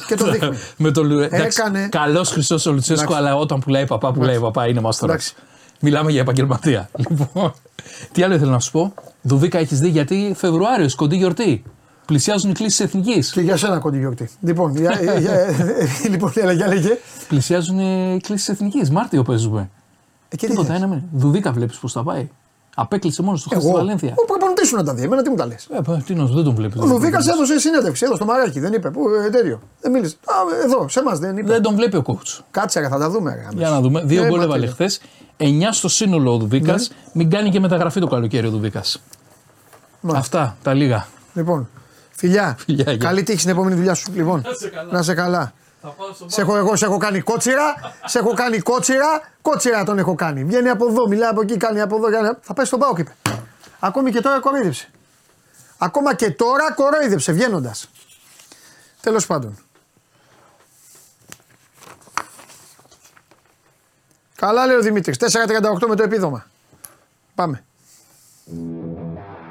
Και 0.06 0.14
το 0.14 0.24
δείχνει. 0.32 0.56
Με 0.76 0.90
το 0.90 1.02
Λου- 1.02 1.32
εντάξει, 1.32 1.58
Έκανε. 1.60 1.88
Καλός 1.90 2.30
χρυσός 2.30 2.66
ο 2.66 2.72
Λουτσέσκο, 2.72 3.02
Εντάξει. 3.12 3.22
αλλά 3.28 3.36
όταν 3.40 3.60
πουλάει 3.60 3.86
παπά, 3.86 4.12
πουλάει 4.12 4.38
παπά. 4.40 4.68
Είναι 4.68 4.80
μάστορας. 4.80 5.14
Εντάξει. 5.14 5.34
Μιλάμε 5.80 6.10
για 6.10 6.20
επαγγελματία. 6.20 6.90
Λοιπόν, 7.08 7.54
τι 8.12 8.22
άλλο 8.22 8.34
ήθελα 8.34 8.50
να 8.50 8.58
σου 8.60 8.70
πω; 8.70 8.94
Δουβίκα 9.22 9.58
έχεις 9.58 9.80
δει 9.80 9.88
γιατί 9.88 10.34
Φεβρουάριος, 10.36 10.94
κοντή 10.94 11.16
γιορτή. 11.16 11.62
Πλησιάζουν 12.06 12.50
οι 12.50 12.54
κλήσεις 12.54 12.80
εθνικής. 12.80 13.30
Και 13.30 13.40
για 13.40 13.56
σένα 13.56 13.78
κοντή 13.78 13.98
γιορτή. 13.98 14.28
Λοιπόν, 14.40 14.76
για, 14.76 15.00
για, 15.20 15.32
λοιπόν, 16.10 16.32
έλα, 16.34 16.52
για 16.52 16.66
λέγε. 16.66 16.98
Πλησιάζουν 17.28 17.78
οι 17.78 18.20
κλήσεις 18.22 18.48
εθνικής. 18.48 18.90
Μάρτιο 18.90 19.22
παίζουμε. 19.22 19.70
Ε, 20.28 20.36
και 20.36 20.46
τι 20.46 20.52
Τίποτα, 20.52 20.68
θες; 20.68 20.76
ένα 20.76 20.86
μήνα. 20.86 21.02
Δουβίκα 21.12 21.52
βλέπεις 21.52 21.78
πώς 21.78 21.92
θα 21.92 22.02
πάει. 22.02 22.28
Απέκλεισε 22.80 23.22
μόνος 23.22 23.42
του 23.42 23.48
χθε 23.48 23.58
στη 23.60 23.68
Εγώ. 23.68 23.76
Βαλένθια. 23.76 24.12
Ο 24.16 24.24
προπονητή 24.24 24.66
σου 24.66 24.76
να 24.76 24.84
τα 24.84 24.94
δει. 24.94 25.02
Εμένα 25.02 25.22
τι 25.22 25.30
μου 25.30 25.36
τα 25.36 25.46
λες. 25.46 25.68
Ε, 25.70 25.80
πα, 25.84 26.02
τι 26.06 26.14
να 26.14 26.26
σου, 26.26 26.34
δεν 26.34 26.44
τον 26.44 26.54
βλέπεις. 26.54 26.80
Ο 26.80 26.86
Λουβίκα 26.86 27.18
έδωσε 27.32 27.58
συνέντευξη 27.58 28.04
εδώ 28.04 28.14
στο 28.16 28.24
μαράκι. 28.24 28.60
Δεν 28.60 28.72
είπε. 28.72 28.90
Πού, 28.90 29.08
ε, 29.26 29.30
τέτοιο. 29.30 29.60
Δεν 29.80 29.92
μίλησε. 29.92 30.16
Α, 30.24 30.64
εδώ, 30.64 30.88
σε 30.88 30.98
εμάς 31.00 31.18
δεν 31.18 31.36
είπε. 31.36 31.48
Δεν 31.52 31.62
τον 31.62 31.74
βλέπει 31.74 31.96
ο 31.96 32.02
coach. 32.06 32.40
Κάτσε, 32.50 32.80
ρε, 32.80 32.88
θα 32.88 32.98
τα 32.98 33.10
δούμε. 33.10 33.30
ρε, 33.34 33.40
Για 33.40 33.48
αμέσως. 33.48 33.70
να 33.72 33.80
δούμε. 33.80 34.02
Δύο 34.04 34.24
Ε, 34.24 34.28
γκολ 34.28 34.38
μα 34.38 34.44
έβαλε 34.44 34.66
τι 34.66 34.72
χθες. 34.72 35.00
9 35.36 35.72
στο 35.72 35.88
σύνολο 35.88 36.32
ο 36.34 36.36
Δουβίκας. 36.38 36.88
Ναι. 36.88 36.96
Μην 37.12 37.30
κάνει 37.30 37.50
και 37.50 37.60
μεταγραφή 37.60 38.00
το 38.00 38.06
καλοκαίρι 38.06 38.46
ο 38.46 38.50
Δουβίκας. 38.50 39.02
Μάλιστα. 40.00 40.40
Αυτά 40.40 40.56
τα 40.62 40.74
λίγα. 40.74 41.06
Λοιπόν, 41.34 41.68
φιλιά. 42.10 42.56
Φιλιά, 42.58 42.84
γεια. 42.86 42.96
Καλή 42.96 43.22
τύχη 43.22 43.38
στην 43.38 43.50
επόμενη 43.50 43.74
δουλειά 43.74 43.94
σου. 43.94 44.12
Λοιπόν, 44.14 44.42
να 44.90 45.02
σε 45.02 45.14
καλά. 45.14 45.52
Σε 46.26 46.40
έχω, 46.40 46.56
εγώ 46.56 46.76
σε 46.76 46.84
έχω 46.84 46.96
κάνει 46.96 47.20
κότσιρα, 47.20 47.74
σε 48.04 48.18
έχω 48.18 48.34
κάνει 48.34 48.58
κότσιρα, 48.58 49.20
κότσιρα 49.42 49.84
τον 49.84 49.98
έχω 49.98 50.14
κάνει. 50.14 50.44
Βγαίνει 50.44 50.68
από 50.68 50.86
εδώ, 50.86 51.08
μιλάει 51.08 51.28
από 51.28 51.40
εκεί, 51.40 51.56
κάνει 51.56 51.80
από 51.80 51.96
εδώ. 51.96 52.10
Κάνει... 52.10 52.28
Θα 52.40 52.54
πάει 52.54 52.66
στον 52.66 52.78
Πάοκ, 52.78 52.98
είπε. 52.98 53.16
Ακόμη 53.78 54.10
και 54.10 54.20
τώρα 54.20 54.40
κοροϊδεύσε. 54.40 54.90
Ακόμα 55.78 56.14
και 56.14 56.30
τώρα 56.30 56.72
κοροϊδεύσε 56.72 57.32
βγαίνοντας. 57.32 57.90
Τέλος 59.00 59.26
πάντων. 59.26 59.58
Καλά 64.34 64.66
λέει 64.66 64.76
ο 64.76 64.80
Δημήτρης. 64.80 65.16
4,38 65.20 65.86
με 65.88 65.94
το 65.94 66.02
επίδομα. 66.02 66.46
Πάμε. 67.34 67.64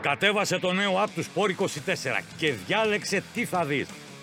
Κατέβασε 0.01 0.59
το 0.59 0.71
νέο 0.71 1.03
app 1.03 1.09
του 1.15 1.23
Sport 1.23 1.61
24 1.63 1.67
και 2.37 2.53
διάλεξε 2.53 3.23
τι 3.33 3.45
θα 3.45 3.65
δεις. 3.65 3.87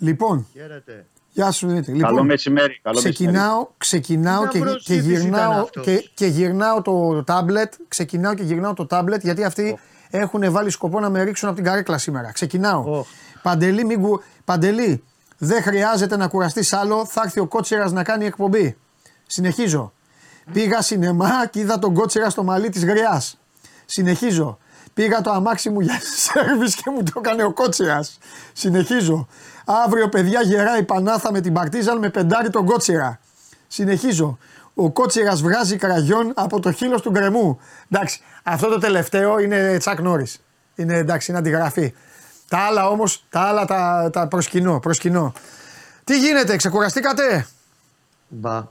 Λοιπόν, 0.00 0.46
Χαίρετε. 0.52 1.06
γεια 1.32 1.50
σου 1.50 1.66
Δημήτρη. 1.66 1.92
Καλό 1.92 2.10
Λοιπόν, 2.10 2.26
μεσημέρι. 2.26 2.80
Καλό 2.82 2.98
ξεκινάω, 2.98 3.66
ξεκινάω 3.78 4.42
Τι 4.42 4.48
και, 4.48 4.58
ναυρός 4.58 4.82
και, 4.84 4.92
ζήτης 4.94 5.08
ήταν 5.10 5.20
γυρνάω, 5.22 5.52
αυτός; 5.62 5.84
και, 5.84 6.10
και 6.14 6.26
γυρνάω 6.26 6.82
το 6.82 7.24
τάμπλετ. 7.24 7.72
Ξεκινάω 7.88 8.34
και 8.34 8.42
γυρνάω 8.42 8.74
το 8.74 8.86
τάμπλετ 8.86 9.22
γιατί 9.22 9.44
αυτοί 9.44 9.78
έχουν 10.10 10.52
βάλει 10.52 10.70
σκοπό 10.70 11.00
να 11.00 11.10
με 11.10 11.22
ρίξουν 11.22 11.48
από 11.48 11.56
την 11.56 11.66
καρέκλα 11.66 11.98
σήμερα. 11.98 12.32
Ξεκινάω. 12.32 13.04
Παντελή, 13.42 13.84
μην 13.84 14.00
κου- 14.02 14.22
Παντελή, 14.44 15.02
δεν 15.38 15.62
χρειάζεται 15.62 16.16
να 16.16 16.28
κουραστείς 16.28 16.72
άλλο. 16.72 17.04
Θα 17.06 17.22
έρθει 17.24 17.40
ο 17.40 17.46
Κότσιρας 17.46 17.92
να 17.92 18.02
κάνει 18.04 18.26
εκπομπή. 18.26 18.76
Συνεχίζω. 19.26 19.92
Πήγα 20.52 20.82
σινεμά 20.82 21.46
και 21.46 21.60
είδα 21.60 21.78
τον 21.78 21.94
Κότσιρα 21.94 22.30
στο 22.30 22.42
μαλλί 22.42 22.68
της 22.68 22.84
γριάς. 22.84 23.38
Συνεχίζω. 23.84 24.58
Πήγα 24.94 25.20
το 25.20 25.30
αμάξι 25.30 25.70
μου 25.70 25.80
για 25.80 25.98
σερβις 26.24 26.74
και 26.74 26.90
μου 26.90 27.02
το 27.02 27.12
έκανε 27.16 27.44
ο 27.44 27.52
Κότσιρας. 27.52 28.18
Συνεχίζω. 28.52 29.28
Αύριο 29.64 30.08
παιδιά 30.08 30.42
γεράει 30.42 30.78
η 30.80 30.82
Πανάθα 30.82 31.32
με 31.32 31.40
την 31.40 31.52
Παρτίζαν 31.52 31.98
με 31.98 32.10
πεντάρι 32.10 32.50
τον 32.50 32.66
Κότσιρα. 32.66 33.20
Συνεχίζω. 33.68 34.38
Ο 34.74 34.90
Κότσιρας 34.90 35.42
βγάζει 35.42 35.76
κραγιόν 35.76 36.32
από 36.34 36.60
το 36.60 36.72
χείλος 36.72 37.02
του 37.02 37.10
γκρεμού. 37.10 37.60
Εντάξει, 37.90 38.20
αυτό 38.42 38.68
το 38.68 38.78
τελευταίο 38.78 39.38
είναι 39.38 39.76
Τσακ 39.78 40.00
Νόρις. 40.00 40.40
Είναι 40.74 40.96
εντάξει, 40.96 41.30
είναι 41.30 41.40
αντιγραφή. 41.40 41.94
Τα 42.48 42.58
άλλα 42.58 42.88
όμως, 42.88 43.24
τα 43.30 43.40
άλλα 43.40 43.64
τα, 43.64 44.10
τα 44.12 44.28
προσκυνώ, 44.28 44.80
προσκυνώ. 44.80 45.32
Τι 46.04 46.18
γίνεται, 46.18 46.56
ξεκουραστήκατε; 46.56 47.46
Μπα. 48.28 48.64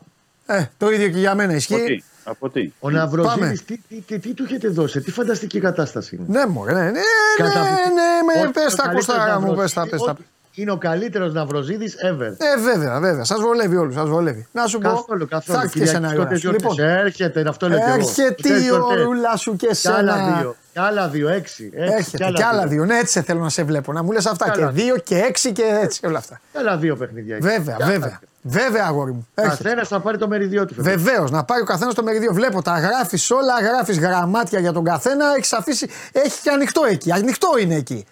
Ε, 0.45 0.65
το 0.77 0.89
ίδιο 0.91 1.09
και 1.09 1.17
για 1.19 1.35
μένα 1.35 1.53
ισχύει; 1.53 1.73
Από 1.73 1.85
τι, 1.85 2.03
Από 2.23 2.49
τι. 2.49 2.71
Ο 2.79 2.89
Ναυροζήτης 2.89 3.39
Πάμε. 3.39 3.53
τι, 3.65 3.77
τι, 3.77 4.01
τι, 4.01 4.19
τι 4.19 4.33
του 4.33 4.43
έχετε 4.43 4.67
δώσει, 4.67 5.01
τι 5.01 5.11
φανταστική 5.11 5.59
κατάσταση 5.59 6.15
είναι. 6.15 6.25
Ναι, 6.27 6.45
μωρέ, 6.45 6.73
ναι, 6.73 6.81
ναι, 6.81 6.89
ναι, 6.91 6.99
Καταπληκτική. 7.37 7.89
ναι, 7.93 8.33
με, 8.33 8.41
Ότι 8.41 8.51
πες 8.51 8.73
ο 8.73 8.75
τα 8.75 8.83
καλύτερος 8.83 9.05
κοστάρα 9.05 9.39
μου, 9.39 9.53
πες 9.55 9.73
Ναυροζήτης, 9.73 9.73
τα, 9.73 9.87
πες 9.89 10.01
τα. 10.01 10.11
ότι 10.11 10.25
Είναι 10.53 10.71
ο 10.71 10.77
καλύτερος 10.77 11.33
Ναυροζήτη 11.33 11.91
ever. 12.11 12.33
Ε, 12.37 12.61
βέβαια, 12.61 12.99
βέβαια. 12.99 13.23
Σας 13.23 13.39
βολεύει 13.41 13.75
όλους. 13.75 13.93
Σας 13.93 14.09
βολεύει. 14.09 14.47
Να 14.51 14.65
σου 14.67 14.79
πω. 14.79 14.89
Καθόλου, 14.89 15.27
καθόλου. 15.27 15.57
Θα 15.57 15.63
έρθει 15.63 15.77
και 15.79 15.83
εσένα 15.85 16.13
η 16.13 16.17
ώρα 16.19 16.35
σου. 16.37 16.51
Λοιπόν, 16.51 16.79
έρχεται, 16.79 17.43
αυτό 17.47 17.69
λέω 17.69 17.77
και 17.77 17.83
εγώ. 17.87 17.95
έρχεται 17.95 18.49
η 18.63 18.69
ωρούλα 18.69 19.35
σου 19.37 19.55
και 19.55 19.67
Κι 19.67 19.87
άλλα 19.87 20.13
εσένα. 20.15 20.37
δύο, 20.37 20.55
κι 20.73 20.79
άλλα 20.79 21.07
δύο, 21.07 21.29
έξι. 21.29 21.71
έξι 21.73 21.93
Έρχεται 21.95 22.31
και 22.35 22.43
άλλα 22.43 22.67
δύο. 22.67 22.85
Ναι, 22.85 22.97
έτσι 22.97 23.11
σε 23.11 23.21
θέλω 23.21 23.39
να 23.39 23.49
σε 23.49 23.63
βλέπω. 23.63 23.93
Να 23.93 24.03
μου 24.03 24.11
λες 24.11 24.25
αυτά. 24.25 24.45
Κι 24.45 24.51
Και 24.51 24.61
άλλα 24.61 24.71
δύο 24.71 24.95
και 24.97 25.15
έξι 25.17 25.51
και 25.51 25.63
έτσι. 25.81 26.05
Όλα 26.05 26.17
αυτά. 26.17 26.39
Κι 26.51 26.57
άλλα 26.57 26.77
δύο 26.77 26.95
παιχνίδια. 26.95 27.35
έχει. 27.35 27.45
Βέβαια, 27.45 27.75
Κι 27.75 27.83
άλλα 27.83 27.91
βέβαια. 27.91 28.19
δύο. 28.19 28.27
Βέβαια, 28.41 28.85
αγόρι 28.87 29.11
μου. 29.11 29.27
Έρχεται. 29.35 29.63
Καθένας 29.63 29.87
θα 29.87 29.99
πάρει 29.99 30.17
το 30.17 30.27
μεριδιό 30.27 30.65
του. 30.65 30.73
φέτος. 30.73 30.93
Βεβαίως, 31.03 31.31
να 31.31 31.43
πάρει 31.43 31.61
ο 31.61 31.65
καθένας 31.65 31.93
το 31.93 32.03
μερίδιο. 32.03 32.33
Βλέπω 32.33 32.61
τα 32.61 32.79
γράφεις 32.79 33.31
όλα, 33.31 33.53
γράφεις 33.61 33.99
γραμμάτια 33.99 34.59
για 34.59 34.71
τον 34.73 34.83
καθένα. 34.83 35.25
Έχεις 35.37 35.53
αφήσει. 35.53 35.89
Έχει 36.11 36.41
και 36.41 36.49
ανοιχτό 36.49 36.81
εκεί. 36.89 37.11
Ανοιχτό 37.11 37.47
είναι 37.59 37.75
εκεί. 37.75 38.05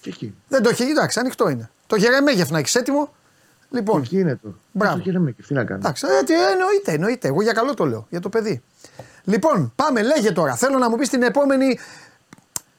Και 0.00 0.08
εκεί. 0.10 0.34
Δεν 0.48 0.62
το 0.62 0.68
έχει, 0.68 0.82
εντάξει, 0.82 1.18
ανοιχτό 1.20 1.48
είναι. 1.48 1.70
Το 1.86 1.96
γερεμέγεφ 1.96 2.50
να 2.50 2.58
έχει 2.58 2.78
έτοιμο. 2.78 3.14
Λοιπόν, 3.70 4.00
Εκεί 4.02 4.18
είναι 4.18 4.38
το. 4.42 4.54
Μπράβο. 4.72 4.92
Αυτό 4.94 5.04
και 5.04 5.12
λέμε 5.12 5.30
και 5.30 5.42
τι 5.42 5.54
να 5.54 5.64
κάνουμε. 5.64 5.78
εντάξει, 5.86 6.06
ε, 6.20 6.24
τι, 6.24 6.32
εννοείται, 6.52 6.92
εννοείται. 6.92 7.28
Εγώ 7.28 7.42
για 7.42 7.52
καλό 7.52 7.74
το 7.74 7.84
λέω, 7.84 8.06
για 8.10 8.20
το 8.20 8.28
παιδί. 8.28 8.62
Λοιπόν, 9.24 9.72
πάμε, 9.76 10.02
λέγε 10.02 10.32
τώρα. 10.32 10.54
Θέλω 10.56 10.78
να 10.78 10.90
μου 10.90 10.96
πεις 10.96 11.08
την 11.08 11.22
επόμενη. 11.22 11.78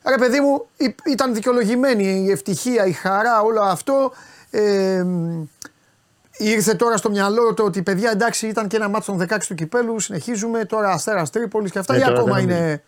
Ρε 0.09 0.15
παιδί 0.17 0.39
μου, 0.39 0.67
ή- 0.77 0.95
ήταν 1.05 1.33
δικαιολογημένη 1.33 2.23
η 2.27 2.31
ευτυχία, 2.31 2.85
η 2.85 2.91
χαρά, 2.91 3.41
όλο 3.41 3.61
αυτό. 3.61 4.11
Ε, 4.49 5.03
μ, 5.03 5.43
ήρθε 6.37 6.73
τώρα 6.73 6.97
στο 6.97 7.09
μυαλό 7.09 7.53
το 7.53 7.63
ότι 7.63 7.81
παιδιά 7.81 8.11
εντάξει 8.11 8.47
ήταν 8.47 8.67
και 8.67 8.75
ένα 8.75 8.87
μάτσο 8.89 9.11
των 9.11 9.27
16 9.29 9.37
του 9.47 9.55
κυπέλου. 9.55 9.99
Συνεχίζουμε 9.99 10.65
τώρα 10.65 10.89
Αστέρας 10.89 11.29
Τρίπολης 11.29 11.71
και 11.71 11.79
αυτά. 11.79 11.93
Ε, 11.93 11.97
ή 11.97 12.01
τώρα 12.01 12.13
ακόμα 12.19 12.35
δεν 12.35 12.43
νομίζω. 12.45 12.63
είναι. 12.63 12.83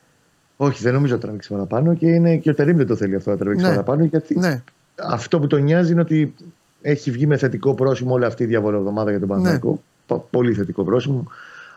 Όχι, 0.64 0.84
δεν 0.84 0.94
νομίζω 0.94 1.14
ότι 1.14 1.24
τραβήξει 1.24 1.50
παραπάνω 1.50 1.94
και, 1.96 2.08
είναι, 2.08 2.36
και 2.38 2.50
ο 2.50 2.54
Τερήμ 2.54 2.78
δεν 2.78 2.88
το 2.88 2.96
θέλει 2.96 3.16
αυτό 3.16 3.30
να 3.30 3.38
τραβήξει 3.38 3.66
Ναι. 3.66 3.72
παραπάνω. 3.72 4.04
Γιατί 4.04 4.40
Ναι. 4.40 4.62
αυτό 4.96 5.40
που 5.40 5.48
τον 5.48 5.64
νοιάζει 5.64 5.92
είναι 5.92 6.02
ότι 6.02 6.34
έχει 6.82 7.12
βγει 7.12 7.28
με 7.28 7.38
θετικό 7.38 7.74
πρόσημο 7.74 8.14
όλη 8.14 8.26
αυτή 8.26 8.44
η 8.44 8.46
διαβολοβδομάδα 8.46 9.10
για 9.10 9.20
τον 9.20 9.28
Ναι. 9.28 9.34
Παναθηναϊκό. 9.34 9.82
Πα- 10.08 10.18
Πολύ 10.30 10.54
θετικό 10.54 10.84
πρόσημο. 10.84 11.28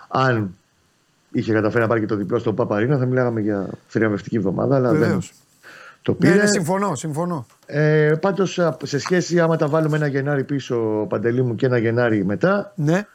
Αν 0.09 0.55
είχε 1.33 1.53
καταφέρει 1.53 1.83
να 1.83 1.89
πάρει 1.89 2.01
και 2.01 2.07
το 2.07 2.17
διπλό 2.17 2.39
στο 2.39 2.53
Παπαρίνα, 2.53 2.99
θα 2.99 3.07
μιλάγαμε 3.07 3.41
για 3.41 3.69
θριαμβευτική 3.89 4.37
εβδομάδα. 4.37 4.77
Αλλά 4.77 4.91
δεν 4.91 5.01
Βεβαίως. 5.01 5.33
το 6.03 6.13
Ναι, 6.13 6.19
πήρε. 6.19 6.35
ναι, 6.43 6.47
συμφωνώ, 6.47 6.95
συμφωνώ. 6.95 7.47
Ε, 7.67 8.13
Πάντως, 8.21 8.61
σε 8.83 8.99
σχέση, 8.99 9.41
άμα 9.41 9.57
τα 9.57 9.69
βάλουμε 9.69 9.97
ένα 9.97 10.07
Γενάρη 10.07 10.45
πίσω, 10.45 11.07
Παντελή 11.09 11.43
μου, 11.43 11.55
και 11.55 11.67
ένα 11.67 11.79
Γενάρη 11.79 12.25
μετά, 12.25 12.73
Ναι. 12.77 13.07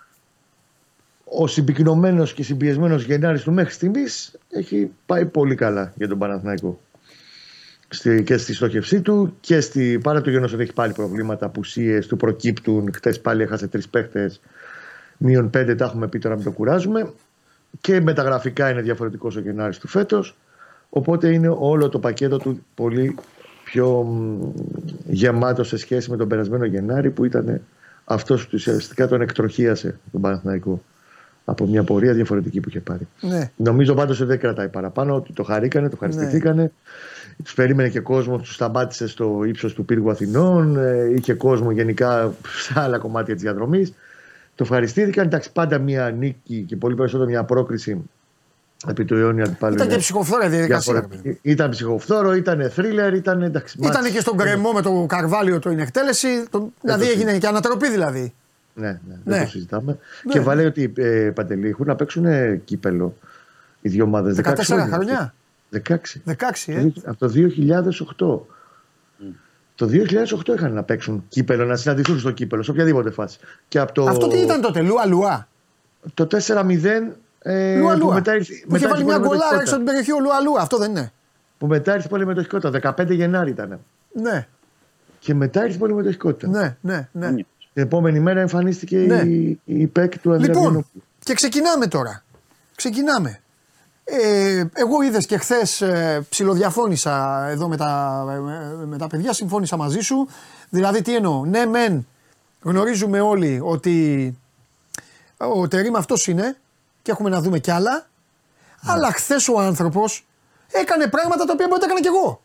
Ο 1.33 1.47
συμπυκνωμένος 1.47 2.33
και 2.33 2.43
συμπιεσμένος 2.43 3.03
Γενάρης 3.03 3.43
του 3.43 3.51
μέχρι 3.51 3.73
στιγμής 3.73 4.31
έχει 4.49 4.91
πάει 5.05 5.25
πολύ 5.25 5.55
καλά 5.55 5.93
για 5.95 6.07
τον 6.07 6.17
Παναθηναϊκό. 6.17 6.79
Στη, 7.87 8.23
και 8.23 8.37
στη 8.37 8.53
στόχευσή 8.53 9.01
του 9.01 9.35
και 9.39 9.59
στη, 9.59 9.99
παρά 10.03 10.21
το 10.21 10.29
γεγονός 10.29 10.53
ότι 10.53 10.61
έχει 10.61 10.73
πάλι 10.73 10.93
προβλήματα, 10.93 11.45
απουσίες 11.45 12.07
του 12.07 12.17
προκύπτουν. 12.17 12.93
Χθε 12.93 13.13
πάλι 13.13 13.43
έχασε 13.43 13.67
τρεις 13.67 13.87
παίχτες. 13.87 14.41
Μείον 15.17 15.49
πέντε 15.49 15.75
τα 15.75 15.85
έχουμε 15.85 16.07
πει 16.07 16.19
τώρα, 16.19 16.35
μην 16.35 16.43
το 16.43 16.51
κουράζουμε. 16.51 17.13
Και 17.81 18.01
μεταγραφικά 18.01 18.69
είναι 18.69 18.81
διαφορετικός 18.81 19.35
ο 19.35 19.39
Γενάρης 19.39 19.77
του 19.77 19.87
φέτος. 19.87 20.35
Οπότε 20.89 21.33
είναι 21.33 21.55
όλο 21.57 21.89
το 21.89 21.99
πακέτο 21.99 22.37
του 22.37 22.65
πολύ 22.75 23.15
πιο 23.63 24.03
μ, 24.03 24.39
γεμάτο 25.07 25.63
σε 25.63 25.77
σχέση 25.77 26.09
με 26.09 26.17
τον 26.17 26.27
περασμένο 26.27 26.65
Γενάρη 26.65 27.09
που 27.09 27.25
ήταν 27.25 27.61
αυτός 28.05 28.43
που 28.43 28.51
ουσιαστικά 28.53 29.07
τον 29.07 29.21
εκτροχίασε 29.21 29.99
τον 30.11 30.21
Παναθηναϊκό. 30.21 30.81
Από 31.51 31.65
μια 31.65 31.83
πορεία 31.83 32.13
διαφορετική 32.13 32.59
που 32.59 32.69
είχε 32.69 32.79
πάρει. 32.79 33.07
Ναι. 33.21 33.51
Νομίζω 33.55 33.93
πάντως 33.93 34.19
ότι 34.19 34.29
δεν 34.29 34.39
κρατάει 34.39 34.67
παραπάνω, 34.67 35.15
ότι 35.15 35.33
το 35.33 35.43
χαρήκανε, 35.43 35.87
το 35.87 35.93
ευχαριστηθήκανε. 35.93 36.61
Ναι. 36.61 36.69
Τους 37.43 37.53
περίμενε 37.53 37.89
και 37.89 37.99
κόσμο, 37.99 38.37
τους 38.37 38.53
σταμάτησε 38.53 39.07
στο 39.07 39.43
ύψος 39.45 39.73
του 39.73 39.85
πύργου 39.85 40.09
Αθηνών. 40.09 40.77
ε, 40.77 41.13
είχε 41.15 41.33
κόσμο 41.33 41.71
γενικά 41.71 42.33
σε 42.65 42.73
άλλα 42.75 42.97
κομμάτια 42.97 43.33
της 43.33 43.43
διαδρομής. 43.43 43.93
Το 44.55 44.63
ευχαριστήθηκαν. 44.63 45.25
Εντάξει, 45.25 45.51
πάντα 45.51 45.77
μια 45.77 46.09
νίκη 46.09 46.63
και 46.67 46.75
πολύ 46.75 46.95
περισσότερο 46.95 47.29
μια 47.29 47.43
πρόκριση 47.43 48.01
επί 48.87 49.05
του 49.05 49.15
αιώνιου 49.15 49.43
αντιπάλου. 49.43 49.73
Ήταν 49.73 49.85
είναι 49.85 49.95
και 49.95 50.01
ψυχοφθόρα 50.01 50.45
η 50.45 50.49
διαδικασία. 50.49 50.93
ρε 50.93 50.99
παιδί. 50.99 51.11
διαφορετική. 51.11 51.49
Ήταν 51.49 51.69
ψυχοφθόρο, 51.69 52.33
ήταν 52.33 52.69
θρίλερ, 52.69 53.13
ήταν 53.13 53.41
εντάξει. 53.41 53.77
Ήταν 53.79 54.01
μάτς. 54.01 54.09
και 54.09 54.19
στον 54.19 54.37
κρεμό 54.37 54.71
με 54.71 54.81
το 54.81 55.05
Καρβάλιο 55.07 55.59
το 55.59 55.69
είναι 55.69 55.81
εκτέλεση. 55.81 56.27
Το, 56.49 56.71
δηλαδή 56.81 57.05
το 57.05 57.11
έγινε 57.11 57.37
και 57.37 57.47
ανατροπή 57.47 57.89
δηλαδή. 57.89 58.33
Ναι, 58.81 58.99
ναι, 59.07 59.15
Ναι. 59.23 59.35
δεν 59.35 59.43
το 59.43 59.49
συζητάμε. 59.49 59.97
Ναι. 60.25 60.31
Και 60.33 60.39
βάλε 60.39 60.65
ότι 60.65 60.93
ε, 60.97 61.31
Παντελή 61.35 61.67
έχουν 61.69 61.87
να 61.87 61.95
παίξουν 61.95 62.25
ε, 62.25 62.61
κύπελο 62.65 63.15
οι 63.81 63.89
δύο 63.89 64.03
ομάδες. 64.03 64.39
14 64.43 64.53
χρόνια. 64.91 65.33
16. 65.87 65.89
16, 65.89 65.95
ε. 66.65 66.87
Από 67.05 67.17
το 67.17 67.31
2008. 67.35 68.39
Το 69.75 69.89
2008 70.47 70.55
είχαν 70.55 70.73
να 70.73 70.83
παίξουν 70.83 71.25
κύπελο, 71.27 71.65
να 71.65 71.75
συναντηθούν 71.75 72.19
στο 72.19 72.31
κύπελο, 72.31 72.63
σε 72.63 72.71
οποιαδήποτε 72.71 73.11
φάση. 73.11 73.39
Και 73.67 73.79
από 73.79 73.91
το, 73.91 74.03
Αυτό 74.03 74.27
τι 74.27 74.37
ήταν 74.37 74.61
τότε, 74.61 74.81
Λουα 74.81 75.05
Λουά; 75.05 75.47
το 76.13 76.27
4-0 76.31 76.85
ε, 77.39 77.77
Λουα 77.77 77.93
που 77.93 77.99
Λουά. 77.99 78.13
μετά 78.13 78.35
ήρθε, 78.35 78.53
Που 78.67 78.75
είχε 78.75 78.87
μετά 78.87 78.89
βάλει 78.89 79.01
ήρθε 79.01 79.03
μια 79.03 79.15
η 79.15 79.19
γκολάρα 79.19 79.19
πολυμετοχικότητα. 79.19 79.59
έξω 79.61 79.75
από 79.75 79.83
την 79.83 79.85
περιοχή 79.85 80.11
ο 80.11 80.19
Λουα 80.19 80.41
Λουά. 80.41 80.61
Αυτό 80.61 80.77
δεν 80.77 80.89
είναι. 80.89 81.11
Που 81.57 81.67
μετά 81.67 81.93
ήρθε 81.93 82.07
η 82.07 82.09
πολυμετοχικότητα. 82.09 82.95
15 82.97 83.09
Γενάρη 83.11 83.49
ήταν. 83.49 83.79
Ναι, 84.13 84.47
Και 85.19 85.33
μετά 85.33 85.63
ήρθε 85.63 85.75
η 85.75 85.79
πολυμετοχικότητα. 85.79 86.47
ναι, 86.47 86.77
ναι. 86.81 87.07
ναι. 87.11 87.35
Την 87.73 87.84
επόμενη 87.84 88.19
μέρα 88.19 88.39
εμφανίστηκε 88.39 88.98
Ναι. 88.98 89.22
η, 89.22 89.60
η 89.65 89.88
ΠΕΚ 89.88 90.19
του 90.19 90.31
Ανδρέα 90.31 90.48
Λοιπόν, 90.48 90.61
Βιονόπουλου. 90.64 91.03
και 91.23 91.34
ξεκινάμε 91.34 91.88
τώρα. 91.88 92.23
Ξεκινάμε. 92.76 93.41
Ε, 94.03 94.64
εγώ 94.73 95.02
είδες 95.02 95.26
και 95.26 95.38
χθες 95.38 95.81
ε, 95.81 96.26
ψιλοδιαφώνησα 96.30 97.45
εδώ 97.49 97.68
με 97.68 97.77
τα, 97.77 98.23
ε, 98.81 98.85
με 98.85 98.98
τα 98.98 99.07
παιδιά, 99.07 99.34
συμφώνησα 99.34 99.77
μαζί 99.77 99.99
σου. 99.99 100.27
Δηλαδή, 100.69 101.02
τι 101.02 101.15
εννοώ; 101.15 101.45
Ναι, 101.45 101.65
μεν 101.65 102.07
γνωρίζουμε 102.61 103.19
όλοι 103.22 103.60
ότι 103.64 104.38
ο 105.38 105.68
Τερήμ 105.68 105.95
αυτός 105.98 106.27
είναι 106.27 106.57
και 107.02 107.11
έχουμε 107.11 107.30
να 107.30 107.41
δούμε 107.41 107.60
κι 107.60 107.72
άλλα. 107.72 108.07
Αλλά 108.85 109.11
χθες 109.11 109.48
ο 109.48 109.60
άνθρωπος 109.60 110.26
έκανε 110.72 111.07
πράγματα 111.07 111.45
τα 111.45 111.53
οποία 111.53 111.68
μπορεί 111.68 111.81
να 111.81 111.88
τα 111.88 111.93
έκανα 111.93 112.02
κι 112.02 112.07
εγώ. 112.07 112.41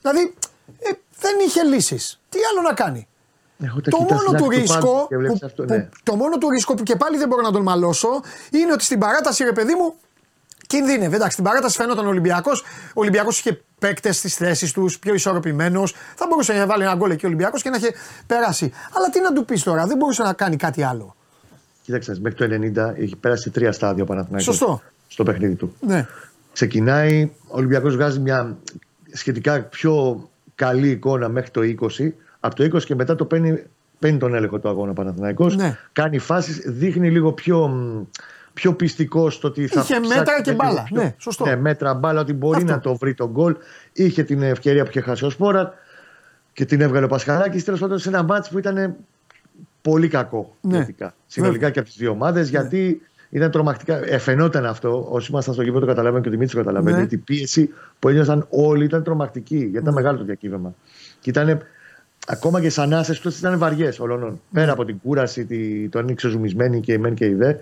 Δηλαδή, 0.00 0.34
ε, 0.78 0.90
δεν 1.20 1.34
είχε 1.46 1.62
λύσεις. 1.62 2.20
Τι 2.28 2.38
άλλο 2.50 2.68
να 2.68 2.74
κάνει; 2.74 3.08
Έχω 3.58 3.80
τα 3.80 3.90
Το 3.90 3.96
κοιτά 3.96 4.14
μόνο 4.14 4.20
στην 4.26 4.36
του 4.38 4.44
άκρη 4.44 4.58
ρίσκο, 4.60 4.80
πάντου 4.80 5.06
και 5.08 5.16
βλέπεις 5.16 5.38
που, 5.38 5.46
αυτό, 5.46 5.62
που- 5.64 5.72
ναι. 5.72 5.88
το 6.02 6.14
μόνο 6.16 6.38
του 6.38 6.50
ρίσκο 6.50 6.74
που 6.74 6.82
και 6.82 6.96
πάλι 6.96 7.16
δεν 7.18 7.28
μπορώ 7.28 7.42
να 7.42 7.52
τον 7.52 7.62
μαλώσω 7.62 8.08
είναι 8.50 8.72
ότι 8.72 8.84
στην 8.84 8.98
παράταση, 8.98 9.44
ρε 9.44 9.52
παιδί 9.52 9.74
μου, 9.74 9.94
κινδύνευε. 10.66 11.14
Εντάξει, 11.16 11.32
στην 11.32 11.44
παράταση 11.44 11.76
φαίνονταν 11.76 12.06
ο 12.06 12.08
Ολυμπιακός. 12.08 12.60
Ο 12.88 13.00
Ολυμπιακός 13.00 13.38
είχε 13.38 13.60
παίκτες 13.78 14.16
στις 14.16 14.34
θέσεις 14.34 14.72
τους, 14.72 14.98
πιο 14.98 15.14
ισορροπημένος. 15.14 15.94
Θα 16.14 16.26
μπορούσε 16.28 16.52
να 16.52 16.66
βάλει 16.66 16.82
ένα 16.82 16.94
γκολ 16.94 17.10
εκεί 17.10 17.24
ο 17.24 17.28
Ολυμπιακός 17.28 17.62
και 17.62 17.70
να 17.70 17.76
είχε 17.76 17.92
περάσει. 18.26 18.72
Αλλά 18.92 19.10
τι 19.10 19.20
να 19.20 19.32
του 19.32 19.44
πεις 19.44 19.62
τώρα, 19.62 19.86
δεν 19.86 19.96
μπορούσε 19.96 20.22
να 20.22 20.32
κάνει 20.32 20.56
κάτι 20.56 20.82
άλλο. 20.82 21.14
Κοίταξε, 21.82 22.16
μέχρι 22.20 22.38
το 22.38 22.44
90 22.44 22.94
έχει 22.96 23.16
πέρασει 23.16 23.50
τρία 23.50 23.72
στάδια 23.72 24.02
ο 24.02 24.06
Παναθηναϊκός 24.06 24.44
Σωστό. 24.56 24.82
στο 25.08 25.22
παιχνίδι 25.22 25.54
του. 25.54 25.76
Ναι. 25.80 26.06
Ξεκινάει, 26.52 27.30
ο 27.46 27.56
Ολυμπιακός 27.56 27.94
βγάζει 27.94 28.18
μια 28.18 28.56
σχετικά 29.12 29.60
πιο 29.62 30.28
καλή 30.54 30.90
εικόνα 30.90 31.28
μέχρι 31.28 31.50
το 31.50 31.60
20. 31.62 32.12
Από 32.40 32.54
το 32.54 32.64
20 32.64 32.82
και 32.84 32.94
μετά 32.94 33.14
το 33.14 33.24
παίρνει, 33.24 33.62
παίρνει 33.98 34.18
τον 34.18 34.34
έλεγχο 34.34 34.58
του 34.58 34.68
αγώνα 34.68 34.90
ο 34.90 34.94
Παναθηναϊκός. 34.94 35.56
Ναι. 35.56 35.76
Κάνει 35.92 36.18
φάσεις, 36.18 36.62
δείχνει 36.66 37.10
λίγο 37.10 37.32
πιο, 37.32 37.68
μ, 37.68 38.02
πιο 38.52 38.74
πιστικό 38.74 39.30
στο 39.30 39.48
ότι 39.48 39.66
θα 39.66 39.80
Είχε 39.80 40.00
ψάξει 40.00 40.16
μέτρα 40.18 40.40
και 40.42 40.50
λίγο 40.50 40.62
μπάλα. 40.64 40.82
πιο- 40.82 41.02
Ναι, 41.02 41.14
σωστό. 41.18 41.44
Ναι, 41.44 41.56
μέτρα 41.56 41.94
μπάλα 41.94 42.20
ότι 42.20 42.32
μπορεί 42.32 42.56
Αυτό. 42.56 42.72
να 42.72 42.80
το 42.80 42.96
βρει 42.96 43.14
τον 43.14 43.30
γκολ. 43.30 43.56
Είχε 43.92 44.22
την 44.22 44.42
ευκαιρία 44.42 44.82
που 44.82 44.90
είχε 44.90 45.00
χάσει 45.00 45.24
ο 45.24 45.30
Σπόρα 45.30 45.74
και 46.52 46.64
την 46.64 46.80
έβγαλε 46.80 47.04
ο 47.04 47.08
Πασχαλάκης. 47.08 47.64
Τέλος 47.64 47.80
πάντων 47.80 47.98
σε 47.98 48.08
ένα 48.08 48.22
μάτς 48.22 48.48
που 48.48 48.58
ήταν 48.58 48.94
πολύ 49.82 50.08
κακό. 50.08 50.56
Ναι. 50.60 50.76
ποιοτικά. 50.76 51.14
Συνολικά 51.26 51.70
και 51.70 51.78
από 51.78 51.88
τις 51.88 51.96
δύο 51.96 52.10
ομάδες, 52.10 52.48
γιατί 52.48 53.00
ήταν 53.30 53.50
τρομακτικά. 53.50 54.00
Εφαινόταν 54.06 54.66
αυτό. 54.66 55.06
Όσοι 55.10 55.30
ήμασταν 55.30 55.54
στο 55.54 55.62
γήπεδο 55.62 55.80
το 55.80 55.86
καταλαβαίνουν 55.86 56.22
και 56.22 56.28
ο 56.28 56.30
Δημήτρης 56.30 56.54
το 56.56 56.62
καταλαβαίνει. 56.64 56.96
Ναι. 56.96 57.02
Ότι 57.02 57.14
η 57.14 57.18
πίεση 57.18 57.70
που 57.98 58.08
ένιωσαν 58.08 58.46
όλοι 58.50 58.84
ήταν 58.84 59.02
τρομακτική. 59.02 59.56
Γιατί 59.56 59.78
ήταν 59.78 59.94
μεγάλο 59.94 60.18
το 60.18 60.24
διακύβευμα. 60.24 60.74
Και 61.20 61.30
ήταν. 61.30 61.60
Ακόμα 62.28 62.60
και 62.60 62.66
οι 62.66 62.72
ανάσε 62.76 63.20
του 63.20 63.28
ήταν 63.38 63.58
βαριές 63.58 63.98
όλων. 64.00 64.40
Πέρα 64.52 64.72
από 64.72 64.84
την 64.84 64.98
κούραση, 65.02 65.44
τη, 65.44 65.88
το 65.88 65.98
αν 65.98 66.04
είναι 66.04 66.14
ξεζουμισμένοι 66.14 66.80
και 66.80 66.92
η 66.92 66.98
ΜΕΝ 66.98 67.14
και 67.14 67.24
η 67.26 67.34
ΔΕ, 67.34 67.56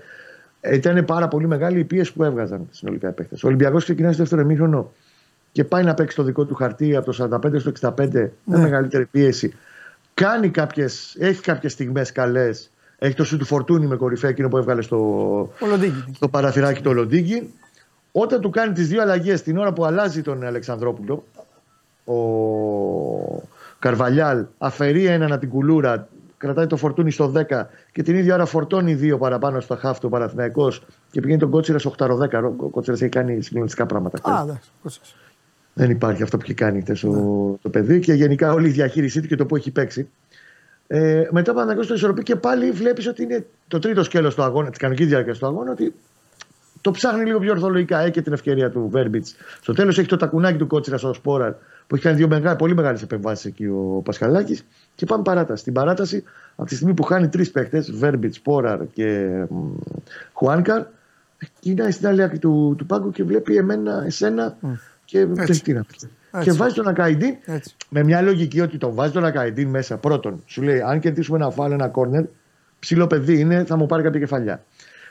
ήταν 0.73 1.05
πάρα 1.05 1.29
πολύ 1.29 1.47
μεγάλη 1.47 1.79
η 1.79 1.85
πίεση 1.85 2.13
που 2.13 2.25
έβγαζαν 2.25 2.69
συνολικά 2.71 3.09
οι 3.09 3.13
παίχτε. 3.13 3.35
Ο 3.37 3.47
Ολυμπιακός 3.47 3.85
ξεκινάει 3.85 4.13
στο 4.13 4.23
δεύτερο 4.23 4.43
ημίχρονο 4.43 4.93
και 5.53 5.65
πάει 5.65 5.85
να 5.85 5.95
παίξει 5.95 6.17
το 6.17 6.23
δικό 6.23 6.45
του 6.45 6.55
χαρτί 6.55 6.97
από 6.97 7.13
το 7.13 7.29
45 7.45 7.59
στο 7.61 7.73
65 7.81 7.93
με 8.13 8.31
Ναι. 8.45 8.59
μεγαλύτερη 8.59 9.05
πίεση. 9.07 9.53
Κάνει 10.15 10.49
κάποιες, 10.49 11.17
έχει 11.19 11.41
κάποιες 11.41 11.73
στιγμές 11.73 12.13
καλές. 12.13 12.71
Έχει 12.99 13.15
το 13.15 13.25
σου 13.25 13.37
του 13.37 13.45
φορτούνι 13.45 13.87
με 13.87 13.97
κορυφαία 13.97 14.31
εκείνο 14.31 14.49
που 14.49 14.57
έβγαλε 14.57 14.83
στο, 14.83 14.97
Ο 15.61 15.67
Λοντίγκη. 15.67 16.05
στο 16.15 16.29
παραθυράκι 16.29 16.83
το 16.83 16.93
Λοντίγκι. 16.93 17.53
Όταν 18.13 18.41
του 18.41 18.51
κάνει 18.51 18.73
τις 18.73 18.89
δύο 18.89 19.03
αλλαγές 19.03 19.43
την 19.43 19.59
ώρα 19.59 19.73
που 19.73 19.85
αλλάζει 19.85 20.23
τον 20.23 20.45
Αλεξανδρόπουλο, 20.45 21.25
ο 22.05 22.15
Καρβαλιάλ 23.85 24.45
αφαιρεί 24.59 25.07
έναν 25.07 25.33
από 25.33 25.41
την 25.41 25.49
κουλούρα, 25.49 26.09
κρατάει 26.37 26.67
το 26.67 26.77
φορτούνι 26.77 27.11
στο 27.11 27.33
10 27.37 27.63
και 27.93 28.03
την 28.03 28.17
ίδια 28.17 28.35
ώρα 28.35 28.45
φορτώνει 28.45 28.95
δύο 28.95 29.19
παραπάνω 29.19 29.61
στο 29.61 29.77
χάφ 29.77 29.99
του 29.99 30.09
Παναθηναϊκός 30.09 30.83
και 31.11 31.21
πηγαίνει 31.21 31.41
τον 31.41 31.51
Κότσιρας 31.51 31.81
στο 31.83 31.95
8-10. 31.99 32.43
Ο 32.57 32.69
Κότσιρας 32.69 33.01
έχει 33.01 33.11
κάνει 33.11 33.43
συγκλονιστικά 33.43 33.87
πράγματα. 33.87 34.31
Α, 34.31 34.43
εντάξει. 34.43 34.71
κότσες. 34.83 35.17
Δεν 35.75 35.91
υπάρχει 35.91 36.23
αυτό 36.23 36.37
που 36.37 36.43
έχει 36.45 36.55
κάνει 36.55 36.81
χθες 36.81 37.01
το 37.63 37.69
παιδί 37.71 38.01
και 38.01 38.13
γενικά 38.13 38.53
όλη 38.53 38.69
η 38.69 38.71
διαχείρισή 38.71 39.21
του 39.21 39.27
και 39.27 39.37
το 39.37 39.47
που 39.47 39.57
έχει 39.57 39.71
παίξει. 39.71 40.09
Ε, 40.87 41.29
μετά 41.31 41.53
ο 41.53 41.55
Παναγιώτης 41.55 41.89
το 41.89 41.95
ισορροπεί 41.95 42.23
και 42.23 42.37
πάλι 42.37 42.71
βλέπεις 42.71 43.07
ότι 43.07 43.23
είναι 43.23 43.47
το 43.69 43.79
τρίτο 43.79 44.03
σκέλος 44.03 44.35
του 44.35 44.43
αγώνα, 44.43 44.69
της 44.69 44.79
κανονικής 44.79 45.09
διάρκειας 45.09 45.39
του 45.39 45.47
αγώνα, 45.47 45.71
ότι 45.71 45.95
το 46.81 46.91
ψάχνει 46.91 47.25
λίγο 47.25 47.39
πιο 47.39 47.53
ορθολογικά. 47.53 48.01
Έχει 48.01 48.11
και 48.11 48.23
την 48.23 48.33
ευκαιρία 48.33 48.71
του 48.71 48.89
Βέρμπιτς. 48.91 49.35
Στο 49.61 49.73
τέλος 49.73 49.99
έχει 49.99 50.09
το 50.09 50.17
τακουνάκι 50.17 50.59
του 50.59 50.67
Κότσιρας 50.67 51.01
στο 51.01 51.13
Σπόραρ 51.13 51.53
που 51.87 51.95
έχει 51.95 52.05
κάνει 52.05 52.17
δύο 52.17 52.29
μεγάλε, 52.29 52.57
πολύ 52.57 52.75
μεγάλες 52.75 53.03
επεμβάσεις 53.03 53.45
εκεί 53.45 53.67
ο 53.67 54.01
Πασχαλάκης. 54.05 54.65
Και 54.95 55.07
πάμε 55.07 55.23
παράταση. 55.23 55.61
Στην 55.61 55.73
παράταση, 55.73 56.25
από 56.57 56.69
τη 56.69 56.75
στιγμή 56.75 56.95
που 56.95 57.03
χάνει 57.03 57.29
τρεις 57.29 57.51
παίχτες, 57.51 57.91
Βέρμπιτς, 57.93 58.37
Σπόραρ 58.37 58.87
και 58.93 59.29
μ, 59.51 59.57
Χουάνκαρ, 60.33 60.83
κοινάει 61.61 61.91
στην 61.91 62.07
άλλη 62.07 62.23
άκρη 62.23 62.39
του, 62.39 62.75
του 62.79 62.87
πάγκου 62.87 63.11
και 63.11 63.25
βλέπει 63.25 63.57
εμένα, 63.57 64.03
εσένα 64.07 64.57
και 65.05 65.27
δεν 65.27 65.47
τι 65.47 65.73
να 65.73 65.85
πει. 65.85 66.09
Και 66.43 66.53
βάζει 66.53 66.75
τον 66.75 66.89
Ακαϊντίν 66.89 67.37
Έτσι. 67.45 67.75
με 67.89 68.03
μια 68.03 68.21
λογική 68.21 68.61
ότι 68.61 68.79
τον 68.79 68.95
βάζει 68.95 69.13
τον 69.13 69.25
Ακαϊντίν 69.25 69.69
μέσα. 69.69 69.97
Πρώτον, 69.97 70.43
σου 70.47 70.63
λέει: 70.63 70.81
Αν 70.81 71.01
κερδίσουμε 71.01 71.37
ένα 71.37 71.51
φάλο, 71.51 71.75
ένα 71.75 71.89
κόρνερ, 71.89 72.25
ψηλό 72.79 73.07
παιδί 73.07 73.41
είναι, 73.41 73.65
θα 73.65 73.77
μου 73.77 73.87
πάρει 73.87 74.03
κάποια 74.03 74.21
κεφαλιά. 74.21 74.65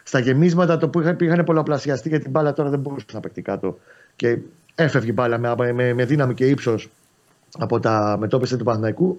Στα 0.03 0.19
γεμίσματα 0.19 0.77
το 0.77 0.89
που 0.89 0.99
είχαν, 0.99 1.17
είχαν 1.19 1.43
πολλαπλασιαστεί 1.43 2.09
και 2.09 2.19
την 2.19 2.31
μπάλα 2.31 2.53
τώρα 2.53 2.69
δεν 2.69 2.79
μπορούσε 2.79 3.05
να 3.13 3.19
παίξει 3.19 3.41
κάτω. 3.41 3.79
Και 4.15 4.37
έφευγε 4.75 5.09
η 5.09 5.13
μπάλα 5.15 5.37
με, 5.37 5.73
με, 5.73 5.93
με 5.93 6.05
δύναμη 6.05 6.33
και 6.33 6.45
ύψος 6.45 6.89
από 7.57 7.79
τα 7.79 8.15
μετώπιση 8.19 8.57
του 8.57 8.63
Παναθηναϊκού. 8.63 9.17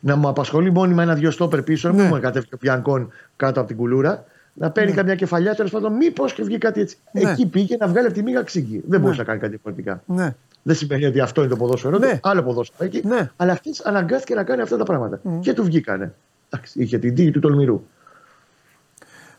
Να 0.00 0.16
μου 0.16 0.28
απασχολεί 0.28 0.70
μόνιμα 0.72 1.02
ένα-δυο 1.02 1.30
στόπερ 1.30 1.62
πίσω, 1.62 1.88
Ναι. 1.92 2.02
να 2.02 2.08
μου 2.08 2.20
κατέβει 2.20 2.46
και 2.46 2.54
ο 2.54 2.58
Πιανκόν 2.58 3.12
κάτω 3.36 3.60
από 3.60 3.68
την 3.68 3.76
κουλούρα. 3.78 4.24
Να 4.54 4.70
παίρνει 4.70 4.92
καμιά 4.92 5.14
κεφαλιά, 5.14 5.54
τέλος 5.54 5.70
πάντων, 5.70 5.92
μήπως 5.92 6.32
και 6.32 6.42
βγει 6.42 6.58
κάτι 6.58 6.80
έτσι. 6.80 6.96
Ναι. 7.12 7.30
Εκεί 7.30 7.46
πήγε 7.46 7.76
να 7.76 7.88
βγάλει 7.88 8.06
από 8.06 8.14
τη 8.14 8.22
μήγα 8.22 8.42
ξύγκη. 8.42 8.82
Δεν 8.86 9.00
μπορούσε 9.00 9.18
να 9.18 9.24
κάνει 9.24 9.38
κάτι 9.38 9.50
διαφορετικά. 9.52 10.02
Ναι. 10.06 10.34
Δεν 10.62 10.76
σημαίνει 10.76 11.04
ότι 11.04 11.20
αυτό 11.20 11.40
είναι 11.40 11.50
το 11.50 11.56
ποδόσφαιρο 11.56 11.98
Ναι. 11.98 12.10
του. 12.12 12.18
Άλλο 12.22 12.42
ποδόσφαιρο 12.42 12.84
εκεί. 12.84 13.06
Ναι. 13.06 13.30
Αλλά 13.36 13.52
αυτής 13.52 13.84
αναγκάστηκε 13.84 14.34
να 14.34 14.44
κάνει 14.44 14.62
αυτά 14.62 14.76
τα 14.76 14.84
πράγματα. 14.84 15.20
Και 15.40 15.52
του 15.52 15.64
βγήκανε. 15.64 16.14
Εντάξει, 16.50 16.80
είχε 16.82 16.98
την 16.98 17.14
τύχη 17.14 17.30
του 17.30 17.40
τολμηρού. 17.40 17.82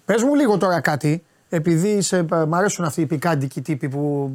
Πες 0.06 0.24
μου 0.24 0.36
λίγο 0.36 0.58
τώρα 0.58 0.80
κάτι, 0.80 1.24
επειδή 1.50 1.90
είσαι, 1.90 2.26
μ' 2.48 2.56
αρέσουν 2.56 2.86
αυτοί 2.86 3.02
οι 3.02 3.06
πικάντικοι 3.06 3.62
τύποι 3.62 3.90
που, 3.90 4.32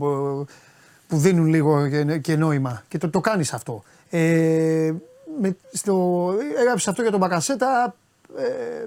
που 1.06 1.16
δίνουν 1.18 1.46
λίγο 1.46 1.88
και, 1.88 2.18
και 2.18 2.36
νόημα 2.36 2.82
και 2.88 2.98
το, 2.98 3.10
το 3.10 3.20
κάνεις 3.20 3.52
αυτό. 3.52 3.82
Ε, 4.10 4.92
με, 5.40 5.56
στο, 5.72 6.28
έγραψες 6.58 6.88
αυτό 6.88 7.02
για 7.02 7.10
τον 7.10 7.20
Μπακασέτα, 7.20 7.94
ε, 8.36 8.84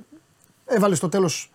έβαλες 0.66 0.98
στο 0.98 1.10
τέλος 1.10 1.52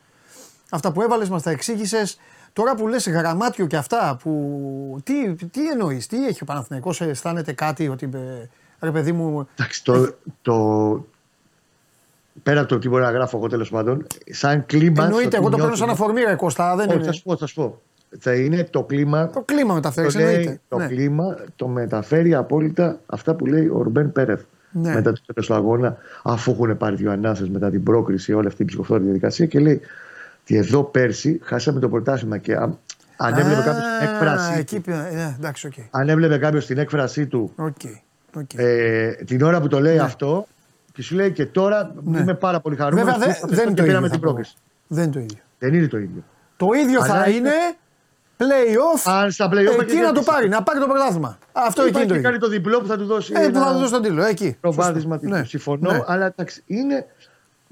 αυτά 0.70 0.92
που 0.92 1.02
έβαλες, 1.02 1.28
μας 1.28 1.42
τα 1.42 1.50
εξήγησες. 1.50 2.18
Τώρα 2.52 2.74
που 2.74 2.88
λες 2.88 3.08
γραμμάτιο 3.08 3.66
και 3.66 3.76
αυτά, 3.76 4.18
που, 4.22 5.00
τι, 5.04 5.34
τι 5.34 5.68
εννοείς, 5.68 6.06
τι 6.06 6.26
έχει 6.26 6.42
ο 6.42 6.46
Παναθηναϊκός, 6.46 7.00
αισθάνεται 7.00 7.52
κάτι 7.52 7.88
ότι 7.88 8.08
ε, 8.14 8.48
ρε 8.80 8.90
παιδί 8.90 9.12
μου, 9.12 9.48
Εντάξει, 9.58 9.84
το, 9.84 10.14
το, 10.42 11.06
πέρα 12.42 12.60
από 12.60 12.68
το 12.68 12.78
τι 12.78 12.88
μπορεί 12.88 13.02
να 13.02 13.10
γράφω 13.10 13.36
εγώ 13.36 13.48
τέλος 13.48 13.70
πάντων, 13.70 14.06
σαν 14.30 14.66
κλίμα. 14.66 15.04
εννοείται, 15.04 15.28
στο 15.28 15.36
εγώ 15.36 15.44
το 15.48 15.56
τι 15.56 15.60
παίρνω 15.60 15.76
σαν 15.76 15.86
νιώθουμε- 15.86 16.10
αφορμή 16.10 16.30
ρε 16.30 16.36
Κώστα, 16.36 16.76
δεν 16.76 16.88
Όχι, 16.88 16.96
είναι. 16.96 17.06
θα 17.06 17.12
σου 17.12 17.22
πω, 17.22 17.36
θα 17.36 17.46
σου 17.46 17.54
πω. 17.54 17.80
Θα 18.18 18.34
είναι 18.34 18.64
το 18.70 18.82
κλίμα. 18.82 19.28
Το 19.30 19.40
κλίμα 19.40 19.74
μεταφέρεις, 19.74 20.12
το, 20.12 20.18
λέει, 20.20 20.28
εννοείται. 20.34 20.60
το 20.68 20.78
Ναι. 20.78 20.86
κλίμα 20.86 21.36
το 21.56 21.68
μεταφέρει 21.68 22.34
απόλυτα 22.34 22.98
αυτά 23.06 23.34
που 23.34 23.46
λέει 23.46 23.66
ο 23.68 23.82
Ρουμπέν 23.82 24.12
Πέρεθ. 24.12 24.42
Ναι. 24.70 24.94
Μετά 24.94 25.12
το 25.12 25.20
τέλος 25.34 25.46
του 25.46 25.54
αγώνα, 25.54 25.96
αφού 26.22 26.50
έχουν 26.50 26.76
πάρει 26.76 26.96
δύο 26.96 27.10
ανάσες 27.12 27.48
μετά 27.48 27.70
την 27.70 27.82
πρόκριση, 27.82 28.32
όλη 28.32 28.46
αυτή 28.46 28.62
η 28.62 28.64
ψυχοφθόρα 28.64 29.02
διαδικασία 29.04 29.46
και 29.46 29.58
λέει 29.60 29.80
ότι 30.42 30.56
εδώ 30.56 30.82
πέρσι 30.84 31.40
χάσαμε 31.42 31.80
το 31.80 31.88
πρωτάθλημα 31.88 32.38
και 32.38 32.54
αν, 32.56 32.78
αν 33.16 33.32
έβλεπε 33.38 33.62
κάποιος 33.62 33.84
την 33.98 34.08
έκφρασή 34.08 34.58
εκεί, 34.58 34.76
του, 34.76 34.82
πει- 34.82 34.90
ναι, 34.94 35.34
εντάξει, 35.38 35.66
οκ. 35.66 35.72
αν 35.90 36.08
έβλεπε 36.08 36.38
κάποιος 36.38 36.66
την 36.66 36.78
έκφρασή 36.78 37.26
του 37.26 37.52
Οκ. 37.56 37.76
οκ. 38.36 38.54
ε, 38.54 39.10
την 39.10 39.42
ώρα 39.42 39.60
που 39.60 39.68
το 39.68 39.80
λέει 39.80 39.98
αυτό 39.98 40.46
και 40.92 41.02
σου 41.02 41.14
λέει 41.14 41.30
και 41.32 41.46
τώρα 41.46 41.94
Ναι. 42.04 42.18
είμαι 42.18 42.34
πάρα 42.34 42.60
πολύ 42.60 42.76
χαρούμενος 42.76 43.12
Βέβαια 43.18 43.34
που 43.40 43.46
δε- 43.48 43.54
ήρθα 43.54 43.56
δεν 43.56 43.64
είναι 43.68 43.74
και 43.74 43.74
το 43.76 43.82
ίδιο. 43.82 43.84
πήραμε 43.84 44.06
θα 44.06 44.12
την 44.12 44.20
πω. 44.22 44.26
πρόκληση. 44.26 44.54
Δεν 44.86 45.02
είναι 45.04 45.12
το 45.12 45.18
ίδιο. 45.20 45.38
Δεν 45.58 45.74
είναι 45.74 45.86
το 45.86 45.98
ίδιο. 45.98 46.22
Το 46.56 46.68
ίδιο 46.84 47.04
θα 47.04 47.14
Αλλά 47.14 47.28
είναι 47.28 47.50
play-off. 48.42 49.02
Αν 49.04 49.30
στα 49.30 49.46
play-off 49.52 49.80
εκεί 49.80 49.94
να 49.96 50.00
το 50.06 50.12
κερδίσει. 50.12 50.24
πάρει, 50.24 50.48
να 50.48 50.62
πάρει 50.62 50.78
το 50.80 50.86
πρωτάθλημα. 50.86 51.38
Αυτό 51.52 51.82
εκεί 51.82 51.90
Υπάρχει 51.90 51.98
είναι 51.98 52.06
το 52.08 52.12
και 52.12 52.18
ίδιο. 52.18 52.22
κάνει 52.30 52.38
το 52.38 52.48
διπλό 52.48 52.80
που 52.80 52.86
θα 52.86 52.96
του 52.98 53.04
δώσει. 53.04 53.32
Ε, 53.36 53.38
που 53.38 53.44
ένα 53.44 53.64
θα 53.66 53.72
του 53.72 53.78
δώσει 53.78 53.92
τον 53.92 54.02
τίτλο, 54.02 54.24
εκεί. 54.24 54.56
προβάδισμα 54.60 55.00
Σωστό. 55.14 55.18
τίτλου. 55.18 55.36
Ναι. 55.36 55.44
Συμφωνώ, 55.44 55.92
Ναι. 55.92 56.00
αλλά 56.06 56.26
εντάξει, 56.26 56.62
είναι 56.66 57.06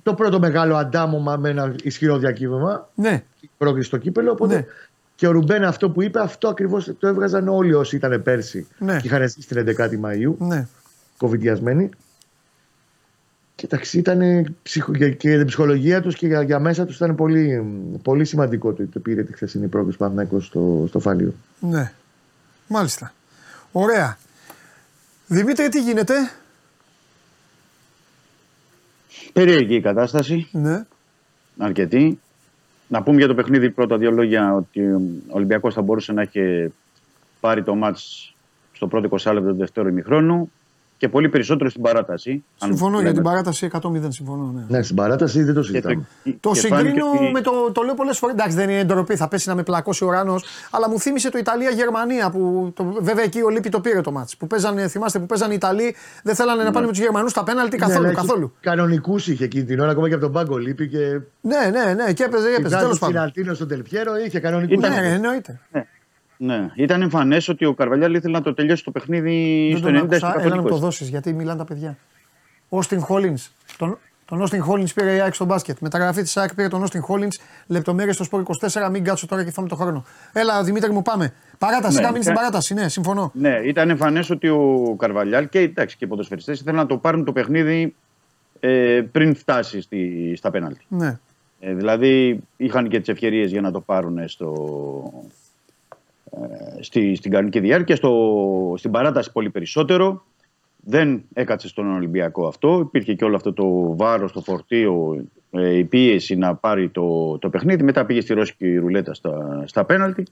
το 0.02 0.14
πρώτο 0.14 0.38
μεγάλο 0.38 0.76
αντάμωμα 0.76 1.36
με 1.36 1.48
ένα 1.48 1.74
ισχυρό 1.82 2.18
διακύβευμα. 2.18 2.88
Ναι. 2.94 3.22
πρόκληση 3.58 3.86
στο 3.88 3.96
κύπελο. 3.96 4.30
Οπότε 4.32 4.54
Ναι. 4.54 4.64
και 5.14 5.26
ο 5.26 5.30
Ρουμπέν 5.30 5.64
αυτό 5.64 5.90
που 5.90 6.02
είπε, 6.02 6.20
αυτό 6.20 6.48
ακριβώς 6.48 6.92
το 6.98 7.06
έβγαζαν 7.06 7.48
όλοι 7.48 7.74
όσοι 7.74 7.96
ήταν 7.96 8.22
πέρσι 8.22 8.66
Ναι. 8.78 8.96
και 9.00 9.06
είχαν 9.06 9.28
ζήσει 9.28 9.46
την 9.48 9.56
11η 9.58 9.96
Μαου, 9.98 10.36
ναι. 10.38 10.66
κοβιδιασμένοι. 11.16 11.88
Και 13.60 13.66
εντάξει, 13.66 13.98
ήταν 13.98 14.54
ψυχο... 14.62 14.92
και 14.92 15.10
και 15.10 15.28
για 15.28 15.38
την 15.38 15.46
ψυχολογία 15.46 16.02
τους 16.02 16.14
και 16.16 16.26
για, 16.26 16.42
για 16.42 16.58
μέσα 16.58 16.86
τους 16.86 16.96
ήταν 16.96 17.14
πολύ, 17.14 17.64
πολύ 18.02 18.24
σημαντικό 18.24 18.72
το 18.72 18.82
ότι 18.82 18.92
το 18.92 19.00
πήρε 19.00 19.22
τη 19.22 19.32
χθεσινή 19.32 19.66
πρόκληση 19.66 19.98
Παναθηναϊκός 19.98 20.46
στο, 20.46 20.84
στο 20.88 20.98
Φάλιο. 21.00 21.34
Ναι. 21.60 21.92
Μάλιστα. 22.66 23.12
Ωραία. 23.72 24.18
Δημήτρη, 25.26 25.68
τι 25.68 25.82
γίνεται; 25.82 26.14
Περίεργη 29.32 29.74
η 29.74 29.80
κατάσταση, 29.80 30.48
Ναι. 30.52 30.86
αρκετή. 31.58 32.20
Να 32.88 33.02
πούμε 33.02 33.16
για 33.16 33.26
το 33.26 33.34
παιχνίδι 33.34 33.70
πρώτα 33.70 33.98
δύο 33.98 34.10
λόγια 34.10 34.54
ότι 34.54 34.80
ο 34.92 35.00
Ολυμπιακός 35.28 35.74
θα 35.74 35.82
μπορούσε 35.82 36.12
να 36.12 36.22
έχει 36.22 36.72
πάρει 37.40 37.62
το 37.62 37.74
μάτς 37.74 38.34
στο 38.72 38.86
πρώτο 38.86 39.08
20 39.22 39.32
λεπτό 39.32 39.50
του 39.50 39.56
δεύτερου 39.56 39.88
ημιχρόνου 39.88 40.50
και 41.00 41.08
πολύ 41.08 41.28
περισσότερο 41.28 41.70
στην 41.70 41.82
παράταση. 41.82 42.44
αν 42.58 42.68
Συμφωνώ 42.68 42.92
για 42.94 43.02
λέμε. 43.02 43.12
την 43.14 43.22
παράταση 43.22 43.70
100-0. 43.72 44.06
Συμφωνώ. 44.08 44.52
Ναι. 44.54 44.76
Ναι, 44.76 44.82
στην 44.82 44.96
παράταση 44.96 45.42
δεν 45.42 45.54
το 45.54 45.60
Και 45.60 45.66
συζητάμε. 45.66 46.06
Το 46.40 46.50
και 46.50 46.58
συγκρίνω 46.58 46.76
φάνηκε 46.82 47.02
ότι- 47.02 47.32
με 47.32 47.40
το. 47.40 47.50
Το 47.72 47.82
λέω 47.82 47.94
πολλές 47.94 48.18
φορές. 48.18 48.34
Εντάξει, 48.34 48.56
δεν 48.56 48.68
είναι 48.70 48.84
ντροπή, 48.84 49.16
θα 49.16 49.28
πέσει 49.28 49.48
να 49.48 49.54
με 49.54 49.62
πλακώσει 49.62 50.04
ο 50.04 50.06
ουρανό. 50.06 50.34
Αλλά 50.70 50.88
μου 50.90 50.98
θύμισε 51.00 51.30
το 51.30 51.38
Ιταλία-Γερμανία. 51.38 52.30
Που 52.30 52.72
το, 52.76 52.96
βέβαια 53.00 53.24
εκεί 53.24 53.40
ο 53.42 53.48
Λίπη 53.48 53.68
το 53.68 53.80
πήρε 53.80 54.00
το 54.00 54.12
μάτς. 54.12 54.36
Που 54.36 54.46
παίζανε, 54.46 54.88
θυμάστε 54.88 55.18
που 55.18 55.26
παίζανε 55.26 55.52
οι 55.52 55.56
Ιταλοί, 55.56 55.94
δεν 56.22 56.34
θέλανε 56.34 56.62
να 56.62 56.70
πάνε 56.70 56.86
με 56.86 56.92
τους 56.92 57.00
Γερμανούς 57.00 57.30
στα 57.30 57.42
πέναλτι 57.44 57.76
καθόλου. 57.76 58.06
Ναι, 58.06 58.12
καθόλου. 58.12 58.52
Κανονικούς 58.60 59.28
είχε 59.28 59.44
εκείνη 59.44 59.64
την 59.64 59.80
ώρα, 59.80 59.90
ακόμα 59.90 60.08
και 60.08 60.14
από 60.14 60.22
τον 60.22 60.32
πάγκο 60.32 60.56
λείπει 60.56 60.88
και. 60.88 60.98
Ναι, 61.40 61.70
ναι, 61.72 61.94
ναι, 62.04 62.12
και 62.12 62.22
έπαιζε, 62.24 62.48
έπαιζε. 62.48 62.68
Τέλο 62.68 62.80
Τέλος 62.80 62.98
πάντων. 62.98 63.16
Αλτίνο 63.16 63.54
στον 63.54 63.68
Τελπιέρο 63.68 64.12
είχε 64.26 64.40
κανονικούς. 64.40 64.76
Ήταν- 64.76 64.90
Ναι, 64.94 65.00
ναι, 65.00 65.14
εννοείται. 65.14 65.60
Ναι, 65.72 65.86
ήταν 66.74 67.02
εμφανές 67.02 67.48
ότι 67.48 67.64
ο 67.64 67.74
Καρβαλιάλ 67.74 68.14
ήθελε 68.14 68.32
να 68.32 68.42
το 68.42 68.54
τελειώσει 68.54 68.84
το 68.84 68.90
παιχνίδι 68.90 69.68
Δεν 69.68 69.78
στο 69.78 69.86
τον 69.86 69.96
90 69.96 70.02
άκουσα. 70.02 70.18
στο 70.30 70.40
Έλα 70.40 70.54
να 70.56 70.62
μου 70.62 70.68
το 70.68 70.74
120. 70.76 70.78
δώσεις 70.78 71.08
γιατί 71.08 71.32
μιλάνε 71.32 71.58
τα 71.58 71.64
παιδιά. 71.64 71.96
Όστιν 72.68 73.00
Χόλινς. 73.00 73.50
Τον, 73.78 73.98
τον 74.24 74.40
Όστιν 74.40 74.62
Χόλινς 74.62 74.92
πήρε 74.92 75.14
η 75.14 75.20
ΑΕΚ 75.20 75.34
στο 75.34 75.44
μπάσκετ. 75.44 75.78
Μεταγραφή 75.80 76.22
της 76.22 76.36
ΑΕΚ 76.36 76.54
πήρε 76.54 76.68
τον 76.68 76.82
Όστιν 76.82 77.00
Χόλινς. 77.02 77.38
Λεπτομέρειες 77.66 78.14
στο 78.14 78.24
σπορ 78.24 78.42
24. 78.60 78.88
Μην 78.90 79.04
κάτσω 79.04 79.26
τώρα 79.26 79.44
και 79.44 79.50
φάμε 79.50 79.68
το 79.68 79.74
χρόνο. 79.76 80.04
Έλα, 80.32 80.62
Δημήτρη 80.64 80.92
μου, 80.92 81.02
πάμε. 81.02 81.32
Παράταση, 81.58 81.94
Ναι, 81.96 82.00
να 82.02 82.06
μείνεις 82.08 82.22
στην 82.24 82.36
και- 82.36 82.40
παράταση. 82.40 82.74
Ναι, 82.74 82.88
συμφωνώ. 82.88 83.30
Ναι, 83.34 83.60
ήταν 83.64 83.90
εμφανές 83.90 84.30
ότι 84.30 84.48
ο 84.48 84.94
Καρβαλιάλ 84.98 85.48
και, 85.48 85.58
εντάξει, 85.58 85.96
και 85.96 86.04
οι 86.04 86.08
ποδοσφαιριστές 86.08 86.60
ήθελαν 86.60 86.76
να 86.80 86.86
το 86.86 86.96
πάρουν 86.96 87.24
το 87.24 87.32
παιχνίδι 87.32 87.94
ε, 88.60 89.00
πριν 89.12 89.34
φτάσει 89.34 89.80
στη, 89.80 90.32
στα 90.36 90.50
πέναλτι. 90.50 90.84
Ναι. 90.88 91.18
Ε, 91.60 91.74
δηλαδή 91.74 92.40
είχαν 92.56 92.88
και 92.88 92.98
τις 92.98 93.08
ευκαιρίες 93.08 93.50
για 93.50 93.60
να 93.60 93.70
το 93.70 93.80
πάρουν 93.80 94.28
στο, 94.28 94.52
ε, 95.24 95.26
στη, 96.80 97.14
στην 97.14 97.30
κανονική 97.30 97.60
διάρκεια. 97.60 97.96
Στο, 97.96 98.74
στην 98.76 98.90
παράταση 98.90 99.32
πολύ 99.32 99.50
περισσότερο. 99.50 100.24
Δεν 100.82 101.22
έκατσε 101.32 101.68
στον 101.68 101.94
Ολυμπιακό 101.94 102.46
αυτό. 102.46 102.80
Υπήρχε 102.80 103.14
και 103.14 103.24
όλο 103.24 103.36
αυτό 103.36 103.52
το 103.52 103.96
βάρος, 103.96 104.32
το 104.32 104.40
φορτίο, 104.40 105.24
ε, 105.50 105.76
η 105.76 105.84
πίεση 105.84 106.36
να 106.36 106.54
πάρει 106.54 106.88
το, 106.88 107.38
το 107.38 107.50
παιχνίδι. 107.50 107.82
Μετά 107.82 108.06
πήγε 108.06 108.20
στη 108.20 108.34
ρώσικη 108.34 108.76
ρουλέτα 108.76 109.14
στα, 109.14 109.62
στα 109.66 109.84
πέναλτι. 109.84 110.26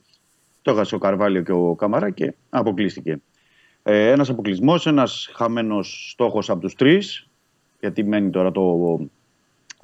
Το 0.62 0.70
έχασε 0.70 0.94
ο 0.94 0.98
Καρβάλιο 0.98 1.42
και 1.42 1.52
ο 1.52 1.74
Καμαρά 1.74 2.10
και 2.10 2.34
αποκλείστηκε. 2.50 3.20
Ε, 3.82 4.10
ένας 4.10 4.28
αποκλεισμός, 4.28 4.86
ένας 4.86 5.30
χαμένος 5.34 6.10
στόχος 6.12 6.50
από 6.50 6.60
τους 6.60 6.74
τρεις, 6.74 7.28
γιατί 7.80 8.04
μένει 8.04 8.30
τώρα 8.30 8.52
το 8.52 8.98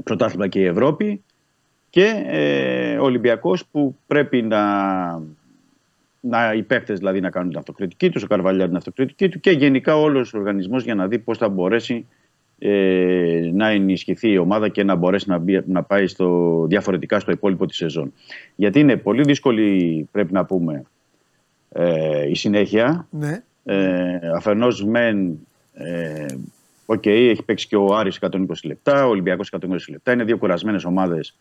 πρωτάθλημα 0.03 0.49
και 0.49 0.61
η 0.61 0.65
Ευρώπη 0.65 1.23
και 1.91 2.23
ε, 2.27 2.99
ο 2.99 3.05
Ολυμπιακός 3.05 3.67
που 3.67 3.97
πρέπει 4.07 4.43
να, 4.43 4.63
να 6.29 6.53
οι 6.53 6.63
παίκτες 6.63 6.99
δηλαδή 6.99 7.21
να 7.21 7.31
κάνουν 7.31 7.49
την 7.49 7.59
αυτοκριτική 7.59 8.11
τους, 8.11 8.23
ο 8.23 8.27
Καρβαλιά 8.27 8.67
την 8.67 8.77
αυτοκριτική 8.77 9.29
του 9.29 9.41
και 9.41 9.51
γενικά 9.51 9.97
όλος 9.97 10.35
ο 10.35 10.39
οργανισμός 10.39 10.85
για 10.85 10.95
να 10.95 11.07
δει 11.09 11.19
πώς 11.19 11.39
θα 11.39 11.49
μπορέσει 11.49 12.07
ε, 12.59 13.51
να 13.53 13.69
ενισχυθεί 13.69 14.31
η 14.31 14.39
ομάδα 14.39 14.69
και 14.69 14.85
να 14.85 14.95
μπορέσει 14.95 15.29
να, 15.29 15.39
μπει- 15.39 15.69
να 15.69 15.83
πάει 15.83 16.07
στο, 16.07 16.65
διαφορετικά 16.69 17.21
στο 17.21 17.31
υπόλοιπο 17.33 17.67
της 17.67 17.77
σεζόν. 17.77 18.13
Γιατί 18.57 18.81
είναι 18.81 18.97
πολύ 18.97 19.23
δύσκολη 19.23 20.09
πρέπει 20.13 20.33
να 20.33 20.45
πούμε 20.45 20.83
ε, 21.73 22.29
η 22.29 22.35
συνέχεια 22.35 23.07
Ναι. 23.11 23.43
ε, 23.65 24.19
αφενός 24.37 24.85
μεν 24.85 25.39
ε, 25.75 26.27
Οκ, 26.87 27.07
έχει 27.07 27.43
παίξει 27.43 27.67
και 27.69 27.77
ο 27.77 27.95
Άρης 27.97 28.19
120 28.21 28.39
λεπτά, 28.65 29.07
ο 29.07 29.09
Ολυμπιακός 29.09 29.53
120 29.61 29.69
λεπτά. 29.89 30.13
Είναι 30.13 30.25
δύο 30.25 30.39
κουρασμένες 30.39 30.85
ομάδες. 30.85 31.39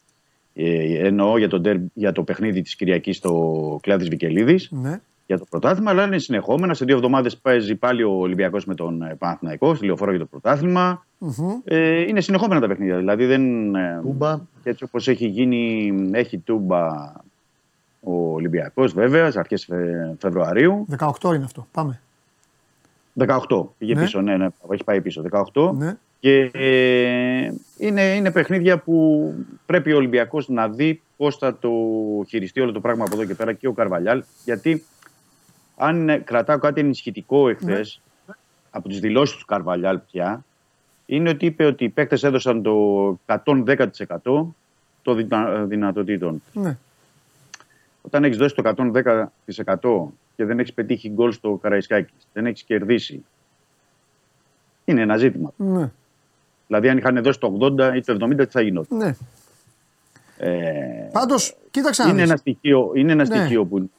Ε, 0.54 1.08
εννοώ 1.08 1.38
για 1.38 1.48
το, 1.50 1.60
ντέρ- 1.60 1.82
για 1.94 2.12
το 2.12 2.24
παιχνίδι 2.24 2.62
της 2.62 2.76
Κυριακής 2.76 3.18
στο 3.18 3.80
Κλεάνθης 3.82 4.08
Βικελίδης 4.08 4.70
ναι. 4.72 5.00
για 5.28 5.38
το 5.38 5.46
πρωτάθλημα, 5.50 5.92
αλλά 5.92 6.04
είναι 6.06 6.18
συνεχόμενα. 6.18 6.74
Σε 6.74 6.86
δύο 6.86 6.96
εβδομάδες 6.96 7.38
παίζει 7.38 7.76
πάλι 7.76 8.04
ο 8.04 8.12
Ολυμπιακός 8.12 8.66
με 8.66 8.76
τον 8.76 9.02
ε, 9.02 9.16
Παναθηναϊκός, 9.20 9.78
στη 9.78 9.86
λεωφόρο 9.86 10.12
για 10.12 10.20
το 10.20 10.26
πρωτάθλημα. 10.26 11.06
Μμμ. 11.18 11.32
Ε, 11.64 12.00
είναι 12.02 12.22
συνεχόμενα 12.22 12.60
τα 12.62 12.68
παιχνίδια. 12.68 12.98
Δηλαδή 12.98 13.26
δεν. 13.26 13.76
ε, 13.76 14.00
Τούμπα. 14.02 14.40
και 14.64 14.70
έτσι 14.70 14.84
όπως 14.84 15.08
έχει 15.08 15.26
γίνει, 15.28 15.94
έχει 16.14 16.38
τούμπα 16.38 16.88
ο 18.00 18.34
Ολυμπιακός 18.34 18.94
βέβαια, 18.94 19.30
στι 19.30 19.40
αρχές 19.40 19.70
Φεβρουαρίου. 20.18 20.86
18 21.00 21.34
είναι 21.36 21.44
αυτό. 21.44 21.68
Πάμε. 21.72 22.02
18 23.20 23.38
πήγε 23.78 23.94
Ναι. 23.94 24.02
πίσω, 24.02 24.22
ναι, 24.22 24.38
ναι, 24.38 24.48
έχει 24.70 24.84
πάει 24.84 25.02
πίσω. 25.02 25.22
18. 25.54 25.72
Ναι. 25.76 25.98
Και 26.24 26.52
ε, 26.54 27.54
είναι, 27.78 28.02
είναι 28.02 28.32
παιχνίδια 28.32 28.78
που 28.78 29.34
πρέπει 29.66 29.94
ο 29.94 29.96
Ολυμπιακός 29.96 30.48
να 30.50 30.70
δει 30.70 31.02
πώς 31.18 31.38
θα 31.38 31.58
το 31.58 31.72
χειριστεί 32.28 32.62
όλο 32.62 32.72
το 32.72 32.80
πράγμα 32.80 33.06
από 33.06 33.16
εδώ 33.16 33.26
και 33.26 33.36
πέρα 33.36 33.54
και 33.54 33.68
ο 33.68 33.72
Καρβαλιάλ. 33.72 34.24
Γιατί 34.46 34.84
αν 35.78 36.10
ε, 36.10 36.18
κρατάω 36.18 36.58
κάτι 36.58 36.80
ενισχυτικό 36.80 37.50
εχθές 37.50 38.02
από 38.70 38.90
τις 38.90 39.00
δηλώσεις 39.00 39.38
του 39.38 39.46
Καρβαλιάλ 39.46 40.00
πια 40.12 40.46
είναι 41.06 41.30
ότι 41.30 41.46
είπε 41.46 41.66
ότι 41.66 41.84
οι 41.84 41.90
παίκτες 41.90 42.24
έδωσαν 42.24 42.62
το 42.62 43.20
110% 43.26 43.66
των 45.02 45.16
δυνα, 45.16 45.66
δυνατοτήτων. 45.66 46.42
ναι. 46.54 46.78
Όταν 48.02 48.24
έχεις 48.24 48.38
δώσει 48.38 48.56
το 48.56 48.74
110% 49.80 50.14
και 50.36 50.46
δεν 50.46 50.60
έχεις 50.60 50.74
πετύχει 50.74 51.10
γκολ 51.10 51.32
στο 51.32 51.60
Καραϊσκάκη, 51.62 52.14
δεν 52.34 52.46
έχεις 52.46 52.64
κερδίσει. 52.64 53.26
Είναι 54.86 55.02
ένα 55.02 55.18
ζήτημα. 55.18 55.54
Ναι. 55.58 55.92
Δηλαδή, 56.68 56.90
αν 56.90 56.98
είχαν 56.98 57.24
δώσει 57.24 57.40
το 57.40 57.58
80 57.62 57.96
ή 57.96 58.02
το 58.02 58.14
70, 58.14 58.36
τι 58.38 58.46
θα 58.52 58.62
γινόταν; 58.62 58.98
ναι. 58.98 59.16
Ε, 60.38 61.10
Πάντως, 61.12 61.56
κοίταξε 61.72 62.04
να 62.04 62.10
είναι, 62.10 62.22
δεις. 62.22 62.30
ένα 62.30 62.38
στοιχείο, 62.38 62.92
είναι 62.94 63.12
ένα 63.12 63.28
Ναι. 63.28 63.36
στοιχείο 63.36 63.66
που 63.66 63.78
είναι 63.78 63.90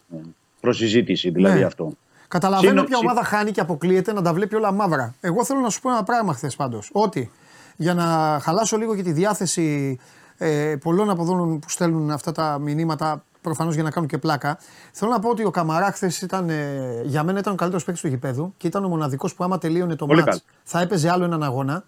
προσυζήτηση, 0.61 1.31
δηλαδή 1.31 1.59
Ναι. 1.59 1.65
αυτό. 1.65 1.91
Καταλαβαίνω 2.29 2.71
Συνο- 2.71 2.85
ποια 2.87 2.97
συ- 2.97 3.05
ομάδα 3.07 3.25
χάνει 3.25 3.51
και 3.51 3.61
αποκλείεται 3.61 4.13
να 4.13 4.23
τα 4.23 4.33
βλέπει 4.33 4.55
όλα 4.55 4.73
μαύρα. 4.73 5.15
Εγώ 5.21 5.45
θέλω 5.45 5.61
να 5.61 5.71
σου 5.71 5.81
πω 5.81 5.91
ένα 5.91 6.03
πράγμα 6.05 6.33
χθες 6.33 6.57
πάντως. 6.57 6.91
Ότι 6.93 7.31
για 7.77 7.95
να 7.95 8.39
χαλάσω 8.43 8.77
λίγο 8.77 8.97
και 8.97 9.03
τη 9.03 9.13
διάθεση 9.13 9.99
ε, 10.39 10.75
πολλών 10.83 11.11
από 11.11 11.23
εδώ 11.23 11.35
που 11.35 11.69
στέλνουν 11.71 12.11
αυτά 12.11 12.33
τα 12.33 12.59
μηνύματα, 12.61 13.25
προφανώς 13.41 13.75
για 13.75 13.83
να 13.83 13.91
κάνουν 13.91 14.09
και 14.09 14.19
πλάκα, 14.19 14.59
θέλω 14.93 15.11
να 15.11 15.19
πω 15.19 15.29
ότι 15.29 15.45
ο 15.45 15.51
Καμαρά 15.51 15.93
χθες 15.93 16.23
ήταν, 16.23 16.49
ε, 16.51 17.01
για 17.05 17.23
μένα 17.23 17.39
ήταν 17.39 17.53
ο 17.53 17.57
καλύτερος 17.57 17.85
παίκτης 17.85 18.03
του 18.03 18.09
γηπέδου 18.09 18.55
και 18.57 18.67
ήταν 18.67 18.85
ο 18.85 18.89
μοναδικός 18.89 19.35
που 19.35 19.45
άμα 19.45 19.59
τελείωνε 19.59 19.97
το 19.97 20.07
Πολύ 20.07 20.19
μάτς 20.23 20.31
καλό. 20.31 20.43
θα 20.65 20.81
έπαιζε 20.81 21.11
άλλο 21.11 21.25
έναν 21.25 21.43
αγώνα. 21.43 21.85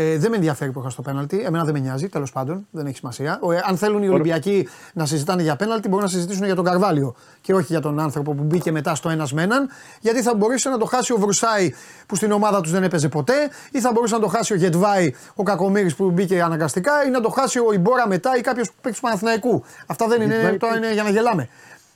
Ε, 0.00 0.18
δεν 0.18 0.30
με 0.30 0.36
ενδιαφέρει 0.36 0.72
που 0.72 0.80
είχα 0.80 0.90
στο 0.90 1.02
πέναλτι. 1.02 1.40
Εμένα 1.40 1.64
δεν 1.64 1.74
με 1.74 1.80
νοιάζει, 1.80 2.08
τέλος 2.08 2.32
πάντων. 2.32 2.66
Δεν 2.70 2.86
έχει 2.86 2.96
σημασία. 2.96 3.38
Ο, 3.42 3.52
ε, 3.52 3.62
αν 3.64 3.76
θέλουν 3.76 4.02
οι 4.02 4.08
Ολυμπιακοί 4.08 4.68
να 4.92 5.06
συζητάνε 5.06 5.42
για 5.42 5.56
πέναλτι, 5.56 5.88
μπορούν 5.88 6.04
να 6.04 6.10
συζητήσουν 6.10 6.44
για 6.44 6.54
τον 6.54 6.64
Καρβάλιο 6.64 7.14
και 7.40 7.54
όχι 7.54 7.66
για 7.68 7.80
τον 7.80 8.00
άνθρωπο 8.00 8.34
που 8.34 8.42
μπήκε 8.42 8.72
μετά 8.72 8.94
στο 8.94 9.08
ένας 9.08 9.32
με 9.32 9.42
έναν. 9.42 9.68
Γιατί 10.00 10.22
θα 10.22 10.34
μπορούσε 10.34 10.68
να 10.68 10.78
το 10.78 10.84
χάσει 10.84 11.12
ο 11.12 11.16
Βρουσάη 11.16 11.74
που 12.06 12.16
στην 12.16 12.32
ομάδα 12.32 12.60
τους 12.60 12.72
δεν 12.72 12.82
έπαιζε 12.82 13.08
ποτέ, 13.08 13.50
ή 13.70 13.80
θα 13.80 13.92
μπορούσε 13.92 14.14
να 14.14 14.20
το 14.20 14.26
χάσει 14.26 14.52
ο 14.52 14.56
Γετβάη, 14.56 15.14
ο 15.34 15.42
Κακομήρης 15.42 15.94
που 15.94 16.10
μπήκε 16.10 16.42
αναγκαστικά, 16.42 17.04
ή 17.06 17.10
να 17.10 17.20
το 17.20 17.28
χάσει 17.28 17.58
ο 17.58 17.72
Ιμπόρα 17.72 18.08
μετά 18.08 18.36
ή 18.36 18.40
κάποιος 18.40 18.70
παίκτη 18.80 18.98
του 18.98 19.04
Παναθηναϊκού. 19.04 19.64
Αυτά 19.86 20.06
δεν 20.06 20.22
είναι, 20.22 20.34
Γετβάη 20.34 20.56
τώρα 20.56 20.76
είναι 20.76 20.92
για 20.92 21.02
να 21.02 21.10
γελάμε. 21.10 21.48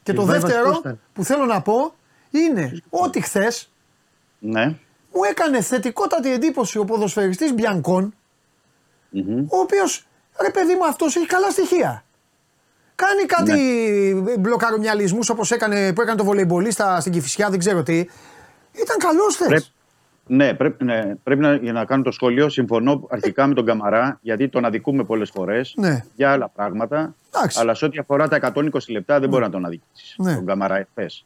Και 0.03 0.12
το 0.12 0.20
Γετβάη 0.23 0.41
δεύτερο 0.41 0.62
βασικός 0.62 0.79
ήταν. 0.79 1.01
που 1.12 1.24
θέλω 1.24 1.45
να 1.45 1.61
πω 1.61 1.95
είναι 2.31 2.83
ότι 2.91 3.20
χθες 3.20 3.70
Ναι. 4.39 4.77
Μου 5.12 5.22
έκανε 5.30 5.60
θετικότατη 5.60 6.32
εντύπωση 6.32 6.78
ο 6.78 6.84
ποδοσφαιριστής 6.84 7.55
Μπιανκόν, 7.55 8.14
Μμμ. 9.10 9.39
ο 9.48 9.56
οποίος 9.59 10.06
ρε 10.43 10.51
παιδί 10.51 10.74
μου 10.74 10.86
αυτός 10.86 11.16
έχει 11.16 11.26
καλά 11.26 11.51
στοιχεία. 11.51 12.05
Κάνει 12.94 13.22
κάτι 13.24 14.36
μπλοκαρομιαλισμού 14.39 15.18
όπως 15.30 15.51
έκανε, 15.51 15.93
που 15.93 16.01
έκανε 16.02 16.16
το 16.18 16.24
βολεϊμπολίστα 16.24 17.01
στην 17.01 17.12
Κυφυσιά, 17.12 17.51
δεν 17.51 17.59
ξέρω 17.59 17.82
τι. 17.82 17.98
Ήταν 18.72 18.97
καλός 18.98 19.34
χθε. 19.34 19.47
Πρέπει- 19.47 19.64
Ναι, 20.26 20.55
πρέπει, 20.55 20.84
ναι, 20.84 21.14
πρέπει 21.22 21.40
να, 21.40 21.55
για 21.55 21.72
να 21.72 21.84
κάνω 21.84 22.02
το 22.02 22.10
σχόλιο. 22.10 22.48
Συμφωνώ 22.48 23.06
αρχικά 23.10 23.47
με 23.47 23.55
τον 23.55 23.64
Καμαρά, 23.66 24.18
γιατί 24.22 24.48
τον 24.48 24.64
αδικούμε 24.64 25.05
πολλές 25.05 25.30
φορές 25.30 25.74
Ναι. 25.76 26.05
για 26.14 26.32
άλλα 26.32 26.48
πράγματα. 26.48 27.14
Εντάξει. 27.34 27.59
Αλλά 27.60 27.74
σε 27.74 27.84
ό,τι 27.84 27.98
αφορά 27.98 28.28
τα 28.28 28.36
120 28.36 28.93
λεπτά 28.93 29.20
δεν 29.20 29.28
μπορεί 29.28 29.43
να 29.43 29.51
τον 29.51 29.64
αδικήσεις. 29.64 30.14
Ναι. 30.18 30.34
Τον 30.34 30.47
Καμαρά 30.47 30.76
εχθές. 30.78 31.24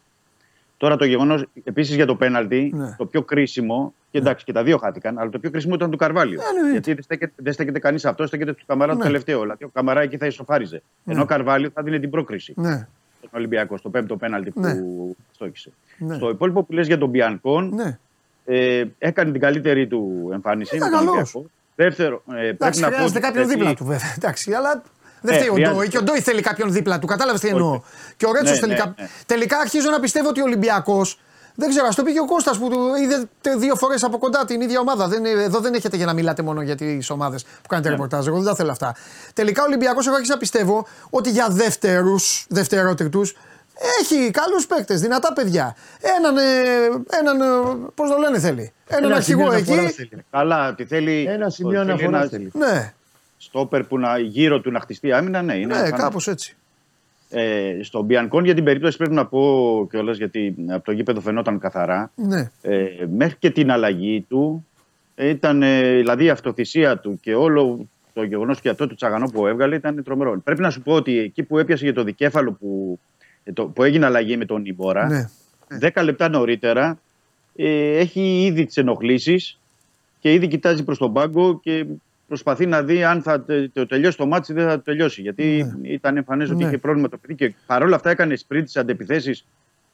Τώρα 0.77 0.97
το 0.97 1.05
γεγονός, 1.05 1.45
επίσης 1.65 1.95
για 1.95 2.07
το 2.07 2.15
πέναλτι, 2.17 2.71
Ναι. 2.75 2.95
το 2.99 3.07
πιο 3.07 3.23
κρίσιμο, 3.23 3.95
και 4.11 4.19
εντάξει 4.19 4.45
και 4.45 4.53
τα 4.53 4.63
δύο 4.63 4.79
χάθηκαν, 4.79 5.19
αλλά 5.19 5.31
το 5.31 5.39
πιο 5.39 5.51
κρίσιμο 5.51 5.75
ήταν 5.75 5.91
του 5.91 5.97
Καρβάλιο. 5.97 6.41
Ναι, 6.41 6.45
εννοείται. 6.49 6.71
γιατί 6.73 6.93
δεν 6.95 7.03
στέκεται, 7.03 7.33
δεν 7.37 7.53
στέκεται 7.53 7.79
κανείς 7.79 8.05
αυτό, 8.05 8.27
στέκεται 8.27 8.53
του 8.53 8.63
Καμαρά 8.67 8.93
Ναι. 8.93 8.99
το 8.99 9.05
τελευταίο. 9.05 9.41
Δηλαδή 9.41 9.65
ο 9.65 9.69
Καμαρά 9.69 10.01
εκεί 10.01 10.17
θα 10.17 10.27
ισοφάριζε. 10.27 10.83
Ενώ 11.07 11.23
ο 11.23 11.25
Καρβάλιο 11.25 11.71
θα 11.75 11.83
δίνει 11.83 12.01
την 12.01 12.11
πρόκριση 12.11 12.53
Ναι, 12.57 12.87
στον 13.19 13.31
Ολυμπιακό, 13.33 13.77
στο 13.77 13.89
πέμπτο 13.91 14.17
πέναλτι 14.17 14.53
Ναι. 14.55 14.75
που 14.75 15.17
στόχισε. 15.33 15.73
ναι. 15.99 16.15
Στο 16.15 16.29
υπόλοιπο 16.31 16.63
που 16.63 16.73
λες 16.73 16.87
για 16.87 16.99
τον 16.99 17.09
Μπιανκόν, 17.09 17.75
ναι. 17.75 17.99
ε, 18.45 18.85
έκανε 18.99 19.31
την 19.33 19.41
καλύτερη 19.41 19.87
του 19.87 20.31
εμφάνιση. 20.33 20.77
Ήταν 20.77 20.91
με 20.91 20.97
τον 20.97 21.07
καλός. 21.07 21.35
Ολυμπιακό. 21.35 21.55
Δεύτερο, 21.79 22.23
ε, 22.29 22.33
πρέπει 22.33 22.49
Εντάξει, 22.49 22.81
να 22.81 22.89
πω. 22.89 22.95
χρειάζεται 22.95 23.19
ότι 23.19 23.27
κάποιον 23.27 23.45
πρέπει- 23.47 23.61
δίπλα 23.63 23.75
του 23.77 23.85
βέβαια. 23.85 24.15
Εντάξει, 24.17 24.53
αλλά 24.53 24.83
δεν 25.27 25.35
Ε, 25.35 25.37
φταίει 25.39 25.49
ο 25.49 25.53
χρειάζεται. 25.53 25.77
Ντόι. 25.79 25.89
Και 25.89 25.99
ο 25.99 26.03
Ντόι 26.03 26.21
θέλει 26.21 26.41
κάποιον 26.43 26.73
δίπλα 26.73 26.99
του. 26.99 27.07
Κατάλαβες 27.07 27.41
τι 27.41 27.49
εννοώ. 27.49 27.71
Όχι. 27.71 27.83
Και 28.17 28.27
ο 28.27 28.33
Ρέτσος 28.33 28.55
Ναι, 28.61 28.67
τελικά. 28.67 28.85
ναι, 28.85 28.93
ναι. 29.03 29.09
Τελικά 29.27 29.59
αρχίζω 29.59 29.91
να 29.91 30.01
πιστεύω 30.01 30.29
ότι 30.29 30.41
ο 30.41 30.45
Ολυμπιακό. 30.45 31.07
Δεν 31.59 31.69
ξέρω, 31.69 31.87
ας 31.87 31.95
το 31.95 32.03
πει 32.03 32.13
και 32.13 32.21
ο 32.21 32.27
Κώστας 32.27 32.59
που 32.59 32.69
του 32.69 32.79
είδε 33.03 33.29
τε- 33.41 33.57
δύο 33.59 33.75
φορές 33.77 34.05
από 34.05 34.19
κοντά 34.19 34.45
την 34.45 34.61
ίδια 34.61 34.81
ομάδα. 34.81 35.09
Δεν, 35.09 35.25
είναι- 35.25 35.43
εδώ 35.43 35.59
δεν 35.61 35.75
έχετε 35.75 35.97
για 35.97 36.07
να 36.07 36.13
μιλάτε 36.13 36.43
μόνο 36.43 36.63
για 36.63 36.75
τις 36.75 37.11
ομάδες 37.11 37.43
που 37.45 37.69
κάνετε 37.69 37.89
ρεπορτάζ. 37.89 38.27
Εγώ 38.27 38.37
δεν 38.37 38.47
τα 38.47 38.55
θέλω 38.55 38.71
αυτά. 38.71 38.95
Τελικά 39.35 39.63
ο 39.63 39.65
Ολυμπιακός, 39.67 40.05
έχω 40.07 40.15
αρχίσει 40.15 40.33
να 40.33 40.39
πιστεύω 40.39 40.87
ότι 41.11 41.31
για 41.31 41.47
δεύτερου, 41.51 42.15
δευτερότριτου, 42.49 43.23
έχει 44.01 44.31
καλούς 44.31 44.67
παίκτες, 44.67 45.01
δυνατά 45.01 45.33
παιδιά. 45.33 45.77
Έναν, 46.01 46.37
ε, 46.37 46.43
έναν 47.21 47.39
πώς 47.95 48.11
το 48.11 48.17
λένε 48.17 48.39
θέλει. 48.39 48.73
Έναν 48.87 49.05
Ένα 49.05 49.17
αρχηγό 49.17 49.41
σημείο 49.41 49.57
εκεί. 49.59 49.71
αναφοράς 49.73 49.95
θέλει. 49.95 50.25
Καλά, 50.31 50.69
ότι 50.69 50.85
θέλει. 50.85 51.27
Ένα 51.29 51.51
σημείο 51.51 51.79
θέλει 51.79 51.91
αναφοράς 51.91 52.21
ένα 52.21 52.29
θέλει. 52.31 52.51
Ναι, 52.55 52.93
Στόπερ 53.37 53.85
που 53.85 53.99
να 53.99 54.19
γύρω 54.19 54.61
του 54.61 54.71
να 54.71 54.81
χτιστεί 54.81 55.13
άμυνα, 55.13 55.43
ναι, 55.43 55.55
είναι. 55.55 55.67
ναι, 55.67 55.75
εμφανές. 55.75 56.01
κάπως 56.01 56.29
έτσι. 56.29 56.57
Ε, 57.31 57.79
στον 57.83 58.05
Μπιανκόν 58.05 58.45
για 58.45 58.55
την 58.55 58.65
περίπτωση 58.65 58.97
πρέπει 58.97 59.15
να 59.15 59.27
πω 59.27 59.87
κιόλας 59.91 60.17
γιατί 60.17 60.55
από 60.69 60.85
το 60.85 60.93
γήπεδο 60.93 61.21
φαινόταν 61.21 61.59
καθαρά. 61.59 62.11
Ναι. 62.15 62.51
Ε, 62.63 62.87
μέχρι 63.17 63.37
και 63.39 63.51
την 63.51 63.71
αλλαγή 63.71 64.25
του 64.29 64.67
ήταν, 65.17 65.63
ε, 65.63 65.97
δηλαδή 65.97 66.25
η 66.25 66.31
αυτοθυσία 66.31 66.99
του 66.99 67.19
και 67.21 67.35
όλο 67.35 67.89
το 68.13 68.23
γεγονός 68.23 68.61
και 68.61 68.69
αυτό 68.69 68.87
του 68.87 68.95
τσαγανό 68.95 69.27
που 69.27 69.47
έβγαλε 69.47 69.75
ήταν 69.77 70.03
τρομερό. 70.05 70.41
Πρέπει 70.45 70.61
να 70.61 70.71
σου 70.71 70.83
πω 70.83 70.93
ότι 70.93 71.19
εκεί 71.19 71.43
που 71.43 71.59
έπιασε 71.59 71.85
για 71.85 71.95
το 71.95 72.05
δικέφαλο 72.05 72.53
που, 72.53 72.99
ε, 73.45 73.53
το, 73.53 73.65
που 73.65 73.83
έγινε 73.83 74.07
αλλαγή 74.07 74.37
με 74.37 74.45
τον 74.45 74.65
Ιμπόρα, 74.65 75.07
Ναι. 75.07 75.29
10 75.95 76.03
λεπτά 76.05 76.29
νωρίτερα 76.29 76.99
ε, 77.57 77.99
έχει 77.99 78.45
ήδη 78.45 78.65
τις 78.65 78.77
ενοχλήσεις 78.77 79.59
και 80.21 80.33
ήδη 80.33 80.49
κοιτάζει 80.49 80.85
προς 80.85 80.99
τον 80.99 81.13
πάγκο 81.13 81.61
και 81.61 81.87
προσπαθεί 82.29 82.67
να 82.67 82.83
δει 82.83 83.05
αν 83.05 83.23
θα 83.23 83.41
τε- 83.41 83.71
το 83.73 83.87
τελειώσει 83.87 84.17
το 84.17 84.27
μάτι 84.27 84.53
ή 84.53 84.55
δεν 84.55 84.67
θα 84.69 84.75
το 84.77 84.83
τελειώσει. 84.83 85.21
Γιατί 85.21 85.75
ήταν 85.83 86.17
εμφανές 86.17 86.51
ότι 86.51 86.63
Ναι. 86.63 86.69
είχε 86.69 86.79
πρόβλημα 86.79 87.09
το 87.09 87.17
παιδί 87.17 87.35
και 87.35 87.55
παρόλα 87.67 87.97
αυτά 87.97 88.11
έκανε 88.11 88.37
σπριντ 88.37 88.63
στις 88.63 88.77
αντεπιθέσεις 88.77 89.47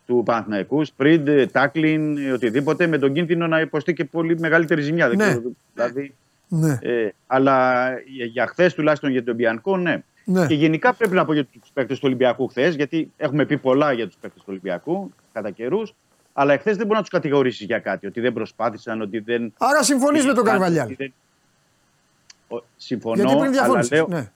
του 0.06 0.22
Παναθηναϊκού, 0.24 0.84
σπριντ, 0.84 1.28
τάκλιν, 1.52 2.32
οτιδήποτε, 2.32 2.86
με 2.86 2.98
τον 2.98 3.12
κίνδυνο 3.12 3.46
να 3.46 3.60
υποστεί 3.60 3.92
και 3.92 4.04
πολύ 4.04 4.38
μεγαλύτερη 4.38 4.80
ζημιά. 4.82 5.08
Δεν 5.08 5.16
Ναι. 5.16 5.24
ξέρω, 5.24 5.42
δηλαδή, 5.74 6.14
Ναι. 6.48 6.78
ε, 6.82 7.08
αλλά 7.26 7.88
για, 8.06 8.24
για 8.24 8.46
χθες 8.46 8.74
τουλάχιστον 8.74 9.10
για 9.10 9.24
τον 9.24 9.34
Μπιανκό, 9.34 9.76
ναι. 9.76 10.02
Ναι. 10.24 10.46
Και 10.46 10.54
γενικά 10.54 10.92
πρέπει 10.94 11.14
να 11.14 11.24
πω 11.24 11.32
για 11.32 11.44
τους 11.44 11.70
παίκτες 11.72 11.96
του 11.98 12.02
Ολυμπιακού 12.06 12.46
χθες, 12.48 12.74
γιατί 12.74 13.12
έχουμε 13.16 13.44
πει 13.46 13.56
πολλά 13.58 13.92
για 13.92 14.06
τους 14.06 14.16
παίκτες 14.20 14.38
του 14.40 14.46
Ολυμπιακού 14.50 15.12
κατά 15.32 15.50
καιρούς. 15.50 15.94
Αλλά 16.32 16.52
εχθέ 16.52 16.70
δεν 16.70 16.82
μπορεί 16.82 16.94
να 16.94 17.00
τους 17.00 17.10
κατηγορήσεις 17.10 17.66
για 17.66 17.78
κάτι. 17.78 18.06
Ότι 18.06 18.20
δεν 18.20 18.32
προσπάθησαν, 18.32 19.00
ότι 19.00 19.18
δεν. 19.18 19.52
Άρα 19.58 19.82
συμφωνείς 19.82 20.24
με 20.26 20.32
τον 20.32 20.44
Καρβαλιάλ. 20.44 20.86
ότι 20.86 20.94
δεν- 20.94 21.12
Ο- 21.12 21.31
Συμφωνώ. 22.76 23.14
Γιατί 23.14 23.30
πριν 23.32 23.42
αλλά 23.42 23.50
διαφώνησες. 23.52 23.90
λέω- 23.90 24.06
Ναι. 24.08 24.30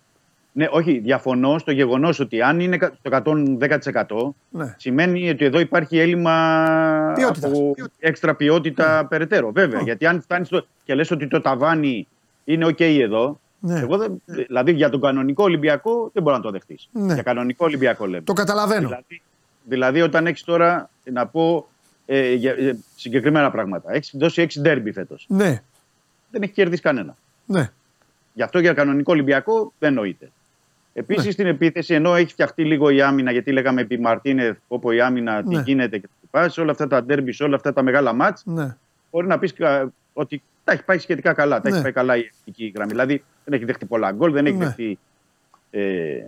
ναι, 0.52 0.66
όχι, 0.70 0.98
διαφωνώ 0.98 1.58
στο 1.58 1.70
γεγονός 1.70 2.20
ότι 2.20 2.42
αν 2.42 2.60
είναι 2.60 2.76
κα- 2.76 2.92
στο 2.98 3.08
110% 3.10 4.34
Ναι. 4.50 4.74
σημαίνει 4.78 5.28
ότι 5.28 5.44
εδώ 5.44 5.60
υπάρχει 5.60 5.98
έλλειμμα 5.98 7.12
Ποιότητας. 7.14 7.50
από 7.50 7.74
έξτρα 7.98 8.34
ποιότητα 8.34 9.06
περαιτέρω. 9.08 9.52
Βέβαια, 9.52 9.80
γιατί 9.80 10.06
αν 10.06 10.20
φτάνεις 10.22 10.46
στο... 10.46 10.66
και 10.84 10.94
λες 10.94 11.10
ότι 11.10 11.28
το 11.28 11.40
ταβάνι 11.40 12.06
είναι 12.44 12.66
OK 12.66 12.80
εδώ, 12.80 13.40
Ναι. 13.60 13.78
εγώ 13.80 13.96
δεν... 13.96 14.22
δηλαδή 14.24 14.72
για 14.72 14.90
τον 14.90 15.00
κανονικό 15.00 15.42
Ολυμπιακό 15.44 16.10
δεν 16.12 16.22
μπορεί 16.22 16.36
να 16.36 16.42
το 16.42 16.50
δεχτείς. 16.50 16.88
Ναι. 16.92 17.14
Για 17.14 17.22
κανονικό 17.22 17.64
Ολυμπιακό 17.64 18.06
λέμε. 18.06 18.22
Το 18.24 18.32
καταλαβαίνω. 18.32 18.86
Δηλαδή, 18.88 19.22
δηλαδή 19.64 20.00
όταν 20.00 20.26
έχεις 20.26 20.44
τώρα 20.44 20.90
να 21.12 21.26
πω 21.26 21.68
ε, 22.06 22.32
για, 22.32 22.50
ε, 22.52 22.76
συγκεκριμένα 22.96 23.50
πράγματα. 23.50 23.92
Έχεις 23.94 24.10
δώσει 24.14 24.42
6 24.42 24.60
ντέρμπι 24.60 24.92
φέτος. 24.92 25.24
Ναι. 25.28 25.62
Δεν 26.30 26.42
έχει 26.42 26.52
κερδίσει 26.52 26.82
κανένα. 26.82 27.16
Ναι. 27.46 27.70
Γι' 28.36 28.42
αυτό 28.42 28.58
για 28.58 28.72
κανονικό 28.72 29.12
Ολυμπιακό 29.12 29.72
δεν 29.78 29.92
νοείται. 29.94 30.30
Επίσης 30.92 31.32
στην 31.32 31.46
επίθεση, 31.46 31.94
ενώ 31.94 32.14
έχει 32.14 32.26
φτιαχτεί 32.30 32.64
λίγο 32.64 32.90
η 32.90 33.02
άμυνα, 33.02 33.30
γιατί 33.32 33.52
λέγαμε 33.52 33.80
επί 33.80 33.98
Μαρτίνεθ, 34.00 34.56
όπου 34.68 34.90
η 34.90 35.00
άμυνα 35.00 35.42
τι 35.42 35.54
Ναι. 35.54 35.62
γίνεται 35.64 35.98
και 35.98 36.08
τα 36.30 36.48
σε 36.48 36.60
όλα 36.60 36.70
αυτά 36.70 36.86
τα 36.86 37.02
ντέρμπις, 37.04 37.36
σε 37.36 37.44
όλα 37.44 37.56
αυτά 37.56 37.72
τα 37.72 37.82
μεγάλα 37.82 38.12
μάτς, 38.12 38.42
Ναι. 38.44 38.76
μπορεί 39.10 39.26
να 39.26 39.38
πεις 39.38 39.54
ότι 40.12 40.42
τα 40.64 40.72
έχει 40.72 40.82
πάει 40.84 40.98
σχετικά 40.98 41.32
καλά. 41.32 41.60
Τα 41.60 41.68
Ναι. 41.68 41.74
έχει 41.74 41.82
πάει 41.82 41.92
καλά 41.92 42.16
η 42.16 42.30
εθνική 42.40 42.72
γραμμή. 42.74 42.90
Δηλαδή 42.90 43.24
δεν 43.44 43.54
έχει 43.54 43.64
δεχτεί 43.64 43.84
πολλά 43.86 44.12
γκολ, 44.12 44.32
δεν 44.32 44.46
έχει 44.46 44.56
Ναι. 44.56 44.64
δεχτεί 44.64 44.98
ε, 45.70 46.24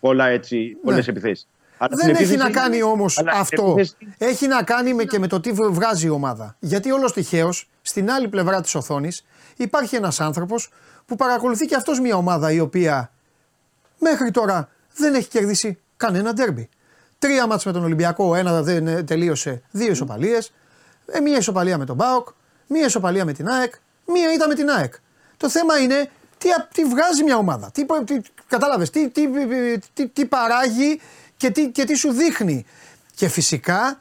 πολλά 0.00 0.26
έτσι, 0.26 0.76
πολλές 0.84 1.06
Ναι. 1.06 1.12
επιθέσεις. 1.12 1.48
Αλλά 1.78 1.96
Δεν 1.96 1.98
στην 1.98 2.10
έχει 2.24 2.36
να 2.36 2.44
επίθεση- 2.44 2.62
κάνει 2.62 2.82
όμως 2.82 3.18
αλλά 3.18 3.30
στην 3.30 3.40
αυτό. 3.40 3.70
επίθεση- 3.70 3.96
Έχει 4.18 4.46
να 4.46 4.62
κάνει 4.62 4.94
με, 4.94 5.04
και 5.04 5.18
με 5.18 5.26
το 5.26 5.40
τι 5.40 5.52
βγάζει 5.52 6.06
η 6.06 6.10
ομάδα. 6.10 6.56
Γιατί 6.60 6.90
όλος 6.90 7.12
τυχαίως 7.12 7.68
στην 7.82 8.10
άλλη 8.10 8.28
πλευρά 8.28 8.60
της 8.60 8.74
οθόνης 8.74 9.24
υπάρχει 9.56 9.96
ένας 9.96 10.20
άνθρωπος 10.20 10.70
που 11.08 11.16
παρακολουθεί 11.16 11.66
και 11.66 11.74
αυτός 11.74 12.00
μια 12.00 12.16
ομάδα 12.16 12.52
η 12.52 12.60
οποία 12.60 13.12
μέχρι 13.98 14.30
τώρα 14.30 14.68
δεν 14.96 15.14
έχει 15.14 15.28
κερδίσει 15.28 15.78
κανένα 15.96 16.32
ντέρμπι. 16.32 16.68
Τρία 17.18 17.46
μάτς 17.46 17.64
με 17.64 17.72
τον 17.72 17.84
Ολυμπιακό, 17.84 18.34
ένα 18.34 18.62
δεν 18.62 18.86
ε, 18.86 19.02
τελείωσε, 19.02 19.62
δύο 19.70 19.90
ισοπαλίες, 19.90 20.52
ε, 21.06 21.20
μία 21.20 21.36
ισοπαλία 21.36 21.78
με 21.78 21.84
τον 21.84 21.96
ΠΑΟΚ, 21.96 22.28
μία 22.66 22.86
ισοπαλία 22.86 23.24
με 23.24 23.32
την 23.32 23.48
ΑΕΚ, 23.48 23.74
μία 24.06 24.32
ήταν 24.34 24.48
με 24.48 24.54
την 24.54 24.68
ΑΕΚ. 24.68 24.94
Το 25.36 25.50
θέμα 25.50 25.78
είναι 25.78 26.10
τι, 26.38 26.50
α- 26.50 26.68
τι 26.74 26.84
βγάζει 26.84 27.22
μια 27.22 27.36
ομάδα, 27.36 27.70
τι, 27.70 27.86
τι, 28.04 28.20
κατάλαβες, 28.48 28.90
τι, 28.90 29.08
τι, 29.08 29.28
τι, 29.94 30.08
τι 30.08 30.24
παράγει 30.24 31.00
και 31.36 31.50
τι, 31.50 31.70
και 31.70 31.84
τι 31.84 31.94
σου 31.94 32.12
δείχνει. 32.12 32.66
Και 33.14 33.28
φυσικά 33.28 33.98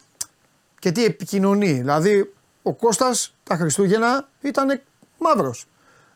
και 0.79 0.91
τι 0.91 1.05
επικοινωνεί. 1.05 1.73
Δηλαδή 1.73 2.33
ο 2.61 2.73
Κώστας 2.73 3.35
τα 3.43 3.55
Χριστούγεννα 3.55 4.27
ήταν 4.41 4.81
μαύρος. 5.17 5.67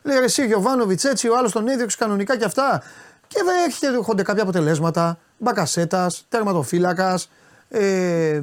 Λέει 0.02 0.18
ρε 0.18 0.24
εσύ 0.24 0.46
Γιωβάνοβιτς 0.46 1.04
έτσι, 1.04 1.28
ο 1.28 1.36
άλλος 1.36 1.52
τον 1.52 1.68
έδιωξε 1.68 1.96
κανονικά 1.96 2.36
και 2.36 2.44
αυτά. 2.44 2.82
Και 3.26 3.40
δεν 3.80 3.90
έρχονται 3.94 4.22
κάποια 4.22 4.42
αποτελέσματα. 4.42 5.18
Μπακασέτας, 5.38 6.24
τερματοφύλακας, 6.28 7.30
ε, 7.68 8.40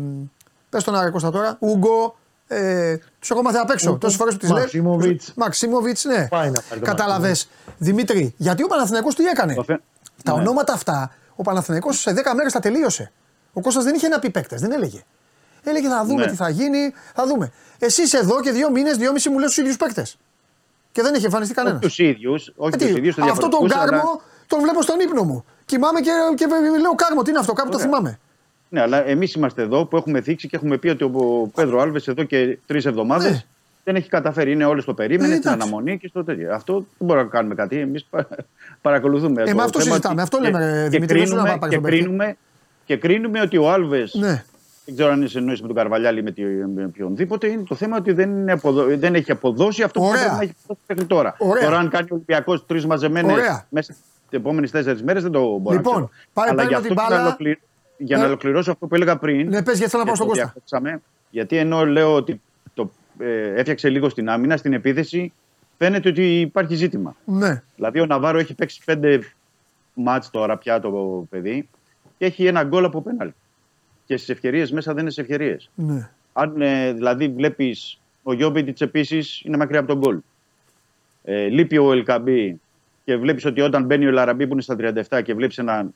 πες 0.69 0.83
τον 0.83 0.95
Άρη 0.95 1.11
Κώστα 1.11 1.31
τώρα, 1.31 1.55
Ούγκο, 1.59 2.17
ε, 2.47 2.97
τους 3.19 3.29
έχω 3.29 3.41
μάθει 3.41 3.57
απ' 3.57 3.69
έξω. 3.69 3.91
Ο- 3.91 3.97
Τόσες 3.97 4.17
φορές 4.17 4.33
που 4.33 4.39
τις 4.39 4.49
λέει. 4.49 4.59
Μαξίμοβιτς. 4.61 5.33
Μαξίμοβιτς, 5.35 6.03
ναι. 6.03 6.27
Πάει 6.27 6.49
να 6.49 6.61
πάρει 6.69 6.79
το 6.81 6.85
Κατάλαβες. 6.85 7.49
Δημήτρη, 7.77 8.33
γιατί 8.37 8.63
ο 8.63 8.67
Παναθηναϊκός 8.67 9.15
τι 9.15 9.25
έκανε; 9.25 9.53
Το 9.53 9.63
θε- 9.63 9.79
Τα 10.23 10.33
Ναι. 10.33 10.39
ονόματα 10.39 10.73
αυτά, 10.73 11.11
ο 11.35 11.41
Παναθηναϊκός 11.43 11.99
σε 11.99 12.13
10 12.13 12.35
μέρες 12.35 12.51
τα 12.53 12.59
τελείωσε. 12.59 13.11
Ο 13.53 13.61
Κώστας 13.61 13.83
δεν 13.83 13.95
είχε 13.95 14.07
να 14.07 14.19
πει 14.19 14.29
παίκτες, 14.29 14.61
δεν 14.61 14.71
έλεγε. 14.71 15.03
Έλεγε 15.63 15.87
θα 15.87 16.05
δούμε 16.05 16.25
Ναι. 16.25 16.29
τι 16.31 16.35
θα 16.35 16.49
γίνει, 16.49 16.93
θα 17.15 17.27
δούμε. 17.27 17.51
Εσύ 17.79 18.01
είσαι 18.01 18.17
εδώ 18.17 18.41
και 18.41 18.51
δύο 18.51 18.71
μήνες, 18.71 18.97
δυόμιση 18.97 19.29
μου 19.29 19.39
λες 19.39 19.47
τους 19.47 19.57
ίδιους 19.57 19.77
παίκτες. 19.77 20.17
Και 20.91 21.01
δεν 21.01 21.13
έχει 21.13 21.25
εμφανιστεί 21.25 21.53
κανένας. 21.53 21.77
Όχι 21.79 21.87
τους 21.87 21.99
ίδιους. 21.99 22.51
Όχι 22.55 22.77
τους 22.77 22.89
ίδιους, 22.89 23.15
τους 23.15 23.23
αυτό 23.29 23.47
τον 23.47 23.59
διαφορετικούς, 23.67 23.73
κάρμο 23.89 24.09
αλλά- 24.09 24.21
τον 24.47 24.59
βλέπω 24.61 24.81
στον 24.81 24.99
ύπνο 24.99 25.23
μου. 25.23 25.45
Κοιμάμαι 25.65 25.99
και, 25.99 26.11
και 26.35 26.45
λέω 26.81 26.95
κάρμο, 26.95 27.21
τι 27.21 27.29
είναι 27.29 27.39
αυτό, 27.39 27.53
κάπου 27.53 27.69
το 27.69 27.75
Ωραία. 27.75 27.87
θυμάμαι. 27.87 28.19
Ναι, 28.69 28.81
αλλά 28.81 29.07
εμείς 29.07 29.33
είμαστε 29.33 29.61
εδώ 29.61 29.85
που 29.85 29.97
έχουμε 29.97 30.21
θίξει 30.21 30.47
και 30.47 30.55
έχουμε 30.55 30.77
πει 30.77 30.87
ότι 30.87 31.03
ο 31.03 31.49
Πέδρο 31.55 31.79
Άλβες 31.81 32.07
εδώ 32.07 32.23
και 32.23 32.57
τρεις 32.65 32.85
εβδομάδες 32.85 33.31
Ναι. 33.31 33.41
δεν 33.83 33.95
έχει 33.95 34.09
καταφέρει. 34.09 34.51
Είναι 34.51 34.65
όλο 34.65 34.83
το 34.83 34.93
περίμενε, 34.93 35.33
Ε, 35.33 35.37
στην 35.37 35.49
εντάξει. 35.49 35.67
αναμονή 35.67 35.97
και 35.97 36.07
στο 36.07 36.23
τέτοιο. 36.23 36.53
Αυτό 36.53 36.73
δεν 36.73 36.85
μπορούμε 36.97 37.23
να 37.25 37.29
κάνουμε 37.31 37.55
κάτι. 37.55 37.77
Εμείς 37.79 38.05
παρακολουθούμε. 38.81 39.41
Ε, 39.41 39.45
το 39.45 39.55
με 39.55 39.63
αυτό 39.63 39.79
θέμα 39.79 39.89
συζητάμε. 39.91 40.15
και- 40.15 40.21
Αυτό 40.21 40.39
λέμε, 40.39 40.59
ρε, 40.59 40.83
και 40.83 40.89
Δημήτρη, 40.89 41.17
δεν 41.17 41.27
σου 41.27 41.35
να 41.35 41.41
κρίνουμε, 41.41 41.59
πάρεις 41.59 41.75
και, 41.75 41.81
τον 41.81 41.83
παίκτη. 41.83 41.97
κρίνουμε, 41.99 42.37
και 42.85 42.97
κρίνουμε 42.97 43.41
ότι 43.41 43.57
ο 43.57 43.71
Άλβες. 43.71 44.13
Ναι. 44.13 44.43
Δεν 44.89 44.97
ξέρω 44.97 45.11
αν 45.11 45.29
εννοήσει 45.35 45.61
με 45.61 45.67
τον 45.67 45.75
Καρβαλιάλη 45.75 46.19
ή 46.19 46.23
με, 46.23 46.31
τη- 46.31 46.43
με 46.45 46.83
οποιονδήποτε. 46.85 47.47
Είναι 47.47 47.63
το 47.63 47.75
θέμα 47.75 47.97
ότι 47.97 48.11
δεν, 48.11 48.29
είναι 48.29 48.51
αποδο... 48.51 48.97
δεν 48.97 49.15
έχει 49.15 49.31
αποδώσει 49.31 49.83
αυτό 49.83 50.01
Ωραία. 50.01 50.11
που 50.13 50.19
πρέπει 50.19 50.35
να 50.35 50.41
έχει 50.41 50.53
αποδώσει 50.63 50.85
μέχρι 50.87 51.05
τώρα. 51.05 51.35
Ωραία. 51.37 51.63
Τώρα, 51.63 51.77
αν 51.77 51.89
κάνει 51.89 52.07
ο 52.11 52.13
Ολυμπιακός 52.15 52.65
τρεις 52.65 52.85
μαζεμένες 52.85 53.31
Ωραία. 53.33 53.65
μέσα 53.69 53.93
στι 53.93 54.37
επόμενες 54.37 54.71
τέσσερις 54.71 55.03
μέρες, 55.03 55.23
δεν 55.23 55.31
το 55.31 55.39
μπορώ 55.57 55.75
Λοιπόν, 55.75 55.93
να 55.93 55.99
ξέρω. 56.07 56.09
πάει- 56.33 56.47
Αλλά 56.49 56.55
παίρνω 56.55 56.69
για 56.71 56.81
την 56.81 56.91
αυτό 56.91 57.03
μπάλα. 57.09 57.21
να 57.21 57.27
ολοκληρω- 57.27 57.59
για 57.97 58.15
να 58.17 58.21
Ναι. 58.23 58.27
ολοκληρώσω 58.27 58.71
αυτό 58.71 58.87
που 58.87 58.95
έλεγα 58.95 59.17
πριν. 59.17 59.47
Ναι, 59.49 59.63
πες, 59.63 59.77
γιατί 59.77 59.91
θέλω 59.91 60.03
να 60.03 60.11
πάω 60.11 60.17
και 60.17 60.21
στον 60.21 60.27
το 60.27 60.33
Κώστα. 60.33 60.43
διακόψαμε, 60.43 61.01
γιατί 61.29 61.57
ενώ 61.57 61.85
λέω 61.85 62.13
ότι 62.15 62.41
το 62.73 62.91
ε, 63.19 63.53
έφτιαξε 63.53 63.89
λίγο 63.89 64.09
στην 64.09 64.29
άμυνα, 64.29 64.57
στην 64.57 64.73
επίθεση 64.73 65.33
φαίνεται 65.77 66.09
ότι 66.09 66.39
υπάρχει 66.39 66.75
ζήτημα. 66.75 67.15
Ναι. 67.25 67.61
Δηλαδή 67.75 67.99
ο 67.99 68.05
Ναβάρο 68.05 68.37
έχει 68.37 68.53
παίξει 68.53 68.81
πέντε 68.85 69.19
μάτς 69.93 70.29
τώρα 70.29 70.57
πια 70.57 70.79
το 70.79 71.25
παιδί 71.29 71.69
και 72.17 72.25
έχει 72.25 72.45
ένα 72.45 72.63
γκολ 72.63 72.85
από 72.85 73.01
πέναλ. 73.01 73.31
Και 74.09 74.17
στις 74.17 74.29
ευκαιρίες 74.29 74.71
μέσα 74.71 74.93
δεν 74.93 75.01
είναι 75.01 75.11
σε 75.11 75.21
ευκαιρίες. 75.21 75.69
Ναι. 75.75 76.09
Αν 76.33 76.61
ε, 76.61 76.93
δηλαδή 76.93 77.27
βλέπεις 77.27 77.99
ο 78.23 78.33
Γιώβιτ 78.33 78.81
επίσης 78.81 79.41
είναι 79.45 79.57
μακριά 79.57 79.79
από 79.79 79.87
τον 79.87 79.97
γκολ. 79.97 80.19
Ε, 81.23 81.47
λείπει 81.47 81.77
ο 81.77 81.91
Ελκαμπή 81.91 82.59
και 83.05 83.17
βλέπεις 83.17 83.45
ότι 83.45 83.61
όταν 83.61 83.83
μπαίνει 83.85 84.07
ο 84.07 84.11
Λαραμπή 84.11 84.47
που 84.47 84.53
είναι 84.53 84.61
στα 84.61 84.75
37 85.09 85.23
και 85.23 85.33
βλέπεις 85.33 85.57
έναν 85.57 85.93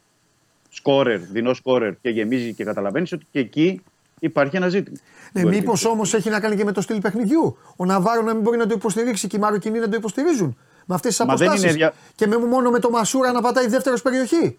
σκόρερ, 0.69 1.19
δεινό 1.19 1.53
σκόρερ 1.53 1.94
και 2.02 2.10
γεμίζει 2.10 2.53
και 2.53 2.64
καταλαβαίνεις 2.64 3.11
ότι 3.11 3.26
και 3.31 3.40
εκεί 3.40 3.81
υπάρχει 4.19 4.56
ένα 4.56 4.69
ζήτημα. 4.69 4.98
Ναι, 5.31 5.41
Του 5.41 5.48
μήπως 5.48 5.80
Ελκαμπή. 5.80 5.95
όμως 5.95 6.14
έχει 6.14 6.30
να 6.30 6.40
κάνει 6.40 6.56
και 6.56 6.64
με 6.64 6.72
το 6.72 6.81
στυλ 6.81 6.99
παιχνιδιού. 6.99 7.57
Ο 7.76 7.85
Ναβάρο 7.85 8.22
να 8.22 8.34
μην 8.34 8.41
μπορεί 8.44 8.57
να 8.57 8.68
το 8.68 8.73
υποστηρίξει 8.77 9.27
και 9.27 9.35
οι 9.35 9.40
Μαροκινοί 9.40 9.80
να 9.80 9.90
το 9.90 9.95
υποστηρίζουν. 9.95 10.57
Με 10.85 10.95
αυτές 10.95 11.15
τις 11.18 11.26
Μα 11.26 11.35
δεν 11.35 11.48
αποστάσεις. 11.48 11.64
είναι 11.64 11.73
δια- 11.73 11.94
Και 12.15 12.27
με, 12.27 12.38
μόνο 12.38 12.69
με 12.69 12.80
το 12.80 12.90
Μασούρα 12.90 13.31
να 13.31 13.41
πατάει 13.41 13.68
δεύτερος 13.68 14.02
περιοχή. 14.02 14.57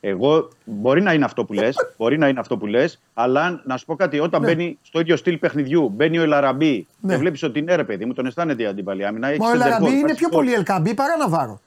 Εγώ 0.00 0.48
μπορεί 0.64 1.02
να 1.02 1.12
είναι 1.12 1.24
αυτό 1.24 1.44
που 1.44 1.52
λες, 1.52 1.76
μπορεί 1.96 2.18
να 2.18 2.28
είναι 2.28 2.40
αυτό 2.40 2.56
που 2.56 2.66
λες, 2.66 3.00
αλλά 3.14 3.62
να 3.64 3.76
σου 3.76 3.84
πω 3.86 3.94
κάτι, 3.96 4.18
όταν 4.20 4.40
Ναι. 4.40 4.46
μπαίνει 4.46 4.78
στο 4.82 5.00
ίδιο 5.00 5.16
στυλ 5.16 5.36
παιχνιδιού, 5.38 5.88
μπαίνει 5.88 6.18
ο 6.18 6.22
Ελαραμπή 6.22 6.86
Ναι. 7.00 7.12
και 7.12 7.18
βλέπεις 7.18 7.42
ότι 7.42 7.58
είναι 7.58 7.74
ρε 7.74 7.84
παιδί 7.84 8.04
μου, 8.04 8.12
τον 8.12 8.26
αισθάνεται 8.26 8.62
η 8.62 8.66
αντίπαλη 8.66 9.06
άμυνα. 9.06 9.26
έχεις 9.28 9.38
Μα 9.38 9.46
ο 9.46 9.50
center 9.50 9.54
Ελαραμπή 9.54 9.84
forward, 9.84 9.90
είναι 9.92 10.00
βάζει 10.00 10.14
πιο 10.14 10.28
γκολ. 10.28 10.40
πολύ 10.44 10.54
Ελκαμπή 10.54 10.94
παρά 10.94 11.16
Ναβάρο. 11.16 11.60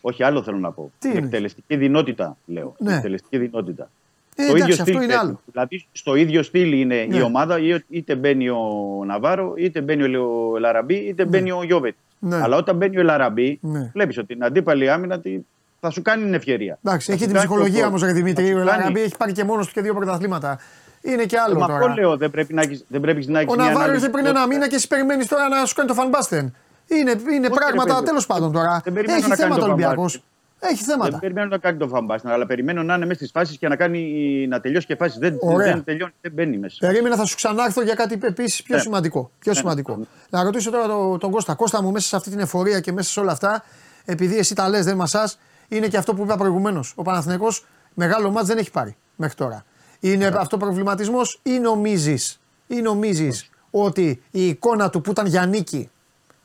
Όχι, 0.00 0.22
άλλο 0.22 0.42
θέλω 0.42 0.58
να 0.58 0.70
πω. 0.70 0.90
Τι 0.98 1.08
Η 1.08 1.12
είναι; 1.16 1.24
εκτελεστική 1.26 1.76
δυνότητα, 1.76 2.36
λέω. 2.46 2.74
Ναι. 2.78 2.92
Η 2.92 2.94
εκτελεστική 2.96 3.38
δυνότητα. 3.38 3.90
Ε, 4.36 4.50
εντάξει, 4.50 4.80
αυτό 4.80 5.02
είναι 5.02 5.14
άλλο. 5.16 5.40
Δηλαδή, 5.52 5.84
στο 5.92 6.14
ίδιο 6.14 6.42
στυλ 6.42 6.72
είναι 6.72 7.06
Ναι. 7.08 7.16
η 7.16 7.20
ομάδα, 7.22 7.58
ή- 7.58 7.84
είτε 7.88 8.14
μπαίνει 8.14 8.48
ο 8.48 8.58
Ναβάρο, 9.06 9.54
είτε 9.56 9.80
μπαίνει 9.80 10.02
ο 10.16 10.52
Ελαραμπή, 10.56 10.94
είτε 10.94 11.24
μπαίνει 11.24 11.50
ο 11.52 11.62
Γιώβετ. 11.62 11.94
Ναι. 12.18 12.36
Αλλά 12.42 12.56
όταν 12.56 12.76
μπαίνει 12.76 12.96
ο 12.96 13.00
Ελαραμπή, 13.00 13.58
Ναι. 13.62 13.90
βλέπεις 13.94 14.18
ότι 14.18 14.26
την 14.26 14.44
αντίπαλη 14.44 14.90
άμυνα 14.90 15.20
τη- 15.20 15.38
θα 15.84 15.90
σου 15.90 16.02
κάνει 16.02 16.24
την 16.24 16.34
ευκαιρία. 16.34 16.78
Εντάξει, 16.84 17.06
Θα 17.06 17.12
έχει 17.12 17.22
σου 17.22 17.28
την 17.28 17.36
κάνει 17.36 17.46
το 17.48 17.52
ψυχολογία 17.54 17.80
γκολ. 17.80 17.88
όμως, 17.88 18.02
Ρε 18.02 18.12
Δημήτρη. 18.12 18.44
Θα 18.44 18.50
σου 18.50 18.56
Ο 18.56 18.58
κάνει- 18.58 18.70
Ελαραμπή 18.74 19.00
έχει 19.00 19.16
πάρει 19.16 19.32
και 19.32 19.44
μόνος 19.44 19.66
του 19.66 19.72
και 19.72 19.80
δύο 19.80 19.94
πρωταθλήματα. 19.94 20.58
Είναι 21.02 21.24
και 21.24 21.38
άλλο 21.38 21.54
Ε, 21.56 21.58
Μα 21.58 21.66
τώρα. 21.66 21.78
αυτό 21.78 22.00
λέω, 22.00 22.16
δεν 22.16 22.30
πρέπει 22.30 22.54
να 22.54 22.62
έχεις, 22.62 22.84
δεν 22.88 23.00
πρέπει 23.00 23.26
να 23.26 23.38
έχεις 23.40 23.52
Ο 23.52 23.54
μια 23.54 23.64
Ναβάρος 23.64 23.82
ανάλυση 23.82 24.04
ήρθε 24.06 24.16
πριν 24.16 24.26
ένα 24.26 24.46
μήνα 24.46 24.68
και 24.68 24.74
εσύ 24.74 24.86
περιμένεις 24.88 25.26
τώρα 25.28 25.48
να 25.48 25.64
σου 25.64 25.74
κάνει 25.74 25.88
το 25.88 25.94
φανμπάστεν. 25.94 26.54
Είναι, 26.86 27.10
είναι 27.32 27.48
ρε 27.48 27.54
πράγματα 27.54 27.94
παιδί. 27.94 28.06
τέλος 28.06 28.26
πάντων 28.26 28.52
τώρα. 28.52 28.80
Δεν 28.84 28.92
περιμένω 28.92 29.18
Έχει 29.18 29.28
να 29.28 29.36
κάνει 29.36 29.42
θέματα 29.50 29.66
το 29.66 29.72
Ολυμπιακός. 29.72 30.14
Van 30.16 30.18
Basten. 30.18 30.68
Έχει 30.70 30.82
θέματα. 30.84 31.10
Δεν 31.10 31.20
περιμένω 31.20 31.46
να 31.48 31.58
κάνει 31.58 31.78
το 31.78 31.88
φαμπάστιν, 31.88 32.30
αλλά 32.30 32.46
περιμένω 32.46 32.82
να 32.82 32.94
είναι 32.94 33.04
μέσα 33.04 33.18
στις 33.18 33.30
φάσεις 33.30 33.56
και 33.58 33.68
να, 33.68 33.76
κάνει, 33.76 34.00
να 34.48 34.60
τελειώσει 34.60 34.86
και 34.86 34.96
φάσει. 34.96 35.18
Δεν, 35.18 35.36
Ωραία. 35.40 35.72
δεν 35.72 35.84
τελειώνει, 35.84 36.12
δεν 36.20 36.32
μπαίνει 36.32 36.56
μέσα. 36.58 36.76
Περίμενα 36.80 37.16
θα 37.16 37.24
σου 37.24 37.36
ξανάρθω 37.36 37.82
για 37.82 37.94
κάτι 37.94 38.18
επίσης 38.22 38.62
πιο 38.62 38.76
Ναι. 38.76 38.82
σημαντικό. 38.82 39.30
Πιο 39.38 39.52
Ναι. 39.52 39.58
σημαντικό. 39.58 40.06
Να 40.30 40.42
ρωτήσω 40.42 40.70
τώρα 40.70 40.86
τον, 40.86 41.18
τον 41.18 41.30
Κώστα. 41.30 41.54
Κώστα 41.54 41.82
μου, 41.82 41.90
μέσα 41.90 42.08
σε 42.08 42.16
αυτή 42.16 42.30
την 42.30 42.38
εφορία 42.38 42.80
και 42.80 42.92
μέσα 42.92 43.10
σε 43.10 43.20
όλα 43.20 43.32
αυτά, 43.32 43.64
επειδή 44.04 44.38
εσύ 44.38 44.54
τα 44.54 44.68
λες, 44.68 44.84
δεν 44.84 44.96
μασάς, 44.96 45.38
είναι 45.76 45.88
και 45.88 45.96
αυτό 45.96 46.14
που 46.14 46.22
είπα 46.22 46.36
προηγουμένως. 46.36 46.92
Ο 46.96 47.02
Παναθηναϊκός 47.02 47.64
μεγάλο 47.94 48.30
μάτς 48.30 48.46
δεν 48.48 48.58
έχει 48.58 48.70
πάρει 48.70 48.96
μέχρι 49.16 49.34
τώρα. 49.36 49.64
Είναι 50.00 50.26
αυτό 50.26 50.56
προβληματισμός 50.56 51.40
ή 51.42 51.58
νομίζεις 51.58 52.40
ή 52.66 52.80
νομίζεις 52.80 53.50
ότι 53.70 54.22
η 54.30 54.46
εικόνα 54.48 54.90
του 54.90 55.00
που 55.00 55.10
ήταν 55.10 55.26
για 55.26 55.46
νίκη 55.46 55.90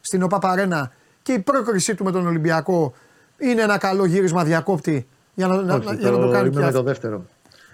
στην 0.01 0.23
ΟΠΑ 0.23 0.39
Παρένα 0.39 0.91
και 1.21 1.31
η 1.33 1.39
πρόκρισή 1.39 1.95
του 1.95 2.03
με 2.03 2.11
τον 2.11 2.27
Ολυμπιακό 2.27 2.93
είναι 3.37 3.61
ένα 3.61 3.77
καλό 3.77 4.05
γύρισμα 4.05 4.43
διακόπτη 4.43 5.07
για 5.33 5.47
να, 5.47 5.61
να- 5.61 5.75
Όχι, 5.75 5.95
για 5.95 6.11
να 6.11 6.17
το 6.19 6.29
κάνει 6.31 6.47
είμαι 6.47 6.57
πια. 6.57 6.65
με 6.65 6.71
το 6.71 6.83
δεύτερο. 6.83 7.25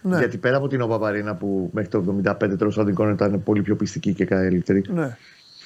Ναι. 0.02 0.18
Γιατί 0.18 0.38
πέρα 0.38 0.58
από 0.58 0.68
την 0.68 0.82
Οπαπαρίνα 0.82 1.36
που 1.36 1.70
μέχρι 1.74 1.90
το 1.90 2.04
75 2.26 2.36
τέλος 2.58 2.76
πάντων 2.76 2.88
η 2.90 2.92
εικόνα 2.92 3.12
ήταν 3.12 3.44
πολύ 3.44 3.62
πιο 3.62 3.76
πιστική 3.76 4.14
και 4.14 4.26
καλύτερη. 4.26 4.84
Ναι, 4.90 5.18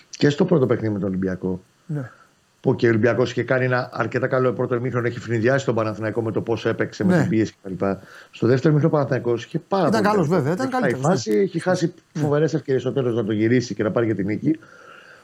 Και 0.10 0.30
στο 0.30 0.46
πρώτο 0.46 0.66
παιχνίδι 0.66 0.94
με 0.94 1.00
τον 1.00 1.08
Ολυμπιακό. 1.10 1.62
ναι. 1.86 2.12
Που 2.60 2.76
και 2.76 2.86
ο 2.86 2.90
Ολυμπιακός 2.90 3.32
είχε 3.32 3.44
κάνει 3.44 3.66
ένα 3.66 3.90
αρκετά 3.94 4.28
καλό 4.28 4.54
πρώτο 4.54 4.76
ημίχρονο, 4.76 5.08
έχει 5.08 5.20
φρυνδιάσει 5.20 5.66
τον 5.66 5.76
Παναθηναϊκό 5.76 6.22
με 6.22 6.32
το 6.32 6.42
πώ 6.42 6.58
έπαιξε, 6.64 7.04
Ναι. 7.04 7.16
με 7.16 7.20
την 7.22 7.30
πίεση 7.30 7.56
κτλ. 7.64 7.86
Στο 8.32 8.48
δεύτερο 8.48 8.72
ημίχρονο 8.74 8.88
ο 8.96 8.98
Παναθηναϊκός 8.98 9.44
είχε 9.46 9.60
πάρα 9.68 9.88
Ήταν 9.88 10.02
πολύ. 10.02 10.14
καλός, 10.14 10.28
καλό. 10.30 10.40
βέβαια, 10.42 10.54
ήταν 10.54 10.66
Έχει 10.68 10.72
πάει 10.82 10.82
καλύτερος, 10.82 11.10
ναι. 11.10 11.16
φάση, 11.16 11.32
έχει 11.40 11.60
χάσει 11.60 11.94
φοβερές 12.14 12.54
ευκαιρίες 12.54 12.82
στο 12.82 12.92
τέλος 12.94 13.16
να 13.16 13.24
το 13.24 13.32
γυρίσει 13.32 13.74
και 13.76 13.84
να 13.84 13.92
πάρει 13.92 14.06
για 14.06 14.16
την 14.16 14.26
νίκη. 14.26 14.60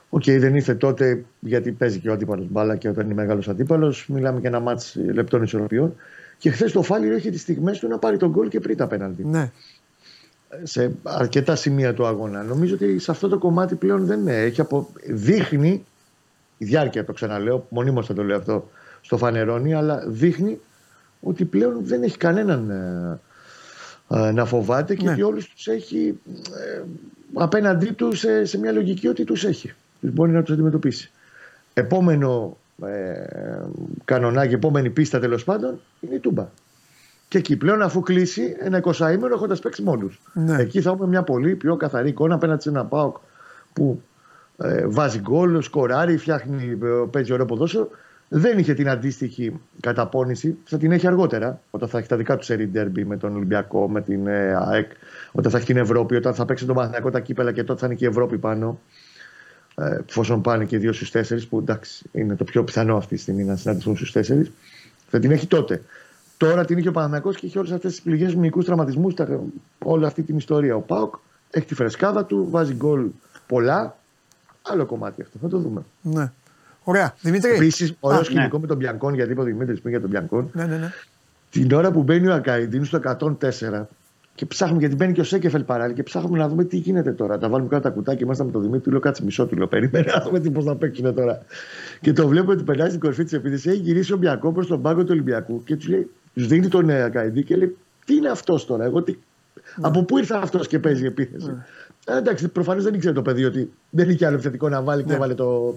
Οκ, 0.09 0.23
δεν 0.25 0.55
ήρθε 0.55 0.75
τότε 0.75 1.23
γιατί 1.39 1.71
παίζει 1.71 1.99
και 1.99 2.09
ο 2.09 2.13
αντίπαλος 2.13 2.45
μπάλα 2.49 2.75
και 2.75 2.89
όταν 2.89 3.05
είναι 3.05 3.13
μεγάλος 3.13 3.47
αντίπαλος, 3.49 4.05
μιλάμε 4.07 4.39
για 4.39 4.49
ένα 4.49 4.59
ματς 4.59 4.95
λεπτών 5.13 5.43
ισορροπιών. 5.43 5.95
Και 6.37 6.49
χθες 6.51 6.71
το 6.71 6.81
Φάληρο 6.81 7.15
είχε 7.15 7.29
τις 7.29 7.41
στιγμές 7.41 7.79
του 7.79 7.87
να 7.87 7.97
πάρει 7.97 8.17
το 8.17 8.29
γκολ 8.29 8.47
και 8.47 8.59
πριν 8.59 8.77
τα 8.77 8.87
πέναλτι. 8.87 9.25
ναι. 9.25 9.51
Σε 10.63 10.91
αρκετά 11.03 11.55
σημεία 11.55 11.93
του 11.93 12.05
αγώνα. 12.05 12.43
Νομίζω 12.43 12.73
ότι 12.75 12.99
σε 12.99 13.11
αυτό 13.11 13.27
το 13.27 13.37
κομμάτι 13.37 13.75
πλέον 13.75 14.05
δεν 14.05 14.19
είναι. 14.19 14.41
Έχει 14.41 14.61
απο... 14.61 14.89
Δείχνει 15.07 15.83
η 16.63 16.65
διάρκεια, 16.65 17.05
το 17.05 17.13
ξαναλέω, 17.13 17.65
μονίμως 17.69 18.07
θα 18.07 18.13
το 18.13 18.23
λέω 18.23 18.37
αυτό 18.37 18.69
στο 19.01 19.17
φανερώνει, 19.17 19.73
αλλά 19.73 20.03
δείχνει 20.07 20.59
ότι 21.21 21.45
πλέον 21.45 21.79
δεν 21.85 22.03
έχει 22.03 22.17
κανέναν 22.17 22.69
ε, 22.69 23.19
ε, 24.27 24.31
να 24.31 24.45
φοβάται 24.45 24.95
και 24.95 25.05
Ναι. 25.05 25.11
ότι 25.11 25.21
όλους 25.21 25.49
τους 25.49 25.67
έχει 25.67 26.19
ε, 26.75 26.81
απέναντί 27.33 27.85
τους 27.91 28.19
σε, 28.19 28.45
σε 28.45 28.57
μια 28.57 28.71
λογική 28.71 29.07
ότι 29.07 29.23
τους 29.23 29.43
έχει. 29.43 29.73
Τους 30.01 30.11
μπορεί 30.11 30.31
να 30.31 30.43
τους 30.43 30.53
αντιμετωπίσει. 30.53 31.11
Επόμενο 31.73 32.57
ε, 32.85 33.25
κανονάκι, 34.05 34.53
επόμενη 34.53 34.89
πίστα 34.89 35.19
τέλος 35.19 35.43
πάντων 35.43 35.79
είναι 35.99 36.15
η 36.15 36.19
Τούμπα. 36.19 36.47
Και 37.27 37.37
εκεί 37.37 37.57
πλέον, 37.57 37.81
αφού 37.81 38.01
κλείσει 38.01 38.55
ένα 38.59 38.81
20 38.83 39.11
ημέρο 39.13 39.33
έχοντας 39.33 39.59
παίξει 39.59 39.81
με 39.83 39.89
όλους. 39.89 40.21
Ναι. 40.33 40.61
Εκεί 40.61 40.81
θα 40.81 40.89
έχουμε 40.89 41.07
μια 41.07 41.23
πολύ 41.23 41.55
πιο 41.55 41.75
καθαρή 41.75 42.09
εικόνα 42.09 42.35
απέναντι 42.35 42.61
σε 42.61 42.69
ένα 42.69 42.85
Πάοκ 42.85 43.17
που 43.73 44.01
ε, 44.01 44.12
βάζει 44.87 45.19
γκολ, 45.19 45.61
σκοράρει, 45.61 46.17
φτιάχνει, 46.17 46.77
ε, 46.83 46.87
παίζει 47.11 47.33
ωραίο 47.33 47.45
ποδόσφαιρο. 47.45 47.89
Δεν 48.29 48.57
είχε 48.57 48.73
την 48.73 48.89
αντίστοιχη 48.89 49.59
καταπώνηση. 49.79 50.57
Θα 50.63 50.77
την 50.77 50.91
έχει 50.91 51.07
αργότερα, 51.07 51.61
όταν 51.71 51.89
θα 51.89 51.97
έχει 51.97 52.07
τα 52.07 52.17
δικά 52.17 52.37
του 52.37 52.43
σερή 52.43 52.67
ντέρμπι 52.67 53.05
με 53.05 53.17
τον 53.17 53.35
Ολυμπιακό, 53.35 53.89
με 53.89 54.01
την 54.01 54.27
ε, 54.27 54.55
ΑΕΚ, 54.55 54.91
όταν 55.31 55.51
θα 55.51 55.57
έχει 55.57 55.65
την 55.65 55.77
Ευρώπη, 55.77 56.15
όταν 56.15 56.33
θα 56.33 56.45
παίξει 56.45 56.65
τον 56.65 56.75
Παναθηναϊκό 56.75 57.09
τα 57.09 57.19
κύπελα 57.19 57.51
και 57.51 57.63
τότε 57.63 57.79
θα 57.79 57.85
είναι 57.85 57.95
και 57.95 58.05
η 58.05 58.07
Ευρώπη 58.07 58.37
πάνω. 58.37 58.79
Ε, 59.75 59.97
εφόσον 60.07 60.41
πάνε 60.41 60.65
και 60.65 60.77
δύο 60.77 60.93
στους 60.93 61.11
τέσσερις, 61.11 61.47
που 61.47 61.57
εντάξει 61.57 62.09
είναι 62.11 62.35
το 62.35 62.43
πιο 62.43 62.63
πιθανό 62.63 62.97
αυτή 62.97 63.15
τη 63.15 63.21
στιγμή 63.21 63.43
να 63.43 63.55
συναντηθούν 63.55 63.95
στους 63.95 64.11
τέσσερις, 64.11 64.51
θα 65.07 65.19
την 65.19 65.31
έχει 65.31 65.47
τότε. 65.47 65.81
Τώρα 66.37 66.65
την 66.65 66.77
είχε 66.77 66.87
ο 66.87 66.91
Παναθηναϊκός 66.91 67.37
και 67.37 67.45
έχει 67.45 67.57
όλες 67.57 67.71
αυτές 67.71 67.91
τις 67.91 68.01
πληγές 68.01 68.35
μυϊκούς 68.35 68.65
τραυματισμούς, 68.65 69.13
όλη 69.83 70.05
αυτή 70.05 70.23
την 70.23 70.37
ιστορία. 70.37 70.75
Ο 70.75 70.79
Πάοκ 70.79 71.15
έχει 71.49 71.65
τη 71.65 71.75
φρεσκάδα 71.75 72.25
του, 72.25 72.47
βάζει 72.49 72.73
γκολ 72.73 73.05
πολλά. 73.47 73.95
Άλλο 74.69 74.85
κομμάτι 74.85 75.21
αυτό, 75.21 75.37
θα 75.41 75.47
το 75.47 75.57
δούμε. 75.57 75.81
ναι. 76.01 76.31
Ωραία. 76.83 77.15
Δημήτρη. 77.21 77.51
Επίσης, 77.51 77.93
ωραίο 77.99 78.19
Α, 78.19 78.23
σκηνικό 78.23 78.59
με 78.59 78.67
τον 78.67 78.77
Μπιανκόν, 78.77 79.13
γιατί 79.13 79.31
είπε 79.31 79.41
ο 79.41 79.43
Δημήτρη 79.43 79.77
πριν 79.79 79.89
για 79.91 80.01
τον 80.01 80.09
Μπιανκόν. 80.09 80.49
Ναι, 80.53 80.65
ναι, 80.65 80.77
ναι. 80.77 80.91
Την 81.49 81.71
ώρα 81.71 81.91
που 81.91 82.03
μπαίνει 82.03 82.27
ο 82.27 82.33
Ακαϊντίν 82.33 82.85
στο 82.85 82.99
104 83.19 83.85
και 84.35 84.45
ψάχνουμε, 84.45 84.79
γιατί 84.79 84.95
μπαίνει 84.95 85.13
και 85.13 85.21
ο 85.21 85.23
Σέκεφελ 85.23 85.63
παράλληλα 85.63 85.95
και 85.95 86.03
ψάχνουμε 86.03 86.37
να 86.37 86.47
δούμε 86.47 86.63
τι 86.63 86.77
γίνεται 86.77 87.11
τώρα. 87.11 87.37
Τα 87.37 87.49
βάλουμε 87.49 87.69
κάτω 87.69 87.81
τα 87.81 87.89
κουτάκια, 87.89 88.21
είμαστε 88.25 88.43
με 88.43 88.51
τον 88.51 88.61
Δημήτρη, 88.61 88.81
του 88.83 88.91
λέω 88.91 88.99
κάτσε 88.99 89.23
μισό, 89.23 89.45
του 89.45 89.55
λέω 89.55 89.67
περίμενε 89.67 90.11
να 90.15 90.21
δούμε 90.21 90.39
τι 90.39 90.49
πώς 90.49 90.63
θα 90.63 90.75
παίξουν 90.75 91.15
τώρα. 91.15 91.41
Και 92.01 92.13
το 92.13 92.27
βλέπω 92.27 92.51
ότι 92.51 92.63
περνάει 92.63 92.87
στην 92.87 92.99
κορυφή 92.99 93.23
της 93.23 93.33
επίθεσης, 93.33 93.65
έχει 93.65 93.81
γυρίσει 93.81 94.13
ο 94.13 94.17
Μπιακό 94.17 94.51
προς 94.51 94.67
τον 94.67 94.81
πάγκο 94.81 95.01
του 95.01 95.09
Ολυμπιακού 95.11 95.63
και 95.63 95.75
τους 95.75 95.87
λέει, 95.87 96.09
τους 96.33 96.47
δίνει 96.47 96.67
τον 96.67 96.89
ε, 96.89 97.01
Ακαϊντίν 97.03 97.43
και 97.43 97.55
λέει, 97.55 97.77
τι 98.05 98.15
είναι 98.15 98.29
αυτός 98.29 98.65
τώρα, 98.65 98.83
εγώ 98.83 99.01
τι. 99.01 99.15
Από 99.81 100.03
πού 100.03 100.17
ήρθε 100.17 100.35
αυτός 100.41 100.67
και 100.67 100.79
παίζει 100.79 101.05
επίθεση. 101.05 101.49
Ε, 101.49 101.65
εντάξει, 102.05 102.47
προφανώς 102.47 102.83
δεν 102.83 102.93
ήξερε 102.93 103.13
το 103.13 103.21
παιδί 103.21 103.45
ότι 103.45 103.73
δεν 103.89 104.09
είχε 104.09 104.25
άλλο 104.25 104.33
επιθετικό 104.35 104.69
να 104.69 104.81
βάλει 104.81 105.01
και 105.03 105.09
Ναι. 105.09 105.15
έβαλε 105.15 105.33
το, 105.33 105.75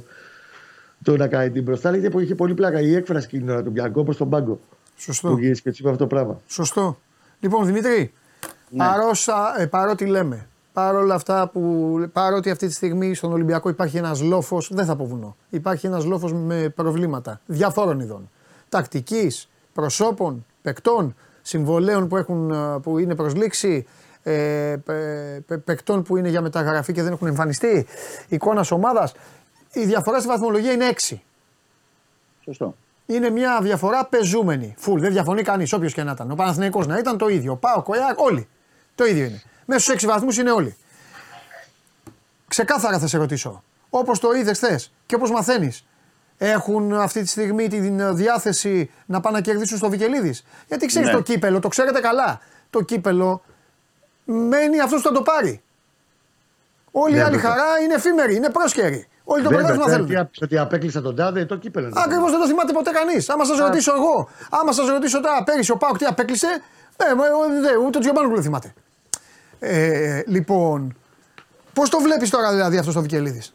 το 1.02 1.16
να 1.16 1.26
κάνει 1.26 1.50
την 1.50 1.62
μπροστά. 1.62 1.90
Λέγεται 1.90 2.10
που 2.10 2.20
είχε 2.20 2.34
πολύ 2.34 2.54
πλάκα 2.54 2.80
η 2.80 2.94
έκφραση 2.94 3.26
εκείνη 3.26 3.42
την 3.42 3.50
ώρα 3.52 3.62
του 3.62 3.70
Μπιακό 3.70 4.04
προ 4.04 4.14
τον 4.14 4.30
πάγκο. 4.30 4.60
Σωστό. 4.96 5.28
Που 5.28 5.38
γύρισε 5.38 5.62
και 5.62 5.70
του 5.70 5.76
είπε 5.80 5.88
αυτό 5.90 6.00
το 6.02 6.06
πράγμα. 6.06 6.40
Σωστό. 6.46 6.98
Λοιπόν, 7.40 7.66
Δημήτρη, 7.66 8.12
Ναι. 8.70 8.84
παρόσα, 8.84 9.54
ε, 9.58 9.66
παρότι 9.66 10.06
λέμε, 10.06 10.46
παρόλα 10.72 11.14
αυτά 11.14 11.48
που, 11.48 11.60
παρότι 12.12 12.50
αυτή 12.50 12.66
τη 12.66 12.72
στιγμή 12.72 13.14
στον 13.14 13.32
Ολυμπιακό 13.32 13.68
υπάρχει 13.68 13.96
ένας 13.96 14.22
λόφος, 14.22 14.68
δεν 14.72 14.84
θα 14.84 14.96
πω 14.96 15.06
βουνό, 15.06 15.36
υπάρχει 15.50 15.86
ένας 15.86 16.04
λόφος 16.04 16.32
με 16.32 16.72
προβλήματα 16.74 17.40
διαφόρων 17.46 18.00
ειδών. 18.00 18.30
Τακτικής, 18.68 19.48
προσώπων, 19.72 20.44
παικτών, 20.62 21.14
συμβολέων 21.42 22.08
που, 22.08 22.16
έχουν, 22.16 22.50
ε, 22.50 22.78
που 22.82 22.98
είναι 22.98 23.14
προσλήξη, 23.14 23.86
ε, 24.32 24.76
πε- 24.84 25.40
πε- 25.46 25.58
παικτών 25.58 26.02
που 26.02 26.16
είναι 26.16 26.28
για 26.28 26.40
μεταγραφή 26.40 26.92
και 26.92 27.02
δεν 27.02 27.12
έχουν 27.12 27.26
εμφανιστεί, 27.26 27.86
εικόνας 28.28 28.70
ομάδας. 28.70 29.12
Η 29.72 29.84
διαφορά 29.84 30.18
στη 30.18 30.28
βαθμολογία 30.28 30.72
είναι 30.72 30.88
6. 30.88 31.22
Σωστό. 32.44 32.74
Είναι 33.06 33.30
μια 33.30 33.58
διαφορά 33.62 34.06
πεζούμενη. 34.06 34.74
Φουλ, 34.78 35.00
δεν 35.00 35.12
διαφωνεί 35.12 35.42
κανείς, 35.42 35.72
όποιος 35.72 35.92
και 35.92 36.02
να 36.02 36.10
ήταν. 36.10 36.30
Ο 36.30 36.34
Παναθηναϊκός 36.34 36.86
να 36.86 36.98
ήταν 36.98 37.18
το 37.18 37.28
ίδιο. 37.28 37.52
Ο 37.52 37.56
Πάο, 37.56 37.82
Κοέακ, 37.82 38.20
όλοι. 38.20 38.48
Το 38.94 39.04
ίδιο 39.04 39.24
είναι. 39.24 39.42
Μέσα 39.66 39.80
στους 39.80 39.94
6 39.94 40.06
βαθμούς 40.06 40.38
είναι 40.38 40.50
όλοι. 40.50 40.76
Ξεκάθαρα 42.48 42.98
θα 42.98 43.06
σε 43.06 43.18
ρωτήσω. 43.18 43.62
Όπως 43.90 44.18
το 44.20 44.32
είδες 44.32 44.56
χθες 44.58 44.92
και 45.06 45.14
όπως 45.14 45.30
μαθαίνεις, 45.30 45.86
έχουν 46.38 46.92
αυτή 46.94 47.22
τη 47.22 47.28
στιγμή 47.28 47.68
τη 47.68 47.78
διάθεση 48.12 48.90
να 49.06 49.20
πάνε 49.20 49.36
να 49.36 49.42
κερδίσουν 49.42 49.76
στο 49.78 49.88
Βικελίδης; 49.90 50.44
Γιατί 50.68 50.86
ξέρεις 50.86 51.08
Ναι. 51.08 51.14
το 51.14 51.20
κύπελο, 51.22 51.60
το 51.60 51.68
ξέρετε 51.68 52.00
καλά. 52.00 52.40
Το 52.70 52.80
κύπελο 52.82 53.42
μένει 54.26 54.80
αυτός 54.80 55.02
που 55.02 55.08
θα 55.08 55.14
το 55.14 55.22
πάρει. 55.22 55.60
Όλη 56.90 57.14
η 57.14 57.16
Ναι, 57.16 57.22
άλλη 57.24 57.34
βέβαια. 57.36 57.50
χαρά 57.50 57.64
είναι 57.84 57.94
εφήμερη, 57.94 58.34
είναι 58.34 58.50
πρόσχερη. 58.50 59.06
Όλοι 59.24 59.42
το 59.42 59.48
Βέβαια, 59.48 59.64
πρωτάθλημα 59.64 59.84
τώρα 59.84 59.96
θέλουν. 59.96 60.08
τι 60.08 60.16
άπησε, 60.16 60.44
ότι 60.44 60.58
απέκλεισα 60.58 61.02
τον 61.02 61.16
Τάδε, 61.16 61.44
το 61.44 61.56
κύπελο. 61.56 61.86
είναι. 61.86 62.00
Ακριβώς 62.04 62.30
δεν 62.30 62.40
το 62.40 62.46
θυμάται 62.46 62.72
ποτέ 62.72 62.90
κανείς. 62.90 63.28
Άμα 63.28 63.44
σας 63.44 63.58
ρωτήσω 63.58 63.92
εγώ, 63.94 64.28
άμα 64.50 64.72
σας 64.72 64.88
ρωτήσω 64.88 65.20
τώρα 65.20 65.42
πέρυσι 65.44 65.70
ο 65.72 65.76
Πάουκ 65.76 65.98
τι 65.98 66.04
απέκλεισε, 66.04 66.46
ε, 67.10 67.14
μα, 67.14 67.24
ε, 67.26 67.60
δε, 67.60 67.76
ούτε 67.86 67.98
ο 67.98 68.00
Τζιομπάνου 68.00 68.34
δεν 68.34 68.42
θυμάται. 68.42 68.74
Ε, 69.58 70.22
λοιπόν, 70.26 70.96
πώς 71.72 71.88
το 71.90 71.98
βλέπεις 71.98 72.30
τώρα 72.30 72.52
δηλαδή 72.52 72.78
αυτός 72.78 72.94
το 72.94 73.00
Βικελίδης; 73.00 73.54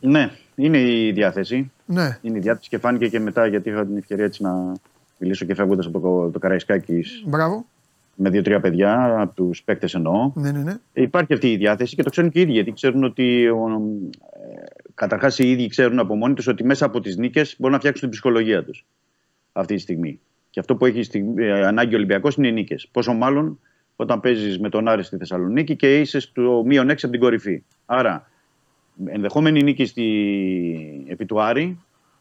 Ναι, 0.00 0.30
είναι 0.54 0.78
η 0.78 1.12
διάθεση. 1.12 1.72
Ναι. 1.84 2.18
Είναι 2.22 2.38
η 2.38 2.40
διάθεση 2.40 2.68
και 2.68 2.78
φάνηκε 2.78 3.08
και 3.08 3.20
μετά 3.20 3.46
γιατί 3.46 3.68
είχα 3.70 3.86
την 3.86 3.96
ευκαιρία 3.96 4.24
έτσι 4.24 4.42
να 4.42 4.72
μιλήσω 5.16 5.44
και 5.44 5.54
φεύγοντας 5.54 5.86
από 5.86 6.00
το, 6.00 6.30
το 6.30 6.38
Καραϊσκάκης 6.38 7.22
Μπράβο. 7.26 7.64
Με 8.16 8.30
δύο-τρία 8.30 8.60
παιδιά, 8.60 9.20
από 9.20 9.34
τους 9.34 9.62
παίκτες 9.62 9.94
εννοώ. 9.94 10.32
Ναι, 10.34 10.50
ναι, 10.50 10.62
ναι. 10.62 10.74
Υπάρχει 10.92 11.32
αυτή 11.32 11.52
η 11.52 11.56
διάθεση 11.56 11.96
και 11.96 12.02
το 12.02 12.10
ξέρουν 12.10 12.30
και 12.30 12.38
οι 12.38 12.42
ίδιοι. 12.42 12.52
Γιατί 12.52 12.72
ξέρουν 12.72 13.04
ότι. 13.04 13.48
Καταρχάς, 14.94 15.38
οι 15.38 15.50
ίδιοι 15.50 15.68
ξέρουν 15.68 15.98
από 15.98 16.14
μόνοι 16.14 16.34
τους 16.34 16.46
ότι 16.46 16.64
μέσα 16.64 16.84
από 16.84 17.00
τις 17.00 17.16
νίκες 17.16 17.54
μπορούν 17.58 17.72
να 17.72 17.78
φτιάξουν 17.78 18.02
την 18.02 18.10
ψυχολογία 18.10 18.64
τους 18.64 18.86
αυτή 19.52 19.74
τη 19.74 19.80
στιγμή. 19.80 20.20
Και 20.50 20.60
αυτό 20.60 20.76
που 20.76 20.86
έχει 20.86 21.02
στη, 21.02 21.34
ε, 21.36 21.66
ανάγκη 21.66 21.94
ο 21.94 21.96
Ολυμπιακός 21.96 22.36
είναι 22.36 22.48
οι 22.48 22.52
νίκες. 22.52 22.88
Πόσο 22.92 23.12
μάλλον 23.12 23.58
όταν 23.96 24.20
παίζεις 24.20 24.58
με 24.58 24.68
τον 24.68 24.88
Άρη 24.88 25.02
στη 25.02 25.16
Θεσσαλονίκη 25.16 25.76
και 25.76 26.00
είσαι 26.00 26.20
στο 26.20 26.62
μείον 26.66 26.90
6 26.90 26.90
από 26.90 27.10
την 27.10 27.20
κορυφή. 27.20 27.62
Άρα, 27.86 28.30
ενδεχόμενη 29.04 29.62
νίκη 29.62 29.86
στη, 29.86 31.06
επί 31.08 31.26
του 31.26 31.40
Άρη, 31.40 31.78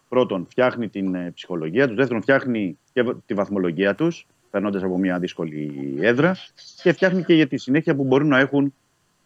πρώτον, 0.10 0.46
φτιάχνει 0.50 0.90
την 0.90 1.16
ε, 1.16 1.32
ψυχολογία 1.34 1.88
τους. 1.88 1.96
Δεύτερον, 1.96 2.22
φτιάχνει 2.22 2.78
και 2.94 3.04
τη 3.26 3.34
βαθμολογία 3.34 3.96
τους, 3.96 4.28
περνώντα 4.56 4.86
από 4.86 4.98
μια 4.98 5.20
δύσκολη 5.20 5.96
έδρα. 6.00 6.36
Και 6.84 6.92
φτιάχνει 6.92 7.24
και 7.24 7.34
για 7.34 7.48
τη 7.48 7.58
συνέχεια 7.58 7.96
που 7.96 8.04
μπορούν 8.04 8.28
να 8.28 8.40
έχουν 8.40 8.74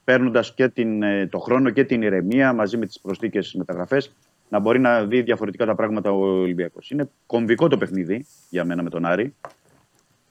παίρνοντας 0.04 0.54
και 0.54 0.68
την, 0.68 1.04
ε, 1.04 1.28
το 1.28 1.40
χρόνο 1.40 1.70
και 1.70 1.84
την 1.84 2.02
ηρεμία 2.02 2.54
μαζί 2.54 2.78
με 2.78 2.86
τις 2.86 3.00
προσθήκες 3.00 3.54
μεταγραφές, 3.54 4.12
να 4.50 4.60
μπορεί 4.60 4.80
να 4.80 5.06
δει 5.06 5.22
διαφορετικά 5.22 5.66
τα 5.66 5.76
πράγματα 5.76 6.12
ο 6.12 6.20
Ολυμπιακός. 6.20 6.92
Είναι 6.92 7.10
κομβικό 7.26 7.68
το 7.68 7.78
παιχνίδι 7.78 8.26
για 8.50 8.66
μένα 8.66 8.84
με 8.84 8.90
τον 8.90 9.06
Άρη. 9.06 9.36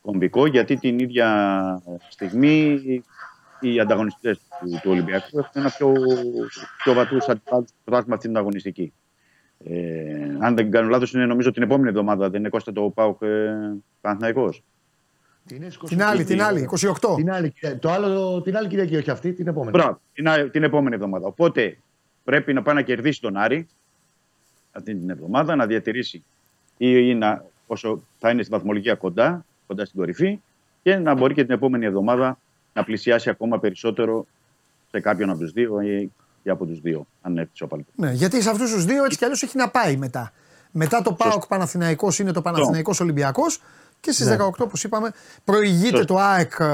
Κομβικό 0.03 0.47
γιατί 0.47 0.77
την 0.77 0.99
ίδια 0.99 1.83
στιγμή 2.09 2.81
οι 3.61 3.81
ανταγωνιστές 3.81 4.39
του, 4.39 4.71
του 4.83 4.91
Ολυμπιακού 4.91 5.39
έχουν 5.39 5.51
ένα 5.55 5.71
πιο, 5.71 5.93
πιο 6.83 6.93
βατού 6.93 7.17
αντιπάλους 7.17 7.69
στο 7.69 7.75
πρωτάθλημα 7.85 8.15
αυτή 8.15 8.29
την 8.29 8.37
αγωνιστική. 8.37 8.93
Ε, 9.65 10.37
αν 10.41 10.57
δεν 10.57 10.71
κάνω 10.71 10.89
λάθος, 10.89 11.13
είναι 11.13 11.27
νομίζω 11.27 11.51
την 11.51 11.63
επόμενη 11.63 11.89
εβδομάδα. 11.89 12.31
Δεν 12.31 12.41
είναι 12.41 12.49
Κώστα 12.49 12.73
το 12.73 12.91
Πάουκ 12.95 13.23
ε, 13.23 13.77
Παναθηναϊκός. 14.01 14.63
Είναι 15.55 15.69
22. 15.83 15.89
Την 15.89 16.03
άλλη, 16.03 16.25
την 16.25 16.43
άλλη, 16.43 16.69
28. 16.81 17.15
Την 17.17 17.31
άλλη, 17.31 17.55
το 17.81 17.91
άλλο, 17.91 18.43
την 18.43 18.57
άλλη 18.57 18.69
Κυριακή, 18.69 18.97
όχι 18.97 19.11
αυτή, 19.11 19.33
την 19.33 19.47
επόμενη. 19.47 19.71
Μπράβο, 19.71 20.01
την, 20.13 20.29
α- 20.29 20.51
την 20.51 20.63
επόμενη 20.63 20.95
εβδομάδα. 20.95 21.27
Οπότε 21.27 21.79
πρέπει 22.25 22.53
να 22.53 22.63
πάει 22.63 22.75
να 22.75 22.83
κερδίσει 22.83 23.21
τον 23.21 23.37
Άρη 23.37 23.67
αυτή 24.73 24.95
την 24.95 25.11
εβδομάδα, 25.11 25.57
να 25.57 25.67
διατηρήσει 25.67 26.25
ή, 26.77 27.09
ή 27.09 27.15
να, 27.15 27.45
όσο 27.67 28.03
θα 28.19 28.31
είναι 28.31 28.43
στη 28.43 28.53
βαθμολογία 28.53 28.95
κοντά, 28.95 29.45
κοντά 29.67 29.85
στην 29.85 29.99
κορυφή 29.99 30.41
και 30.83 30.97
να 30.97 31.15
μπορεί 31.15 31.35
και 31.35 31.45
την 31.45 31.55
επόμενη 31.55 31.87
εβδομάδα 31.87 32.39
να 32.73 32.85
ακόμα 33.31 33.59
περισσότερο 33.61 34.27
σε 34.91 35.01
κάποιον 35.01 35.31
από 35.31 35.39
τους 35.39 35.53
δύο 35.53 35.81
ή 35.81 36.13
και 36.43 36.51
από 36.51 36.67
τους 36.67 36.81
δύο, 36.81 37.07
αν 37.23 37.39
έρθει 37.39 37.65
ο 37.65 37.69
Ναι, 37.95 38.13
γιατί 38.13 38.43
σε 38.43 38.51
αυτούς 38.51 38.73
τους 38.73 38.85
δύο 38.85 39.05
έτσι 39.05 39.19
κι 39.19 39.25
αλλιώς 39.25 39.43
έχει 39.43 39.57
να 39.57 39.69
πάει 39.69 39.97
μετά. 39.97 40.33
Μετά 40.71 41.03
το 41.03 41.13
ΠΑΟΚ 41.13 41.47
Παναθηναϊκός 41.47 42.19
είναι 42.19 42.33
το 42.33 42.43
Παναθηναϊκός 42.43 43.01
Ολυμπιακός 43.01 43.61
και 44.01 44.13
στις 44.13 44.27
18 44.29 44.51
όπως 44.59 44.85
είπαμε 44.85 45.11
προηγείται 45.45 45.97
Σωστό. 45.97 46.05
το 46.15 46.19
ΑΕΚ. 46.21 46.53
ε, 46.59 46.65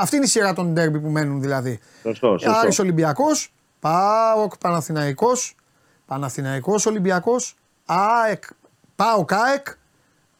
Αυτή 0.00 0.16
είναι 0.16 0.24
η 0.24 0.28
σειρά 0.28 0.52
των 0.52 0.72
ντέρμπι 0.72 1.00
που 1.00 1.08
μένουν 1.08 1.40
δηλαδή. 1.40 1.78
Σωστό, 2.02 2.28
σωστό. 2.38 2.50
Άρης 2.50 2.78
Ολυμπιακός, 2.78 3.52
ΠΑΟΚ 3.80 4.52
Παναθηναϊκός, 4.58 5.54
Παναθηναϊκός 6.06 6.86
Ολυμπιακός, 6.86 7.56
ΑΕΚ, 7.86 8.42
ΠΑΟΚ 8.96 9.32
ΑΕΚ 9.32 9.66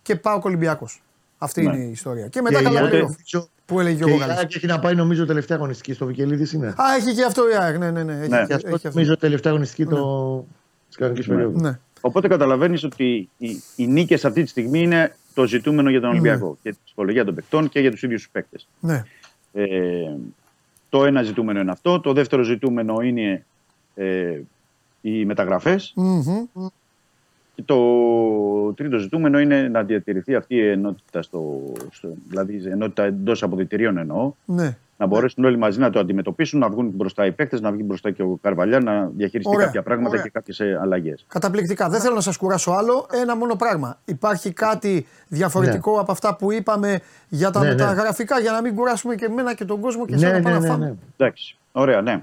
και 0.02 0.16
ΠΑΟΚ 0.16 0.44
Ολυμπιακός. 0.44 1.02
Αυτή 1.38 1.62
Ναι. 1.62 1.74
είναι 1.76 1.84
η 1.84 1.90
ιστορία. 1.90 2.28
Και 2.28 2.40
μετά 2.42 2.56
Και 2.56 2.62
η 2.62 2.64
καλά 2.64 2.80
ΑΕΚ, 2.80 2.88
πλέον. 2.88 3.02
νομίζω, 3.04 3.48
Που 3.66 3.80
έλεγε 3.80 3.96
Και 3.96 4.04
ο 4.04 4.08
η 4.08 4.10
Γογάλης. 4.10 4.36
ΑΕΚ 4.36 4.54
έχει 4.54 4.66
να 4.66 4.78
πάει 4.78 4.94
νομίζω 4.94 5.26
τελευταία 5.26 5.56
αγωνιστική 5.56 5.92
στο 5.92 6.06
Βικελίδης 6.06 6.52
είναι. 6.52 6.66
Α, 6.66 6.74
έχει 6.98 7.14
και 7.14 7.24
αυτό 7.24 7.50
η 7.50 7.54
ΑΕΚ. 7.56 7.78
Ναι, 7.78 7.90
ναι, 7.90 8.02
ναι. 8.02 8.12
Έχει, 8.20 8.28
Ναι. 8.28 8.36
έχει, 8.38 8.46
Και 8.46 8.54
αυτό 8.54 8.66
έχει 8.68 8.74
αυτό. 8.76 8.88
νομίζω 8.88 9.16
τελευταία 9.16 9.52
αγωνιστική 9.52 9.86
το... 9.86 10.44
της 10.88 10.96
κανονικής 10.96 11.26
περίοδου. 11.26 11.60
Ναι. 11.60 11.78
Οπότε 12.00 12.28
καταλαβαίνεις 12.28 12.84
ότι 12.84 13.28
οι, 13.36 13.62
οι 13.76 13.86
νίκες 13.86 14.24
αυτή 14.24 14.42
τη 14.42 14.48
στιγμή 14.48 14.80
είναι 14.82 15.16
το 15.36 15.46
ζητούμενο 15.46 15.90
για 15.90 16.00
τον 16.00 16.10
Ολυμπιακό. 16.10 16.58
Και 16.62 16.70
τη 16.72 16.78
ψυχολογία 16.84 17.24
των 17.24 17.34
παικτών 17.34 17.68
και 17.68 17.80
για 17.80 17.90
τους 17.90 18.02
ίδιους 18.02 18.22
τους 18.22 18.30
παίκτες. 18.30 18.68
ναι. 18.80 19.04
Ε, 19.52 20.16
το 20.88 21.04
ένα 21.04 21.22
ζητούμενο 21.22 21.60
είναι 21.60 21.70
αυτό. 21.70 22.00
Το 22.00 22.12
δεύτερο 22.12 22.42
ζητούμενο 22.42 23.00
είναι 23.00 23.44
ε, 23.94 24.40
οι 25.00 25.24
μεταγραφές. 25.24 25.92
Μμμ. 25.96 26.46
Και 27.56 27.62
το 27.64 27.76
τρίτο 28.72 28.98
ζητούμενο 28.98 29.38
είναι 29.40 29.68
να 29.68 29.82
διατηρηθεί 29.82 30.34
αυτή 30.34 30.54
η 30.54 30.68
ενότητα, 30.68 31.22
στο, 31.22 31.62
στο, 31.90 32.08
δηλαδή 32.28 32.54
η 32.54 32.68
ενότητα 32.70 33.02
εντός 33.04 33.42
αποδητηρίων 33.42 33.96
εννοώ. 33.98 34.32
ναι. 34.44 34.76
Να 34.98 35.06
μπορέσουν 35.06 35.44
όλοι 35.44 35.56
μαζί 35.56 35.78
να 35.78 35.90
το 35.90 35.98
αντιμετωπίσουν, 35.98 36.58
να 36.60 36.68
βγουν 36.68 36.90
μπροστά 36.94 37.26
οι 37.26 37.32
παίκτες, 37.32 37.60
να 37.60 37.70
βγει 37.72 37.82
μπροστά 37.86 38.10
και 38.10 38.22
ο 38.22 38.38
Καρβαλιά, 38.42 38.80
να 38.80 39.10
διαχειριστεί 39.16 39.54
Ωραία, 39.54 39.66
κάποια 39.66 39.82
πράγματα 39.82 40.10
ωραία. 40.10 40.22
και 40.22 40.30
κάποιες 40.30 40.60
αλλαγές. 40.80 41.24
Καταπληκτικά. 41.28 41.88
Δεν 41.88 42.00
θέλω 42.00 42.14
να 42.14 42.20
σας 42.20 42.36
κουράσω 42.36 42.70
άλλο. 42.70 43.06
Ένα 43.22 43.36
μόνο 43.36 43.54
πράγμα. 43.56 43.98
Υπάρχει 44.04 44.52
κάτι 44.52 45.06
διαφορετικό 45.28 46.00
από 46.00 46.12
αυτά 46.12 46.36
που 46.36 46.52
είπαμε 46.52 47.00
για 47.28 47.50
τα 47.50 47.60
Ναι, 47.60 47.66
ναι. 47.66 47.72
μεταγραφικά 47.74 48.40
για 48.40 48.52
να 48.52 48.60
μην 48.62 48.74
κουράσουμε 48.74 49.14
και 49.14 49.24
εμένα 49.24 49.54
και 49.54 49.64
τον 49.64 49.80
κόσμο 49.80 50.06
και 50.06 50.10
Ναι, 50.14 50.16
εσένα 50.16 50.36
ναι, 50.36 50.42
πάνω 50.42 50.58
ναι, 50.58 50.68
να 50.68 50.76
ναι. 50.76 50.84
φάμε. 50.84 50.96
Εντάξει. 51.16 51.56
Ωραία, 51.72 52.00
ναι. 52.00 52.22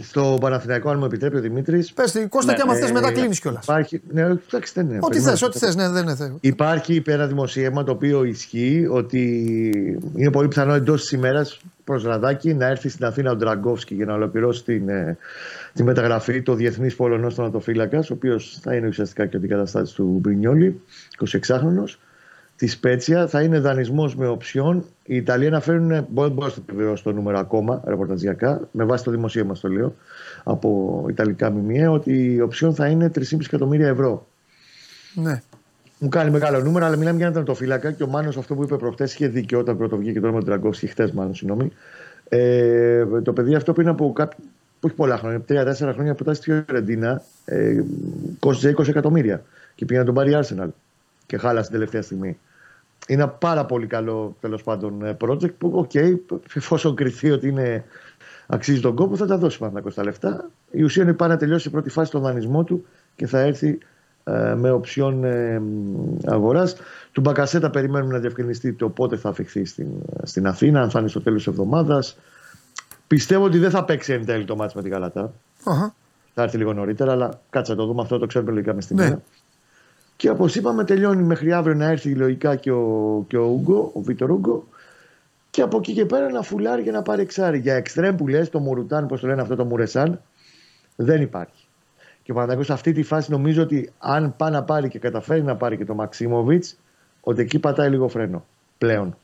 Στο 0.00 0.38
Παναθηναϊκό, 0.40 0.90
αν 0.90 0.98
μου 0.98 1.04
επιτρέπει 1.04 1.36
ο 1.36 1.40
Δημήτρης. 1.40 1.92
Πες 1.92 2.12
τη, 2.12 2.28
Κώστα, 2.28 2.50
Ναι, 2.50 2.56
και 2.56 2.62
άμα 2.64 2.76
ε, 2.76 2.80
θες 2.80 2.92
μετά 2.92 3.12
κλείνεις 3.12 3.40
κιόλας. 3.40 3.62
Υπάρχει. 3.62 4.02
Ναι, 4.12 4.22
εντάξει, 4.22 4.72
δεν 4.74 4.86
είναι. 4.86 4.96
Ό,τι 4.96 5.08
περιμένω. 5.08 5.30
θες, 5.30 5.42
ό,τι 5.42 5.58
θες. 5.58 5.76
Ναι, 5.76 5.88
δεν 5.88 6.02
είναι 6.02 6.14
θέμα. 6.14 6.38
Υπάρχει 6.40 7.02
ένα 7.06 7.26
δημοσίευμα 7.26 7.84
το 7.84 7.92
οποίο 7.92 8.24
ισχύει 8.24 8.86
ότι 8.90 9.20
είναι 10.16 10.30
πολύ 10.30 10.48
πιθανό 10.48 10.74
εντός 10.74 11.00
της 11.00 11.12
ημέρας 11.12 11.60
προς 11.84 12.04
Ραδάκη 12.04 12.54
να 12.54 12.66
έρθει 12.66 12.88
στην 12.88 13.04
Αθήνα 13.04 13.30
ο 13.30 13.36
Ντραγκόφσκι 13.36 13.94
για 13.94 14.06
να 14.06 14.14
ολοκληρώσει 14.14 14.64
την, 14.64 14.88
ε, 14.88 15.16
τη 15.72 15.82
μεταγραφή 15.82 16.42
του 16.42 16.54
Διεθνής 16.54 16.96
Πολωνό 16.96 17.30
Θανατοφύλακας, 17.30 18.10
ο 18.10 18.14
οποίος 18.14 18.58
θα 18.62 18.74
είναι 18.74 18.86
ουσιαστικά 18.86 19.26
και 19.26 19.36
ο 19.36 19.38
αντικαταστάτης 19.38 19.92
του 19.92 20.18
Μπρινιόλη, 20.20 20.80
26χρονος. 21.16 21.98
Τη 22.56 22.66
Σπέτσια 22.66 23.26
θα 23.26 23.42
είναι 23.42 23.58
δανεισμός 23.58 24.16
με 24.16 24.26
οψιόν. 24.26 24.84
Οι 25.04 25.16
Ιταλοί 25.16 25.46
αναφέρουν, 25.46 26.06
μπορεί 26.08 26.30
μπορώ 26.30 26.46
να 26.46 26.52
το 26.52 26.62
επιβεβαιώσω 26.68 27.02
το 27.02 27.12
νούμερο 27.12 27.38
ακόμα, 27.38 27.82
ρεπορταζιακά, 27.86 28.68
με 28.70 28.84
βάση 28.84 29.04
το 29.04 29.10
δημοσίευμα 29.10 29.54
στο 29.54 29.68
λέω, 29.68 29.94
από 30.44 31.04
Ιταλικά 31.08 31.50
μιμιέ, 31.50 31.88
ότι 31.88 32.32
η 32.34 32.40
οψιόν 32.40 32.74
θα 32.74 32.86
είναι 32.86 33.10
3,5 33.14 33.22
εκατομμύρια 33.40 33.88
ευρώ. 33.88 34.26
Ναι. 35.14 35.42
Μου 35.98 36.08
κάνει 36.08 36.30
μεγάλο 36.30 36.60
νούμερο, 36.60 36.84
αλλά 36.84 36.96
μιλάμε 36.96 37.16
για 37.16 37.26
έναν 37.26 37.32
τερματοφύλακα 37.32 37.92
και 37.92 38.02
ο 38.02 38.06
Μάνος 38.06 38.36
αυτό 38.36 38.54
που 38.54 38.62
είπε 38.62 38.76
προχτές 38.76 39.14
είχε 39.14 39.28
δίκιο 39.28 39.58
όταν 39.58 39.76
πρώτο 39.76 39.96
βγήκε 39.96 40.20
το 40.20 40.26
όνομα 40.26 40.40
του 40.40 40.46
Τραγκόφσκι, 40.46 40.86
χτες 40.86 41.12
μάλλον, 41.12 41.34
συγγνώμη. 41.34 41.72
Ε, 42.28 43.04
το 43.22 43.32
παιδί 43.32 43.54
αυτό 43.54 43.72
πριν 43.72 43.88
από 43.88 44.12
κάποιο. 44.12 44.38
που 44.80 44.86
έχει 44.86 44.96
πολλά 44.96 45.16
χρόνια, 45.16 45.44
3-4 45.48 45.92
χρόνια 45.92 46.14
που 46.14 46.22
ήταν 46.22 46.34
στη 46.34 46.62
Φιωρεντίνα, 46.64 47.22
ε, 47.44 47.82
κόστιζε 48.38 48.74
20 48.78 48.88
εκατομμύρια 48.88 49.42
και 49.74 49.84
πήγε 49.84 49.98
να 49.98 50.06
τον 50.06 50.14
πάρει 50.14 50.30
η 50.30 50.38
Arsenal 50.42 50.68
και 51.26 51.36
χάλασε 51.36 51.62
την 51.62 51.72
τελευταία 51.72 52.02
στιγμή. 52.02 52.38
Είναι 53.06 53.22
ένα 53.22 53.30
πάρα 53.30 53.64
πολύ 53.64 53.86
καλό 53.86 54.36
τέλος 54.40 54.62
πάντων 54.62 55.04
ε, 55.04 55.16
project 55.20 55.52
που, 55.58 55.70
οκ, 55.74 55.94
εφόσον 56.54 56.94
κριθεί 56.94 57.30
ότι 57.30 57.48
είναι, 57.48 57.84
αξίζει 58.46 58.80
τον 58.80 58.94
κόπο, 58.94 59.16
θα 59.16 59.26
τα 59.26 59.38
δώσει 59.38 59.58
πάνω 59.58 59.80
τα 59.80 60.04
λεφτά. 60.04 60.50
Η 60.70 60.82
ουσία 60.82 61.02
είναι 61.02 61.12
πάει 61.12 61.28
να 61.28 61.36
τελειώσει 61.36 61.68
η 61.68 61.70
πρώτη 61.70 61.90
φάση 61.90 62.10
τον 62.10 62.22
δανεισμό 62.22 62.64
του 62.64 62.86
και 63.16 63.26
θα 63.26 63.38
έρθει 63.40 63.78
ε, 64.24 64.54
με 64.54 64.70
οψιόν 64.70 65.24
ε, 65.24 65.62
αγοράς. 66.26 66.76
Του 67.12 67.20
Μπακασέτα 67.20 67.70
περιμένουμε 67.70 68.12
να 68.12 68.18
διευκρινιστεί 68.18 68.72
το 68.72 68.88
πότε 68.88 69.16
θα 69.16 69.28
αφιχθεί 69.28 69.64
στην, 69.64 69.88
στην 70.22 70.46
Αθήνα, 70.46 70.82
αν 70.82 70.90
θα 70.90 70.98
είναι 70.98 71.08
στο 71.08 71.20
τέλος 71.20 71.44
της 71.44 71.52
εβδομάδας. 71.52 72.18
Πιστεύω 73.06 73.44
ότι 73.44 73.58
δεν 73.58 73.70
θα 73.70 73.84
παίξει 73.84 74.12
εν 74.12 74.24
τέλει 74.24 74.44
το 74.44 74.56
μάτς 74.56 74.74
με 74.74 74.82
την 74.82 74.90
Καλατά. 74.90 75.32
Αχα. 75.64 75.94
Θα 76.34 76.42
έρθει 76.42 76.56
λίγο 76.56 76.72
νωρίτερα, 76.72 77.12
αλλά 77.12 77.40
κάτσε 77.50 77.72
να 77.72 77.78
το 77.78 77.86
δούμε 77.86 78.02
αυτό, 78.02 78.18
το 78.18 78.26
ξέρουμε 78.26 78.50
λογικά 78.52 78.74
μες 78.74 78.84
στην 78.84 78.96
Ναι. 78.96 79.02
μέρα. 79.04 79.22
Και 80.16 80.30
όπως 80.30 80.54
είπαμε, 80.54 80.84
τελειώνει 80.84 81.22
μέχρι 81.22 81.52
αύριο 81.52 81.74
να 81.74 81.84
έρθει 81.86 82.14
λογικά 82.14 82.56
και 82.56 82.70
ο, 82.72 83.24
και 83.28 83.36
ο 83.36 83.44
Ούγκο, 83.44 83.90
ο 83.94 84.00
Βίτορ 84.00 84.30
Ούγκο. 84.30 84.64
Και 85.50 85.62
από 85.62 85.76
εκεί 85.76 85.92
και 85.92 86.04
πέρα 86.04 86.30
να 86.30 86.42
φουλάρει 86.42 86.82
και 86.82 86.90
να 86.90 87.02
πάρει 87.02 87.22
εξάρι. 87.22 87.58
Για 87.58 87.74
εξτρέμ 87.74 88.16
που 88.16 88.28
λες, 88.28 88.48
το 88.50 88.58
Μουρουτάν, 88.58 89.06
πώ 89.06 89.18
το 89.18 89.26
λένε 89.26 89.40
αυτό 89.40 89.56
το 89.56 89.64
Μουρεσάν, 89.64 90.20
δεν 90.96 91.22
υπάρχει. 91.22 91.66
Και 92.22 92.30
ο 92.30 92.34
Παναθηναϊκός 92.34 92.66
σε 92.66 92.72
αυτή 92.72 92.92
τη 92.92 93.02
φάση 93.02 93.30
νομίζω 93.30 93.62
ότι 93.62 93.92
αν 93.98 94.34
πάει 94.36 94.50
να 94.50 94.62
πάρει 94.62 94.88
και 94.88 94.98
καταφέρει 94.98 95.42
να 95.42 95.56
πάρει 95.56 95.76
και 95.76 95.84
το 95.84 95.94
Μαξίμοβιτς, 95.94 96.76
ότι 97.20 97.40
εκεί 97.40 97.58
πατάει 97.58 97.90
λίγο 97.90 98.08
φρένο 98.08 98.44
πλέον. 98.78 99.16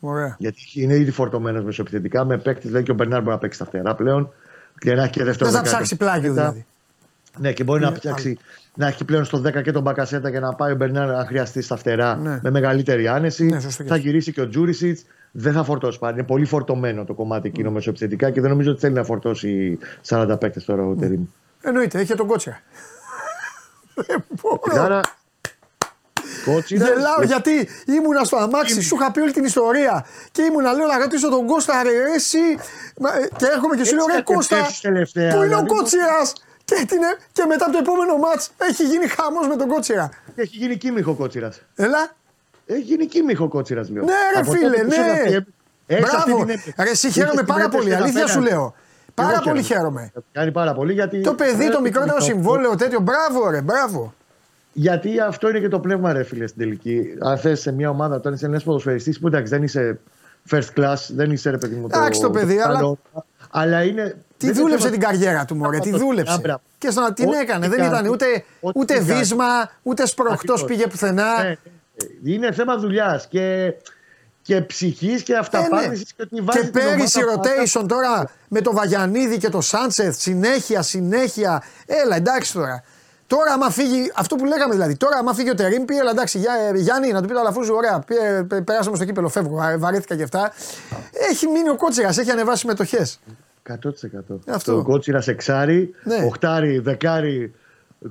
Ωραία. 0.00 0.36
Γιατί 0.38 0.60
είναι 0.74 0.94
ήδη 0.94 1.10
φορτωμένος 1.10 1.64
μεσοεπιθετικά. 1.64 2.24
Με 2.24 2.38
παίκτης, 2.38 2.70
λέει 2.70 2.82
και 2.82 2.90
ο 2.90 2.94
Μπερνάρ 2.94 3.18
μπορεί 3.18 3.32
να 3.32 3.38
παίξει 3.38 3.56
στα 3.56 3.66
φτερά 3.66 3.94
πλέον. 3.94 4.32
Και 4.78 4.94
να 4.94 5.02
έχει 5.02 5.12
και 5.12 5.24
δεύτερο 5.24 5.50
Δεν 5.50 5.58
θα 5.58 5.64
δεκάρι. 5.64 5.84
ψάξει 5.84 5.96
πλάγιο 5.96 6.32
δηλαδή. 6.32 6.66
Ναι, 7.38 7.52
και 7.52 7.64
μπορεί 7.64 7.80
να 7.80 7.86
Είναι 7.86 7.96
φτιάξει 7.96 8.38
να 8.74 8.86
έχει 8.86 9.04
πλέον 9.04 9.24
στο 9.24 9.38
10 9.46 9.62
και 9.62 9.72
τον 9.72 9.82
Μπακασέτα 9.82 10.28
για 10.28 10.40
να 10.40 10.54
πάει 10.54 10.72
ο 10.72 10.74
Μπερνάρ 10.74 11.10
αν 11.14 11.26
χρειαστεί 11.26 11.62
στα 11.62 11.76
φτερά 11.76 12.16
Ναι. 12.16 12.38
με 12.42 12.50
μεγαλύτερη 12.50 13.08
άνεση. 13.08 13.44
Ναι, 13.44 13.60
σωστό 13.60 13.82
και 13.82 13.88
θα 13.88 13.94
αυτό. 13.94 14.06
γυρίσει 14.06 14.32
και 14.32 14.40
ο 14.40 14.48
Τζούρισιτς. 14.48 15.02
Δεν 15.34 15.52
θα 15.52 15.64
φορτώσει 15.64 15.98
πάλι. 15.98 16.14
Είναι 16.18 16.26
πολύ 16.26 16.44
φορτωμένο 16.44 17.04
το 17.04 17.14
κομμάτι 17.14 17.48
εκείνο 17.48 17.68
Ναι. 17.68 17.74
μεσοεπιθετικά 17.74 18.30
και 18.30 18.40
δεν 18.40 18.50
νομίζω 18.50 18.70
ότι 18.70 18.80
θέλει 18.80 18.94
να 18.94 19.04
φορτώσει 19.04 19.78
40 20.08 20.36
παίκτες 20.40 20.64
τώρα 20.64 20.82
Ναι. 20.82 20.88
ο 20.90 20.94
Τερήμ. 20.94 21.24
Εννοείται, 21.62 21.98
έχει 21.98 22.06
και 22.06 22.14
τον 22.14 22.26
κότσιρα. 22.26 22.60
Δεν 23.94 24.24
μπορώ. 24.42 24.82
Άρα, 24.82 25.00
κότσιρα. 26.44 26.86
Γελάω 26.86 27.22
γιατί 27.22 27.68
ήμουνα 27.86 28.24
στο 28.24 28.36
αμάξι, 28.36 28.82
σου 28.82 28.94
είχα 28.94 29.10
πει 29.12 29.20
όλη 29.20 29.32
την 29.32 29.44
ιστορία. 29.44 30.04
Και 30.32 30.42
ήμουνα, 30.42 30.72
λέω 30.72 30.86
να 30.86 30.98
ρωτήσω 30.98 31.30
τον 31.30 31.46
Κώστα, 31.46 31.82
ρε, 31.82 31.90
εσύ. 32.14 32.38
Μα, 33.00 33.08
ε, 33.16 33.28
Και 33.36 33.46
έρχομαι 33.54 33.76
και 33.76 33.84
σου 33.84 33.94
λέω, 33.94 34.06
ρε 34.06 34.12
Έτσι 34.12 34.32
Κώστα, 34.34 34.54
κατευθύνσεις 34.56 34.80
τελευταία, 34.82 35.30
πού 35.30 35.36
είναι 35.36 35.54
ο 35.54 35.58
δηλαδή, 35.58 35.66
Κότσιρας. 35.68 36.32
Και, 36.78 36.86
την, 36.86 37.02
ε- 37.02 37.16
και 37.32 37.44
μετά 37.48 37.64
από 37.64 37.72
το 37.72 37.78
επόμενο 37.78 38.16
μάτς 38.16 38.50
έχει 38.56 38.84
γίνει 38.84 39.06
χαμός 39.06 39.46
με 39.48 39.56
τον 39.56 39.68
Κότσιρα. 39.68 40.10
Έχει 40.34 40.56
γίνει 40.56 40.76
κίμηχο 40.76 41.14
κότσιρας. 41.14 41.62
Έλα. 41.74 42.02
Έχει 42.66 42.80
γίνει 42.80 43.06
κίμηχο 43.06 43.48
κότσιρας, 43.48 43.88
λέω. 43.90 44.04
Ναι, 44.04 44.12
ρε 44.34 44.40
Από 44.40 44.50
φίλε, 44.52 44.66
τότε 44.68 44.82
που 44.82 44.88
ναι. 44.88 44.94
είσαι 44.94 45.00
αυτή- 45.10 45.44
έχεις 45.86 46.04
αυτή 46.04 46.30
Μπράβο. 46.30 46.44
την 46.44 46.48
έπαιξη. 46.54 46.74
Ρε, 46.78 46.90
εσύ 46.90 47.06
Είχες 47.06 47.18
χαίρομαι 47.22 47.36
την 47.36 47.46
πάρα 47.46 47.60
έπαιξη 47.64 47.78
πολύ. 47.78 47.90
στα 47.94 48.02
Αλήθεια 48.02 48.26
σου 48.26 48.32
πέναλτι. 48.34 48.54
λέω. 48.54 48.74
Πάρα 49.14 49.32
Εγώ 49.32 49.40
πολύ 49.42 49.62
χαίρομαι. 49.62 50.00
χαίρομαι. 50.00 50.24
Κάνει 50.32 50.52
πάρα 50.52 50.72
πολύ 50.74 50.92
γιατί. 50.92 51.20
Το 51.20 51.34
παιδί, 51.34 51.70
το 51.70 51.76
Ε, 51.78 51.80
μικρότερο 51.80 52.16
το- 52.16 52.24
συμβόλαιο 52.24 52.76
τέτοιο. 52.76 53.00
Μπράβο, 53.00 53.50
ρε, 53.50 53.60
μπράβο. 53.62 54.14
Γιατί 54.72 55.20
αυτό 55.20 55.48
είναι 55.48 55.58
και 55.58 55.68
το 55.68 55.80
πνεύμα, 55.80 56.12
ρε 56.12 56.22
φίλε, 56.22 56.46
στην 56.46 56.58
τελική. 56.60 57.02
Αν 57.20 57.38
θες 57.38 57.60
σε 57.60 57.72
μια 57.72 57.90
ομάδα, 57.90 58.16
όταν 58.16 58.32
είσαι 58.32 58.46
ένας 58.46 58.62
ποδοσφαιριστής 58.64 59.18
που 59.18 59.26
εντάξει 59.26 59.52
δεν 59.52 59.62
είσαι 59.62 59.98
first 60.50 60.68
class, 60.76 60.96
δεν 61.08 61.30
είσαι 61.30 61.50
ρε 61.50 61.58
παιδί 61.58 61.74
μου. 61.74 61.86
Εντάξει 61.90 62.20
το 62.20 62.30
παιδί, 62.30 62.58
αλλά- 62.60 62.74
καλό, 62.74 62.98
αλλά 63.50 63.82
είναι. 63.82 64.16
Τι 64.46 64.52
δεν 64.52 64.54
είναι 64.54 64.62
δούλεψε 64.76 64.88
θέμα- 64.88 64.98
την 64.98 65.18
καριέρα 65.18 65.44
του, 65.44 65.56
Μωρέ, 65.56 65.78
τι 65.78 65.90
Α, 65.90 65.96
δούλεψε. 65.98 66.38
μπράβο. 66.42 66.60
Και 66.78 66.90
στον 66.90 67.14
την 67.14 67.28
Ό,τι 67.28 67.36
έκανε. 67.38 67.68
Δεν 67.68 67.78
κάνει, 67.78 67.88
ήταν 67.98 68.06
ούτε, 68.12 68.44
ό,τι 68.60 68.78
ούτε 68.78 68.94
κάνει. 68.94 69.04
βίσμα, 69.12 69.70
ούτε 69.82 70.06
σπροχτό 70.06 70.32
Ακριβώς. 70.32 70.64
πήγε 70.64 70.86
πουθενά. 70.86 71.42
Ναι, 71.42 71.48
ναι. 72.22 72.32
Είναι 72.32 72.52
θέμα 72.52 72.76
δουλειάς 72.76 73.26
και, 73.28 73.72
και 74.42 74.60
ψυχής 74.60 75.22
και 75.22 75.32
Ε, 75.32 75.34
ναι. 75.34 75.40
αυταπάρνηση 75.40 76.04
και 76.04 76.22
ότι 76.22 76.40
βάζει 76.40 76.58
Και 76.58 76.64
την 76.64 76.72
πέρυσι 76.72 77.22
ομάδα 77.24 77.38
πάντα- 77.40 77.50
rotation 77.64 77.84
τώρα 77.88 78.30
με 78.48 78.60
το 78.60 78.72
Βαγιανίδη 78.72 79.38
και 79.38 79.48
το 79.48 79.60
Σάντσεθ, 79.60 80.16
συνέχεια, 80.18 80.82
συνέχεια. 80.82 81.62
Έλα, 81.86 82.16
εντάξει 82.16 82.52
τώρα. 82.52 82.82
Τώρα, 83.26 83.52
άμα 83.52 83.70
φύγει, 83.70 84.12
αυτό 84.14 84.36
που 84.36 84.44
λέγαμε 84.44 84.72
δηλαδή, 84.74 84.96
τώρα, 84.96 85.16
άμα 85.18 85.34
φύγει 85.34 85.50
ο 85.50 85.54
Τερήμ, 85.54 85.84
πει, 85.84 85.96
έλα 85.98 86.10
εντάξει, 86.10 86.38
Γιά- 86.38 86.74
ε, 86.74 86.78
Γιάννη, 86.78 87.12
να 87.12 87.20
του 87.20 87.26
πει 87.28 87.34
το 87.34 87.40
Αλαφούζου, 87.40 87.74
ωραία, 87.74 87.98
πήγε, 88.06 88.42
πε- 88.48 88.62
περάσαμε 88.62 88.96
στο 88.96 89.04
κύπελο, 89.04 89.28
φεύγω, 89.28 89.56
βα- 89.56 89.78
βαρέθηκα 89.78 90.16
και 90.16 90.22
αυτά. 90.22 90.52
Έχει 91.30 91.46
μείνει 91.46 91.68
ο 91.68 91.76
Κότσιρας, 91.76 92.18
έχει 92.18 92.30
ανεβάσει 92.30 92.58
συμμετοχές. 92.58 93.20
100%. 93.68 93.74
Αυτό. 94.48 94.74
Το 94.74 94.82
κότσιρα 94.82 95.22
εξάρι, 95.26 95.94
Ναι. 96.04 96.24
οχτάρι, 96.26 96.78
δεκάρι. 96.78 97.52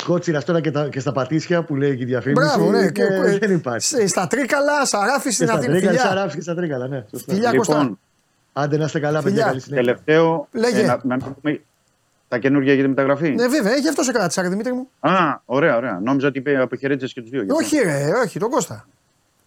Κότσιρα 0.06 0.44
τώρα 0.44 0.62
και, 0.62 0.72
τα, 0.72 0.88
και 0.90 1.00
στα 1.00 1.12
πατήσια 1.12 1.64
που 1.64 1.76
λέει 1.76 1.96
και 1.98 2.04
η 2.04 2.06
διαφήμιση. 2.06 2.46
Μπράβο, 2.46 2.72
ναι. 2.72 2.78
είναι- 2.78 2.92
Και, 2.92 3.04
ε, 3.04 3.38
δεν 3.38 3.52
υπάρχει. 3.52 3.88
σε- 3.88 4.08
Στα 4.08 4.28
τρίκαλα, 4.28 4.86
σαράφη 4.86 5.28
Και 5.28 5.34
στην 5.34 5.48
στα 5.48 5.56
Αθήνα. 5.56 5.72
τρίκαλα, 5.74 5.98
Φιλιά. 5.98 6.08
σαράφι 6.10 6.36
και 6.36 6.42
στα 6.42 6.56
τρίκαλα, 6.56 6.88
ναι. 6.88 7.06
Σωστά. 7.12 7.34
Φιλιά, 7.34 7.54
Κωστά. 7.56 7.78
Λοιπόν, 7.78 8.00
Άντε 8.54 8.78
να 8.78 8.86
είστε 8.86 9.00
καλά, 9.00 9.22
παιδιά. 9.22 9.30
Φιλιά. 9.32 9.46
Καλή 9.46 9.60
συνέχεια. 9.60 9.84
τελευταίο. 9.86 10.48
Λέγε. 10.52 10.80
ε, 10.82 10.86
να, 10.86 11.00
να 11.04 11.16
μην 11.16 11.36
πούμε 11.42 11.62
τα 12.28 12.38
καινούργια 12.38 12.74
για 12.74 12.84
τη 12.84 12.90
μεταγραφή. 12.90 13.30
Ναι, 13.30 13.48
βέβαια, 13.48 13.72
έχει 13.74 13.88
αυτό 13.88 14.04
σε 14.04 14.12
κράτησα, 14.12 14.42
ρε 14.42 14.50
Δημήτρη 14.50 14.74
μου. 14.74 14.90
Α, 15.00 15.12
ωραία, 15.46 15.76
ωραία. 15.78 16.00
Νόμιζα 16.04 16.28
ότι 16.28 16.38
είπε 16.38 16.58
αποχαιρέτησε 16.58 17.14
και 17.14 17.22
τους 17.22 17.30
δύο. 17.30 17.44
γι' 17.44 17.52
αυτό. 17.52 17.64
Όχι, 17.66 17.78
ρε, 17.78 18.12
όχι, 18.26 18.40
τον 18.40 18.50
Κώστα. 18.50 18.88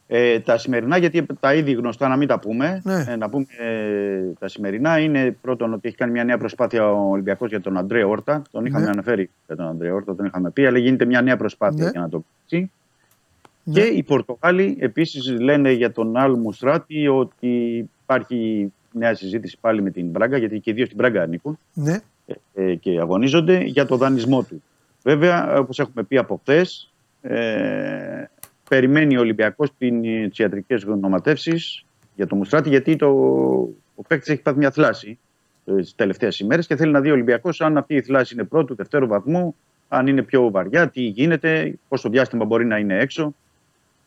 Ε, 0.07 0.41
τα 0.41 0.59
σημερινά, 0.59 0.97
γιατί 0.97 1.27
τα 1.41 1.55
ήδη 1.55 1.73
γνωστά 1.73 2.09
να 2.09 2.17
μην 2.17 2.29
τα 2.29 2.39
πούμε. 2.39 2.81
Ναι. 2.85 3.05
Ε, 3.09 3.17
να 3.17 3.29
πούμε 3.29 3.47
ε, 3.59 4.21
τα 4.39 4.49
σημερινά 4.49 4.99
είναι 4.99 5.37
πρώτον 5.41 5.73
ότι 5.73 5.89
έχει 5.89 5.97
κάνει 5.97 6.13
μια 6.13 6.25
νέα 6.25 6.39
προσπάθεια 6.39 6.91
ο 6.93 7.11
Ολυμπιακός 7.11 7.49
για 7.49 7.61
τον 7.61 7.77
Αντρέα 7.77 8.07
Όρτα. 8.07 8.43
Τον 8.51 8.65
είχαμε 8.67 8.85
Ναι. 8.85 8.91
αναφέρει 8.91 9.31
για 9.47 9.57
τον 9.57 9.67
Αντρέα 9.69 9.95
Όρτα, 9.95 10.15
τον 10.15 10.27
είχαμε 10.27 10.51
πει, 10.51 10.67
αλλά 10.67 10.79
γίνεται 10.79 11.05
μια 11.05 11.23
νέα 11.23 11.37
προσπάθεια 11.37 11.85
Ναι. 11.85 11.91
για 11.91 12.01
να 12.01 12.09
το 12.09 12.25
πει. 12.49 12.71
Ναι. 13.65 13.81
Και 13.81 13.87
οι 13.87 14.03
Πορτογάλοι 14.03 14.77
επίσης 14.81 15.31
λένε 15.41 15.71
για 15.73 15.93
τον 15.93 16.17
Αλ 16.17 16.35
Μουστράτη 16.39 17.09
ότι 17.09 17.89
υπάρχει 18.03 18.73
νέα 18.93 19.15
συζήτηση 19.15 19.57
πάλι 19.61 19.83
με 19.83 19.91
την 19.91 20.07
Μπράγκα, 20.07 20.37
γιατί 20.37 20.59
και 20.61 20.71
οι 20.71 20.75
δύο 20.75 20.85
στην 20.85 20.97
Μπράγκα 20.97 21.23
ανήκουν 21.23 21.59
Ναι. 21.75 22.01
ε, 22.55 22.75
και 22.75 22.99
αγωνίζονται 23.01 23.59
για 23.63 23.87
το 23.87 23.97
δανεισμό 23.97 24.43
του. 24.43 24.63
Βέβαια, 25.03 25.59
όπως 25.59 25.79
έχουμε 25.79 26.03
πει 26.03 26.17
από 26.19 26.41
χθες, 26.43 26.93
ε, 27.23 28.25
περιμένει 28.75 29.17
ο 29.17 29.21
Ολυμπιακός 29.21 29.71
τις 29.79 30.39
ιατρικές 30.39 30.83
γνωματεύσεις 30.83 31.85
για 32.15 32.27
το 32.27 32.37
Μουστράτη, 32.37 32.69
γιατί 32.69 32.97
το, 32.97 33.09
ο 33.95 34.03
παίκτης 34.09 34.29
έχει 34.29 34.43
πάθει 34.43 34.59
μια 34.59 34.71
θλάση 34.71 35.19
ε, 35.65 35.75
τις 35.75 35.95
τελευταίες 35.95 36.39
ημέρες 36.39 36.67
και 36.67 36.77
θέλει 36.77 36.93
να 36.93 37.01
δει 37.01 37.11
ο 37.11 37.13
Ολυμπιακός 37.13 37.61
αν 37.61 37.77
αυτή 37.77 37.95
η 37.95 38.03
θλάση 38.03 38.35
είναι 38.35 38.45
πρώτου, 38.45 38.75
δευτέρου 38.75 39.07
βαθμού, 39.07 39.55
αν 39.89 40.07
είναι 40.07 40.23
πιο 40.23 40.51
βαριά, 40.51 40.89
τι 40.89 41.03
γίνεται, 41.03 41.79
πόσο 41.89 42.09
διάστημα 42.09 42.45
μπορεί 42.45 42.65
να 42.65 42.79
είναι 42.79 42.99
έξω, 42.99 43.35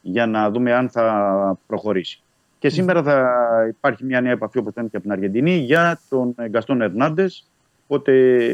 για 0.02 0.26
να 0.26 0.52
δούμε 0.52 0.74
αν 0.74 0.90
θα 0.90 1.60
προχωρήσει. 1.68 2.22
Και 2.60 2.70
σήμερα 2.70 3.04
θα 3.04 3.38
υπάρχει 3.68 4.04
μια 4.04 4.22
νέα 4.22 4.32
επαφή, 4.32 4.58
όπως 4.58 4.72
ήταν 4.72 4.90
και 4.90 4.96
από 4.96 5.06
την 5.06 5.14
Αργεντινή, 5.14 5.56
για 5.56 6.00
τον 6.10 6.36
Γκαστόν 6.48 6.82
Ερνάντες. 6.82 7.48
Οπότε 7.88 8.12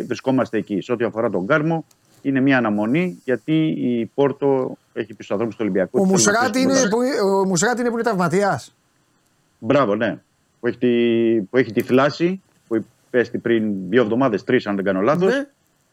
βρισκόμαστε 0.08 0.58
εκεί. 0.58 0.82
Σε 0.82 0.92
ό,τι 0.92 1.04
αφορά 1.04 1.30
τον 1.30 1.48
Κάρμο, 1.48 1.86
είναι 2.22 2.40
μια 2.40 2.58
αναμονή 2.58 3.22
γιατί 3.24 3.68
η 3.68 4.06
Πόρτο 4.06 4.78
έχει 4.94 5.08
πει 5.08 5.24
στους 5.24 5.32
ανθρώπους 5.32 5.56
του 5.56 5.62
Ολυμπιακού. 5.64 6.00
Ο 6.00 6.02
ότι 6.02 6.10
θέλει 6.10 6.26
να 6.26 6.32
Μουσράτη 6.42 6.52
παίξει 6.52 6.62
είναι, 6.62 6.88
μπροστά. 6.90 7.22
που, 7.22 7.28
ο 7.28 7.46
Μουσράτη 7.46 7.80
είναι 7.80 7.90
που 7.90 7.96
είναι 7.96 8.04
τραυματίας. 8.04 8.76
Μπράβο, 9.60 9.96
ναι. 9.96 10.22
Που 10.60 10.68
έχει, 10.68 10.78
τη, 10.78 11.42
που 11.42 11.58
έχει 11.58 11.72
τη 11.72 11.82
θλάση 11.82 12.42
που 12.68 12.86
πέστη 13.10 13.38
πριν 13.38 13.74
δύο 13.90 14.02
εβδομάδες, 14.02 14.44
τρεις, 14.44 14.68
αν 14.68 14.76
δεν 14.76 14.86
κάνω 14.86 15.02
λάθος. 15.02 15.34
Ναι. 15.34 15.48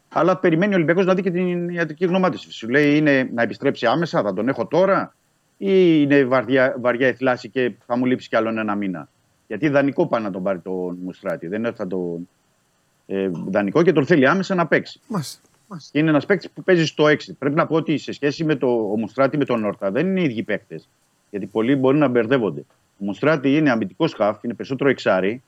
Αλλά 0.08 0.36
περιμένει 0.36 0.72
ο 0.72 0.76
Ολυμπιακός 0.76 1.06
να 1.06 1.14
δει 1.14 1.22
και 1.22 1.30
την 1.30 1.68
ιατρική 1.68 2.06
γνωμάτευση. 2.06 2.52
Σου 2.52 2.68
λέει 2.68 2.96
είναι 2.96 3.30
να 3.34 3.42
επιστρέψει 3.42 3.86
άμεσα, 3.86 4.22
θα 4.22 4.32
τον 4.34 4.48
έχω 4.48 4.66
τώρα, 4.66 5.14
ή 5.56 6.00
είναι 6.02 6.24
βαριά, 6.24 6.76
βαριά 6.80 7.08
η 7.08 7.12
θλάση 7.12 7.48
και 7.48 7.72
θα 7.86 7.96
μου 7.96 8.04
λείψει 8.04 8.28
κι 8.28 8.36
άλλον 8.36 8.58
ένα 8.58 8.74
μήνα. 8.74 9.08
Γιατί 9.46 9.68
δανεικό 9.68 10.06
πάει 10.06 10.22
να 10.22 10.30
τον 10.30 10.42
πάρει 10.42 10.58
τον 10.58 10.98
Μουστράτη. 11.02 11.46
Δεν 11.46 11.58
είναι 11.58 11.68
ότι 11.68 11.76
θα 11.76 11.86
τον. 11.86 12.28
Ε, 13.06 13.30
δανεικό 13.32 13.82
και 13.82 13.92
τον 13.92 14.06
θέλει 14.06 14.26
άμεσα 14.26 14.54
να 14.54 14.66
παίξει. 14.66 15.00
Μάλιστα. 15.06 15.40
Και 15.90 15.98
είναι 15.98 16.08
ένας 16.08 16.26
παίκτης 16.26 16.50
που 16.50 16.62
παίζει 16.62 16.86
στο 16.86 17.04
6. 17.04 17.16
Πρέπει 17.38 17.54
να 17.54 17.66
πω 17.66 17.76
ότι 17.76 17.98
σε 17.98 18.12
σχέση 18.12 18.44
με 18.44 18.54
το 18.54 18.66
ο 18.66 18.98
Μουστράτη 18.98 19.36
με 19.36 19.44
τον 19.44 19.64
Όρτα 19.64 19.90
δεν 19.90 20.06
είναι 20.06 20.20
οι 20.20 20.24
ίδιοι 20.24 20.42
παίκτες. 20.42 20.88
Γιατί 21.30 21.46
πολλοί 21.46 21.76
μπορεί 21.76 21.98
να 21.98 22.08
μπερδεύονται. 22.08 22.64
Ο 22.98 23.04
Μουστράτη 23.04 23.56
είναι 23.56 23.70
αμυντικός 23.70 24.14
χαφ, 24.14 24.42
είναι 24.42 24.54
περισσότερο 24.54 24.90
εξάρι. 24.90 25.42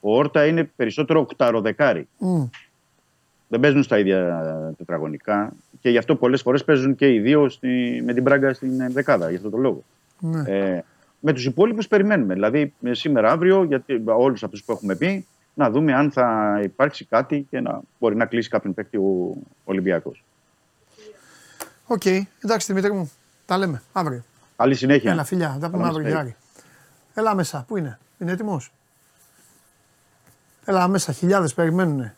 Ο 0.00 0.16
Όρτα 0.16 0.46
είναι 0.46 0.70
περισσότερο 0.76 1.20
οκταροδεκάρι. 1.20 2.08
Μμ. 2.18 2.44
Δεν 3.48 3.60
παίζουν 3.60 3.82
στα 3.82 3.98
ίδια 3.98 4.74
τετραγωνικά. 4.78 5.52
Και 5.80 5.90
γι' 5.90 5.98
αυτό 5.98 6.16
πολλές 6.16 6.42
φορές 6.42 6.64
παίζουν 6.64 6.94
και 6.94 7.14
οι 7.14 7.18
δύο 7.20 7.48
στη, 7.48 8.02
με 8.04 8.12
την 8.12 8.24
πράγκα 8.24 8.54
στην 8.54 8.92
δεκάδα. 8.92 9.30
Γι' 9.30 9.36
αυτό 9.36 9.50
το 9.50 9.56
λόγο. 9.56 9.84
Ναι. 10.20 10.42
Ε, 10.46 10.84
με 11.20 11.32
τους 11.32 11.44
υπόλοιπους 11.44 11.88
περιμένουμε. 11.88 12.34
Δηλαδή 12.34 12.72
ε, 12.82 12.94
σήμερα, 12.94 13.30
αύριο, 13.30 13.64
γιατί 13.64 14.02
όλους 14.04 14.42
αυτούς 14.42 14.64
που 14.64 14.72
έχουμε 14.72 14.96
πει, 14.96 15.26
να 15.60 15.70
δούμε 15.70 15.94
αν 15.94 16.10
θα 16.12 16.60
υπάρξει 16.62 17.04
κάτι 17.04 17.46
και 17.50 17.60
να 17.60 17.80
μπορεί 17.98 18.16
να 18.16 18.26
κλείσει 18.26 18.48
κάποιον 18.48 18.74
παίκτη 18.74 18.96
ο 18.96 19.36
Ολυμπιακός. 19.64 20.24
Οκ, 21.86 22.04
εντάξει 22.04 22.66
Δημήτρη 22.66 22.92
μου. 22.92 23.10
Τα 23.46 23.58
λέμε 23.58 23.82
αύριο. 23.92 24.24
Καλή 24.56 24.74
συνέχεια. 24.74 25.10
Έλα, 25.10 25.24
φιλιά, 25.24 25.48
τα 25.60 25.70
πούμε 25.70 25.70
Καλά 25.70 25.86
αύριο. 25.88 26.02
μεσημέρι. 26.02 26.10
Γιάρη. 26.12 26.36
Έλα 27.14 27.34
μέσα, 27.34 27.64
πού 27.68 27.76
είναι, 27.76 27.98
είναι 28.18 28.32
έτοιμος; 28.32 28.72
Έλα 30.64 30.88
μέσα, 30.88 31.12
χιλιάδες 31.12 31.54
περιμένουν. 31.54 32.12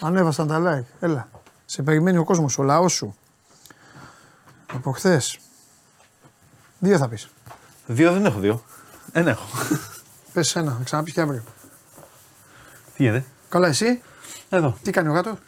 Ανέβασαν 0.00 0.46
τα 0.46 0.62
like. 0.64 0.86
Έλα. 1.00 1.28
Σε 1.64 1.82
περιμένει 1.82 2.16
ο 2.16 2.24
κόσμος, 2.24 2.58
ο 2.58 2.62
λαός 2.62 2.92
σου. 2.92 3.16
Από 4.72 4.92
χθες. 4.92 5.38
Δύο 6.78 6.98
θα 6.98 7.08
πεις. 7.08 7.28
Δύο 7.86 8.12
δεν 8.12 8.24
έχω 8.24 8.38
δύο. 8.38 8.62
Ένα 9.12 9.30
έχω. 9.30 9.46
Πες 10.32 10.56
ένα, 10.56 10.72
θα 10.72 10.82
ξαναπείς 10.84 11.12
και 11.12 11.20
αύριο. 11.20 11.42
Τι 12.98 13.04
γίνεται. 13.04 13.24
Καλά, 13.48 13.68
εσύ, 13.68 14.02
Εδώ. 14.48 14.76
τι 14.82 14.90
κάνει 14.90 15.08
ο 15.08 15.12
γάτος; 15.12 15.38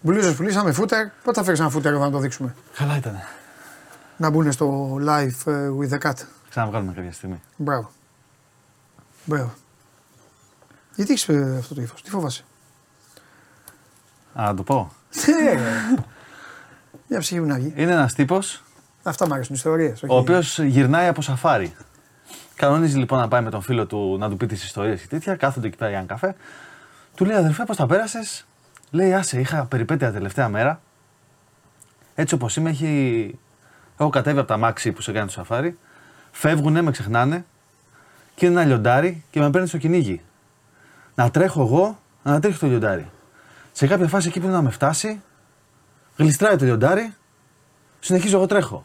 Μπλούζες 0.00 0.34
πουλήσαμε 0.34 0.72
φούτερ. 0.72 1.06
Πότε 1.24 1.38
θα 1.38 1.44
φέρεις 1.44 1.60
ένα 1.60 1.70
φούτερ 1.70 1.92
εδώ 1.92 2.04
να 2.04 2.10
το 2.10 2.18
δείξουμε; 2.18 2.54
Καλά 2.76 2.96
ήταν. 2.96 3.18
Να 4.16 4.30
μπουν 4.30 4.52
στο 4.52 4.96
live 5.06 5.52
ε, 5.52 5.68
with 5.80 5.92
the 5.92 5.98
cat. 6.08 6.12
Ξαναβγάλουμε 6.50 6.92
κάποια 6.92 7.12
στιγμή. 7.12 7.42
Μπράβο. 7.56 7.90
Μπράβο. 9.24 9.54
Γιατί 10.94 11.12
έχεις 11.12 11.28
αυτό 11.58 11.74
το 11.74 11.80
ύφος, 11.82 12.02
τι 12.02 12.10
φοβάσαι; 12.10 12.44
Α, 14.34 14.42
να 14.44 14.54
το 14.54 14.62
πω. 14.62 14.92
Ε, 15.26 15.58
Μια 17.08 17.18
ψυχή 17.18 17.40
μου 17.40 17.46
να 17.46 17.54
βγει. 17.54 17.72
Είναι 17.76 17.92
ένας 17.92 18.14
τύπος 18.14 18.62
Αυτά 19.02 19.26
μου 19.26 19.34
αρέσουν 19.34 19.54
ιστορίε. 19.54 19.94
ο 20.08 20.16
οποίος 20.16 20.58
γυρνάει 20.58 21.06
από 21.08 21.22
σαφάρι. 21.22 21.74
Κανονίζει 22.54 22.96
λοιπόν 22.98 23.18
να 23.18 23.28
πάει 23.28 23.42
με 23.42 23.50
τον 23.50 23.62
φίλο 23.62 23.86
του 23.86 24.16
να 24.18 24.28
του 24.30 24.36
πει 24.36 24.46
τις 24.46 24.64
ιστορίες 24.64 25.00
και 25.00 25.06
τέτοια. 25.06 25.36
Κάθονται 25.36 25.66
εκεί 25.66 25.76
πέρα 25.76 25.90
για 25.90 25.98
ένα 25.98 26.06
καφέ. 26.08 26.34
Του 27.14 27.24
λέει 27.24 27.36
αδερφέ, 27.36 27.64
πώς 27.64 27.76
τα 27.76 27.86
πέρασες; 27.86 28.46
Λέει, 28.90 29.14
άσε, 29.14 29.40
είχα 29.40 29.64
περιπέτεια 29.64 30.12
τελευταία 30.12 30.48
μέρα. 30.48 30.80
Έτσι 32.14 32.34
όπως 32.34 32.56
είμαι, 32.56 32.70
έχει. 32.70 33.38
Έχω 33.96 34.10
κατέβει 34.10 34.38
από 34.38 34.48
τα 34.48 34.56
μάξι 34.56 34.92
που 34.92 35.00
σε 35.00 35.12
κάνει 35.12 35.26
το 35.26 35.32
σαφάρι. 35.32 35.78
Φεύγουνε, 36.30 36.82
με 36.82 36.90
ξεχνάνε. 36.90 37.44
Και 38.34 38.46
είναι 38.46 38.54
ένα 38.54 38.64
λιοντάρι 38.64 39.24
και 39.30 39.40
με 39.40 39.50
παίρνει 39.50 39.68
στο 39.68 39.78
κυνήγι. 39.78 40.20
Να 41.14 41.30
τρέχω 41.30 41.62
εγώ, 41.62 41.98
να 42.22 42.40
τρέχει 42.40 42.58
το 42.58 42.66
λιοντάρι. 42.66 43.10
Σε 43.72 43.86
κάποια 43.86 44.08
φάση 44.08 44.28
εκεί 44.28 44.40
που 44.40 44.46
είναι 44.46 44.54
να 44.54 44.62
με 44.62 44.70
φτάσει, 44.70 45.22
γλιστράει 46.16 46.56
το 46.56 46.64
λιοντάρι, 46.64 47.14
συνεχίζω 48.00 48.36
εγώ 48.36 48.46
τρέχω. 48.46 48.84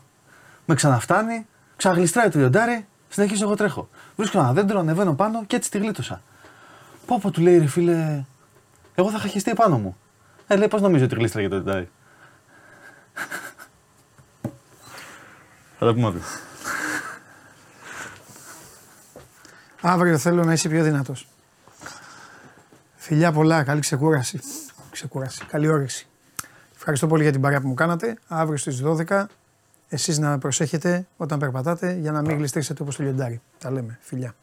Με 0.65 0.75
ξαναφτάνει, 0.75 1.47
ξαναγλιστράει 1.75 2.29
το 2.29 2.39
λιοντάρι, 2.39 2.87
συνεχίζω 3.09 3.43
εγώ 3.43 3.55
τρέχω. 3.55 3.89
Βρίσκω 4.15 4.39
ένα 4.39 4.53
δέντρο, 4.53 4.79
ανεβαίνω 4.79 5.13
πάνω 5.13 5.45
και 5.45 5.55
έτσι 5.55 5.71
τη 5.71 5.77
γλίτωσα. 5.77 6.21
Πω 7.09 7.19
πω 7.21 7.31
του 7.31 7.41
λέει 7.41 7.57
ρε 7.57 7.67
φίλε, 7.67 8.23
εγώ 8.95 9.09
θα 9.11 9.17
είχα 9.17 9.27
χεστεί 9.27 9.51
επάνω 9.51 9.77
μου. 9.77 9.97
Ε, 10.47 10.55
λέει, 10.55 10.67
πώς 10.67 10.81
νομίζω 10.81 11.05
ότι 11.05 11.15
γλίστρα 11.15 11.39
για 11.39 11.49
το 11.49 11.55
τεντάρι. 11.55 11.89
Θα 15.77 15.85
τα 15.85 15.93
πούμε 15.93 16.07
αύριο. 16.07 16.23
Αύριο 19.81 20.17
θέλω 20.17 20.43
να 20.43 20.53
είσαι 20.53 20.69
πιο 20.69 20.83
δυνατός. 20.83 21.27
Φιλιά 22.95 23.31
πολλά, 23.31 23.63
καλή 23.63 23.79
ξεκούραση. 23.79 24.39
Ξεκούραση, 24.91 25.45
καλή 25.45 25.67
όρεξη. 25.67 26.07
Ευχαριστώ 26.75 27.07
πολύ 27.07 27.23
για 27.23 27.31
την 27.31 27.41
παρέα 27.41 27.61
που 27.61 27.67
μου 27.67 27.73
κάνατε. 27.73 28.17
Αύριο 28.27 28.57
στις 28.57 28.81
12 28.83 29.25
εσείς 29.89 30.19
να 30.19 30.37
προσέχετε 30.37 31.07
όταν 31.17 31.39
περπατάτε 31.39 31.93
για 31.93 32.11
να 32.11 32.21
μην 32.21 32.37
γλιστρήσετε 32.37 32.81
όπως 32.81 32.95
το 32.95 33.03
λιοντάρι. 33.03 33.41
Τα 33.57 33.71
λέμε. 33.71 33.97
Φιλιά. 34.01 34.35